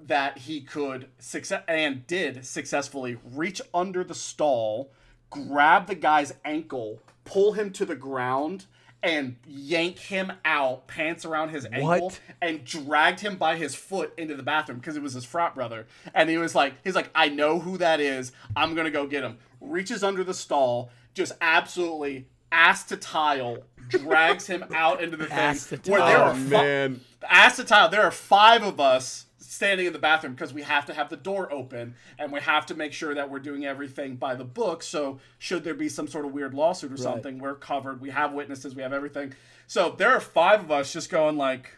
that 0.00 0.38
he 0.38 0.60
could 0.60 1.08
success 1.18 1.64
and 1.66 2.06
did 2.06 2.46
successfully 2.46 3.18
reach 3.24 3.60
under 3.74 4.04
the 4.04 4.14
stall, 4.14 4.92
grab 5.30 5.88
the 5.88 5.96
guy's 5.96 6.32
ankle, 6.44 7.02
pull 7.24 7.54
him 7.54 7.72
to 7.72 7.84
the 7.84 7.96
ground, 7.96 8.66
and 9.02 9.36
yank 9.46 9.98
him 9.98 10.32
out, 10.44 10.86
pants 10.86 11.24
around 11.24 11.48
his 11.50 11.64
ankle, 11.66 12.06
What? 12.06 12.20
and 12.42 12.64
dragged 12.64 13.20
him 13.20 13.36
by 13.36 13.56
his 13.56 13.74
foot 13.74 14.12
into 14.18 14.34
the 14.36 14.42
bathroom 14.42 14.78
because 14.78 14.96
it 14.96 15.02
was 15.02 15.14
his 15.14 15.24
frat 15.24 15.54
brother. 15.54 15.86
And 16.14 16.28
he 16.28 16.36
was 16.38 16.54
like, 16.54 16.74
he's 16.84 16.94
like, 16.94 17.10
I 17.14 17.28
know 17.28 17.58
who 17.60 17.78
that 17.78 18.00
is. 18.00 18.32
I'm 18.54 18.74
gonna 18.74 18.90
go 18.90 19.06
get 19.06 19.24
him. 19.24 19.38
Reaches 19.60 20.04
under 20.04 20.22
the 20.24 20.34
stall, 20.34 20.90
just 21.14 21.32
absolutely 21.40 22.26
ass 22.52 22.84
to 22.84 22.96
tile, 22.96 23.58
drags 23.88 24.46
him 24.46 24.64
out 24.74 25.02
into 25.02 25.16
the 25.16 25.24
thing 25.28 25.38
Ass 25.38 25.66
to 25.68 25.76
where 25.90 26.00
there 26.00 26.18
oh 26.18 26.22
are 26.22 26.34
fu- 26.34 26.48
man. 26.50 27.00
ass 27.28 27.56
to 27.56 27.64
tile. 27.64 27.88
There 27.88 28.02
are 28.02 28.10
five 28.10 28.62
of 28.62 28.80
us 28.80 29.26
standing 29.50 29.84
in 29.84 29.92
the 29.92 29.98
bathroom 29.98 30.32
because 30.32 30.54
we 30.54 30.62
have 30.62 30.86
to 30.86 30.94
have 30.94 31.08
the 31.08 31.16
door 31.16 31.52
open 31.52 31.96
and 32.20 32.30
we 32.30 32.38
have 32.40 32.64
to 32.66 32.74
make 32.74 32.92
sure 32.92 33.16
that 33.16 33.28
we're 33.28 33.40
doing 33.40 33.64
everything 33.66 34.14
by 34.14 34.32
the 34.32 34.44
book. 34.44 34.80
So 34.80 35.18
should 35.40 35.64
there 35.64 35.74
be 35.74 35.88
some 35.88 36.06
sort 36.06 36.24
of 36.24 36.30
weird 36.32 36.54
lawsuit 36.54 36.92
or 36.92 36.96
something, 36.96 37.40
we're 37.40 37.56
covered. 37.56 38.00
We 38.00 38.10
have 38.10 38.32
witnesses. 38.32 38.76
We 38.76 38.82
have 38.82 38.92
everything. 38.92 39.34
So 39.66 39.90
there 39.98 40.12
are 40.12 40.20
five 40.20 40.60
of 40.60 40.70
us 40.70 40.92
just 40.92 41.10
going 41.10 41.36
like, 41.36 41.76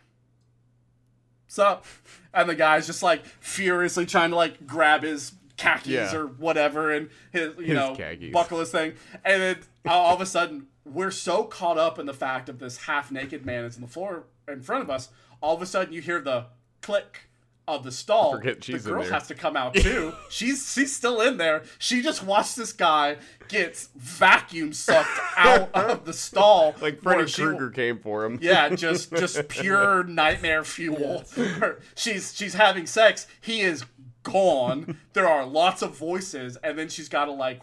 "Sup?" 1.47 1.87
and 2.35 2.49
the 2.49 2.55
guy's 2.55 2.87
just 2.87 3.03
like 3.03 3.25
furiously 3.25 4.05
trying 4.07 4.31
to 4.31 4.37
like 4.37 4.67
grab 4.67 5.03
his 5.03 5.33
khakis 5.57 5.87
Yeah. 6.13 6.15
or 6.15 6.27
whatever 6.27 6.91
and 6.91 7.09
his 7.31 7.57
you 7.57 7.65
His 7.67 7.75
know 7.75 7.95
khakis. 7.97 8.33
buckle 8.33 8.61
his 8.61 8.71
thing, 8.71 8.95
and 9.25 9.43
then 9.43 9.57
all 9.87 10.15
of 10.15 10.21
a 10.21 10.27
sudden 10.27 10.67
we're 10.85 11.11
so 11.11 11.45
caught 11.45 11.79
up 11.79 11.99
in 11.99 12.05
the 12.07 12.15
fact 12.15 12.49
of 12.49 12.59
this 12.59 12.77
half 12.85 13.11
naked 13.11 13.47
man 13.47 13.65
is 13.65 13.77
on 13.77 13.83
the 13.83 13.89
floor 13.89 14.25
in 14.49 14.61
front 14.61 14.83
of 14.83 14.91
us. 14.91 15.09
All 15.41 15.55
of 15.55 15.63
a 15.63 15.67
sudden 15.67 15.93
you 15.95 16.01
hear 16.03 16.21
the 16.21 16.47
click 16.81 17.29
of 17.69 17.85
the 17.85 17.93
stall. 17.93 18.33
Forget 18.33 18.61
the 18.61 18.79
girl 18.79 19.03
has 19.05 19.29
to 19.29 19.35
come 19.35 19.57
out 19.57 19.75
too. 19.77 20.13
she's 20.31 20.73
she's 20.73 20.95
still 20.95 21.21
in 21.21 21.37
there. 21.37 21.63
She 21.79 22.03
just 22.03 22.23
watched 22.25 22.57
this 22.57 22.73
guy 22.73 23.17
get 23.49 23.77
vacuum 23.97 24.73
sucked 24.73 25.09
out 25.37 25.71
of 25.75 26.05
the 26.05 26.13
stall. 26.13 26.75
Like 26.81 27.01
Freddy 27.03 27.31
Krueger 27.31 27.71
came 27.71 27.99
for 27.99 28.25
him. 28.25 28.39
yeah, 28.43 28.69
just 28.71 29.13
just 29.15 29.49
pure 29.49 30.03
nightmare 30.05 30.65
fuel. 30.65 31.25
Her- 31.37 31.81
She's 31.95 32.35
she's 32.35 32.55
having 32.55 32.87
sex. 32.87 33.27
He 33.41 33.61
is 33.61 33.85
gone. 34.25 34.99
There 35.13 35.29
are 35.29 35.45
lots 35.47 35.83
of 35.83 35.97
voices, 35.97 36.57
and 36.63 36.79
then 36.79 36.89
she's 36.89 37.09
got 37.09 37.27
to 37.27 37.33
like 37.33 37.61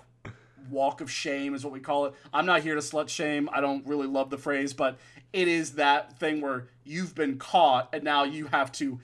walk 0.70 1.02
of 1.02 1.10
shame 1.10 1.56
is 1.56 1.64
what 1.64 1.74
we 1.74 1.80
call 1.80 2.06
it. 2.06 2.14
I'm 2.34 2.46
not 2.46 2.62
here 2.62 2.76
to 2.76 2.82
slut 2.82 3.10
shame. 3.10 3.50
I 3.52 3.60
don't 3.60 3.86
really 3.88 4.08
love 4.08 4.30
the 4.30 4.38
phrase, 4.38 4.72
but 4.74 4.98
it 5.34 5.48
is 5.48 5.72
that 5.74 6.20
thing 6.20 6.42
where 6.42 6.68
you've 6.84 7.16
been 7.16 7.38
caught 7.40 7.90
and 7.92 8.04
now 8.04 8.24
you 8.24 8.46
have 8.48 8.72
to 8.74 9.00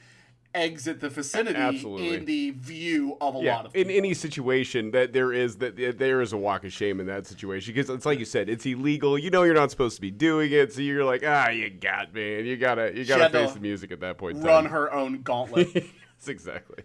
exit 0.56 1.00
the 1.02 1.10
vicinity 1.10 1.58
Absolutely. 1.60 2.16
in 2.16 2.26
the 2.26 2.52
view 2.52 3.18
of 3.22 3.36
a 3.36 3.40
Yeah, 3.40 3.56
lot 3.58 3.66
of 3.68 3.74
people. 3.74 3.92
in 3.92 3.96
any 3.98 4.14
situation 4.14 4.92
that 4.92 5.14
there 5.14 5.32
is 5.34 5.58
that 5.58 5.76
that 5.76 6.00
there 6.00 6.22
is 6.22 6.34
a 6.34 6.38
walk 6.38 6.64
of 6.64 6.72
shame 6.74 7.00
in 7.00 7.06
that 7.08 7.28
situation 7.28 7.74
because 7.74 7.90
it's 7.90 8.06
like 8.06 8.18
you 8.20 8.26
said, 8.26 8.50
it's 8.50 8.66
illegal. 8.66 9.18
You 9.20 9.30
know 9.30 9.44
you're 9.44 9.54
not 9.54 9.70
supposed 9.72 9.96
to 9.96 10.02
be 10.02 10.12
doing 10.12 10.52
it, 10.52 10.74
so 10.74 10.82
you're 10.82 11.04
like, 11.06 11.24
ah, 11.26 11.50
you 11.50 11.70
got 11.70 12.14
man, 12.14 12.46
you 12.46 12.58
gotta 12.58 12.92
you 12.98 13.06
gotta 13.06 13.24
had 13.24 13.32
to 13.34 13.46
face 13.46 13.54
the 13.54 13.60
music 13.60 13.92
at 13.92 14.00
that 14.00 14.18
point. 14.18 14.38
in 14.38 14.44
Run 14.44 14.64
time. 14.64 14.72
her 14.72 14.92
own 14.94 15.22
gauntlet. 15.22 15.68
Yes, 16.18 16.30
exactly. 16.30 16.84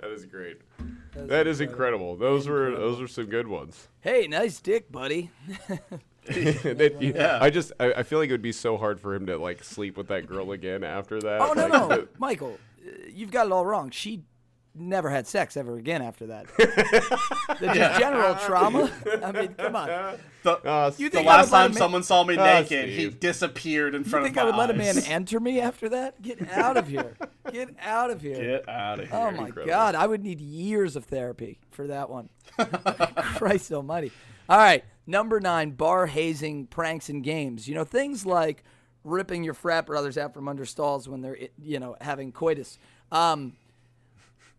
That 0.00 0.10
is 0.12 0.24
great. 0.26 0.60
That 1.16 1.46
is 1.48 1.60
incredible. 1.60 2.14
Those 2.16 2.46
were 2.46 2.70
those 2.70 3.00
were 3.00 3.08
some 3.08 3.26
good 3.26 3.48
ones. 3.48 3.88
Hey, 4.00 4.26
nice 4.28 4.60
dick, 4.60 4.90
buddy. 4.92 5.30
That 6.26 6.96
Yeah. 7.00 7.38
I 7.40 7.50
just 7.50 7.72
I, 7.78 7.92
I 7.94 8.02
feel 8.02 8.18
like 8.18 8.28
it 8.30 8.32
would 8.32 8.40
be 8.42 8.52
so 8.52 8.76
hard 8.78 8.98
for 9.00 9.14
him 9.14 9.26
to 9.26 9.36
like 9.36 9.62
sleep 9.64 9.96
with 9.98 10.08
that 10.08 10.26
girl 10.26 10.52
again 10.52 10.82
after 10.84 11.20
that. 11.20 11.40
Oh 11.40 11.52
no, 11.52 11.62
Like, 11.66 11.72
no, 11.72 11.88
the- 11.88 12.08
Michael, 12.18 12.58
you've 13.08 13.30
got 13.30 13.46
it 13.46 13.52
all 13.52 13.64
wrong. 13.66 13.90
She 13.90 14.24
never 14.76 15.08
had 15.08 15.24
sex 15.26 15.56
ever 15.56 15.76
again 15.76 16.02
after 16.02 16.26
that. 16.26 16.46
the 16.56 17.70
just 17.74 18.00
general 18.00 18.34
trauma. 18.44 18.90
I 19.22 19.30
mean, 19.32 19.54
come 19.54 19.76
on. 19.76 19.86
The, 20.42 20.94
You 20.98 21.08
the 21.10 21.16
think 21.18 21.28
I 21.28 21.36
would 21.36 21.42
last 21.42 21.50
time 21.50 21.70
man- 21.70 21.78
someone 21.78 22.02
saw 22.02 22.24
me 22.24 22.36
Ah, 22.36 22.44
naked, 22.60 22.88
he 22.88 23.08
disappeared 23.08 23.94
in 23.94 24.02
You 24.02 24.10
front 24.10 24.24
think 24.24 24.36
of 24.36 24.48
I 24.48 24.50
my 24.50 24.56
would 24.56 24.58
let 24.58 24.70
a 24.70 24.74
man 24.78 24.98
enter 25.06 25.38
me 25.38 25.60
after 25.60 25.88
that? 25.90 26.20
Get 26.20 26.48
out 26.50 26.76
of 26.76 26.88
here. 26.88 27.16
Get 27.52 27.68
out 27.80 28.10
of 28.10 28.20
here. 28.20 28.34
Get 28.58 28.68
out 28.68 28.98
of 29.00 29.08
here. 29.08 29.16
Oh 29.16 29.30
my 29.30 29.46
Incredible. 29.46 29.66
God, 29.66 29.94
I 29.94 30.06
would 30.06 30.22
need 30.24 30.40
years 30.40 30.96
of 30.96 31.04
therapy 31.04 31.60
for 31.70 31.86
that 31.86 32.10
one. 32.10 32.28
Christ 33.36 33.72
Almighty! 33.72 34.12
All 34.48 34.58
right, 34.58 34.84
number 35.06 35.40
nine: 35.40 35.70
bar 35.70 36.06
hazing, 36.06 36.66
pranks, 36.66 37.08
and 37.08 37.22
games. 37.22 37.68
You 37.68 37.74
know 37.76 37.84
things 37.84 38.26
like 38.26 38.64
ripping 39.04 39.44
your 39.44 39.54
frat 39.54 39.86
brothers 39.86 40.18
out 40.18 40.34
from 40.34 40.48
under 40.48 40.64
stalls 40.64 41.08
when 41.08 41.20
they're 41.20 41.38
you 41.62 41.78
know 41.78 41.96
having 42.00 42.32
coitus. 42.32 42.78
Um, 43.12 43.54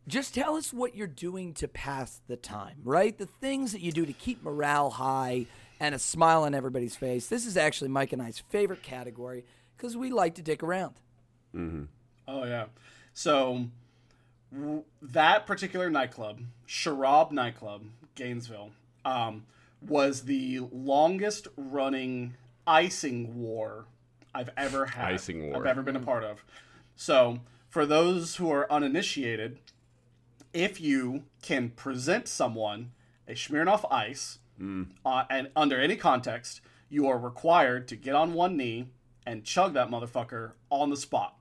just 0.08 0.36
tell 0.36 0.56
us 0.56 0.72
what 0.72 0.96
you're 0.96 1.08
doing 1.08 1.54
to 1.56 1.68
pass 1.68 2.22
the 2.28 2.36
time, 2.38 2.78
right? 2.84 3.18
The 3.18 3.26
things 3.26 3.72
that 3.72 3.82
you 3.82 3.92
do 3.92 4.06
to 4.06 4.14
keep 4.14 4.44
morale 4.44 4.92
high 4.92 5.48
and 5.80 5.96
a 5.96 6.00
smile 6.00 6.44
on 6.44 6.54
everybody's 6.54 6.96
face. 6.96 7.28
This 7.28 7.46
is 7.46 7.58
actually 7.58 7.90
Mike 7.90 8.14
and 8.14 8.22
I's 8.22 8.40
favorite 8.50 8.84
category 8.84 9.44
because 9.76 9.98
we 9.98 10.12
like 10.12 10.36
to 10.36 10.42
dick 10.42 10.62
around. 10.64 10.96
Oh 12.28 12.44
yeah. 12.46 12.66
So 13.14 13.66
w- 14.54 14.84
that 15.02 15.48
particular 15.48 15.90
nightclub, 15.90 16.40
Sharab 16.68 17.32
nightclub, 17.32 17.86
Gainesville, 18.14 18.72
um, 19.04 19.46
was 19.82 20.24
the 20.24 20.60
longest 20.72 21.48
running 21.58 22.36
icing 22.68 23.42
war 23.42 23.86
I've 24.36 24.50
ever 24.58 24.86
had. 24.86 25.14
Icing 25.14 25.48
war. 25.48 25.58
I've 25.58 25.66
ever 25.66 25.82
been 25.82 25.96
a 25.96 26.02
part 26.02 26.24
of. 26.24 26.44
So 26.96 27.40
for 27.70 27.86
those 27.86 28.36
who 28.36 28.52
are 28.52 28.72
uninitiated, 28.72 29.60
if 30.54 30.80
you 30.80 31.24
can 31.42 31.70
present 31.70 32.28
someone 32.28 32.92
a 33.28 33.32
Smirnoff 33.32 33.92
Ice, 33.92 34.40
uh, 35.06 35.24
and 35.30 35.50
under 35.56 35.80
any 35.80 35.96
context, 35.96 36.62
you 36.90 37.08
are 37.08 37.18
required 37.18 37.88
to 37.90 37.96
get 37.96 38.16
on 38.16 38.34
one 38.34 38.56
knee 38.56 38.88
and 39.26 39.44
chug 39.44 39.74
that 39.74 39.90
motherfucker 39.90 40.52
on 40.70 40.90
the 40.90 40.98
spot. 40.98 41.38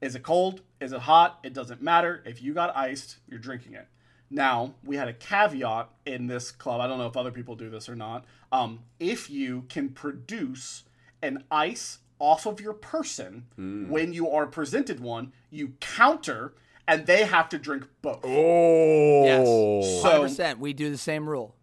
Is 0.00 0.14
it 0.14 0.22
cold? 0.22 0.62
Is 0.80 0.92
it 0.92 1.00
hot? 1.00 1.38
It 1.42 1.52
doesn't 1.52 1.82
matter. 1.82 2.22
If 2.24 2.42
you 2.42 2.54
got 2.54 2.76
iced, 2.76 3.18
you're 3.28 3.38
drinking 3.38 3.74
it. 3.74 3.88
Now, 4.30 4.74
we 4.84 4.96
had 4.96 5.08
a 5.08 5.12
caveat 5.12 5.90
in 6.06 6.26
this 6.26 6.50
club. 6.50 6.80
I 6.80 6.86
don't 6.86 6.98
know 6.98 7.06
if 7.06 7.16
other 7.16 7.30
people 7.30 7.56
do 7.56 7.70
this 7.70 7.88
or 7.88 7.96
not. 7.96 8.24
Um, 8.52 8.80
if 9.00 9.30
you 9.30 9.64
can 9.68 9.88
produce 9.88 10.84
an 11.22 11.44
ice 11.50 11.98
off 12.18 12.46
of 12.46 12.60
your 12.60 12.74
person 12.74 13.46
hmm. 13.56 13.88
when 13.88 14.12
you 14.12 14.28
are 14.28 14.46
presented 14.46 15.00
one, 15.00 15.32
you 15.50 15.74
counter 15.80 16.54
and 16.86 17.06
they 17.06 17.24
have 17.24 17.48
to 17.50 17.58
drink 17.58 17.86
both. 18.02 18.20
Oh. 18.24 19.24
Yes, 19.24 19.46
So- 20.02 20.10
hundred 20.10 20.22
percent. 20.22 20.58
We 20.58 20.72
do 20.72 20.90
the 20.90 20.98
same 20.98 21.28
rule. 21.28 21.54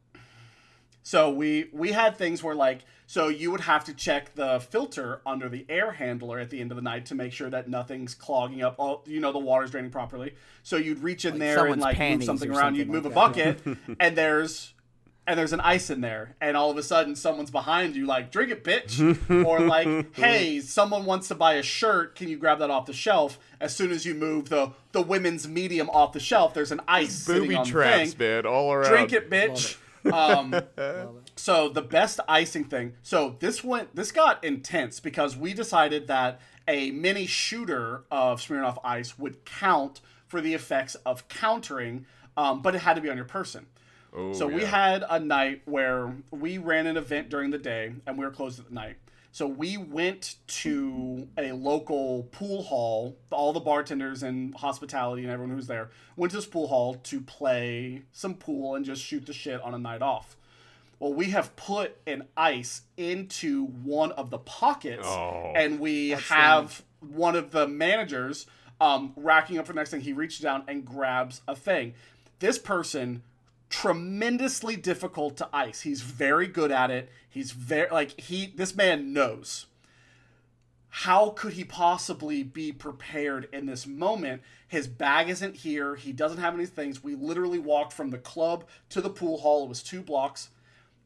So 1.04 1.30
we 1.30 1.70
we 1.72 1.92
had 1.92 2.18
things 2.18 2.42
where 2.42 2.56
like 2.56 2.84
so 3.06 3.28
you 3.28 3.52
would 3.52 3.62
have 3.62 3.86
to 3.86 3.94
check 3.94 4.34
the 4.34 4.60
filter 4.60 5.22
under 5.24 5.48
the 5.48 5.64
air 5.70 5.92
handler 5.92 6.40
at 6.40 6.50
the 6.50 6.60
end 6.60 6.72
of 6.72 6.76
the 6.76 6.82
night 6.82 7.06
to 7.08 7.16
make 7.16 7.32
sure 7.32 7.50
that 7.52 7.70
nothing's 7.70 8.16
clogging 8.16 8.64
up 8.64 8.76
all 8.80 9.04
you 9.06 9.20
know 9.20 9.32
the 9.32 9.40
water's 9.40 9.70
draining 9.70 9.92
properly. 9.92 10.34
So 10.64 10.78
you'd 10.78 11.04
reach 11.04 11.26
in 11.26 11.38
there 11.38 11.68
and 11.68 11.80
like 11.80 12.00
move 12.00 12.24
something 12.24 12.50
around, 12.50 12.60
something 12.60 12.80
you'd 12.80 12.90
move 12.90 13.06
like 13.06 13.12
a 13.12 13.16
bucket 13.16 13.62
and 14.00 14.18
there's 14.18 14.74
and 15.28 15.40
there's 15.40 15.54
an 15.54 15.60
ice 15.62 15.90
in 15.90 16.02
there 16.02 16.36
and 16.40 16.56
all 16.56 16.70
of 16.70 16.78
a 16.78 16.84
sudden 16.84 17.16
someone's 17.16 17.52
behind 17.52 17.96
you 17.96 18.06
like 18.06 18.32
drink 18.32 18.52
it 18.52 18.64
bitch 18.64 19.00
or 19.46 19.60
like 19.60 20.16
hey 20.16 20.60
someone 20.60 21.06
wants 21.06 21.28
to 21.28 21.36
buy 21.36 21.54
a 21.56 21.64
shirt 21.64 22.16
can 22.16 22.28
you 22.28 22.38
grab 22.38 22.60
that 22.60 22.70
off 22.70 22.86
the 22.86 22.94
shelf 22.94 23.40
as 23.60 23.76
soon 23.76 23.92
as 23.92 24.06
you 24.06 24.14
move 24.14 24.50
the 24.50 24.72
the 24.92 25.02
women's 25.02 25.48
medium 25.48 25.90
off 25.90 26.14
the 26.14 26.20
shelf 26.20 26.54
there's 26.54 26.72
an 26.72 26.82
ice 26.88 27.26
Booby 27.26 27.56
on 27.56 27.66
traps, 27.66 28.14
the 28.14 28.18
thing 28.18 28.44
man, 28.44 28.46
all 28.46 28.72
around. 28.72 28.90
drink 28.90 29.14
it, 29.14 29.30
bitch. 29.30 29.78
Um, 30.12 30.56
so 31.36 31.70
the 31.70 31.82
best 31.82 32.20
icing 32.28 32.66
thing. 32.66 32.94
So 33.02 33.38
this 33.40 33.64
went. 33.64 33.96
This 33.96 34.12
got 34.12 34.44
intense 34.44 35.00
because 35.00 35.36
we 35.36 35.54
decided 35.54 36.08
that 36.08 36.40
a 36.68 36.92
mini 36.92 37.26
shooter 37.26 38.04
of 38.12 38.42
Smirnoff 38.42 38.78
Ice 38.84 39.18
would 39.18 39.46
count 39.46 40.02
for 40.28 40.42
the 40.42 40.54
effects 40.54 40.96
of 41.06 41.28
countering, 41.28 42.06
um, 42.38 42.62
but 42.62 42.76
it 42.76 42.80
had 42.80 42.96
to 42.96 43.02
be 43.02 43.10
on 43.10 43.16
your 43.16 43.26
person. 43.26 43.68
Oh, 44.16 44.34
So 44.34 44.48
we 44.48 44.64
had 44.64 45.04
a 45.10 45.20
night 45.20 45.62
where 45.66 46.14
we 46.32 46.58
ran 46.58 46.88
an 46.88 46.98
event 46.98 47.30
during 47.30 47.52
the 47.52 47.58
day 47.58 47.94
and 48.06 48.18
we 48.18 48.26
were 48.26 48.32
closed 48.32 48.60
at 48.60 48.72
night. 48.72 48.96
So 49.32 49.46
we 49.48 49.76
went 49.76 50.36
to 50.48 51.28
a 51.38 51.52
local 51.52 52.24
pool 52.32 52.64
hall. 52.64 53.18
All 53.32 53.52
the 53.52 53.60
bartenders 53.60 54.24
and 54.24 54.56
hospitality 54.56 55.24
and 55.24 55.32
everyone 55.32 55.54
who's 55.56 55.68
there 55.68 55.90
went 56.16 56.32
to 56.32 56.38
this 56.38 56.46
pool 56.46 56.68
hall 56.68 56.96
to 57.04 57.20
play 57.20 58.04
some 58.14 58.36
pool 58.36 58.76
and 58.76 58.86
just 58.86 59.02
shoot 59.04 59.26
the 59.26 59.34
shit 59.34 59.62
on 59.62 59.74
a 59.74 59.78
night 59.78 60.02
off. 60.02 60.38
Well, 61.00 61.14
we 61.14 61.32
have 61.32 61.54
put 61.58 61.98
an 62.08 62.24
ice 62.38 62.84
into 62.96 63.66
one 63.66 64.14
of 64.14 64.30
the 64.30 64.38
pockets, 64.38 65.06
Oh. 65.06 65.52
and 65.54 65.82
we 65.82 66.12
have 66.12 66.84
one 67.02 67.36
of 67.36 67.52
the 67.52 67.68
managers 67.68 68.46
um, 68.80 69.12
racking 69.18 69.58
up 69.58 69.66
for 69.68 69.74
the 69.74 69.78
next 69.78 69.90
thing. 69.92 70.00
He 70.00 70.14
reaches 70.14 70.40
down 70.40 70.64
and 70.70 70.86
grabs 70.86 71.42
a 71.50 71.56
thing. 71.56 71.94
This 72.40 72.58
person 72.58 73.24
tremendously 73.70 74.76
difficult 74.76 75.38
to 75.38 75.50
ice. 75.54 75.82
He's 75.82 76.02
very 76.02 76.48
good 76.48 76.72
at 76.72 76.92
it. 76.92 77.10
He's 77.30 77.52
very 77.52 77.90
like 77.90 78.20
he 78.20 78.54
this 78.56 78.76
man 78.76 79.14
knows. 79.14 79.68
How 81.00 81.32
could 81.32 81.54
he 81.54 81.66
possibly 81.66 82.42
be 82.42 82.72
prepared 82.72 83.50
in 83.52 83.66
this 83.66 83.86
moment? 83.86 84.42
His 84.66 84.88
bag 84.88 85.28
isn't 85.28 85.58
here. 85.58 85.96
He 85.96 86.14
doesn't 86.14 86.38
have 86.38 86.54
any 86.54 86.66
things. 86.66 87.04
We 87.04 87.16
literally 87.16 87.60
walked 87.60 87.92
from 87.92 88.12
the 88.12 88.18
club 88.18 88.64
to 88.90 89.02
the 89.02 89.10
pool 89.10 89.40
hall. 89.40 89.66
It 89.66 89.70
was 89.70 89.84
two 89.84 90.02
blocks. 90.02 90.52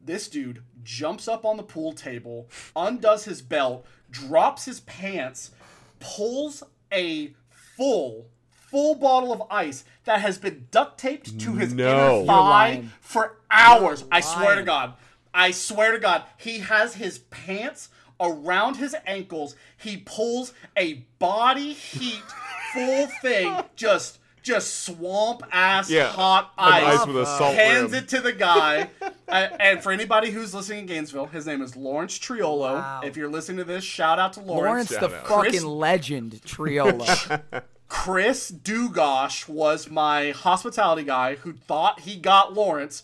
This 0.00 0.28
dude 0.28 0.62
jumps 0.84 1.26
up 1.26 1.44
on 1.44 1.56
the 1.56 1.64
pool 1.64 1.92
table, 1.92 2.48
undoes 2.76 3.24
his 3.24 3.42
belt, 3.42 3.84
drops 4.10 4.64
his 4.64 4.80
pants, 4.80 5.50
pulls 5.98 6.62
a 6.92 7.34
full, 7.50 8.28
full 8.70 8.94
bottle 8.94 9.32
of 9.32 9.42
ice 9.50 9.84
that 10.04 10.20
has 10.20 10.38
been 10.38 10.66
duct 10.70 10.98
taped 10.98 11.38
to 11.40 11.52
his 11.54 11.72
No. 11.74 12.18
inner 12.20 12.26
thigh 12.26 12.84
for 13.00 13.36
hours. 13.50 14.04
I 14.10 14.20
swear 14.20 14.56
to. 14.56 14.62
God. 14.62 14.94
I 15.34 15.50
swear 15.50 15.92
to 15.92 15.98
God. 15.98 16.24
He 16.36 16.58
has 16.60 16.94
his 16.94 17.18
pants 17.18 17.88
around 18.20 18.76
his 18.76 18.94
ankles. 19.06 19.54
He 19.76 19.96
pulls 19.98 20.52
a 20.76 21.04
body 21.18 21.72
heat 21.72 22.22
full 22.74 23.06
thing, 23.22 23.56
just 23.76 24.18
just 24.42 24.84
swamp 24.84 25.42
ass 25.52 25.90
Yeah, 25.90 26.08
hot 26.08 26.52
ice, 26.56 27.00
ice 27.00 27.06
with 27.06 27.16
a 27.18 27.26
salt 27.26 27.54
hands 27.54 27.92
rim. 27.92 28.04
it 28.04 28.08
to 28.08 28.20
the 28.20 28.32
guy. 28.32 28.88
Uh, 29.30 29.48
and 29.60 29.80
for 29.80 29.92
anybody 29.92 30.32
who's 30.32 30.52
listening 30.52 30.80
in 30.80 30.86
Gainesville, 30.86 31.26
his 31.26 31.46
name 31.46 31.62
is 31.62 31.76
Lawrence 31.76 32.18
Triolo. 32.18 32.72
Wow. 32.74 33.00
If 33.04 33.16
you're 33.16 33.28
listening 33.30 33.58
to 33.58 33.64
this, 33.64 33.84
shout 33.84 34.18
out 34.18 34.32
to 34.32 34.40
Lawrence, 34.40 34.90
Lawrence. 34.90 35.08
the 35.12 35.16
out. 35.16 35.24
fucking 35.28 35.50
Chris- 35.52 35.62
legend, 35.62 36.32
Triolo. 36.44 37.40
Chris 37.90 38.52
Dugosh 38.52 39.48
was 39.48 39.90
my 39.90 40.30
hospitality 40.30 41.02
guy 41.02 41.34
who 41.34 41.52
thought 41.52 42.00
he 42.00 42.16
got 42.16 42.54
Lawrence. 42.54 43.02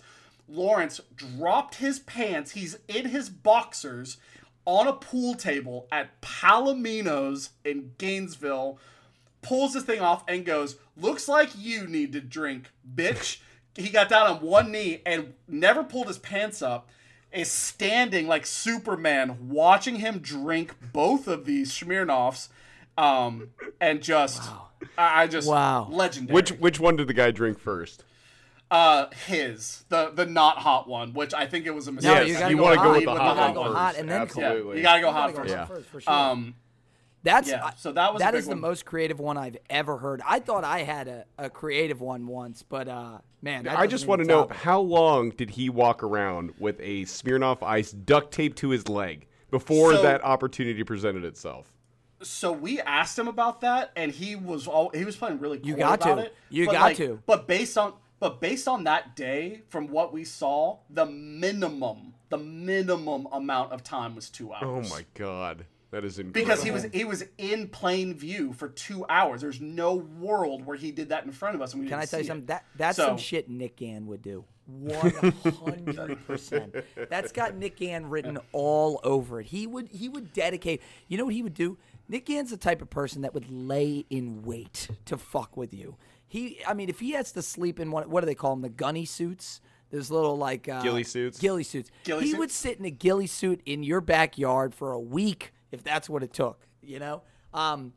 Lawrence 0.48 1.00
dropped 1.14 1.74
his 1.74 1.98
pants. 1.98 2.52
He's 2.52 2.78
in 2.86 3.08
his 3.08 3.28
boxers 3.28 4.16
on 4.64 4.86
a 4.86 4.92
pool 4.92 5.34
table 5.34 5.88
at 5.90 6.20
Palomino's 6.22 7.50
in 7.64 7.92
Gainesville. 7.98 8.78
Pulls 9.42 9.74
this 9.74 9.82
thing 9.82 10.00
off 10.00 10.22
and 10.28 10.46
goes, 10.46 10.76
Looks 10.96 11.28
like 11.28 11.50
you 11.58 11.88
need 11.88 12.12
to 12.12 12.20
drink, 12.20 12.70
bitch. 12.94 13.40
he 13.74 13.90
got 13.90 14.08
down 14.08 14.28
on 14.28 14.40
one 14.40 14.70
knee 14.70 15.02
and 15.04 15.34
never 15.48 15.82
pulled 15.82 16.06
his 16.06 16.18
pants 16.18 16.62
up. 16.62 16.88
Is 17.32 17.50
standing 17.50 18.28
like 18.28 18.46
Superman, 18.46 19.48
watching 19.50 19.96
him 19.96 20.20
drink 20.20 20.76
both 20.92 21.26
of 21.26 21.44
these 21.44 21.72
Smirnoffs, 21.72 22.48
um, 22.96 23.50
and 23.80 24.00
just, 24.00 24.42
I, 24.42 24.58
I 24.98 25.26
just, 25.26 25.48
Wow. 25.48 25.88
legendary. 25.90 26.34
Which 26.34 26.50
which 26.50 26.80
one 26.80 26.96
did 26.96 27.06
the 27.08 27.14
guy 27.14 27.30
drink 27.30 27.58
first? 27.58 28.04
Uh, 28.68 29.06
his 29.26 29.84
the 29.90 30.10
the 30.10 30.26
not 30.26 30.58
hot 30.58 30.88
one, 30.88 31.12
which 31.12 31.32
I 31.32 31.46
think 31.46 31.66
it 31.66 31.74
was 31.74 31.86
a 31.86 31.92
mistake. 31.92 32.12
No, 32.12 32.20
yes, 32.22 32.28
you 32.28 32.34
you, 32.34 32.40
gotta 32.40 32.56
go 32.56 32.62
want 32.62 32.74
to 32.78 32.82
go 32.84 32.90
with 32.92 33.00
the 33.00 33.04
gotta 33.06 33.40
hot 33.40 33.54
go 33.54 33.60
one 33.60 33.72
hot 33.74 33.96
and 33.96 34.10
then 34.10 34.26
cold. 34.26 34.42
Yeah, 34.44 34.74
you 34.74 34.82
gotta 34.82 35.00
go 35.02 35.12
hot 35.12 35.32
Gotta 35.34 35.36
go 35.36 35.38
first. 35.42 35.50
Yeah. 35.54 35.64
first, 35.66 35.88
for 35.88 36.00
sure. 36.00 36.12
Um, 36.12 36.54
That's 37.22 37.48
Yeah, 37.48 37.70
so 37.76 37.92
that 37.92 38.12
was 38.12 38.20
that 38.20 38.34
is 38.34 38.46
that 38.46 38.50
big 38.50 38.54
is 38.56 38.60
the 38.60 38.68
most 38.68 38.84
creative 38.84 39.20
one 39.20 39.36
I've 39.36 39.56
ever 39.70 39.98
heard. 39.98 40.20
I 40.26 40.40
thought 40.40 40.64
I 40.64 40.80
had 40.82 41.06
a, 41.06 41.24
a 41.38 41.48
creative 41.50 42.00
one 42.00 42.26
once, 42.26 42.64
but 42.68 42.88
uh, 42.88 43.18
man, 43.40 43.64
that 43.64 43.78
I 43.78 43.86
just 43.86 44.08
want 44.08 44.22
to 44.22 44.26
know 44.26 44.42
it. 44.44 44.50
how 44.52 44.80
long 44.80 45.30
did 45.30 45.50
he 45.50 45.68
walk 45.70 46.02
around 46.02 46.52
with 46.58 46.80
a 46.80 47.02
Smirnoff 47.04 47.62
Ice 47.62 47.92
duct 47.92 48.32
taped 48.32 48.58
to 48.58 48.70
his 48.70 48.88
leg 48.88 49.28
before 49.50 49.94
So- 49.94 50.02
that 50.02 50.24
opportunity 50.24 50.82
presented 50.82 51.22
itself? 51.24 51.72
So 52.22 52.52
we 52.52 52.80
asked 52.80 53.18
him 53.18 53.28
about 53.28 53.60
that, 53.62 53.92
and 53.96 54.10
he 54.12 54.36
was 54.36 54.66
all 54.66 54.90
he 54.90 55.04
was 55.04 55.16
playing 55.16 55.38
really 55.38 55.58
cool 55.58 55.68
You 55.68 55.76
got 55.76 56.02
about 56.02 56.16
to. 56.16 56.22
it. 56.24 56.34
You 56.50 56.66
but 56.66 56.72
got 56.72 56.82
like- 56.82 56.96
to. 56.98 57.22
But 57.26 57.46
based 57.46 57.76
on 57.78 57.94
but 58.18 58.40
based 58.40 58.66
on 58.66 58.84
that 58.84 59.14
day, 59.14 59.62
from 59.68 59.88
what 59.88 60.12
we 60.12 60.24
saw, 60.24 60.78
the 60.90 61.04
minimum 61.06 62.14
the 62.28 62.38
minimum 62.38 63.28
amount 63.32 63.72
of 63.72 63.82
time 63.82 64.14
was 64.14 64.30
two 64.30 64.50
oh 64.52 64.54
hours. 64.54 64.90
Oh 64.90 64.94
my 64.94 65.04
god, 65.14 65.66
that 65.90 66.04
is 66.04 66.18
incredible. 66.18 66.40
Because 66.48 66.62
he 66.62 66.70
was 66.70 66.84
he 66.92 67.04
was 67.04 67.24
in 67.38 67.68
plain 67.68 68.14
view 68.14 68.52
for 68.52 68.68
two 68.68 69.04
hours. 69.08 69.42
There's 69.42 69.60
no 69.60 69.94
world 69.94 70.64
where 70.66 70.76
he 70.76 70.90
did 70.92 71.10
that 71.10 71.24
in 71.24 71.32
front 71.32 71.54
of 71.54 71.60
us, 71.62 71.72
and 71.74 71.82
we 71.82 71.88
Can 71.88 71.98
didn't 71.98 72.08
I 72.08 72.10
tell 72.10 72.20
you 72.20 72.24
see 72.24 72.26
it. 72.26 72.30
something? 72.30 72.46
That 72.46 72.64
that's 72.76 72.96
So- 72.96 73.06
some 73.08 73.18
shit 73.18 73.48
Nick 73.50 73.76
Gann 73.76 74.06
would 74.06 74.22
do. 74.22 74.44
One 74.66 75.12
hundred 75.94 76.26
percent. 76.26 76.74
That's 77.08 77.30
got 77.30 77.54
Nick 77.54 77.76
Gann 77.76 78.10
written 78.10 78.38
all 78.50 78.98
over 79.04 79.40
it. 79.40 79.46
He 79.46 79.64
would 79.66 79.86
he 79.88 80.08
would 80.08 80.32
dedicate. 80.32 80.82
You 81.06 81.18
know 81.18 81.24
what 81.26 81.34
he 81.34 81.42
would 81.42 81.54
do? 81.54 81.78
Nick 82.08 82.26
Gann's 82.26 82.50
the 82.50 82.56
type 82.56 82.82
of 82.82 82.90
person 82.90 83.22
that 83.22 83.34
would 83.34 83.50
lay 83.50 84.04
in 84.10 84.42
wait 84.42 84.88
to 85.06 85.16
fuck 85.16 85.56
with 85.56 85.74
you. 85.74 85.96
He, 86.28 86.60
I 86.66 86.74
mean, 86.74 86.88
if 86.88 87.00
he 87.00 87.12
has 87.12 87.32
to 87.32 87.42
sleep 87.42 87.80
in 87.80 87.90
one, 87.90 88.10
what 88.10 88.20
do 88.20 88.26
they 88.26 88.34
call 88.34 88.50
them? 88.50 88.62
The 88.62 88.68
gunny 88.68 89.04
suits. 89.04 89.60
Those 89.90 90.10
little 90.10 90.36
like 90.36 90.68
uh, 90.68 90.82
Ghillie 90.82 91.04
suits? 91.04 91.38
Ghillie 91.38 91.62
suits. 91.62 91.92
Ghillie 92.02 92.24
he 92.24 92.30
suits? 92.30 92.38
would 92.38 92.50
sit 92.50 92.78
in 92.78 92.84
a 92.84 92.90
ghillie 92.90 93.28
suit 93.28 93.60
in 93.66 93.84
your 93.84 94.00
backyard 94.00 94.74
for 94.74 94.90
a 94.90 95.00
week 95.00 95.52
if 95.70 95.84
that's 95.84 96.08
what 96.08 96.24
it 96.24 96.32
took. 96.32 96.66
You 96.82 96.98
know. 96.98 97.22
Um, 97.54 97.92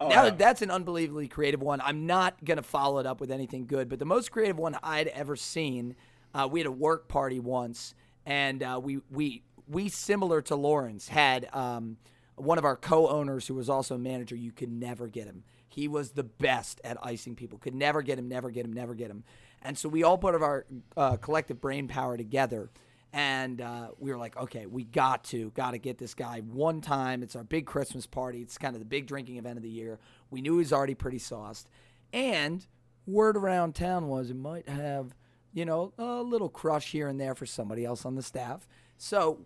now, 0.00 0.24
yeah. 0.24 0.30
that's 0.30 0.62
an 0.62 0.70
unbelievably 0.70 1.28
creative 1.28 1.62
one. 1.62 1.80
I'm 1.80 2.06
not 2.06 2.44
gonna 2.44 2.62
follow 2.62 2.98
it 2.98 3.06
up 3.06 3.20
with 3.20 3.30
anything 3.30 3.66
good, 3.66 3.88
but 3.88 3.98
the 3.98 4.04
most 4.04 4.30
creative 4.30 4.58
one 4.58 4.76
I'd 4.82 5.08
ever 5.08 5.36
seen. 5.36 5.96
Uh, 6.34 6.48
we 6.50 6.60
had 6.60 6.66
a 6.66 6.72
work 6.72 7.08
party 7.08 7.40
once, 7.40 7.94
and 8.24 8.62
uh, 8.62 8.80
we 8.82 9.00
we 9.10 9.42
we 9.66 9.88
similar 9.88 10.42
to 10.42 10.56
Lawrence 10.56 11.08
had 11.08 11.48
um, 11.54 11.96
one 12.40 12.58
of 12.58 12.64
our 12.64 12.76
co-owners 12.76 13.46
who 13.46 13.54
was 13.54 13.68
also 13.68 13.94
a 13.94 13.98
manager. 13.98 14.34
You 14.34 14.52
could 14.52 14.70
never 14.70 15.08
get 15.08 15.26
him. 15.26 15.44
He 15.68 15.88
was 15.88 16.12
the 16.12 16.24
best 16.24 16.80
at 16.82 16.96
icing 17.04 17.36
people. 17.36 17.58
Could 17.58 17.74
never 17.74 18.02
get 18.02 18.18
him. 18.18 18.28
Never 18.28 18.50
get 18.50 18.64
him. 18.64 18.72
Never 18.72 18.94
get 18.94 19.10
him. 19.10 19.24
And 19.62 19.78
so 19.78 19.88
we 19.88 20.02
all 20.02 20.18
put 20.18 20.34
our 20.34 20.66
uh, 20.96 21.16
collective 21.16 21.60
brain 21.60 21.86
power 21.86 22.16
together 22.16 22.70
and 23.12 23.60
uh, 23.60 23.88
we 23.98 24.10
were 24.12 24.18
like, 24.18 24.36
okay, 24.36 24.66
we 24.66 24.84
got 24.84 25.24
to, 25.24 25.50
got 25.50 25.72
to 25.72 25.78
get 25.78 25.98
this 25.98 26.14
guy 26.14 26.40
one 26.40 26.80
time. 26.80 27.22
It's 27.22 27.34
our 27.34 27.42
big 27.42 27.66
Christmas 27.66 28.06
party. 28.06 28.40
It's 28.40 28.56
kind 28.56 28.76
of 28.76 28.80
the 28.80 28.86
big 28.86 29.06
drinking 29.06 29.36
event 29.36 29.56
of 29.56 29.62
the 29.62 29.70
year. 29.70 29.98
We 30.30 30.40
knew 30.40 30.52
he 30.54 30.58
was 30.58 30.72
already 30.72 30.94
pretty 30.94 31.18
sauced, 31.18 31.68
and 32.12 32.64
word 33.06 33.36
around 33.36 33.74
town 33.74 34.08
was 34.08 34.28
he 34.28 34.34
might 34.34 34.68
have, 34.68 35.16
you 35.52 35.64
know, 35.64 35.92
a 35.98 36.22
little 36.22 36.48
crush 36.48 36.92
here 36.92 37.08
and 37.08 37.20
there 37.20 37.34
for 37.34 37.46
somebody 37.46 37.84
else 37.84 38.04
on 38.04 38.14
the 38.14 38.22
staff. 38.22 38.68
So 38.96 39.40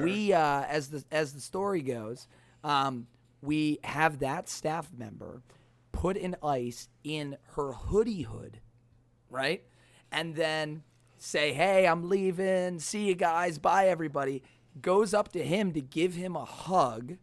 we, 0.00 0.32
uh, 0.32 0.64
as 0.64 0.88
the 0.88 1.04
as 1.10 1.32
the 1.32 1.40
story 1.40 1.82
goes, 1.82 2.28
um, 2.62 3.06
we 3.42 3.78
have 3.84 4.20
that 4.20 4.48
staff 4.48 4.88
member 4.96 5.42
put 5.92 6.16
an 6.16 6.36
ice 6.42 6.88
in 7.04 7.36
her 7.54 7.72
hoodie 7.72 8.22
hood 8.22 8.60
right? 9.34 9.64
And 10.12 10.34
then 10.36 10.84
say, 11.18 11.52
hey, 11.52 11.86
I'm 11.86 12.08
leaving. 12.08 12.78
See 12.78 13.08
you 13.08 13.14
guys. 13.14 13.58
Bye, 13.58 13.88
everybody. 13.88 14.42
Goes 14.80 15.12
up 15.12 15.32
to 15.32 15.42
him 15.44 15.72
to 15.72 15.80
give 15.80 16.14
him 16.14 16.36
a 16.36 16.44
hug. 16.44 17.16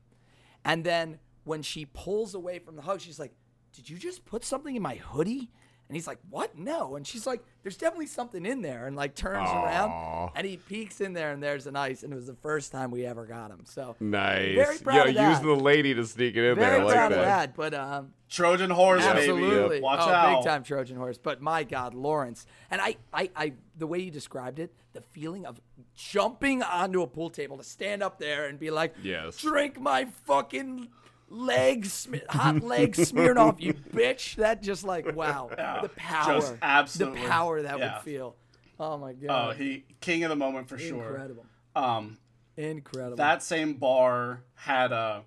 And 0.64 0.84
then 0.84 1.20
when 1.44 1.62
she 1.62 1.86
pulls 1.86 2.36
away 2.36 2.60
from 2.60 2.76
the 2.76 2.82
hug, 2.82 3.02
she's 3.02 3.20
like, 3.20 3.34
did 3.74 3.90
you 3.90 3.98
just 3.98 4.26
put 4.26 4.44
something 4.44 4.76
in 4.76 4.82
my 4.82 4.96
hoodie? 4.96 5.50
And 5.92 5.96
he's 5.98 6.08
like, 6.08 6.20
what? 6.30 6.58
No. 6.58 6.96
And 6.96 7.06
she's 7.06 7.28
like, 7.28 7.44
there's 7.64 7.76
definitely 7.76 8.06
something 8.06 8.46
in 8.46 8.62
there. 8.62 8.88
And 8.88 8.96
like 8.96 9.14
turns 9.14 9.50
around 9.50 10.32
and 10.38 10.48
he 10.48 10.56
peeks 10.56 11.02
in 11.02 11.12
there 11.12 11.34
and 11.34 11.44
there's 11.44 11.68
an 11.68 11.76
ice. 11.76 12.04
And 12.04 12.14
it 12.14 12.16
was 12.16 12.28
the 12.28 12.34
first 12.36 12.72
time 12.72 12.92
we 12.92 13.06
ever 13.06 13.26
got 13.26 13.52
him. 13.52 13.64
So 13.66 13.98
nice. 14.00 14.56
Very 14.56 14.78
proud 14.78 14.96
yeah, 14.96 15.10
of 15.10 15.16
that. 15.16 15.30
using 15.32 15.48
the 15.48 15.62
lady 15.62 15.94
to 15.94 16.06
sneak 16.06 16.38
it 16.38 16.50
in 16.50 16.56
very 16.56 16.78
there. 16.78 16.80
I 16.80 16.84
like 16.86 16.94
proud 16.94 17.12
that. 17.12 17.20
of 17.20 17.26
that. 17.26 17.56
But 17.58 17.74
um, 17.74 18.14
Trojan 18.30 18.70
horse, 18.70 19.04
Absolutely. 19.04 19.68
baby. 19.68 19.82
Watch 19.82 20.00
oh, 20.02 20.10
out. 20.10 20.38
big 20.38 20.50
time 20.50 20.64
Trojan 20.64 20.96
horse. 20.96 21.18
But 21.18 21.42
my 21.42 21.66
God, 21.66 21.94
Lawrence. 21.94 22.46
And 22.70 22.80
I, 22.80 22.96
I, 23.14 23.30
I, 23.36 23.54
the 23.78 23.86
way 23.86 24.00
you 24.00 24.12
described 24.12 24.60
it, 24.60 24.74
the 24.94 25.02
feeling 25.02 25.46
of 25.46 25.60
jumping 25.94 26.64
onto 26.64 27.02
a 27.02 27.08
pool 27.08 27.30
table 27.30 27.58
to 27.58 27.66
stand 27.66 28.02
up 28.02 28.18
there 28.18 28.46
and 28.46 28.58
be 28.58 28.72
like, 28.72 28.96
Yes. 29.04 29.36
drink 29.36 29.78
my 29.78 30.06
fucking 30.26 30.88
legs, 31.32 31.94
sm- 31.94 32.16
hot 32.30 32.62
legs 32.62 33.08
smeared 33.08 33.38
off, 33.38 33.60
you 33.60 33.74
bitch. 33.74 34.36
That 34.36 34.62
just 34.62 34.84
like, 34.84 35.16
wow. 35.16 35.50
the 35.82 35.90
power. 35.96 36.58
absolutely. 36.62 37.22
The 37.22 37.28
power 37.28 37.62
that 37.62 37.80
Yeah. 37.80 37.96
would 37.96 38.04
feel. 38.04 38.36
Oh 38.80 38.98
my 38.98 39.14
god. 39.14 39.24
Oh, 39.24 39.48
God. 39.50 39.56
he 39.58 39.86
king 40.00 40.24
of 40.24 40.30
the 40.30 40.36
moment 40.36 40.68
for 40.68 40.78
sure. 40.78 41.08
Incredible. 41.12 41.46
Um, 41.76 42.18
Incredible. 42.58 43.18
that 43.18 43.42
same 43.42 43.74
bar 43.74 44.44
had 44.56 44.92
a 44.92 45.24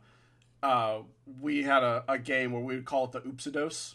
uh, 0.62 0.98
we 1.40 1.62
had 1.62 1.82
a, 1.82 2.04
a 2.08 2.18
game 2.18 2.52
where 2.52 2.62
we 2.62 2.74
would 2.74 2.84
call 2.84 3.04
it 3.06 3.12
the 3.12 3.20
oopsidose 3.22 3.94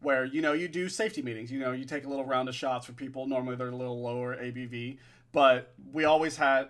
where 0.00 0.24
you 0.24 0.40
know 0.40 0.52
you 0.52 0.68
do 0.68 0.88
safety 0.88 1.22
meetings 1.22 1.50
you 1.50 1.58
know 1.58 1.72
you 1.72 1.84
take 1.84 2.04
a 2.04 2.08
little 2.08 2.24
round 2.24 2.48
of 2.48 2.54
shots 2.54 2.86
for 2.86 2.92
people 2.92 3.26
normally 3.26 3.56
they're 3.56 3.68
a 3.68 3.74
little 3.76 4.00
lower 4.00 4.36
abv 4.36 4.96
but 5.32 5.72
we 5.92 6.04
always 6.04 6.36
had 6.36 6.68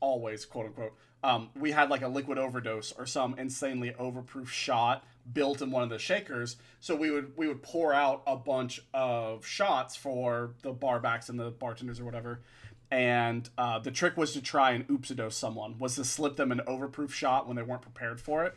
always 0.00 0.44
quote 0.44 0.66
unquote 0.66 0.92
um, 1.22 1.50
we 1.58 1.70
had 1.72 1.90
like 1.90 2.02
a 2.02 2.08
liquid 2.08 2.38
overdose 2.38 2.92
or 2.92 3.06
some 3.06 3.38
insanely 3.38 3.92
overproof 3.92 4.48
shot 4.48 5.04
built 5.32 5.62
in 5.62 5.70
one 5.70 5.82
of 5.82 5.90
the 5.90 5.98
shakers. 5.98 6.56
So 6.80 6.96
we 6.96 7.10
would 7.10 7.36
we 7.36 7.46
would 7.46 7.62
pour 7.62 7.94
out 7.94 8.22
a 8.26 8.36
bunch 8.36 8.80
of 8.92 9.46
shots 9.46 9.94
for 9.94 10.54
the 10.62 10.74
barbacks 10.74 11.28
and 11.28 11.38
the 11.38 11.50
bartenders 11.50 12.00
or 12.00 12.04
whatever. 12.04 12.40
And 12.90 13.48
uh, 13.56 13.78
the 13.78 13.90
trick 13.90 14.16
was 14.16 14.32
to 14.34 14.42
try 14.42 14.72
and 14.72 14.86
oopsidose 14.88 15.32
someone 15.32 15.78
was 15.78 15.94
to 15.94 16.04
slip 16.04 16.36
them 16.36 16.52
an 16.52 16.60
overproof 16.66 17.10
shot 17.10 17.46
when 17.46 17.56
they 17.56 17.62
weren't 17.62 17.82
prepared 17.82 18.20
for 18.20 18.44
it 18.44 18.54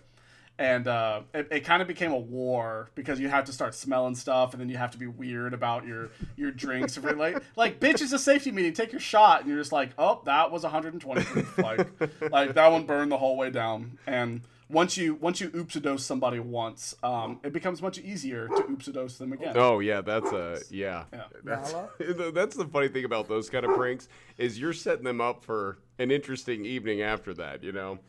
and 0.57 0.87
uh, 0.87 1.21
it, 1.33 1.47
it 1.51 1.59
kind 1.61 1.81
of 1.81 1.87
became 1.87 2.11
a 2.11 2.17
war 2.17 2.89
because 2.95 3.19
you 3.19 3.27
have 3.27 3.45
to 3.45 3.51
start 3.51 3.75
smelling 3.75 4.15
stuff 4.15 4.53
and 4.53 4.61
then 4.61 4.69
you 4.69 4.77
have 4.77 4.91
to 4.91 4.97
be 4.97 5.07
weird 5.07 5.53
about 5.53 5.85
your 5.85 6.09
your 6.35 6.51
drinks 6.51 6.97
If 6.97 7.03
you're 7.03 7.13
like 7.13 7.41
like 7.55 7.79
bitch 7.79 8.01
it's 8.01 8.13
a 8.13 8.19
safety 8.19 8.51
meeting 8.51 8.73
take 8.73 8.91
your 8.91 9.01
shot 9.01 9.41
and 9.41 9.49
you're 9.49 9.59
just 9.59 9.71
like 9.71 9.91
oh 9.97 10.21
that 10.25 10.51
was 10.51 10.63
120 10.63 11.23
proof 11.23 11.57
like 11.57 11.87
like 12.31 12.53
that 12.53 12.71
one 12.71 12.85
burned 12.85 13.11
the 13.11 13.17
whole 13.17 13.37
way 13.37 13.49
down 13.49 13.97
and 14.07 14.41
once 14.69 14.97
you 14.97 15.15
once 15.15 15.39
you 15.39 15.49
oopsidose 15.49 15.99
somebody 15.99 16.39
once 16.39 16.95
um, 17.03 17.39
it 17.43 17.53
becomes 17.53 17.81
much 17.81 17.99
easier 17.99 18.47
to 18.47 18.63
oopsidose 18.63 19.17
them 19.17 19.31
again 19.33 19.53
Oh 19.55 19.79
yeah, 19.79 20.01
that's 20.01 20.31
a 20.31 20.59
yeah. 20.71 21.03
Yeah. 21.13 21.23
That's, 21.43 21.75
that's 22.33 22.55
the 22.55 22.65
funny 22.65 22.87
thing 22.87 23.05
about 23.05 23.27
those 23.27 23.47
kind 23.49 23.63
of 23.63 23.75
pranks 23.75 24.07
is 24.39 24.59
you're 24.59 24.73
setting 24.73 25.03
them 25.03 25.21
up 25.21 25.43
for 25.43 25.77
an 25.99 26.09
interesting 26.09 26.65
evening 26.65 27.03
after 27.03 27.33
that. 27.35 27.61
You 27.61 27.73
know. 27.73 27.99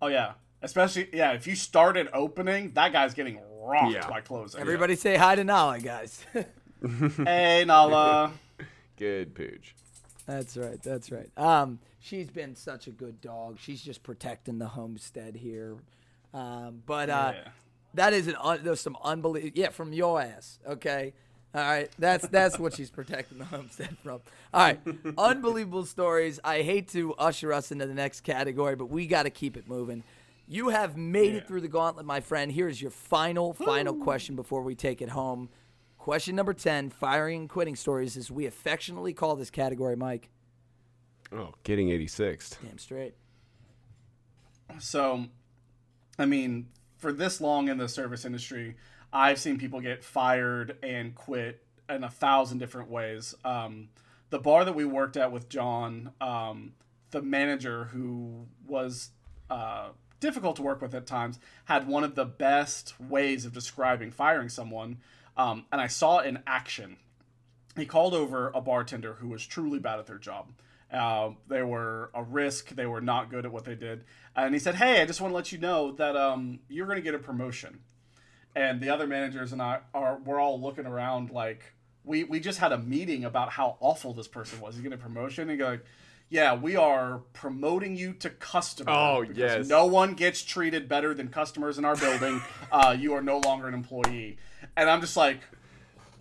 oh 0.00 0.06
yeah 0.06 0.32
especially 0.62 1.08
yeah 1.12 1.32
if 1.32 1.46
you 1.46 1.54
started 1.56 2.08
opening 2.12 2.70
that 2.72 2.92
guy's 2.92 3.14
getting 3.14 3.40
rocked 3.62 3.92
Yeah. 3.92 4.08
by 4.08 4.20
closing 4.20 4.60
Everybody 4.60 4.96
say 4.96 5.16
hi 5.16 5.34
to 5.34 5.44
Nala, 5.44 5.78
guys. 5.80 6.24
hey 7.24 7.64
Nala 7.66 8.32
Good 8.96 9.34
pooch. 9.34 9.74
That's 10.26 10.56
right. 10.58 10.80
That's 10.82 11.10
right. 11.10 11.30
Um, 11.36 11.78
she's 12.00 12.28
been 12.30 12.54
such 12.54 12.86
a 12.86 12.90
good 12.90 13.20
dog. 13.22 13.58
She's 13.58 13.80
just 13.82 14.02
protecting 14.02 14.58
the 14.58 14.66
homestead 14.68 15.34
here. 15.36 15.76
Um, 16.34 16.82
but 16.86 17.08
uh, 17.10 17.32
Yeah. 17.34 17.48
That 17.94 18.12
is 18.12 18.28
an 18.28 18.36
un- 18.40 18.60
there's 18.62 18.80
some 18.80 18.96
unbelievable 19.02 19.52
yeah 19.56 19.70
from 19.70 19.92
your 19.92 20.20
ass. 20.20 20.60
Okay, 20.64 21.12
all 21.52 21.60
right. 21.60 21.90
That's 21.98 22.28
that's 22.28 22.56
what 22.56 22.74
she's 22.74 22.88
protecting 22.90 23.38
the 23.38 23.44
homestead 23.46 23.96
from. 24.04 24.20
All 24.54 24.60
right, 24.60 24.80
unbelievable 25.18 25.84
stories. 25.86 26.38
I 26.44 26.62
hate 26.62 26.88
to 26.90 27.14
usher 27.14 27.52
us 27.52 27.72
into 27.72 27.86
the 27.86 27.94
next 27.94 28.20
category, 28.20 28.76
but 28.76 28.86
we 28.90 29.08
got 29.08 29.24
to 29.24 29.30
keep 29.30 29.56
it 29.56 29.66
moving. 29.68 30.04
You 30.52 30.70
have 30.70 30.96
made 30.96 31.36
it 31.36 31.46
through 31.46 31.60
the 31.60 31.68
gauntlet, 31.68 32.04
my 32.04 32.18
friend. 32.18 32.50
Here's 32.50 32.82
your 32.82 32.90
final 32.90 33.52
final 33.52 33.94
question 33.94 34.34
before 34.34 34.62
we 34.62 34.74
take 34.74 35.00
it 35.00 35.10
home. 35.10 35.48
Question 35.96 36.34
number 36.34 36.52
ten: 36.52 36.90
Firing 36.90 37.42
and 37.42 37.48
quitting 37.48 37.76
stories, 37.76 38.16
as 38.16 38.32
we 38.32 38.46
affectionately 38.46 39.12
call 39.12 39.36
this 39.36 39.48
category, 39.48 39.94
Mike. 39.94 40.28
Oh, 41.30 41.54
getting 41.62 41.90
86. 41.90 42.56
Damn 42.64 42.78
straight. 42.78 43.14
So, 44.80 45.26
I 46.18 46.26
mean, 46.26 46.66
for 46.98 47.12
this 47.12 47.40
long 47.40 47.68
in 47.68 47.78
the 47.78 47.88
service 47.88 48.24
industry, 48.24 48.74
I've 49.12 49.38
seen 49.38 49.56
people 49.56 49.80
get 49.80 50.02
fired 50.02 50.78
and 50.82 51.14
quit 51.14 51.62
in 51.88 52.02
a 52.02 52.10
thousand 52.10 52.58
different 52.58 52.90
ways. 52.90 53.36
Um, 53.44 53.90
the 54.30 54.40
bar 54.40 54.64
that 54.64 54.74
we 54.74 54.84
worked 54.84 55.16
at 55.16 55.30
with 55.30 55.48
John, 55.48 56.10
um, 56.20 56.72
the 57.12 57.22
manager 57.22 57.84
who 57.84 58.48
was 58.66 59.10
uh, 59.48 59.90
difficult 60.20 60.56
to 60.56 60.62
work 60.62 60.80
with 60.80 60.94
at 60.94 61.06
times, 61.06 61.38
had 61.64 61.88
one 61.88 62.04
of 62.04 62.14
the 62.14 62.24
best 62.24 62.94
ways 63.00 63.44
of 63.44 63.52
describing 63.52 64.10
firing 64.10 64.48
someone. 64.48 64.98
Um, 65.36 65.64
and 65.72 65.80
I 65.80 65.86
saw 65.86 66.18
it 66.18 66.26
in 66.26 66.42
action. 66.46 66.98
He 67.76 67.86
called 67.86 68.14
over 68.14 68.50
a 68.54 68.60
bartender 68.60 69.14
who 69.14 69.28
was 69.28 69.46
truly 69.46 69.78
bad 69.78 69.98
at 69.98 70.06
their 70.06 70.18
job. 70.18 70.52
Uh, 70.92 71.30
they 71.48 71.62
were 71.62 72.10
a 72.14 72.22
risk. 72.22 72.70
They 72.70 72.86
were 72.86 73.00
not 73.00 73.30
good 73.30 73.46
at 73.46 73.52
what 73.52 73.64
they 73.64 73.76
did. 73.76 74.04
And 74.34 74.54
he 74.54 74.58
said, 74.58 74.74
"Hey, 74.74 75.00
I 75.00 75.06
just 75.06 75.20
want 75.20 75.30
to 75.30 75.36
let 75.36 75.52
you 75.52 75.58
know 75.58 75.92
that 75.92 76.16
um, 76.16 76.60
you're 76.68 76.86
going 76.86 76.96
to 76.96 77.02
get 77.02 77.14
a 77.14 77.18
promotion." 77.18 77.80
And 78.56 78.80
the 78.80 78.90
other 78.90 79.06
managers 79.06 79.52
and 79.52 79.62
I 79.62 79.80
are 79.94 80.18
we're 80.24 80.40
all 80.40 80.60
looking 80.60 80.86
around 80.86 81.30
like 81.30 81.74
we 82.04 82.24
we 82.24 82.40
just 82.40 82.58
had 82.58 82.72
a 82.72 82.78
meeting 82.78 83.24
about 83.24 83.50
how 83.50 83.76
awful 83.80 84.12
this 84.12 84.26
person 84.26 84.60
was. 84.60 84.74
He's 84.74 84.82
getting 84.82 84.98
a 84.98 85.02
promotion 85.02 85.48
and 85.48 85.58
go 85.58 85.68
like, 85.68 85.84
"Yeah, 86.30 86.54
we 86.54 86.76
are 86.76 87.18
promoting 87.34 87.94
you 87.96 88.14
to 88.14 88.30
customer. 88.30 88.90
Oh, 88.90 89.20
because 89.20 89.36
yes. 89.36 89.68
No 89.68 89.84
one 89.84 90.14
gets 90.14 90.42
treated 90.42 90.88
better 90.88 91.12
than 91.12 91.28
customers 91.28 91.76
in 91.76 91.84
our 91.84 91.96
building. 91.96 92.40
uh, 92.72 92.96
you 92.98 93.12
are 93.12 93.22
no 93.22 93.38
longer 93.38 93.68
an 93.68 93.74
employee." 93.74 94.38
And 94.76 94.88
I'm 94.88 95.00
just 95.00 95.16
like, 95.16 95.40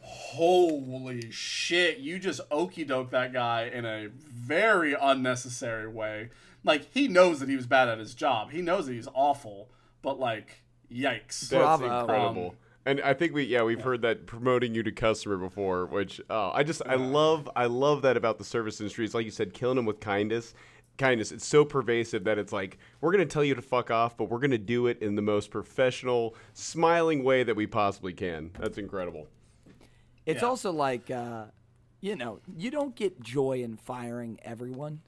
holy 0.01 1.31
shit, 1.31 1.99
you 1.99 2.19
just 2.19 2.41
okey 2.51 2.83
doke 2.83 3.11
that 3.11 3.31
guy 3.31 3.69
in 3.71 3.85
a 3.85 4.07
very 4.07 4.95
unnecessary 4.99 5.87
way. 5.87 6.29
Like, 6.63 6.91
he 6.93 7.07
knows 7.07 7.39
that 7.39 7.49
he 7.49 7.55
was 7.55 7.67
bad 7.67 7.87
at 7.87 7.99
his 7.99 8.13
job, 8.13 8.51
he 8.51 8.61
knows 8.61 8.87
that 8.87 8.93
he's 8.93 9.07
awful, 9.13 9.69
but 10.01 10.19
like, 10.19 10.61
yikes. 10.91 11.49
That's 11.49 11.79
Bravo. 11.79 11.99
incredible. 12.01 12.49
Um, 12.49 12.55
and 12.85 13.01
I 13.01 13.13
think 13.13 13.33
we 13.33 13.43
yeah 13.43 13.63
we've 13.63 13.81
heard 13.81 14.01
that 14.03 14.25
promoting 14.25 14.73
you 14.73 14.83
to 14.83 14.91
customer 14.91 15.37
before, 15.37 15.85
which 15.85 16.21
oh, 16.29 16.51
I 16.53 16.63
just 16.63 16.81
I 16.85 16.95
love 16.95 17.49
I 17.55 17.65
love 17.65 18.01
that 18.03 18.17
about 18.17 18.37
the 18.37 18.43
service 18.43 18.79
industry. 18.79 19.05
It's 19.05 19.13
like 19.13 19.25
you 19.25 19.31
said, 19.31 19.53
killing 19.53 19.75
them 19.75 19.85
with 19.85 19.99
kindness. 19.99 20.53
Kindness. 20.97 21.31
It's 21.31 21.45
so 21.45 21.63
pervasive 21.63 22.25
that 22.25 22.37
it's 22.37 22.51
like 22.51 22.77
we're 22.99 23.11
gonna 23.11 23.25
tell 23.25 23.43
you 23.43 23.55
to 23.55 23.61
fuck 23.61 23.89
off, 23.91 24.17
but 24.17 24.25
we're 24.29 24.39
gonna 24.39 24.57
do 24.57 24.87
it 24.87 25.01
in 25.01 25.15
the 25.15 25.21
most 25.21 25.49
professional, 25.51 26.35
smiling 26.53 27.23
way 27.23 27.43
that 27.43 27.55
we 27.55 27.67
possibly 27.67 28.13
can. 28.13 28.51
That's 28.59 28.77
incredible. 28.77 29.27
It's 30.25 30.41
Yeah. 30.41 30.47
also 30.47 30.71
like, 30.71 31.09
uh, 31.09 31.45
you 32.01 32.15
know, 32.15 32.39
you 32.55 32.69
don't 32.69 32.95
get 32.95 33.21
joy 33.21 33.61
in 33.63 33.77
firing 33.77 34.39
everyone, 34.43 35.01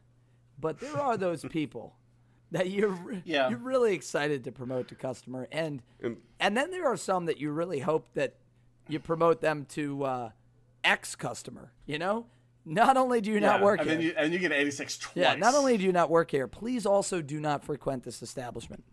but 0.60 0.80
there 0.80 0.98
are 0.98 1.18
those 1.18 1.44
people 1.46 1.96
that 2.52 2.70
you're 2.70 2.98
Yeah. 3.26 3.50
you're 3.50 3.58
really 3.60 3.94
excited 3.94 4.44
to 4.44 4.52
promote 4.52 4.88
to 4.90 4.96
customer, 4.96 5.48
and 5.52 5.82
and 6.40 6.58
then 6.58 6.72
there 6.72 6.86
are 6.86 6.98
some 6.98 7.26
that 7.26 7.38
you 7.40 7.52
really 7.52 7.80
hope 7.80 8.08
that 8.14 8.36
you 8.88 9.00
promote 9.00 9.42
them 9.42 9.66
to 9.70 10.04
uh, 10.04 10.30
ex 10.84 11.16
customer. 11.16 11.72
You 11.86 11.98
know, 12.00 12.26
not 12.66 12.98
only 12.98 13.22
do 13.22 13.32
you 13.32 13.40
not 13.40 13.62
work 13.62 13.80
and 13.80 13.90
here, 13.90 13.98
then 13.98 14.06
you 14.06 14.14
and 14.18 14.34
you 14.34 14.40
get 14.40 14.52
86 14.52 14.98
twice. 14.98 15.16
yeah, 15.16 15.36
not 15.36 15.56
only 15.56 15.78
do 15.78 15.84
you 15.84 15.92
not 15.92 16.10
work 16.10 16.32
here, 16.32 16.48
please 16.48 16.86
also 16.86 17.22
do 17.22 17.40
not 17.40 17.64
frequent 17.64 18.04
this 18.04 18.22
establishment. 18.22 18.84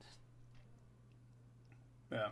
Yeah. 2.13 2.29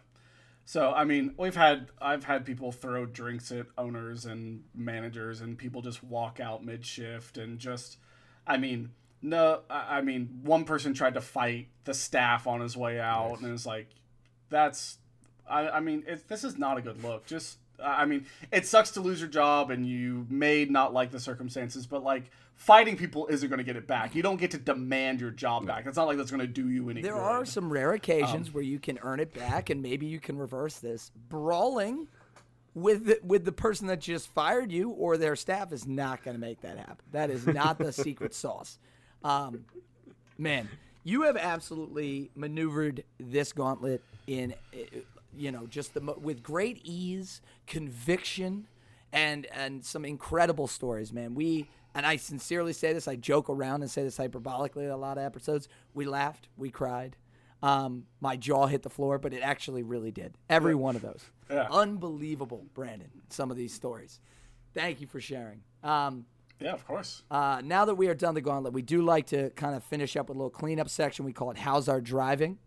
So 0.65 0.93
I 0.93 1.05
mean, 1.05 1.35
we've 1.39 1.55
had 1.55 1.89
I've 2.01 2.25
had 2.25 2.45
people 2.45 2.73
throw 2.73 3.07
drinks 3.07 3.53
at 3.53 3.67
owners 3.79 4.25
and 4.27 4.65
managers, 4.75 5.41
and 5.41 5.57
people 5.57 5.83
just 5.83 6.03
walk 6.03 6.41
out 6.41 6.65
mid 6.65 6.85
shift 6.85 7.39
and 7.39 7.59
just, 7.59 7.99
I 8.47 8.57
mean, 8.57 8.91
no, 9.23 9.61
I 9.70 10.03
mean, 10.03 10.41
one 10.43 10.65
person 10.65 10.95
tried 10.95 11.15
to 11.15 11.20
fight 11.20 11.69
the 11.85 11.95
staff 11.95 12.47
on 12.47 12.61
his 12.61 12.77
way 12.77 13.01
out, 13.01 13.41
and 13.41 13.53
it's 13.53 13.67
like, 13.67 13.89
that's, 14.51 14.99
I, 15.49 15.69
I 15.69 15.81
mean, 15.81 16.05
it, 16.07 16.28
this 16.28 16.45
is 16.45 16.59
not 16.59 16.78
a 16.78 16.83
good 16.83 17.03
look. 17.03 17.27
Just, 17.27 17.59
I 17.83 18.05
mean, 18.05 18.27
it 18.53 18.67
sucks 18.67 18.91
to 18.93 19.01
lose 19.01 19.20
your 19.20 19.28
job, 19.28 19.70
and 19.70 19.86
you 19.86 20.27
may 20.28 20.65
not 20.65 20.93
like 20.93 21.11
the 21.11 21.20
circumstances, 21.20 21.86
but 21.86 22.03
like. 22.03 22.31
Fighting 22.59 22.97
people 22.97 23.27
isn't 23.27 23.51
going 23.51 23.59
to 23.59 23.65
get 23.65 23.77
it 23.77 23.86
back. 23.86 24.15
You 24.15 24.23
don't 24.23 24.39
get 24.39 24.53
to 24.53 24.57
demand 24.57 25.20
your 25.20 25.31
job 25.31 25.67
back. 25.67 25.85
It's 25.85 25.99
not 25.99 26.07
like 26.07 26.17
that's 26.17 26.31
going 26.31 26.41
to 26.41 26.47
do 26.47 26.70
you 26.70 26.89
any 26.89 27.03
good. 27.03 27.11
There 27.11 27.15
good. 27.15 27.20
are 27.20 27.45
some 27.45 27.70
rare 27.70 27.93
occasions 27.93 28.49
um, 28.49 28.55
where 28.55 28.65
you 28.65 28.78
can 28.78 28.99
earn 29.03 29.20
it 29.20 29.35
back, 29.35 29.69
and 29.69 29.83
maybe 29.83 30.07
you 30.07 30.19
can 30.19 30.39
reverse 30.39 30.78
this. 30.78 31.11
Brawling 31.28 32.09
with 32.77 33.07
the, 33.07 33.19
with 33.23 33.45
the 33.45 33.53
person 33.53 33.86
that 33.89 34.01
just 34.01 34.28
fired 34.28 34.70
you 34.70 34.91
or 34.91 35.17
their 35.17 35.35
staff 35.35 35.73
is 35.73 35.86
not 35.86 36.23
going 36.23 36.35
to 36.35 36.41
make 36.41 36.61
that 36.61 36.77
happen. 36.77 37.05
That 37.12 37.31
is 37.31 37.47
not 37.47 37.78
the 37.78 37.93
secret 37.93 38.35
sauce. 38.35 38.78
Um, 39.27 39.65
man, 40.39 40.69
you 41.03 41.23
have 41.23 41.37
absolutely 41.37 42.31
maneuvered 42.37 43.03
this 43.19 43.53
gauntlet 43.53 44.03
in, 44.27 44.55
uh, 44.73 45.01
you 45.37 45.51
know, 45.51 45.67
just 45.67 45.95
the 45.95 46.01
mo- 46.01 46.19
with 46.21 46.43
great 46.43 46.81
ease, 46.85 47.41
conviction, 47.67 48.67
and 49.13 49.47
and 49.47 49.85
some 49.85 50.05
incredible 50.05 50.69
stories, 50.69 51.13
man. 51.13 51.35
We 51.35 51.69
and 51.95 52.07
I 52.07 52.17
sincerely 52.17 52.73
say 52.73 52.93
this. 52.93 53.09
I 53.09 53.17
joke 53.17 53.51
around 53.51 53.83
and 53.83 53.91
say 53.91 54.05
this 54.05 54.19
hyperbolically 54.19 54.91
a 54.91 54.97
lot 54.97 55.19
of 55.19 55.25
episodes. 55.25 55.69
We 55.95 56.05
laughed, 56.05 56.49
we 56.57 56.71
cried. 56.71 57.17
Um, 57.63 58.05
my 58.21 58.37
jaw 58.37 58.67
hit 58.67 58.83
the 58.83 58.91
floor, 58.91 59.19
but 59.19 59.33
it 59.33 59.41
actually 59.41 59.83
really 59.83 60.13
did. 60.13 60.35
Every 60.49 60.75
one 60.75 60.95
of 60.95 61.03
those. 61.03 61.25
Yeah. 61.51 61.67
Unbelievable, 61.71 62.67
Brandon. 62.75 63.11
Some 63.31 63.51
of 63.51 63.57
these 63.57 63.73
stories. 63.73 64.21
Thank 64.75 65.01
you 65.01 65.07
for 65.07 65.21
sharing. 65.21 65.63
Um, 65.83 66.27
Yeah, 66.60 66.73
of 66.73 66.86
course. 66.86 67.23
uh, 67.31 67.60
now 67.62 67.85
that 67.85 67.94
we 67.97 68.09
are 68.09 68.15
done 68.15 68.35
the 68.35 68.41
gauntlet, 68.41 68.73
we 68.73 68.83
do 68.83 69.02
like 69.02 69.26
to 69.26 69.51
kind 69.51 69.75
of 69.76 69.85
finish 69.85 70.17
up 70.17 70.28
with 70.28 70.36
a 70.36 70.39
little 70.39 70.51
cleanup 70.51 70.89
section. 70.89 71.25
We 71.25 71.33
call 71.33 71.51
it 71.51 71.59
"How's 71.59 71.89
Our 71.89 72.01
Driving." 72.01 72.59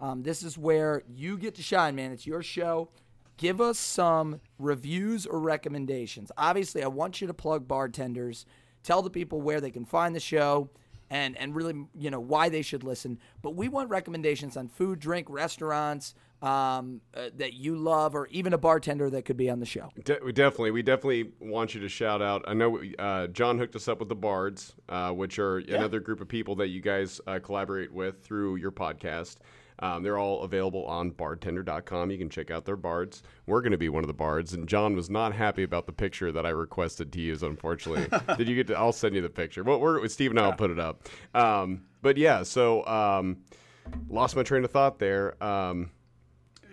Um, 0.00 0.22
this 0.22 0.42
is 0.42 0.56
where 0.58 1.02
you 1.08 1.36
get 1.38 1.54
to 1.56 1.62
shine, 1.62 1.94
man. 1.94 2.12
It's 2.12 2.26
your 2.26 2.42
show. 2.42 2.88
Give 3.36 3.60
us 3.60 3.78
some 3.78 4.40
reviews 4.58 5.24
or 5.26 5.40
recommendations. 5.40 6.30
Obviously, 6.36 6.82
I 6.82 6.88
want 6.88 7.20
you 7.20 7.26
to 7.26 7.34
plug 7.34 7.66
Bardtenders. 7.66 8.44
Tell 8.82 9.00
the 9.02 9.10
people 9.10 9.40
where 9.40 9.60
they 9.60 9.70
can 9.70 9.84
find 9.84 10.14
the 10.14 10.20
show, 10.20 10.68
and 11.08 11.36
and 11.38 11.54
really, 11.54 11.86
you 11.94 12.10
know, 12.10 12.20
why 12.20 12.50
they 12.50 12.62
should 12.62 12.84
listen. 12.84 13.18
But 13.42 13.54
we 13.56 13.68
want 13.68 13.88
recommendations 13.90 14.56
on 14.56 14.68
food, 14.68 15.00
drink, 15.00 15.28
restaurants 15.30 16.14
um, 16.42 17.00
uh, 17.14 17.30
that 17.36 17.54
you 17.54 17.76
love, 17.76 18.14
or 18.14 18.26
even 18.28 18.52
a 18.52 18.58
bartender 18.58 19.10
that 19.10 19.24
could 19.24 19.36
be 19.36 19.50
on 19.50 19.60
the 19.60 19.66
show. 19.66 19.90
De- 20.04 20.18
we 20.24 20.32
definitely, 20.32 20.70
we 20.70 20.82
definitely 20.82 21.32
want 21.40 21.74
you 21.74 21.80
to 21.80 21.88
shout 21.88 22.22
out. 22.22 22.42
I 22.46 22.54
know 22.54 22.80
uh, 22.98 23.26
John 23.28 23.58
hooked 23.58 23.76
us 23.76 23.88
up 23.88 23.98
with 24.00 24.08
the 24.08 24.14
Bards, 24.14 24.74
uh, 24.88 25.10
which 25.10 25.38
are 25.38 25.58
another 25.58 26.00
group 26.00 26.20
of 26.20 26.28
people 26.28 26.56
that 26.56 26.68
you 26.68 26.80
guys 26.80 27.20
uh, 27.26 27.38
collaborate 27.40 27.92
with 27.92 28.22
through 28.22 28.56
your 28.56 28.72
podcast. 28.72 29.36
Um, 29.82 30.02
they're 30.02 30.18
all 30.18 30.42
available 30.42 30.84
on 30.84 31.10
bartender.com. 31.10 32.10
You 32.10 32.18
can 32.18 32.28
check 32.28 32.50
out 32.50 32.66
their 32.66 32.76
bards. 32.76 33.22
We're 33.46 33.62
going 33.62 33.72
to 33.72 33.78
be 33.78 33.88
one 33.88 34.04
of 34.04 34.08
the 34.08 34.14
bards, 34.14 34.52
and 34.52 34.68
John 34.68 34.94
was 34.94 35.08
not 35.08 35.32
happy 35.32 35.62
about 35.62 35.86
the 35.86 35.92
picture 35.92 36.30
that 36.32 36.44
I 36.44 36.50
requested 36.50 37.12
to 37.12 37.20
use. 37.20 37.42
Unfortunately, 37.42 38.06
did 38.36 38.46
you 38.46 38.56
get? 38.56 38.66
to 38.68 38.74
I'll 38.74 38.92
send 38.92 39.14
you 39.14 39.22
the 39.22 39.30
picture. 39.30 39.62
Well, 39.64 39.80
we're 39.80 40.06
Steve 40.08 40.30
and 40.32 40.40
I 40.40 40.46
will 40.46 40.52
put 40.52 40.70
it 40.70 40.78
up. 40.78 41.08
Um, 41.34 41.84
but 42.02 42.18
yeah, 42.18 42.42
so 42.42 42.84
um, 42.86 43.38
lost 44.08 44.36
my 44.36 44.42
train 44.42 44.64
of 44.64 44.70
thought 44.70 44.98
there. 44.98 45.42
Um, 45.42 45.90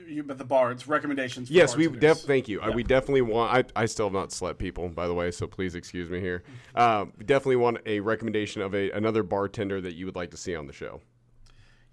you, 0.10 0.24
but 0.24 0.38
the 0.38 0.46
bards 0.46 0.88
recommendations. 0.88 1.48
For 1.48 1.54
Yes, 1.54 1.76
we 1.76 1.88
def. 1.88 2.20
Thank 2.20 2.48
you. 2.48 2.62
We 2.74 2.84
definitely 2.84 3.22
want. 3.22 3.72
I, 3.76 3.82
I 3.84 3.86
still 3.86 4.08
have 4.08 4.14
not 4.14 4.32
slept, 4.32 4.60
people, 4.60 4.90
by 4.90 5.08
the 5.08 5.14
way. 5.14 5.32
So 5.32 5.48
please 5.48 5.76
excuse 5.76 6.10
me 6.10 6.20
here. 6.20 6.44
We 6.76 7.24
definitely 7.26 7.58
want 7.58 7.80
a 7.86 8.00
recommendation 8.00 8.62
of 8.62 8.74
a 8.74 8.92
another 8.92 9.24
bartender 9.24 9.82
that 9.82 9.94
you 9.94 10.06
would 10.06 10.16
like 10.16 10.32
to 10.32 10.38
see 10.38 10.56
on 10.56 10.68
the 10.68 10.74
show. 10.74 11.02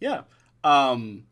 Yeah. 0.00 0.22
Um, 0.62 1.24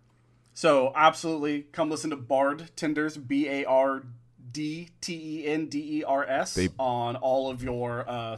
so 0.54 0.92
absolutely 0.94 1.62
come 1.72 1.90
listen 1.90 2.10
to 2.10 2.16
Bard 2.16 2.70
Tenders, 2.76 3.16
B 3.16 3.48
A 3.48 3.64
R 3.64 4.02
D 4.50 4.90
T 5.00 5.40
E 5.40 5.46
N 5.46 5.66
D 5.66 5.98
E 5.98 6.04
R 6.04 6.24
S, 6.24 6.58
on 6.78 7.16
all 7.16 7.50
of 7.50 7.62
your 7.62 8.08
uh, 8.08 8.36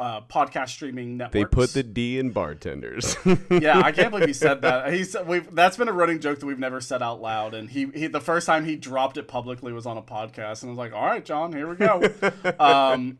uh, 0.00 0.22
podcast 0.22 0.70
streaming 0.70 1.18
networks. 1.18 1.32
They 1.34 1.44
put 1.44 1.70
the 1.74 1.82
D 1.82 2.18
in 2.18 2.30
bartenders. 2.30 3.16
yeah, 3.50 3.80
I 3.84 3.92
can't 3.92 4.10
believe 4.10 4.26
he 4.26 4.32
said 4.32 4.62
that. 4.62 4.92
He's 4.92 5.14
we've 5.26 5.54
that's 5.54 5.76
been 5.76 5.88
a 5.88 5.92
running 5.92 6.20
joke 6.20 6.40
that 6.40 6.46
we've 6.46 6.58
never 6.58 6.80
said 6.80 7.02
out 7.02 7.20
loud. 7.20 7.54
And 7.54 7.68
he, 7.68 7.90
he 7.94 8.06
the 8.06 8.20
first 8.20 8.46
time 8.46 8.64
he 8.64 8.76
dropped 8.76 9.18
it 9.18 9.28
publicly 9.28 9.72
was 9.72 9.86
on 9.86 9.98
a 9.98 10.02
podcast, 10.02 10.62
and 10.62 10.70
I 10.70 10.72
was 10.72 10.78
like, 10.78 10.94
"All 10.94 11.04
right, 11.04 11.24
John, 11.24 11.52
here 11.52 11.68
we 11.68 11.76
go." 11.76 12.02
um, 12.58 13.18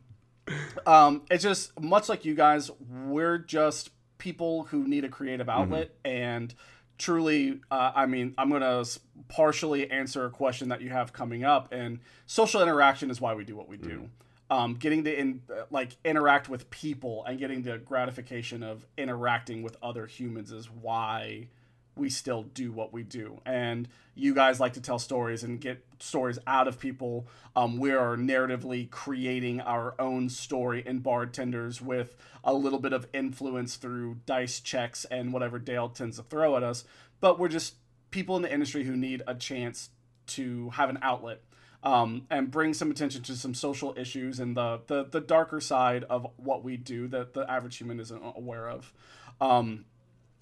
um, 0.87 1.21
it's 1.29 1.43
just 1.43 1.79
much 1.79 2.09
like 2.09 2.25
you 2.25 2.33
guys. 2.33 2.71
We're 2.89 3.37
just 3.37 3.91
people 4.17 4.63
who 4.63 4.87
need 4.87 5.05
a 5.05 5.09
creative 5.09 5.49
outlet, 5.49 5.91
and 6.03 6.53
truly, 6.97 7.59
uh, 7.69 7.91
I 7.95 8.05
mean, 8.07 8.33
I'm 8.37 8.49
going 8.49 8.61
to 8.61 8.99
partially 9.27 9.89
answer 9.89 10.25
a 10.25 10.29
question 10.29 10.69
that 10.69 10.81
you 10.81 10.89
have 10.89 11.13
coming 11.13 11.43
up. 11.43 11.71
And 11.71 11.99
social 12.27 12.61
interaction 12.61 13.09
is 13.09 13.19
why 13.19 13.33
we 13.33 13.43
do 13.43 13.55
what 13.55 13.67
we 13.67 13.77
do. 13.77 14.09
Um, 14.51 14.75
getting 14.75 15.05
to 15.05 15.17
in, 15.17 15.41
uh, 15.49 15.63
like 15.71 15.95
interact 16.03 16.49
with 16.49 16.69
people 16.69 17.23
and 17.25 17.39
getting 17.39 17.63
the 17.63 17.77
gratification 17.77 18.63
of 18.63 18.85
interacting 18.97 19.63
with 19.63 19.77
other 19.81 20.05
humans 20.05 20.51
is 20.51 20.69
why 20.69 21.47
we 21.95 22.09
still 22.09 22.43
do 22.43 22.71
what 22.71 22.91
we 22.91 23.03
do. 23.03 23.39
And 23.45 23.87
you 24.13 24.33
guys 24.33 24.59
like 24.59 24.73
to 24.73 24.81
tell 24.81 24.99
stories 24.99 25.43
and 25.43 25.59
get 25.59 25.85
stories 25.99 26.37
out 26.47 26.67
of 26.67 26.79
people. 26.79 27.27
Um, 27.55 27.77
we 27.77 27.91
are 27.91 28.17
narratively 28.17 28.89
creating 28.89 29.61
our 29.61 29.95
own 29.99 30.29
story 30.29 30.83
in 30.85 31.01
Bardtenders 31.01 31.81
with 31.81 32.17
a 32.43 32.53
little 32.53 32.79
bit 32.79 32.91
of 32.91 33.07
influence 33.13 33.77
through 33.77 34.17
dice 34.25 34.59
checks 34.59 35.05
and 35.05 35.31
whatever 35.31 35.59
Dale 35.59 35.89
tends 35.89 36.17
to 36.17 36.23
throw 36.23 36.57
at 36.57 36.63
us. 36.63 36.83
But 37.21 37.39
we're 37.39 37.47
just 37.47 37.75
people 38.09 38.35
in 38.35 38.41
the 38.41 38.53
industry 38.53 38.83
who 38.83 38.97
need 38.97 39.21
a 39.27 39.35
chance 39.35 39.91
to 40.27 40.71
have 40.71 40.89
an 40.89 40.99
outlet. 41.01 41.41
Um, 41.83 42.27
and 42.29 42.51
bring 42.51 42.75
some 42.75 42.91
attention 42.91 43.23
to 43.23 43.35
some 43.35 43.55
social 43.55 43.95
issues 43.97 44.39
and 44.39 44.55
the, 44.55 44.81
the, 44.85 45.03
the 45.03 45.19
darker 45.19 45.59
side 45.59 46.03
of 46.03 46.27
what 46.37 46.63
we 46.63 46.77
do 46.77 47.07
that 47.07 47.33
the 47.33 47.49
average 47.49 47.77
human 47.77 47.99
isn't 47.99 48.21
aware 48.35 48.69
of. 48.69 48.93
Um, 49.41 49.85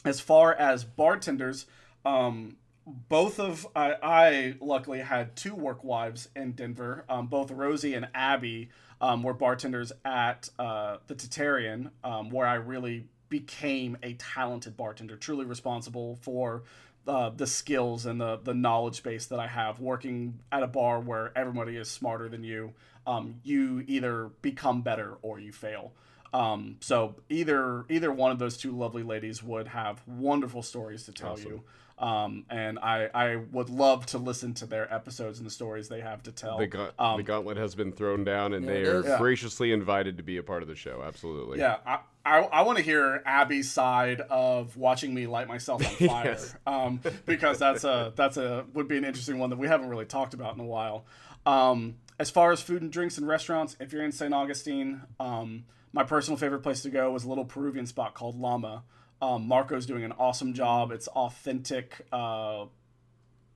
as 0.04 0.20
far 0.20 0.54
as 0.54 0.84
bartenders, 0.84 1.66
um, 2.06 2.58
both 2.86 3.40
of 3.40 3.68
I, 3.76 3.96
I, 4.02 4.56
luckily 4.60 5.00
had 5.00 5.36
two 5.36 5.54
work 5.54 5.84
wives 5.84 6.30
in 6.36 6.54
Denver. 6.54 7.06
Um, 7.08 7.28
both 7.28 7.52
Rosie 7.52 7.94
and 7.94 8.08
Abby 8.14 8.70
um, 9.02 9.24
were 9.24 9.34
bartenders 9.34 9.92
at 10.04 10.50
uh, 10.58 10.98
the 11.08 11.16
Tatarian, 11.16 11.92
um, 12.04 12.30
where 12.30 12.48
I 12.48 12.56
really 12.56 13.08
became 13.30 13.98
a 14.02 14.14
talented 14.14 14.76
bartender, 14.76 15.16
truly 15.16 15.46
responsible 15.46 16.18
for 16.22 16.64
uh, 17.08 17.30
the 17.30 17.48
skills 17.48 18.06
and 18.06 18.20
the 18.22 18.40
the 18.44 18.54
knowledge 18.54 19.02
base 19.04 19.26
that 19.28 19.40
I 19.40 19.48
have 19.48 19.80
working 19.80 20.40
at 20.52 20.64
a 20.64 20.68
bar 20.68 21.00
where 21.00 21.32
everybody 21.38 21.76
is 21.78 21.90
smarter 21.90 22.30
than 22.30 22.44
you. 22.44 22.74
Um, 23.08 23.36
you 23.44 23.84
either 23.88 24.30
become 24.42 24.82
better 24.82 25.18
or 25.22 25.40
you 25.40 25.52
fail. 25.52 25.94
Um, 26.32 26.76
so 26.80 27.16
either 27.30 27.86
either 27.90 28.12
one 28.12 28.32
of 28.32 28.38
those 28.40 28.56
two 28.58 28.72
lovely 28.78 29.02
ladies 29.04 29.42
would 29.42 29.68
have 29.70 30.02
wonderful 30.08 30.62
stories 30.62 31.04
to 31.06 31.12
tell 31.12 31.32
Awesome. 31.34 31.48
you. 31.52 31.64
Um, 31.98 32.46
and 32.50 32.80
I, 32.80 33.10
I 33.14 33.36
would 33.52 33.70
love 33.70 34.06
to 34.08 34.20
listen 34.20 34.54
to 34.56 34.66
their 34.66 34.94
episodes 34.94 35.40
and 35.40 35.46
the 35.46 35.52
stories 35.52 35.90
they 35.90 36.00
have 36.00 36.24
to 36.24 36.32
tell. 36.32 36.58
The, 36.58 36.68
ga- 36.68 36.92
Um, 36.98 37.18
the 37.18 37.24
gauntlet 37.24 37.58
has 37.58 37.76
been 37.76 37.92
thrown 37.92 38.24
down, 38.24 38.54
and 38.54 38.66
they 38.66 38.84
are. 38.86 39.04
Yeah. 39.06 39.18
graciously 39.18 39.74
invited 39.74 40.16
to 40.16 40.24
be 40.24 40.38
a 40.38 40.44
part 40.44 40.62
of 40.62 40.70
the 40.70 40.76
show. 40.76 41.04
Absolutely. 41.06 41.60
Yeah, 41.60 41.76
I, 41.86 42.00
I, 42.30 42.40
I 42.60 42.62
want 42.62 42.78
to 42.78 42.84
hear 42.84 43.22
Abby's 43.26 43.72
side 43.72 44.22
of 44.22 44.78
watching 44.78 45.14
me 45.14 45.28
light 45.28 45.48
myself 45.48 45.86
on 45.86 46.08
fire, 46.08 46.26
Yes. 46.32 46.56
um, 46.68 47.00
because 47.26 47.60
that's 47.60 47.84
a 47.84 48.14
that's 48.16 48.38
a 48.38 48.66
would 48.74 48.88
be 48.88 48.98
an 48.98 49.06
interesting 49.06 49.40
one 49.40 49.50
that 49.50 49.60
we 49.60 49.68
haven't 49.68 49.90
really 49.90 50.06
talked 50.06 50.34
about 50.34 50.54
in 50.56 50.60
a 50.62 50.66
while. 50.66 51.06
Um, 51.46 51.96
as 52.20 52.30
far 52.30 52.52
as 52.52 52.62
food 52.62 52.82
and 52.82 52.92
drinks 52.92 53.18
and 53.18 53.28
restaurants, 53.28 53.76
if 53.80 53.92
you're 53.94 54.04
in 54.04 54.12
St. 54.12 54.34
Augustine, 54.34 55.02
um, 55.20 55.64
my 55.94 56.04
personal 56.04 56.38
favorite 56.38 56.60
place 56.62 56.82
to 56.84 56.90
go 56.90 57.12
was 57.12 57.24
a 57.24 57.30
little 57.30 57.46
Peruvian 57.46 57.86
spot 57.86 58.14
called 58.14 58.40
Llama. 58.40 58.84
Um, 59.22 59.48
Marco's 59.48 59.86
doing 59.86 60.04
an 60.04 60.12
awesome 60.20 60.54
job. 60.54 60.92
It's 60.92 61.08
authentic 61.10 62.06
uh, 62.14 62.66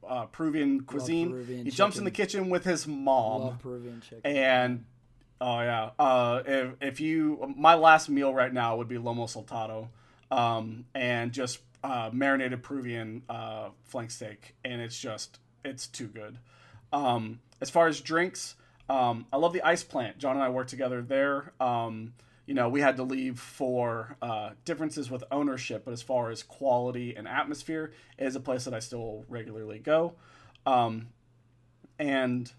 uh, 0.07 0.25
Peruvian 0.31 0.81
cuisine. 0.81 1.29
Peruvian 1.31 1.65
he 1.65 1.71
jumps 1.71 1.97
in 1.97 2.03
the 2.05 2.11
kitchen 2.11 2.49
with 2.49 2.63
his 2.63 2.87
mom 2.87 3.41
Love 3.41 3.59
Peruvian 3.59 4.01
chicken. 4.01 4.21
and 4.25 4.85
oh 5.41 5.59
yeah. 5.59 5.89
Uh 5.99 6.41
if, 6.45 6.73
if 6.81 7.01
you 7.01 7.53
my 7.57 7.75
last 7.75 8.09
meal 8.09 8.33
right 8.33 8.53
now 8.53 8.77
would 8.77 8.87
be 8.87 8.97
lomo 8.97 9.27
saltado 9.27 9.89
um 10.35 10.85
and 10.95 11.31
just 11.31 11.59
uh 11.83 12.09
marinated 12.13 12.63
peruvian 12.63 13.23
uh 13.29 13.69
flank 13.83 14.11
steak 14.11 14.55
and 14.63 14.81
it's 14.81 14.97
just 14.97 15.39
it's 15.63 15.87
too 15.87 16.07
good. 16.07 16.37
Um 16.91 17.39
as 17.61 17.69
far 17.69 17.87
as 17.87 18.01
drinks 18.01 18.55
um 18.89 19.25
i 19.31 19.37
love 19.37 19.53
the 19.53 19.61
ice 19.61 19.83
plant. 19.83 20.17
John 20.17 20.35
and 20.35 20.43
i 20.43 20.49
work 20.49 20.67
together 20.67 21.01
there. 21.01 21.53
Um 21.59 22.13
you 22.45 22.53
know 22.53 22.69
we 22.69 22.81
had 22.81 22.97
to 22.97 23.03
leave 23.03 23.39
for 23.39 24.17
uh, 24.21 24.49
differences 24.65 25.09
with 25.09 25.23
ownership 25.31 25.85
but 25.85 25.91
as 25.91 26.01
far 26.01 26.29
as 26.29 26.43
quality 26.43 27.15
and 27.15 27.25
atmosphere 27.25 27.93
it 28.17 28.25
is 28.25 28.35
a 28.35 28.39
place 28.41 28.65
that 28.65 28.73
i 28.73 28.79
still 28.79 29.23
regularly 29.29 29.79
go. 29.79 30.13
Um 30.65 31.07
and 31.99 32.51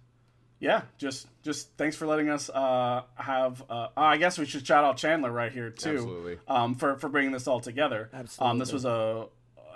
yeah, 0.64 0.82
just 0.98 1.26
just 1.42 1.68
thanks 1.76 1.94
for 1.94 2.06
letting 2.06 2.30
us 2.30 2.48
uh, 2.48 3.02
have. 3.16 3.62
Uh, 3.68 3.88
I 3.96 4.16
guess 4.16 4.38
we 4.38 4.46
should 4.46 4.66
shout 4.66 4.82
out 4.84 4.96
Chandler 4.96 5.30
right 5.30 5.52
here 5.52 5.68
too, 5.70 5.90
Absolutely. 5.90 6.38
um, 6.48 6.74
for 6.74 6.96
for 6.96 7.08
bringing 7.10 7.32
this 7.32 7.46
all 7.46 7.60
together. 7.60 8.08
Um, 8.38 8.58
this 8.58 8.72
was 8.72 8.84
a 8.86 9.26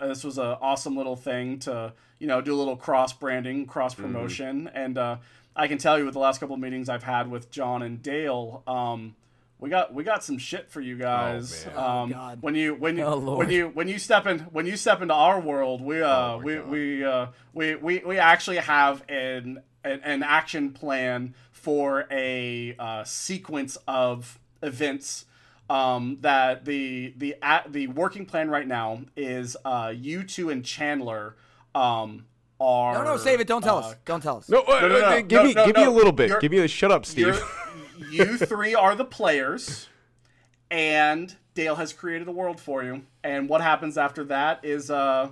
this 0.00 0.24
was 0.24 0.38
a 0.38 0.58
awesome 0.62 0.96
little 0.96 1.16
thing 1.16 1.58
to 1.60 1.92
you 2.18 2.26
know 2.26 2.40
do 2.40 2.54
a 2.54 2.56
little 2.58 2.76
cross 2.76 3.12
branding, 3.12 3.66
cross 3.66 3.94
Mm-hmm. 3.94 4.02
promotion, 4.02 4.70
and 4.72 4.96
uh, 4.96 5.16
I 5.54 5.68
can 5.68 5.76
tell 5.78 5.98
you 5.98 6.04
with 6.06 6.14
the 6.14 6.20
last 6.20 6.40
couple 6.40 6.54
of 6.54 6.60
meetings 6.60 6.88
I've 6.88 7.02
had 7.02 7.30
with 7.30 7.50
John 7.50 7.82
and 7.82 8.02
Dale. 8.02 8.62
Um, 8.66 9.14
we 9.60 9.68
got 9.70 9.92
we 9.92 10.04
got 10.04 10.22
some 10.22 10.38
shit 10.38 10.70
for 10.70 10.80
you 10.80 10.96
guys. 10.96 11.66
man. 11.66 11.76
um, 11.76 12.10
God. 12.12 12.38
When 12.42 12.54
you 12.54 12.74
when 12.76 12.96
you 12.96 13.04
Oh, 13.04 13.36
when 13.36 13.50
you 13.50 13.68
when 13.74 13.88
you 13.88 13.98
step 13.98 14.26
in 14.26 14.38
when 14.52 14.66
you 14.66 14.76
step 14.76 15.02
into 15.02 15.14
our 15.14 15.40
world, 15.40 15.80
we 15.82 16.00
uh 16.00 16.06
Oh, 16.34 16.38
we 16.38 16.54
God. 16.54 16.68
we 16.68 17.04
uh 17.04 17.26
we, 17.52 17.74
we 17.74 17.98
we 18.06 18.18
actually 18.18 18.58
have 18.58 19.02
an 19.08 19.60
an, 19.84 20.00
an 20.04 20.22
action 20.22 20.72
plan 20.72 21.34
for 21.52 22.06
a 22.10 22.74
uh, 22.78 23.04
sequence 23.04 23.76
of 23.86 24.38
events 24.62 25.24
um, 25.70 26.18
that 26.20 26.64
the 26.64 27.12
the 27.16 27.36
at, 27.42 27.72
the 27.72 27.86
working 27.88 28.26
plan 28.26 28.50
right 28.50 28.66
now 28.66 29.02
is 29.16 29.56
uh, 29.64 29.92
you 29.94 30.22
two 30.22 30.50
and 30.50 30.64
Chandler 30.64 31.36
um, 31.74 32.24
are 32.60 32.94
no, 32.94 33.04
no, 33.04 33.16
save 33.16 33.40
it. 33.40 33.46
Don't 33.46 33.62
tell 33.62 33.78
uh, 33.78 33.90
us. 33.90 33.96
Don't 34.04 34.22
tell 34.22 34.38
us. 34.38 34.48
No, 34.48 34.62
uh, 34.62 34.80
No, 34.80 34.88
no, 34.88 34.96
uh, 35.06 35.10
no, 35.10 35.22
give 35.22 35.30
no, 35.42 35.44
me 35.44 35.54
no, 35.54 35.66
give 35.66 35.76
me 35.76 35.84
a 35.84 35.90
little 35.90 36.12
bit. 36.12 36.28
You're- 36.28 36.40
give 36.40 36.52
me 36.52 36.58
a 36.58 36.68
shut 36.68 36.90
up, 36.90 37.04
Steve. 37.06 37.40
you 38.10 38.38
three 38.38 38.74
are 38.74 38.94
the 38.94 39.04
players, 39.04 39.88
and 40.70 41.34
Dale 41.54 41.76
has 41.76 41.92
created 41.92 42.28
a 42.28 42.32
world 42.32 42.60
for 42.60 42.82
you. 42.82 43.02
And 43.22 43.48
what 43.48 43.60
happens 43.60 43.98
after 43.98 44.24
that 44.24 44.64
is 44.64 44.90
uh, 44.90 45.30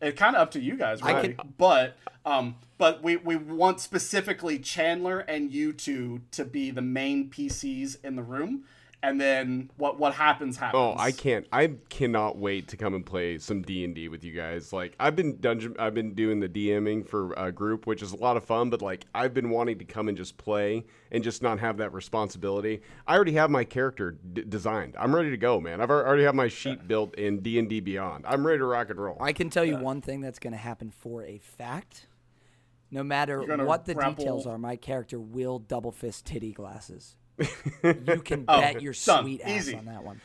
it 0.00 0.16
kind 0.16 0.34
of 0.36 0.42
up 0.42 0.50
to 0.52 0.60
you 0.60 0.76
guys, 0.76 1.00
I 1.02 1.12
really. 1.12 1.34
can- 1.34 1.54
But 1.58 1.96
um, 2.24 2.56
but 2.78 3.02
we 3.02 3.16
we 3.16 3.36
want 3.36 3.80
specifically 3.80 4.58
Chandler 4.58 5.20
and 5.20 5.52
you 5.52 5.72
two 5.72 6.22
to 6.32 6.44
be 6.44 6.70
the 6.70 6.82
main 6.82 7.30
PCs 7.30 7.96
in 8.04 8.16
the 8.16 8.22
room, 8.22 8.64
and 9.02 9.20
then 9.20 9.70
what 9.76 9.98
what 9.98 10.14
happens 10.14 10.56
happens. 10.56 10.80
Oh, 10.80 10.94
I 10.96 11.10
can't. 11.10 11.46
I 11.52 11.72
cannot 11.88 12.38
wait 12.38 12.68
to 12.68 12.76
come 12.76 12.94
and 12.94 13.04
play 13.04 13.38
some 13.38 13.62
D 13.62 13.84
and 13.84 13.94
D 13.94 14.08
with 14.08 14.22
you 14.22 14.32
guys. 14.32 14.72
Like 14.72 14.94
I've 15.00 15.16
been 15.16 15.40
dungeon. 15.40 15.74
I've 15.78 15.94
been 15.94 16.14
doing 16.14 16.38
the 16.40 16.48
DMing 16.48 17.06
for 17.08 17.32
a 17.34 17.50
group, 17.50 17.86
which 17.86 18.02
is 18.02 18.12
a 18.12 18.16
lot 18.16 18.36
of 18.36 18.44
fun. 18.44 18.70
But 18.70 18.82
like 18.82 19.04
I've 19.14 19.34
been 19.34 19.50
wanting 19.50 19.78
to 19.78 19.84
come 19.84 20.08
and 20.08 20.16
just 20.16 20.38
play 20.38 20.84
and 21.10 21.22
just 21.22 21.42
not 21.42 21.58
have 21.58 21.76
that 21.78 21.92
responsibility. 21.92 22.82
I 23.06 23.16
already 23.16 23.32
have 23.32 23.50
my 23.50 23.64
character 23.64 24.12
d- 24.32 24.44
designed. 24.48 24.94
I'm 24.98 25.14
ready 25.14 25.30
to 25.30 25.36
go, 25.36 25.60
man. 25.60 25.80
I've 25.80 25.90
already 25.90 26.22
have 26.22 26.34
my 26.34 26.48
sheet 26.48 26.86
built 26.86 27.14
in 27.16 27.40
D 27.40 27.58
and 27.58 27.68
D 27.68 27.80
Beyond. 27.80 28.24
I'm 28.26 28.46
ready 28.46 28.58
to 28.58 28.64
rock 28.64 28.90
and 28.90 28.98
roll. 29.00 29.16
I 29.20 29.32
can 29.32 29.50
tell 29.50 29.64
you 29.64 29.76
one 29.76 30.00
thing 30.00 30.20
that's 30.20 30.38
going 30.38 30.52
to 30.52 30.58
happen 30.58 30.90
for 30.90 31.24
a 31.24 31.38
fact. 31.38 32.06
No 32.92 33.02
matter 33.02 33.40
what 33.64 33.84
the 33.86 33.94
grapple- 33.94 34.14
details 34.14 34.46
are, 34.46 34.58
my 34.58 34.76
character 34.76 35.18
will 35.18 35.58
double 35.58 35.90
fist 35.90 36.26
titty 36.26 36.52
glasses. 36.52 37.16
you 37.82 38.22
can 38.24 38.44
Oh, 38.48 38.60
bet 38.60 38.82
your 38.82 38.92
done. 38.92 39.22
sweet 39.24 39.40
ass 39.42 39.50
Easy. 39.50 39.74
on 39.76 39.86
that 39.86 40.04
one. 40.04 40.20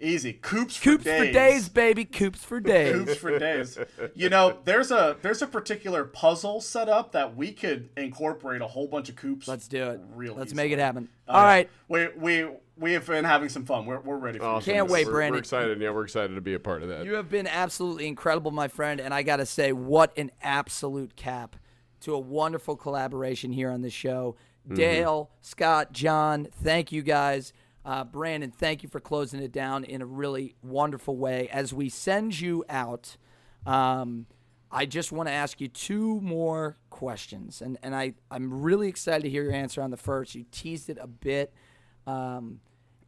Easy 0.00 0.32
coupes 0.32 0.78
Coupes 0.78 1.02
for 1.02 1.10
for 1.10 1.24
days. 1.24 1.34
days, 1.34 1.68
baby. 1.68 2.04
Coupes 2.04 2.44
for 2.44 2.60
days. 2.60 2.92
Coupes 2.94 3.16
for 3.16 3.36
days. 3.36 3.76
You 4.14 4.28
know, 4.28 4.58
there's 4.62 4.92
a 4.92 5.16
there's 5.22 5.42
a 5.42 5.46
particular 5.48 6.04
puzzle 6.04 6.60
set 6.60 6.88
up 6.88 7.10
that 7.12 7.34
we 7.36 7.50
could 7.50 7.88
incorporate 7.96 8.60
a 8.62 8.66
whole 8.68 8.86
bunch 8.86 9.08
of 9.08 9.16
coupes. 9.16 9.48
Let's 9.48 9.66
do 9.66 9.82
it. 9.90 10.00
Real 10.14 10.34
Let's 10.36 10.52
easily. 10.52 10.64
make 10.68 10.72
it 10.72 10.78
happen. 10.78 11.08
Uh, 11.28 11.32
All 11.32 11.42
right. 11.42 11.68
we 11.88 12.06
we 12.16 12.46
we 12.76 12.92
have 12.92 13.06
been 13.08 13.24
having 13.24 13.48
some 13.48 13.64
fun. 13.64 13.86
We're, 13.86 13.98
we're 13.98 14.18
ready 14.18 14.38
for 14.38 14.44
Awesome. 14.44 14.72
Can't 14.72 14.88
wait, 14.88 15.06
we're, 15.06 15.14
Brandon. 15.14 15.32
We're 15.34 15.38
excited. 15.40 15.80
Yeah, 15.80 15.90
we're 15.90 16.04
excited 16.04 16.34
to 16.36 16.40
be 16.40 16.54
a 16.54 16.60
part 16.60 16.84
of 16.84 16.90
that. 16.90 17.04
You 17.04 17.14
have 17.14 17.28
been 17.28 17.48
absolutely 17.48 18.06
incredible, 18.06 18.52
my 18.52 18.68
friend, 18.68 19.00
and 19.00 19.12
I 19.12 19.24
got 19.24 19.38
to 19.38 19.46
say, 19.46 19.72
what 19.72 20.16
an 20.16 20.30
absolute 20.42 21.16
cap 21.16 21.56
to 22.00 22.14
a 22.14 22.18
wonderful 22.18 22.76
collaboration 22.76 23.52
here 23.52 23.70
on 23.70 23.82
the 23.82 23.90
show. 23.90 24.36
Dale, 24.72 25.30
Scott, 25.40 25.92
John, 25.92 26.46
thank 26.62 26.92
you 26.92 27.02
guys. 27.02 27.52
Uh, 27.84 28.04
Brandon, 28.04 28.50
thank 28.50 28.82
you 28.82 28.88
for 28.88 29.00
closing 29.00 29.40
it 29.40 29.50
down 29.50 29.84
in 29.84 30.02
a 30.02 30.06
really 30.06 30.54
wonderful 30.62 31.16
way. 31.16 31.48
As 31.50 31.72
we 31.72 31.88
send 31.88 32.38
you 32.38 32.64
out, 32.68 33.16
um, 33.64 34.26
I 34.70 34.84
just 34.84 35.10
want 35.10 35.28
to 35.28 35.32
ask 35.32 35.60
you 35.60 35.68
two 35.68 36.20
more 36.20 36.76
questions, 36.90 37.62
and 37.62 37.78
and 37.82 37.94
I 37.96 38.12
I'm 38.30 38.62
really 38.62 38.88
excited 38.88 39.22
to 39.22 39.30
hear 39.30 39.44
your 39.44 39.54
answer 39.54 39.80
on 39.80 39.90
the 39.90 39.96
first. 39.96 40.34
You 40.34 40.44
teased 40.50 40.90
it 40.90 40.98
a 41.00 41.06
bit. 41.06 41.54
Um, 42.06 42.60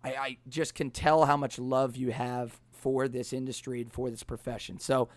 I, 0.03 0.15
I 0.15 0.37
just 0.49 0.75
can 0.75 0.91
tell 0.91 1.27
how 1.27 1.37
much 1.37 1.59
love 1.59 1.97
you 1.97 2.13
have 2.13 2.59
for 2.73 3.09
this 3.09 3.35
industry 3.35 3.83
and 3.83 3.93
for 3.93 4.09
this 4.09 4.23
profession. 4.23 4.79
So 4.79 5.11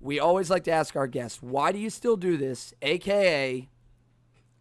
we 0.00 0.18
always 0.18 0.50
like 0.50 0.64
to 0.64 0.70
ask 0.70 0.96
our 0.96 1.06
guests, 1.06 1.42
why 1.42 1.72
do 1.72 1.78
you 1.78 1.90
still 1.90 2.16
do 2.16 2.36
this? 2.36 2.74
AKA, 2.82 3.68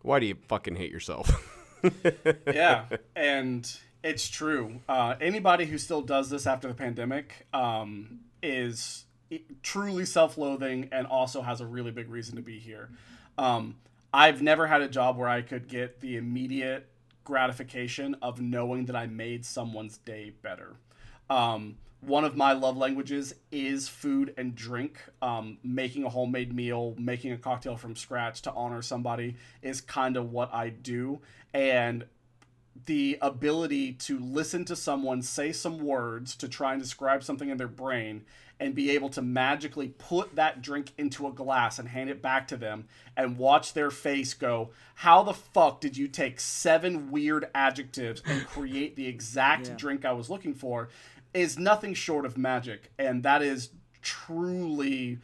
Why 0.02 0.20
do 0.20 0.26
you 0.26 0.36
fucking 0.48 0.76
hate 0.76 0.92
yourself? 0.92 1.50
yeah, 2.48 2.86
and 3.16 3.70
it's 4.04 4.28
true. 4.30 4.82
Uh, 4.88 5.16
anybody 5.20 5.66
who 5.66 5.78
still 5.78 6.02
does 6.02 6.30
this 6.30 6.48
after 6.48 6.68
the 6.68 6.74
pandemic 6.74 7.48
um, 7.54 8.20
is 8.42 9.06
truly 9.62 10.06
self-loathing 10.06 10.90
and 10.92 11.08
also 11.08 11.42
has 11.42 11.62
a 11.62 11.66
really 11.66 11.92
big 11.92 12.10
reason 12.10 12.36
to 12.36 12.42
be 12.42 12.60
here. 12.60 12.90
Um, 13.38 13.76
I've 14.14 14.42
never 14.42 14.68
had 14.68 14.82
a 14.82 14.88
job 14.88 15.18
where 15.18 15.30
I 15.30 15.42
could 15.42 15.68
get 15.68 16.02
the 16.02 16.18
immediate 16.18 16.88
gratification 17.24 18.16
of 18.22 18.40
knowing 18.40 18.86
that 18.86 18.96
I 18.96 19.08
made 19.08 19.46
someone's 19.46 19.98
day 19.98 20.34
better. 20.42 20.76
Um, 21.30 21.78
one 22.06 22.26
of 22.26 22.36
my 22.36 22.54
love 22.54 22.78
languages 22.78 23.34
is 23.52 23.88
food 23.88 24.34
and 24.38 24.56
drink. 24.56 24.98
Um, 25.22 25.58
making 25.64 26.04
a 26.04 26.10
homemade 26.10 26.54
meal, 26.54 26.96
making 26.98 27.32
a 27.32 27.38
cocktail 27.38 27.76
from 27.78 27.96
scratch 27.96 28.42
to 28.44 28.52
honor 28.54 28.82
somebody 28.82 29.36
is 29.62 29.82
kind 29.82 30.18
of 30.18 30.32
what 30.32 30.54
I 30.54 30.70
do. 30.70 31.20
And 31.54 32.06
the 32.86 33.18
ability 33.22 33.94
to 33.94 34.20
listen 34.20 34.66
to 34.66 34.76
someone 34.76 35.22
say 35.22 35.52
some 35.52 35.80
words 35.80 36.36
to 36.38 36.48
try 36.48 36.74
and 36.74 36.82
describe 36.82 37.24
something 37.24 37.50
in 37.50 37.58
their 37.58 37.68
brain 37.68 38.24
and 38.60 38.74
be 38.76 38.92
able 38.92 39.10
to 39.10 39.22
magically 39.22 39.90
put 39.90 40.36
that 40.36 40.62
drink 40.62 40.92
into 40.98 41.28
a 41.28 41.32
glass 41.32 41.80
and 41.80 41.90
hand 41.90 42.10
it 42.10 42.22
back 42.22 42.48
to 42.48 42.58
them 42.58 42.86
and 43.16 43.38
watch 43.38 43.74
their 43.74 43.92
face 43.92 44.34
go, 44.34 44.72
How 44.96 45.22
the 45.24 45.34
fuck 45.34 45.82
did 45.82 45.98
you 45.98 46.08
take 46.08 46.40
seven 46.40 47.12
weird 47.12 47.48
adjectives 47.54 48.22
and 48.26 48.46
create 48.46 48.96
the 48.96 49.08
exact 49.08 49.68
Yeah. 49.68 49.76
drink 49.76 50.06
I 50.06 50.14
was 50.14 50.30
looking 50.30 50.54
for? 50.54 50.90
Is 51.34 51.58
nothing 51.58 51.94
short 51.94 52.26
of 52.26 52.38
magic. 52.38 52.92
And 53.00 53.24
that 53.24 53.42
is 53.42 53.70
truly 54.02 55.20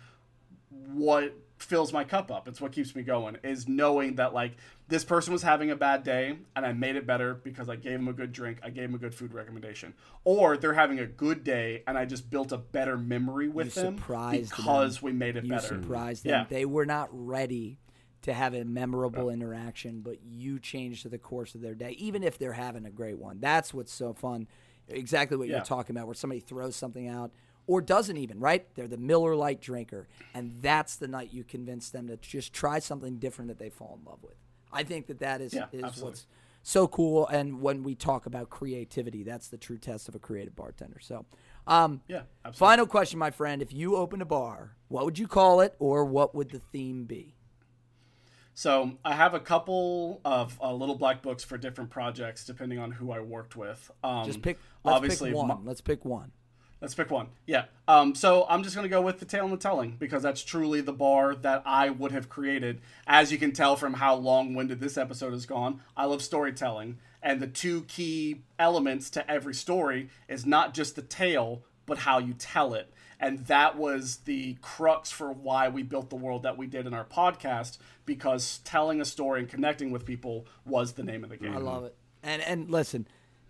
what 0.69 1.33
fills 1.57 1.91
my 1.91 2.03
cup 2.03 2.31
up. 2.31 2.47
It's 2.47 2.61
what 2.61 2.71
keeps 2.71 2.95
me 2.95 3.03
going 3.03 3.37
is 3.43 3.67
knowing 3.67 4.15
that 4.15 4.33
like 4.33 4.53
this 4.87 5.03
person 5.03 5.33
was 5.33 5.43
having 5.43 5.69
a 5.71 5.75
bad 5.75 6.03
day 6.03 6.37
and 6.55 6.65
I 6.65 6.71
made 6.71 6.95
it 6.95 7.05
better 7.05 7.33
because 7.35 7.67
I 7.69 7.75
gave 7.75 7.93
them 7.99 8.07
a 8.07 8.13
good 8.13 8.31
drink, 8.31 8.59
I 8.63 8.69
gave 8.69 8.83
them 8.83 8.95
a 8.95 8.97
good 8.97 9.13
food 9.13 9.33
recommendation. 9.33 9.93
Or 10.23 10.55
they're 10.57 10.73
having 10.73 10.99
a 10.99 11.05
good 11.05 11.43
day 11.43 11.83
and 11.85 11.97
I 11.97 12.05
just 12.05 12.29
built 12.29 12.51
a 12.53 12.57
better 12.57 12.97
memory 12.97 13.49
with 13.49 13.75
You 13.75 13.83
them 13.83 13.97
surprised 13.97 14.55
because 14.55 14.95
them. 14.99 15.05
we 15.05 15.11
made 15.11 15.35
it 15.35 15.43
You 15.43 15.49
better. 15.51 15.67
surprised 15.67 16.23
them. 16.23 16.31
Yeah. 16.31 16.45
They 16.49 16.65
were 16.65 16.85
not 16.85 17.09
ready 17.11 17.77
to 18.21 18.33
have 18.33 18.53
a 18.53 18.63
memorable 18.65 19.29
interaction, 19.29 20.01
but 20.01 20.21
you 20.23 20.59
changed 20.59 21.09
the 21.09 21.17
course 21.17 21.55
of 21.55 21.61
their 21.61 21.75
day, 21.75 21.91
even 21.91 22.23
if 22.23 22.37
they're 22.37 22.53
having 22.53 22.85
a 22.85 22.89
great 22.89 23.17
one. 23.17 23.39
That's 23.39 23.73
what's 23.73 23.93
so 23.93 24.13
fun. 24.13 24.47
Exactly 24.89 25.37
what 25.37 25.47
Yeah. 25.47 25.57
you're 25.57 25.65
talking 25.65 25.95
about, 25.95 26.07
where 26.07 26.15
somebody 26.15 26.39
throws 26.41 26.75
something 26.75 27.07
out 27.07 27.31
or 27.67 27.81
doesn't 27.81 28.17
even, 28.17 28.39
right? 28.39 28.65
They're 28.75 28.87
the 28.87 28.97
Miller 28.97 29.35
Lite 29.35 29.61
drinker. 29.61 30.07
And 30.33 30.61
that's 30.61 30.95
the 30.95 31.07
night 31.07 31.31
you 31.31 31.43
convince 31.43 31.89
them 31.89 32.07
to 32.07 32.17
just 32.17 32.51
try 32.53 32.79
something 32.79 33.17
different 33.17 33.49
that 33.49 33.59
they 33.59 33.69
fall 33.69 33.97
in 33.99 34.09
love 34.09 34.23
with. 34.23 34.35
I 34.71 34.83
think 34.83 35.07
that 35.07 35.19
that 35.19 35.41
is, 35.41 35.53
Yeah, 35.53 35.65
is 35.71 35.97
what's 35.97 36.27
so 36.63 36.87
cool. 36.87 37.27
And 37.27 37.61
when 37.61 37.83
we 37.83 37.95
talk 37.95 38.25
about 38.25 38.49
creativity, 38.49 39.23
that's 39.23 39.47
the 39.47 39.57
true 39.57 39.77
test 39.77 40.07
of 40.09 40.15
a 40.15 40.19
creative 40.19 40.55
bartender. 40.55 40.99
So, 40.99 41.25
um, 41.67 42.01
Yeah, 42.07 42.23
absolutely. 42.43 42.57
Final 42.75 42.87
question, 42.87 43.19
my 43.19 43.31
friend. 43.31 43.61
If 43.61 43.73
you 43.73 43.95
opened 43.95 44.21
a 44.21 44.25
bar, 44.25 44.75
what 44.87 45.05
would 45.05 45.17
you 45.19 45.27
call 45.27 45.61
it 45.61 45.75
or 45.79 46.05
what 46.05 46.33
would 46.35 46.49
the 46.49 46.59
theme 46.59 47.05
be? 47.05 47.35
So 48.59 48.91
I 49.05 49.13
have 49.13 49.33
a 49.35 49.39
couple 49.39 50.19
of 50.25 50.59
uh, 50.61 50.73
little 50.73 50.95
black 50.95 51.21
books 51.21 51.45
for 51.45 51.57
different 51.57 51.91
projects 51.91 52.43
depending 52.43 52.77
on 52.77 52.91
who 52.91 53.09
I 53.09 53.21
worked 53.21 53.55
with. 53.55 53.89
Um, 54.03 54.25
Just 54.25 54.41
pick 54.41 54.59
let's 54.83 54.97
obviously 54.97 55.29
pick 55.29 55.37
one. 55.37 55.47
my- 55.47 55.57
let's 55.63 55.79
pick 55.79 56.03
one. 56.03 56.33
Let's 56.81 56.93
pick 56.93 57.09
one. 57.09 57.29
Yeah. 57.45 57.65
Um, 57.87 58.15
so 58.15 58.45
I'm 58.49 58.63
just 58.63 58.75
going 58.75 58.83
to 58.83 58.89
go 58.89 59.01
with 59.01 59.19
the 59.19 59.25
tale 59.25 59.45
and 59.45 59.53
the 59.53 59.57
telling 59.57 59.95
because 59.97 60.23
that's 60.23 60.43
truly 60.43 60.81
the 60.81 60.91
bar 60.91 61.35
that 61.35 61.63
I 61.65 61.89
would 61.89 62.11
have 62.11 62.27
created. 62.27 62.81
As 63.07 63.31
you 63.31 63.37
can 63.37 63.53
tell 63.53 63.77
from 63.77 63.93
how 63.93 64.15
long 64.15 64.53
winded 64.53 64.81
this 64.81 64.97
episode 64.97 65.31
has 65.31 65.45
gone, 65.45 65.79
I 65.95 66.03
love 66.03 66.21
storytelling. 66.21 66.97
And 67.23 67.39
the 67.39 67.47
two 67.47 67.83
key 67.83 68.41
elements 68.57 69.09
to 69.11 69.31
every 69.31 69.53
story 69.53 70.09
is 70.27 70.45
not 70.45 70.73
just 70.73 70.97
the 70.97 71.01
tale, 71.01 71.63
but 71.85 71.99
how 71.99 72.19
you 72.19 72.33
tell 72.33 72.73
it. 72.73 72.91
And 73.19 73.45
that 73.47 73.77
was 73.77 74.17
the 74.25 74.55
crux 74.61 75.11
for 75.11 75.31
why 75.31 75.67
we 75.67 75.83
built 75.83 76.09
the 76.09 76.15
world 76.15 76.43
that 76.43 76.57
we 76.57 76.67
did 76.67 76.87
in 76.87 76.93
our 76.93 77.03
podcast 77.03 77.77
because 78.05 78.59
telling 78.63 79.01
a 79.01 79.05
story 79.05 79.41
and 79.41 79.49
connecting 79.49 79.91
with 79.91 80.05
people 80.05 80.47
was 80.65 80.93
the 80.93 81.03
name 81.03 81.23
of 81.23 81.29
the 81.29 81.37
game. 81.37 81.53
I 81.53 81.59
love 81.59 81.83
it. 81.83 81.95
And 82.23 82.41
and 82.41 82.69
listen, 82.69 83.07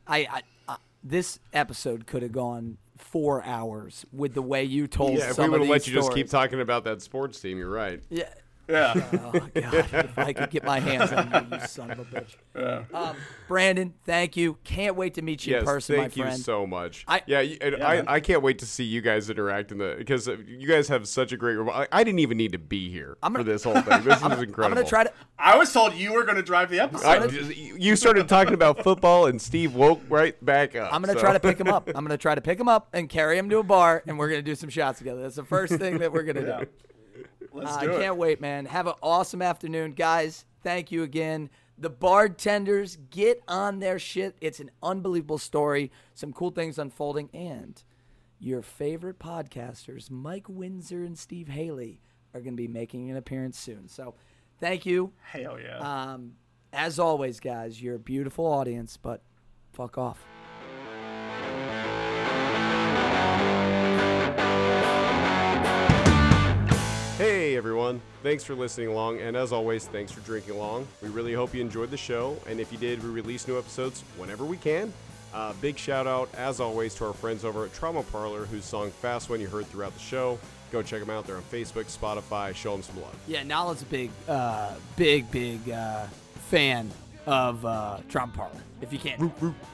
I, 0.08 0.18
I, 0.18 0.42
I 0.68 0.78
this 1.04 1.40
episode 1.54 2.08
could 2.08 2.24
have 2.24 2.32
gone 2.32 2.78
four 2.98 3.44
hours 3.44 4.06
with 4.12 4.34
the 4.34 4.42
way 4.42 4.64
you 4.64 4.88
told. 4.88 5.18
Yeah, 5.18 5.30
if 5.30 5.38
we 5.38 5.48
would 5.50 5.62
have 5.62 5.70
let 5.70 5.84
these 5.84 5.94
you 5.94 5.94
just 5.94 6.14
keep 6.14 6.30
talking 6.30 6.62
about 6.62 6.84
that 6.86 7.02
sports 7.02 7.40
team, 7.40 7.58
you're 7.58 7.70
right. 7.70 8.02
Yeah. 8.10 8.30
Yeah. 8.70 8.94
Oh 9.14 9.32
God! 9.32 9.50
If 9.54 10.18
I 10.18 10.32
could 10.34 10.50
get 10.52 10.64
my 10.64 10.80
hands 10.80 11.12
on 11.12 11.32
you, 11.52 11.58
you 11.58 11.66
son 11.68 11.92
of 11.92 12.00
a 12.00 12.06
bitch. 12.06 12.94
Um, 12.94 13.16
Brandon, 13.48 13.94
thank 14.06 14.38
you. 14.38 14.58
Can't 14.64 14.96
wait 14.96 15.16
to 15.16 15.22
meet 15.24 15.46
you 15.48 15.54
Yes, 15.54 15.62
in 15.62 15.66
person, 15.66 15.96
thank 15.96 16.16
my 16.18 16.32
you 16.32 16.38
so 16.38 16.68
much. 16.68 17.04
I- 17.08 17.24
yeah, 17.26 17.40
and 17.40 17.78
Yeah, 17.80 17.88
I, 17.88 17.96
man. 17.96 18.06
I 18.08 18.20
can't 18.20 18.44
wait 18.44 18.60
to 18.60 18.66
see 18.68 18.84
you 18.84 19.02
guys 19.02 19.30
interact 19.30 19.72
in 19.72 19.80
the 19.80 19.96
because 19.98 20.28
uh, 20.30 20.38
you 20.48 20.68
guys 20.68 20.88
have 20.90 21.08
such 21.08 21.32
a 21.32 21.38
great. 21.38 21.58
I, 21.58 21.88
I 21.92 22.04
didn't 22.04 22.20
even 22.20 22.38
need 22.38 22.52
to 22.52 22.60
be 22.60 22.90
here 22.92 23.18
I'm 23.24 23.34
gonna- 23.34 23.44
for 23.44 23.52
this 23.52 23.64
whole 23.64 23.74
thing. 23.82 24.04
This 24.04 24.18
is 24.18 24.24
incredible. 24.24 24.66
I'm 24.66 24.74
gonna 24.74 24.86
try 24.86 25.04
to. 25.04 25.14
I 25.40 25.58
was 25.58 25.72
told 25.74 25.94
you 25.96 26.14
were 26.14 26.24
going 26.24 26.36
to 26.36 26.44
drive 26.44 26.70
the 26.70 26.80
episode. 26.82 27.08
I, 27.08 27.26
you 27.54 27.96
started 27.96 28.28
talking 28.30 28.54
about 28.54 28.84
football, 28.84 29.26
and 29.28 29.42
Steve 29.42 29.74
woke 29.74 30.02
right 30.10 30.36
back 30.46 30.76
up. 30.76 30.94
I'm 30.94 31.02
gonna 31.02 31.14
so- 31.14 31.20
try 31.22 31.34
to 31.34 31.40
pick 31.40 31.60
him 31.60 31.70
up. 31.70 31.88
I'm 31.96 32.04
gonna 32.06 32.18
try 32.18 32.36
to 32.36 32.42
pick 32.42 32.60
him 32.60 32.68
up 32.68 32.90
and 32.94 33.10
carry 33.10 33.38
him 33.38 33.50
to 33.50 33.58
a 33.60 33.64
bar, 33.64 34.04
and 34.06 34.20
we're 34.20 34.30
gonna 34.30 34.42
do 34.42 34.56
some 34.56 34.70
shots 34.70 35.00
together. 35.00 35.22
That's 35.24 35.36
the 35.38 35.44
first 35.44 35.74
thing 35.76 35.98
that 36.00 36.12
we're 36.14 36.24
gonna 36.24 36.46
do. 36.62 36.68
Let's 37.54 37.74
I 37.78 37.86
do 37.86 37.92
it. 37.92 38.02
can't 38.02 38.18
wait, 38.18 38.42
man. 38.42 38.66
Have 38.66 38.88
an 38.88 38.94
awesome 39.02 39.42
afternoon, 39.42 39.94
guys. 39.94 40.46
Thank 40.64 40.92
you 40.92 41.04
again. 41.04 41.50
The 41.78 41.90
Bardtenders 41.90 42.98
get 43.10 43.42
on 43.48 43.80
their 43.80 44.00
shit. 44.00 44.36
It's 44.42 44.60
an 44.60 44.72
unbelievable 44.84 45.38
story. 45.38 45.92
Some 46.14 46.34
cool 46.34 46.52
things 46.52 46.78
unfolding, 46.78 47.30
and 47.34 47.82
your 48.40 48.62
favorite 48.62 49.20
podcasters, 49.20 50.12
Mike 50.12 50.48
Windsor 50.50 51.04
and 51.04 51.18
Steve 51.18 51.48
Haley, 51.48 52.02
are 52.34 52.42
going 52.42 52.54
to 52.54 52.62
be 52.62 52.68
making 52.68 53.10
an 53.10 53.18
appearance 53.18 53.58
soon. 53.58 53.88
So, 53.88 54.16
thank 54.60 54.86
you. 54.86 55.14
Hell 55.22 55.58
yeah. 55.60 55.78
Um, 55.80 56.34
as 56.74 57.00
always, 57.00 57.40
guys, 57.40 57.82
you're 57.82 57.96
a 57.96 58.00
beautiful 58.00 58.46
audience, 58.46 58.98
but 58.98 59.22
fuck 59.72 59.98
off. 59.98 60.20
Everyone, 67.60 68.02
thanks 68.24 68.42
for 68.42 68.56
listening 68.56 68.88
along, 68.88 69.20
and 69.20 69.36
as 69.36 69.52
always, 69.52 69.86
thanks 69.86 70.14
for 70.14 70.22
drinking 70.22 70.56
along. 70.56 70.88
We 71.02 71.10
really 71.10 71.34
hope 71.34 71.54
you 71.54 71.60
enjoyed 71.60 71.92
the 71.92 71.98
show, 71.98 72.38
and 72.48 72.58
if 72.58 72.72
you 72.72 72.78
did, 72.78 73.04
we 73.04 73.10
release 73.10 73.50
new 73.50 73.58
episodes 73.58 74.02
whenever 74.16 74.46
we 74.46 74.56
can. 74.56 74.94
Uh, 75.34 75.52
big 75.60 75.78
shout 75.78 76.08
out, 76.08 76.30
as 76.36 76.62
always, 76.62 76.96
to 76.96 77.08
our 77.08 77.12
friends 77.12 77.44
over 77.44 77.66
at 77.66 77.74
Trauma 77.74 78.04
Parlor, 78.04 78.46
whose 78.46 78.64
song 78.64 78.92
Fast 78.92 79.30
One 79.30 79.42
you 79.42 79.50
heard 79.50 79.66
throughout 79.66 79.94
the 79.94 80.00
show. 80.00 80.40
Go 80.72 80.82
check 80.82 81.02
them 81.02 81.10
out. 81.10 81.28
They're 81.28 81.36
on 81.36 81.42
Facebook, 81.42 81.94
Spotify. 81.94 82.56
Show 82.56 82.72
them 82.72 82.82
some 82.82 83.02
love. 83.02 83.14
Yeah, 83.28 83.44
Nala's 83.44 83.82
a 83.82 83.86
big, 83.86 84.10
uh, 84.30 84.76
big, 84.96 85.30
big 85.30 85.70
uh, 85.70 86.06
fan 86.48 86.90
of 87.26 87.66
uh, 87.66 87.98
Trauma 88.08 88.32
Parlor. 88.32 88.64
If 88.80 88.94
you 88.94 89.00
can't, 89.00 89.34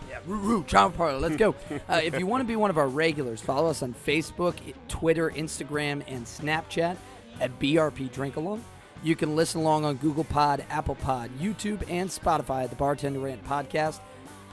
yeah, 0.09 0.17
root, 0.25 0.41
root, 0.41 0.67
Trauma 0.67 0.89
Parlor. 0.89 1.19
Let's 1.19 1.35
go. 1.35 1.53
uh, 1.87 2.01
if 2.03 2.17
you 2.17 2.25
want 2.25 2.41
to 2.41 2.47
be 2.47 2.55
one 2.55 2.71
of 2.71 2.79
our 2.79 2.87
regulars, 2.87 3.41
follow 3.41 3.69
us 3.69 3.83
on 3.83 3.93
Facebook, 3.93 4.55
Twitter, 4.87 5.29
Instagram, 5.29 6.01
and 6.07 6.25
Snapchat 6.25 6.97
at 7.39 7.57
BRP 7.59 8.11
Drink 8.11 8.35
Along. 8.35 8.63
You 9.03 9.15
can 9.15 9.35
listen 9.35 9.61
along 9.61 9.85
on 9.85 9.97
Google 9.97 10.23
Pod, 10.23 10.65
Apple 10.69 10.95
Pod, 10.95 11.29
YouTube, 11.39 11.83
and 11.89 12.09
Spotify 12.09 12.63
at 12.63 12.69
the 12.69 12.75
Bartender 12.75 13.19
Rant 13.19 13.43
Podcast. 13.45 13.99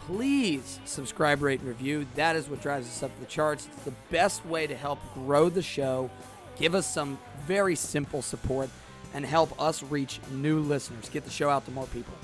Please 0.06 0.80
subscribe, 0.84 1.42
rate, 1.42 1.60
and 1.60 1.68
review. 1.68 2.06
That 2.16 2.36
is 2.36 2.48
what 2.48 2.60
drives 2.60 2.86
us 2.86 3.02
up 3.02 3.10
the 3.20 3.26
charts. 3.26 3.68
It's 3.72 3.84
the 3.84 3.94
best 4.10 4.44
way 4.44 4.66
to 4.66 4.76
help 4.76 4.98
grow 5.14 5.48
the 5.48 5.62
show, 5.62 6.10
give 6.58 6.74
us 6.74 6.92
some 6.92 7.18
very 7.46 7.76
simple 7.76 8.20
support, 8.20 8.68
and 9.14 9.24
help 9.24 9.60
us 9.60 9.82
reach 9.82 10.20
new 10.32 10.60
listeners, 10.60 11.08
get 11.08 11.24
the 11.24 11.30
show 11.30 11.48
out 11.48 11.64
to 11.66 11.70
more 11.70 11.86
people. 11.86 12.14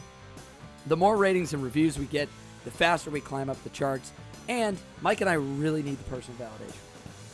The 0.87 0.97
more 0.97 1.17
ratings 1.17 1.55
and 1.55 1.63
reviews 1.63 1.99
we 1.99 2.07
get, 2.07 2.29
the 2.65 2.71
faster 2.71 3.11
we 3.11 3.21
climb 3.21 3.49
up 3.49 3.63
the 3.63 3.71
charts. 3.71 4.13
And 4.49 4.79
Mike 5.03 5.21
and 5.21 5.31
I 5.31 5.35
really 5.35 5.83
need 5.83 5.99
the 5.99 6.05
personal 6.05 6.39
validation. 6.41 6.88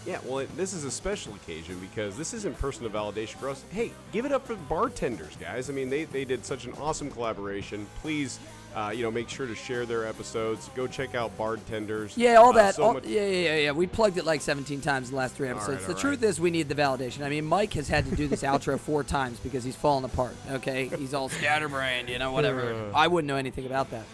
Yeah, 0.07 0.19
well, 0.25 0.39
it, 0.41 0.55
this 0.57 0.73
is 0.75 0.85
a 0.85 0.91
special 0.91 1.35
occasion 1.35 1.79
because 1.81 2.17
this 2.17 2.35
isn't 2.35 2.59
personal 2.59 2.91
validation 2.91 3.37
for 3.37 3.49
us. 3.49 3.65
Hey, 3.71 3.91
give 4.13 4.25
it 4.27 4.33
up 4.33 4.47
for 4.47 4.55
the 4.55 4.61
Bardtenders, 4.69 5.39
guys. 5.41 5.71
I 5.71 5.73
mean, 5.73 5.89
they, 5.89 6.05
they 6.05 6.25
did 6.25 6.45
such 6.45 6.67
an 6.67 6.75
awesome 6.81 7.11
collaboration. 7.11 7.87
Please, 8.03 8.39
uh, 8.77 8.93
you 8.95 9.03
know, 9.03 9.11
make 9.11 9.31
sure 9.31 9.47
to 9.47 9.55
share 9.55 9.87
their 9.87 10.07
episodes. 10.07 10.69
Go 10.75 10.87
check 10.87 11.15
out 11.15 11.37
Bardtenders. 11.39 12.13
Yeah, 12.17 12.35
all 12.35 12.51
Uh, 12.51 12.53
that. 12.53 12.75
so 12.75 12.83
all- 12.83 12.95
much- 12.95 13.07
yeah, 13.07 13.23
yeah, 13.25 13.27
yeah, 13.49 13.57
yeah. 13.57 13.73
We 13.73 13.87
plugged 13.87 14.19
it 14.19 14.27
like 14.27 14.43
17 14.43 14.83
times 14.83 15.09
in 15.09 15.13
the 15.13 15.19
last 15.19 15.37
three 15.37 15.49
episodes. 15.49 15.79
right, 15.79 15.87
the 15.87 15.95
truth 15.95 16.21
right. 16.21 16.29
is, 16.29 16.39
we 16.39 16.51
need 16.51 16.69
the 16.69 16.75
validation. 16.75 17.23
I 17.23 17.31
mean, 17.31 17.47
Mike 17.47 17.73
has 17.75 17.89
had 17.89 18.05
to 18.07 18.15
do 18.15 18.29
this 18.29 18.43
outro 18.43 18.79
four 18.79 19.05
times 19.05 19.41
because 19.41 19.65
he's 19.65 19.77
fallen 19.77 20.05
apart. 20.05 20.35
Okay, 20.51 20.91
he's 20.99 21.15
all 21.15 21.31
scatterbrained, 21.31 22.11
you 22.11 22.19
know, 22.19 22.33
whatever. 22.33 22.91
I 22.95 23.07
wouldn't 23.09 23.29
know 23.29 23.37
anything 23.37 23.65
about 23.65 23.91
that. 23.93 24.05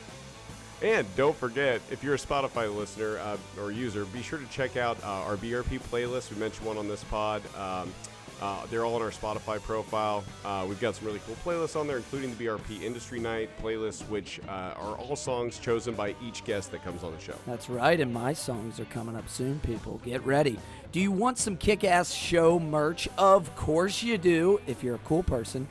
And 0.83 1.07
don't 1.15 1.37
forget, 1.37 1.81
if 1.91 2.03
you're 2.03 2.15
a 2.15 2.19
Spotify 2.19 2.75
listener 2.75 3.19
uh, 3.19 3.37
or 3.61 3.71
user, 3.71 4.07
be 4.07 4.23
sure 4.23 4.39
to 4.39 4.47
check 4.47 4.77
out 4.79 4.97
uh, 5.05 5.07
our 5.07 5.37
BRP 5.37 5.79
playlist. 5.91 6.33
We 6.33 6.39
mentioned 6.39 6.67
one 6.67 6.79
on 6.79 6.89
this 6.89 7.05
pod. 7.05 7.43
Um, 7.57 7.93
Uh, 8.41 8.65
they're 8.71 8.87
all 8.87 8.95
on 8.95 9.03
our 9.03 9.11
Spotify 9.11 9.61
profile. 9.61 10.25
Uh, 10.47 10.65
we've 10.67 10.81
got 10.81 10.95
some 10.97 11.07
really 11.07 11.21
cool 11.27 11.37
playlists 11.45 11.79
on 11.79 11.87
there, 11.87 11.99
including 11.99 12.35
the 12.35 12.43
BRP 12.47 12.83
Industry 12.83 13.21
Night 13.21 13.51
playlist, 13.63 14.09
which 14.09 14.41
uh, 14.49 14.73
are 14.81 14.97
all 14.97 15.15
songs 15.15 15.59
chosen 15.59 15.95
by 15.95 16.15
each 16.25 16.43
guest 16.45 16.71
that 16.73 16.83
comes 16.83 17.05
on 17.05 17.13
the 17.13 17.21
show. 17.21 17.35
That's 17.47 17.69
right, 17.69 18.01
and 18.01 18.15
my 18.15 18.33
songs 18.33 18.81
are 18.81 18.87
coming 18.87 19.15
up 19.15 19.29
soon, 19.29 19.61
people. 19.61 20.01
Get 20.07 20.25
ready. 20.25 20.59
Do 20.91 21.01
you 21.01 21.13
want 21.13 21.37
some 21.37 21.55
kick 21.59 21.85
ass 21.85 22.15
show 22.15 22.59
merch? 22.59 23.07
Of 23.19 23.55
course 23.57 24.03
you 24.03 24.17
do, 24.17 24.59
if 24.67 24.83
you're 24.83 24.95
a 24.95 25.05
cool 25.05 25.23
person. 25.23 25.69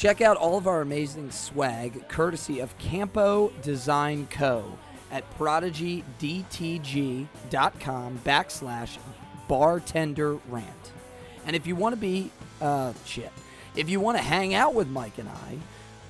Check 0.00 0.20
out 0.22 0.38
all 0.38 0.56
of 0.56 0.66
our 0.66 0.80
amazing 0.80 1.30
swag, 1.30 2.08
courtesy 2.08 2.60
of 2.60 2.78
Campo 2.78 3.52
Design 3.60 4.26
Co. 4.30 4.78
at 5.10 5.30
prodigydtg.com 5.36 8.18
backslash 8.24 8.96
bartender 9.46 10.36
rant. 10.48 10.92
And 11.44 11.54
if 11.54 11.66
you 11.66 11.76
want 11.76 11.94
to 11.94 12.00
be, 12.00 12.30
uh, 12.62 12.94
shit, 13.04 13.30
if 13.76 13.90
you 13.90 14.00
want 14.00 14.16
to 14.16 14.24
hang 14.24 14.54
out 14.54 14.74
with 14.74 14.88
Mike 14.88 15.18
and 15.18 15.28
I, 15.28 15.58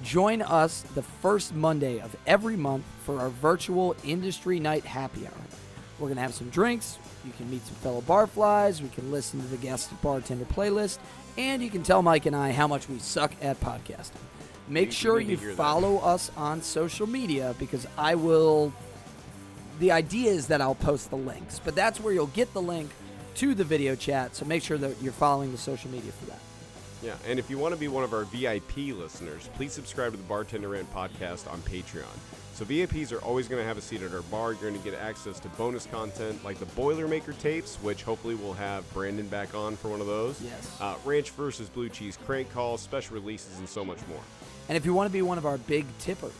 join 0.04 0.40
us 0.40 0.82
the 0.94 1.02
first 1.02 1.52
Monday 1.52 1.98
of 1.98 2.14
every 2.28 2.56
month 2.56 2.84
for 3.04 3.18
our 3.18 3.30
virtual 3.30 3.96
industry 4.04 4.60
night 4.60 4.84
happy 4.84 5.26
hour. 5.26 5.34
We're 5.98 6.06
going 6.06 6.16
to 6.16 6.22
have 6.22 6.34
some 6.34 6.50
drinks. 6.50 6.96
You 7.24 7.32
can 7.32 7.50
meet 7.50 7.66
some 7.66 7.74
fellow 7.74 8.02
barflies. 8.02 8.80
We 8.80 8.88
can 8.90 9.10
listen 9.10 9.40
to 9.40 9.46
the 9.48 9.56
guest 9.56 9.90
bartender 10.00 10.44
playlist. 10.44 11.00
And 11.38 11.62
you 11.62 11.70
can 11.70 11.82
tell 11.82 12.02
Mike 12.02 12.26
and 12.26 12.36
I 12.36 12.52
how 12.52 12.66
much 12.66 12.88
we 12.88 12.98
suck 12.98 13.32
at 13.42 13.60
podcasting. 13.60 14.12
Make 14.68 14.88
We- 14.90 14.94
sure 14.94 15.20
you 15.20 15.36
hear 15.36 15.48
that. 15.50 15.56
follow 15.56 15.98
us 15.98 16.30
on 16.36 16.62
social 16.62 17.06
media 17.06 17.54
because 17.58 17.86
I 17.98 18.14
will 18.14 18.72
the 19.78 19.92
idea 19.92 20.30
is 20.30 20.48
that 20.48 20.60
I'll 20.60 20.74
post 20.74 21.08
the 21.08 21.16
links, 21.16 21.58
but 21.64 21.74
that's 21.74 21.98
where 21.98 22.12
you'll 22.12 22.26
get 22.26 22.52
the 22.52 22.60
link 22.60 22.90
to 23.36 23.54
the 23.54 23.64
video 23.64 23.94
chat. 23.94 24.36
So 24.36 24.44
make 24.44 24.62
sure 24.62 24.76
that 24.76 25.00
you're 25.00 25.12
following 25.14 25.52
the 25.52 25.58
social 25.58 25.90
media 25.90 26.12
for 26.12 26.26
that. 26.26 26.38
Yeah, 27.02 27.14
and 27.26 27.38
if 27.38 27.48
you 27.48 27.56
want 27.56 27.72
to 27.72 27.80
be 27.80 27.88
one 27.88 28.04
of 28.04 28.12
our 28.12 28.24
VIP 28.24 28.92
listeners, 28.92 29.48
please 29.54 29.72
subscribe 29.72 30.10
to 30.12 30.18
the 30.18 30.22
Bartender 30.24 30.68
Rant 30.68 30.92
podcast 30.94 31.50
on 31.50 31.60
Patreon. 31.62 32.04
So 32.60 32.66
VIPs 32.66 33.10
are 33.10 33.22
always 33.22 33.48
going 33.48 33.62
to 33.62 33.66
have 33.66 33.78
a 33.78 33.80
seat 33.80 34.02
at 34.02 34.12
our 34.12 34.20
bar. 34.20 34.52
You're 34.52 34.60
going 34.60 34.74
to 34.74 34.84
get 34.84 34.92
access 34.92 35.40
to 35.40 35.48
bonus 35.48 35.86
content 35.86 36.44
like 36.44 36.58
the 36.58 36.66
Boilermaker 36.66 37.38
tapes, 37.38 37.76
which 37.76 38.02
hopefully 38.02 38.34
we'll 38.34 38.52
have 38.52 38.84
Brandon 38.92 39.26
back 39.28 39.54
on 39.54 39.76
for 39.76 39.88
one 39.88 40.02
of 40.02 40.06
those. 40.06 40.38
Yes. 40.42 40.78
Uh, 40.78 40.94
Ranch 41.06 41.30
versus 41.30 41.70
Blue 41.70 41.88
Cheese 41.88 42.18
crank 42.26 42.52
calls, 42.52 42.82
special 42.82 43.14
releases, 43.14 43.58
and 43.60 43.66
so 43.66 43.82
much 43.82 44.06
more. 44.08 44.20
And 44.68 44.76
if 44.76 44.84
you 44.84 44.92
want 44.92 45.08
to 45.08 45.12
be 45.12 45.22
one 45.22 45.38
of 45.38 45.46
our 45.46 45.56
big 45.56 45.86
tippers, 46.00 46.34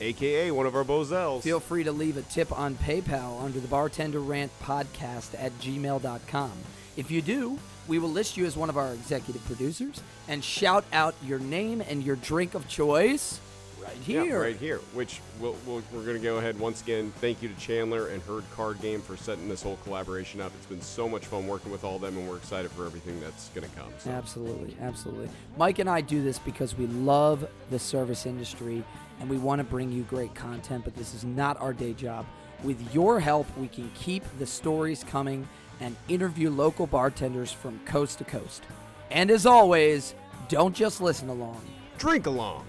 AKA 0.00 0.52
one 0.52 0.66
of 0.66 0.76
our 0.76 0.84
Bozels. 0.84 1.42
feel 1.42 1.58
free 1.58 1.82
to 1.82 1.90
leave 1.90 2.16
a 2.16 2.22
tip 2.22 2.56
on 2.56 2.76
PayPal 2.76 3.42
under 3.42 3.58
the 3.58 3.66
Bartender 3.66 4.20
Rant 4.20 4.52
Podcast 4.62 5.34
at 5.36 5.50
gmail.com. 5.58 6.52
If 6.96 7.10
you 7.10 7.20
do, 7.20 7.58
we 7.88 7.98
will 7.98 8.10
list 8.10 8.36
you 8.36 8.46
as 8.46 8.56
one 8.56 8.68
of 8.68 8.76
our 8.76 8.94
executive 8.94 9.44
producers 9.46 10.00
and 10.28 10.44
shout 10.44 10.84
out 10.92 11.16
your 11.24 11.40
name 11.40 11.80
and 11.80 12.04
your 12.04 12.14
drink 12.14 12.54
of 12.54 12.68
choice 12.68 13.40
right 13.86 13.96
Yeah, 14.06 14.22
here. 14.24 14.40
right 14.40 14.56
here. 14.56 14.78
Which 14.94 15.20
we'll, 15.40 15.56
we'll, 15.66 15.82
we're 15.92 16.04
going 16.04 16.16
to 16.16 16.22
go 16.22 16.38
ahead 16.38 16.58
once 16.58 16.82
again. 16.82 17.12
Thank 17.20 17.42
you 17.42 17.48
to 17.48 17.54
Chandler 17.56 18.08
and 18.08 18.22
Herd 18.22 18.44
Card 18.54 18.80
Game 18.80 19.00
for 19.00 19.16
setting 19.16 19.48
this 19.48 19.62
whole 19.62 19.76
collaboration 19.84 20.40
up. 20.40 20.52
It's 20.56 20.66
been 20.66 20.80
so 20.80 21.08
much 21.08 21.26
fun 21.26 21.46
working 21.46 21.70
with 21.72 21.84
all 21.84 21.96
of 21.96 22.02
them, 22.02 22.16
and 22.16 22.28
we're 22.28 22.36
excited 22.36 22.70
for 22.70 22.86
everything 22.86 23.20
that's 23.20 23.48
going 23.50 23.68
to 23.68 23.76
come. 23.76 23.88
So. 23.98 24.10
Absolutely, 24.10 24.76
absolutely. 24.80 25.28
Mike 25.56 25.78
and 25.78 25.88
I 25.88 26.00
do 26.00 26.22
this 26.22 26.38
because 26.38 26.76
we 26.76 26.86
love 26.86 27.46
the 27.70 27.78
service 27.78 28.26
industry 28.26 28.84
and 29.20 29.30
we 29.30 29.38
want 29.38 29.60
to 29.60 29.64
bring 29.64 29.90
you 29.90 30.02
great 30.04 30.34
content, 30.34 30.84
but 30.84 30.94
this 30.94 31.14
is 31.14 31.24
not 31.24 31.58
our 31.60 31.72
day 31.72 31.94
job. 31.94 32.26
With 32.62 32.94
your 32.94 33.20
help, 33.20 33.46
we 33.56 33.68
can 33.68 33.90
keep 33.94 34.22
the 34.38 34.46
stories 34.46 35.04
coming 35.04 35.48
and 35.80 35.94
interview 36.08 36.50
local 36.50 36.86
bartenders 36.86 37.52
from 37.52 37.78
coast 37.86 38.18
to 38.18 38.24
coast. 38.24 38.62
And 39.10 39.30
as 39.30 39.46
always, 39.46 40.14
don't 40.48 40.74
just 40.74 41.00
listen 41.00 41.28
along. 41.28 41.62
Drink 41.98 42.26
along. 42.26 42.66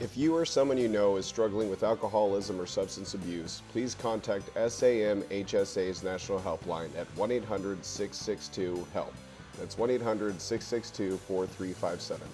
If 0.00 0.16
you 0.16 0.36
or 0.36 0.44
someone 0.44 0.78
you 0.78 0.88
know 0.88 1.16
is 1.16 1.26
struggling 1.26 1.70
with 1.70 1.82
alcoholism 1.82 2.60
or 2.60 2.66
substance 2.66 3.14
abuse, 3.14 3.62
please 3.72 3.94
contact 3.94 4.54
SAMHSA's 4.54 6.02
National 6.04 6.38
Helpline 6.38 6.96
at 6.96 7.06
1 7.16 7.30
800 7.32 7.84
662 7.84 8.86
HELP. 8.92 9.12
That's 9.58 9.78
1 9.78 9.90
800 9.90 10.40
662 10.40 11.16
4357. 11.16 12.26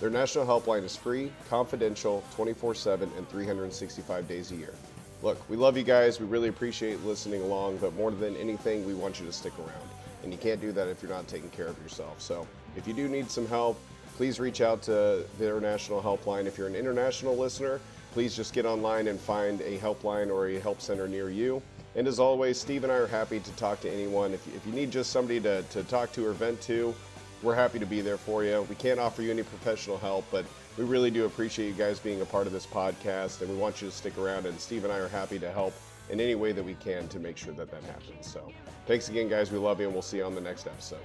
Their 0.00 0.10
national 0.10 0.44
helpline 0.44 0.82
is 0.82 0.96
free, 0.96 1.32
confidential, 1.48 2.22
24 2.34 2.74
7, 2.74 3.10
and 3.16 3.28
365 3.28 4.28
days 4.28 4.50
a 4.50 4.56
year. 4.56 4.74
Look, 5.22 5.48
we 5.48 5.56
love 5.56 5.76
you 5.76 5.84
guys. 5.84 6.20
We 6.20 6.26
really 6.26 6.48
appreciate 6.48 7.02
listening 7.04 7.42
along, 7.42 7.78
but 7.78 7.94
more 7.94 8.10
than 8.10 8.36
anything, 8.36 8.84
we 8.84 8.92
want 8.92 9.20
you 9.20 9.26
to 9.26 9.32
stick 9.32 9.58
around. 9.58 9.93
And 10.24 10.32
you 10.32 10.38
can't 10.38 10.60
do 10.60 10.72
that 10.72 10.88
if 10.88 11.02
you're 11.02 11.12
not 11.12 11.28
taking 11.28 11.50
care 11.50 11.66
of 11.68 11.80
yourself. 11.82 12.20
So 12.20 12.46
if 12.76 12.88
you 12.88 12.94
do 12.94 13.08
need 13.08 13.30
some 13.30 13.46
help, 13.46 13.78
please 14.16 14.40
reach 14.40 14.60
out 14.60 14.82
to 14.82 15.24
the 15.38 15.44
International 15.44 16.02
helpline. 16.02 16.46
If 16.46 16.58
you're 16.58 16.66
an 16.66 16.74
international 16.74 17.36
listener, 17.36 17.80
please 18.12 18.34
just 18.34 18.54
get 18.54 18.64
online 18.64 19.08
and 19.08 19.20
find 19.20 19.60
a 19.60 19.78
helpline 19.78 20.30
or 20.30 20.48
a 20.48 20.58
help 20.58 20.80
center 20.80 21.06
near 21.06 21.30
you. 21.30 21.62
And 21.96 22.08
as 22.08 22.18
always, 22.18 22.58
Steve 22.58 22.84
and 22.84 22.92
I 22.92 22.96
are 22.96 23.06
happy 23.06 23.38
to 23.38 23.50
talk 23.52 23.80
to 23.80 23.90
anyone. 23.90 24.32
If 24.32 24.46
you, 24.46 24.52
if 24.56 24.66
you 24.66 24.72
need 24.72 24.90
just 24.90 25.10
somebody 25.10 25.40
to, 25.40 25.62
to 25.62 25.84
talk 25.84 26.12
to 26.12 26.26
or 26.26 26.32
vent 26.32 26.60
to, 26.62 26.94
we're 27.42 27.54
happy 27.54 27.78
to 27.78 27.86
be 27.86 28.00
there 28.00 28.16
for 28.16 28.42
you. 28.42 28.66
We 28.70 28.74
can't 28.76 28.98
offer 28.98 29.20
you 29.22 29.30
any 29.30 29.42
professional 29.42 29.98
help, 29.98 30.24
but 30.30 30.46
we 30.78 30.84
really 30.84 31.10
do 31.10 31.26
appreciate 31.26 31.68
you 31.68 31.74
guys 31.74 32.00
being 32.00 32.20
a 32.22 32.24
part 32.24 32.46
of 32.46 32.52
this 32.52 32.66
podcast, 32.66 33.42
and 33.42 33.50
we 33.50 33.56
want 33.56 33.82
you 33.82 33.88
to 33.88 33.94
stick 33.94 34.16
around. 34.16 34.46
And 34.46 34.58
Steve 34.58 34.84
and 34.84 34.92
I 34.92 34.98
are 34.98 35.08
happy 35.08 35.38
to 35.38 35.50
help 35.50 35.74
in 36.08 36.20
any 36.20 36.34
way 36.34 36.52
that 36.52 36.64
we 36.64 36.74
can 36.74 37.06
to 37.08 37.18
make 37.18 37.36
sure 37.36 37.52
that 37.54 37.70
that 37.70 37.82
happens. 37.84 38.26
So, 38.26 38.50
thanks 38.86 39.08
again, 39.08 39.28
guys. 39.28 39.50
We 39.50 39.58
love 39.58 39.80
you, 39.80 39.86
and 39.86 39.94
we'll 39.94 40.02
see 40.02 40.18
you 40.18 40.24
on 40.24 40.34
the 40.34 40.40
next 40.40 40.66
episode. 40.66 40.98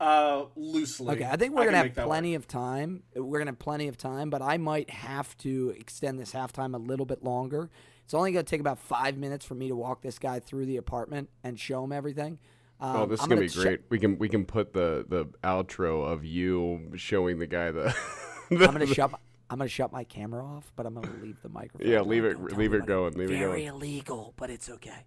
Uh, 0.00 0.44
loosely. 0.54 1.12
Okay, 1.14 1.24
I 1.24 1.36
think 1.36 1.54
we're 1.54 1.64
can 1.64 1.72
gonna 1.72 1.88
have 1.88 2.06
plenty 2.06 2.32
work. 2.32 2.42
of 2.42 2.48
time. 2.48 3.02
We're 3.16 3.38
gonna 3.38 3.50
have 3.50 3.58
plenty 3.58 3.88
of 3.88 3.96
time, 3.96 4.30
but 4.30 4.42
I 4.42 4.56
might 4.56 4.90
have 4.90 5.36
to 5.38 5.74
extend 5.76 6.20
this 6.20 6.32
halftime 6.32 6.74
a 6.74 6.78
little 6.78 7.04
bit 7.04 7.24
longer. 7.24 7.68
It's 8.04 8.14
only 8.14 8.30
gonna 8.30 8.44
take 8.44 8.60
about 8.60 8.78
five 8.78 9.16
minutes 9.18 9.44
for 9.44 9.54
me 9.56 9.68
to 9.68 9.74
walk 9.74 10.02
this 10.02 10.20
guy 10.20 10.38
through 10.38 10.66
the 10.66 10.76
apartment 10.76 11.30
and 11.42 11.58
show 11.58 11.82
him 11.82 11.90
everything. 11.90 12.38
Um, 12.80 12.96
Oh, 12.96 13.06
this 13.06 13.18
is 13.20 13.24
I'm 13.24 13.28
gonna, 13.30 13.40
be 13.40 13.48
che- 13.48 13.60
great. 13.62 13.80
we 13.90 13.98
can 13.98 14.18
we 14.18 14.28
can 14.28 14.44
put 14.44 14.72
the 14.72 15.04
the 15.08 15.26
outro 15.42 16.04
of 16.06 16.24
you 16.24 16.92
showing 16.96 17.38
the 17.38 17.46
guy 17.46 17.70
the. 17.72 17.94
I'm 18.50 18.56
gonna 18.58 18.86
shut. 18.86 19.10
I'm 19.50 19.58
gonna 19.58 19.68
shut 19.68 19.90
my 19.92 20.04
camera 20.04 20.44
off, 20.44 20.70
but 20.76 20.86
I'm 20.86 20.94
gonna 20.94 21.10
leave 21.22 21.36
the 21.42 21.48
microphone. 21.48 21.90
Yeah, 21.90 22.02
leave 22.02 22.24
it- 22.24 22.40
leave 22.40 22.74
it 22.74 22.86
going, 22.86 23.14
leave 23.14 23.30
it 23.30 23.32
going. 23.32 23.38
Very 23.38 23.62
going. 23.62 23.64
illegal, 23.66 24.34
but 24.36 24.50
it's 24.50 24.68
okay. 24.70 25.04